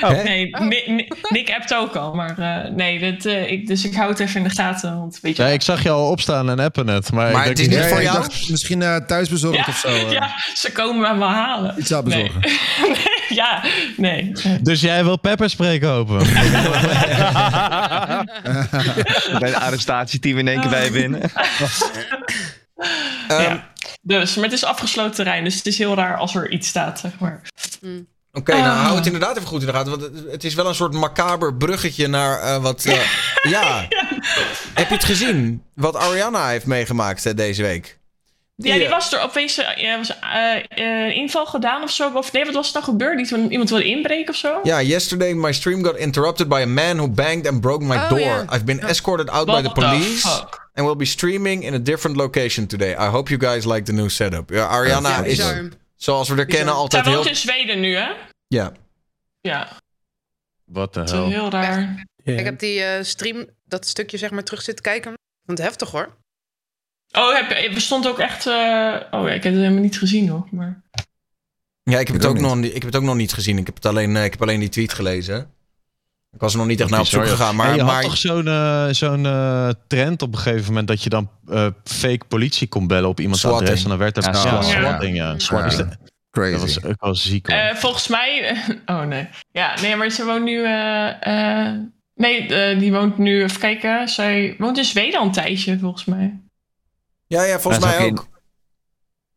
Oh. 0.00 0.22
nee 0.24 0.50
Nick, 0.58 1.14
Nick, 1.28 1.50
appt 1.54 1.74
ook 1.74 1.94
al. 1.96 2.14
Maar 2.14 2.38
eh, 2.38 2.70
nee, 2.70 3.12
dat, 3.12 3.24
eh, 3.24 3.50
ik, 3.50 3.66
dus 3.66 3.84
ik 3.84 3.94
hou 3.94 4.10
het 4.10 4.20
even 4.20 4.36
in 4.36 4.48
de 4.48 4.54
gaten. 4.54 4.98
Want 4.98 5.18
weet 5.22 5.36
je 5.36 5.42
Ja, 5.42 5.48
ik 5.48 5.62
zag 5.62 5.82
je 5.82 5.90
al 5.90 6.10
opstaan 6.10 6.50
en 6.50 6.58
appen 6.58 6.86
net. 6.86 7.12
Maar, 7.12 7.32
Maar 7.32 7.42
ik 7.42 7.48
het 7.48 7.58
is 7.58 7.68
niet 7.68 7.78
voor 7.78 7.96
ik 7.98 8.02
jou? 8.02 8.16
dacht 8.18 8.48
misschien 8.50 8.82
eh, 8.82 8.96
thuisbezorgd 8.96 9.56
Ja, 9.58 9.64
of 9.68 9.76
zo. 9.76 10.10
ja, 10.10 10.30
ze 10.54 10.72
komen 10.72 11.18
wel 11.18 11.28
halen. 11.28 11.74
Iets 11.78 11.88
zou 11.88 12.04
bezorgen. 12.04 12.40
Nee. 12.40 12.54
Nee, 13.28 13.36
ja, 13.38 13.62
nee. 13.96 14.32
Dus 14.62 14.80
jij 14.80 15.04
wil 15.04 15.18
pepperspray 15.18 15.78
kopen? 15.78 16.18
Bij 19.40 19.48
het 19.50 19.54
arrestatieteam 19.54 20.38
in 20.38 20.48
één 20.48 20.60
keer 20.60 20.70
bij 20.70 20.84
je 20.84 20.90
binnen. 20.90 21.20
Ehm, 23.28 23.42
ja. 23.42 23.70
Dus, 24.02 24.34
maar 24.34 24.44
het 24.44 24.52
is 24.52 24.64
afgesloten 24.64 25.14
terrein. 25.14 25.44
Dus 25.44 25.54
het 25.54 25.66
is 25.66 25.78
heel 25.78 25.94
raar 25.94 26.16
als 26.16 26.34
er 26.34 26.50
iets 26.50 26.68
staat, 26.68 26.98
zeg 27.00 27.18
maar. 27.18 27.40
Oké, 28.32 28.52
nou 28.52 28.64
Ah. 28.64 28.82
hou 28.82 28.96
het 28.96 29.06
inderdaad 29.06 29.36
even 29.36 29.48
goed 29.48 29.60
in 29.60 29.66
de 29.66 29.72
gaten. 29.72 29.90
Want 29.90 30.02
het- 30.02 30.32
het 30.32 30.44
is 30.44 30.54
wel 30.54 30.68
een 30.68 30.74
soort 30.74 30.92
macaber 30.92 31.54
bruggetje 31.56 32.06
naar 32.06 32.40
eh, 32.40 32.62
wat... 32.62 32.84
eh, 32.84 33.00
ja. 33.54 33.86
Heb 34.74 34.88
je 34.88 34.94
het 34.94 35.04
gezien? 35.04 35.62
Wat 35.74 35.96
Ariana 35.96 36.48
heeft 36.48 36.66
meegemaakt 36.66 37.26
eh, 37.26 37.34
deze 37.34 37.62
week? 37.62 37.98
Ja, 38.56 38.74
die 38.78 38.88
was 38.88 39.12
er 39.12 39.20
opeens 39.22 39.58
eh, 39.58 39.76
ja, 39.76 39.96
was, 39.96 40.18
eh, 40.18 40.54
eh, 41.06 41.16
inval 41.16 41.46
gedaan 41.46 41.82
of 41.82 41.90
zo. 41.90 42.10
Of 42.14 42.32
nee, 42.32 42.44
wat 42.44 42.54
was 42.54 42.66
er 42.66 42.72
nou 42.72 42.84
gebeurd? 42.84 43.16
Die 43.16 43.26
toen 43.26 43.50
iemand 43.50 43.68
wilde 43.70 43.84
inbreken 43.84 44.28
of 44.30 44.36
zo? 44.36 44.60
Ja, 44.62 44.82
yesterday 44.82 45.32
my 45.32 45.52
stream 45.52 45.84
got 45.84 45.96
interrupted 45.96 46.48
by 46.48 46.60
a 46.60 46.66
man 46.66 46.96
who 46.96 47.08
banged 47.08 47.46
and 47.46 47.60
broke 47.60 47.84
my 47.84 47.96
Oh, 47.96 48.08
door. 48.08 48.44
I've 48.54 48.64
been 48.64 48.80
escorted 48.80 49.28
out 49.30 49.46
by 49.46 49.52
What 49.52 49.62
the 49.62 49.68
the 49.68 49.80
police 49.80 50.20
fuck? 50.28 50.70
and 50.74 50.86
will 50.86 50.96
be 50.96 51.04
streaming 51.04 51.62
in 51.64 51.74
a 51.74 51.78
different 51.82 52.16
location 52.16 52.66
today. 52.66 52.90
I 52.92 53.08
hope 53.10 53.30
you 53.30 53.40
guys 53.50 53.64
like 53.64 53.82
the 53.84 53.92
new 53.92 54.08
setup. 54.08 54.50
Ja, 54.50 54.66
Ariana 54.66 55.08
Ja, 55.08 55.24
is, 55.24 55.42
zoals 55.96 56.28
we 56.28 56.36
er 56.36 56.46
kennen, 56.46 56.74
altijd 56.74 57.02
Zij 57.04 57.12
heel... 57.12 57.22
woont 57.22 57.34
in 57.34 57.40
Zweden 57.40 57.80
nu, 57.80 57.94
hè? 57.96 58.08
Ja. 58.46 58.72
Ja, 59.40 59.68
Wat 60.64 60.94
de 60.94 61.00
hel. 61.00 61.28
heel 61.28 61.50
raar. 61.50 62.04
Ik 62.24 62.44
heb 62.44 62.58
die 62.58 62.82
eh, 62.82 63.02
stream, 63.04 63.46
dat 63.64 63.86
stukje 63.86 64.18
zeg 64.18 64.30
maar, 64.30 64.42
terug 64.44 64.62
zitten 64.62 64.84
kijken. 64.84 65.12
Ik 65.12 65.18
vond 65.46 65.58
het 65.58 65.66
heftig 65.66 65.90
hoor. 65.90 66.16
Oh, 67.16 67.34
heb, 67.34 67.74
er 67.74 67.80
stond 67.80 68.08
ook 68.08 68.18
echt... 68.18 68.46
eh, 68.46 68.94
Oh, 69.10 69.26
ja, 69.28 69.32
ik 69.34 69.42
heb 69.42 69.52
het 69.52 69.62
helemaal 69.62 69.82
niet 69.82 69.98
gezien 69.98 70.24
nog. 70.24 70.50
Maar... 70.50 70.82
Ja, 71.82 71.98
ik 71.98 72.06
heb, 72.06 72.16
Ik 72.16 72.22
het 72.22 72.30
ook 72.30 72.36
ook 72.36 72.42
nog, 72.42 72.56
niet- 72.56 72.66
ik 72.74 72.82
heb 72.82 72.82
het 72.92 72.96
ook 72.96 73.02
nog 73.02 73.14
niet 73.16 73.32
gezien. 73.32 73.58
Ik 73.58 73.66
heb, 73.66 73.74
het 73.74 73.86
alleen, 73.86 74.16
eh, 74.16 74.24
ik 74.24 74.30
heb 74.32 74.42
alleen 74.42 74.60
die 74.60 74.68
tweet 74.68 74.92
gelezen. 74.92 75.38
Ik 76.32 76.40
was 76.42 76.52
er 76.52 76.58
nog 76.58 76.66
niet 76.66 76.80
echt 76.80 76.90
naar 76.90 77.00
op 77.00 77.06
zoek 77.06 77.26
gegaan. 77.26 77.56
Maar, 77.56 77.74
je 77.74 77.82
had 77.82 78.02
toch 78.02 78.16
zo'n 78.16 78.46
eh, 78.48 78.86
zo'n 78.90 79.26
eh, 79.26 79.68
trend 79.86 80.22
op 80.22 80.32
een 80.32 80.38
gegeven 80.40 80.66
moment 80.66 80.88
dat 80.88 81.02
je 81.02 81.08
dan 81.10 81.30
eh, 81.48 81.66
fake 81.84 82.24
politie 82.28 82.66
kon 82.68 82.86
bellen 82.86 83.08
op 83.08 83.20
iemands 83.20 83.40
Swatting. 83.40 83.62
adres 83.68 83.82
en 83.82 83.88
dan 83.88 83.98
werd 83.98 84.16
er 84.16 84.22
Ja, 84.22 84.30
ja, 84.30 84.62
swatting. 84.62 85.16
ja. 85.16 85.38
Swatting. 85.38 85.88
Dat- 85.88 85.98
Crazy. 86.30 86.50
Dat 86.52 86.60
was 86.60 86.84
ook 86.84 87.04
wel 87.04 87.14
ziek 87.14 87.46
hoor. 87.50 87.58
Eh, 87.58 87.74
volgens 87.74 88.08
mij... 88.08 88.56
oh, 88.86 89.02
nee. 89.02 89.28
Ja, 89.50 89.74
nee, 89.80 89.96
maar 89.96 90.10
ze 90.10 90.24
woont 90.24 90.44
nu... 90.44 90.64
eh, 90.64 91.66
eh, 91.68 91.74
nee, 92.14 92.46
eh, 92.54 92.78
die 92.78 92.92
woont 92.92 93.18
nu... 93.18 93.42
Even 93.42 93.60
kijken. 93.60 94.08
Zij 94.08 94.54
woont 94.58 94.78
in 94.78 94.84
Zweden 94.84 95.20
al 95.20 95.26
een 95.26 95.32
tijdje, 95.32 95.78
volgens 95.78 96.04
mij. 96.04 96.40
Ja, 97.26 97.42
ja, 97.42 97.60
volgens 97.60 97.84
mij 97.84 97.98
ook 97.98 98.18
ook. 98.18 98.28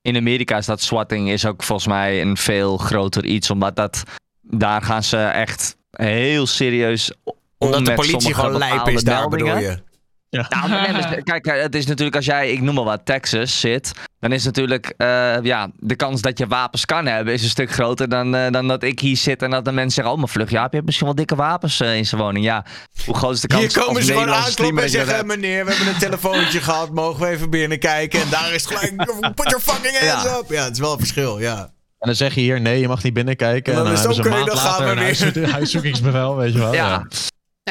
In 0.01 0.15
Amerika 0.15 0.57
is 0.57 0.65
dat 0.65 0.81
swatting 0.81 1.29
is 1.29 1.45
ook 1.45 1.63
volgens 1.63 1.87
mij 1.87 2.21
een 2.21 2.37
veel 2.37 2.77
groter 2.77 3.25
iets. 3.25 3.49
Omdat 3.49 3.75
dat, 3.75 4.03
daar 4.41 4.81
gaan 4.81 5.03
ze 5.03 5.17
echt 5.17 5.77
heel 5.91 6.47
serieus 6.47 7.13
om 7.23 7.33
Omdat 7.57 7.85
de 7.85 7.93
politie 7.93 8.33
gewoon 8.33 8.57
lijp 8.57 8.87
is 8.87 9.03
daar, 9.03 9.27
bedoel 9.27 9.57
je? 9.57 9.87
Nou, 10.29 10.69
nee, 10.69 10.91
maar 10.91 11.21
kijk, 11.23 11.47
eh, 11.47 11.61
het 11.61 11.75
is 11.75 11.85
natuurlijk 11.85 12.15
als 12.15 12.25
jij, 12.25 12.51
ik 12.51 12.61
noem 12.61 12.75
maar 12.75 12.83
wat, 12.83 13.05
Texas 13.05 13.59
zit, 13.59 13.91
dan 14.19 14.31
is 14.31 14.45
natuurlijk, 14.45 14.93
eh, 14.97 15.41
ja, 15.41 15.69
de 15.75 15.95
kans 15.95 16.21
dat 16.21 16.37
je 16.37 16.47
wapens 16.47 16.85
kan 16.85 17.05
hebben 17.05 17.33
is 17.33 17.43
een 17.43 17.49
stuk 17.49 17.71
groter 17.71 18.09
dan, 18.09 18.35
eh, 18.35 18.51
dan 18.51 18.67
dat 18.67 18.83
ik 18.83 18.99
hier 18.99 19.17
zit 19.17 19.41
en 19.41 19.49
dat 19.49 19.65
de 19.65 19.71
mensen 19.71 19.91
zeggen, 19.91 20.13
oh, 20.13 20.19
maar 20.19 20.29
vlug, 20.29 20.49
ja, 20.49 20.61
je 20.61 20.67
hebt 20.71 20.85
misschien 20.85 21.05
wel 21.05 21.15
dikke 21.15 21.35
wapens 21.35 21.81
in 21.81 22.05
zijn 22.05 22.21
woning. 22.21 22.45
Ja, 22.45 22.65
hoe 23.05 23.15
groot 23.15 23.33
is 23.33 23.41
de 23.41 23.47
kans 23.47 23.61
Hier 23.61 23.83
komen 23.83 24.03
ze 24.03 24.11
gewoon 24.11 24.33
aankloppen 24.33 24.83
en 24.83 24.89
zeggen... 24.89 25.27
meneer, 25.27 25.65
we 25.65 25.71
hebben 25.73 25.93
een 25.93 25.99
telefoontje 25.99 26.61
gehad. 26.69 26.93
Mogen 26.93 27.21
we 27.21 27.27
even 27.27 27.49
binnenkijken? 27.49 28.21
En 28.21 28.29
daar 28.29 28.53
is 28.53 28.65
gelijk... 28.65 28.95
Put 29.35 29.49
your 29.49 29.59
fucking 29.59 29.97
hands 29.97 30.23
Ja. 30.23 30.37
up. 30.37 30.49
Ja, 30.49 30.63
het 30.63 30.73
is 30.73 30.79
wel 30.79 30.91
een 30.91 30.99
verschil, 30.99 31.39
ja. 31.39 31.57
En 31.99 32.07
dan 32.07 32.15
zeg 32.15 32.35
je 32.35 32.41
hier, 32.41 32.61
nee, 32.61 32.79
je 32.79 32.87
mag 32.87 33.03
niet 33.03 33.13
binnenkijken. 33.13 33.73
En 33.73 33.79
En 33.79 33.85
dan 33.85 33.93
dan, 33.93 33.93
is 33.93 33.99
het 33.99 34.15
hebben 34.15 34.23
ze 34.23 34.29
een 34.29 34.35
maand 34.35 34.47
dan 34.47 34.57
gaan 34.57 34.95
later 34.95 35.35
we 35.35 35.41
een 35.41 35.51
huiszoekingsbevel, 35.59 36.35
weet 36.35 36.53
je 36.53 36.59
wel. 36.59 36.73
Ja. 36.73 36.85
Ja. 36.87 37.07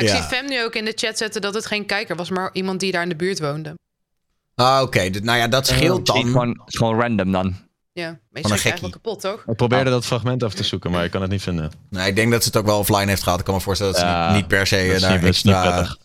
Nou, 0.01 0.11
ik 0.13 0.17
Ja. 0.17 0.29
zie 0.29 0.37
Fem 0.37 0.49
nu 0.49 0.63
ook 0.65 0.75
in 0.75 0.85
de 0.85 0.93
chat 0.95 1.19
zetten 1.19 1.41
dat 1.41 1.55
het 1.55 1.67
geen 1.67 1.87
kijker 1.87 2.17
was, 2.17 2.31
maar 2.31 2.51
iemand 2.53 2.81
die 2.81 2.93
daar 2.93 3.03
in 3.03 3.09
de 3.09 3.17
buurt 3.17 3.39
woonde. 3.41 3.75
Ah, 4.55 4.83
oké. 4.83 5.09
Nou 5.09 5.39
ja, 5.39 5.49
dat 5.49 5.67
scheelt 5.67 6.07
Zie 6.09 6.17
je 6.17 6.23
dan. 6.23 6.33
gewoon, 6.33 6.49
het 6.49 6.69
is 6.73 6.77
gewoon 6.77 7.01
random 7.01 7.33
dan. 7.33 7.57
Ja, 7.93 8.19
meestal 8.31 8.55
is 8.55 8.65
eigenlijk 8.65 8.81
wel 8.81 8.91
kapot, 9.15 9.21
toch? 9.21 9.45
Ik 9.47 9.57
probeerde 9.57 9.91
dat 9.91 10.05
fragment 10.07 10.43
even 10.43 10.57
te 10.57 10.65
zoeken, 10.65 10.91
maar 10.91 11.05
ik 11.05 11.11
kan 11.11 11.23
het 11.23 11.31
niet 11.31 11.43
vinden. 11.43 11.71
Nee, 11.91 12.09
ik 12.09 12.17
denk 12.17 12.31
dat 12.33 12.43
ze 12.43 12.49
het 12.49 12.57
ook 12.57 12.67
wel 12.67 12.79
offline 12.79 13.07
heeft 13.07 13.23
gehad. 13.23 13.39
Ik 13.39 13.45
kan 13.45 13.55
me 13.55 13.61
voorstellen 13.61 13.93
dat 13.93 14.03
ze 14.03 14.07
Ja, 14.09 14.27
niet, 14.27 14.37
niet 14.37 14.49
per 14.49 14.67
se 14.67 14.77
dat 14.77 14.85
eh, 14.87 14.95
is 14.95 15.01
daar 15.01 15.11
niet- 15.13 15.21
dat 15.21 15.31
is 15.35 15.43
niet 15.43 15.55
extra... 15.55 15.73
prettig. 15.73 15.97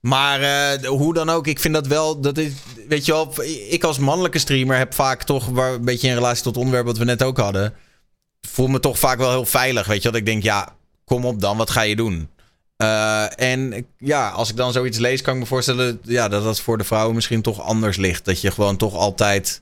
Maar 0.00 0.40
eh, 0.40 0.88
hoe 0.88 1.14
dan 1.14 1.30
ook, 1.30 1.46
ik 1.46 1.60
vind 1.60 1.74
dat 1.74 1.86
wel... 1.86 2.20
Dat 2.20 2.38
is, 2.38 2.52
weet 2.88 3.06
je 3.06 3.12
wel, 3.12 3.32
ik 3.68 3.84
als 3.84 3.98
mannelijke 3.98 4.38
streamer 4.38 4.76
heb 4.76 4.94
vaak 4.94 5.22
toch... 5.22 5.46
Waar, 5.46 5.72
een 5.72 5.84
beetje 5.84 6.08
in 6.08 6.14
relatie 6.14 6.42
tot 6.42 6.54
het 6.54 6.62
onderwerp 6.64 6.86
wat 6.86 6.98
we 6.98 7.04
net 7.04 7.22
ook 7.22 7.38
hadden... 7.38 7.74
voel 8.40 8.66
me 8.66 8.80
toch 8.80 8.98
vaak 8.98 9.18
wel 9.18 9.30
heel 9.30 9.46
veilig, 9.46 9.86
weet 9.86 9.96
je 9.96 10.02
wel. 10.02 10.12
Dat 10.12 10.20
ik 10.20 10.26
denk, 10.26 10.42
ja, 10.42 10.74
kom 11.04 11.24
op 11.24 11.40
dan, 11.40 11.56
wat 11.56 11.70
ga 11.70 11.80
je 11.82 11.96
doen? 11.96 12.28
Eh, 12.80 13.40
en 13.40 13.86
ja, 13.98 14.28
als 14.28 14.50
ik 14.50 14.56
dan 14.56 14.72
zoiets 14.72 14.98
lees, 14.98 15.22
kan 15.22 15.34
ik 15.34 15.40
me 15.40 15.46
voorstellen... 15.46 16.00
Ja, 16.02 16.28
dat 16.28 16.44
dat 16.44 16.60
voor 16.60 16.78
de 16.78 16.84
vrouwen 16.84 17.14
misschien 17.14 17.42
toch 17.42 17.60
anders 17.60 17.96
ligt. 17.96 18.24
Dat 18.24 18.40
je 18.40 18.50
gewoon 18.50 18.76
toch 18.76 18.94
altijd 18.94 19.60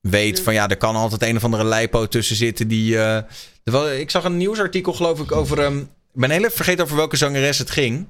weet 0.00 0.40
van... 0.40 0.54
Ja, 0.54 0.68
er 0.68 0.76
kan 0.76 0.96
altijd 0.96 1.22
een 1.22 1.36
of 1.36 1.44
andere 1.44 1.64
lijpo 1.64 2.06
tussen 2.06 2.36
zitten 2.36 2.68
die... 2.68 2.98
eh, 2.98 3.98
ik 3.98 4.10
zag 4.10 4.24
een 4.24 4.36
nieuwsartikel, 4.36 4.92
geloof 4.92 5.20
ik, 5.20 5.32
over... 5.32 5.58
ehm, 5.58 5.78
ik 5.78 5.86
ben 6.12 6.30
heel 6.30 6.38
even 6.44 6.56
vergeten 6.56 6.84
over 6.84 6.96
welke 6.96 7.16
zangeres 7.16 7.58
het 7.58 7.70
ging. 7.70 8.06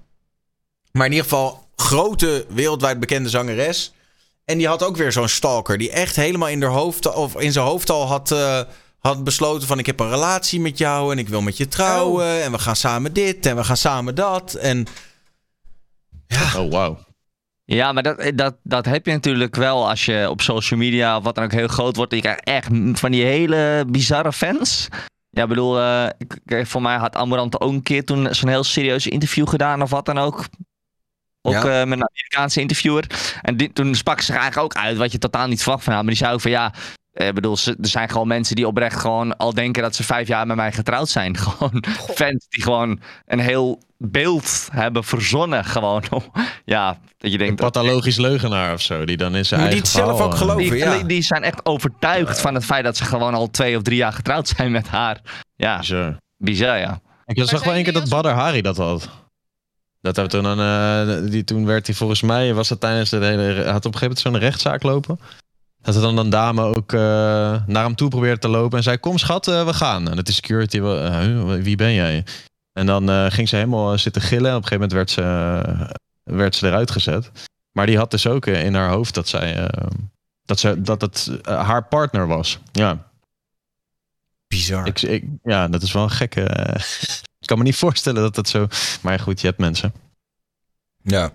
Maar 0.92 1.06
in 1.06 1.12
ieder 1.12 1.28
geval, 1.28 1.68
grote, 1.76 2.46
wereldwijd 2.48 3.00
bekende 3.00 3.28
zangeres. 3.28 3.92
En 4.44 4.58
die 4.58 4.66
had 4.66 4.82
ook 4.82 4.96
weer 4.96 5.12
zo'n 5.12 5.28
stalker. 5.28 5.78
Die 5.78 5.90
echt 5.90 6.16
helemaal 6.16 6.48
in, 6.48 6.62
haar 6.62 6.70
hoofd, 6.70 7.14
of 7.14 7.40
in 7.40 7.52
zijn 7.52 7.64
hoofd 7.64 7.90
al 7.90 8.06
had, 8.06 8.30
eh, 8.30 8.60
had 8.98 9.24
besloten 9.24 9.68
van... 9.68 9.78
ik 9.78 9.86
heb 9.86 10.00
een 10.00 10.10
relatie 10.10 10.60
met 10.60 10.78
jou 10.78 11.12
en 11.12 11.18
ik 11.18 11.28
wil 11.28 11.40
met 11.40 11.56
je 11.56 11.68
trouwen. 11.68 12.42
En 12.42 12.52
we 12.52 12.58
gaan 12.58 12.76
samen 12.76 13.12
dit 13.12 13.46
en 13.46 13.56
we 13.56 13.64
gaan 13.64 13.76
samen 13.76 14.14
dat. 14.14 14.54
En 14.54 14.86
Oh, 16.56 16.70
wauw. 16.70 16.98
Ja, 17.64 17.92
maar 17.92 18.02
dat, 18.02 18.32
dat, 18.34 18.56
dat 18.62 18.84
heb 18.84 19.06
je 19.06 19.12
natuurlijk 19.12 19.56
wel 19.56 19.88
als 19.88 20.04
je 20.04 20.26
op 20.30 20.40
social 20.40 20.78
media 20.80 21.16
of 21.16 21.24
wat 21.24 21.34
dan 21.34 21.44
ook 21.44 21.52
heel 21.52 21.66
groot 21.68 21.96
wordt. 21.96 22.14
Je 22.14 22.20
krijgt 22.20 22.44
echt 22.44 22.68
van 22.92 23.10
die 23.10 23.24
hele 23.24 23.84
bizarre 23.88 24.32
fans. 24.32 24.88
Ja, 25.30 25.42
ik 25.42 25.48
bedoel, 25.48 25.80
eh, 25.80 26.08
voor 26.64 26.82
mij 26.82 26.96
had 26.96 27.16
Amorant 27.16 27.60
ook 27.60 27.72
een 27.72 27.82
keer 27.82 28.04
toen 28.04 28.34
zo'n 28.34 28.48
heel 28.48 28.64
serieus 28.64 29.06
interview 29.06 29.48
gedaan 29.48 29.82
of 29.82 29.90
wat 29.90 30.04
dan 30.06 30.18
ook. 30.18 30.44
Ook 31.42 31.52
Ja. 31.52 31.60
eh, 31.60 31.86
met 31.88 31.98
een 31.98 32.08
Amerikaanse 32.08 32.60
interviewer. 32.60 33.04
En 33.42 33.56
die, 33.56 33.72
toen 33.72 33.94
sprak 33.94 34.18
ze 34.20 34.24
zich 34.24 34.36
eigenlijk 34.40 34.64
ook 34.76 34.82
uit 34.84 34.96
wat 34.96 35.12
je 35.12 35.18
totaal 35.18 35.46
niet 35.48 35.62
verwacht 35.62 35.84
van 35.84 35.92
haar. 35.92 36.02
Maar 36.02 36.12
die 36.12 36.22
zei 36.22 36.34
ook 36.34 36.40
van 36.40 36.50
ja, 36.50 36.72
ik 37.16 37.34
bedoel, 37.34 37.56
ze- 37.56 37.76
er 37.82 37.88
zijn 37.88 38.08
gewoon 38.08 38.28
mensen 38.28 38.56
die 38.56 38.66
oprecht 38.66 39.00
gewoon 39.00 39.36
al 39.36 39.54
denken 39.54 39.82
dat 39.82 39.94
ze 39.94 40.02
vijf 40.04 40.28
jaar 40.28 40.46
met 40.46 40.56
mij 40.56 40.72
getrouwd 40.72 41.08
zijn. 41.08 41.36
Gewoon 41.42 41.84
fans 42.14 42.46
die 42.48 42.62
gewoon 42.62 43.00
een 43.26 43.38
heel 43.38 43.82
beeld 43.98 44.68
hebben 44.72 45.04
verzonnen. 45.04 45.64
Gewoon. 45.64 46.02
ja, 46.64 46.98
dat 47.18 47.30
je 47.32 47.38
Een 47.38 47.44
denkt, 47.44 47.60
pathologisch 47.60 48.16
leugenaar 48.16 48.72
of 48.72 48.80
zo, 48.80 49.04
die 49.04 49.16
dan 49.16 49.36
in 49.36 49.44
zijn 49.44 49.60
Maar 49.60 49.70
die 49.70 49.78
eigen 49.80 49.98
het 50.00 50.06
zelf 50.06 50.16
verhaal, 50.16 50.26
ook 50.26 50.32
eh, 50.32 50.56
die, 50.56 50.66
Over, 50.66 50.98
ja. 50.98 51.02
die 51.06 51.22
zijn 51.22 51.42
echt 51.42 51.66
overtuigd 51.66 52.40
van 52.40 52.54
het 52.54 52.64
feit 52.64 52.84
dat 52.84 52.96
ze 52.96 53.04
gewoon 53.04 53.34
al 53.34 53.50
twee 53.50 53.76
of 53.76 53.82
drie 53.82 53.96
jaar 53.96 54.12
getrouwd 54.12 54.48
zijn 54.48 54.70
met 54.70 54.88
haar. 54.88 55.20
Ja, 55.56 55.78
bizar. 55.78 56.16
bizar 56.36 56.78
ja. 56.78 57.00
Ik 57.24 57.42
zag 57.44 57.64
wel 57.64 57.74
één 57.74 57.84
keer 57.84 57.92
die 57.92 58.02
dat 58.02 58.08
Badr 58.10 58.28
Hari 58.28 58.62
dat 58.62 58.76
had. 58.76 59.08
Dat 60.00 60.30
toen 60.30 60.44
een, 60.44 60.58
eh, 61.24 61.30
die 61.30 61.44
toen 61.44 61.66
werd 61.66 61.86
hij 61.86 61.96
volgens 61.96 62.22
mij, 62.22 62.54
was 62.54 62.68
dat 62.68 62.80
tijdens 62.80 63.10
de 63.10 63.16
hele, 63.24 63.64
had 63.64 63.84
op 63.84 63.94
een 63.94 63.98
gegeven 63.98 64.00
moment 64.02 64.18
zo'n 64.18 64.38
rechtszaak 64.38 64.82
lopen. 64.82 65.20
Dat 65.86 65.94
er 65.94 66.00
dan 66.00 66.18
een 66.18 66.30
dame 66.30 66.62
ook 66.62 66.92
eh, 66.92 67.00
naar 67.66 67.84
hem 67.84 67.94
toe 67.94 68.08
probeerde 68.08 68.38
te 68.38 68.48
lopen 68.48 68.78
en 68.78 68.84
zei, 68.84 68.98
kom 68.98 69.18
schat, 69.18 69.48
eh, 69.48 69.64
we 69.66 69.74
gaan. 69.74 70.10
En 70.10 70.16
het 70.16 70.28
is 70.28 70.34
security, 70.34 70.80
eh, 70.80 71.54
wie 71.54 71.76
ben 71.76 71.92
jij? 71.92 72.24
En 72.72 72.86
dan 72.86 73.32
ging 73.32 73.48
ze 73.48 73.56
helemaal 73.56 73.98
zitten 73.98 74.22
gillen 74.22 74.50
en 74.50 74.56
op 74.56 74.62
een 74.62 74.68
gegeven 74.68 74.88
moment 74.88 74.92
werd 74.92 75.10
ze, 75.10 75.22
werd 76.22 76.54
ze 76.54 76.66
eruit 76.66 76.90
gezet. 76.90 77.30
Maar 77.72 77.86
die 77.86 77.96
had 77.96 78.10
dus 78.10 78.26
ook 78.26 78.46
in 78.46 78.74
haar 78.74 78.88
hoofd 78.90 79.14
dat 79.14 79.28
zij, 79.28 79.70
dat, 80.44 80.58
ze, 80.58 80.82
dat 80.82 81.00
het 81.00 81.30
haar 81.42 81.84
partner 81.84 82.26
was. 82.26 82.58
Ja. 82.72 83.06
bizar. 84.48 84.86
Ik, 84.86 85.02
ik, 85.02 85.24
ja, 85.42 85.68
dat 85.68 85.82
is 85.82 85.92
wel 85.92 86.02
een 86.02 86.10
gekke. 86.10 86.40
ik 87.40 87.46
kan 87.46 87.58
me 87.58 87.64
niet 87.64 87.76
voorstellen 87.76 88.22
dat 88.22 88.34
dat 88.34 88.48
zo. 88.48 88.66
Maar 89.00 89.20
goed, 89.20 89.40
je 89.40 89.46
hebt 89.46 89.58
mensen. 89.58 89.92
Ja. 91.02 91.32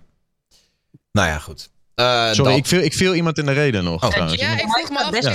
Nou 1.11 1.27
ja, 1.27 1.39
goed. 1.39 1.70
Eh, 1.95 2.31
Sorry, 2.31 2.43
dan- 2.43 2.59
ik 2.59 2.65
viel, 2.65 2.81
ik 2.81 2.93
viel 2.93 3.15
iemand 3.15 3.37
in 3.37 3.45
de 3.45 3.51
reden 3.51 3.83
nog. 3.83 4.03
Oh. 4.03 4.09
trouwens. 4.09 4.41
Ja, 4.41 4.51
ik 4.59 4.67
vroeg 4.69 4.89
me 4.89 4.99
af, 4.99 5.11
best 5.11 5.27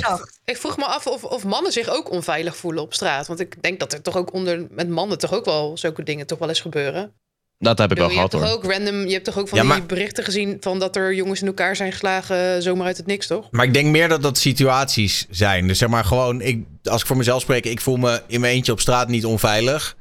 ik, 0.44 0.56
vroeg 0.56 0.76
me 0.76 0.84
af 0.84 1.06
of, 1.06 1.24
of 1.24 1.44
mannen 1.44 1.72
zich 1.72 1.88
ook 1.88 2.10
onveilig 2.10 2.56
voelen 2.56 2.82
op 2.82 2.94
straat. 2.94 3.26
Want 3.26 3.40
ik 3.40 3.62
denk 3.62 3.80
dat 3.80 3.92
er 3.92 4.02
toch 4.02 4.16
ook 4.16 4.32
onder 4.32 4.66
met 4.70 4.88
mannen 4.88 5.18
toch 5.18 5.34
ook 5.34 5.44
wel 5.44 5.76
zulke 5.78 6.02
dingen 6.02 6.26
toch 6.26 6.38
wel 6.38 6.48
eens 6.48 6.60
gebeuren. 6.60 7.12
Dat 7.58 7.78
heb 7.78 7.90
ik 7.90 7.96
wel 7.96 8.10
je 8.10 8.18
hebt 8.18 8.30
gehad 8.32 8.42
toch 8.42 8.54
hoor. 8.62 8.64
ook 8.70 8.72
random, 8.72 9.06
je 9.06 9.12
hebt 9.12 9.24
toch 9.24 9.38
ook 9.38 9.48
van 9.48 9.66
Ja, 9.66 9.74
die 9.74 9.82
berichten 9.82 10.24
gezien 10.24 10.56
van 10.60 10.78
dat 10.78 10.96
er 10.96 11.14
jongens 11.14 11.40
in 11.40 11.46
elkaar 11.46 11.76
zijn 11.76 11.92
geslagen 11.92 12.62
zomaar 12.62 12.86
uit 12.86 12.96
het 12.96 13.06
niks, 13.06 13.26
toch? 13.26 13.50
Maar 13.50 13.64
ik 13.66 13.74
denk 13.74 13.86
meer 13.86 14.08
dat 14.08 14.22
dat 14.22 14.38
situaties 14.38 15.26
zijn. 15.30 15.66
Dus 15.66 15.78
zeg 15.78 15.88
maar 15.88 16.04
gewoon, 16.04 16.40
ik, 16.40 16.64
als 16.84 17.00
ik 17.00 17.06
voor 17.06 17.16
mezelf 17.16 17.40
spreek, 17.42 17.64
ik 17.64 17.80
voel 17.80 17.96
me 17.96 18.22
in 18.26 18.40
mijn 18.40 18.52
eentje 18.54 18.72
op 18.72 18.80
straat 18.80 19.08
niet 19.08 19.24
onveilig. 19.24 19.96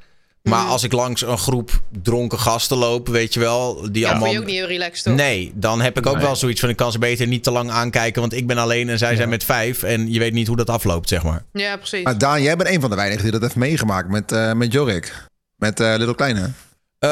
Maar 0.49 0.61
Mhm. 0.61 0.69
als 0.71 0.83
ik 0.83 0.91
langs 0.91 1.21
een 1.21 1.37
groep 1.37 1.81
dronken 2.01 2.39
gasten 2.39 2.77
loop, 2.77 3.07
weet 3.07 3.33
je 3.33 3.39
wel, 3.39 3.91
die 3.91 4.01
Ja, 4.03 4.09
allemaal... 4.09 4.31
je 4.31 4.39
ook 4.39 4.45
niet 4.45 4.55
heel 4.55 4.67
relaxed, 4.67 5.03
toch? 5.03 5.15
Nee, 5.15 5.51
dan 5.55 5.81
heb 5.81 5.97
ik 5.97 6.05
ook 6.05 6.15
Nee. 6.15 6.23
wel 6.25 6.35
zoiets 6.35 6.59
van, 6.59 6.69
ik 6.69 6.75
kan 6.75 6.91
ze 6.91 6.99
beter 6.99 7.27
niet 7.27 7.43
te 7.43 7.51
lang 7.51 7.71
aankijken, 7.71 8.21
want 8.21 8.33
ik 8.33 8.47
ben 8.47 8.57
alleen 8.57 8.89
en 8.89 8.97
zij 8.97 9.15
zijn 9.15 9.29
met 9.29 9.43
vijf. 9.43 9.83
En 9.83 10.11
je 10.11 10.19
weet 10.19 10.33
niet 10.33 10.47
hoe 10.47 10.55
dat 10.55 10.69
afloopt, 10.69 11.09
zeg 11.09 11.23
maar. 11.23 11.43
Ja, 11.53 11.77
precies. 11.77 12.03
Maar 12.03 12.17
Daan, 12.17 12.41
jij 12.41 12.55
bent 12.55 12.69
een 12.69 12.81
van 12.81 12.89
de 12.89 12.95
weinigen 12.95 13.23
die 13.23 13.31
dat 13.31 13.41
heeft 13.41 13.55
meegemaakt 13.55 14.09
met, 14.09 14.31
eh, 14.31 14.53
met 14.53 14.71
Jorik. 14.71 15.27
Met 15.55 15.79
eh 15.79 15.93
Little 15.97 16.15
Kleine. 16.15 16.51
Eh, 16.99 17.09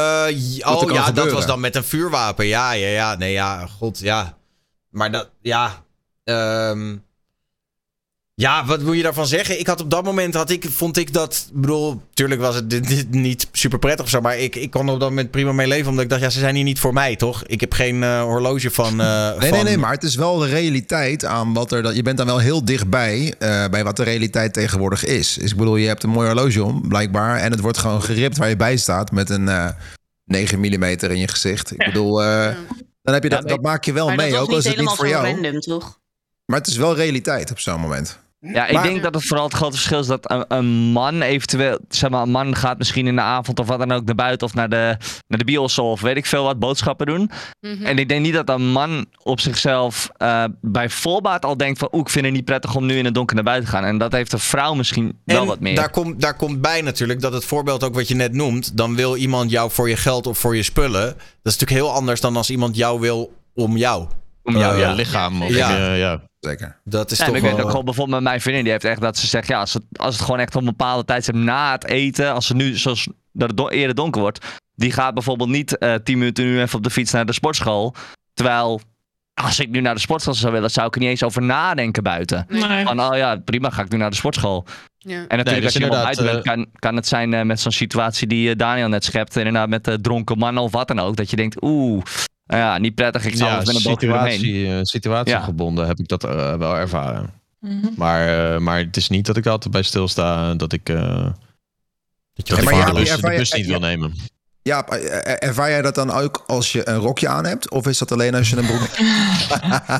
oh 0.65 0.91
ja, 0.91 1.11
dat 1.11 1.31
was 1.31 1.45
dan 1.45 1.59
met 1.59 1.75
een 1.75 1.83
vuurwapen. 1.83 2.45
Ja, 2.45 2.71
ja, 2.71 2.87
ja. 2.87 3.15
Nee, 3.15 3.31
ja, 3.31 3.65
god, 3.67 3.99
ja. 3.99 4.37
Maar 4.89 5.11
dat, 5.11 5.29
ja. 5.41 5.83
ehm, 6.23 6.95
ja, 8.35 8.65
wat 8.65 8.81
wil 8.81 8.93
je 8.93 9.03
daarvan 9.03 9.27
zeggen? 9.27 9.59
Ik 9.59 9.67
had 9.67 9.81
op 9.81 9.89
dat 9.89 10.03
moment, 10.03 10.33
had 10.33 10.49
ik, 10.49 10.65
vond 10.69 10.97
ik 10.97 11.13
dat... 11.13 11.45
Ik 11.53 11.61
bedoel, 11.61 12.01
natuurlijk 12.09 12.41
was 12.41 12.55
het 12.55 12.69
dit, 12.69 12.87
dit 12.87 13.09
niet 13.11 13.47
super 13.51 13.79
prettig 13.79 14.05
of 14.05 14.09
zo... 14.11 14.21
maar 14.21 14.37
ik, 14.37 14.55
ik 14.55 14.71
kon 14.71 14.87
er 14.87 14.93
op 14.93 14.99
dat 14.99 15.09
moment 15.09 15.31
prima 15.31 15.51
mee 15.51 15.67
leven... 15.67 15.89
omdat 15.89 16.03
ik 16.03 16.09
dacht, 16.09 16.21
ja, 16.21 16.29
ze 16.29 16.39
zijn 16.39 16.55
hier 16.55 16.63
niet 16.63 16.79
voor 16.79 16.93
mij, 16.93 17.15
toch? 17.15 17.43
Ik 17.45 17.59
heb 17.59 17.73
geen 17.73 18.03
eh, 18.03 18.21
horloge 18.21 18.71
van... 18.71 19.01
eh, 19.01 19.29
Nee, 19.29 19.39
van... 19.39 19.49
nee, 19.49 19.63
nee, 19.63 19.77
maar 19.77 19.91
het 19.91 20.03
is 20.03 20.15
wel 20.15 20.37
de 20.37 20.47
realiteit 20.47 21.25
aan 21.25 21.53
wat 21.53 21.71
er... 21.71 21.81
dat- 21.83 21.95
Je 21.95 22.01
bent 22.01 22.17
dan 22.17 22.25
wel 22.25 22.39
heel 22.39 22.65
dichtbij 22.65 23.33
eh, 23.39 23.67
bij 23.67 23.83
wat 23.83 23.95
de 23.95 24.03
realiteit 24.03 24.53
tegenwoordig 24.53 25.05
is. 25.05 25.33
Dus 25.33 25.51
ik 25.51 25.57
bedoel, 25.57 25.75
je 25.75 25.87
hebt 25.87 26.03
een 26.03 26.09
mooi 26.09 26.27
horloge 26.27 26.63
om, 26.63 26.87
blijkbaar... 26.87 27.37
en 27.39 27.51
het 27.51 27.59
wordt 27.59 27.77
gewoon 27.77 28.01
geript 28.03 28.37
waar 28.37 28.49
je 28.49 28.55
bij 28.55 28.77
staat 28.77 29.11
met 29.11 29.29
een 29.29 29.47
eh 29.49 29.67
9 30.25 30.59
mm 30.59 30.83
in 30.83 31.17
je 31.17 31.27
gezicht. 31.27 31.71
Ik 31.71 31.85
bedoel, 31.85 32.23
eh, 32.23 32.55
dan 33.01 33.13
heb 33.13 33.23
je 33.23 33.29
dat, 33.29 33.47
dat 33.47 33.61
maak 33.61 33.83
je 33.83 33.93
wel 33.93 34.09
mee, 34.15 34.37
ook 34.37 34.49
al 34.49 34.57
is 34.57 34.63
niet 34.65 34.65
het 34.65 34.65
niet 34.65 34.75
helemaal 34.75 34.95
voor 34.95 35.07
jou. 35.07 35.25
random, 35.41 35.59
toch? 35.59 36.01
Maar 36.45 36.57
het 36.59 36.67
is 36.67 36.77
wel 36.77 36.95
realiteit 36.95 37.51
op 37.51 37.59
zo'n 37.59 37.79
moment. 37.79 38.21
Ja, 38.51 38.67
ik 38.67 38.73
Maar- 38.73 38.83
denk 38.83 39.03
dat 39.03 39.13
het 39.13 39.27
vooral 39.27 39.45
het 39.45 39.53
grote 39.53 39.75
verschil 39.75 39.99
is 39.99 40.07
dat 40.07 40.31
een, 40.31 40.45
een 40.47 40.65
man 40.91 41.21
eventueel, 41.21 41.79
zeg 41.89 42.09
maar, 42.09 42.21
een 42.21 42.29
man 42.31 42.55
gaat 42.55 42.77
misschien 42.77 43.07
in 43.07 43.15
de 43.15 43.21
avond 43.21 43.59
of 43.59 43.67
wat 43.67 43.79
dan 43.79 43.91
ook 43.91 44.05
naar 44.05 44.15
buiten 44.15 44.47
of 44.47 44.53
naar 44.53 44.69
de, 44.69 44.97
naar 45.27 45.39
de 45.39 45.45
bios 45.45 45.79
of 45.79 46.01
weet 46.01 46.17
ik 46.17 46.25
veel 46.25 46.43
wat, 46.43 46.59
boodschappen 46.59 47.05
doen. 47.05 47.31
Mhm. 47.59 47.85
En 47.85 47.97
ik 47.97 48.09
denk 48.09 48.21
niet 48.21 48.33
dat 48.33 48.49
een 48.49 48.71
man 48.71 49.05
op 49.23 49.39
zichzelf 49.39 50.09
eh, 50.17 50.43
bij 50.61 50.89
voorbaat 50.89 51.45
al 51.45 51.57
denkt 51.57 51.79
van, 51.79 51.87
oeh, 51.91 52.01
ik 52.01 52.09
vind 52.09 52.25
het 52.25 52.33
niet 52.33 52.45
prettig 52.45 52.75
om 52.75 52.85
nu 52.85 52.97
in 52.97 53.05
het 53.05 53.13
donker 53.13 53.35
naar 53.35 53.43
buiten 53.43 53.69
te 53.69 53.75
gaan. 53.75 53.85
En 53.85 53.97
dat 53.97 54.11
heeft 54.11 54.33
een 54.33 54.39
vrouw 54.39 54.73
misschien 54.73 55.19
wel 55.25 55.45
wat 55.45 55.59
meer. 55.59 55.75
Daar 55.75 55.89
komt, 55.91 56.21
daar 56.21 56.35
komt 56.35 56.61
bij 56.61 56.81
natuurlijk 56.81 57.21
dat 57.21 57.33
het 57.33 57.45
voorbeeld 57.45 57.83
ook 57.83 57.93
wat 57.93 58.07
je 58.07 58.15
net 58.15 58.33
noemt. 58.33 58.77
Dan 58.77 58.95
wil 58.95 59.15
iemand 59.15 59.51
jou 59.51 59.71
voor 59.71 59.89
je 59.89 59.97
geld 59.97 60.27
of 60.27 60.37
voor 60.37 60.55
je 60.55 60.63
spullen. 60.63 61.03
Dat 61.03 61.53
is 61.53 61.57
natuurlijk 61.59 61.71
heel 61.87 61.91
anders 61.91 62.21
dan 62.21 62.35
als 62.37 62.49
iemand 62.49 62.75
jou 62.75 62.99
wil 62.99 63.33
om 63.53 63.77
jou. 63.77 64.07
Om 64.43 64.53
Ja, 64.53 64.59
jou, 64.59 64.77
ja, 64.79 64.87
ja. 64.87 64.93
lichaam. 64.93 65.41
Of, 65.41 65.49
Ja. 65.49 65.77
ja. 65.77 65.93
ja. 65.93 66.21
Zeker. 66.39 66.77
Dat 66.83 67.11
is 67.11 67.17
Ja, 67.17 67.25
en 67.25 67.33
toch 67.33 67.41
ik 67.41 67.49
weet 67.49 67.61
ook 67.61 67.69
gewoon 67.69 67.85
bijvoorbeeld 67.85 68.17
met 68.17 68.29
mijn 68.29 68.41
vriendin, 68.41 68.63
die 68.63 68.71
heeft 68.71 68.83
echt 68.83 69.01
dat 69.01 69.17
ze 69.17 69.27
zegt, 69.27 69.47
ja, 69.47 69.59
als 69.59 69.73
het, 69.73 69.83
als 69.95 70.15
het 70.15 70.23
gewoon 70.23 70.39
echt 70.39 70.55
op 70.55 70.61
een 70.61 70.67
bepaalde 70.67 71.05
tijd 71.05 71.19
is 71.21 71.29
na 71.33 71.71
het 71.71 71.85
eten, 71.85 72.33
als 72.33 72.47
ze 72.47 72.55
nu, 72.55 72.77
zoals 72.77 73.07
dat 73.31 73.49
het 73.49 73.71
eerder 73.71 73.95
donker 73.95 74.21
wordt, 74.21 74.45
die 74.75 74.91
gaat 74.91 75.13
bijvoorbeeld 75.13 75.49
niet 75.49 75.77
eh 75.77 75.93
10 75.95 76.17
minuten 76.17 76.45
nu 76.45 76.61
even 76.61 76.77
op 76.77 76.83
de 76.83 76.89
fiets 76.89 77.11
naar 77.11 77.25
de 77.25 77.33
sportschool. 77.33 77.95
Terwijl, 78.33 78.81
als 79.33 79.59
ik 79.59 79.69
nu 79.69 79.81
naar 79.81 79.93
de 79.93 79.99
sportschool 79.99 80.33
zou 80.33 80.53
willen, 80.53 80.71
zou 80.71 80.87
ik 80.87 80.93
er 80.93 80.99
niet 80.99 81.09
eens 81.09 81.23
over 81.23 81.41
nadenken 81.41 82.03
buiten. 82.03 82.45
Nee. 82.49 82.85
Van, 82.85 83.01
oh 83.01 83.17
ja, 83.17 83.35
prima, 83.35 83.69
ga 83.69 83.81
ik 83.81 83.89
nu 83.91 83.97
naar 83.97 84.09
de 84.09 84.15
sportschool. 84.15 84.65
Ja. 84.97 85.25
En 85.27 85.37
natuurlijk, 85.37 85.73
dus 85.73 85.91
als 85.91 86.17
je 86.17 86.23
bent, 86.23 86.43
kan, 86.43 86.65
kan 86.79 86.95
het 86.95 87.07
zijn 87.07 87.33
eh, 87.33 87.41
met 87.41 87.59
zo'n 87.59 87.71
situatie 87.71 88.27
die 88.27 88.49
eh, 88.49 88.55
Daniel 88.55 88.87
net 88.87 89.03
schept. 89.03 89.35
Inderdaad, 89.35 89.69
met 89.69 89.87
eh, 89.87 89.93
dronken 89.93 90.37
mannen 90.37 90.63
of 90.63 90.71
wat 90.71 90.87
dan 90.87 90.99
ook. 90.99 91.15
Dat 91.15 91.29
je 91.29 91.35
denkt, 91.35 91.63
oeh, 91.63 92.03
nou 92.45 92.61
ja, 92.61 92.77
niet 92.77 92.95
prettig, 92.95 93.25
ik 93.25 93.35
zal 93.35 93.47
Ja, 93.47 93.57
met 93.57 93.67
een 93.67 93.73
situatie, 93.75 94.67
eh, 94.67 94.79
situatiegebonden 94.81 95.87
heb 95.87 95.99
ik 95.99 96.07
dat 96.07 96.23
eh, 96.23 96.53
wel 96.55 96.77
ervaren. 96.77 97.29
Mhm. 97.59 97.87
Maar, 97.95 98.53
eh, 98.53 98.59
maar 98.59 98.77
het 98.77 98.97
is 98.97 99.09
niet 99.09 99.25
dat 99.25 99.37
ik 99.37 99.45
er 99.45 99.51
altijd 99.51 99.73
bij 99.73 99.81
stilsta 99.83 100.53
dat 100.53 100.73
ik, 100.73 100.89
eh 100.89 101.25
dat 102.33 102.47
je 102.47 102.61
maar 102.63 102.73
ja, 102.75 102.85
de 102.85 102.93
bus- 102.93 103.21
maar 103.21 103.37
niet 103.37 103.49
ja. 103.49 103.65
wil 103.67 103.79
nemen. 103.79 104.13
Ja, 104.61 104.87
ervaar 104.87 105.69
jij 105.69 105.81
dat 105.81 105.95
dan 105.95 106.11
ook 106.11 106.43
als 106.47 106.71
je 106.71 106.89
een 106.89 106.95
rokje 106.97 107.27
aan 107.27 107.45
hebt? 107.45 107.69
Of 107.71 107.87
is 107.87 107.97
dat 107.97 108.11
alleen 108.11 108.35
als 108.35 108.49
je 108.49 108.57
een 108.57 108.65
broek... 108.65 108.87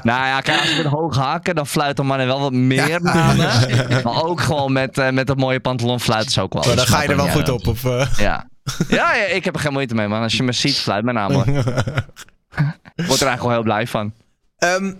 Nou 0.03 0.25
ja, 0.25 0.41
kijk, 0.41 0.59
als 0.59 0.69
ik 0.69 0.77
met 0.77 0.85
hoge 0.85 1.19
hakken, 1.19 1.55
dan 1.55 1.67
fluiten 1.67 2.05
mannen 2.05 2.27
wel 2.27 2.39
wat 2.39 2.51
meer 2.51 3.01
naar 3.01 3.35
me. 3.35 3.99
Maar 4.03 4.23
ook 4.23 4.41
gewoon 4.41 4.73
met, 4.73 4.97
eh, 4.97 5.09
met 5.09 5.27
dat 5.27 5.37
mooie 5.37 5.59
pantalon 5.59 5.99
fluiten 5.99 6.31
ze 6.31 6.41
ook 6.41 6.53
wel. 6.53 6.63
Maar 6.65 6.75
dan 6.75 6.85
ga 6.87 7.01
je 7.01 7.07
er 7.09 7.15
wel 7.15 7.25
Ja. 7.25 7.31
goed 7.31 7.49
op. 7.49 7.67
Of, 7.67 7.83
eh? 7.85 8.07
Ja. 8.17 8.49
Ja, 8.87 9.13
ja, 9.15 9.23
ik 9.25 9.45
heb 9.45 9.55
er 9.55 9.61
geen 9.61 9.73
moeite 9.73 9.95
mee, 9.95 10.07
man. 10.07 10.21
Als 10.21 10.37
je 10.37 10.43
me 10.43 10.51
ziet, 10.51 10.77
fluit 10.79 11.03
mijn 11.03 11.15
naam, 11.15 11.31
hoor. 11.31 11.45
Word 13.07 13.21
er 13.21 13.27
eigenlijk 13.27 13.41
wel 13.41 13.51
heel 13.51 13.63
blij 13.63 13.87
van. 13.87 14.13
Ehm, 14.57 14.93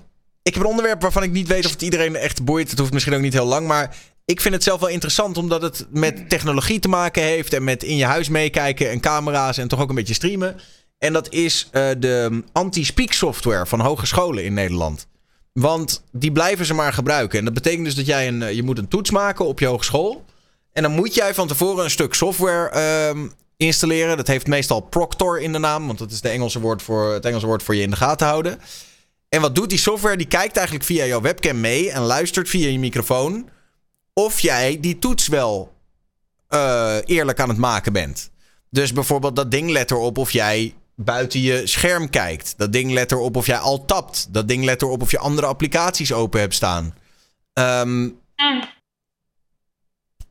ik 0.43 0.53
heb 0.53 0.63
een 0.63 0.69
onderwerp 0.69 1.01
waarvan 1.01 1.23
ik 1.23 1.31
niet 1.31 1.47
weet 1.47 1.65
of 1.65 1.71
het 1.71 1.81
iedereen 1.81 2.15
echt 2.15 2.43
boeit. 2.43 2.69
Het 2.69 2.79
hoeft 2.79 2.93
misschien 2.93 3.13
ook 3.13 3.21
niet 3.21 3.33
heel 3.33 3.45
lang, 3.45 3.67
maar 3.67 3.95
ik 4.25 4.41
vind 4.41 4.53
het 4.53 4.63
zelf 4.63 4.79
wel 4.79 4.89
interessant 4.89 5.37
omdat 5.37 5.61
het 5.61 5.85
met 5.89 6.29
technologie 6.29 6.79
te 6.79 6.87
maken 6.87 7.23
heeft 7.23 7.53
en 7.53 7.63
met 7.63 7.83
in 7.83 7.97
je 7.97 8.05
huis 8.05 8.29
meekijken 8.29 8.89
en 8.89 8.99
camera's 8.99 9.57
en 9.57 9.67
toch 9.67 9.81
ook 9.81 9.89
een 9.89 9.95
beetje 9.95 10.13
streamen. 10.13 10.59
En 10.97 11.13
dat 11.13 11.31
is 11.31 11.67
eh, 11.71 11.89
de 11.97 12.43
anti-speak 12.51 13.11
software 13.11 13.65
van 13.65 13.79
hogescholen 13.79 14.43
in 14.43 14.53
Nederland. 14.53 15.07
Want 15.53 16.03
die 16.11 16.31
blijven 16.31 16.65
ze 16.65 16.73
maar 16.73 16.93
gebruiken. 16.93 17.39
En 17.39 17.45
dat 17.45 17.53
betekent 17.53 17.85
dus 17.85 17.95
dat 17.95 18.05
jij 18.05 18.27
een, 18.27 18.41
eh, 18.41 18.53
je 18.53 18.63
moet 18.63 18.77
een 18.77 18.87
toets 18.87 19.11
maken 19.11 19.45
op 19.45 19.59
je 19.59 19.65
hogeschool. 19.65 20.25
En 20.71 20.83
dan 20.83 20.91
moet 20.91 21.13
jij 21.13 21.33
van 21.33 21.47
tevoren 21.47 21.83
een 21.83 21.89
stuk 21.89 22.13
software 22.13 22.69
ehm, 22.69 23.27
installeren. 23.65 24.17
Dat 24.17 24.27
heeft 24.27 24.47
meestal 24.47 24.79
Proctor 24.79 25.41
in 25.41 25.51
de 25.51 25.59
naam, 25.59 25.85
want 25.87 25.99
dat 25.99 26.11
is 26.11 26.21
de 26.21 26.29
Engelse 26.29 26.59
woord 26.59 26.81
voor, 26.81 27.13
het 27.13 27.25
Engelse 27.25 27.45
woord 27.45 27.63
voor 27.63 27.75
je 27.75 27.81
in 27.81 27.89
de 27.89 27.95
gaten 27.95 28.27
houden. 28.27 28.59
En 29.29 29.41
wat 29.41 29.55
doet 29.55 29.69
die 29.69 29.79
software? 29.79 30.17
Die 30.17 30.27
kijkt 30.27 30.55
eigenlijk 30.55 30.85
via 30.85 31.05
jouw 31.05 31.21
webcam 31.21 31.59
mee 31.59 31.91
en 31.91 32.01
luistert 32.01 32.49
via 32.49 32.67
je 32.67 32.79
microfoon 32.79 33.49
of 34.13 34.39
jij 34.39 34.77
die 34.79 34.99
toets 34.99 35.27
wel 35.27 35.73
eh, 36.47 36.97
eerlijk 37.05 37.39
aan 37.39 37.49
het 37.49 37.57
maken 37.57 37.93
bent. 37.93 38.31
Dus 38.69 38.93
bijvoorbeeld 38.93 39.35
dat 39.35 39.51
ding 39.51 39.69
let 39.69 39.91
erop 39.91 40.17
of 40.17 40.31
jij 40.31 40.73
buiten 40.95 41.41
je 41.41 41.67
scherm 41.67 42.09
kijkt. 42.09 42.53
Dat 42.57 42.71
ding 42.71 42.91
let 42.91 43.11
erop 43.11 43.35
of 43.35 43.45
jij 43.45 43.57
al 43.57 43.85
tapt. 43.85 44.27
Dat 44.33 44.47
ding 44.47 44.63
let 44.63 44.81
erop 44.81 45.01
of 45.01 45.11
je 45.11 45.17
andere 45.17 45.47
applicaties 45.47 46.13
open 46.13 46.39
hebt 46.39 46.53
staan. 46.53 46.95
Ehm. 47.53 48.09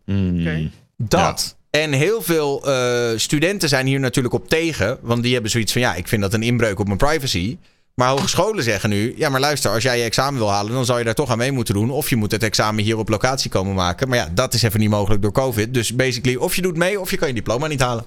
Oké. 0.06 0.70
dat. 0.96 1.56
En 1.80 1.92
heel 1.92 2.22
veel 2.22 2.66
eh, 2.66 3.18
studenten 3.18 3.68
zijn 3.68 3.86
hier 3.86 4.00
natuurlijk 4.00 4.34
op 4.34 4.48
tegen. 4.48 4.98
Want 5.00 5.22
die 5.22 5.32
hebben 5.32 5.50
zoiets 5.50 5.72
van: 5.72 5.80
ja, 5.80 5.94
ik 5.94 6.08
vind 6.08 6.22
dat 6.22 6.34
een 6.34 6.42
inbreuk 6.42 6.78
op 6.78 6.86
mijn 6.86 6.98
privacy. 6.98 7.58
Maar 7.94 8.08
hogescholen 8.08 8.64
zeggen 8.64 8.90
nu: 8.90 9.14
ja, 9.16 9.28
maar 9.28 9.40
luister, 9.40 9.70
als 9.70 9.82
jij 9.82 9.98
je 9.98 10.04
examen 10.04 10.38
wil 10.38 10.50
halen, 10.50 10.72
dan 10.72 10.84
zou 10.84 10.98
je 10.98 11.04
daar 11.04 11.14
toch 11.14 11.30
aan 11.30 11.38
mee 11.38 11.52
moeten 11.52 11.74
doen. 11.74 11.90
Of 11.90 12.10
je 12.10 12.16
moet 12.16 12.32
het 12.32 12.42
examen 12.42 12.84
hier 12.84 12.98
op 12.98 13.08
locatie 13.08 13.50
komen 13.50 13.74
maken. 13.74 14.08
Maar 14.08 14.18
ja, 14.18 14.28
dat 14.34 14.54
is 14.54 14.62
even 14.62 14.80
niet 14.80 14.90
mogelijk 14.90 15.22
door 15.22 15.32
COVID. 15.32 15.74
Dus 15.74 15.94
basically, 15.94 16.36
of 16.36 16.56
je 16.56 16.62
doet 16.62 16.76
mee 16.76 17.00
of 17.00 17.10
je 17.10 17.16
kan 17.16 17.28
je 17.28 17.34
diploma 17.34 17.66
niet 17.66 17.80
halen. 17.80 18.04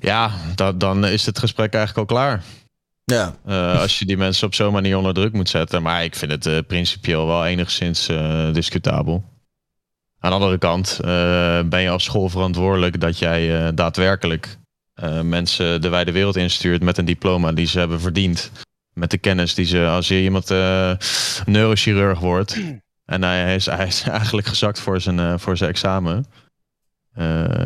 Ja, 0.00 0.32
dat, 0.54 0.80
dan 0.80 1.06
is 1.06 1.26
het 1.26 1.38
gesprek 1.38 1.74
eigenlijk 1.74 2.10
al 2.10 2.16
klaar. 2.16 2.42
Ja. 3.04 3.36
Eh, 3.46 3.80
als 3.80 3.98
je 3.98 4.04
die 4.04 4.16
mensen 4.16 4.46
op 4.46 4.54
zo'n 4.54 4.72
manier 4.72 4.96
onder 4.96 5.14
druk 5.14 5.32
moet 5.32 5.48
zetten. 5.48 5.82
Maar 5.82 6.04
ik 6.04 6.14
vind 6.14 6.32
het 6.32 6.46
eh, 6.46 6.58
principieel 6.66 7.26
wel 7.26 7.46
enigszins 7.46 8.08
eh, 8.08 8.52
discutabel. 8.52 9.24
Aan 10.22 10.30
de 10.30 10.36
andere 10.36 10.58
kant 10.58 10.98
eh, 11.04 11.60
ben 11.64 11.80
je 11.80 11.90
als 11.90 12.04
school 12.04 12.28
verantwoordelijk 12.28 13.00
dat 13.00 13.18
jij 13.18 13.66
eh, 13.66 13.68
daadwerkelijk 13.74 14.58
eh, 14.94 15.20
mensen 15.20 15.80
de 15.80 15.88
wijde 15.88 16.12
wereld 16.12 16.36
instuurt 16.36 16.82
met 16.82 16.98
een 16.98 17.04
diploma 17.04 17.52
die 17.52 17.66
ze 17.66 17.78
hebben 17.78 18.00
verdiend. 18.00 18.50
Met 18.94 19.10
de 19.10 19.18
kennis 19.18 19.54
die 19.54 19.64
ze, 19.64 19.86
als 19.86 20.08
je 20.08 20.22
iemand 20.22 20.48
neurochirurg 21.46 22.18
wordt 22.18 22.60
en 23.04 23.22
hij 23.22 23.54
is, 23.54 23.66
hij 23.66 23.86
is 23.86 24.02
eigenlijk 24.18 24.46
gezakt 24.46 24.80
voor 24.80 25.00
zijn, 25.00 25.40
voor 25.40 25.56
zijn 25.56 25.70
examen. 25.70 26.26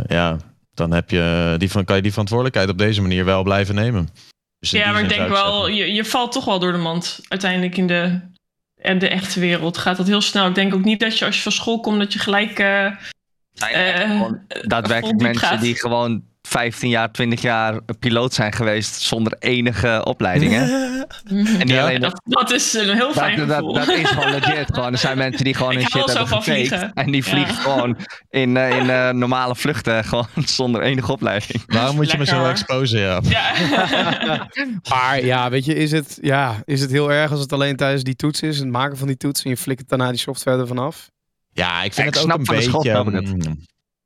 ja, 0.06 0.36
dan 0.74 0.92
heb 0.92 1.10
je 1.10 1.54
die 1.58 1.70
van, 1.70 1.84
kan 1.84 1.96
je 1.96 2.02
die 2.02 2.10
verantwoordelijkheid 2.10 2.68
op 2.68 2.78
deze 2.78 3.02
manier 3.02 3.24
wel 3.24 3.42
blijven 3.42 3.74
nemen. 3.74 4.08
Dus 4.58 4.70
Ja, 4.70 4.92
maar 4.92 5.02
ik 5.02 5.08
denk 5.08 5.28
wel, 5.28 5.68
je, 5.68 5.92
je 5.92 6.04
valt 6.04 6.32
toch 6.32 6.44
wel 6.44 6.58
door 6.58 6.72
de 6.72 6.78
mand. 6.78 7.20
Uiteindelijk 7.28 7.76
in 7.76 7.86
de, 7.86 8.20
in 8.76 8.98
de 8.98 9.08
echte 9.08 9.40
wereld 9.40 9.78
gaat 9.78 9.96
dat 9.96 10.06
heel 10.06 10.20
snel. 10.20 10.46
Ik 10.48 10.54
denk 10.54 10.74
ook 10.74 10.84
niet 10.84 11.00
dat 11.00 11.18
je 11.18 11.24
als 11.24 11.36
je 11.36 11.42
van 11.42 11.52
school 11.52 11.80
komt, 11.80 11.98
dat 11.98 12.12
je 12.12 12.18
gelijk... 12.18 12.58
eh, 12.58 12.86
eh, 12.86 14.10
Gewoon 14.10 14.40
daadwerkelijk 14.62 15.20
mensen 15.20 15.46
gaat. 15.48 15.60
die 15.60 15.76
gewoon 15.76 16.22
15 16.46 16.88
jaar, 16.88 17.10
20 17.12 17.42
jaar 17.42 17.80
piloot 17.98 18.34
zijn 18.34 18.52
geweest 18.52 19.00
zonder 19.00 19.36
enige 19.38 20.00
opleiding. 20.04 20.52
Hè? 20.52 20.64
En 21.26 21.34
niet 21.58 21.68
Ja, 21.68 21.82
alleen 21.82 22.00
dat, 22.00 22.20
dat 22.24 22.50
is 22.52 22.72
een 22.74 22.94
heel 22.94 23.12
fijn 23.12 23.38
dat, 23.38 23.48
dat, 23.48 23.56
gevoel. 23.56 23.72
dat 23.74 23.88
is 23.88 24.08
gewoon 24.08 24.30
legit. 24.30 24.74
Gewoon. 24.74 24.92
Er 24.92 24.98
zijn 24.98 25.18
mensen 25.18 25.44
die 25.44 25.54
gewoon 25.54 25.72
Ik 25.72 25.88
hou 25.88 26.04
shit 26.08 26.16
hebben 26.18 26.42
gefaked. 26.42 26.90
En 26.94 27.06
die 27.10 27.24
Ja. 27.24 27.30
vliegen 27.30 27.54
gewoon 27.54 27.96
in, 28.30 28.56
eh, 28.56 28.76
in 28.76 28.90
eh, 28.90 29.10
normale 29.10 29.54
vluchten. 29.56 30.04
Gewoon 30.10 30.26
zonder 30.44 30.82
enige 30.82 31.12
opleiding. 31.12 31.62
Waarom 31.66 31.96
moet 31.96 32.10
je 32.10 32.18
me 32.18 32.24
zo 32.26 32.44
exposen, 32.44 33.00
ja? 33.00 33.20
Ja. 33.22 33.52
Maar 34.90 35.24
ja, 35.24 35.50
weet 35.50 35.64
je, 35.64 35.74
is 35.74 35.92
het, 35.92 36.18
ja, 36.22 36.54
is 36.64 36.80
het 36.80 36.90
heel 36.90 37.12
erg 37.12 37.30
als 37.30 37.40
het 37.40 37.52
alleen 37.52 37.76
tijdens 37.76 38.02
die 38.02 38.16
toets 38.16 38.42
is, 38.42 38.58
het 38.58 38.68
maken 38.68 38.96
van 38.96 39.06
die 39.06 39.16
toets, 39.16 39.42
en 39.42 39.50
je 39.50 39.56
flikkert 39.56 39.88
daarna 39.88 40.08
die 40.10 40.18
software 40.18 40.60
ervan 40.60 40.78
af? 40.78 41.10
Ja, 41.52 41.82
ik 41.82 41.92
vind 41.94 42.08
ik 42.08 42.14
het 42.14 42.22
ook 42.22 42.28
snap 42.30 42.38
een 42.38 42.46
van 42.46 42.56
de 42.56 42.62
school 42.62 42.82
beetje... 42.82 43.56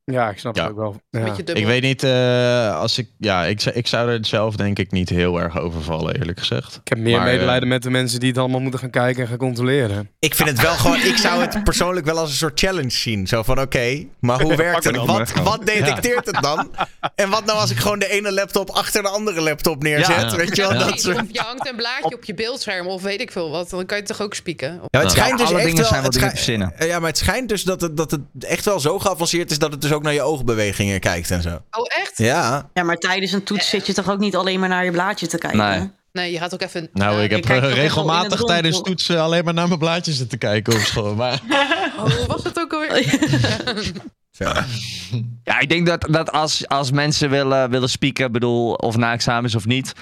Ja, 0.05 0.31
ik 0.31 0.39
snap 0.39 0.57
Ja. 0.57 0.63
het 0.63 0.71
ook 0.71 0.77
wel. 0.79 1.01
Ja. 1.11 1.35
Ik 1.55 1.67
weet 1.67 1.83
niet, 1.83 2.03
eh, 2.03 2.77
als 2.81 2.99
ik, 2.99 3.09
ja, 3.19 3.45
ik, 3.45 3.61
zou- 3.61 3.75
ik 3.77 3.87
zou 3.87 4.11
er 4.11 4.19
zelf 4.27 4.57
denk 4.57 4.79
ik 4.79 4.91
niet 4.91 5.09
heel 5.09 5.41
erg 5.41 5.59
over 5.59 5.83
vallen, 5.83 6.15
eerlijk 6.19 6.39
gezegd. 6.39 6.75
Ik 6.85 6.89
heb 6.89 6.99
meer 6.99 7.17
Maar, 7.17 7.25
medelijden 7.27 7.63
eh, 7.63 7.69
met 7.69 7.83
de 7.83 7.91
mensen 7.91 8.21
die 8.21 8.29
het 8.29 8.39
allemaal 8.39 8.61
moeten 8.61 8.81
gaan 8.81 8.91
kijken 8.91 9.23
en 9.23 9.29
gaan 9.29 9.37
controleren. 9.37 10.11
Ik 10.19 10.35
vind 10.35 10.49
het 10.49 10.61
wel 10.63 10.73
gewoon, 10.75 10.97
ik 10.97 11.17
zou 11.17 11.41
het 11.41 11.65
persoonlijk 11.65 12.07
wel 12.07 12.19
als 12.19 12.31
een 12.31 12.37
soort 12.37 12.61
challenge 12.61 12.91
zien. 12.91 13.27
Zo 13.27 13.43
van, 13.43 13.61
oké, 13.61 14.05
maar 14.21 14.41
hoe 14.43 14.57
werkt 14.67 14.85
het? 14.85 14.97
Wat, 14.97 15.33
wat 15.33 15.67
detecteert 15.67 16.27
het 16.27 16.43
dan? 16.43 16.71
En 17.15 17.31
wat 17.31 17.45
nou 17.45 17.59
als 17.59 17.71
ik 17.71 17.77
gewoon 17.79 17.99
de 17.99 18.09
ene 18.11 18.33
laptop 18.33 18.71
achter 18.71 19.03
de 19.03 19.09
andere 19.09 19.41
laptop 19.41 19.83
neerzet? 19.83 20.31
Ja. 20.31 20.37
Weet 20.37 20.57
je 20.57 20.63
wel? 20.63 20.73
Ja, 20.73 20.79
dat 20.79 20.87
precies. 20.87 21.03
soort... 21.05 21.17
Of 21.17 21.27
je 21.33 21.41
hangt 21.41 21.69
een 21.69 21.77
blaadje 21.77 22.15
op 22.17 22.25
je 22.25 22.35
beeldscherm 22.35 22.87
of 22.87 23.03
weet 23.03 23.21
ik 23.21 23.33
veel 23.33 23.51
wat. 23.51 23.71
Dan 23.71 23.87
kan 23.87 23.97
je 23.97 24.03
het 24.03 24.13
toch 24.17 24.27
ook 24.27 24.35
spieken? 24.35 24.69
Ja, 24.69 25.01
het 25.01 25.03
Ja, 25.03 25.09
schijnt 25.09 25.39
dus 25.39 25.47
alle 25.49 25.57
echt 25.57 25.65
dingen 25.67 25.81
wel, 25.81 25.89
zijn 25.91 26.01
wel 26.03 26.11
het 26.11 26.21
dingen 26.21 26.31
verzinnen. 26.37 26.73
Ja, 26.79 26.99
maar 26.99 27.09
het 27.09 27.19
schijnt 27.19 27.49
dus 27.49 27.63
dat 27.65 27.81
het, 27.81 27.97
dat 27.97 28.11
het 28.11 28.21
echt 28.39 28.65
wel 28.65 28.81
zo 28.81 28.99
geavanceerd 28.99 29.51
is 29.51 29.59
dat 29.59 29.73
het 29.73 29.81
dus 29.81 29.90
ook 29.93 30.03
naar 30.03 30.13
je 30.13 30.23
oogbewegingen 30.23 31.01
kijkt 31.01 31.31
en 31.31 31.43
zo. 31.43 31.63
Oh, 31.71 31.87
echt? 31.89 32.19
Ja. 32.19 32.71
Ja, 32.75 32.83
maar 32.83 32.97
tijdens 32.97 33.33
een 33.33 33.43
toets 33.43 33.69
zit 33.69 33.87
je 33.87 33.93
toch 33.93 34.11
ook 34.11 34.19
niet 34.19 34.37
alleen 34.37 34.61
maar 34.61 34.69
naar 34.69 34.85
je 34.85 34.91
blaadje 34.91 35.27
te 35.27 35.39
kijken? 35.39 35.59
Nee. 35.59 35.91
Nee, 36.13 36.33
je 36.33 36.39
gaat 36.39 36.55
ook 36.55 36.63
even... 36.63 36.91
Nou, 36.93 37.17
eh, 37.17 37.25
ik 37.25 37.31
heb 37.31 37.45
eh, 37.45 37.73
regelmatig 37.73 38.41
tijdens 38.41 38.83
toetsen 38.83 39.21
alleen 39.21 39.45
maar 39.45 39.55
naar 39.55 39.67
mijn 39.69 39.79
blaadjes 39.79 40.17
zitten 40.17 40.39
kijken 40.39 40.73
op 40.75 40.81
school. 40.81 41.15
Maar 41.15 41.41
Oh, 41.99 42.17
hoe 42.17 42.27
was 42.27 42.43
het 42.43 42.61
ook 42.61 42.73
alweer? 42.73 43.19
Ja, 45.45 45.59
ik 45.61 45.69
denk 45.69 45.87
dat, 45.87 46.07
dat 46.11 46.33
als, 46.33 46.69
als 46.69 46.91
mensen 46.91 47.31
willen, 47.31 47.71
willen 47.71 47.89
spieken, 47.89 48.33
bedoel, 48.33 48.73
of 48.73 48.97
na 48.97 49.13
examens 49.13 49.55
of 49.55 49.67
niet, 49.67 49.93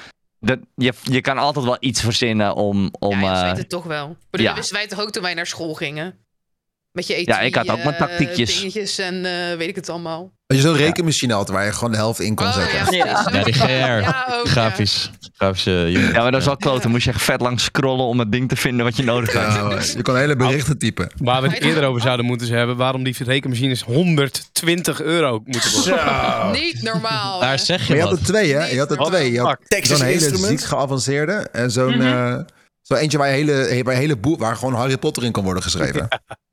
dat, 0.40 0.58
je, 0.74 0.92
je 1.02 1.20
kan 1.20 1.38
altijd 1.38 1.64
wel 1.64 1.76
iets 1.80 2.00
verzinnen 2.00 2.54
om... 2.54 2.94
om 2.98 3.20
ja, 3.20 3.32
je 3.32 3.38
eh, 3.38 3.48
weet 3.48 3.56
het 3.56 3.68
toch 3.68 3.84
wel. 3.84 4.16
Bedoel, 4.30 4.46
ja. 4.46 4.52
Dat 4.52 4.58
wisten 4.58 4.76
wij 4.76 4.86
toch 4.86 5.00
ook 5.00 5.10
toen 5.10 5.22
wij 5.22 5.34
naar 5.34 5.46
school 5.46 5.74
gingen? 5.74 6.14
Met 6.92 7.06
je 7.06 7.14
eten. 7.14 7.34
Ja, 7.34 7.40
ik 7.40 7.54
had 7.54 7.70
ook 7.70 7.84
mijn 7.84 7.96
tactiekjes. 7.96 8.54
dingetjes 8.58 8.98
en 8.98 9.24
eh, 9.24 9.56
weet 9.56 9.68
ik 9.68 9.74
het 9.74 9.88
allemaal. 9.88 10.32
Had 10.46 10.56
je 10.56 10.62
zo'n 10.62 10.76
rekenmachine 10.76 11.32
had 11.34 11.48
waar 11.48 11.64
je 11.64 11.72
gewoon 11.72 11.90
de 11.90 11.96
helft 11.96 12.20
in 12.20 12.34
kon 12.34 12.46
Oh, 12.46 12.54
zetten. 12.54 12.96
ja, 12.96 13.04
Ja. 13.06 13.22
precies. 13.22 13.32
ja, 13.38 13.44
die 13.44 13.52
GR, 13.54 13.68
Ja, 13.70 14.26
ook, 14.32 14.44
ja. 14.44 14.50
grafisch, 14.50 15.10
grafische 15.32 15.70
unit. 15.70 16.14
ja, 16.14 16.22
maar 16.22 16.30
dat 16.30 16.40
is 16.40 16.46
wel 16.46 16.56
kloot. 16.56 16.82
Dan 16.82 16.90
moest 16.90 17.04
je 17.04 17.10
echt 17.10 17.22
vet 17.22 17.40
lang 17.40 17.60
scrollen 17.60 18.04
om 18.04 18.18
het 18.18 18.32
ding 18.32 18.48
te 18.48 18.56
vinden 18.56 18.84
wat 18.84 18.96
je 18.96 19.02
nodig 19.02 19.32
had. 19.32 19.92
Je 19.92 20.02
kon 20.02 20.16
hele 20.16 20.36
berichten 20.36 20.78
typen. 20.78 21.10
Waar 21.16 21.42
we 21.42 21.48
het 21.48 21.60
eerder 21.60 21.84
over 21.84 22.00
zouden 22.00 22.26
moeten 22.26 22.48
hebben, 22.48 22.76
waarom 22.76 23.02
die 23.04 23.16
rekenmachines 23.24 23.82
120 23.82 25.00
euro 25.02 25.42
moeten 25.44 25.72
worden. 25.72 26.50
Niet 26.52 26.82
normaal. 26.82 27.40
Daar 27.40 27.58
zeg 27.58 27.80
je 27.82 27.88
Maar 27.88 27.96
je 27.96 28.02
had 28.08 28.18
er 28.18 28.24
twee, 28.24 28.52
hè? 28.54 28.64
Je 28.66 28.78
had 28.78 28.90
er 28.90 28.96
twee. 28.96 29.32
Je 29.32 29.40
had 29.40 29.58
zo'n 29.68 30.00
hele 30.02 30.12
Instruments. 30.12 30.48
ziek 30.48 30.60
geavanceerde 30.64 31.32
en 31.52 31.70
zo'n 31.70 31.96
Mhm. 31.96 32.06
eh, 32.06 32.38
zo 32.82 32.94
eentje 32.94 33.18
waar 33.18 33.28
je 33.28 33.34
hele, 33.34 33.82
waar 33.82 33.94
je 33.94 34.00
hele 34.00 34.16
boek, 34.16 34.38
waar 34.40 34.56
gewoon 34.56 34.74
Harry 34.74 34.96
Potter 34.98 35.24
in 35.24 35.32
kon 35.32 35.44
worden 35.44 35.62
geschreven. 35.62 36.06
Ja, 36.10 36.20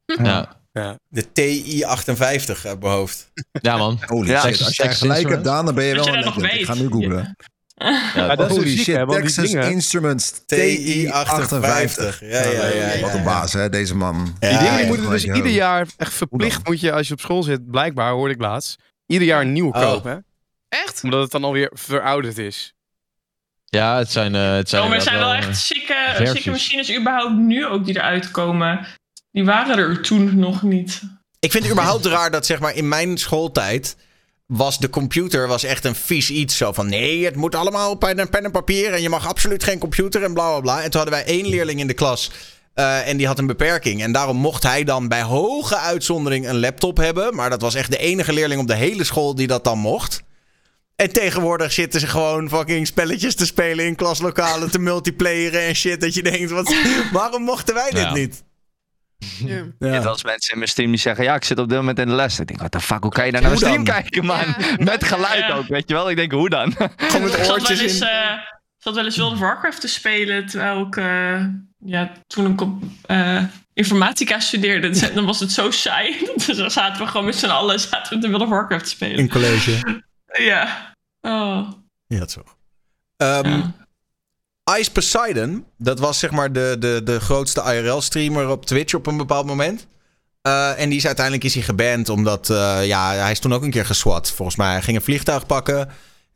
De 1.10 1.32
TI-58 1.34 2.66
uit 2.66 2.80
mijn 2.80 2.94
hoofd. 2.94 3.32
ja 3.52 3.78
man. 3.78 4.00
Holy 4.06 4.30
Ja, 4.30 4.42
shit. 4.42 4.62
Als 4.66 4.76
jij 4.76 4.94
gelijk 4.96 5.30
hebt. 5.30 5.44
Daan, 5.44 5.66
dan 5.66 5.76
ben 5.76 5.86
je 5.86 5.96
wel 5.96 6.08
een 6.08 6.14
legend. 6.42 6.54
Ik 6.54 6.66
ga 6.66 6.74
nu 6.74 6.88
googlen. 6.88 7.36
Ja, 7.78 8.02
Maar 8.16 8.38
dat 8.38 8.50
Holy 8.50 8.64
dus 8.64 8.84
shit, 8.84 8.96
hè, 8.96 9.08
Texas 9.08 9.50
dingen- 9.52 9.72
Instruments 9.72 10.42
TI-58. 10.46 12.20
Ja, 12.20 12.42
ja, 12.42 12.50
ja, 12.50 12.68
ja. 12.94 13.00
Wat 13.02 13.14
een 13.14 13.24
baas, 13.24 13.54
hè, 13.54 13.70
deze 13.70 13.96
man. 13.96 14.24
Die 14.40 14.50
dingen 14.50 14.60
die 14.76 14.82
ja. 14.82 14.88
moeten 14.88 15.10
dus 15.10 15.24
Ja. 15.24 15.34
ieder 15.36 15.52
jaar 15.52 15.88
echt 15.98 16.14
verplicht, 16.14 16.68
moet 16.68 16.80
je 16.80 16.92
als 16.92 17.08
je 17.08 17.14
op 17.14 17.20
school 17.20 17.44
zit, 17.44 17.72
blijkbaar 17.72 18.12
hoorde 18.12 18.34
ik 18.34 18.40
laatst, 18.42 18.76
ieder 19.06 19.28
jaar 19.28 19.42
een 19.42 19.54
nieuwe 19.54 19.74
Oh. 19.74 19.82
kopen. 19.82 20.26
Echt? 20.70 21.04
Omdat 21.04 21.22
het 21.22 21.32
dan 21.32 21.44
alweer 21.44 21.70
verouderd 21.74 22.38
is. 22.38 22.74
Ja, 23.66 23.98
het 23.98 24.12
zijn, 24.12 24.36
eh, 24.36 24.54
het 24.54 24.70
zijn, 24.70 24.82
Oh, 24.82 24.88
maar 24.88 24.98
er 24.98 25.04
zijn 25.04 25.18
wel 25.18 25.28
inderdaad 25.34 25.50
echt 25.56 25.66
zieke, 25.66 25.96
zieke 26.34 26.50
machines 26.50 26.96
überhaupt 26.98 27.36
nu 27.36 27.66
ook 27.66 27.86
die 27.86 27.96
eruit 27.96 28.32
komen. 28.32 28.88
Die 29.36 29.46
waren 29.46 29.78
er 29.78 30.02
toen 30.02 30.40
nog 30.40 30.62
niet. 30.62 31.02
Ik 31.40 31.52
vind 31.52 31.64
het 31.64 31.72
überhaupt 31.72 32.06
raar 32.16 32.32
dat 32.32 32.46
zeg 32.46 32.60
maar 32.60 32.76
in 32.76 32.88
mijn 32.88 33.18
schooltijd 33.18 33.96
was 34.46 34.80
de 34.80 34.90
computer 34.90 35.48
was 35.48 35.64
echt 35.64 35.86
een 35.86 35.96
vies 35.96 36.30
iets. 36.30 36.58
Zo 36.58 36.72
van 36.72 36.90
nee, 36.90 37.26
het 37.26 37.36
moet 37.36 37.56
allemaal 37.56 37.90
op 37.92 38.00
pen 38.00 38.20
en, 38.20 38.30
pen 38.30 38.44
en 38.44 38.52
papier 38.52 38.94
en 38.94 39.02
je 39.02 39.10
mag 39.10 39.28
absoluut 39.28 39.64
geen 39.64 39.80
computer 39.80 40.24
en 40.24 40.34
bla 40.34 40.50
bla 40.50 40.60
bla. 40.60 40.76
En 40.84 40.92
toen 40.92 41.02
hadden 41.02 41.20
wij 41.20 41.26
één 41.26 41.48
leerling 41.48 41.80
in 41.80 41.88
de 41.88 41.94
klas 41.94 42.32
eh, 42.74 43.08
en 43.08 43.18
die 43.18 43.28
had 43.28 43.40
een 43.40 43.48
beperking. 43.48 44.02
En 44.02 44.12
daarom 44.12 44.38
mocht 44.38 44.64
hij 44.64 44.84
dan 44.84 45.08
bij 45.08 45.22
hoge 45.22 45.78
uitzondering 45.78 46.48
een 46.48 46.60
laptop 46.60 46.98
hebben. 46.98 47.36
Maar 47.36 47.50
dat 47.50 47.62
was 47.62 47.76
echt 47.76 47.92
de 47.92 47.98
enige 47.98 48.34
leerling 48.34 48.62
op 48.62 48.68
de 48.68 48.76
hele 48.76 49.04
school 49.04 49.36
die 49.36 49.48
dat 49.48 49.64
dan 49.64 49.80
mocht. 49.80 50.24
En 50.96 51.14
tegenwoordig 51.14 51.72
zitten 51.72 52.00
ze 52.00 52.08
gewoon 52.08 52.50
fucking 52.50 52.88
spelletjes 52.88 53.36
te 53.36 53.46
spelen 53.46 53.86
in 53.86 53.96
klaslokalen, 53.96 54.72
te 54.72 54.80
multiplayeren 54.80 55.62
en 55.62 55.76
shit. 55.76 56.02
Dat 56.02 56.14
je 56.14 56.24
denkt, 56.24 56.52
wat, 56.52 56.74
waarom 57.12 57.44
mochten 57.44 57.74
wij 57.74 57.90
dit 57.90 58.02
Ja. 58.02 58.14
niet? 58.14 58.44
Ja. 59.18 59.64
Je 59.80 59.88
hebt 59.88 60.04
wel 60.04 60.12
eens 60.14 60.24
mensen 60.24 60.52
in 60.54 60.58
mijn 60.60 60.70
stream 60.70 60.90
die 60.92 61.00
zeggen, 61.00 61.24
ja, 61.24 61.36
ik 61.36 61.44
zit 61.44 61.60
op 61.60 61.70
dit 61.70 61.78
moment 61.78 62.00
in 62.00 62.08
de 62.08 62.14
les. 62.14 62.40
Ik 62.40 62.48
denk, 62.48 62.60
what 62.60 62.72
the 62.72 62.80
fuck, 62.80 63.02
hoe 63.02 63.12
kan 63.12 63.26
je 63.26 63.32
daar 63.32 63.42
naar 63.42 63.52
Hoe 63.52 63.60
mijn 63.60 63.72
stream 63.74 64.02
kijken, 64.02 64.26
man? 64.26 64.38
Ja. 64.78 64.84
Met 64.92 65.04
geluid 65.04 65.40
Ja. 65.40 65.54
ook, 65.54 65.68
weet 65.68 65.88
je 65.90 65.94
wel? 65.94 66.10
Ik 66.10 66.16
denk, 66.16 66.32
hoe 66.32 66.50
dan? 66.50 66.72
Gewoon 66.98 67.22
met 67.22 67.32
Ik 67.32 67.38
zat 67.38 67.46
wel 67.46 67.56
oortjes 67.56 67.80
eens, 67.80 68.00
in. 68.02 68.08
eh, 68.08 68.32
zat 68.78 68.96
wel 68.96 69.06
eens 69.06 69.18
World 69.18 69.34
of 69.34 69.40
Warcraft 69.40 69.82
te 69.82 69.88
spelen 69.88 70.46
terwijl 70.46 70.82
ik 70.86 70.96
eh, 70.98 71.46
ja, 71.86 72.12
toen 72.28 72.52
ik 72.52 72.62
op 72.62 72.84
eh, 73.06 73.44
informatica 73.74 74.40
studeerde. 74.40 74.90
Dan 75.14 75.26
was 75.26 75.40
het 75.40 75.52
zo 75.52 75.72
saai. 75.72 76.28
Dus 76.46 76.58
dan 76.58 76.72
zaten 76.72 77.02
we 77.04 77.08
gewoon 77.08 77.26
met 77.26 77.36
z'n 77.36 77.46
allen 77.46 77.80
zaten 77.80 78.16
we 78.16 78.22
de 78.22 78.28
World 78.28 78.44
of 78.44 78.50
Warcraft 78.50 78.84
te 78.84 78.90
spelen. 78.90 79.18
In 79.18 79.30
college. 79.30 80.02
Ja. 80.40 80.94
Oh. 81.22 81.72
Ja, 82.08 82.28
zo. 82.28 82.44
Ehm, 83.18 83.50
Ja. 83.50 83.74
Ice 84.80 84.92
Poseidon, 84.92 85.66
dat 85.78 86.00
was 86.00 86.20
zeg 86.20 86.32
maar 86.32 86.52
de, 86.52 86.76
de, 86.80 87.02
de 87.04 87.20
grootste 87.20 87.62
IRL-streamer 87.62 88.50
op 88.50 88.66
Twitch 88.66 88.94
op 88.94 89.08
een 89.08 89.18
bepaald 89.18 89.46
moment. 89.46 89.88
Eh, 90.42 90.80
en 90.80 90.90
die 90.90 90.98
is 90.98 91.06
uiteindelijk 91.06 91.46
is 91.46 91.54
hij 91.54 91.64
geband 91.64 92.10
omdat 92.10 92.50
eh, 92.50 92.86
ja, 92.86 93.14
hij 93.14 93.32
is 93.32 93.40
toen 93.40 93.54
ook 93.54 93.64
een 93.64 93.72
keer 93.72 93.86
geswat. 93.86 94.32
Volgens 94.32 94.58
mij 94.58 94.72
hij 94.72 94.82
ging 94.82 94.98
een 94.98 95.04
vliegtuig 95.04 95.46
pakken. 95.46 95.90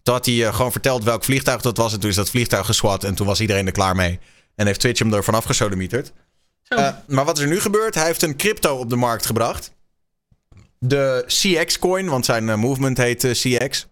Toen 0.03 0.14
had 0.14 0.26
hij 0.26 0.45
eh, 0.45 0.56
gewoon 0.56 0.72
verteld 0.72 1.03
welk 1.03 1.23
vliegtuig 1.23 1.61
dat 1.61 1.77
was. 1.77 1.93
En 1.93 1.99
toen 1.99 2.10
is 2.10 2.15
dat 2.15 2.30
vliegtuig 2.30 2.65
geswat 2.65 3.03
en 3.03 3.15
toen 3.15 3.27
was 3.27 3.41
iedereen 3.41 3.65
er 3.65 3.72
klaar 3.72 3.95
mee. 3.95 4.19
En 4.56 4.65
heeft 4.65 4.80
Twitch 4.80 4.99
hem 4.99 5.14
er 5.14 5.23
vanaf. 5.23 5.45
Eh, 6.68 6.89
maar 7.07 7.26
wat 7.26 7.38
is 7.38 7.43
er 7.43 7.49
nu 7.49 7.60
gebeurd? 7.60 7.95
Hij 7.95 8.06
heeft 8.06 8.22
een 8.22 8.35
crypto 8.38 8.76
op 8.76 8.89
de 8.89 8.95
markt 8.95 9.26
gebracht. 9.26 9.72
De 10.80 11.23
CX-coin, 11.27 12.10
want 12.10 12.26
zijn 12.26 12.60
movement 12.60 12.97
heet 12.97 13.27
CX. 13.31 13.88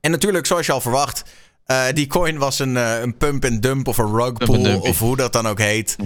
En 0.00 0.10
natuurlijk, 0.10 0.46
zoals 0.46 0.66
je 0.66 0.72
al 0.72 0.80
verwacht, 0.80 1.24
eh, 1.66 1.84
die 1.94 2.06
coin 2.06 2.38
was 2.38 2.58
een, 2.58 2.76
eh, 2.76 3.00
een 3.00 3.16
pump 3.16 3.44
and 3.44 3.62
dump 3.62 3.88
of 3.88 3.98
een 3.98 4.16
rug 4.16 4.32
dumpy. 4.32 4.88
of 4.88 4.98
hoe 4.98 5.16
dat 5.16 5.32
dan 5.32 5.48
ook 5.48 5.58
heet. 5.58 5.96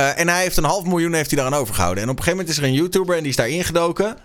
Eh, 0.00 0.18
en 0.18 0.28
hij 0.28 0.42
heeft 0.42 0.56
een 0.56 0.64
half 0.64 0.84
miljoen 0.84 1.12
heeft 1.12 1.30
hij 1.30 1.40
daaraan 1.40 1.60
overgehouden. 1.60 2.02
En 2.02 2.08
op 2.08 2.16
een 2.18 2.22
gegeven 2.22 2.38
moment 2.38 2.58
is 2.58 2.62
er 2.62 2.68
een 2.70 2.78
YouTuber 2.78 3.16
en 3.16 3.20
die 3.20 3.30
is 3.30 3.36
daar 3.36 3.48
ingedoken. 3.48 4.16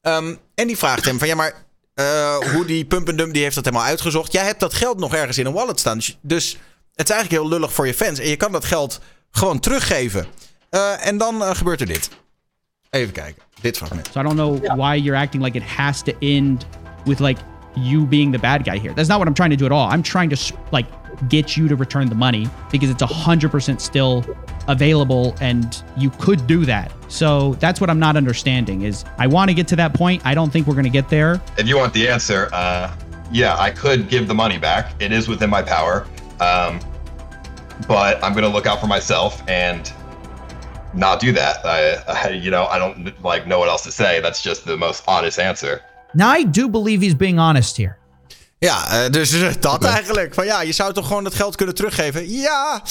Ehm, 0.00 0.34
en 0.54 0.66
die 0.66 0.78
vraagt 0.78 1.04
hem 1.04 1.18
van 1.18 1.28
ja, 1.28 1.34
maar 1.34 1.54
eh, 1.94 2.36
hoe 2.36 2.64
die 2.64 2.84
pump 2.84 3.08
and 3.08 3.18
dump 3.18 3.32
die 3.32 3.42
heeft 3.42 3.54
dat 3.54 3.64
helemaal 3.64 3.86
uitgezocht. 3.86 4.32
Jij 4.32 4.44
hebt 4.44 4.60
dat 4.60 4.74
geld 4.74 4.98
nog 4.98 5.14
ergens 5.14 5.38
in 5.38 5.46
een 5.46 5.52
wallet 5.52 5.80
staan. 5.80 5.98
Dus, 6.20 6.58
het 6.94 7.08
is 7.08 7.14
eigenlijk 7.14 7.42
heel 7.42 7.48
lullig 7.48 7.72
voor 7.72 7.86
je 7.86 7.94
fans. 7.94 8.18
En 8.18 8.28
je 8.28 8.36
kan 8.36 8.52
dat 8.52 8.64
geld 8.64 9.00
gewoon 9.30 9.60
teruggeven. 9.60 10.26
Eh, 10.70 11.06
en 11.06 11.18
dan 11.18 11.56
gebeurt 11.56 11.80
er 11.80 11.86
dit. 11.86 12.08
Even 12.90 13.12
kijken. 13.12 13.42
Dit 13.60 13.76
fragment. 13.76 14.08
So 14.12 14.20
I 14.20 14.22
don't 14.22 14.34
know 14.34 14.76
why 14.76 15.00
you're 15.02 15.20
acting 15.20 15.42
like 15.44 15.58
it 15.58 15.64
has 15.64 16.02
to 16.02 16.12
end 16.18 16.66
with 17.04 17.18
like 17.18 17.40
you 17.76 18.06
being 18.06 18.30
the 18.30 18.38
bad 18.38 18.64
guy 18.64 18.78
here. 18.78 18.92
That's 18.92 19.08
not 19.08 19.18
what 19.18 19.28
I'm 19.28 19.34
trying 19.34 19.50
to 19.50 19.56
do 19.56 19.66
at 19.66 19.72
all. 19.72 19.88
I'm 19.88 20.02
trying 20.02 20.30
to 20.30 20.54
like 20.72 20.86
get 21.28 21.56
you 21.56 21.68
to 21.68 21.76
return 21.76 22.08
the 22.08 22.14
money 22.14 22.48
because 22.70 22.90
it's 22.90 23.02
100% 23.02 23.80
still 23.80 24.24
available 24.68 25.36
and 25.40 25.82
you 25.96 26.10
could 26.10 26.46
do 26.46 26.64
that. 26.64 26.92
So 27.08 27.54
that's 27.54 27.80
what 27.80 27.90
I'm 27.90 27.98
not 27.98 28.16
understanding 28.16 28.82
is 28.82 29.04
I 29.18 29.26
want 29.26 29.50
to 29.50 29.54
get 29.54 29.68
to 29.68 29.76
that 29.76 29.94
point. 29.94 30.24
I 30.24 30.34
don't 30.34 30.52
think 30.52 30.66
we're 30.66 30.74
going 30.74 30.84
to 30.84 30.90
get 30.90 31.08
there. 31.08 31.40
if 31.58 31.66
you 31.66 31.76
want 31.76 31.92
the 31.92 32.08
answer, 32.08 32.48
uh, 32.52 32.94
yeah, 33.30 33.56
I 33.58 33.70
could 33.70 34.08
give 34.08 34.28
the 34.28 34.34
money 34.34 34.58
back. 34.58 35.00
It 35.00 35.12
is 35.12 35.28
within 35.28 35.50
my 35.50 35.62
power, 35.62 36.06
um, 36.40 36.80
but 37.88 38.22
I'm 38.22 38.32
going 38.32 38.44
to 38.44 38.50
look 38.50 38.66
out 38.66 38.80
for 38.80 38.86
myself 38.86 39.42
and 39.48 39.90
not 40.94 41.20
do 41.20 41.32
that. 41.32 41.64
I, 41.64 41.94
I, 42.08 42.28
you 42.30 42.50
know, 42.50 42.66
I 42.66 42.78
don't 42.78 43.22
like 43.24 43.46
know 43.46 43.58
what 43.58 43.68
else 43.68 43.82
to 43.84 43.92
say. 43.92 44.20
That's 44.20 44.42
just 44.42 44.64
the 44.64 44.76
most 44.76 45.04
honest 45.08 45.38
answer. 45.38 45.82
Now, 46.12 46.38
I 46.38 46.50
do 46.50 46.70
believe 46.70 47.04
he's 47.04 47.16
being 47.16 47.38
honest 47.38 47.76
here. 47.76 47.96
Ja, 48.58 49.04
eh, 49.04 49.10
dus 49.10 49.32
eh, 49.32 49.52
dat 49.60 49.84
eigenlijk. 49.84 50.34
Van 50.34 50.44
ja, 50.44 50.62
je 50.62 50.72
zou 50.72 50.92
toch 50.92 51.06
gewoon 51.06 51.24
het 51.24 51.34
geld 51.34 51.56
kunnen 51.56 51.74
teruggeven? 51.74 52.30
Ja, 52.30 52.82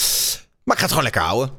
maar 0.64 0.74
ik 0.76 0.80
ga 0.80 0.80
het 0.80 0.88
gewoon 0.88 1.02
lekker 1.02 1.22
houden. 1.22 1.50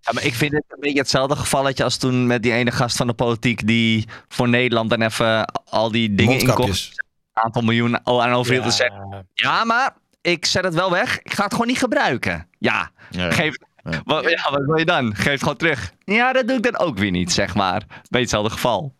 Ja, 0.00 0.12
maar 0.12 0.24
ik 0.24 0.34
vind 0.34 0.52
het 0.52 0.64
een 0.68 0.80
beetje 0.80 0.98
hetzelfde 0.98 1.36
gevalletje 1.36 1.84
als 1.84 1.96
toen 1.96 2.26
met 2.26 2.42
die 2.42 2.52
ene 2.52 2.70
gast 2.70 2.96
van 2.96 3.06
de 3.06 3.12
politiek 3.12 3.66
die 3.66 4.08
voor 4.28 4.48
Nederland 4.48 4.90
dan 4.90 5.02
even 5.02 5.52
al 5.64 5.90
die 5.90 6.14
dingen 6.14 6.38
inkocht. 6.38 6.90
Een 7.32 7.42
aantal 7.42 7.62
miljoen 7.62 8.06
aan 8.06 8.32
overhield 8.32 8.64
te 8.64 8.70
Ja. 8.70 8.74
zeggen. 8.76 9.28
Ja, 9.34 9.64
maar 9.64 9.96
ik 10.20 10.46
zet 10.46 10.64
het 10.64 10.74
wel 10.74 10.90
weg. 10.90 11.18
Ik 11.22 11.32
ga 11.34 11.42
het 11.44 11.52
gewoon 11.52 11.66
niet 11.68 11.78
gebruiken. 11.78 12.48
Ja, 12.58 12.90
Ja. 13.10 13.30
geef, 13.30 13.56
Ja. 13.90 14.00
Wat, 14.04 14.30
ja, 14.30 14.50
wat 14.50 14.64
wil 14.64 14.76
je 14.78 14.84
dan? 14.84 15.14
Geef 15.16 15.32
het 15.32 15.40
gewoon 15.42 15.56
terug. 15.56 15.92
Ja, 16.04 16.32
dat 16.32 16.46
doe 16.48 16.56
ik 16.56 16.62
dan 16.62 16.78
ook 16.78 16.98
weer 16.98 17.10
niet, 17.10 17.32
zeg 17.32 17.54
maar. 17.54 17.78
Beetje 17.88 18.18
hetzelfde 18.18 18.50
geval. 18.50 18.94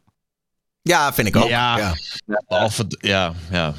Ja, 0.88 1.12
vind 1.12 1.28
ik 1.28 1.36
ook. 1.36 1.48
Ja. 1.48 1.76
Ja. 1.78 1.94
Behalve, 2.48 2.84
ja, 2.88 3.32
ja. 3.50 3.74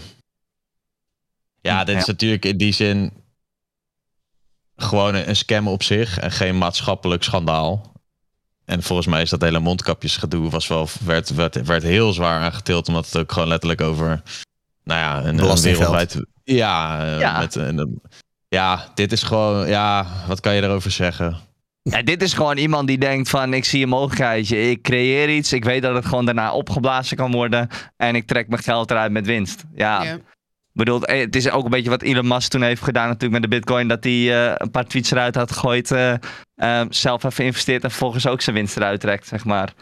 Ja, 1.61 1.83
dit 1.83 1.95
is 1.95 2.05
Ja. 2.05 2.11
natuurlijk 2.11 2.45
in 2.45 2.57
die 2.57 2.73
zin 2.73 3.13
gewoon 4.75 5.15
een, 5.15 5.35
scam 5.35 5.67
op 5.67 5.83
zich 5.83 6.17
en 6.19 6.31
geen 6.31 6.57
maatschappelijk 6.57 7.23
schandaal. 7.23 7.91
En 8.65 8.83
volgens 8.83 9.07
mij 9.07 9.21
is 9.21 9.29
dat 9.29 9.41
hele 9.41 9.59
mondkapjesgedoe 9.59 10.49
was 10.49 10.67
wel, 10.67 10.87
werd, 11.03 11.29
werd, 11.29 11.65
werd 11.65 11.83
heel 11.83 12.13
zwaar 12.13 12.41
aangetild. 12.41 12.87
Omdat 12.87 13.05
het 13.05 13.17
ook 13.17 13.31
gewoon 13.31 13.47
letterlijk 13.47 13.81
over 13.81 14.21
nou 14.83 14.99
ja, 14.99 15.25
een, 15.29 15.61
wereldwijd... 15.61 16.17
Ja, 16.43 17.05
eh, 17.05 17.19
Ja. 17.19 17.39
Met, 17.39 17.55
een- 17.55 18.01
ja, 18.47 18.91
dit 18.93 19.11
is 19.11 19.23
gewoon... 19.23 19.67
Ja, 19.67 20.07
wat 20.27 20.39
kan 20.39 20.55
je 20.55 20.61
erover 20.61 20.91
zeggen? 20.91 21.37
Ja, 21.89 22.01
dit 22.11 22.21
is 22.21 22.33
gewoon 22.33 22.57
iemand 22.57 22.87
die 22.87 22.97
denkt 22.97 23.29
van 23.29 23.53
ik 23.53 23.65
zie 23.65 23.83
een 23.83 23.89
mogelijkheidje. 23.89 24.69
Ik 24.69 24.81
creëer 24.81 25.29
iets. 25.35 25.53
Ik 25.53 25.63
weet 25.63 25.81
dat 25.81 25.95
het 25.95 26.05
gewoon 26.05 26.25
daarna 26.25 26.51
opgeblazen 26.51 27.17
kan 27.17 27.31
worden. 27.31 27.67
En 27.97 28.15
ik 28.15 28.27
trek 28.27 28.47
mijn 28.47 28.63
geld 28.63 28.91
eruit 28.91 29.11
met 29.11 29.25
winst. 29.25 29.63
Ja, 29.75 30.03
Ja. 30.03 30.17
bedoel, 30.73 31.05
eh, 31.05 31.19
het 31.19 31.35
is 31.35 31.49
ook 31.49 31.63
een 31.63 31.69
beetje 31.71 31.89
wat 31.89 32.01
Elon 32.01 32.27
Musk 32.27 32.49
toen 32.49 32.61
heeft 32.61 32.81
gedaan 32.83 33.05
natuurlijk 33.07 33.41
met 33.41 33.51
de 33.51 33.55
bitcoin. 33.57 33.87
Dat 33.87 34.03
hij 34.03 34.45
eh, 34.47 34.53
een 34.57 34.71
paar 34.71 34.85
tweets 34.85 35.11
eruit 35.11 35.35
had 35.35 35.51
gegooid. 35.51 35.91
eh, 35.91 36.81
zelf 36.89 37.23
even 37.23 37.45
investeert 37.45 37.83
en 37.83 37.89
vervolgens 37.89 38.27
ook 38.27 38.41
zijn 38.41 38.55
winst 38.55 38.75
eruit 38.77 38.99
trekt, 38.99 39.27
zeg 39.27 39.45
maar. 39.45 39.73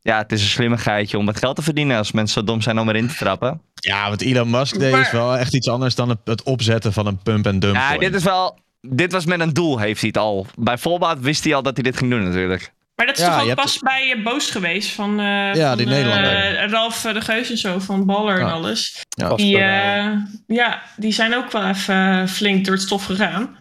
Ja, 0.00 0.18
het 0.18 0.32
is 0.32 0.42
een 0.42 0.48
slimmigheidje 0.48 1.18
om 1.18 1.26
het 1.26 1.38
geld 1.38 1.56
te 1.56 1.62
verdienen 1.62 1.96
als 1.98 2.12
mensen 2.12 2.40
zo 2.40 2.46
dom 2.46 2.60
zijn 2.60 2.78
om 2.78 2.88
erin 2.88 3.08
te 3.08 3.14
trappen. 3.14 3.60
Ja, 3.74 4.08
wat 4.08 4.20
Elon 4.20 4.50
Musk 4.50 4.78
deed 4.78 4.94
is 4.94 5.10
wel 5.10 5.36
echt 5.36 5.54
iets 5.54 5.68
anders 5.68 5.94
dan 5.94 6.08
het, 6.08 6.18
het 6.24 6.42
opzetten 6.42 6.92
van 6.92 7.06
een 7.06 7.18
pump-and-dump. 7.22 7.74
Ja, 7.74 7.88
coin. 7.88 8.00
dit 8.00 8.14
is 8.14 8.24
wel... 8.24 8.58
Dit 8.80 9.12
was 9.12 9.24
met 9.26 9.40
een 9.40 9.52
doel, 9.52 9.78
heeft 9.78 10.00
hij 10.00 10.08
het 10.08 10.18
al. 10.18 10.46
Bij 10.54 10.78
voorbaat 10.78 11.20
wist 11.20 11.44
hij 11.44 11.54
al 11.54 11.62
dat 11.62 11.74
hij 11.74 11.82
dit 11.82 11.96
ging 11.96 12.10
doen 12.10 12.24
natuurlijk. 12.24 12.72
Maar 12.94 13.06
dat 13.06 13.18
is 13.18 13.24
Ja, 13.24 13.30
toch 13.32 13.40
ook 13.40 13.46
hebt- 13.46 13.60
pas 13.60 13.78
bij 13.78 14.12
eh, 14.12 14.22
Boos 14.24 14.50
geweest 14.50 14.90
van, 14.90 15.20
eh 15.20 15.54
Ja, 15.54 15.68
van, 15.68 15.76
die 15.76 15.86
eh, 15.86 15.92
Nederlander. 15.92 16.70
Ralf 16.70 17.00
de 17.00 17.20
Geus 17.20 17.50
en 17.50 17.58
zo, 17.58 17.78
van 17.78 18.06
Baller 18.06 18.40
en 18.40 18.52
alles. 18.52 19.04
Ja. 19.08 19.34
Die, 19.34 19.58
eh, 19.58 20.12
ja, 20.46 20.82
die 20.96 21.12
zijn 21.12 21.34
ook 21.36 21.52
wel 21.52 21.66
even 21.68 21.94
eh, 22.20 22.26
flink 22.26 22.64
door 22.64 22.74
het 22.74 22.82
stof 22.82 23.04
gegaan. 23.04 23.56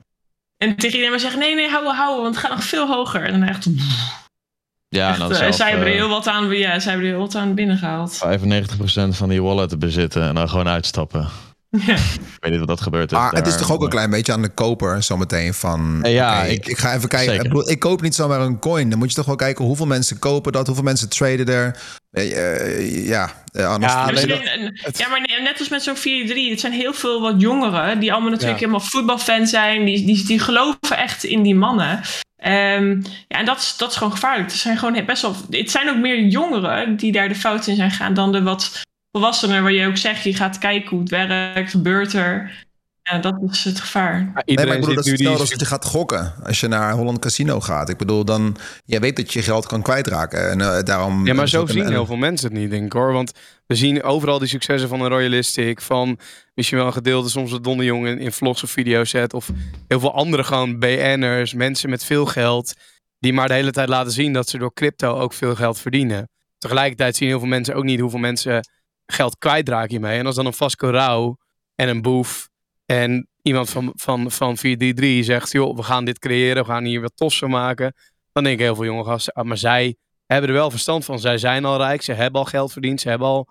En 0.58 0.70
tegen 0.76 0.86
iedereen 0.86 1.10
maar 1.10 1.20
zeggen, 1.20 1.40
nee, 1.40 1.56
nee, 1.56 1.70
hou, 1.70 1.88
hou, 1.88 2.22
want 2.22 2.36
het 2.36 2.46
gaat 2.46 2.56
nog 2.56 2.64
veel 2.64 2.88
hoger. 2.88 3.24
En 3.24 3.40
dan 3.40 3.50
echt, 3.50 3.68
ja, 4.90 5.04
en 5.06 5.10
echt, 5.10 5.20
dan 5.20 5.32
eh, 5.32 5.38
zelf, 5.38 5.56
zij 5.56 5.70
hebben 5.70 5.88
er 5.88 5.94
eh, 5.94 6.00
heel 6.00 6.10
wat 6.10 6.28
aan, 6.28 6.50
ja, 6.50 6.80
zij 6.80 6.92
hebben 6.92 7.10
er 7.10 7.16
heel 7.16 7.26
wat 7.26 7.36
aan 7.36 7.54
binnengehaald. 7.56 8.18
95% 8.18 9.16
van 9.18 9.30
die 9.30 9.42
wallet 9.42 9.70
te 9.70 9.78
bezitten 9.78 10.24
en 10.28 10.36
dan 10.36 10.50
gewoon 10.50 10.68
uitstappen. 10.68 11.28
Ja. 11.70 11.94
Ik 11.96 12.38
weet 12.40 12.52
niet 12.52 12.60
wat 12.60 12.68
dat 12.68 12.82
gebeurt. 12.82 13.12
Maar 13.12 13.32
het 13.32 13.48
is 13.48 13.58
toch 13.58 13.72
ook 13.72 13.82
een 13.84 13.90
klein 13.90 14.10
beetje 14.10 14.34
aan 14.34 14.42
de 14.42 14.50
koper 14.50 15.04
zometeen 15.04 15.54
van... 15.54 16.00
Eh, 16.04 16.14
ja, 16.14 16.44
ik- 16.44 16.68
ik, 16.68 16.78
ga 16.78 16.94
even 16.96 17.10
kijken. 17.10 17.30
zeker. 17.30 17.46
Ik, 17.46 17.52
bedoel, 17.52 17.70
ik 17.70 17.80
koop 17.80 18.02
niet 18.02 18.16
zomaar 18.16 18.42
een 18.42 18.60
coin. 18.60 18.90
Dan 18.90 19.00
moet 19.00 19.10
je 19.10 19.16
toch 19.16 19.26
wel 19.26 19.36
kijken 19.36 19.66
hoeveel 19.66 19.86
mensen 19.86 20.20
kopen 20.20 20.52
dat, 20.52 20.66
hoeveel 20.68 20.84
mensen 20.84 21.10
traden 21.10 21.46
er. 21.48 21.80
Eh, 22.12 22.32
eh, 22.66 23.08
ja, 23.08 23.32
eh, 23.52 23.68
anders 23.70 23.94
Ja, 23.94 24.00
Ja, 24.00 24.06
alleen 24.08 24.28
maar, 24.28 24.92
ja, 24.98 25.08
maar 25.10 25.22
nee, 25.22 25.42
net 25.42 25.60
als 25.60 25.70
met 25.70 25.84
zo'n 25.84 25.96
4-3, 25.98 26.50
het 26.50 26.60
zijn 26.60 26.74
heel 26.74 26.94
veel 26.94 27.22
wat 27.22 27.42
jongeren 27.42 28.00
die 28.00 28.12
allemaal 28.12 28.32
natuurlijk 28.32 28.60
Ja. 28.60 28.66
helemaal 28.66 28.88
voetbalfan 28.90 29.48
zijn. 29.48 29.86
Die, 29.86 30.06
die, 30.06 30.26
die 30.26 30.40
geloven 30.40 30.98
echt 30.98 31.24
in 31.24 31.42
die 31.42 31.56
mannen. 31.56 32.02
Ehm, 32.38 32.90
ja, 33.28 33.38
en 33.38 33.46
dat 33.46 33.58
is, 33.58 33.74
dat 33.78 33.92
is 33.92 33.98
gewoon 33.98 34.14
gevaarlijk. 34.14 34.52
Er 34.52 34.58
zijn 34.58 34.78
gewoon 34.78 35.06
best 35.06 35.22
wel. 35.22 35.36
Het 35.50 35.72
zijn 35.72 35.90
ook 35.90 35.98
meer 35.98 36.22
jongeren 36.26 36.96
die 36.98 37.12
daar 37.12 37.28
de 37.30 37.36
fout 37.36 37.68
in 37.68 37.76
zijn 37.76 37.90
gegaan 37.92 38.14
dan 38.14 38.32
de 38.32 38.44
wat 38.44 38.72
volwassenen, 39.18 39.64
waar 39.64 39.72
je 39.72 39.88
ook 39.88 39.98
zegt, 39.98 40.24
je 40.24 40.34
gaat 40.36 40.58
kijken 40.58 40.90
hoe 40.90 41.00
het 41.00 41.10
werkt, 41.10 41.72
gebeurt 41.72 42.14
er. 42.14 42.66
Ja, 43.04 43.18
dat 43.18 43.36
is 43.50 43.64
het 43.64 43.80
gevaar. 43.80 44.20
Ja, 44.20 44.42
Nee, 44.46 44.66
maar 44.66 44.76
ik 44.76 44.80
bedoel, 44.80 44.96
dat 44.96 45.06
is 45.06 45.12
hetzelfde 45.12 45.40
als 45.40 45.50
dat 45.50 45.60
je 45.60 45.66
gaat 45.66 45.86
gokken. 45.86 46.34
Als 46.44 46.60
je 46.60 46.68
naar 46.68 46.94
Holland 46.94 47.20
Casino 47.20 47.60
gaat. 47.60 47.90
Ik 47.90 47.98
bedoel, 47.98 48.26
dan... 48.26 48.58
Jij 48.86 49.00
weet 49.00 49.16
dat 49.16 49.34
je 49.34 49.40
je 49.40 49.46
geld 49.46 49.66
kan 49.66 49.82
kwijtraken. 49.82 50.50
En 50.50 50.62
eh, 50.62 50.84
daarom... 50.84 51.26
Ja, 51.26 51.34
maar 51.34 51.48
zo 51.50 51.66
zien 51.66 51.86
een- 51.86 51.92
heel 51.92 52.06
veel 52.06 52.16
mensen 52.16 52.50
het 52.50 52.60
niet, 52.60 52.70
denk 52.70 52.86
ik 52.86 52.94
hoor. 52.94 53.14
Want 53.14 53.32
we 53.68 53.76
zien 53.76 54.04
overal 54.04 54.40
die 54.40 54.48
successen 54.48 54.90
van 54.90 55.02
een 55.02 55.10
Royalistic, 55.10 55.82
van 55.82 56.20
misschien 56.54 56.78
wel 56.78 56.88
een 56.88 56.94
gedeelte 56.94 57.30
soms 57.30 57.52
wat 57.52 57.64
Donde 57.64 57.84
Jong 57.84 58.08
in, 58.08 58.20
in 58.20 58.32
vlogs 58.32 58.64
of 58.64 58.70
video's 58.70 59.10
zet. 59.10 59.34
Of 59.34 59.50
heel 59.88 60.00
veel 60.00 60.14
andere 60.14 60.44
gewoon 60.44 60.80
BN'ers, 60.80 61.54
mensen 61.54 61.90
met 61.90 62.04
veel 62.04 62.26
geld, 62.26 62.74
die 63.20 63.34
maar 63.34 63.48
de 63.48 63.54
hele 63.54 63.72
tijd 63.72 63.90
laten 63.90 64.12
zien 64.12 64.34
dat 64.34 64.50
ze 64.50 64.58
door 64.58 64.74
crypto 64.74 65.20
ook 65.20 65.34
veel 65.34 65.56
geld 65.56 65.80
verdienen. 65.80 66.30
Tegelijkertijd 66.58 67.16
zien 67.16 67.28
heel 67.28 67.40
veel 67.40 67.48
mensen 67.48 67.76
ook 67.76 67.84
niet 67.84 68.00
hoeveel 68.00 68.20
mensen 68.20 68.68
geld 69.08 69.38
kwijtraken 69.38 69.90
hiermee. 69.90 70.20
En 70.20 70.26
als 70.26 70.36
dan 70.36 70.46
een 70.46 70.54
Vasco 70.54 70.90
Rauw 70.90 71.38
en 71.76 71.90
een 71.90 72.02
Boef 72.02 72.50
en 72.86 73.28
iemand 73.42 73.70
van, 73.70 73.92
van, 73.96 74.32
van 74.32 74.58
433 74.58 75.26
zegt, 75.26 75.52
joh, 75.52 75.76
we 75.76 75.84
gaan 75.84 76.06
dit 76.06 76.20
creëren, 76.20 76.64
we 76.64 76.70
gaan 76.70 76.84
hier 76.84 77.02
wat 77.02 77.12
tofs 77.16 77.38
van 77.40 77.50
maken. 77.50 77.94
Dan 78.32 78.44
denken 78.44 78.66
heel 78.66 78.76
veel 78.76 78.86
jonge 78.86 79.04
gasten, 79.04 79.34
ah, 79.34 79.46
maar 79.46 79.58
zij 79.58 79.96
hebben 80.26 80.50
er 80.50 80.56
wel 80.56 80.70
verstand 80.72 81.06
van. 81.06 81.20
Zij 81.20 81.38
zijn 81.38 81.66
al 81.66 81.78
rijk, 81.78 82.02
ze 82.02 82.14
hebben 82.14 82.42
al 82.42 82.48
geld 82.48 82.72
verdiend, 82.72 83.02
ze 83.02 83.10
hebben 83.10 83.28
al 83.28 83.48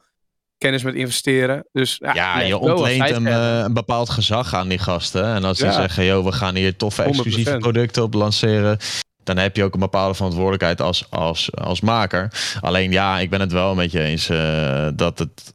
kennis 0.58 0.82
met 0.82 0.94
investeren. 0.94 1.66
Dus 1.72 1.96
ja, 2.14 2.40
je 2.40 2.58
ontleent 2.58 3.08
hem 3.08 3.26
eh, 3.26 3.58
een 3.64 3.72
bepaald 3.74 4.10
gezag 4.10 4.54
aan 4.54 4.68
die 4.68 4.78
gasten. 4.78 5.24
En 5.24 5.44
als 5.44 5.58
ze 5.58 5.64
Ja. 5.64 5.72
zeggen, 5.72 6.04
joh, 6.04 6.24
we 6.24 6.32
gaan 6.32 6.54
hier 6.54 6.76
toffe 6.76 7.02
exclusieve 7.02 7.50
100%. 7.50 7.58
producten 7.58 8.02
op 8.02 8.14
lanceren. 8.14 8.78
Dan 9.26 9.36
heb 9.36 9.56
je 9.56 9.64
ook 9.64 9.74
een 9.74 9.80
bepaalde 9.80 10.14
verantwoordelijkheid 10.14 10.80
als, 10.80 11.10
als, 11.10 11.54
als 11.54 11.80
maker. 11.80 12.32
Alleen 12.60 12.92
ja, 12.92 13.18
ik 13.18 13.30
ben 13.30 13.40
het 13.40 13.52
wel 13.52 13.74
met 13.74 13.92
je 13.92 14.00
eens 14.00 14.28
eh, 14.28 14.88
dat 14.94 15.18
het. 15.18 15.54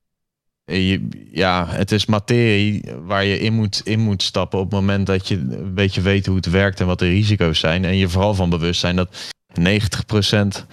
Ja, 1.31 1.67
het 1.69 1.91
is 1.91 2.05
materie 2.05 2.83
waar 3.03 3.25
je 3.25 3.39
in 3.39 3.53
moet, 3.53 3.81
in 3.83 3.99
moet 3.99 4.23
stappen 4.23 4.59
op 4.59 4.71
het 4.71 4.79
moment 4.79 5.07
dat 5.07 5.27
je 5.27 5.35
een 5.35 5.73
beetje 5.73 6.01
weet 6.01 6.25
hoe 6.25 6.35
het 6.35 6.49
werkt 6.49 6.79
en 6.79 6.85
wat 6.85 6.99
de 6.99 7.07
risico's 7.07 7.59
zijn. 7.59 7.85
En 7.85 7.97
je 7.97 8.09
vooral 8.09 8.33
van 8.33 8.49
bewust 8.49 8.79
zijn 8.79 8.95
dat 8.95 9.31
90% 9.59 10.65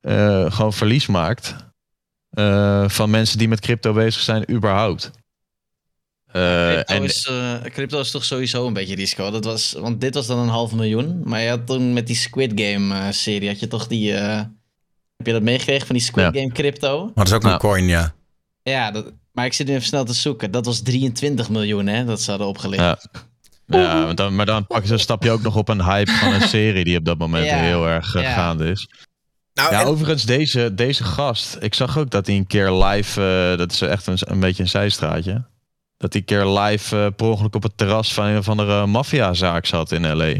eh 0.00 0.52
gewoon 0.52 0.72
verlies 0.72 1.06
maakt. 1.06 1.56
eh, 2.30 2.88
van 2.88 3.10
mensen 3.10 3.38
die 3.38 3.48
met 3.48 3.60
crypto 3.60 3.92
bezig 3.92 4.20
zijn, 4.22 4.50
überhaupt. 4.50 5.10
Eh, 6.36 6.72
Crypto, 6.72 6.94
en, 6.94 7.02
is, 7.02 7.26
eh, 7.26 7.54
crypto 7.72 8.00
is 8.00 8.10
toch 8.10 8.24
sowieso 8.24 8.66
een 8.66 8.72
beetje 8.72 8.94
risico. 8.94 9.30
Dat 9.30 9.44
was, 9.44 9.72
want 9.78 10.00
dit 10.00 10.14
was 10.14 10.26
dan 10.26 10.38
een 10.38 10.48
half 10.48 10.72
miljoen. 10.72 11.20
Maar 11.24 11.40
je 11.40 11.48
had 11.48 11.66
toen 11.66 11.92
met 11.92 12.06
die 12.06 12.16
Squid 12.16 12.52
Game 12.54 12.94
eh, 12.94 13.06
serie, 13.10 13.48
had 13.48 13.60
je 13.60 13.68
toch 13.68 13.86
die... 13.86 14.14
eh, 14.14 14.36
heb 15.16 15.26
je 15.26 15.32
dat 15.32 15.42
meegekregen 15.42 15.86
van 15.86 15.96
die 15.96 16.04
Squid 16.04 16.34
Ja. 16.34 16.40
Game 16.40 16.52
crypto? 16.52 17.04
Maar 17.04 17.12
dat 17.14 17.26
is 17.26 17.32
ook 17.32 17.42
Nou. 17.42 17.54
een 17.54 17.60
coin, 17.60 17.86
ja. 17.86 18.14
Ja, 18.62 18.90
dat, 18.90 19.12
maar 19.32 19.44
ik 19.46 19.52
zit 19.52 19.66
nu 19.66 19.72
even 19.74 19.86
snel 19.86 20.04
te 20.04 20.12
zoeken. 20.12 20.50
Dat 20.50 20.66
was 20.66 20.80
23 20.82 21.48
miljoen, 21.48 21.86
hè, 21.86 22.04
dat 22.04 22.20
ze 22.20 22.30
hadden 22.30 22.48
opgelicht. 22.48 22.82
Ja. 22.82 22.98
Ja, 23.66 24.04
want 24.04 24.16
dan, 24.16 24.34
maar 24.34 24.46
dan 24.46 24.66
pakken 24.66 24.88
ze, 24.88 24.98
stap 24.98 25.22
je 25.22 25.30
ook 25.30 25.42
nog 25.42 25.56
op 25.56 25.68
een 25.68 25.84
hype 25.84 26.10
van 26.10 26.32
een 26.32 26.48
serie 26.48 26.84
die 26.84 26.98
op 26.98 27.04
dat 27.04 27.18
moment 27.18 27.44
Ja, 27.46 27.56
heel 27.56 27.86
erg 27.88 28.12
ja. 28.12 28.32
gaande 28.32 28.70
is. 28.70 28.88
Nou, 29.54 29.72
Ja, 29.72 29.80
en- 29.80 29.86
overigens, 29.86 30.22
deze, 30.24 30.74
deze 30.74 31.04
gast, 31.04 31.56
ik 31.60 31.74
zag 31.74 31.98
ook 31.98 32.10
dat 32.10 32.26
hij 32.26 32.36
een 32.36 32.46
keer 32.46 32.70
live, 32.72 33.20
eh, 33.52 33.58
dat 33.58 33.72
is 33.72 33.80
echt 33.80 34.06
een, 34.06 34.18
een 34.20 34.40
beetje 34.40 34.62
een 34.62 34.68
zijstraatje, 34.68 35.44
dat 35.96 36.12
hij 36.12 36.20
een 36.20 36.26
keer 36.26 36.46
live 36.58 36.96
eh, 36.96 37.06
per 37.16 37.26
ongeluk 37.26 37.54
op 37.54 37.62
het 37.62 37.76
terras 37.76 38.14
van 38.14 38.24
een 38.24 38.38
of 38.38 38.48
andere 38.48 38.86
maffiazaak 38.86 39.66
zat 39.66 39.92
in 39.92 40.16
LA. 40.16 40.32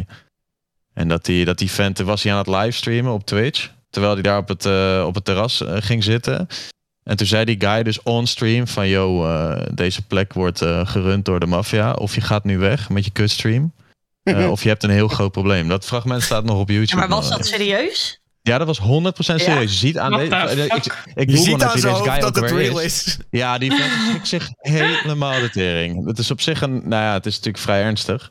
En 0.95 1.09
dat 1.09 1.25
die, 1.25 1.45
dat 1.45 1.59
die 1.59 1.71
vent, 1.71 1.99
was 1.99 2.23
hij 2.23 2.33
aan 2.33 2.39
het 2.39 2.47
livestreamen 2.47 3.13
op 3.13 3.27
Twitch, 3.27 3.71
terwijl 3.91 4.13
hij 4.15 4.23
daar 4.23 4.39
op 4.39 4.49
het, 4.49 4.65
eh, 4.67 5.05
op 5.07 5.15
het 5.15 5.25
terras 5.25 5.61
eh, 5.61 5.77
ging 5.79 6.05
zitten. 6.05 6.49
En 7.03 7.17
toen 7.17 7.27
zei 7.27 7.45
die 7.45 7.61
guy 7.61 7.83
dus 7.83 8.03
on-stream 8.03 8.67
van, 8.67 8.89
yo, 8.89 9.27
eh, 9.27 9.67
deze 9.75 10.07
plek 10.07 10.33
wordt 10.33 10.63
eh, 10.63 10.87
gerund 10.87 11.25
door 11.25 11.41
de 11.41 11.47
maffia. 11.47 11.93
Of 11.93 12.15
je 12.15 12.21
gaat 12.21 12.45
nu 12.45 12.59
weg 12.59 12.89
met 12.89 13.05
je 13.05 13.11
kutstream. 13.11 13.73
eh, 14.23 14.51
of 14.55 14.63
je 14.63 14.69
hebt 14.69 14.83
een 14.83 14.91
heel 14.91 15.09
groot 15.09 15.33
probleem. 15.33 15.69
Dat 15.69 15.85
fragment 15.85 16.23
staat 16.23 16.45
nog 16.45 16.59
op 16.59 16.69
YouTube. 16.69 17.01
Ja, 17.01 17.07
maar 17.07 17.17
was 17.17 17.29
man. 17.29 17.39
dat 17.39 17.47
serieus? 17.47 18.21
Ja, 18.47 18.59
dat 18.59 18.67
was 18.67 18.81
100% 18.81 18.83
serieus. 19.19 19.71
Je 19.71 19.77
ziet 19.77 19.99
aan 19.99 20.13
deze. 20.13 20.65
Ik, 20.65 20.73
ik, 20.75 21.03
ik 21.15 21.31
je 21.31 21.37
ziet 21.37 21.63
aan 21.63 21.75
deze 21.75 21.95
guy 21.95 22.19
dat 22.19 22.37
het 22.37 22.51
real 22.51 22.81
is. 22.81 23.05
is. 23.07 23.19
Ja, 23.31 23.59
die 23.59 23.71
vent 23.71 23.93
schrikt 24.09 24.29
zich 24.29 24.49
helemaal 24.59 25.41
de 25.41 25.51
tering. 25.51 26.07
Het 26.07 26.19
is 26.19 26.31
op 26.31 26.41
zich 26.41 26.61
een. 26.61 26.89
Nou 26.89 27.03
ja, 27.03 27.13
het 27.13 27.27
is 27.27 27.35
natuurlijk 27.35 27.65
vrij 27.65 27.83
ernstig. 27.83 28.31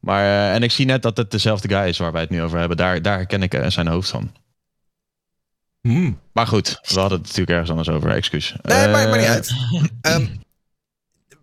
Maar, 0.00 0.22
eh, 0.24 0.54
en 0.54 0.62
ik 0.62 0.70
zie 0.70 0.86
net 0.86 1.02
dat 1.02 1.16
het 1.16 1.30
dezelfde 1.30 1.68
guy 1.68 1.88
is 1.88 1.98
waar 1.98 2.12
wij 2.12 2.20
het 2.20 2.30
nu 2.30 2.42
over 2.42 2.58
hebben. 2.58 2.76
Daar, 2.76 3.02
daar 3.02 3.16
herken 3.16 3.42
ik 3.42 3.54
eh, 3.54 3.70
zijn 3.70 3.86
hoofd 3.86 4.08
van. 4.08 4.32
Hmm. 5.80 6.20
Maar 6.32 6.46
goed, 6.46 6.78
we 6.82 7.00
hadden 7.00 7.18
het 7.18 7.26
natuurlijk 7.26 7.50
ergens 7.50 7.70
anders 7.70 7.88
over. 7.88 8.10
Excuus. 8.10 8.54
Nee, 8.62 8.88
maakt 8.88 9.08
maar 9.08 9.18
niet 9.18 9.26
Eh, 9.26 9.32
uit. 9.32 9.50
Ehm, 10.00 10.26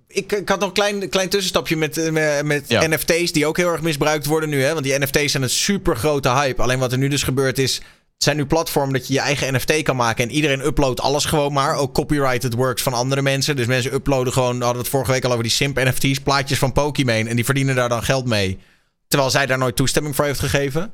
ik, 0.08 0.32
ik 0.32 0.50
had 0.50 0.60
nog 0.60 0.68
een 0.68 0.74
klein, 0.74 1.10
klein 1.10 1.30
tussenstapje 1.30 1.76
met, 1.78 2.12
met, 2.12 2.44
met 2.44 2.70
Ja. 2.70 2.88
NFT's 2.88 3.32
die 3.32 3.46
ook 3.46 3.58
heel 3.58 3.72
erg 3.72 3.82
misbruikt 3.82 4.26
worden 4.26 4.50
nu. 4.50 4.62
Hè? 4.64 4.74
Want 4.74 4.86
die 4.86 5.00
NFT's 5.00 5.32
zijn 5.32 5.44
een 5.44 5.50
super 5.50 5.96
grote 5.96 6.30
hype. 6.30 6.62
Alleen 6.62 6.80
wat 6.80 6.92
er 6.92 6.98
nu 6.98 7.08
dus 7.08 7.24
gebeurt 7.24 7.58
is... 7.60 7.82
Zijn 8.24 8.38
nu 8.38 8.46
platformen 8.46 8.94
dat 8.94 9.08
je 9.08 9.14
je 9.14 9.20
eigen 9.20 9.54
NFT 9.54 9.82
kan 9.82 9.96
maken. 9.96 10.24
En 10.24 10.32
iedereen 10.32 10.66
uploadt 10.66 11.02
alles 11.02 11.26
gewoon 11.26 11.54
maar. 11.54 11.76
Ook 11.76 11.94
copyrighted 11.94 12.54
works 12.54 12.82
van 12.82 12.94
andere 12.94 13.22
mensen. 13.22 13.56
Dus 13.56 13.66
mensen 13.66 13.94
uploaden 13.94 14.34
gewoon... 14.34 14.58
We 14.58 14.64
hadden 14.64 14.82
het 14.82 14.92
vorige 14.92 15.12
week 15.12 15.24
al 15.24 15.32
over 15.32 15.44
die 15.44 15.52
simp 15.52 15.78
NFT's. 15.78 16.20
Plaatjes 16.20 16.60
van 16.60 16.72
Pokémon. 16.72 17.28
En 17.28 17.36
die 17.36 17.46
verdienen 17.46 17.76
daar 17.76 17.90
dan 17.90 18.04
geld 18.04 18.26
mee. 18.26 18.60
Terwijl 19.08 19.32
zij 19.32 19.46
daar 19.46 19.58
nooit 19.58 19.76
toestemming 19.76 20.16
voor 20.16 20.26
heeft 20.26 20.40
gegeven. 20.40 20.94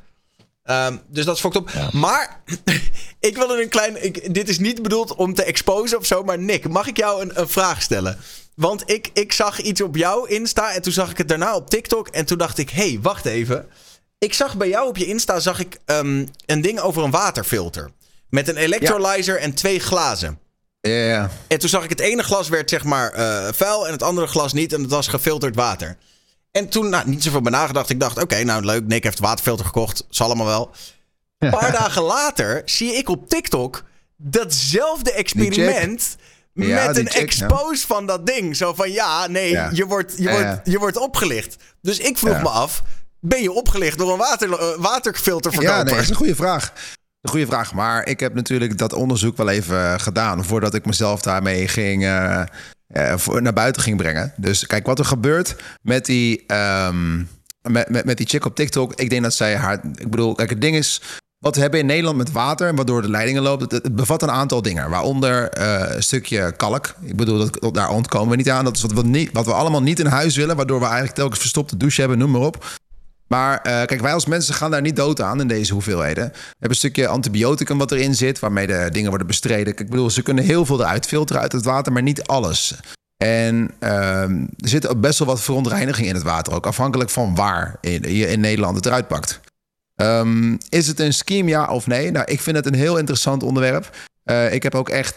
Ehm, 0.64 0.98
dus 1.08 1.26
dat 1.26 1.36
is 1.36 1.42
fucked 1.42 1.58
op. 1.58 1.72
Maar 1.92 2.44
ik 3.30 3.38
wil 3.38 3.54
er 3.54 3.62
een 3.62 3.70
klein... 3.70 4.04
Ik, 4.04 4.34
dit 4.34 4.50
is 4.50 4.60
niet 4.60 4.82
bedoeld 4.82 5.16
om 5.16 5.34
te 5.34 5.44
exposen 5.44 5.98
of 5.98 6.06
zo. 6.06 6.24
Maar 6.24 6.40
Nick, 6.40 6.70
mag 6.70 6.88
ik 6.88 6.98
jou 6.98 7.22
een, 7.22 7.40
een 7.40 7.50
vraag 7.50 7.82
stellen? 7.82 8.18
Want 8.56 8.84
ik, 8.86 9.10
ik 9.14 9.34
zag 9.34 9.62
iets 9.62 9.82
op 9.82 9.96
jouw 9.96 10.24
Insta. 10.24 10.74
En 10.74 10.82
toen 10.82 10.94
zag 10.94 11.12
ik 11.12 11.18
het 11.18 11.28
daarna 11.28 11.56
op 11.56 11.70
TikTok. 11.70 12.08
En 12.08 12.26
toen 12.26 12.38
dacht 12.38 12.58
ik, 12.58 12.70
hé, 12.70 12.90
hey, 12.90 13.00
wacht 13.02 13.26
even. 13.26 13.68
Ik 14.20 14.34
zag 14.34 14.58
bij 14.58 14.70
jou 14.70 14.88
op 14.88 14.98
je 14.98 15.06
Insta 15.06 15.40
zag 15.40 15.60
ik, 15.60 15.78
ehm, 15.86 16.26
een 16.46 16.62
ding 16.62 16.80
over 16.80 17.04
een 17.04 17.12
waterfilter. 17.12 17.92
Met 18.30 18.48
een 18.48 18.58
electrolyzer 18.58 19.40
en 19.40 19.54
twee 19.54 19.80
glazen. 19.80 20.40
Ja, 20.82 20.92
ja. 20.92 21.30
En 21.48 21.60
toen 21.60 21.70
zag 21.70 21.84
ik 21.84 21.90
het 21.90 22.00
ene 22.00 22.24
glas 22.24 22.50
werd 22.50 22.70
zeg 22.70 22.84
maar 22.84 23.12
eh, 23.12 23.48
vuil 23.54 23.86
en 23.86 23.92
het 23.92 24.04
andere 24.04 24.28
glas 24.28 24.54
niet. 24.54 24.74
En 24.74 24.82
het 24.82 24.92
was 24.92 25.08
gefilterd 25.08 25.56
water. 25.56 25.98
En 26.52 26.70
toen, 26.70 26.90
nou, 26.90 27.10
niet 27.10 27.24
zoveel 27.24 27.42
bij 27.42 27.52
nagedacht. 27.52 27.90
Ik 27.90 28.00
dacht, 28.00 28.22
oké, 28.22 28.44
nou 28.44 28.66
leuk. 28.66 28.88
Nick 28.88 29.04
heeft 29.04 29.20
een 29.20 29.26
waterfilter 29.26 29.66
gekocht. 29.66 30.06
Zal 30.10 30.26
allemaal 30.26 30.46
wel. 30.46 30.72
Een 31.38 31.50
paar 31.50 31.72
dagen 31.82 32.02
later 32.02 32.62
zie 32.66 32.94
ik 32.94 33.10
op 33.10 33.30
TikTok 33.30 33.84
datzelfde 34.18 35.12
experiment. 35.12 36.16
Ja, 36.54 36.88
met 36.88 36.98
een 36.98 37.10
chick, 37.10 37.22
expose 37.22 37.88
van 37.88 38.06
dat 38.06 38.26
ding. 38.26 38.56
Zo 38.56 38.74
van 38.74 38.92
ja, 38.92 39.28
nee, 39.28 39.50
Ja. 39.52 39.70
Je, 39.74 39.86
wordt, 39.86 40.14
je, 40.18 40.24
Ja, 40.24 40.32
wordt, 40.32 40.60
je 40.64 40.80
wordt 40.80 40.98
opgelicht. 40.98 41.56
Dus 41.82 41.98
ik 41.98 42.18
vroeg 42.18 42.42
me 42.42 42.50
af: 42.50 42.84
ben 43.20 43.42
je 43.42 43.52
opgelicht 43.52 43.98
door 43.98 44.12
een 44.12 44.18
water, 44.18 44.52
eh, 44.54 44.66
waterfilterverkoper? 44.78 45.78
Ja, 45.78 45.84
nee, 45.84 45.94
dat 45.94 46.04
is 46.04 46.10
een 46.10 46.16
goede 46.16 46.36
vraag. 46.36 46.74
Een 47.22 47.30
goede 47.30 47.46
vraag. 47.46 47.74
Maar 47.74 48.08
ik 48.08 48.20
heb 48.20 48.34
natuurlijk 48.34 48.78
dat 48.78 48.94
onderzoek 48.94 49.38
wel 49.38 49.50
even 49.50 49.78
eh, 49.94 50.00
gedaan 50.00 50.46
voordat 50.46 50.74
ik 50.74 50.86
mezelf 50.86 51.22
daarmee 51.22 51.68
ging. 51.68 52.04
eh, 52.06 52.44
voor, 53.16 53.42
naar 53.42 53.54
buiten 53.54 53.82
ging 53.82 53.98
brengen. 53.98 54.34
Dus 54.38 54.66
kijk, 54.66 54.86
wat 54.86 55.00
er 55.00 55.06
gebeurt 55.06 55.56
met 55.82 56.06
die, 56.06 56.44
ehm, 56.48 57.18
met, 57.62 57.90
met, 57.90 58.06
met 58.06 58.18
die 58.18 58.28
chick 58.28 58.46
op 58.46 58.56
TikTok. 58.56 58.94
Ik 58.96 59.10
denk 59.10 59.24
dat 59.24 59.34
zij 59.34 59.56
haar. 59.56 59.74
Ik 59.96 60.10
bedoel, 60.10 60.36
kijk, 60.36 60.50
het 60.50 60.62
ding 60.62 60.76
is. 60.76 61.02
Wat 61.40 61.56
we 61.56 61.62
hebben 61.62 61.80
in 61.80 61.86
Nederland 61.86 62.18
met 62.18 62.32
water, 62.32 62.76
waardoor 62.76 63.02
de 63.02 63.10
leidingen 63.10 63.42
lopen, 63.42 63.64
het, 63.70 63.84
het 63.84 63.96
bevat 63.96 64.22
een 64.22 64.32
aantal 64.32 64.62
dingen. 64.62 64.90
Waaronder 64.90 65.60
een 65.96 66.04
stukje 66.04 66.54
kalk. 66.58 66.96
Ik 67.02 67.16
bedoel, 67.16 67.38
dat, 67.38 67.62
dat- 67.62 67.74
daar 67.74 67.90
ontkomen 67.90 68.30
we 68.30 68.36
niet 68.36 68.50
aan. 68.50 68.64
Dat 68.64 68.76
is 68.76 68.82
wat 68.82 68.92
we, 68.94 69.04
niet, 69.04 69.30
wat 69.34 69.46
we 69.46 69.54
allemaal 69.54 69.82
niet 69.82 70.00
in 70.00 70.06
huis 70.06 70.36
willen, 70.36 70.56
waardoor 70.56 70.80
we 70.80 70.86
eigenlijk 70.86 71.16
telkens 71.16 71.40
verstopte 71.40 71.78
douche 71.78 72.00
hebben, 72.00 72.18
noem 72.20 72.32
maar 72.32 72.42
op. 72.42 72.66
Maar 73.30 73.62
eh, 73.62 73.86
kijk, 73.86 74.02
wij 74.02 74.14
als 74.14 74.26
mensen 74.26 74.54
gaan 74.54 74.72
daar 74.72 74.82
niet 74.82 74.96
dood 74.96 75.22
aan 75.22 75.42
in 75.42 75.48
deze 75.48 75.74
hoeveelheden. 75.74 76.24
We 76.34 76.40
hebben 76.50 76.70
een 76.70 76.76
stukje 76.76 77.08
antibioticum 77.08 77.78
wat 77.78 77.92
erin 77.92 78.16
zit, 78.16 78.40
waarmee 78.40 78.68
de 78.68 78.90
dingen 78.92 79.10
worden 79.10 79.28
bestreden. 79.28 79.78
Ik 79.78 79.90
bedoel, 79.90 80.10
ze 80.10 80.22
kunnen 80.22 80.44
heel 80.44 80.66
veel 80.66 80.80
eruit 80.80 81.06
filteren 81.06 81.42
uit 81.42 81.52
het 81.52 81.66
water, 81.66 81.92
maar 81.92 82.02
niet 82.02 82.24
alles. 82.24 82.76
En 83.18 83.72
ehm, 83.80 84.46
er 84.58 84.70
zit 84.70 84.88
ook 84.88 85.02
best 85.02 85.20
wel 85.20 85.28
wat 85.28 85.42
verontreiniging 85.42 86.08
in 86.08 86.14
het 86.14 86.24
water, 86.24 86.54
ook 86.54 86.66
afhankelijk 86.66 87.10
van 87.10 87.36
waar 87.36 87.78
hier 87.82 88.30
in 88.30 88.40
Nederland 88.40 88.76
het 88.76 88.86
eruit 88.86 89.08
pakt. 89.08 89.40
Ehm, 89.96 90.58
is 90.70 90.88
het 90.88 91.00
een 91.00 91.14
scheme, 91.14 91.50
ja 91.50 91.68
of 91.68 91.88
nee? 91.88 92.12
Nou, 92.12 92.26
ik 92.26 92.42
vind 92.42 92.56
het 92.56 92.66
een 92.66 92.74
heel 92.74 92.98
interessant 92.98 93.44
onderwerp. 93.44 93.90
Eh, 94.24 94.54
ik 94.54 94.64
heb 94.64 94.76
ook 94.76 94.90
echt. 94.90 95.16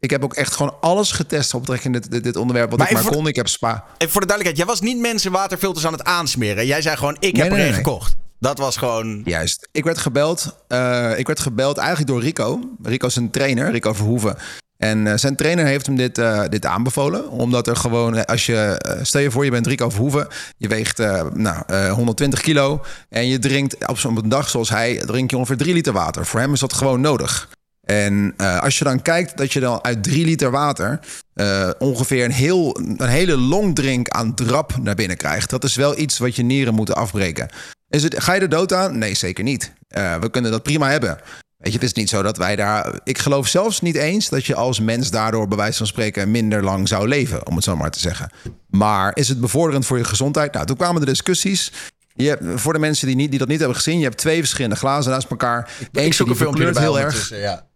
Ik 0.00 0.10
heb 0.10 0.24
ook 0.24 0.34
echt 0.34 0.54
gewoon 0.56 0.74
alles 0.80 1.12
getest 1.12 1.54
op 1.54 1.66
dit, 1.66 2.10
dit, 2.10 2.22
dit 2.24 2.36
onderwerp. 2.36 2.70
Wat 2.70 2.78
Maar 2.78 2.88
ik 2.90 2.94
maar 2.94 3.12
kon. 3.12 3.26
Ik 3.26 3.36
heb 3.36 3.48
spa. 3.48 3.84
Even 3.98 4.12
voor 4.12 4.20
de 4.20 4.26
duidelijkheid, 4.26 4.56
jij 4.56 4.66
was 4.66 4.80
niet 4.80 5.00
mensen 5.00 5.32
waterfilters 5.32 5.86
aan 5.86 5.92
het 5.92 6.04
aansmeren. 6.04 6.66
Jij 6.66 6.82
zei 6.82 6.96
gewoon: 6.96 7.16
ik 7.20 7.36
heb 7.36 7.48
Nee, 7.48 7.58
er 7.58 7.64
een 7.64 7.70
nee. 7.70 7.82
gekocht. 7.82 8.16
Dat 8.38 8.58
was 8.58 8.76
gewoon. 8.76 9.22
Juist. 9.24 9.68
Ik 9.72 9.84
werd 9.84 9.98
gebeld. 9.98 10.56
eh, 10.68 11.18
ik 11.18 11.26
werd 11.26 11.40
gebeld 11.40 11.76
eigenlijk 11.78 12.08
door 12.08 12.20
Rico. 12.20 12.60
Rico 12.82 13.06
is 13.06 13.16
een 13.16 13.30
trainer, 13.30 13.70
Rico 13.70 13.92
Verhoeven. 13.92 14.36
En 14.76 15.06
eh, 15.06 15.16
zijn 15.16 15.36
trainer 15.36 15.64
heeft 15.66 15.86
hem 15.86 15.96
dit, 15.96 16.18
eh, 16.18 16.42
dit 16.48 16.66
aanbevolen. 16.66 17.28
Omdat 17.30 17.66
er 17.66 17.76
gewoon, 17.76 18.24
als 18.26 18.46
je, 18.46 18.80
stel 19.02 19.20
je 19.20 19.30
voor, 19.30 19.44
je 19.44 19.50
bent 19.50 19.66
Rico 19.66 19.90
Verhoeven. 19.90 20.28
Je 20.56 20.68
weegt 20.68 20.98
nou, 21.34 21.62
eh, 21.66 21.92
120 21.92 22.40
kilo. 22.40 22.80
En 23.08 23.26
je 23.26 23.38
drinkt 23.38 23.86
op 23.88 23.98
zo'n 23.98 24.28
dag 24.28 24.48
zoals 24.48 24.68
hij, 24.68 24.96
drink 24.96 25.30
je 25.30 25.36
ongeveer 25.36 25.56
3 25.56 25.74
liter 25.74 25.92
water. 25.92 26.26
Voor 26.26 26.40
hem 26.40 26.52
is 26.52 26.60
dat 26.60 26.72
gewoon 26.72 27.00
nodig. 27.00 27.48
En 27.90 28.34
eh, 28.36 28.58
als 28.58 28.78
je 28.78 28.84
dan 28.84 29.02
kijkt 29.02 29.36
dat 29.36 29.52
je 29.52 29.60
dan 29.60 29.84
uit 29.84 30.02
3 30.02 30.24
liter 30.24 30.50
water 30.50 31.00
eh, 31.34 31.70
ongeveer 31.78 32.24
een, 32.24 32.32
heel, 32.32 32.80
een 32.96 33.08
hele 33.08 33.36
longdrink 33.36 34.08
aan 34.08 34.34
drap 34.34 34.76
naar 34.82 34.94
binnen 34.94 35.16
krijgt. 35.16 35.50
Dat 35.50 35.64
is 35.64 35.74
wel 35.74 35.98
iets 35.98 36.18
wat 36.18 36.36
je 36.36 36.42
nieren 36.42 36.74
moeten 36.74 36.94
afbreken. 36.94 37.48
Is 37.88 38.02
het, 38.02 38.22
ga 38.22 38.32
je 38.34 38.40
er 38.40 38.48
dood 38.48 38.72
aan? 38.72 38.98
Nee, 38.98 39.14
zeker 39.14 39.44
niet. 39.44 39.72
Eh, 39.88 40.16
we 40.16 40.30
kunnen 40.30 40.50
dat 40.50 40.62
prima 40.62 40.90
hebben. 40.90 41.18
Weet 41.56 41.72
je, 41.72 41.78
het 41.78 41.82
is 41.82 41.92
niet 41.92 42.08
zo 42.08 42.22
dat 42.22 42.36
wij 42.36 42.56
daar. 42.56 43.00
Ik 43.04 43.18
geloof 43.18 43.46
zelfs 43.46 43.80
niet 43.80 43.96
eens 43.96 44.28
dat 44.28 44.44
je 44.44 44.54
als 44.54 44.80
mens 44.80 45.10
daardoor, 45.10 45.48
bij 45.48 45.56
wijze 45.56 45.78
van 45.78 45.86
spreken, 45.86 46.30
minder 46.30 46.64
lang 46.64 46.88
zou 46.88 47.08
leven, 47.08 47.46
om 47.46 47.54
het 47.54 47.64
zo 47.64 47.76
maar 47.76 47.90
te 47.90 48.00
zeggen. 48.00 48.30
Maar 48.68 49.16
is 49.16 49.28
het 49.28 49.40
bevorderend 49.40 49.86
voor 49.86 49.98
je 49.98 50.04
gezondheid? 50.04 50.52
Nou, 50.52 50.66
toen 50.66 50.76
kwamen 50.76 51.00
de 51.00 51.06
discussies. 51.06 51.72
Je 52.14 52.28
hebt, 52.28 52.60
voor 52.60 52.72
de 52.72 52.78
mensen 52.78 53.06
die, 53.06 53.16
niet, 53.16 53.30
die 53.30 53.38
dat 53.38 53.48
niet 53.48 53.58
hebben 53.58 53.76
gezien, 53.76 53.98
je 53.98 54.04
hebt 54.04 54.16
twee 54.16 54.38
verschillende 54.38 54.76
glazen 54.76 55.12
naast 55.12 55.30
elkaar. 55.30 55.70
ik 55.92 56.14
zoek 56.14 56.28
een 56.28 56.36
filmpje 56.36 56.66
erbij 56.66 56.82
heel 56.82 57.00
erg. 57.00 57.30
Ja. 57.30 57.68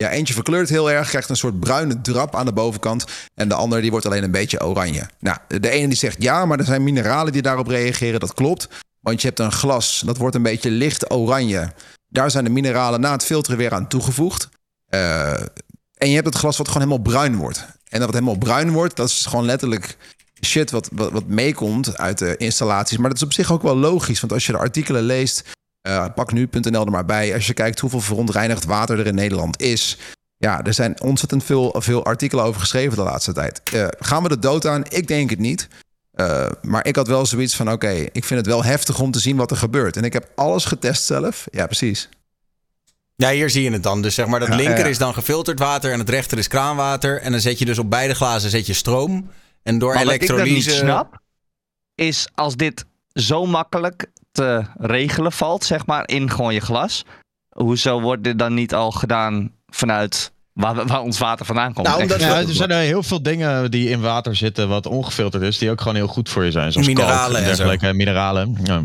Ja, 0.00 0.10
eentje 0.10 0.34
verkleurt 0.34 0.68
heel 0.68 0.90
erg, 0.90 1.08
krijgt 1.08 1.28
een 1.28 1.36
soort 1.36 1.60
bruine 1.60 2.00
drap 2.00 2.36
aan 2.36 2.46
de 2.46 2.52
bovenkant. 2.52 3.04
En 3.34 3.48
de 3.48 3.54
andere 3.54 3.80
die 3.80 3.90
wordt 3.90 4.06
alleen 4.06 4.22
een 4.22 4.30
beetje 4.30 4.64
oranje. 4.64 5.08
Nou, 5.18 5.38
de 5.46 5.70
ene 5.70 5.88
die 5.88 5.96
zegt 5.96 6.22
ja, 6.22 6.46
maar 6.46 6.58
er 6.58 6.64
zijn 6.64 6.84
mineralen 6.84 7.32
die 7.32 7.42
daarop 7.42 7.66
reageren. 7.66 8.20
Dat 8.20 8.34
klopt. 8.34 8.68
Want 9.00 9.20
je 9.20 9.26
hebt 9.26 9.40
een 9.40 9.52
glas, 9.52 10.02
dat 10.06 10.16
wordt 10.16 10.34
een 10.34 10.42
beetje 10.42 10.70
licht 10.70 11.10
oranje. 11.10 11.72
Daar 12.08 12.30
zijn 12.30 12.44
de 12.44 12.50
mineralen 12.50 13.00
na 13.00 13.12
het 13.12 13.24
filteren 13.24 13.58
weer 13.58 13.74
aan 13.74 13.88
toegevoegd. 13.88 14.48
Eh, 14.88 15.32
en 15.94 16.08
je 16.08 16.14
hebt 16.14 16.26
het 16.26 16.34
glas 16.34 16.56
wat 16.56 16.68
gewoon 16.68 16.82
helemaal 16.82 17.12
bruin 17.12 17.36
wordt. 17.36 17.58
En 17.88 17.98
dat 17.98 18.00
wat 18.00 18.14
helemaal 18.14 18.38
bruin 18.38 18.70
wordt, 18.70 18.96
dat 18.96 19.08
is 19.08 19.26
gewoon 19.26 19.44
letterlijk 19.44 19.96
shit 20.44 20.70
wat, 20.70 20.88
wat, 20.92 21.12
wat 21.12 21.26
meekomt 21.26 21.96
uit 21.96 22.18
de 22.18 22.36
installaties. 22.36 22.98
Maar 22.98 23.08
dat 23.08 23.18
is 23.18 23.24
op 23.24 23.32
zich 23.32 23.52
ook 23.52 23.62
wel 23.62 23.76
logisch. 23.76 24.20
Want 24.20 24.32
als 24.32 24.46
je 24.46 24.52
de 24.52 24.58
artikelen 24.58 25.02
leest, 25.02 25.42
eh, 25.82 26.06
pak 26.14 26.32
nu.nl 26.32 26.84
er 26.84 26.90
maar 26.90 27.04
bij. 27.04 27.34
Als 27.34 27.46
je 27.46 27.54
kijkt 27.54 27.80
hoeveel 27.80 28.00
verontreinigd 28.00 28.64
water 28.64 28.98
er 28.98 29.06
in 29.06 29.14
Nederland 29.14 29.60
is. 29.62 29.98
Ja, 30.36 30.64
er 30.64 30.74
zijn 30.74 31.00
ontzettend 31.00 31.44
veel, 31.44 31.74
veel 31.78 32.04
artikelen 32.04 32.44
over 32.44 32.60
geschreven 32.60 32.96
de 32.96 33.02
laatste 33.02 33.32
tijd. 33.32 33.60
Eh, 33.72 33.86
gaan 33.98 34.22
we 34.22 34.28
de 34.28 34.38
dood 34.38 34.66
aan? 34.66 34.84
Ik 34.88 35.08
denk 35.08 35.30
het 35.30 35.38
niet. 35.38 35.68
Eh, 36.12 36.46
maar 36.62 36.86
ik 36.86 36.96
had 36.96 37.06
wel 37.06 37.26
zoiets 37.26 37.56
van: 37.56 37.72
oké, 37.72 37.90
ik 37.90 38.24
vind 38.24 38.40
het 38.40 38.46
wel 38.46 38.64
heftig 38.64 39.00
om 39.00 39.10
te 39.10 39.20
zien 39.20 39.36
wat 39.36 39.50
er 39.50 39.56
gebeurt. 39.56 39.96
En 39.96 40.04
ik 40.04 40.12
heb 40.12 40.30
alles 40.34 40.64
getest 40.64 41.04
zelf. 41.04 41.46
Ja, 41.50 41.66
precies. 41.66 42.08
Ja, 43.16 43.30
hier 43.30 43.50
zie 43.50 43.62
je 43.62 43.70
het 43.72 43.82
dan. 43.82 44.02
Dus 44.02 44.14
zeg 44.14 44.26
maar, 44.26 44.40
dat 44.40 44.48
Ja, 44.48 44.54
linker 44.54 44.78
ja. 44.78 44.86
is 44.86 44.98
dan 44.98 45.14
gefilterd 45.14 45.58
water 45.58 45.92
en 45.92 45.98
het 45.98 46.08
rechter 46.08 46.38
is 46.38 46.48
kraanwater. 46.48 47.20
En 47.20 47.32
dan 47.32 47.40
zet 47.40 47.58
je 47.58 47.64
dus 47.64 47.78
op 47.78 47.90
beide 47.90 48.14
glazen 48.14 48.50
zet 48.50 48.66
je 48.66 48.72
stroom. 48.72 49.30
En 49.62 49.78
door 49.78 49.94
Maar 49.94 50.04
wat 50.04 50.14
ik 50.14 50.26
dan 50.26 50.36
niet 50.36 50.46
elektrolyse... 50.46 50.84
snap, 50.84 51.20
is 51.94 52.28
als 52.34 52.56
dit 52.56 52.84
zo 53.12 53.46
makkelijk 53.46 54.06
te 54.32 54.62
regelen 54.78 55.32
valt, 55.32 55.64
zeg 55.64 55.86
maar, 55.86 56.08
in 56.08 56.30
gewoon 56.30 56.54
je 56.54 56.60
glas. 56.60 57.04
Hoezo 57.48 58.00
wordt 58.00 58.24
dit 58.24 58.38
dan 58.38 58.54
niet 58.54 58.74
al 58.74 58.90
gedaan 58.90 59.52
vanuit 59.66 60.32
waar, 60.52 60.86
waar 60.86 61.00
ons 61.00 61.18
water 61.18 61.46
vandaan 61.46 61.72
komt? 61.72 61.86
Nou, 61.86 62.02
omdat 62.02 62.16
Echt. 62.20 62.30
Ja, 62.30 62.36
er 62.40 62.52
zijn 62.54 62.70
er 62.70 62.78
heel 62.78 63.02
veel 63.02 63.22
dingen 63.22 63.70
die 63.70 63.88
in 63.88 64.00
water 64.00 64.36
zitten 64.36 64.68
wat 64.68 64.86
ongefilterd 64.86 65.42
is, 65.42 65.58
die 65.58 65.70
ook 65.70 65.80
gewoon 65.80 65.94
heel 65.96 66.06
goed 66.06 66.28
voor 66.28 66.44
je 66.44 66.50
zijn. 66.50 66.72
Zoals 66.72 66.86
Mineralen 66.86 67.16
kalk 67.32 67.36
en 67.36 67.50
en 67.50 67.56
zo. 67.56 67.62
dergelijke 67.64 67.96
mineralen. 67.96 68.56
Ja. 68.64 68.82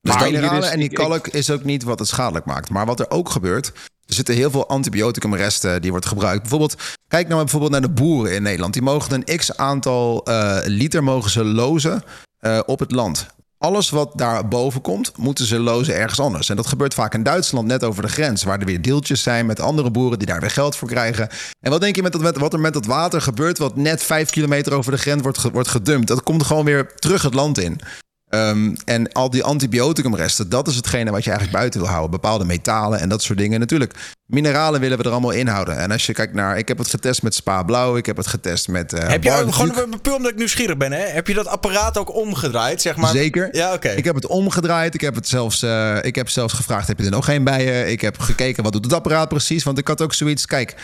Dus 0.00 0.14
maar 0.14 0.24
mineralen 0.24 0.60
dus- 0.60 0.70
en 0.70 0.78
die 0.78 0.88
ik- 0.88 0.94
kalk 0.94 1.26
is 1.28 1.50
ook 1.50 1.64
niet 1.64 1.82
wat 1.82 1.98
het 1.98 2.08
schadelijk 2.08 2.44
maakt. 2.44 2.70
Maar 2.70 2.86
wat 2.86 3.00
er 3.00 3.10
ook 3.10 3.28
gebeurt, 3.30 3.66
er 4.06 4.14
zitten 4.14 4.34
heel 4.34 4.50
veel 4.50 4.68
antibioticumresten 4.68 5.82
die 5.82 5.90
wordt 5.90 6.06
gebruikt. 6.06 6.40
Bijvoorbeeld, 6.40 6.76
kijk 7.08 7.28
nou 7.28 7.40
bijvoorbeeld 7.40 7.72
naar 7.72 7.80
de 7.80 7.90
boeren 7.90 8.34
in 8.34 8.42
Nederland. 8.42 8.72
Die 8.72 8.82
mogen 8.82 9.14
een 9.26 9.36
x 9.36 9.56
aantal 9.56 10.24
eh, 10.24 10.58
liter 10.64 11.04
mogen 11.04 11.30
ze 11.30 11.44
lozen 11.44 12.02
eh, 12.38 12.60
op 12.66 12.78
het 12.78 12.92
land. 12.92 13.26
Alles 13.58 13.90
wat 13.90 14.12
daar 14.14 14.48
boven 14.48 14.80
komt, 14.80 15.12
moeten 15.16 15.44
ze 15.46 15.58
lozen 15.58 15.94
ergens 15.94 16.20
anders. 16.20 16.48
En 16.48 16.56
dat 16.56 16.66
gebeurt 16.66 16.94
vaak 16.94 17.14
in 17.14 17.22
Duitsland, 17.22 17.66
net 17.66 17.84
over 17.84 18.02
de 18.02 18.08
grens, 18.08 18.42
waar 18.42 18.58
er 18.58 18.66
weer 18.66 18.82
deeltjes 18.82 19.22
zijn 19.22 19.46
met 19.46 19.60
andere 19.60 19.90
boeren 19.90 20.18
die 20.18 20.26
daar 20.26 20.40
weer 20.40 20.50
geld 20.50 20.76
voor 20.76 20.88
krijgen. 20.88 21.28
En 21.60 21.70
wat 21.70 21.80
denk 21.80 21.96
je 21.96 22.02
met 22.02 22.12
dat, 22.12 22.36
wat 22.36 22.52
er 22.52 22.60
met 22.60 22.72
dat 22.72 22.86
water 22.86 23.20
gebeurt, 23.20 23.58
wat 23.58 23.76
net 23.76 24.02
vijf 24.02 24.30
kilometer 24.30 24.72
over 24.72 24.92
de 24.92 24.98
grens 24.98 25.22
wordt, 25.22 25.50
wordt 25.52 25.68
gedumpt? 25.68 26.08
Dat 26.08 26.22
komt 26.22 26.42
gewoon 26.42 26.64
weer 26.64 26.94
terug 26.94 27.22
het 27.22 27.34
land 27.34 27.58
in. 27.58 27.80
Ehm, 28.28 28.74
en 28.84 29.12
al 29.12 29.30
die 29.30 29.44
antibioticumresten, 29.44 30.48
dat 30.48 30.68
is 30.68 30.76
hetgene 30.76 31.10
wat 31.10 31.24
je 31.24 31.30
eigenlijk 31.30 31.58
buiten 31.58 31.80
wil 31.80 31.88
houden. 31.88 32.10
Bepaalde 32.10 32.44
metalen 32.44 33.00
en 33.00 33.08
dat 33.08 33.22
soort 33.22 33.38
dingen. 33.38 33.60
Natuurlijk, 33.60 33.94
mineralen 34.26 34.80
willen 34.80 34.98
we 34.98 35.04
er 35.04 35.10
allemaal 35.10 35.30
in 35.30 35.46
houden. 35.46 35.78
En 35.78 35.90
als 35.90 36.06
je 36.06 36.12
kijkt 36.12 36.34
naar, 36.34 36.58
ik 36.58 36.68
heb 36.68 36.78
het 36.78 36.88
getest 36.88 37.22
met 37.22 37.34
Spa 37.34 37.62
Blauw, 37.62 37.96
ik 37.96 38.06
heb 38.06 38.16
het 38.16 38.26
getest 38.26 38.68
met. 38.68 38.92
eh 38.92 39.08
Heb 39.08 39.24
je 39.24 39.32
ook, 39.32 39.54
gewoon 39.54 40.00
puur 40.02 40.14
omdat 40.14 40.30
ik 40.30 40.36
nieuwsgierig 40.36 40.76
ben, 40.76 40.92
hè? 40.92 41.00
Heb 41.00 41.26
je 41.26 41.34
dat 41.34 41.46
apparaat 41.46 41.98
ook 41.98 42.14
omgedraaid, 42.14 42.82
zeg 42.82 42.96
maar? 42.96 43.10
Zeker. 43.10 43.48
Ja, 43.56 43.72
oké. 43.72 43.88
Ik 43.88 44.04
heb 44.04 44.14
het 44.14 44.26
omgedraaid. 44.26 44.94
Ik 44.94 45.00
heb 45.00 45.14
het 45.14 45.28
zelfs, 45.28 45.62
eh, 45.62 45.96
ik 46.02 46.14
heb 46.14 46.28
zelfs 46.28 46.54
gevraagd: 46.54 46.88
heb 46.88 46.98
je 46.98 47.04
er 47.04 47.10
nog 47.10 47.24
geen 47.24 47.44
bij 47.44 47.64
je? 47.64 47.90
Ik 47.90 48.00
heb 48.00 48.18
gekeken 48.18 48.62
wat 48.62 48.72
doet 48.72 48.84
het 48.84 48.94
apparaat 48.94 49.28
precies. 49.28 49.64
Want 49.64 49.78
ik 49.78 49.88
had 49.88 50.02
ook 50.02 50.14
zoiets. 50.14 50.46
Kijk, 50.46 50.74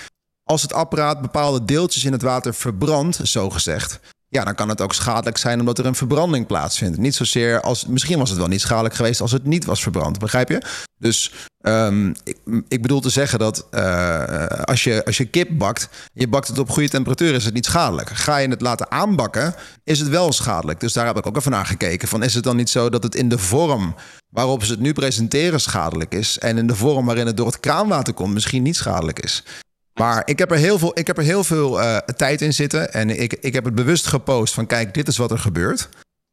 als 0.45 0.63
het 0.63 0.73
apparaat 0.73 1.21
bepaalde 1.21 1.65
deeltjes 1.65 2.05
in 2.05 2.13
het 2.13 2.23
water 2.23 2.55
verbrandt, 2.55 3.21
zo 3.23 3.51
gezegd. 3.51 4.01
Ja, 4.35 4.45
dan 4.45 4.55
kan 4.55 4.69
het 4.69 4.81
ook 4.81 4.95
schadelijk 4.95 5.37
zijn 5.37 5.61
omdat 5.61 5.79
er 5.79 5.87
een 5.87 5.95
verbranding 5.95 6.47
plaatsvindt. 6.47 6.99
Niet 6.99 7.15
zozeer 7.15 7.61
als. 7.61 7.87
Misschien 7.87 8.19
was 8.19 8.31
het 8.31 8.39
wel 8.39 8.49
niet 8.49 8.61
schadelijk 8.61 8.95
geweest 8.95 9.21
als 9.21 9.33
het 9.33 9.45
niet 9.45 9.65
was 9.65 9.83
verbrand. 9.83 10.19
Begrijp 10.19 10.49
je? 10.49 10.63
Dus 10.99 11.33
ehm, 11.61 12.09
ik, 12.25 12.37
ik 12.69 12.83
bedoel 12.83 13.01
te 13.01 13.11
zeggen 13.11 13.39
dat 13.39 13.67
eh, 13.71 14.47
als, 14.47 14.85
je, 14.85 15.05
als 15.05 15.17
je 15.17 15.25
kip 15.25 15.49
bakt, 15.59 15.89
je 16.13 16.29
bakt 16.29 16.49
het 16.49 16.59
op 16.59 16.71
goede 16.71 16.89
temperatuur, 16.89 17.35
is 17.35 17.45
het 17.45 17.55
niet 17.55 17.65
schadelijk. 17.65 18.09
Ga 18.09 18.37
je 18.37 18.49
het 18.49 18.61
laten 18.61 18.91
aanbakken, 18.91 19.55
is 19.85 19.99
het 19.99 20.09
wel 20.09 20.33
schadelijk. 20.33 20.81
Dus 20.81 20.93
daar 20.93 21.07
heb 21.07 21.17
ik 21.17 21.27
ook 21.27 21.37
even 21.37 21.51
naar 21.51 21.67
gekeken. 21.67 22.09
Van, 22.09 22.23
is 22.23 22.35
het 22.35 22.45
dan 22.45 22.57
niet 22.57 22.71
zo 22.71 22.89
dat 22.89 23.03
het 23.03 23.15
in 23.15 23.29
de 23.29 23.39
vorm 23.39 23.95
waarop 24.29 24.65
ze 24.65 24.71
het 24.71 24.81
nu 24.81 24.93
presenteren 24.93 25.61
schadelijk 25.61 26.15
is, 26.15 26.39
en 26.39 26.59
in 26.59 26.67
de 26.67 26.77
vorm 26.77 27.07
waarin 27.07 27.27
het 27.27 27.37
door 27.37 27.47
het 27.47 27.61
kraanwater 27.61 28.15
komt, 28.15 28.35
misschien 28.35 28.63
niet 28.63 28.77
schadelijk 28.77 29.21
is? 29.21 29.43
Maar 29.95 30.23
ik 30.25 30.39
heb 30.39 30.51
er 30.51 30.57
heel 30.57 30.79
veel, 30.79 30.99
ik 30.99 31.07
heb 31.07 31.19
er 31.19 31.25
heel 31.25 31.45
veel 31.45 31.81
eh, 31.81 31.97
tijd 31.97 32.41
in 32.41 32.53
zitten. 32.53 32.93
En 32.93 33.21
ik, 33.21 33.33
ik 33.33 33.53
heb 33.53 33.65
het 33.65 33.75
bewust 33.75 34.07
gepost 34.07 34.55
van 34.55 34.67
kijk, 34.67 34.95
dit 34.95 35.09
is 35.09 35.17
wat 35.17 35.31
er 35.31 35.39
gebeurt. 35.39 35.89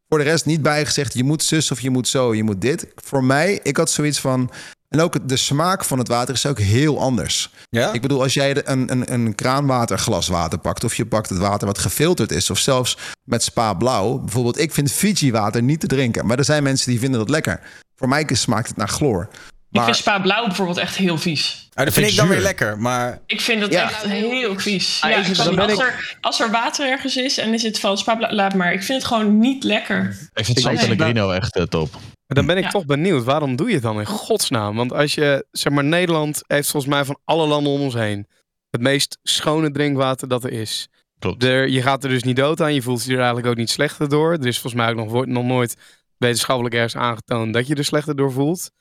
Voor 0.07 0.17
de 0.17 0.23
rest 0.23 0.45
niet 0.45 0.61
bijgezegd, 0.61 1.13
je 1.13 1.23
moet 1.23 1.43
zus 1.43 1.71
of 1.71 1.81
je 1.81 1.89
moet 1.89 2.07
zo, 2.07 2.35
je 2.35 2.43
moet 2.43 2.61
dit. 2.61 2.87
Voor 2.95 3.23
mij, 3.23 3.59
ik 3.63 3.77
had 3.77 3.91
zoiets 3.91 4.19
van... 4.19 4.51
En 4.87 4.99
ook 4.99 5.29
de 5.29 5.35
smaak 5.35 5.83
van 5.83 5.97
het 5.97 6.07
water 6.07 6.33
is 6.33 6.45
ook 6.45 6.59
heel 6.59 6.99
anders. 6.99 7.53
Ja? 7.69 7.93
Ik 7.93 8.01
bedoel, 8.01 8.21
als 8.21 8.33
jij 8.33 8.67
een, 8.67 8.91
een, 8.91 9.13
een 9.13 9.35
kraanwaterglas 9.35 10.27
water 10.27 10.59
pakt... 10.59 10.83
of 10.83 10.95
je 10.95 11.05
pakt 11.05 11.29
het 11.29 11.37
water 11.37 11.67
wat 11.67 11.79
gefilterd 11.79 12.31
is... 12.31 12.49
of 12.49 12.57
zelfs 12.57 12.97
met 13.23 13.43
spa 13.43 13.73
blauw. 13.73 14.19
Bijvoorbeeld, 14.19 14.59
ik 14.59 14.71
vind 14.71 14.91
Fiji 14.91 15.31
water 15.31 15.63
niet 15.63 15.79
te 15.79 15.87
drinken. 15.87 16.25
Maar 16.25 16.37
er 16.37 16.45
zijn 16.45 16.63
mensen 16.63 16.89
die 16.89 16.99
vinden 16.99 17.19
dat 17.19 17.29
lekker. 17.29 17.59
Voor 17.95 18.07
mij 18.07 18.27
smaakt 18.31 18.67
het 18.67 18.77
naar 18.77 18.89
chloor. 18.89 19.29
Ik 19.71 19.81
vind 19.81 19.95
Spa 19.95 20.19
Blauw 20.19 20.45
bijvoorbeeld 20.45 20.77
echt 20.77 20.95
heel 20.95 21.17
vies. 21.17 21.69
Ah, 21.73 21.85
dat 21.85 21.93
vind 21.93 22.07
ik 22.09 22.15
dan 22.15 22.27
weer 22.27 22.39
lekker, 22.39 22.79
maar... 22.79 23.21
Ik 23.25 23.41
vind 23.41 23.61
het 23.61 23.73
Ja. 23.73 23.83
echt 23.83 24.03
heel 24.03 24.59
vies. 24.59 24.99
Ah, 25.01 25.09
Ja, 25.11 25.17
ik- 25.17 25.27
ik 25.27 25.33
kan 25.33 25.59
als, 25.59 25.79
er, 25.79 26.17
als 26.21 26.39
er 26.39 26.51
water 26.51 26.89
ergens 26.89 27.17
is 27.17 27.37
en 27.37 27.53
is 27.53 27.63
het 27.63 27.79
van 27.79 27.97
Spa 27.97 28.15
Blauw, 28.15 28.31
laat 28.31 28.53
maar. 28.55 28.73
Ik 28.73 28.83
vind 28.83 28.97
het 29.01 29.07
gewoon 29.07 29.39
niet 29.39 29.63
lekker. 29.63 30.29
Ik 30.33 30.45
vind 30.45 30.59
San 30.59 30.73
Nee. 30.73 30.87
Pellegrino 30.87 31.31
echt 31.31 31.55
eh, 31.55 31.63
top. 31.63 31.91
Maar 31.91 32.01
dan 32.37 32.45
ben 32.45 32.57
ik 32.57 32.63
Ja. 32.63 32.69
toch 32.69 32.85
benieuwd, 32.85 33.23
waarom 33.23 33.55
doe 33.55 33.67
je 33.67 33.73
het 33.73 33.83
dan 33.83 33.99
in 33.99 34.05
godsnaam? 34.05 34.75
Want 34.75 34.93
als 34.93 35.13
je, 35.15 35.45
zeg 35.51 35.73
maar, 35.73 35.83
Nederland 35.83 36.41
heeft 36.47 36.69
volgens 36.71 36.93
mij 36.93 37.05
van 37.05 37.19
alle 37.25 37.47
landen 37.47 37.71
om 37.73 37.81
ons 37.81 37.93
heen 37.93 38.27
het 38.69 38.81
meest 38.81 39.17
schone 39.23 39.71
drinkwater 39.71 40.27
dat 40.27 40.43
er 40.43 40.51
is. 40.51 40.87
Klopt. 41.19 41.43
Er, 41.43 41.67
je 41.69 41.81
gaat 41.81 42.03
er 42.03 42.09
dus 42.09 42.23
niet 42.23 42.35
dood 42.35 42.61
aan, 42.61 42.73
je 42.73 42.81
voelt 42.81 43.03
je 43.05 43.11
er 43.11 43.17
eigenlijk 43.17 43.47
ook 43.47 43.55
niet 43.55 43.69
slechter 43.69 44.09
door. 44.09 44.31
Er 44.33 44.47
is 44.47 44.59
volgens 44.59 44.81
mij 44.83 44.89
ook 44.91 44.95
nog, 45.11 45.25
nog 45.25 45.43
nooit 45.43 45.75
wetenschappelijk 46.17 46.75
ergens 46.75 46.95
aangetoond 46.95 47.53
dat 47.53 47.67
je 47.67 47.75
er 47.75 47.85
slechter 47.85 48.15
door 48.15 48.31
voelt. 48.31 48.71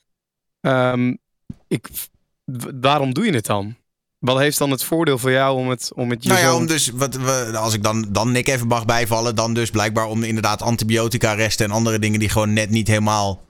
Ehm, 0.60 1.14
ik, 1.68 1.88
waarom 2.80 3.14
doe 3.14 3.24
je 3.24 3.32
het 3.32 3.46
dan? 3.46 3.76
Wat 4.18 4.38
heeft 4.38 4.58
dan 4.58 4.70
het 4.70 4.84
voordeel 4.84 5.18
voor 5.18 5.30
jou 5.30 5.58
om 5.58 5.68
het, 5.68 5.90
om 5.94 6.10
het 6.10 6.22
je 6.22 6.28
Nou 6.28 6.40
ja, 6.40 6.54
om 6.54 6.66
dus, 6.66 6.88
wat, 6.88 7.14
we, 7.14 7.52
als 7.56 7.74
ik 7.74 7.82
dan, 7.82 8.06
dan 8.08 8.32
Nick 8.32 8.48
even 8.48 8.66
mag 8.66 8.84
bijvallen, 8.84 9.34
dan 9.34 9.54
dus 9.54 9.70
blijkbaar 9.70 10.06
om 10.06 10.22
inderdaad 10.22 10.62
antibiotica-resten 10.62 11.66
en 11.66 11.72
andere 11.72 11.98
dingen 11.98 12.18
die 12.20 12.28
gewoon 12.28 12.52
net 12.52 12.70
niet 12.70 12.88
helemaal 12.88 13.44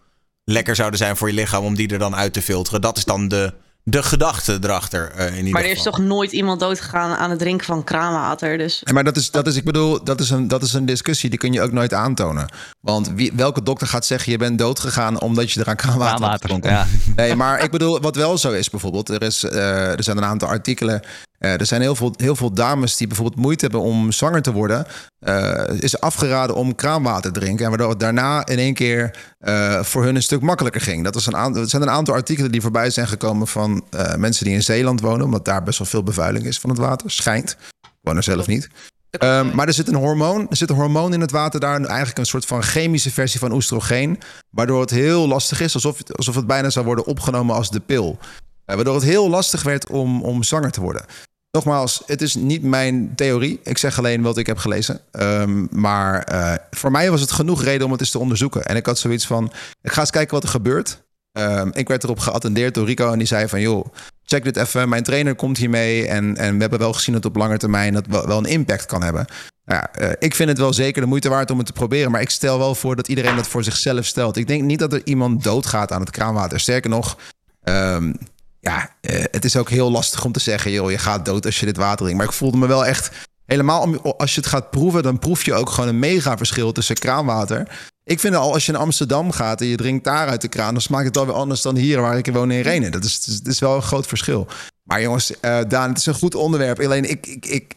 lekker 0.44 0.76
zouden 0.76 0.98
zijn 0.98 1.16
voor 1.16 1.28
je 1.28 1.34
lichaam, 1.34 1.64
om 1.64 1.74
die 1.74 1.88
er 1.88 1.98
dan 1.98 2.16
uit 2.16 2.32
te 2.32 2.42
filteren. 2.42 2.80
Dat 2.80 2.96
is 2.96 3.04
dan 3.04 3.28
de, 3.28 3.54
de 3.90 4.02
gedachte 4.02 4.58
erachter. 4.60 5.10
eh, 5.10 5.26
in 5.26 5.36
ieder 5.36 5.52
Maar 5.52 5.62
er 5.62 5.70
is 5.70 5.82
toch 5.82 5.98
nooit 5.98 6.32
iemand 6.32 6.60
doodgegaan 6.60 7.16
aan 7.16 7.30
het 7.30 7.38
drinken 7.38 7.66
van 7.66 7.84
kraanwater. 7.84 8.58
Dus 8.58 8.80
Ja, 8.84 8.92
maar 8.92 9.04
dat 9.04 9.16
is, 9.16 9.30
dat 9.30 9.46
is, 9.46 9.56
ik 9.56 9.64
bedoel, 9.64 10.04
dat 10.04 10.20
is, 10.20 10.30
een, 10.30 10.48
dat 10.48 10.62
is 10.62 10.72
een 10.72 10.86
discussie 10.86 11.30
die 11.30 11.38
kun 11.38 11.52
je 11.52 11.62
ook 11.62 11.72
nooit 11.72 11.94
aantonen. 11.94 12.48
Want 12.80 13.10
wie, 13.14 13.32
welke 13.34 13.62
dokter 13.62 13.86
gaat 13.86 14.04
zeggen 14.06 14.32
je 14.32 14.38
bent 14.38 14.58
doodgegaan 14.58 15.20
omdat 15.20 15.52
je 15.52 15.60
eraan 15.60 15.76
kraanwater 15.76 16.28
hebt 16.28 16.40
gedronken? 16.40 16.70
ja. 16.70 16.86
Nee, 17.16 17.34
maar 17.34 17.62
ik 17.62 17.70
bedoel, 17.70 18.00
wat 18.00 18.16
wel 18.16 18.38
zo 18.38 18.52
is 18.52 18.70
bijvoorbeeld, 18.70 19.08
er, 19.08 19.22
is, 19.22 19.44
eh, 19.44 19.90
er 19.92 20.02
zijn 20.02 20.16
een 20.16 20.24
aantal 20.24 20.48
artikelen. 20.48 21.02
Eh, 21.40 21.60
er 21.60 21.66
zijn 21.66 21.80
heel 21.80 21.94
veel, 21.94 22.14
heel 22.16 22.36
veel 22.36 22.52
dames 22.52 22.96
die 22.96 23.06
bijvoorbeeld 23.06 23.38
moeite 23.38 23.64
hebben 23.64 23.82
om 23.82 24.12
zwanger 24.12 24.42
te 24.42 24.52
worden. 24.52 24.86
eh, 25.18 25.64
is 25.78 26.00
afgeraden 26.00 26.56
om 26.56 26.74
kraanwater 26.74 27.32
te 27.32 27.40
drinken. 27.40 27.64
En 27.64 27.70
waardoor 27.70 27.90
het 27.90 28.00
daarna 28.00 28.46
in 28.46 28.58
één 28.58 28.74
keer 28.74 29.16
eh, 29.38 29.82
voor 29.82 30.04
hun 30.04 30.14
een 30.14 30.22
stuk 30.22 30.40
makkelijker 30.40 30.80
ging. 30.80 31.04
Dat 31.04 31.14
was 31.14 31.26
een 31.26 31.36
aantal, 31.36 31.62
er 31.62 31.68
zijn 31.68 31.82
een 31.82 31.90
aantal 31.90 32.14
artikelen 32.14 32.52
die 32.52 32.60
voorbij 32.60 32.90
zijn 32.90 33.08
gekomen 33.08 33.46
van 33.46 33.84
mensen 34.16 34.44
die 34.44 34.54
in 34.54 34.62
Zeeland 34.62 35.00
wonen. 35.00 35.24
Omdat 35.24 35.44
daar 35.44 35.62
best 35.62 35.78
wel 35.78 35.86
veel 35.86 36.02
bevuiling 36.02 36.44
is 36.44 36.58
van 36.58 36.70
het 36.70 36.78
water. 36.78 37.10
Schijnt. 37.10 37.56
Ik 37.82 37.90
woon 38.00 38.16
er 38.16 38.22
zelf 38.22 38.46
niet. 38.46 38.68
Dat 39.10 39.22
Ehm, 39.22 39.54
maar 39.54 39.66
er 39.66 39.72
zit 39.72 39.88
een 39.88 39.94
hormoon, 39.94 40.46
er 40.50 40.56
zit 40.56 40.70
een 40.70 40.76
hormoon 40.76 41.12
in 41.12 41.20
het 41.20 41.30
water 41.30 41.60
daar, 41.60 41.80
eigenlijk 41.84 42.18
een 42.18 42.26
soort 42.26 42.46
van 42.46 42.62
chemische 42.62 43.10
versie 43.10 43.40
van 43.40 43.52
oestrogeen, 43.52 44.18
waardoor 44.50 44.80
het 44.80 44.90
heel 44.90 45.28
lastig 45.28 45.60
is, 45.60 45.74
alsof 45.74 45.98
het, 45.98 46.16
alsof 46.16 46.34
het 46.34 46.46
bijna 46.46 46.70
zou 46.70 46.84
worden 46.84 47.06
opgenomen 47.06 47.54
als 47.54 47.70
de 47.70 47.80
pil. 47.80 48.18
Waardoor 48.64 48.94
het 48.94 49.04
heel 49.04 49.28
lastig 49.28 49.62
werd 49.62 49.88
om, 49.88 50.22
om 50.22 50.42
zwanger 50.42 50.70
te 50.70 50.80
worden. 50.80 51.04
Nogmaals, 51.52 52.02
het 52.06 52.22
is 52.22 52.34
niet 52.34 52.62
mijn 52.62 53.14
theorie. 53.14 53.60
Ik 53.62 53.78
zeg 53.78 53.98
alleen 53.98 54.22
wat 54.22 54.38
ik 54.38 54.46
heb 54.46 54.58
gelezen. 54.58 55.00
Ehm, 55.10 55.66
maar 55.70 56.22
eh, 56.22 56.54
voor 56.70 56.90
mij 56.90 57.10
was 57.10 57.20
het 57.20 57.32
genoeg 57.32 57.62
reden 57.62 57.86
om 57.86 57.92
het 57.92 58.00
eens 58.00 58.10
te 58.10 58.18
onderzoeken. 58.18 58.64
En 58.64 58.76
ik 58.76 58.86
had 58.86 58.98
zoiets 58.98 59.26
van, 59.26 59.52
ik 59.82 59.92
ga 59.92 60.00
eens 60.00 60.10
kijken 60.10 60.34
wat 60.34 60.42
er 60.42 60.48
gebeurt. 60.48 61.02
Ehm, 61.32 61.70
ik 61.72 61.88
werd 61.88 62.04
erop 62.04 62.18
geattendeerd 62.18 62.74
door 62.74 62.86
Rico 62.86 63.12
en 63.12 63.18
die 63.18 63.26
zei 63.26 63.48
van... 63.48 63.60
joh, 63.60 63.86
check 64.24 64.44
dit 64.44 64.56
even, 64.56 64.88
mijn 64.88 65.02
trainer 65.02 65.34
komt 65.34 65.56
hiermee... 65.56 66.06
en, 66.06 66.36
en 66.36 66.54
we 66.54 66.60
hebben 66.60 66.78
wel 66.78 66.92
gezien 66.92 67.14
dat 67.14 67.24
op 67.24 67.36
lange 67.36 67.56
termijn 67.56 67.94
dat 67.94 68.06
wel, 68.06 68.38
een 68.38 68.44
impact 68.44 68.86
kan 68.86 69.02
hebben. 69.02 69.26
Nou 69.64 69.80
ja, 69.80 69.92
eh, 69.92 70.12
ik 70.18 70.34
vind 70.34 70.48
het 70.48 70.58
wel 70.58 70.72
zeker 70.72 71.02
de 71.02 71.08
moeite 71.08 71.28
waard 71.28 71.50
om 71.50 71.58
het 71.58 71.66
te 71.66 71.72
proberen... 71.72 72.10
maar 72.10 72.20
ik 72.20 72.30
stel 72.30 72.58
wel 72.58 72.74
voor 72.74 72.96
dat 72.96 73.08
iedereen 73.08 73.36
dat 73.36 73.48
voor 73.48 73.64
zichzelf 73.64 74.04
stelt. 74.04 74.36
Ik 74.36 74.46
denk 74.46 74.62
niet 74.62 74.78
dat 74.78 74.92
er 74.92 75.02
iemand 75.04 75.42
doodgaat 75.42 75.92
aan 75.92 76.00
het 76.00 76.10
kraanwater. 76.10 76.60
Sterker 76.60 76.90
nog, 76.90 77.18
ehm, 77.62 78.12
ja, 78.60 78.90
eh, 79.00 79.24
het 79.30 79.44
is 79.44 79.56
ook 79.56 79.70
heel 79.70 79.90
lastig 79.90 80.24
om 80.24 80.32
te 80.32 80.40
zeggen... 80.40 80.70
joh, 80.70 80.90
je 80.90 80.98
gaat 80.98 81.24
dood 81.24 81.46
als 81.46 81.60
je 81.60 81.66
dit 81.66 81.76
water 81.76 81.96
drinkt. 81.96 82.16
Maar 82.16 82.26
ik 82.26 82.32
voelde 82.32 82.58
me 82.58 82.66
wel 82.66 82.86
echt... 82.86 83.10
Helemaal 83.46 84.16
als 84.18 84.34
je 84.34 84.40
het 84.40 84.50
gaat 84.50 84.70
proeven, 84.70 85.02
dan 85.02 85.18
proef 85.18 85.44
je 85.44 85.54
ook 85.54 85.70
gewoon 85.70 85.88
een 85.88 85.98
mega 85.98 86.36
verschil 86.36 86.72
tussen 86.72 86.94
kraanwater. 86.94 87.68
Ik 88.04 88.20
vind 88.20 88.34
al, 88.34 88.52
als 88.52 88.66
je 88.66 88.72
in 88.72 88.78
Amsterdam 88.78 89.30
gaat 89.32 89.60
en 89.60 89.66
je 89.66 89.76
drinkt 89.76 90.04
daar 90.04 90.28
uit 90.28 90.40
de 90.40 90.48
kraan, 90.48 90.72
dan 90.72 90.82
smaakt 90.82 91.06
het 91.06 91.16
alweer 91.16 91.34
anders 91.34 91.62
dan 91.62 91.76
hier 91.76 92.00
waar 92.00 92.18
ik 92.18 92.32
woon 92.32 92.50
in 92.50 92.60
Renen. 92.60 92.92
Dat 92.92 93.04
is, 93.04 93.40
is 93.44 93.58
wel 93.58 93.74
een 93.74 93.82
groot 93.82 94.06
verschil. 94.06 94.46
Maar 94.82 95.02
jongens, 95.02 95.40
eh, 95.40 95.58
Daan, 95.68 95.88
het 95.88 95.98
is 95.98 96.06
een 96.06 96.14
goed 96.14 96.34
onderwerp. 96.34 96.80
Alleen 96.80 97.10
ik, 97.10 97.26
ik, 97.26 97.46
ik, 97.46 97.74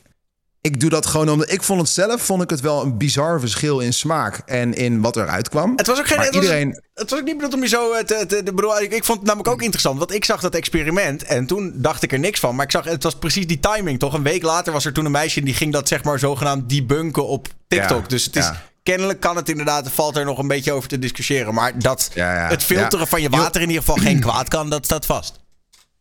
ik 0.67 0.79
doe 0.79 0.89
dat 0.89 1.05
gewoon 1.05 1.29
omdat 1.29 1.51
ik 1.51 1.63
vond 1.63 1.79
het 1.81 1.89
zelf, 1.89 2.21
vond 2.21 2.41
ik 2.43 2.49
het 2.49 2.59
wel 2.61 2.81
een 2.81 2.97
bizar 2.97 3.39
verschil 3.39 3.79
in 3.79 3.93
smaak 3.93 4.41
en 4.45 4.73
in 4.73 5.01
wat 5.01 5.15
eruit 5.15 5.49
kwam. 5.49 5.73
Het 5.75 5.87
was 5.87 5.99
ook 5.99 6.07
geen. 6.07 6.17
Maar 6.17 6.25
het, 6.25 6.35
was, 6.35 6.43
iedereen, 6.43 6.81
het 6.93 7.09
was 7.09 7.19
ook 7.19 7.25
niet 7.25 7.35
bedoeld 7.35 7.53
om 7.53 7.61
je 7.61 7.67
zo 7.67 7.91
eh, 7.91 8.03
te. 8.03 8.25
te, 8.27 8.43
te- 8.43 8.53
bedoel, 8.53 8.79
ik, 8.79 8.93
ik 8.93 9.03
vond 9.03 9.17
het 9.17 9.27
namelijk 9.27 9.53
ook 9.53 9.61
interessant. 9.61 9.97
Want 9.97 10.13
ik 10.13 10.25
zag 10.25 10.41
dat 10.41 10.55
experiment. 10.55 11.23
En 11.23 11.45
toen 11.45 11.73
dacht 11.75 12.03
ik 12.03 12.11
er 12.11 12.19
niks 12.19 12.39
van. 12.39 12.55
Maar 12.55 12.65
ik 12.65 12.71
zag. 12.71 12.85
Het 12.85 13.03
was 13.03 13.15
precies 13.15 13.47
die 13.47 13.59
timing, 13.59 13.99
toch? 13.99 14.13
Een 14.13 14.23
week 14.23 14.43
later 14.43 14.73
was 14.73 14.85
er 14.85 14.93
toen 14.93 15.05
een 15.05 15.11
meisje. 15.11 15.41
die 15.43 15.53
ging 15.53 15.73
dat 15.73 15.87
zeg 15.87 16.03
maar 16.03 16.19
zogenaamd 16.19 16.69
debunken 16.69 17.27
op 17.27 17.47
TikTok. 17.67 18.01
Ja, 18.01 18.07
dus 18.07 18.25
het 18.25 18.35
is. 18.35 18.43
ja. 18.45 18.61
Kennelijk 18.83 19.19
kan 19.19 19.35
het 19.35 19.49
inderdaad. 19.49 19.91
valt 19.91 20.17
er 20.17 20.25
nog 20.25 20.37
een 20.37 20.47
beetje 20.47 20.71
over 20.71 20.89
te 20.89 20.99
discussiëren. 20.99 21.53
Maar 21.53 21.79
dat 21.79 22.09
Ja, 22.13 22.33
ja. 22.35 22.47
het 22.47 22.63
filteren 22.63 22.99
Ja. 22.99 23.05
van 23.05 23.21
je 23.21 23.29
water 23.29 23.61
in 23.61 23.67
ieder 23.67 23.83
geval 23.83 24.01
geen 24.03 24.19
kwaad 24.19 24.47
kan. 24.47 24.69
dat 24.69 24.85
staat 24.85 25.05
vast. 25.05 25.39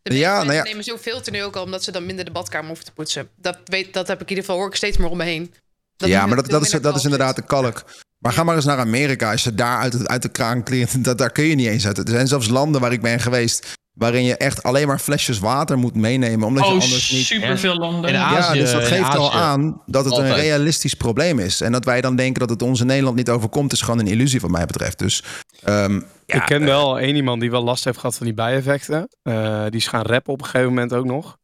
De 0.03 0.17
Ja, 0.17 0.43
nou 0.43 0.53
ja. 0.53 0.63
nemen 0.63 0.83
zo 0.83 0.97
filter 0.97 1.31
nu 1.31 1.43
ook 1.43 1.55
al 1.55 1.63
omdat 1.63 1.83
ze 1.83 1.91
dan 1.91 2.05
minder 2.05 2.25
de 2.25 2.31
badkamer 2.31 2.67
hoeven 2.67 2.85
te 2.85 2.91
poetsen. 2.91 3.29
Dat, 3.35 3.57
weet, 3.65 3.93
dat 3.93 4.07
heb 4.07 4.21
ik 4.21 4.23
in 4.23 4.29
ieder 4.29 4.43
geval 4.43 4.59
hoor 4.59 4.69
ik 4.69 4.75
steeds 4.75 4.97
meer 4.97 5.09
om 5.09 5.17
me 5.17 5.23
heen. 5.23 5.53
Dat 5.95 6.09
ja, 6.09 6.25
maar 6.25 6.35
dat, 6.35 6.49
dat, 6.49 6.61
is, 6.61 6.69
dat 6.69 6.95
is 6.95 7.03
inderdaad 7.03 7.35
de 7.35 7.41
kalk. 7.41 7.83
Maar 8.17 8.33
ga 8.33 8.43
maar 8.43 8.55
eens 8.55 8.65
naar 8.65 8.77
Amerika. 8.77 9.31
Als 9.31 9.43
je 9.43 9.55
daar 9.55 9.79
uit, 9.79 9.93
het, 9.93 10.07
uit 10.07 10.21
de 10.21 10.29
kraan 10.29 10.63
klinkt, 10.63 11.03
dat, 11.03 11.17
daar 11.17 11.31
kun 11.31 11.43
je 11.43 11.55
niet 11.55 11.67
eens 11.67 11.87
uit. 11.87 11.97
Er 11.97 12.07
zijn 12.07 12.27
zelfs 12.27 12.47
landen 12.47 12.81
waar 12.81 12.91
ik 12.91 13.01
ben 13.01 13.19
geweest... 13.19 13.73
waarin 13.93 14.23
je 14.23 14.37
echt 14.37 14.63
alleen 14.63 14.87
maar 14.87 14.99
flesjes 14.99 15.39
water 15.39 15.77
moet 15.77 15.95
meenemen... 15.95 16.47
omdat 16.47 16.63
je 16.63 16.69
Oh, 16.73 16.81
anders 16.81 17.11
niet... 17.11 17.25
superveel 17.25 17.75
landen. 17.75 18.09
In 18.09 18.15
Ja, 18.15 18.25
Azië- 18.37 18.59
dus 18.59 18.71
dat 18.71 18.83
geeft 18.83 19.15
al 19.15 19.33
aan 19.33 19.81
dat 19.85 20.05
het 20.05 20.17
een 20.17 20.33
realistisch 20.33 20.93
probleem 20.93 21.39
is. 21.39 21.61
En 21.61 21.71
dat 21.71 21.85
wij 21.85 22.01
dan 22.01 22.15
denken 22.15 22.39
dat 22.39 22.49
het 22.49 22.61
ons 22.61 22.79
in 22.79 22.85
Nederland 22.87 23.15
niet 23.15 23.29
overkomt... 23.29 23.71
is 23.71 23.81
gewoon 23.81 23.99
een 23.99 24.07
illusie 24.07 24.39
wat 24.39 24.49
mij 24.51 24.65
betreft. 24.65 24.99
Dus 24.99 25.23
ehm, 25.63 25.93
ja, 26.25 26.35
ik 26.35 26.45
ken 26.45 26.61
eh, 26.61 26.67
wel 26.67 26.99
één 26.99 27.15
iemand 27.15 27.41
die 27.41 27.51
wel 27.51 27.63
last 27.63 27.83
heeft 27.83 27.97
gehad 27.99 28.15
van 28.15 28.25
die 28.25 28.35
bijeffecten. 28.35 29.07
Eh, 29.23 29.63
die 29.63 29.79
is 29.79 29.87
gaan 29.87 30.05
rappen 30.05 30.33
op 30.33 30.39
een 30.39 30.45
gegeven 30.45 30.67
moment 30.69 30.93
ook 30.93 31.05
nog. 31.05 31.37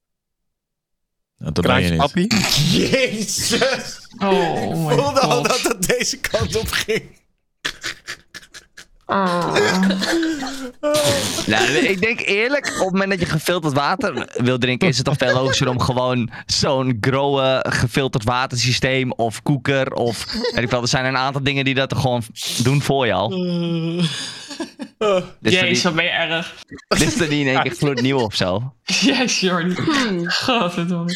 Dat 1.37 1.53
ben 1.53 1.63
je 1.63 1.67
Kraantje 1.69 1.91
niet. 1.91 2.01
appie. 2.01 2.27
Jezus. 2.89 4.07
Oh 4.17 4.85
my 4.87 4.95
voelde 4.95 5.19
al 5.19 5.31
god. 5.31 5.47
dat 5.47 5.61
het 5.61 5.87
deze 5.87 6.17
kant 6.17 6.55
op 6.55 6.67
ging. 6.71 7.17
Nou, 11.45 11.67
ik 11.71 12.01
denk 12.01 12.19
eerlijk, 12.19 12.65
op 12.65 12.85
het 12.85 12.91
moment 12.91 13.09
dat 13.09 13.19
je 13.19 13.25
gefilterd 13.25 13.73
water 13.73 14.27
wil 14.33 14.57
drinken, 14.57 14.87
is 14.87 14.97
het 14.97 15.05
toch 15.05 15.17
veel 15.17 15.33
logischer 15.33 15.69
om 15.69 15.79
gewoon 15.79 16.29
zo'n 16.45 16.97
growe 17.01 17.65
gefilterd 17.69 18.23
watersysteem 18.23 19.11
of 19.11 19.43
koeker 19.43 19.93
of 19.93 20.25
weet 20.53 20.63
ik 20.63 20.69
wel. 20.69 20.81
Er 20.81 20.87
zijn 20.87 21.05
een 21.05 21.17
aantal 21.17 21.43
dingen 21.43 21.65
die 21.65 21.73
dat 21.73 21.91
er 21.91 21.97
gewoon 21.97 22.23
doen 22.63 22.81
voor 22.81 23.05
je 23.05 23.13
al. 23.13 23.31
Is 24.99 25.53
toch 25.53 25.61
Jezus, 25.61 25.83
wat 25.83 25.95
ben 25.95 26.03
je 26.03 26.09
erg. 26.09 26.55
dit 26.87 27.01
is 27.01 27.15
toch 27.15 27.29
niet 27.29 27.45
in 27.45 27.47
één 27.47 27.61
keer 27.61 27.71
gloednieuw 27.71 28.19
of 28.19 28.35
zo? 28.35 28.73
Yes, 28.83 29.39
Jordi. 29.39 29.75
Godverdomme. 30.25 31.13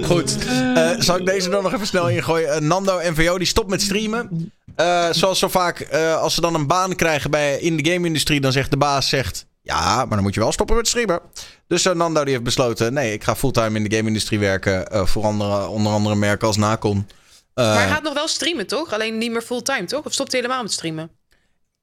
Goed. 0.08 0.38
Eh, 0.74 0.90
zal 0.98 1.16
ik 1.16 1.26
deze 1.26 1.50
dan 1.50 1.62
nog 1.62 1.72
even 1.72 1.79
snel 1.86 2.08
ingooien? 2.08 2.52
Eh, 2.54 2.60
Nando 2.60 3.00
NVO 3.10 3.38
die 3.38 3.46
stopt 3.46 3.70
met 3.70 3.82
streamen. 3.82 4.52
Eh, 4.76 5.08
zoals 5.10 5.38
zo 5.38 5.48
vaak, 5.48 5.80
eh, 5.80 6.16
als 6.16 6.34
ze 6.34 6.40
dan 6.40 6.54
een 6.54 6.66
baan 6.66 6.94
krijgen 6.96 7.30
bij, 7.30 7.58
in 7.58 7.76
de 7.76 7.90
game-industrie, 7.90 8.40
dan 8.40 8.52
zegt 8.52 8.70
de 8.70 8.76
baas: 8.76 9.08
zegt, 9.08 9.46
Ja, 9.62 9.94
maar 9.96 10.08
dan 10.14 10.22
moet 10.22 10.34
je 10.34 10.40
wel 10.40 10.52
stoppen 10.52 10.76
met 10.76 10.88
streamen. 10.88 11.20
Dus 11.66 11.84
eh, 11.84 11.94
Nando 11.94 12.22
die 12.22 12.32
heeft 12.32 12.44
besloten: 12.44 12.92
Nee, 12.92 13.12
ik 13.12 13.24
ga 13.24 13.36
fulltime 13.36 13.78
in 13.78 13.88
de 13.88 13.96
game-industrie 13.96 14.38
werken. 14.38 14.86
eh, 14.90 15.06
voor 15.06 15.24
andere, 15.24 15.66
onder 15.66 15.92
andere 15.92 16.14
merken 16.14 16.46
als 16.46 16.56
Nacon. 16.56 17.06
Eh, 17.54 17.64
Maar 17.64 17.74
hij 17.78 17.88
gaat 17.88 18.02
nog 18.02 18.14
wel 18.14 18.28
streamen, 18.28 18.66
toch? 18.66 18.92
Alleen 18.92 19.18
niet 19.18 19.30
meer 19.30 19.42
fulltime, 19.42 19.84
toch? 19.84 20.04
Of 20.04 20.12
stopt 20.12 20.32
hij 20.32 20.40
helemaal 20.40 20.62
met 20.62 20.72
streamen? 20.72 21.10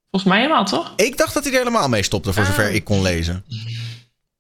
Volgens 0.10 0.32
mij 0.32 0.42
helemaal, 0.42 0.66
toch? 0.66 0.94
Ik 0.96 1.18
dacht 1.18 1.34
dat 1.34 1.44
hij 1.44 1.52
er 1.54 1.58
helemaal 1.60 1.90
mee 1.90 2.04
stopte, 2.04 2.34
voor 2.34 2.46
zover 2.46 2.64
Ah. 2.68 2.74
ik 2.74 2.84
kon 2.84 3.02
lezen. 3.02 3.44
Ik 3.48 3.66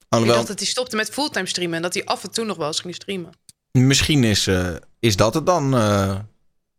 Alhoewel, 0.09 0.35
dacht 0.35 0.47
dat 0.47 0.59
hij 0.59 0.67
stopte 0.67 0.95
met 0.95 1.09
fulltime 1.09 1.47
streamen 1.47 1.75
en 1.75 1.81
dat 1.81 1.93
hij 1.93 2.05
af 2.05 2.23
en 2.23 2.31
toe 2.31 2.45
nog 2.45 2.57
wel 2.57 2.67
eens 2.67 2.79
ging 2.79 2.95
streamen. 2.95 3.29
misschien 3.71 4.23
is, 4.23 4.47
eh, 4.47 4.67
is 4.99 5.15
dat 5.15 5.33
het 5.33 5.45
dan. 5.45 5.75
eh, 5.75 6.07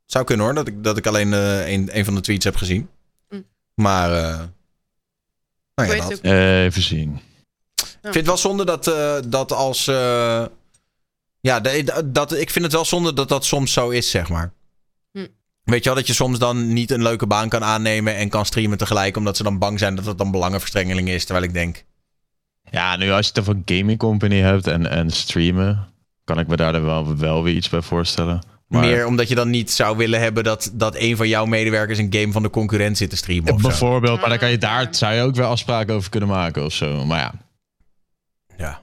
het 0.03 0.13
zou 0.17 0.25
kunnen 0.25 0.47
hoor, 0.47 0.55
dat 0.55 0.69
ik, 0.69 0.85
dat 0.85 0.97
ik 0.97 1.07
alleen 1.07 1.33
eh, 1.33 1.71
een, 1.73 1.97
een 1.99 2.05
van 2.05 2.15
de 2.15 2.21
tweets 2.21 2.45
heb 2.45 2.57
gezien. 2.57 2.89
Mm. 3.31 3.45
Maar. 3.75 4.13
eh, 4.13 4.39
nou 5.75 5.97
ja, 5.97 6.09
dat. 6.09 6.21
Even 6.23 6.83
zien. 6.83 7.21
Ik 7.77 8.15
vind 8.15 8.15
het 8.15 8.27
wel 8.27 8.37
zonde 8.37 8.65
dat, 8.65 8.87
eh, 8.87 9.17
dat 9.27 9.53
als. 9.53 9.87
eh, 9.87 10.45
ja, 11.41 11.61
dat, 12.05 12.33
ik 12.33 12.51
vind 12.51 12.65
het 12.65 12.75
wel 12.75 12.85
zonde 12.85 13.13
dat 13.13 13.29
dat 13.29 13.45
soms 13.45 13.73
zo 13.73 13.89
is, 13.89 14.11
zeg 14.11 14.29
maar. 14.29 14.53
Hm. 15.13 15.27
Weet 15.65 15.79
je 15.85 15.85
wel, 15.91 15.99
dat 15.99 16.07
je 16.07 16.13
soms 16.15 16.39
dan 16.39 16.73
niet 16.73 16.91
een 16.91 17.03
leuke 17.03 17.27
baan 17.27 17.49
kan 17.49 17.65
aannemen 17.65 18.17
en 18.17 18.29
kan 18.29 18.47
streamen 18.47 18.79
tegelijk, 18.79 19.17
omdat 19.17 19.37
ze 19.37 19.43
dan 19.43 19.59
bang 19.59 19.79
zijn 19.79 19.95
dat 19.95 20.05
het 20.07 20.19
dan 20.19 20.31
belangenverstrengeling 20.31 21.09
is. 21.09 21.25
Terwijl 21.25 21.47
ik 21.47 21.53
denk, 21.53 21.85
Ja, 22.71 22.97
nu 22.97 23.11
als 23.11 23.27
je 23.27 23.33
het 23.35 23.41
over 23.41 23.55
een 23.55 23.79
gaming 23.79 23.99
company 23.99 24.41
hebt 24.41 24.67
en, 24.67 24.87
en 24.87 25.11
streamen, 25.11 25.89
kan 26.29 26.39
ik 26.39 26.47
me 26.47 26.57
daar 26.57 26.73
dan 26.73 26.85
wel, 26.85 27.17
wel 27.17 27.43
weer 27.43 27.55
iets 27.55 27.69
bij 27.69 27.83
voorstellen. 27.83 28.43
Maar- 28.67 28.81
Meer 28.81 29.07
omdat 29.07 29.29
je 29.29 29.35
dan 29.35 29.51
niet 29.51 29.71
zou 29.71 29.97
willen 29.97 30.21
hebben 30.21 30.45
dat, 30.45 30.71
dat 30.75 30.95
een 30.97 31.17
van 31.17 31.29
jouw 31.29 31.45
medewerkers 31.45 31.99
een 31.99 32.13
game 32.15 32.33
van 32.33 32.43
de 32.43 32.51
concurrent 32.51 32.97
zit 32.97 33.11
te 33.11 33.17
streamen. 33.17 33.53
Of 33.53 33.61
zo. 33.61 33.69
Bijvoorbeeld, 33.69 34.21
maar 34.21 34.29
dan 34.29 34.39
kan 34.39 34.51
je 34.51 34.59
daar 34.59 34.87
zou 34.91 35.15
je 35.15 35.23
ook 35.23 35.35
wel 35.35 35.51
afspraken 35.51 35.95
over 35.95 36.11
kunnen 36.11 36.29
maken 36.29 36.65
of 36.65 36.73
zo. 36.73 37.05
Maar 37.05 37.19
ja. 37.19 37.33
Ja. 38.57 38.83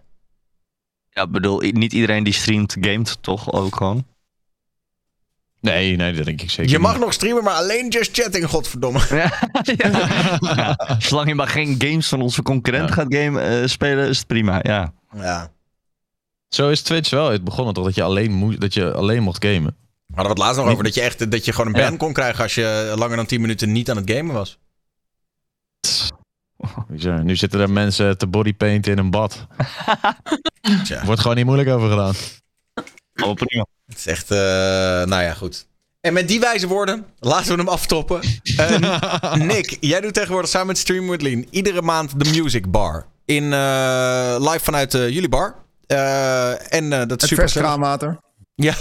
Ja, 1.10 1.28
bedoel, 1.28 1.60
niet 1.60 1.94
iedereen 1.94 2.24
die 2.24 2.34
streamt, 2.34 2.76
gamet 2.80 3.18
toch 3.22 3.52
ook 3.52 3.76
gewoon? 3.76 4.06
Nee, 5.62 5.96
nee, 5.96 6.14
dat 6.14 6.26
denk 6.26 6.42
ik 6.42 6.50
zeker 6.52 6.72
Je 6.72 6.80
mag 6.80 6.92
niet. 6.92 7.02
nog 7.02 7.14
streamen, 7.14 7.44
maar 7.44 7.54
alleen 7.54 7.88
just 7.90 8.18
chatting, 8.22 8.46
godverdomme. 8.50 9.00
Ja, 9.78 10.78
zolang 11.00 11.28
je 11.28 11.36
maar 11.36 11.48
geen 11.48 11.76
games 11.78 12.08
van 12.08 12.22
onze 12.22 12.42
concurrent 12.42 12.92
gaat 12.92 13.16
game, 13.16 13.42
eh, 13.42 13.68
spelen, 13.68 14.08
is 14.10 14.18
het 14.18 14.28
prima, 14.28 14.60
ja. 14.64 14.94
Ja. 15.16 15.52
Zo 16.50 16.70
is 16.70 16.82
Twitch 16.82 17.10
wel 17.10 17.30
het 17.30 17.44
begonnen 17.44 17.74
toch, 17.74 17.86
dat 17.86 17.96
je 17.96 18.04
alleen, 18.04 18.32
moest, 18.32 18.62
dat 18.62 18.74
je 18.74 18.94
alleen 18.94 19.24
mocht 19.24 19.46
gamen. 19.46 19.76
We 20.08 20.16
hadden 20.16 20.36
we 20.36 20.42
het 20.42 20.48
laatst 20.48 20.62
nog 20.62 20.72
over 20.72 20.84
dat 20.84 20.94
je 20.94 21.02
echt 21.02 21.32
dat 21.32 21.46
je 21.46 21.52
gewoon 21.52 21.68
een 21.68 21.82
ban 21.82 21.92
Ja. 21.92 21.98
kon 21.98 22.14
krijgen 22.14 22.44
als 22.44 22.56
je 22.56 22.94
langer 22.98 23.16
dan 23.16 23.26
10 23.26 23.42
minuten 23.42 23.72
niet 23.72 23.90
aan 23.90 23.98
het 23.98 24.12
gamen 24.12 24.34
was. 24.34 24.60
Nu 27.24 27.36
zitten 27.36 27.60
er 27.60 27.70
mensen 27.70 28.18
te 28.18 28.28
bodypainten 28.28 28.92
in 28.92 28.98
een 28.98 29.10
bad. 29.12 29.48
Wordt 31.06 31.22
gewoon 31.22 31.36
niet 31.36 31.46
moeilijk 31.46 31.70
over 31.70 31.90
gedaan. 31.90 32.14
Oh, 33.24 33.34
prima. 33.34 33.66
Het 33.86 33.98
is 33.98 34.06
echt, 34.08 34.32
eh, 34.32 34.38
nou 34.38 35.24
ja, 35.24 35.34
goed. 35.34 35.68
En 36.02 36.14
met 36.14 36.28
die 36.28 36.40
wijze 36.40 36.68
woorden, 36.68 37.06
laten 37.20 37.52
we 37.52 37.58
hem 37.58 37.68
aftoppen. 37.68 38.22
Eh, 38.58 39.34
Nick, 39.52 39.78
jij 39.80 40.02
doet 40.02 40.14
tegenwoordig 40.14 40.50
samen 40.50 40.68
met 40.68 40.78
Stream 40.78 41.10
with 41.10 41.22
Lean 41.22 41.46
iedere 41.50 41.82
maand 41.82 42.20
de 42.20 42.42
Music 42.42 42.72
Bar. 42.72 43.06
In, 43.26 43.54
eh, 43.54 44.36
live 44.40 44.60
vanuit 44.60 44.94
eh, 44.94 45.10
jullie 45.10 45.30
bar. 45.30 45.56
Eh, 45.88 46.74
en 46.74 46.94
eh, 46.94 47.00
dat 47.00 47.12
Het 47.12 47.22
super 47.22 47.38
vers 47.38 47.54
kraanwater. 47.54 48.18
Ja. 48.56 48.74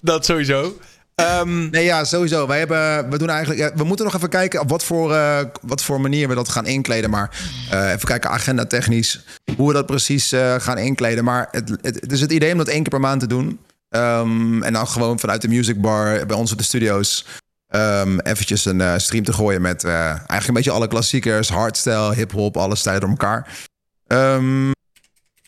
dat 0.12 0.24
sowieso. 0.24 0.78
Ehm, 1.14 1.70
Nee, 1.70 1.84
ja, 1.84 2.04
sowieso. 2.04 2.46
Wij 2.46 2.58
hebben, 2.58 3.10
we 3.10 3.18
doen 3.18 3.28
eigenlijk, 3.28 3.60
ja, 3.60 3.74
we 3.74 3.84
moeten 3.84 4.04
nog 4.04 4.14
even 4.14 4.28
kijken 4.28 4.60
op 4.60 4.70
wat 4.70 4.84
voor, 4.84 5.14
eh, 5.14 5.38
wat 5.62 5.82
voor 5.82 6.00
manier 6.00 6.28
we 6.28 6.34
dat 6.34 6.48
gaan 6.48 6.66
inkleden. 6.66 7.10
Maar 7.10 7.38
even 7.70 8.06
kijken, 8.06 8.30
agenda 8.30 8.64
technisch, 8.64 9.24
hoe 9.56 9.68
we 9.68 9.74
dat 9.74 9.86
precies 9.86 10.34
gaan 10.58 10.78
inkleden. 10.78 11.24
Maar 11.24 11.48
het, 11.50 11.68
het, 11.68 11.94
het 12.00 12.12
is 12.12 12.20
het 12.20 12.32
idee 12.32 12.52
om 12.52 12.58
dat 12.58 12.68
één 12.68 12.82
keer 12.82 12.90
per 12.90 13.00
maand 13.00 13.20
te 13.20 13.26
doen. 13.26 13.60
Ehm, 13.88 14.62
en 14.62 14.72
dan 14.72 14.88
gewoon 14.88 15.18
vanuit 15.18 15.42
de 15.42 15.48
music 15.48 15.80
bar 15.80 16.26
bij 16.26 16.36
ons 16.36 16.52
op 16.52 16.58
de 16.58 16.64
studio's. 16.64 17.26
Ehm 17.70 18.18
eventjes 18.18 18.64
een 18.64 18.80
eh, 18.80 18.94
stream 18.96 19.24
te 19.24 19.32
gooien 19.32 19.62
met 19.62 19.84
eh, 19.84 20.04
eigenlijk 20.08 20.48
een 20.48 20.54
beetje 20.54 20.70
alle 20.70 20.88
klassiekers, 20.88 21.48
hardstyle, 21.48 22.14
hip-hop, 22.14 22.56
alle 22.56 22.76
stijlen 22.76 23.00
door 23.00 23.10
elkaar. 23.10 23.58
Ehm, 24.06 24.70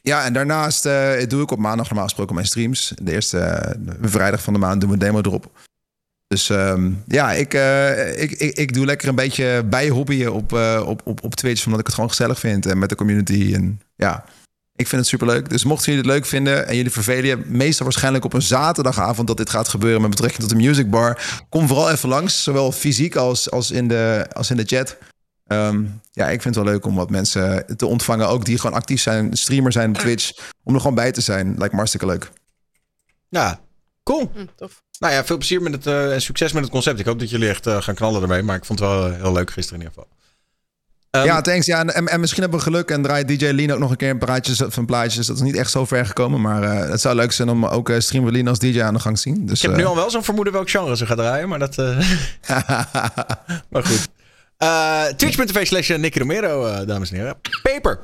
ja, 0.03 0.25
en 0.25 0.33
daarnaast 0.33 0.87
eh, 0.87 1.27
doe 1.29 1.43
ik 1.43 1.51
op 1.51 1.59
maandag 1.59 1.87
normaal 1.87 2.05
gesproken 2.05 2.35
mijn 2.35 2.47
streams. 2.47 2.93
De 3.03 3.13
eerste 3.13 3.77
vrijdag 4.01 4.43
van 4.43 4.53
de 4.53 4.59
maand 4.59 4.81
doen 4.81 4.91
we 4.91 4.95
een 4.95 5.01
demo 5.01 5.19
erop. 5.19 5.51
Dus 6.27 6.51
ehm, 6.51 6.91
ja, 7.07 7.33
ik, 7.33 7.55
ik, 8.17 8.31
ik, 8.31 8.59
ik 8.59 8.75
doe 8.75 8.87
lekker 8.87 9.09
een 9.09 9.15
beetje 9.15 9.65
bijhobbyen 9.65 10.33
op, 10.33 10.53
op, 10.87 11.01
op, 11.05 11.25
op 11.25 11.35
Twitch. 11.35 11.65
Omdat 11.65 11.81
ik 11.81 11.87
het 11.87 11.95
gewoon 11.95 12.11
gezellig 12.11 12.39
vind 12.39 12.67
en 12.67 12.79
met 12.79 12.89
de 12.89 12.95
community. 12.95 13.53
En 13.55 13.81
ja, 13.97 14.25
ik 14.83 14.89
vind 14.89 15.01
het 15.01 15.11
superleuk. 15.11 15.49
Dus 15.49 15.65
mochten 15.65 15.93
jullie 15.93 16.09
het 16.09 16.19
leuk 16.19 16.27
vinden 16.27 16.67
en 16.67 16.77
jullie 16.77 16.91
vervelen 16.91 17.27
je... 17.27 17.43
meestal 17.47 17.85
waarschijnlijk 17.85 18.25
op 18.25 18.33
een 18.33 18.43
zaterdagavond 18.43 19.27
dat 19.27 19.37
dit 19.37 19.51
gaat 19.51 19.69
gebeuren... 19.69 20.01
met 20.01 20.11
betrekking 20.11 20.41
tot 20.41 20.51
de 20.51 20.65
Music 20.65 20.91
Bar. 20.91 21.43
Kom 21.49 21.67
vooral 21.67 21.91
even 21.91 22.09
langs, 22.09 22.43
zowel 22.43 22.73
fysiek 22.73 23.17
als, 23.17 23.51
als, 23.51 23.71
in, 23.71 23.89
de, 23.89 24.27
als 24.33 24.51
in 24.51 24.57
de 24.57 24.65
chat. 24.65 24.97
Ehm, 25.47 25.85
ja, 26.13 26.25
ik 26.29 26.43
vind 26.43 26.55
het 26.55 26.65
wel 26.65 26.73
leuk 26.73 26.87
om 26.87 26.95
wat 26.95 27.11
mensen 27.11 27.77
te 27.77 27.87
ontvangen. 27.87 28.29
Ook 28.29 28.45
die 28.45 28.59
gewoon 28.59 28.77
actief 28.77 29.01
zijn, 29.01 29.37
streamer 29.37 29.73
zijn 29.73 29.89
op 29.89 29.99
Twitch. 29.99 30.33
Om 30.65 30.75
er 30.75 30.81
gewoon 30.81 30.97
bij 30.97 31.13
te 31.13 31.21
zijn. 31.21 31.55
Lijkt 31.57 31.71
me 31.71 31.77
hartstikke 31.77 32.07
leuk. 32.07 32.31
Ja, 33.29 33.61
cool. 34.03 34.31
Hm, 34.35 34.47
tof. 34.57 34.83
Nou 34.99 35.15
ja, 35.15 35.25
veel 35.25 35.37
plezier 35.37 35.63
met 35.63 35.73
het 35.73 35.87
eh, 35.87 36.13
en 36.13 36.23
succes 36.23 36.53
met 36.53 36.63
het 36.63 36.73
concept. 36.73 36.99
Ik 36.99 37.07
hoop 37.07 37.19
dat 37.19 37.31
jullie 37.31 37.49
echt 37.49 37.67
eh, 37.67 37.83
gaan 37.83 37.95
knallen 37.95 38.23
ermee. 38.23 38.43
Maar 38.43 38.57
ik 38.57 38.65
vond 38.65 38.79
het 38.79 38.89
wel 38.89 39.07
eh, 39.07 39.21
heel 39.21 39.33
leuk 39.33 39.51
gisteren 39.51 39.81
in 39.81 39.87
ieder 39.87 40.03
geval. 40.03 40.22
Ehm, 41.13 41.25
ja, 41.25 41.41
thanks. 41.41 41.67
Ja, 41.67 41.85
en, 41.85 42.07
en 42.09 42.21
misschien 42.21 42.43
hebben 42.43 42.59
we 42.59 42.65
geluk 42.65 42.91
en 42.91 43.03
draait 43.03 43.29
DJ 43.29 43.47
Lean 43.47 43.71
ook 43.71 43.79
nog 43.79 43.91
een 43.91 43.97
keer 43.97 44.11
een 44.11 44.19
praatje 44.19 44.71
van 44.71 44.87
plaatjes. 44.87 45.15
Dus 45.17 45.27
dat 45.27 45.37
is 45.37 45.43
niet 45.43 45.57
echt 45.57 45.71
zo 45.71 45.85
ver 45.85 46.07
gekomen. 46.07 46.41
Maar 46.41 46.63
eh, 46.63 46.91
het 46.91 47.01
zou 47.01 47.15
leuk 47.17 47.33
zijn 47.33 47.49
om 47.49 47.67
ook 47.67 47.89
uh, 47.89 47.99
Stream 47.99 48.25
with 48.25 48.35
Lean 48.35 48.49
als 48.49 48.59
DJ 48.59 48.83
aan 48.83 48.95
de 48.95 49.01
gang 49.01 49.15
te 49.17 49.21
zien. 49.23 49.47
Dus, 49.47 49.63
ik 49.63 49.69
heb 49.69 49.77
nu 49.77 49.83
eh, 49.83 49.89
al 49.89 49.95
wel 49.97 50.11
zo'n 50.11 50.25
vermoeden 50.25 50.53
welk 50.53 50.71
genre 50.71 50.97
ze 50.97 51.07
gaat 51.07 51.17
draaien. 51.17 51.49
Maar 51.49 51.59
dat... 51.59 51.79
eh, 51.79 51.99
maar 53.71 53.85
goed. 53.85 54.09
Eh 54.57 55.05
Twitch.tv 55.05 55.67
slash 55.67 55.89
Nicky 55.97 56.19
Romero, 56.19 56.67
eh, 56.67 56.87
dames 56.87 57.11
en 57.11 57.17
heren. 57.17 57.37
Paper. 57.63 58.01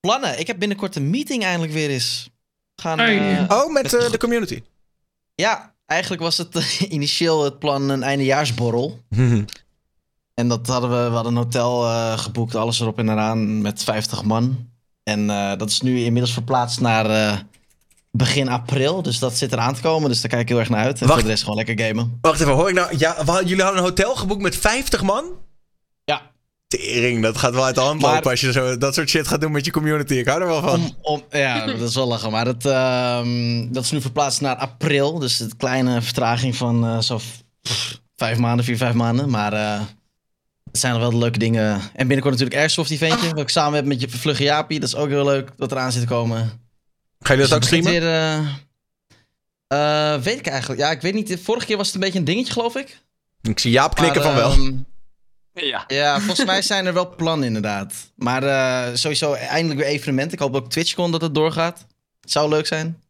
Plannen. 0.00 0.38
Ik 0.38 0.46
heb 0.46 0.58
binnenkort 0.58 0.96
een 0.96 1.10
meeting 1.10 1.44
eindelijk 1.44 1.72
weer 1.72 1.90
eens. 1.90 2.30
We 2.74 2.82
Gaan, 2.82 2.98
Hey. 2.98 3.38
eh, 3.48 3.56
Oh, 3.58 3.72
met 3.72 3.94
eh, 3.94 4.10
de 4.10 4.18
community. 4.18 4.62
Ja, 5.34 5.74
eigenlijk 5.86 6.22
was 6.22 6.36
het 6.38 6.54
initieel 6.88 7.44
het 7.44 7.58
plan 7.58 7.88
een 7.88 8.02
eindejaarsborrel. 8.02 9.00
En 10.40 10.48
dat 10.48 10.66
hadden 10.66 10.90
we, 10.90 11.08
we 11.08 11.14
hadden 11.14 11.32
een 11.36 11.42
hotel 11.42 11.84
eh, 11.86 12.18
geboekt, 12.18 12.54
alles 12.54 12.80
erop 12.80 12.98
en 12.98 13.08
eraan, 13.08 13.60
met 13.62 13.82
50 13.82 14.22
man. 14.24 14.68
En 15.02 15.30
eh, 15.30 15.56
dat 15.58 15.70
is 15.70 15.80
nu 15.80 16.00
inmiddels 16.00 16.32
verplaatst 16.32 16.80
naar 16.80 17.10
eh, 17.10 17.38
begin 18.10 18.48
april. 18.48 19.02
Dus 19.02 19.18
dat 19.18 19.36
zit 19.36 19.52
eraan 19.52 19.74
te 19.74 19.80
komen, 19.80 20.08
dus 20.08 20.20
daar 20.20 20.30
kijk 20.30 20.42
ik 20.42 20.48
heel 20.48 20.58
erg 20.58 20.68
naar 20.68 20.84
uit. 20.84 21.00
En 21.00 21.06
Wacht. 21.06 21.12
voor 21.12 21.22
de 21.22 21.28
rest 21.28 21.42
gewoon 21.44 21.64
lekker 21.64 21.86
gamen. 21.86 22.18
Wacht 22.20 22.40
even, 22.40 22.52
hoor 22.52 22.68
ik 22.68 22.74
nou... 22.74 22.96
Ja, 22.98 23.14
hadden- 23.16 23.46
jullie 23.46 23.62
hadden 23.62 23.80
een 23.82 23.88
hotel 23.88 24.14
geboekt 24.16 24.42
met 24.42 24.56
50 24.56 25.02
man? 25.02 25.24
Ja. 26.04 26.22
Tering, 26.66 27.22
dat 27.22 27.38
gaat 27.38 27.54
wel 27.54 27.64
uit 27.64 27.74
de 27.74 27.80
hand 27.80 28.00
Maar- 28.00 28.14
lopen 28.14 28.30
als 28.30 28.40
je 28.40 28.52
zo, 28.52 28.78
dat 28.78 28.94
soort 28.94 29.08
shit 29.08 29.28
gaat 29.28 29.40
doen 29.40 29.52
met 29.52 29.64
je 29.64 29.70
community. 29.70 30.14
Ik 30.14 30.26
hou 30.28 30.40
er 30.40 30.46
wel 30.46 30.60
van. 30.62 30.80
Om, 30.80 30.94
om, 31.02 31.22
ja, 31.30 31.66
dat 31.66 31.80
is 31.80 31.94
wel 31.94 32.06
lachen. 32.08 32.30
Maar 32.30 32.44
dat, 32.44 32.66
ehm, 32.66 33.72
dat 33.72 33.84
is 33.84 33.90
nu 33.90 34.00
verplaatst 34.00 34.40
naar 34.40 34.56
april. 34.56 35.18
Dus 35.18 35.40
een 35.40 35.56
kleine 35.56 36.02
vertraging 36.02 36.56
van 36.56 37.02
zo 37.02 37.20
pff, 37.62 38.00
vijf 38.16 38.38
maanden, 38.38 38.64
vier, 38.64 38.76
vijf 38.76 38.94
maanden. 38.94 39.30
Maar 39.30 39.52
het 40.72 40.80
zijn 40.80 40.92
nog 40.92 41.02
wel 41.02 41.10
de 41.10 41.16
leuke 41.16 41.38
dingen. 41.38 41.72
En 41.74 41.80
binnenkort 42.06 42.30
natuurlijk 42.30 42.60
Airsoft 42.60 42.90
eventje. 42.90 43.28
Wat 43.28 43.38
ik 43.38 43.48
samen 43.48 43.74
heb 43.74 43.84
met 43.84 44.00
je 44.00 44.08
Vlugge 44.08 44.42
Jaapie. 44.42 44.80
Dat 44.80 44.88
is 44.88 44.94
ook 44.94 45.08
heel 45.08 45.24
leuk 45.24 45.50
dat 45.56 45.72
eraan 45.72 45.92
zit 45.92 46.00
te 46.02 46.08
komen. 46.08 46.68
Ga 47.20 47.32
je 47.32 47.40
dat 47.40 47.52
ook 47.52 47.60
Dus 47.60 47.70
begint 47.70 47.86
streamen? 47.86 48.08
Weer, 48.08 48.54
eh, 49.68 50.14
eh, 50.14 50.22
weet 50.22 50.38
ik 50.38 50.46
eigenlijk. 50.46 50.80
Ja, 50.80 50.90
ik 50.90 51.00
weet 51.00 51.14
niet. 51.14 51.38
Vorige 51.42 51.66
keer 51.66 51.76
was 51.76 51.86
het 51.86 51.94
een 51.94 52.00
beetje 52.00 52.18
een 52.18 52.24
dingetje, 52.24 52.52
geloof 52.52 52.76
ik. 52.76 53.02
Ik 53.42 53.58
zie 53.58 53.70
Jaap 53.70 53.94
knikken 53.94 54.22
Maar, 54.22 54.32
van 54.32 54.40
wel. 54.40 54.52
ehm, 54.52 55.66
Ja. 55.66 55.84
ja, 55.86 56.18
volgens 56.24 56.46
mij 56.46 56.62
zijn 56.62 56.86
er 56.86 56.92
wel 56.94 57.14
plannen 57.14 57.46
inderdaad. 57.46 57.94
Maar 58.16 58.42
eh, 58.42 58.94
sowieso 58.94 59.32
eindelijk 59.32 59.80
weer 59.80 59.88
evenementen. 59.88 60.32
Ik 60.32 60.38
hoop 60.38 60.54
ook 60.54 60.70
TwitchCon 60.70 61.10
dat 61.10 61.20
het 61.20 61.34
doorgaat. 61.34 61.86
Het 62.20 62.30
zou 62.30 62.48
leuk 62.48 62.66
zijn. 62.66 63.00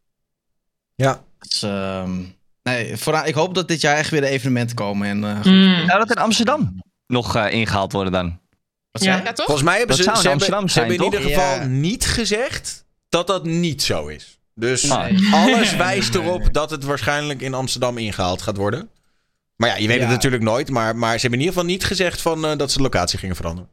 Ja. 0.95 1.23
Dus, 1.39 1.61
ehm, 1.63 2.11
nee, 2.63 2.97
vooral, 2.97 3.25
ik 3.25 3.33
hoop 3.33 3.55
dat 3.55 3.67
dit 3.67 3.81
jaar 3.81 3.95
echt 3.97 4.09
weer 4.09 4.21
de 4.21 4.27
evenementen 4.27 4.75
komen. 4.75 5.07
En, 5.07 5.19
Mm. 5.43 5.85
Zou 5.87 5.99
dat 5.99 6.09
in 6.09 6.21
Amsterdam 6.23 6.79
nog 7.11 7.35
eh, 7.35 7.51
ingehaald 7.53 7.91
worden 7.91 8.11
dan? 8.11 8.39
wat 8.91 9.03
Ja. 9.03 9.17
je? 9.17 9.23
Ja, 9.23 9.33
toch? 9.33 9.45
Volgens 9.45 9.67
mij 9.67 9.77
hebben 9.77 9.97
Dat 9.97 10.05
ze, 10.05 10.11
zou 10.11 10.17
ze, 10.17 10.23
in 10.23 10.29
hebben, 10.39 10.57
Amsterdam 10.57 10.69
ze 10.69 10.79
hebben 10.79 10.95
in 10.97 11.11
zijn, 11.11 11.23
ieder 11.23 11.35
geval? 11.35 11.55
Ja. 11.55 11.65
niet 11.79 12.05
gezegd 12.05 12.85
dat 13.09 13.27
dat 13.27 13.45
niet 13.45 13.81
zo 13.83 14.07
is. 14.07 14.39
Dus 14.55 14.83
Nee. 14.83 15.29
alles 15.33 15.75
wijst 15.85 16.15
erop 16.15 16.53
dat 16.53 16.69
het 16.69 16.83
waarschijnlijk 16.83 17.41
in 17.41 17.53
Amsterdam 17.53 17.97
ingehaald 17.97 18.41
gaat 18.41 18.57
worden. 18.57 18.89
Maar 19.55 19.69
ja, 19.69 19.75
je 19.75 19.87
weet 19.87 19.99
het 19.99 20.09
natuurlijk 20.09 20.43
nooit. 20.43 20.69
Maar, 20.69 20.95
maar 20.95 21.13
ze 21.15 21.21
hebben 21.21 21.39
in 21.39 21.45
ieder 21.45 21.53
geval 21.59 21.69
niet 21.75 21.83
gezegd 21.85 22.21
van, 22.21 22.45
eh, 22.45 22.57
dat 22.57 22.71
ze 22.71 22.77
de 22.77 22.83
locatie 22.83 23.19
gingen 23.19 23.35
veranderen. 23.35 23.69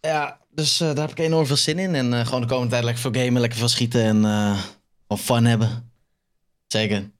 Ja, 0.00 0.38
dus 0.50 0.80
eh, 0.80 0.86
daar 0.88 1.08
heb 1.08 1.18
ik 1.18 1.24
enorm 1.24 1.46
veel 1.46 1.56
zin 1.56 1.78
in. 1.78 1.94
En 1.94 2.14
eh, 2.14 2.24
gewoon 2.24 2.40
de 2.40 2.46
komende 2.46 2.70
tijd 2.70 2.84
lekker 2.84 3.02
veel 3.02 3.22
gamen, 3.24 3.40
lekker 3.40 3.58
veel 3.58 3.68
schieten 3.68 4.02
en 4.02 4.24
eh 4.24 4.58
gewoon 5.08 5.24
fun 5.24 5.44
hebben. 5.44 5.92
Zeker. 6.66 7.10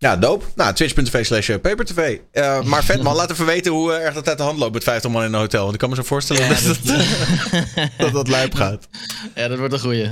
Ja, 0.00 0.16
doop. 0.16 0.44
Nou, 0.54 0.74
twitch.tv 0.74 1.26
slash 1.26 1.50
papertv. 1.56 2.18
Eh, 2.30 2.62
maar 2.62 2.84
vet 2.84 3.02
man, 3.02 3.16
laat 3.20 3.30
even 3.30 3.46
weten 3.46 3.72
hoe 3.72 3.92
eh, 3.92 4.04
erg 4.04 4.14
dat 4.14 4.28
uit 4.28 4.38
de 4.38 4.44
hand 4.44 4.58
loopt 4.58 4.72
met 4.72 4.82
50 4.84 5.10
man 5.10 5.22
in 5.24 5.32
een 5.32 5.38
hotel. 5.40 5.60
Want 5.62 5.72
ik 5.74 5.78
kan 5.80 5.88
me 5.88 5.94
zo 5.96 6.02
voorstellen 6.02 6.42
Ja, 6.42 6.48
dat, 6.60 6.78
dat- 6.82 7.06
dat, 7.74 7.88
dat 7.98 8.12
dat 8.12 8.28
lijp 8.28 8.54
gaat. 8.54 8.88
ja, 9.34 9.48
dat 9.48 9.58
wordt 9.58 9.72
een 9.72 9.80
goeie. 9.80 10.10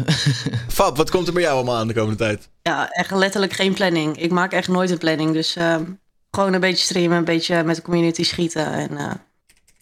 Fab, 0.68 0.96
wat 0.96 1.10
komt 1.10 1.26
er 1.26 1.32
bij 1.32 1.42
jou 1.42 1.54
allemaal 1.54 1.76
aan 1.76 1.88
de 1.88 1.94
komende 1.94 2.16
tijd? 2.16 2.48
Ja, 2.62 2.90
echt 2.90 3.10
letterlijk 3.10 3.52
geen 3.52 3.74
planning. 3.74 4.18
Ik 4.20 4.30
maak 4.30 4.52
echt 4.52 4.68
nooit 4.68 4.90
een 4.90 4.98
planning. 4.98 5.32
Dus 5.32 5.56
ehm, 5.56 5.84
gewoon 6.30 6.52
een 6.52 6.60
beetje 6.60 6.84
streamen, 6.84 7.16
een 7.18 7.24
beetje 7.24 7.62
met 7.62 7.76
de 7.76 7.82
community 7.82 8.24
schieten. 8.24 8.72
En 8.72 8.96
eh, 8.96 9.12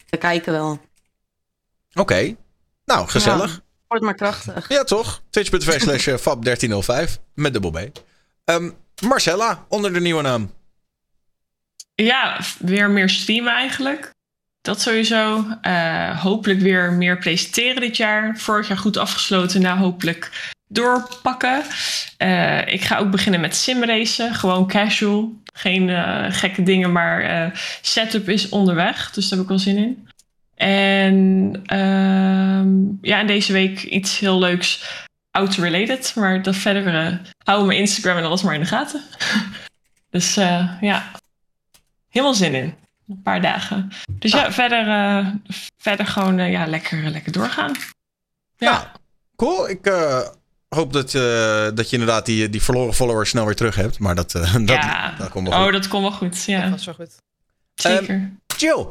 we 0.09 0.17
kijken 0.17 0.51
wel. 0.53 0.79
Oké. 1.93 2.35
Nou, 2.85 3.07
gezellig. 3.07 3.61
Wordt 3.87 4.03
maar 4.03 4.15
krachtig. 4.15 4.69
Ja, 4.69 4.83
toch? 4.83 5.21
Twitch.tv 5.29 5.81
slash 5.81 6.07
eh, 6.07 6.17
fab1305 7.07 7.11
met 7.33 7.53
dubbel 7.53 7.71
B. 7.71 7.79
Ehm, 8.45 8.69
Marcella, 9.01 9.65
onder 9.69 9.93
de 9.93 10.01
nieuwe 10.01 10.21
naam. 10.21 10.51
Ja, 11.95 12.39
weer 12.59 12.89
meer 12.89 13.09
streamen 13.09 13.53
eigenlijk. 13.53 14.13
Dat 14.61 14.81
sowieso. 14.81 15.45
Eh, 15.61 16.21
hopelijk 16.21 16.59
weer 16.59 16.93
meer 16.93 17.17
presenteren 17.17 17.81
dit 17.81 17.97
jaar. 17.97 18.37
Vorig 18.37 18.67
jaar 18.67 18.77
goed 18.77 18.97
afgesloten, 18.97 19.61
nou 19.61 19.79
hopelijk 19.79 20.53
doorpakken. 20.67 21.63
Eh, 22.17 22.67
ik 22.67 22.81
ga 22.81 22.97
ook 22.97 23.11
beginnen 23.11 23.41
met 23.41 23.55
simracen. 23.55 24.33
Gewoon 24.33 24.67
casual. 24.67 25.33
Geen 25.53 25.89
eh, 25.89 26.25
gekke 26.29 26.63
dingen, 26.63 26.91
maar 26.91 27.51
setup 27.81 28.29
is 28.29 28.49
onderweg. 28.49 29.11
Dus 29.11 29.29
daar 29.29 29.37
heb 29.39 29.47
ik 29.47 29.53
wel 29.53 29.59
zin 29.59 29.77
in. 29.77 30.07
En 30.55 31.61
ehm, 31.65 33.07
ja, 33.09 33.19
en 33.19 33.27
deze 33.27 33.53
week 33.53 33.83
iets 33.83 34.19
heel 34.19 34.39
leuks. 34.39 34.83
Auto-related. 35.35 36.15
Maar 36.15 36.41
dat 36.41 36.55
verder 36.55 37.05
uh, 37.05 37.17
houden 37.43 37.67
mijn 37.67 37.79
Instagram 37.79 38.17
en 38.17 38.23
alles 38.23 38.41
maar 38.41 38.53
in 38.53 38.59
de 38.59 38.65
gaten. 38.65 39.01
dus 40.09 40.37
uh, 40.37 40.71
ja, 40.81 41.11
helemaal 42.09 42.33
zin 42.33 42.53
in. 42.53 42.75
Een 43.07 43.21
paar 43.21 43.41
dagen. 43.41 43.91
Dus 44.19 44.31
ja, 44.31 44.51
verder, 44.51 44.87
uh, 44.87 45.27
verder 45.77 46.05
gewoon 46.05 46.51
ja, 46.51 46.67
lekker, 46.67 47.09
lekker 47.09 47.31
doorgaan. 47.31 47.71
Ja, 48.57 48.71
ja 48.71 48.91
cool. 49.35 49.69
Ik 49.69 49.91
hoop 50.69 50.93
dat, 50.93 51.11
dat 51.75 51.89
je 51.89 51.97
inderdaad 51.97 52.25
die, 52.25 52.49
die 52.49 52.61
verloren 52.61 52.93
followers 52.93 53.29
snel 53.29 53.45
weer 53.45 53.55
terug 53.55 53.75
hebt. 53.75 53.99
Maar 53.99 54.15
dat, 54.15 54.31
dat, 54.31 54.67
ja. 54.67 55.15
dat 55.17 55.29
komt 55.29 55.47
wel 55.47 55.57
goed. 55.57 55.67
Oh, 55.67 55.73
dat 55.73 55.87
komt 55.87 56.01
wel 56.01 56.11
goed. 56.11 56.43
Ja, 56.43 56.61
dat 56.61 56.69
was 56.69 56.85
wel 56.85 56.95
goed. 56.95 57.15
Zeker. 57.75 58.15
Um, 58.15 58.39
Jill. 58.57 58.85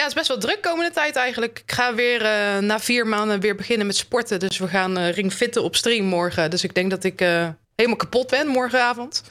Ja, 0.00 0.06
het 0.06 0.16
is 0.16 0.26
best 0.26 0.40
wel 0.40 0.50
druk 0.50 0.62
komende 0.62 0.90
tijd 0.90 1.16
eigenlijk. 1.16 1.58
Ik 1.58 1.72
ga 1.72 1.94
weer 1.94 2.22
uh, 2.22 2.58
na 2.58 2.80
vier 2.80 3.06
maanden 3.06 3.40
weer 3.40 3.54
beginnen 3.54 3.86
met 3.86 3.96
sporten. 3.96 4.40
Dus 4.40 4.58
we 4.58 4.68
gaan 4.68 4.98
uh, 4.98 5.12
ringfitten 5.12 5.62
op 5.62 5.76
stream 5.76 6.04
morgen. 6.04 6.50
Dus 6.50 6.64
ik 6.64 6.74
denk 6.74 6.90
dat 6.90 7.04
ik 7.04 7.20
uh, 7.20 7.48
helemaal 7.74 7.98
kapot 7.98 8.30
ben 8.30 8.46
morgenavond. 8.46 9.22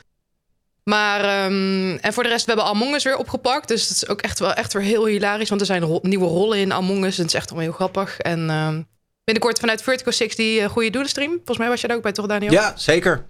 Maar, 0.84 1.46
um, 1.46 1.98
en 1.98 2.14
voor 2.14 2.24
de 2.24 2.30
rest, 2.30 2.46
we 2.46 2.52
hebben 2.52 2.70
Among 2.70 2.96
Us 2.96 3.04
weer 3.04 3.18
opgepakt. 3.18 3.68
Dus 3.68 3.82
het 3.82 3.92
is 3.92 4.08
ook 4.08 4.22
echt 4.22 4.40
wel 4.40 4.54
echt 4.54 4.74
weer 4.74 4.82
heel 4.82 5.06
hilarisch. 5.06 5.50
Want 5.50 5.62
er 5.62 5.68
zijn 5.68 5.82
ro 5.82 6.00
nieuwe 6.02 6.28
rollen 6.28 6.58
in 6.58 6.74
Among 6.74 7.06
Us. 7.06 7.18
En 7.18 7.24
het 7.24 7.34
is 7.34 7.40
echt 7.40 7.50
wel 7.50 7.60
heel 7.60 7.72
grappig. 7.72 8.20
En 8.20 8.40
uh, 8.40 8.78
binnenkort 9.24 9.60
vanuit 9.60 9.82
Vertigo 9.82 10.12
6 10.12 10.36
die 10.36 10.70
goede 10.70 10.90
doelenstream. 10.90 11.32
Volgens 11.32 11.58
mij 11.58 11.68
was 11.68 11.80
jij 11.80 11.88
daar 11.88 11.98
ook 11.98 12.04
bij, 12.04 12.12
toch 12.12 12.28
Daniel? 12.28 12.52
Ja, 12.52 12.78
zeker. 12.78 13.26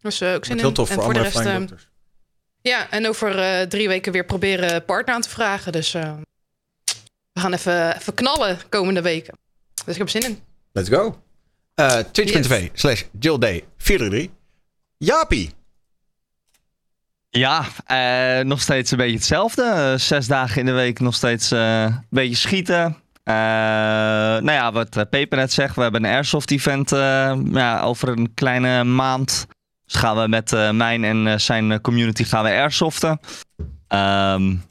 Dus 0.00 0.22
ook 0.22 0.44
zin 0.44 0.58
heel 0.58 0.72
tof 0.72 0.88
en 0.88 0.94
voor, 0.94 1.04
voor 1.04 1.14
de 1.14 1.20
rest, 1.20 1.42
doctors. 1.42 1.88
Ja, 2.60 2.90
en 2.90 3.08
over 3.08 3.68
drie 3.68 3.88
weken 3.88 4.12
weer 4.12 4.24
proberen 4.24 4.84
partner 4.84 5.14
aan 5.14 5.20
te 5.20 5.28
vragen. 5.28 5.72
Dus 5.72 5.94
we 7.34 7.40
gaan 7.40 7.52
even, 7.52 7.96
even 7.96 8.14
knallen 8.14 8.58
komende 8.68 9.02
weken. 9.02 9.38
Dus 9.84 9.94
ik 9.94 9.98
heb 9.98 10.08
zin 10.08 10.22
in. 10.22 10.38
Let's 10.72 10.88
go. 10.88 11.18
Uh, 11.74 11.98
Twitch.tv 11.98 12.60
yes. 12.60 12.70
slash 12.72 13.02
JillD433. 13.02 14.30
Jaapie. 14.98 15.50
Ja, 17.30 17.64
uh, 17.92 18.44
nog 18.44 18.60
steeds 18.60 18.90
een 18.90 18.96
beetje 18.96 19.14
hetzelfde. 19.16 19.62
Uh, 19.62 19.98
zes 19.98 20.26
dagen 20.26 20.60
in 20.60 20.66
de 20.66 20.72
week 20.72 21.00
nog 21.00 21.14
steeds 21.14 21.52
uh, 21.52 21.82
een 21.82 22.06
beetje 22.10 22.36
schieten. 22.36 22.96
nou 23.24 24.52
ja, 24.52 24.72
wat 24.72 25.10
Peper 25.10 25.38
net 25.38 25.52
zegt, 25.52 25.74
we 25.74 25.82
hebben 25.82 26.04
een 26.04 26.10
airsoft 26.10 26.50
event 26.50 26.90
ja, 26.90 27.80
over 27.82 28.08
een 28.08 28.34
kleine 28.34 28.84
maand. 28.84 29.46
Dus 29.84 29.94
gaan 29.94 30.20
we 30.20 30.28
met 30.28 30.52
uh, 30.52 30.70
mijn 30.70 31.04
en 31.04 31.26
uh, 31.26 31.36
zijn 31.36 31.80
community 31.80 32.24
gaan 32.24 32.44
we 32.44 32.50
airsoften. 32.50 33.20
Um, 33.88 34.62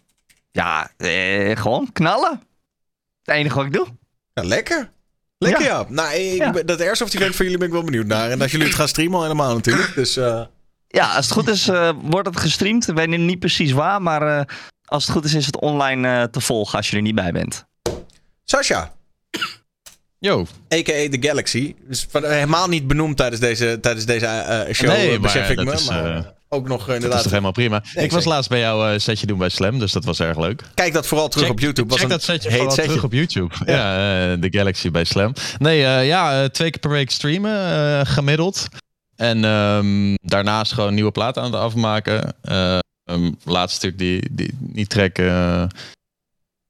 ja, 0.51 0.91
eh, 0.97 1.57
gewoon 1.57 1.91
knallen. 1.91 2.41
Het 3.23 3.35
enige 3.35 3.55
wat 3.55 3.65
ik 3.65 3.73
doe. 3.73 3.87
Ja, 4.33 4.43
lekker. 4.43 4.89
Lekker 5.37 5.63
ja. 5.63 5.69
ja. 5.79 5.85
Nou, 5.89 6.13
ik, 6.13 6.37
ja. 6.37 6.51
dat 6.51 6.81
airsoft 6.81 7.13
event 7.13 7.35
van 7.35 7.45
jullie 7.45 7.59
ben 7.59 7.67
ik 7.67 7.73
wel 7.73 7.83
benieuwd 7.83 8.05
naar. 8.05 8.29
En 8.29 8.41
als 8.41 8.51
jullie 8.51 8.67
het 8.67 8.75
gaan 8.75 8.87
streamen 8.87 9.15
al 9.15 9.21
helemaal 9.21 9.53
natuurlijk. 9.53 9.95
Dus, 9.95 10.17
uh... 10.17 10.43
Ja, 10.87 11.15
als 11.15 11.25
het 11.25 11.33
goed 11.33 11.47
is 11.47 11.65
wordt 12.01 12.27
het 12.27 12.39
gestreamd. 12.39 12.87
Ik 12.87 12.95
weet 12.95 13.07
niet 13.07 13.39
precies 13.39 13.71
waar, 13.71 14.01
maar 14.01 14.47
als 14.85 15.03
het 15.03 15.13
goed 15.13 15.25
is 15.25 15.33
is 15.33 15.45
het 15.45 15.59
online 15.59 16.29
te 16.29 16.41
volgen 16.41 16.77
als 16.77 16.89
je 16.89 16.95
er 16.95 17.01
niet 17.01 17.15
bij 17.15 17.31
bent. 17.31 17.65
Sasha. 18.43 18.93
Yo. 20.23 20.45
A.k.a. 20.73 21.09
The 21.09 21.17
Galaxy. 21.19 21.75
Dus 21.87 22.07
helemaal 22.11 22.67
niet 22.67 22.87
benoemd 22.87 23.17
tijdens 23.17 23.41
deze, 23.41 23.79
tijdens 23.81 24.05
deze 24.05 24.25
uh, 24.25 24.73
show, 24.73 24.89
nee, 24.89 25.19
besef 25.19 25.49
ik 25.49 25.63
me. 25.63 25.73
Is, 25.73 25.89
maar 25.89 26.15
uh, 26.15 26.25
ook 26.53 26.67
nog 26.67 26.79
inderdaad... 26.79 27.09
Dat 27.09 27.17
is 27.17 27.21
toch 27.21 27.31
helemaal 27.31 27.51
prima. 27.51 27.83
Nee, 27.93 28.05
ik 28.05 28.11
was 28.11 28.25
laatst 28.25 28.49
bij 28.49 28.59
jou 28.59 28.93
uh, 28.93 28.99
setje 28.99 29.25
doen 29.25 29.37
bij 29.37 29.49
Slam, 29.49 29.79
dus 29.79 29.91
dat 29.91 30.05
was 30.05 30.19
erg 30.19 30.37
leuk. 30.37 30.63
Kijk 30.73 30.93
dat 30.93 31.07
vooral 31.07 31.29
terug 31.29 31.45
check, 31.45 31.53
op 31.53 31.59
YouTube. 31.59 31.89
Was 31.89 31.97
check 31.97 32.05
een 32.05 32.13
dat 32.13 32.23
setje 32.23 32.49
heet 32.49 32.57
vooral 32.57 32.75
setje. 32.75 32.89
terug 32.89 33.03
op 33.03 33.13
YouTube. 33.13 33.55
Ja, 33.65 33.75
ja 33.75 34.37
The 34.39 34.47
Galaxy 34.51 34.91
bij 34.91 35.03
Slam. 35.03 35.33
Nee, 35.57 36.05
ja, 36.05 36.49
twee 36.49 36.69
keer 36.69 36.79
per 36.79 36.89
week 36.89 37.11
streamen, 37.11 38.07
gemiddeld. 38.07 38.67
En 39.15 39.43
um, 39.43 40.17
daarnaast 40.21 40.73
gewoon 40.73 40.93
nieuwe 40.93 41.11
platen 41.11 41.41
aan 41.41 41.51
het 41.51 41.61
afmaken. 41.61 42.35
Um, 43.05 43.37
laatste 43.43 43.77
stuk 43.77 43.97
die, 43.97 44.29
die, 44.31 44.57
die 44.59 44.87
track... 44.87 45.17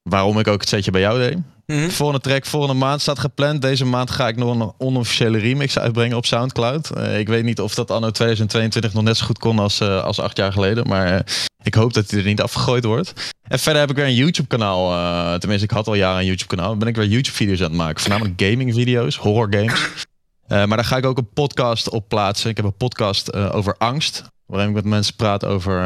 waarom 0.02 0.40
ik 0.40 0.48
ook 0.48 0.60
het 0.60 0.70
setje 0.70 0.92
bij 0.92 1.02
jou 1.02 1.20
deed. 1.20 1.38
Mhm. 1.66 1.90
Volgende 1.90 2.22
track, 2.22 2.46
volgende 2.46 2.76
maand 2.76 3.02
staat 3.02 3.20
gepland. 3.20 3.62
Deze 3.62 3.86
maand 3.86 4.12
ga 4.12 4.28
ik 4.28 4.36
nog 4.36 4.60
een 4.60 4.74
onofficiële 4.78 5.38
remix 5.38 5.80
uitbrengen 5.80 6.18
op 6.18 6.26
Soundcloud. 6.26 6.92
Uh, 6.98 7.20
ik 7.20 7.28
weet 7.28 7.44
niet 7.44 7.62
of 7.62 7.76
dat 7.76 7.92
anno 7.92 8.10
2022 8.10 8.94
nog 8.94 9.04
net 9.04 9.18
zo 9.18 9.26
goed 9.26 9.40
kon 9.40 9.60
als, 9.60 9.82
uh, 9.82 10.04
als 10.04 10.20
acht 10.20 10.38
jaar 10.38 10.52
geleden. 10.52 10.88
Maar 10.88 11.14
uh, 11.14 11.20
ik 11.64 11.74
hoop 11.74 11.94
dat 11.94 12.12
hij 12.12 12.20
er 12.20 12.26
niet 12.26 12.42
afgegooid 12.42 12.84
wordt. 12.84 13.14
En 13.48 13.60
verder 13.60 13.82
heb 13.82 13.90
ik 13.90 13.96
weer 13.96 14.06
een 14.06 14.16
YouTube 14.16 14.48
kanaal. 14.48 15.40
tenminste, 15.40 15.66
ik 15.66 15.72
had 15.72 15.88
al 15.88 15.96
jaren 15.96 16.20
een 16.20 16.26
YouTube 16.26 16.56
kanaal. 16.56 16.70
Dan 16.70 16.80
ben 16.80 16.88
ik 16.88 16.96
weer 16.96 17.08
YouTube 17.08 17.36
video's 17.36 17.60
aan 17.60 17.66
het 17.66 17.74
maken. 17.74 18.02
Voornamelijk 18.02 18.42
gaming 18.42 18.74
video's, 18.74 19.16
horror 19.16 19.48
games. 19.50 20.06
maar 20.48 20.68
daar 20.68 20.86
ga 20.86 20.98
ik 20.98 21.06
ook 21.06 21.18
een 21.18 21.34
podcast 21.34 21.90
op 21.90 22.10
plaatsen. 22.10 22.50
Ik 22.50 22.56
heb 22.56 22.66
een 22.66 22.78
podcast 22.78 23.34
over 23.34 23.76
angst. 23.78 24.24
Waarin 24.46 24.70
ik 24.70 24.76
met 24.76 24.86
mensen 24.86 25.16
praat 25.16 25.46
over 25.46 25.80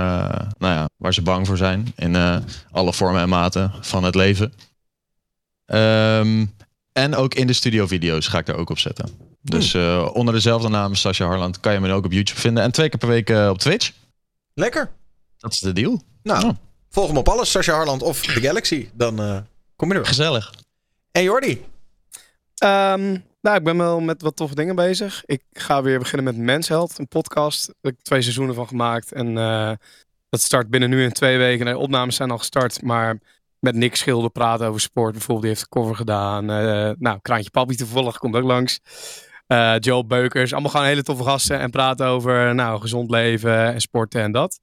nou 0.57 0.73
ja, 0.73 0.85
waar 0.97 1.13
ze 1.13 1.21
bang 1.21 1.47
voor 1.47 1.57
zijn. 1.57 1.93
In 1.95 2.43
alle 2.71 2.93
vormen 2.93 3.21
en 3.21 3.29
maten 3.29 3.71
van 3.81 4.03
het 4.03 4.15
leven. 4.15 4.53
Um, 5.73 6.55
en 6.91 7.15
ook 7.15 7.33
in 7.33 7.47
de 7.47 7.53
studio-video's 7.53 8.27
ga 8.27 8.37
ik 8.37 8.45
daar 8.45 8.55
ook 8.55 8.69
op 8.69 8.79
zetten. 8.79 9.09
Dus 9.41 9.73
uh, 9.73 10.09
onder 10.13 10.33
dezelfde 10.33 10.69
naam, 10.69 10.95
Sascha 10.95 11.25
Harland, 11.25 11.59
kan 11.59 11.73
je 11.73 11.79
me 11.79 11.93
ook 11.93 12.05
op 12.05 12.11
YouTube 12.11 12.39
vinden. 12.39 12.63
En 12.63 12.71
twee 12.71 12.89
keer 12.89 12.99
per 12.99 13.07
week 13.07 13.29
uh, 13.29 13.49
op 13.49 13.57
Twitch. 13.57 13.91
Lekker. 14.53 14.89
Dat 15.37 15.51
is 15.51 15.59
de 15.59 15.73
deal. 15.73 16.01
Nou, 16.23 16.45
oh. 16.45 16.51
volg 16.89 17.07
hem 17.07 17.17
op 17.17 17.29
alles, 17.29 17.51
Sascha 17.51 17.73
Harland 17.73 18.01
of 18.01 18.21
The 18.21 18.41
Galaxy. 18.41 18.89
Dan 18.93 19.21
uh, 19.21 19.37
kom 19.75 19.91
je 19.91 19.99
er. 19.99 20.05
Gezellig. 20.05 20.53
En 21.11 21.23
Jordi? 21.23 21.51
Um, 22.63 23.23
nou, 23.41 23.57
ik 23.57 23.63
ben 23.63 23.77
wel 23.77 23.99
met 23.99 24.21
wat 24.21 24.35
toffe 24.35 24.55
dingen 24.55 24.75
bezig. 24.75 25.23
Ik 25.25 25.43
ga 25.51 25.81
weer 25.81 25.99
beginnen 25.99 26.23
met 26.23 26.45
Mensheld, 26.45 26.97
een 26.97 27.07
podcast. 27.07 27.65
Daar 27.65 27.75
heb 27.81 27.93
ik 27.93 28.01
twee 28.01 28.21
seizoenen 28.21 28.55
van 28.55 28.67
gemaakt. 28.67 29.11
En 29.11 29.33
dat 30.29 30.41
start 30.41 30.69
binnen 30.69 30.89
nu 30.89 31.03
in 31.03 31.11
twee 31.11 31.37
weken. 31.37 31.65
De 31.65 31.77
opnames 31.77 32.15
zijn 32.15 32.31
al 32.31 32.37
gestart, 32.37 32.81
maar 32.81 33.19
met 33.59 33.75
Nick 33.75 33.95
Schilder 33.95 34.29
praten 34.29 34.67
over 34.67 34.81
sport. 34.81 35.11
Bijvoorbeeld, 35.11 35.41
die 35.41 35.49
heeft 35.49 35.61
de 35.61 35.79
cover 35.79 35.95
gedaan. 35.95 36.51
Uh, 36.51 36.91
nou, 36.97 37.19
Kraantje 37.21 37.49
Papi 37.49 37.75
toevallig 37.75 38.17
komt 38.17 38.35
ook 38.35 38.43
langs. 38.43 38.79
Uh, 39.47 39.75
Joe 39.79 40.05
Beukers. 40.05 40.51
Allemaal 40.51 40.71
gewoon 40.71 40.85
hele 40.85 41.03
toffe 41.03 41.23
gasten. 41.23 41.59
En 41.59 41.69
praten 41.69 42.05
over 42.05 42.55
nou, 42.55 42.81
gezond 42.81 43.09
leven 43.09 43.73
en 43.73 43.81
sporten 43.81 44.21
en 44.21 44.31
dat. 44.31 44.59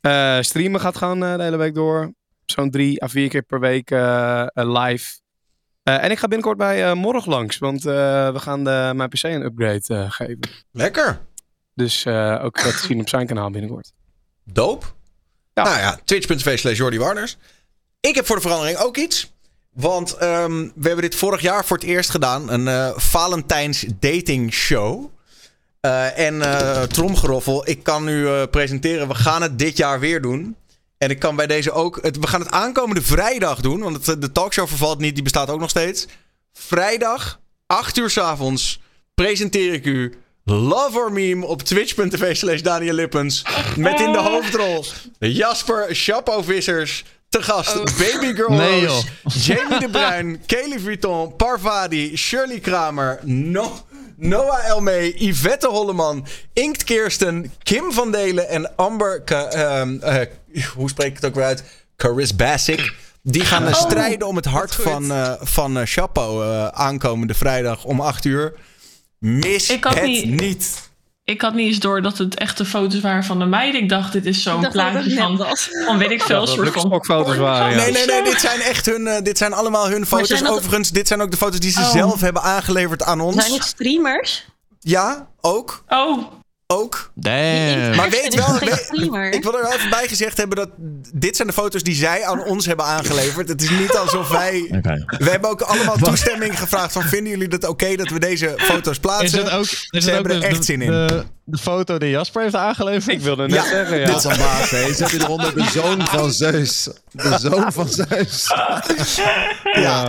Uh, 0.00 0.40
streamen 0.40 0.80
gaat 0.80 0.96
gaan 0.96 1.20
de 1.20 1.42
hele 1.42 1.56
week 1.56 1.74
door. 1.74 2.14
Zo'n 2.44 2.70
drie 2.70 3.02
à 3.02 3.08
vier 3.08 3.28
keer 3.28 3.42
per 3.42 3.60
week 3.60 3.90
live. 4.52 5.20
en 5.82 6.10
ik 6.10 6.18
ga 6.18 6.28
binnenkort 6.28 6.56
bij 6.56 6.94
Morgen 6.94 7.30
langs. 7.30 7.58
Want 7.58 7.82
we 7.82 8.32
gaan 8.34 8.64
de, 8.64 8.92
mijn 8.94 9.08
PC 9.08 9.22
een 9.22 9.44
upgrade 9.44 10.10
geven. 10.10 10.40
Lekker. 10.72 11.20
Dus 11.74 12.06
ook 12.06 12.62
dat 12.62 12.80
te 12.80 12.86
zien 12.86 13.00
op 13.00 13.08
zijn 13.08 13.26
kanaal 13.26 13.50
binnenkort. 13.50 13.92
Doop. 14.44 14.94
Ja. 15.52 15.62
Nou 15.62 15.78
ja, 15.78 15.98
twitch.tv 16.04 16.58
slash 16.58 16.76
Jordi 16.76 16.98
Warners. 16.98 17.36
Ik 18.00 18.14
heb 18.14 18.26
voor 18.26 18.36
de 18.36 18.42
verandering 18.42 18.78
ook 18.78 18.96
iets. 18.96 19.34
Want 19.72 20.22
um, 20.22 20.72
we 20.74 20.86
hebben 20.86 21.02
dit 21.02 21.14
vorig 21.14 21.40
jaar 21.40 21.64
voor 21.64 21.76
het 21.76 21.86
eerst 21.86 22.10
gedaan. 22.10 22.50
Een 22.50 22.66
uh, 22.66 22.90
Valentijns 22.96 23.84
dating 24.00 24.52
show. 24.52 25.10
Uh, 25.80 26.18
en 26.18 26.34
uh, 26.34 26.82
tromgeroffel. 26.82 27.68
Ik 27.68 27.82
kan 27.82 28.04
nu 28.04 28.46
presenteren. 28.46 29.08
We 29.08 29.14
gaan 29.14 29.42
het 29.42 29.58
dit 29.58 29.76
jaar 29.76 30.00
weer 30.00 30.22
doen. 30.22 30.56
En 30.98 31.10
ik 31.10 31.18
kan 31.18 31.36
bij 31.36 31.46
deze 31.46 31.72
ook... 31.72 31.98
Het, 32.02 32.18
we 32.18 32.26
gaan 32.26 32.40
het 32.40 32.50
aankomende 32.50 33.02
vrijdag 33.02 33.60
doen. 33.60 33.80
Want 33.80 34.20
de 34.20 34.32
talkshow 34.32 34.68
vervalt 34.68 34.98
niet. 34.98 35.14
Die 35.14 35.22
bestaat 35.22 35.50
ook 35.50 35.60
nog 35.60 35.70
steeds. 35.70 36.06
Vrijdag, 36.52 37.40
8 37.66 37.96
uur 37.96 38.10
s 38.10 38.18
avonds, 38.18 38.80
presenteer 39.14 39.72
ik 39.72 39.84
u... 39.84 40.14
Love 40.44 40.98
or 40.98 41.12
Meme 41.12 41.46
op 41.46 41.62
twitch.tv 41.62 42.36
slash 42.36 42.60
Daniel 42.60 42.94
Lippens. 42.94 43.44
Met 43.76 44.00
in 44.00 44.12
de 44.12 44.18
hoofdrol 44.18 44.84
Jasper 45.18 45.86
Chapeau-Vissers... 45.90 47.04
Te 47.36 47.42
gast, 47.42 47.76
Oh. 47.76 47.84
Baby 47.84 48.34
Girl 48.34 48.52
Nee, 48.52 48.86
Rose, 48.86 49.06
Jamie 49.24 49.78
de 49.78 49.88
Bruin, 49.98 50.40
Kelly 50.46 50.78
Vuitton, 50.80 51.36
Parvati, 51.36 52.16
Shirley 52.16 52.60
Kramer, 52.60 53.18
no 53.22 53.72
Noah 54.16 54.64
Elmee, 54.68 55.14
Yvette 55.14 55.66
Holleman, 55.68 56.26
Inkt 56.52 56.84
Kirsten, 56.84 57.52
Kim 57.62 57.92
van 57.92 58.10
Delen 58.12 58.48
en 58.48 58.76
Amber, 58.76 59.22
um, 59.80 60.00
uh, 60.04 60.14
hoe 60.74 60.88
spreek 60.88 61.08
ik 61.08 61.14
het 61.14 61.24
ook 61.24 61.34
weer 61.34 61.44
uit? 61.44 61.62
Caris 61.96 62.36
Bassick. 62.36 62.94
Die 63.22 63.44
gaan 63.44 63.62
uh, 63.62 63.68
Oh, 63.68 63.74
strijden 63.74 64.26
om 64.28 64.36
het 64.36 64.44
hart 64.44 64.74
van, 64.74 65.04
uh, 65.12 65.32
van 65.40 65.76
uh, 65.78 65.82
Chapeau 65.84 66.44
uh, 66.44 66.66
aankomende 66.68 67.34
vrijdag 67.34 67.84
om 67.84 68.00
8 68.00 68.24
uur. 68.24 68.54
Mis 69.18 69.68
het 69.68 70.02
niet- 70.02 70.40
niet. 70.40 70.85
Ik 71.28 71.40
had 71.40 71.54
niet 71.54 71.66
eens 71.66 71.78
door 71.78 72.02
dat 72.02 72.18
het 72.18 72.34
echte 72.34 72.64
foto's 72.64 73.00
waren 73.00 73.24
van 73.24 73.38
de 73.38 73.44
meiden. 73.44 73.82
Ik 73.82 73.88
dacht, 73.88 74.12
dit 74.12 74.26
is 74.26 74.42
zo'n 74.42 74.68
plaatje 74.70 75.14
van, 75.16 75.46
van 75.84 75.98
weet 75.98 76.10
ik 76.10 76.22
veel, 76.22 76.40
dat 76.40 76.48
soort 76.48 76.72
van... 76.72 76.80
stokfoto's 76.80 77.36
waren, 77.36 77.70
ja. 77.70 77.76
Nee, 77.76 77.92
nee, 77.92 78.06
nee, 78.06 78.22
dit 78.22 78.40
zijn 78.40 78.60
echt 78.60 78.86
hun, 78.86 79.00
uh, 79.00 79.16
dit 79.22 79.38
zijn 79.38 79.52
allemaal 79.52 79.88
hun 79.88 80.06
foto's. 80.06 80.44
Overigens, 80.44 80.90
dit 80.90 81.08
zijn 81.08 81.20
ook 81.20 81.30
de 81.30 81.36
foto's 81.36 81.58
die 81.60 81.70
ze 81.70 81.80
Oh. 81.80 81.90
zelf 81.90 82.20
hebben 82.20 82.42
aangeleverd 82.42 83.02
aan 83.02 83.20
ons. 83.20 83.36
Zijn 83.36 83.52
het 83.52 83.64
streamers? 83.64 84.46
Ja, 84.80 85.28
ook. 85.40 85.84
Oh, 85.88 86.18
ook. 86.66 87.10
Damn. 87.14 87.96
Maar 87.96 88.10
weet 88.10 88.34
wel, 88.34 88.58
weet- 88.58 89.34
ik 89.34 89.42
wil 89.42 89.56
er 89.56 89.62
wel 89.62 89.72
even 89.72 89.90
bij 89.90 90.08
gezegd 90.08 90.36
hebben 90.36 90.56
dat 90.56 90.68
dit 91.14 91.36
zijn 91.36 91.48
de 91.48 91.54
foto's 91.54 91.82
die 91.82 91.94
zij 91.94 92.24
aan 92.24 92.44
ons 92.44 92.66
hebben 92.66 92.84
aangeleverd. 92.86 93.48
Het 93.48 93.62
is 93.62 93.70
niet 93.70 93.96
alsof 93.96 94.28
wij... 94.28 94.66
We 95.18 95.30
hebben 95.30 95.50
ook 95.50 95.60
allemaal 95.60 95.96
toestemming 95.96 96.58
gevraagd 96.58 96.92
van 96.92 97.02
vinden 97.02 97.32
jullie 97.32 97.48
het 97.48 97.68
oké 97.68 97.96
dat 97.96 98.08
we 98.10 98.18
deze 98.18 98.54
foto's 98.56 98.98
plaatsen? 98.98 99.24
Is 99.26 99.32
het 99.44 99.50
ook, 99.50 99.62
is 99.64 99.80
Ze 99.90 99.96
ook 99.98 100.14
hebben 100.14 100.32
de, 100.40 100.46
er 100.46 100.50
echt 100.50 100.58
de- 100.58 100.64
zin 100.64 100.82
in. 100.82 100.90
De, 100.90 101.24
de 101.48 101.58
foto 101.58 101.98
die 101.98 102.10
Jasper 102.10 102.42
heeft 102.42 102.54
aangeleverd? 102.54 103.14
Ik 103.14 103.20
wilde 103.20 103.42
net 103.46 103.54
Ja, 103.54 103.66
zeggen, 103.68 103.98
ja. 103.98 104.06
Dit 104.06 104.16
is 104.16 104.24
een 104.24 104.36
baas, 104.36 104.70
hè. 104.70 104.94
Zet 104.94 105.10
je 105.10 105.20
eronder 105.20 105.54
de 105.54 105.64
zoon 105.64 106.06
van 106.06 106.32
Zeus. 106.32 106.88
De 107.12 107.36
zoon 107.40 107.72
van 107.72 107.88
Zeus. 107.88 108.46
Ja. 109.72 110.08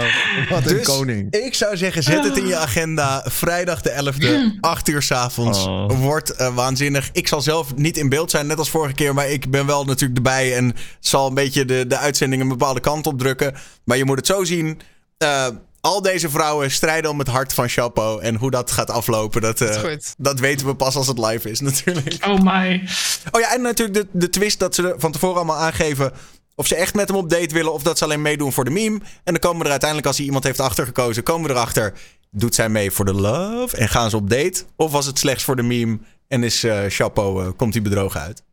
Wat 0.49 0.66
een 0.66 0.77
Dus 0.77 0.85
koning. 0.88 1.33
ik 1.33 1.53
zou 1.53 1.77
zeggen, 1.77 2.03
zet 2.03 2.24
het 2.24 2.38
in 2.38 2.48
je 2.48 2.56
agenda. 2.56 3.24
Vrijdag 3.30 3.82
de 3.82 4.14
11e, 4.14 4.59
8 4.61 4.88
uur 4.88 5.01
s'avonds. 5.01 5.66
Oh. 5.66 5.90
Wordt 5.99 6.35
eh, 6.35 6.56
waanzinnig. 6.56 7.09
Ik 7.11 7.27
zal 7.27 7.41
zelf 7.41 7.75
niet 7.75 7.98
in 7.98 8.09
beeld 8.09 8.32
zijn, 8.32 8.48
net 8.48 8.57
als 8.57 8.69
vorige 8.69 8.93
keer. 8.93 9.14
Maar 9.14 9.30
ik 9.30 9.51
ben 9.51 9.66
wel 9.66 9.85
natuurlijk 9.85 10.17
erbij. 10.17 10.56
En 10.56 10.75
zal 10.99 11.27
een 11.27 11.33
beetje 11.33 11.66
de, 11.66 11.88
de 11.88 11.98
uitzending 11.98 12.41
een 12.41 12.48
bepaalde 12.48 12.80
kant 12.80 13.07
op 13.07 13.19
drukken. 13.19 13.56
Maar 13.83 13.98
je 13.98 14.06
moet 14.06 14.17
het 14.17 14.25
zo 14.27 14.43
zien. 14.43 14.80
eh, 15.17 15.48
al 15.88 16.01
deze 16.01 16.30
vrouwen 16.30 16.72
strijden 16.72 17.11
om 17.11 17.19
het 17.19 17.27
hart 17.27 17.53
van 17.53 17.69
Chapeau. 17.69 18.22
En 18.22 18.35
hoe 18.35 18.51
dat 18.51 18.72
gaat 18.72 18.90
aflopen, 18.90 19.41
dat, 19.41 19.61
eh, 19.61 19.93
dat 20.17 20.40
weten 20.40 20.67
we 20.67 20.75
pas 20.75 20.95
als 20.95 21.07
het 21.07 21.17
live 21.17 21.49
is 21.49 21.59
natuurlijk. 21.69 22.25
Oh 22.25 22.40
my. 22.40 22.83
Oh 23.32 23.41
ja, 23.41 23.53
en 23.53 23.61
natuurlijk 23.61 23.98
de, 23.98 24.07
de 24.11 24.30
twist 24.30 24.59
dat 24.59 24.75
ze 24.75 24.95
van 24.98 25.11
tevoren 25.11 25.35
allemaal 25.35 25.57
aangeven... 25.57 26.11
of 26.56 26.67
ze 26.67 26.75
echt 26.75 26.95
met 26.95 27.07
hem 27.07 27.17
op 27.17 27.30
date 27.30 27.53
willen... 27.53 27.74
of 27.74 27.83
dat 27.83 27.98
ze 27.98 28.03
alleen 28.03 28.22
meedoen 28.22 28.53
voor 28.53 28.64
de 28.64 28.69
meme. 28.69 28.99
En 29.24 29.33
dan 29.33 29.40
komen 29.40 29.57
we 29.57 29.64
er 29.64 29.69
uiteindelijk, 29.69 30.07
als 30.07 30.17
hij 30.17 30.25
iemand 30.25 30.43
heeft 30.43 30.59
achtergekozen... 30.59 31.24
komen 31.24 31.48
we 31.48 31.56
erachter, 31.56 31.93
doet 32.32 32.56
zij 32.56 32.69
mee 32.69 32.91
voor 32.91 33.06
de 33.06 33.14
love... 33.14 33.77
en 33.77 33.90
gaan 33.90 34.09
ze 34.09 34.16
op 34.16 34.30
date? 34.30 34.64
Of 34.75 34.91
was 34.91 35.06
het 35.06 35.19
slechts 35.19 35.43
voor 35.43 35.56
de 35.56 35.64
meme... 35.64 35.99
en 36.27 36.43
is 36.43 36.64
eh 36.64 36.80
Chapeau, 36.88 37.43
eh, 37.43 37.49
komt 37.56 37.74
hij 37.74 37.83
bedrogen 37.83 38.22
uit? 38.22 38.43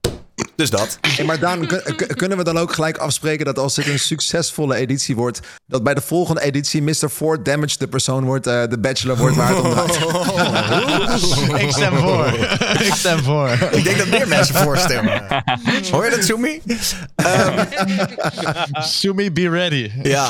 Dus 0.56 0.70
dat. 0.70 0.98
Hey, 1.00 1.24
maar 1.24 1.39
Daan, 1.39 1.66
kun- 1.66 1.82
kun- 1.97 2.06
kunnen 2.16 2.39
we 2.39 2.44
dan 2.44 2.58
ook 2.58 2.73
gelijk 2.73 2.97
afspreken 2.98 3.44
dat 3.44 3.58
als 3.58 3.74
dit 3.74 3.86
een 3.86 3.98
succesvolle 3.98 4.74
editie 4.76 5.16
wordt, 5.16 5.40
dat 5.66 5.82
bij 5.82 5.94
de 5.94 6.00
volgende 6.00 6.40
editie 6.42 6.82
Mr. 6.82 7.08
Ford 7.10 7.44
Damage 7.44 7.78
de 7.78 7.89
persoon 7.89 8.24
wordt, 8.24 8.47
eh, 8.47 8.62
de 8.68 8.78
bachelor 8.78 9.16
wordt 9.16 9.36
waar 9.36 9.48
het 9.48 9.60
om 9.64 9.70
draait? 9.70 9.92
Ik 11.64 11.70
stem 11.73 11.97
voor. 11.98 12.26
ik 12.81 12.92
stem 12.94 13.23
voor. 13.23 13.48
Ik 13.70 13.84
denk 13.84 13.98
dat 13.98 14.06
meer 14.06 14.28
mensen 14.28 14.55
voorstemmen. 14.55 15.23
Hoor 15.90 16.05
je 16.05 16.10
dat, 16.10 16.24
Sumi? 16.24 16.60
Ehm, 17.16 17.64
Sumi, 18.82 19.32
be 19.32 19.48
ready. 19.48 19.90
Ja, 20.02 20.28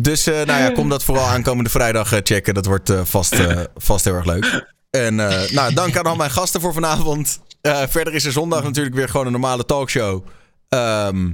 dus 0.00 0.26
eh, 0.26 0.34
nou 0.34 0.62
ja, 0.62 0.70
kom 0.70 0.88
dat 0.88 1.04
vooral 1.04 1.26
aankomende 1.26 1.70
vrijdag 1.70 2.12
eh, 2.12 2.20
checken. 2.22 2.54
Dat 2.54 2.66
wordt 2.66 2.90
eh, 2.90 3.00
vast, 3.04 3.32
eh, 3.32 3.60
vast 3.76 4.04
heel 4.04 4.14
erg 4.14 4.24
leuk. 4.26 4.74
En 4.90 5.20
eh, 5.20 5.50
nou, 5.50 5.74
dank 5.74 5.96
aan 5.96 6.04
al 6.04 6.16
mijn 6.16 6.30
gasten 6.30 6.60
voor 6.60 6.72
vanavond. 6.72 7.38
Eh, 7.60 7.82
verder 7.88 8.14
is 8.14 8.24
er 8.24 8.32
zondag 8.32 8.62
natuurlijk 8.62 8.94
weer 8.94 9.08
gewoon 9.08 9.26
een 9.26 9.32
normale 9.32 9.64
talkshow. 9.64 10.24
Ehm, 10.68 11.30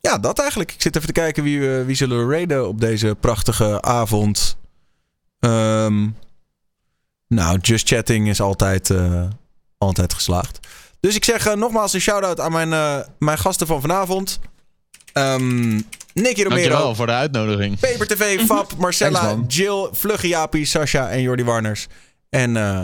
ja, 0.00 0.18
dat 0.18 0.38
eigenlijk. 0.38 0.72
Ik 0.72 0.82
zit 0.82 0.96
even 0.96 1.06
te 1.06 1.20
kijken 1.20 1.42
wie, 1.42 1.78
eh, 1.78 1.84
wie 1.84 1.96
zullen 1.96 2.26
we 2.26 2.32
raiden 2.32 2.68
op 2.68 2.80
deze 2.80 3.16
prachtige 3.20 3.82
avond. 3.82 4.56
Ehm, 5.38 6.08
nou, 7.28 7.58
Just 7.60 7.88
Chatting 7.88 8.28
is 8.28 8.40
altijd, 8.40 8.90
eh, 8.90 9.24
altijd 9.78 10.14
geslaagd. 10.14 10.58
Dus 11.00 11.14
ik 11.14 11.24
zeg 11.24 11.54
nogmaals 11.54 11.92
een 11.92 12.00
shout-out 12.00 12.40
aan 12.40 12.52
mijn, 12.52 12.72
eh, 12.72 12.98
mijn 13.18 13.38
gasten 13.38 13.66
van 13.66 13.80
vanavond. 13.80 14.40
Ehm 15.12 15.80
Nicky 16.14 16.42
Romero. 16.42 16.68
Dankjewel 16.68 16.94
voor 16.94 17.06
de 17.06 17.12
uitnodiging. 17.12 17.78
Paper 17.80 18.06
TV, 18.06 18.40
Fab, 18.40 18.76
Marcella, 18.76 19.20
Thanks. 19.20 19.56
Jill, 19.56 19.88
Vlugge 19.92 20.28
Jaapie, 20.28 20.64
Sasha 20.64 21.10
en 21.10 21.22
Jordi 21.22 21.44
Warners. 21.44 21.86
En 22.28 22.56
eh, 22.56 22.82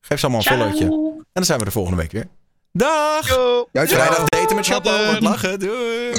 geef 0.00 0.18
ze 0.18 0.26
allemaal 0.26 0.46
een 0.46 0.58
followtje. 0.58 1.07
En 1.38 1.44
dan 1.44 1.56
zijn 1.56 1.58
we 1.58 1.72
de 1.72 1.78
volgende 1.78 2.00
week 2.00 2.12
weer. 2.12 2.26
Dag! 2.72 3.28
Juist, 3.72 3.92
Vrijdag 3.92 4.24
daten 4.28 4.56
met 4.56 4.66
Chapo. 4.66 4.90
Wat 4.90 5.20
lachen. 5.20 5.58
Doei! 5.58 6.12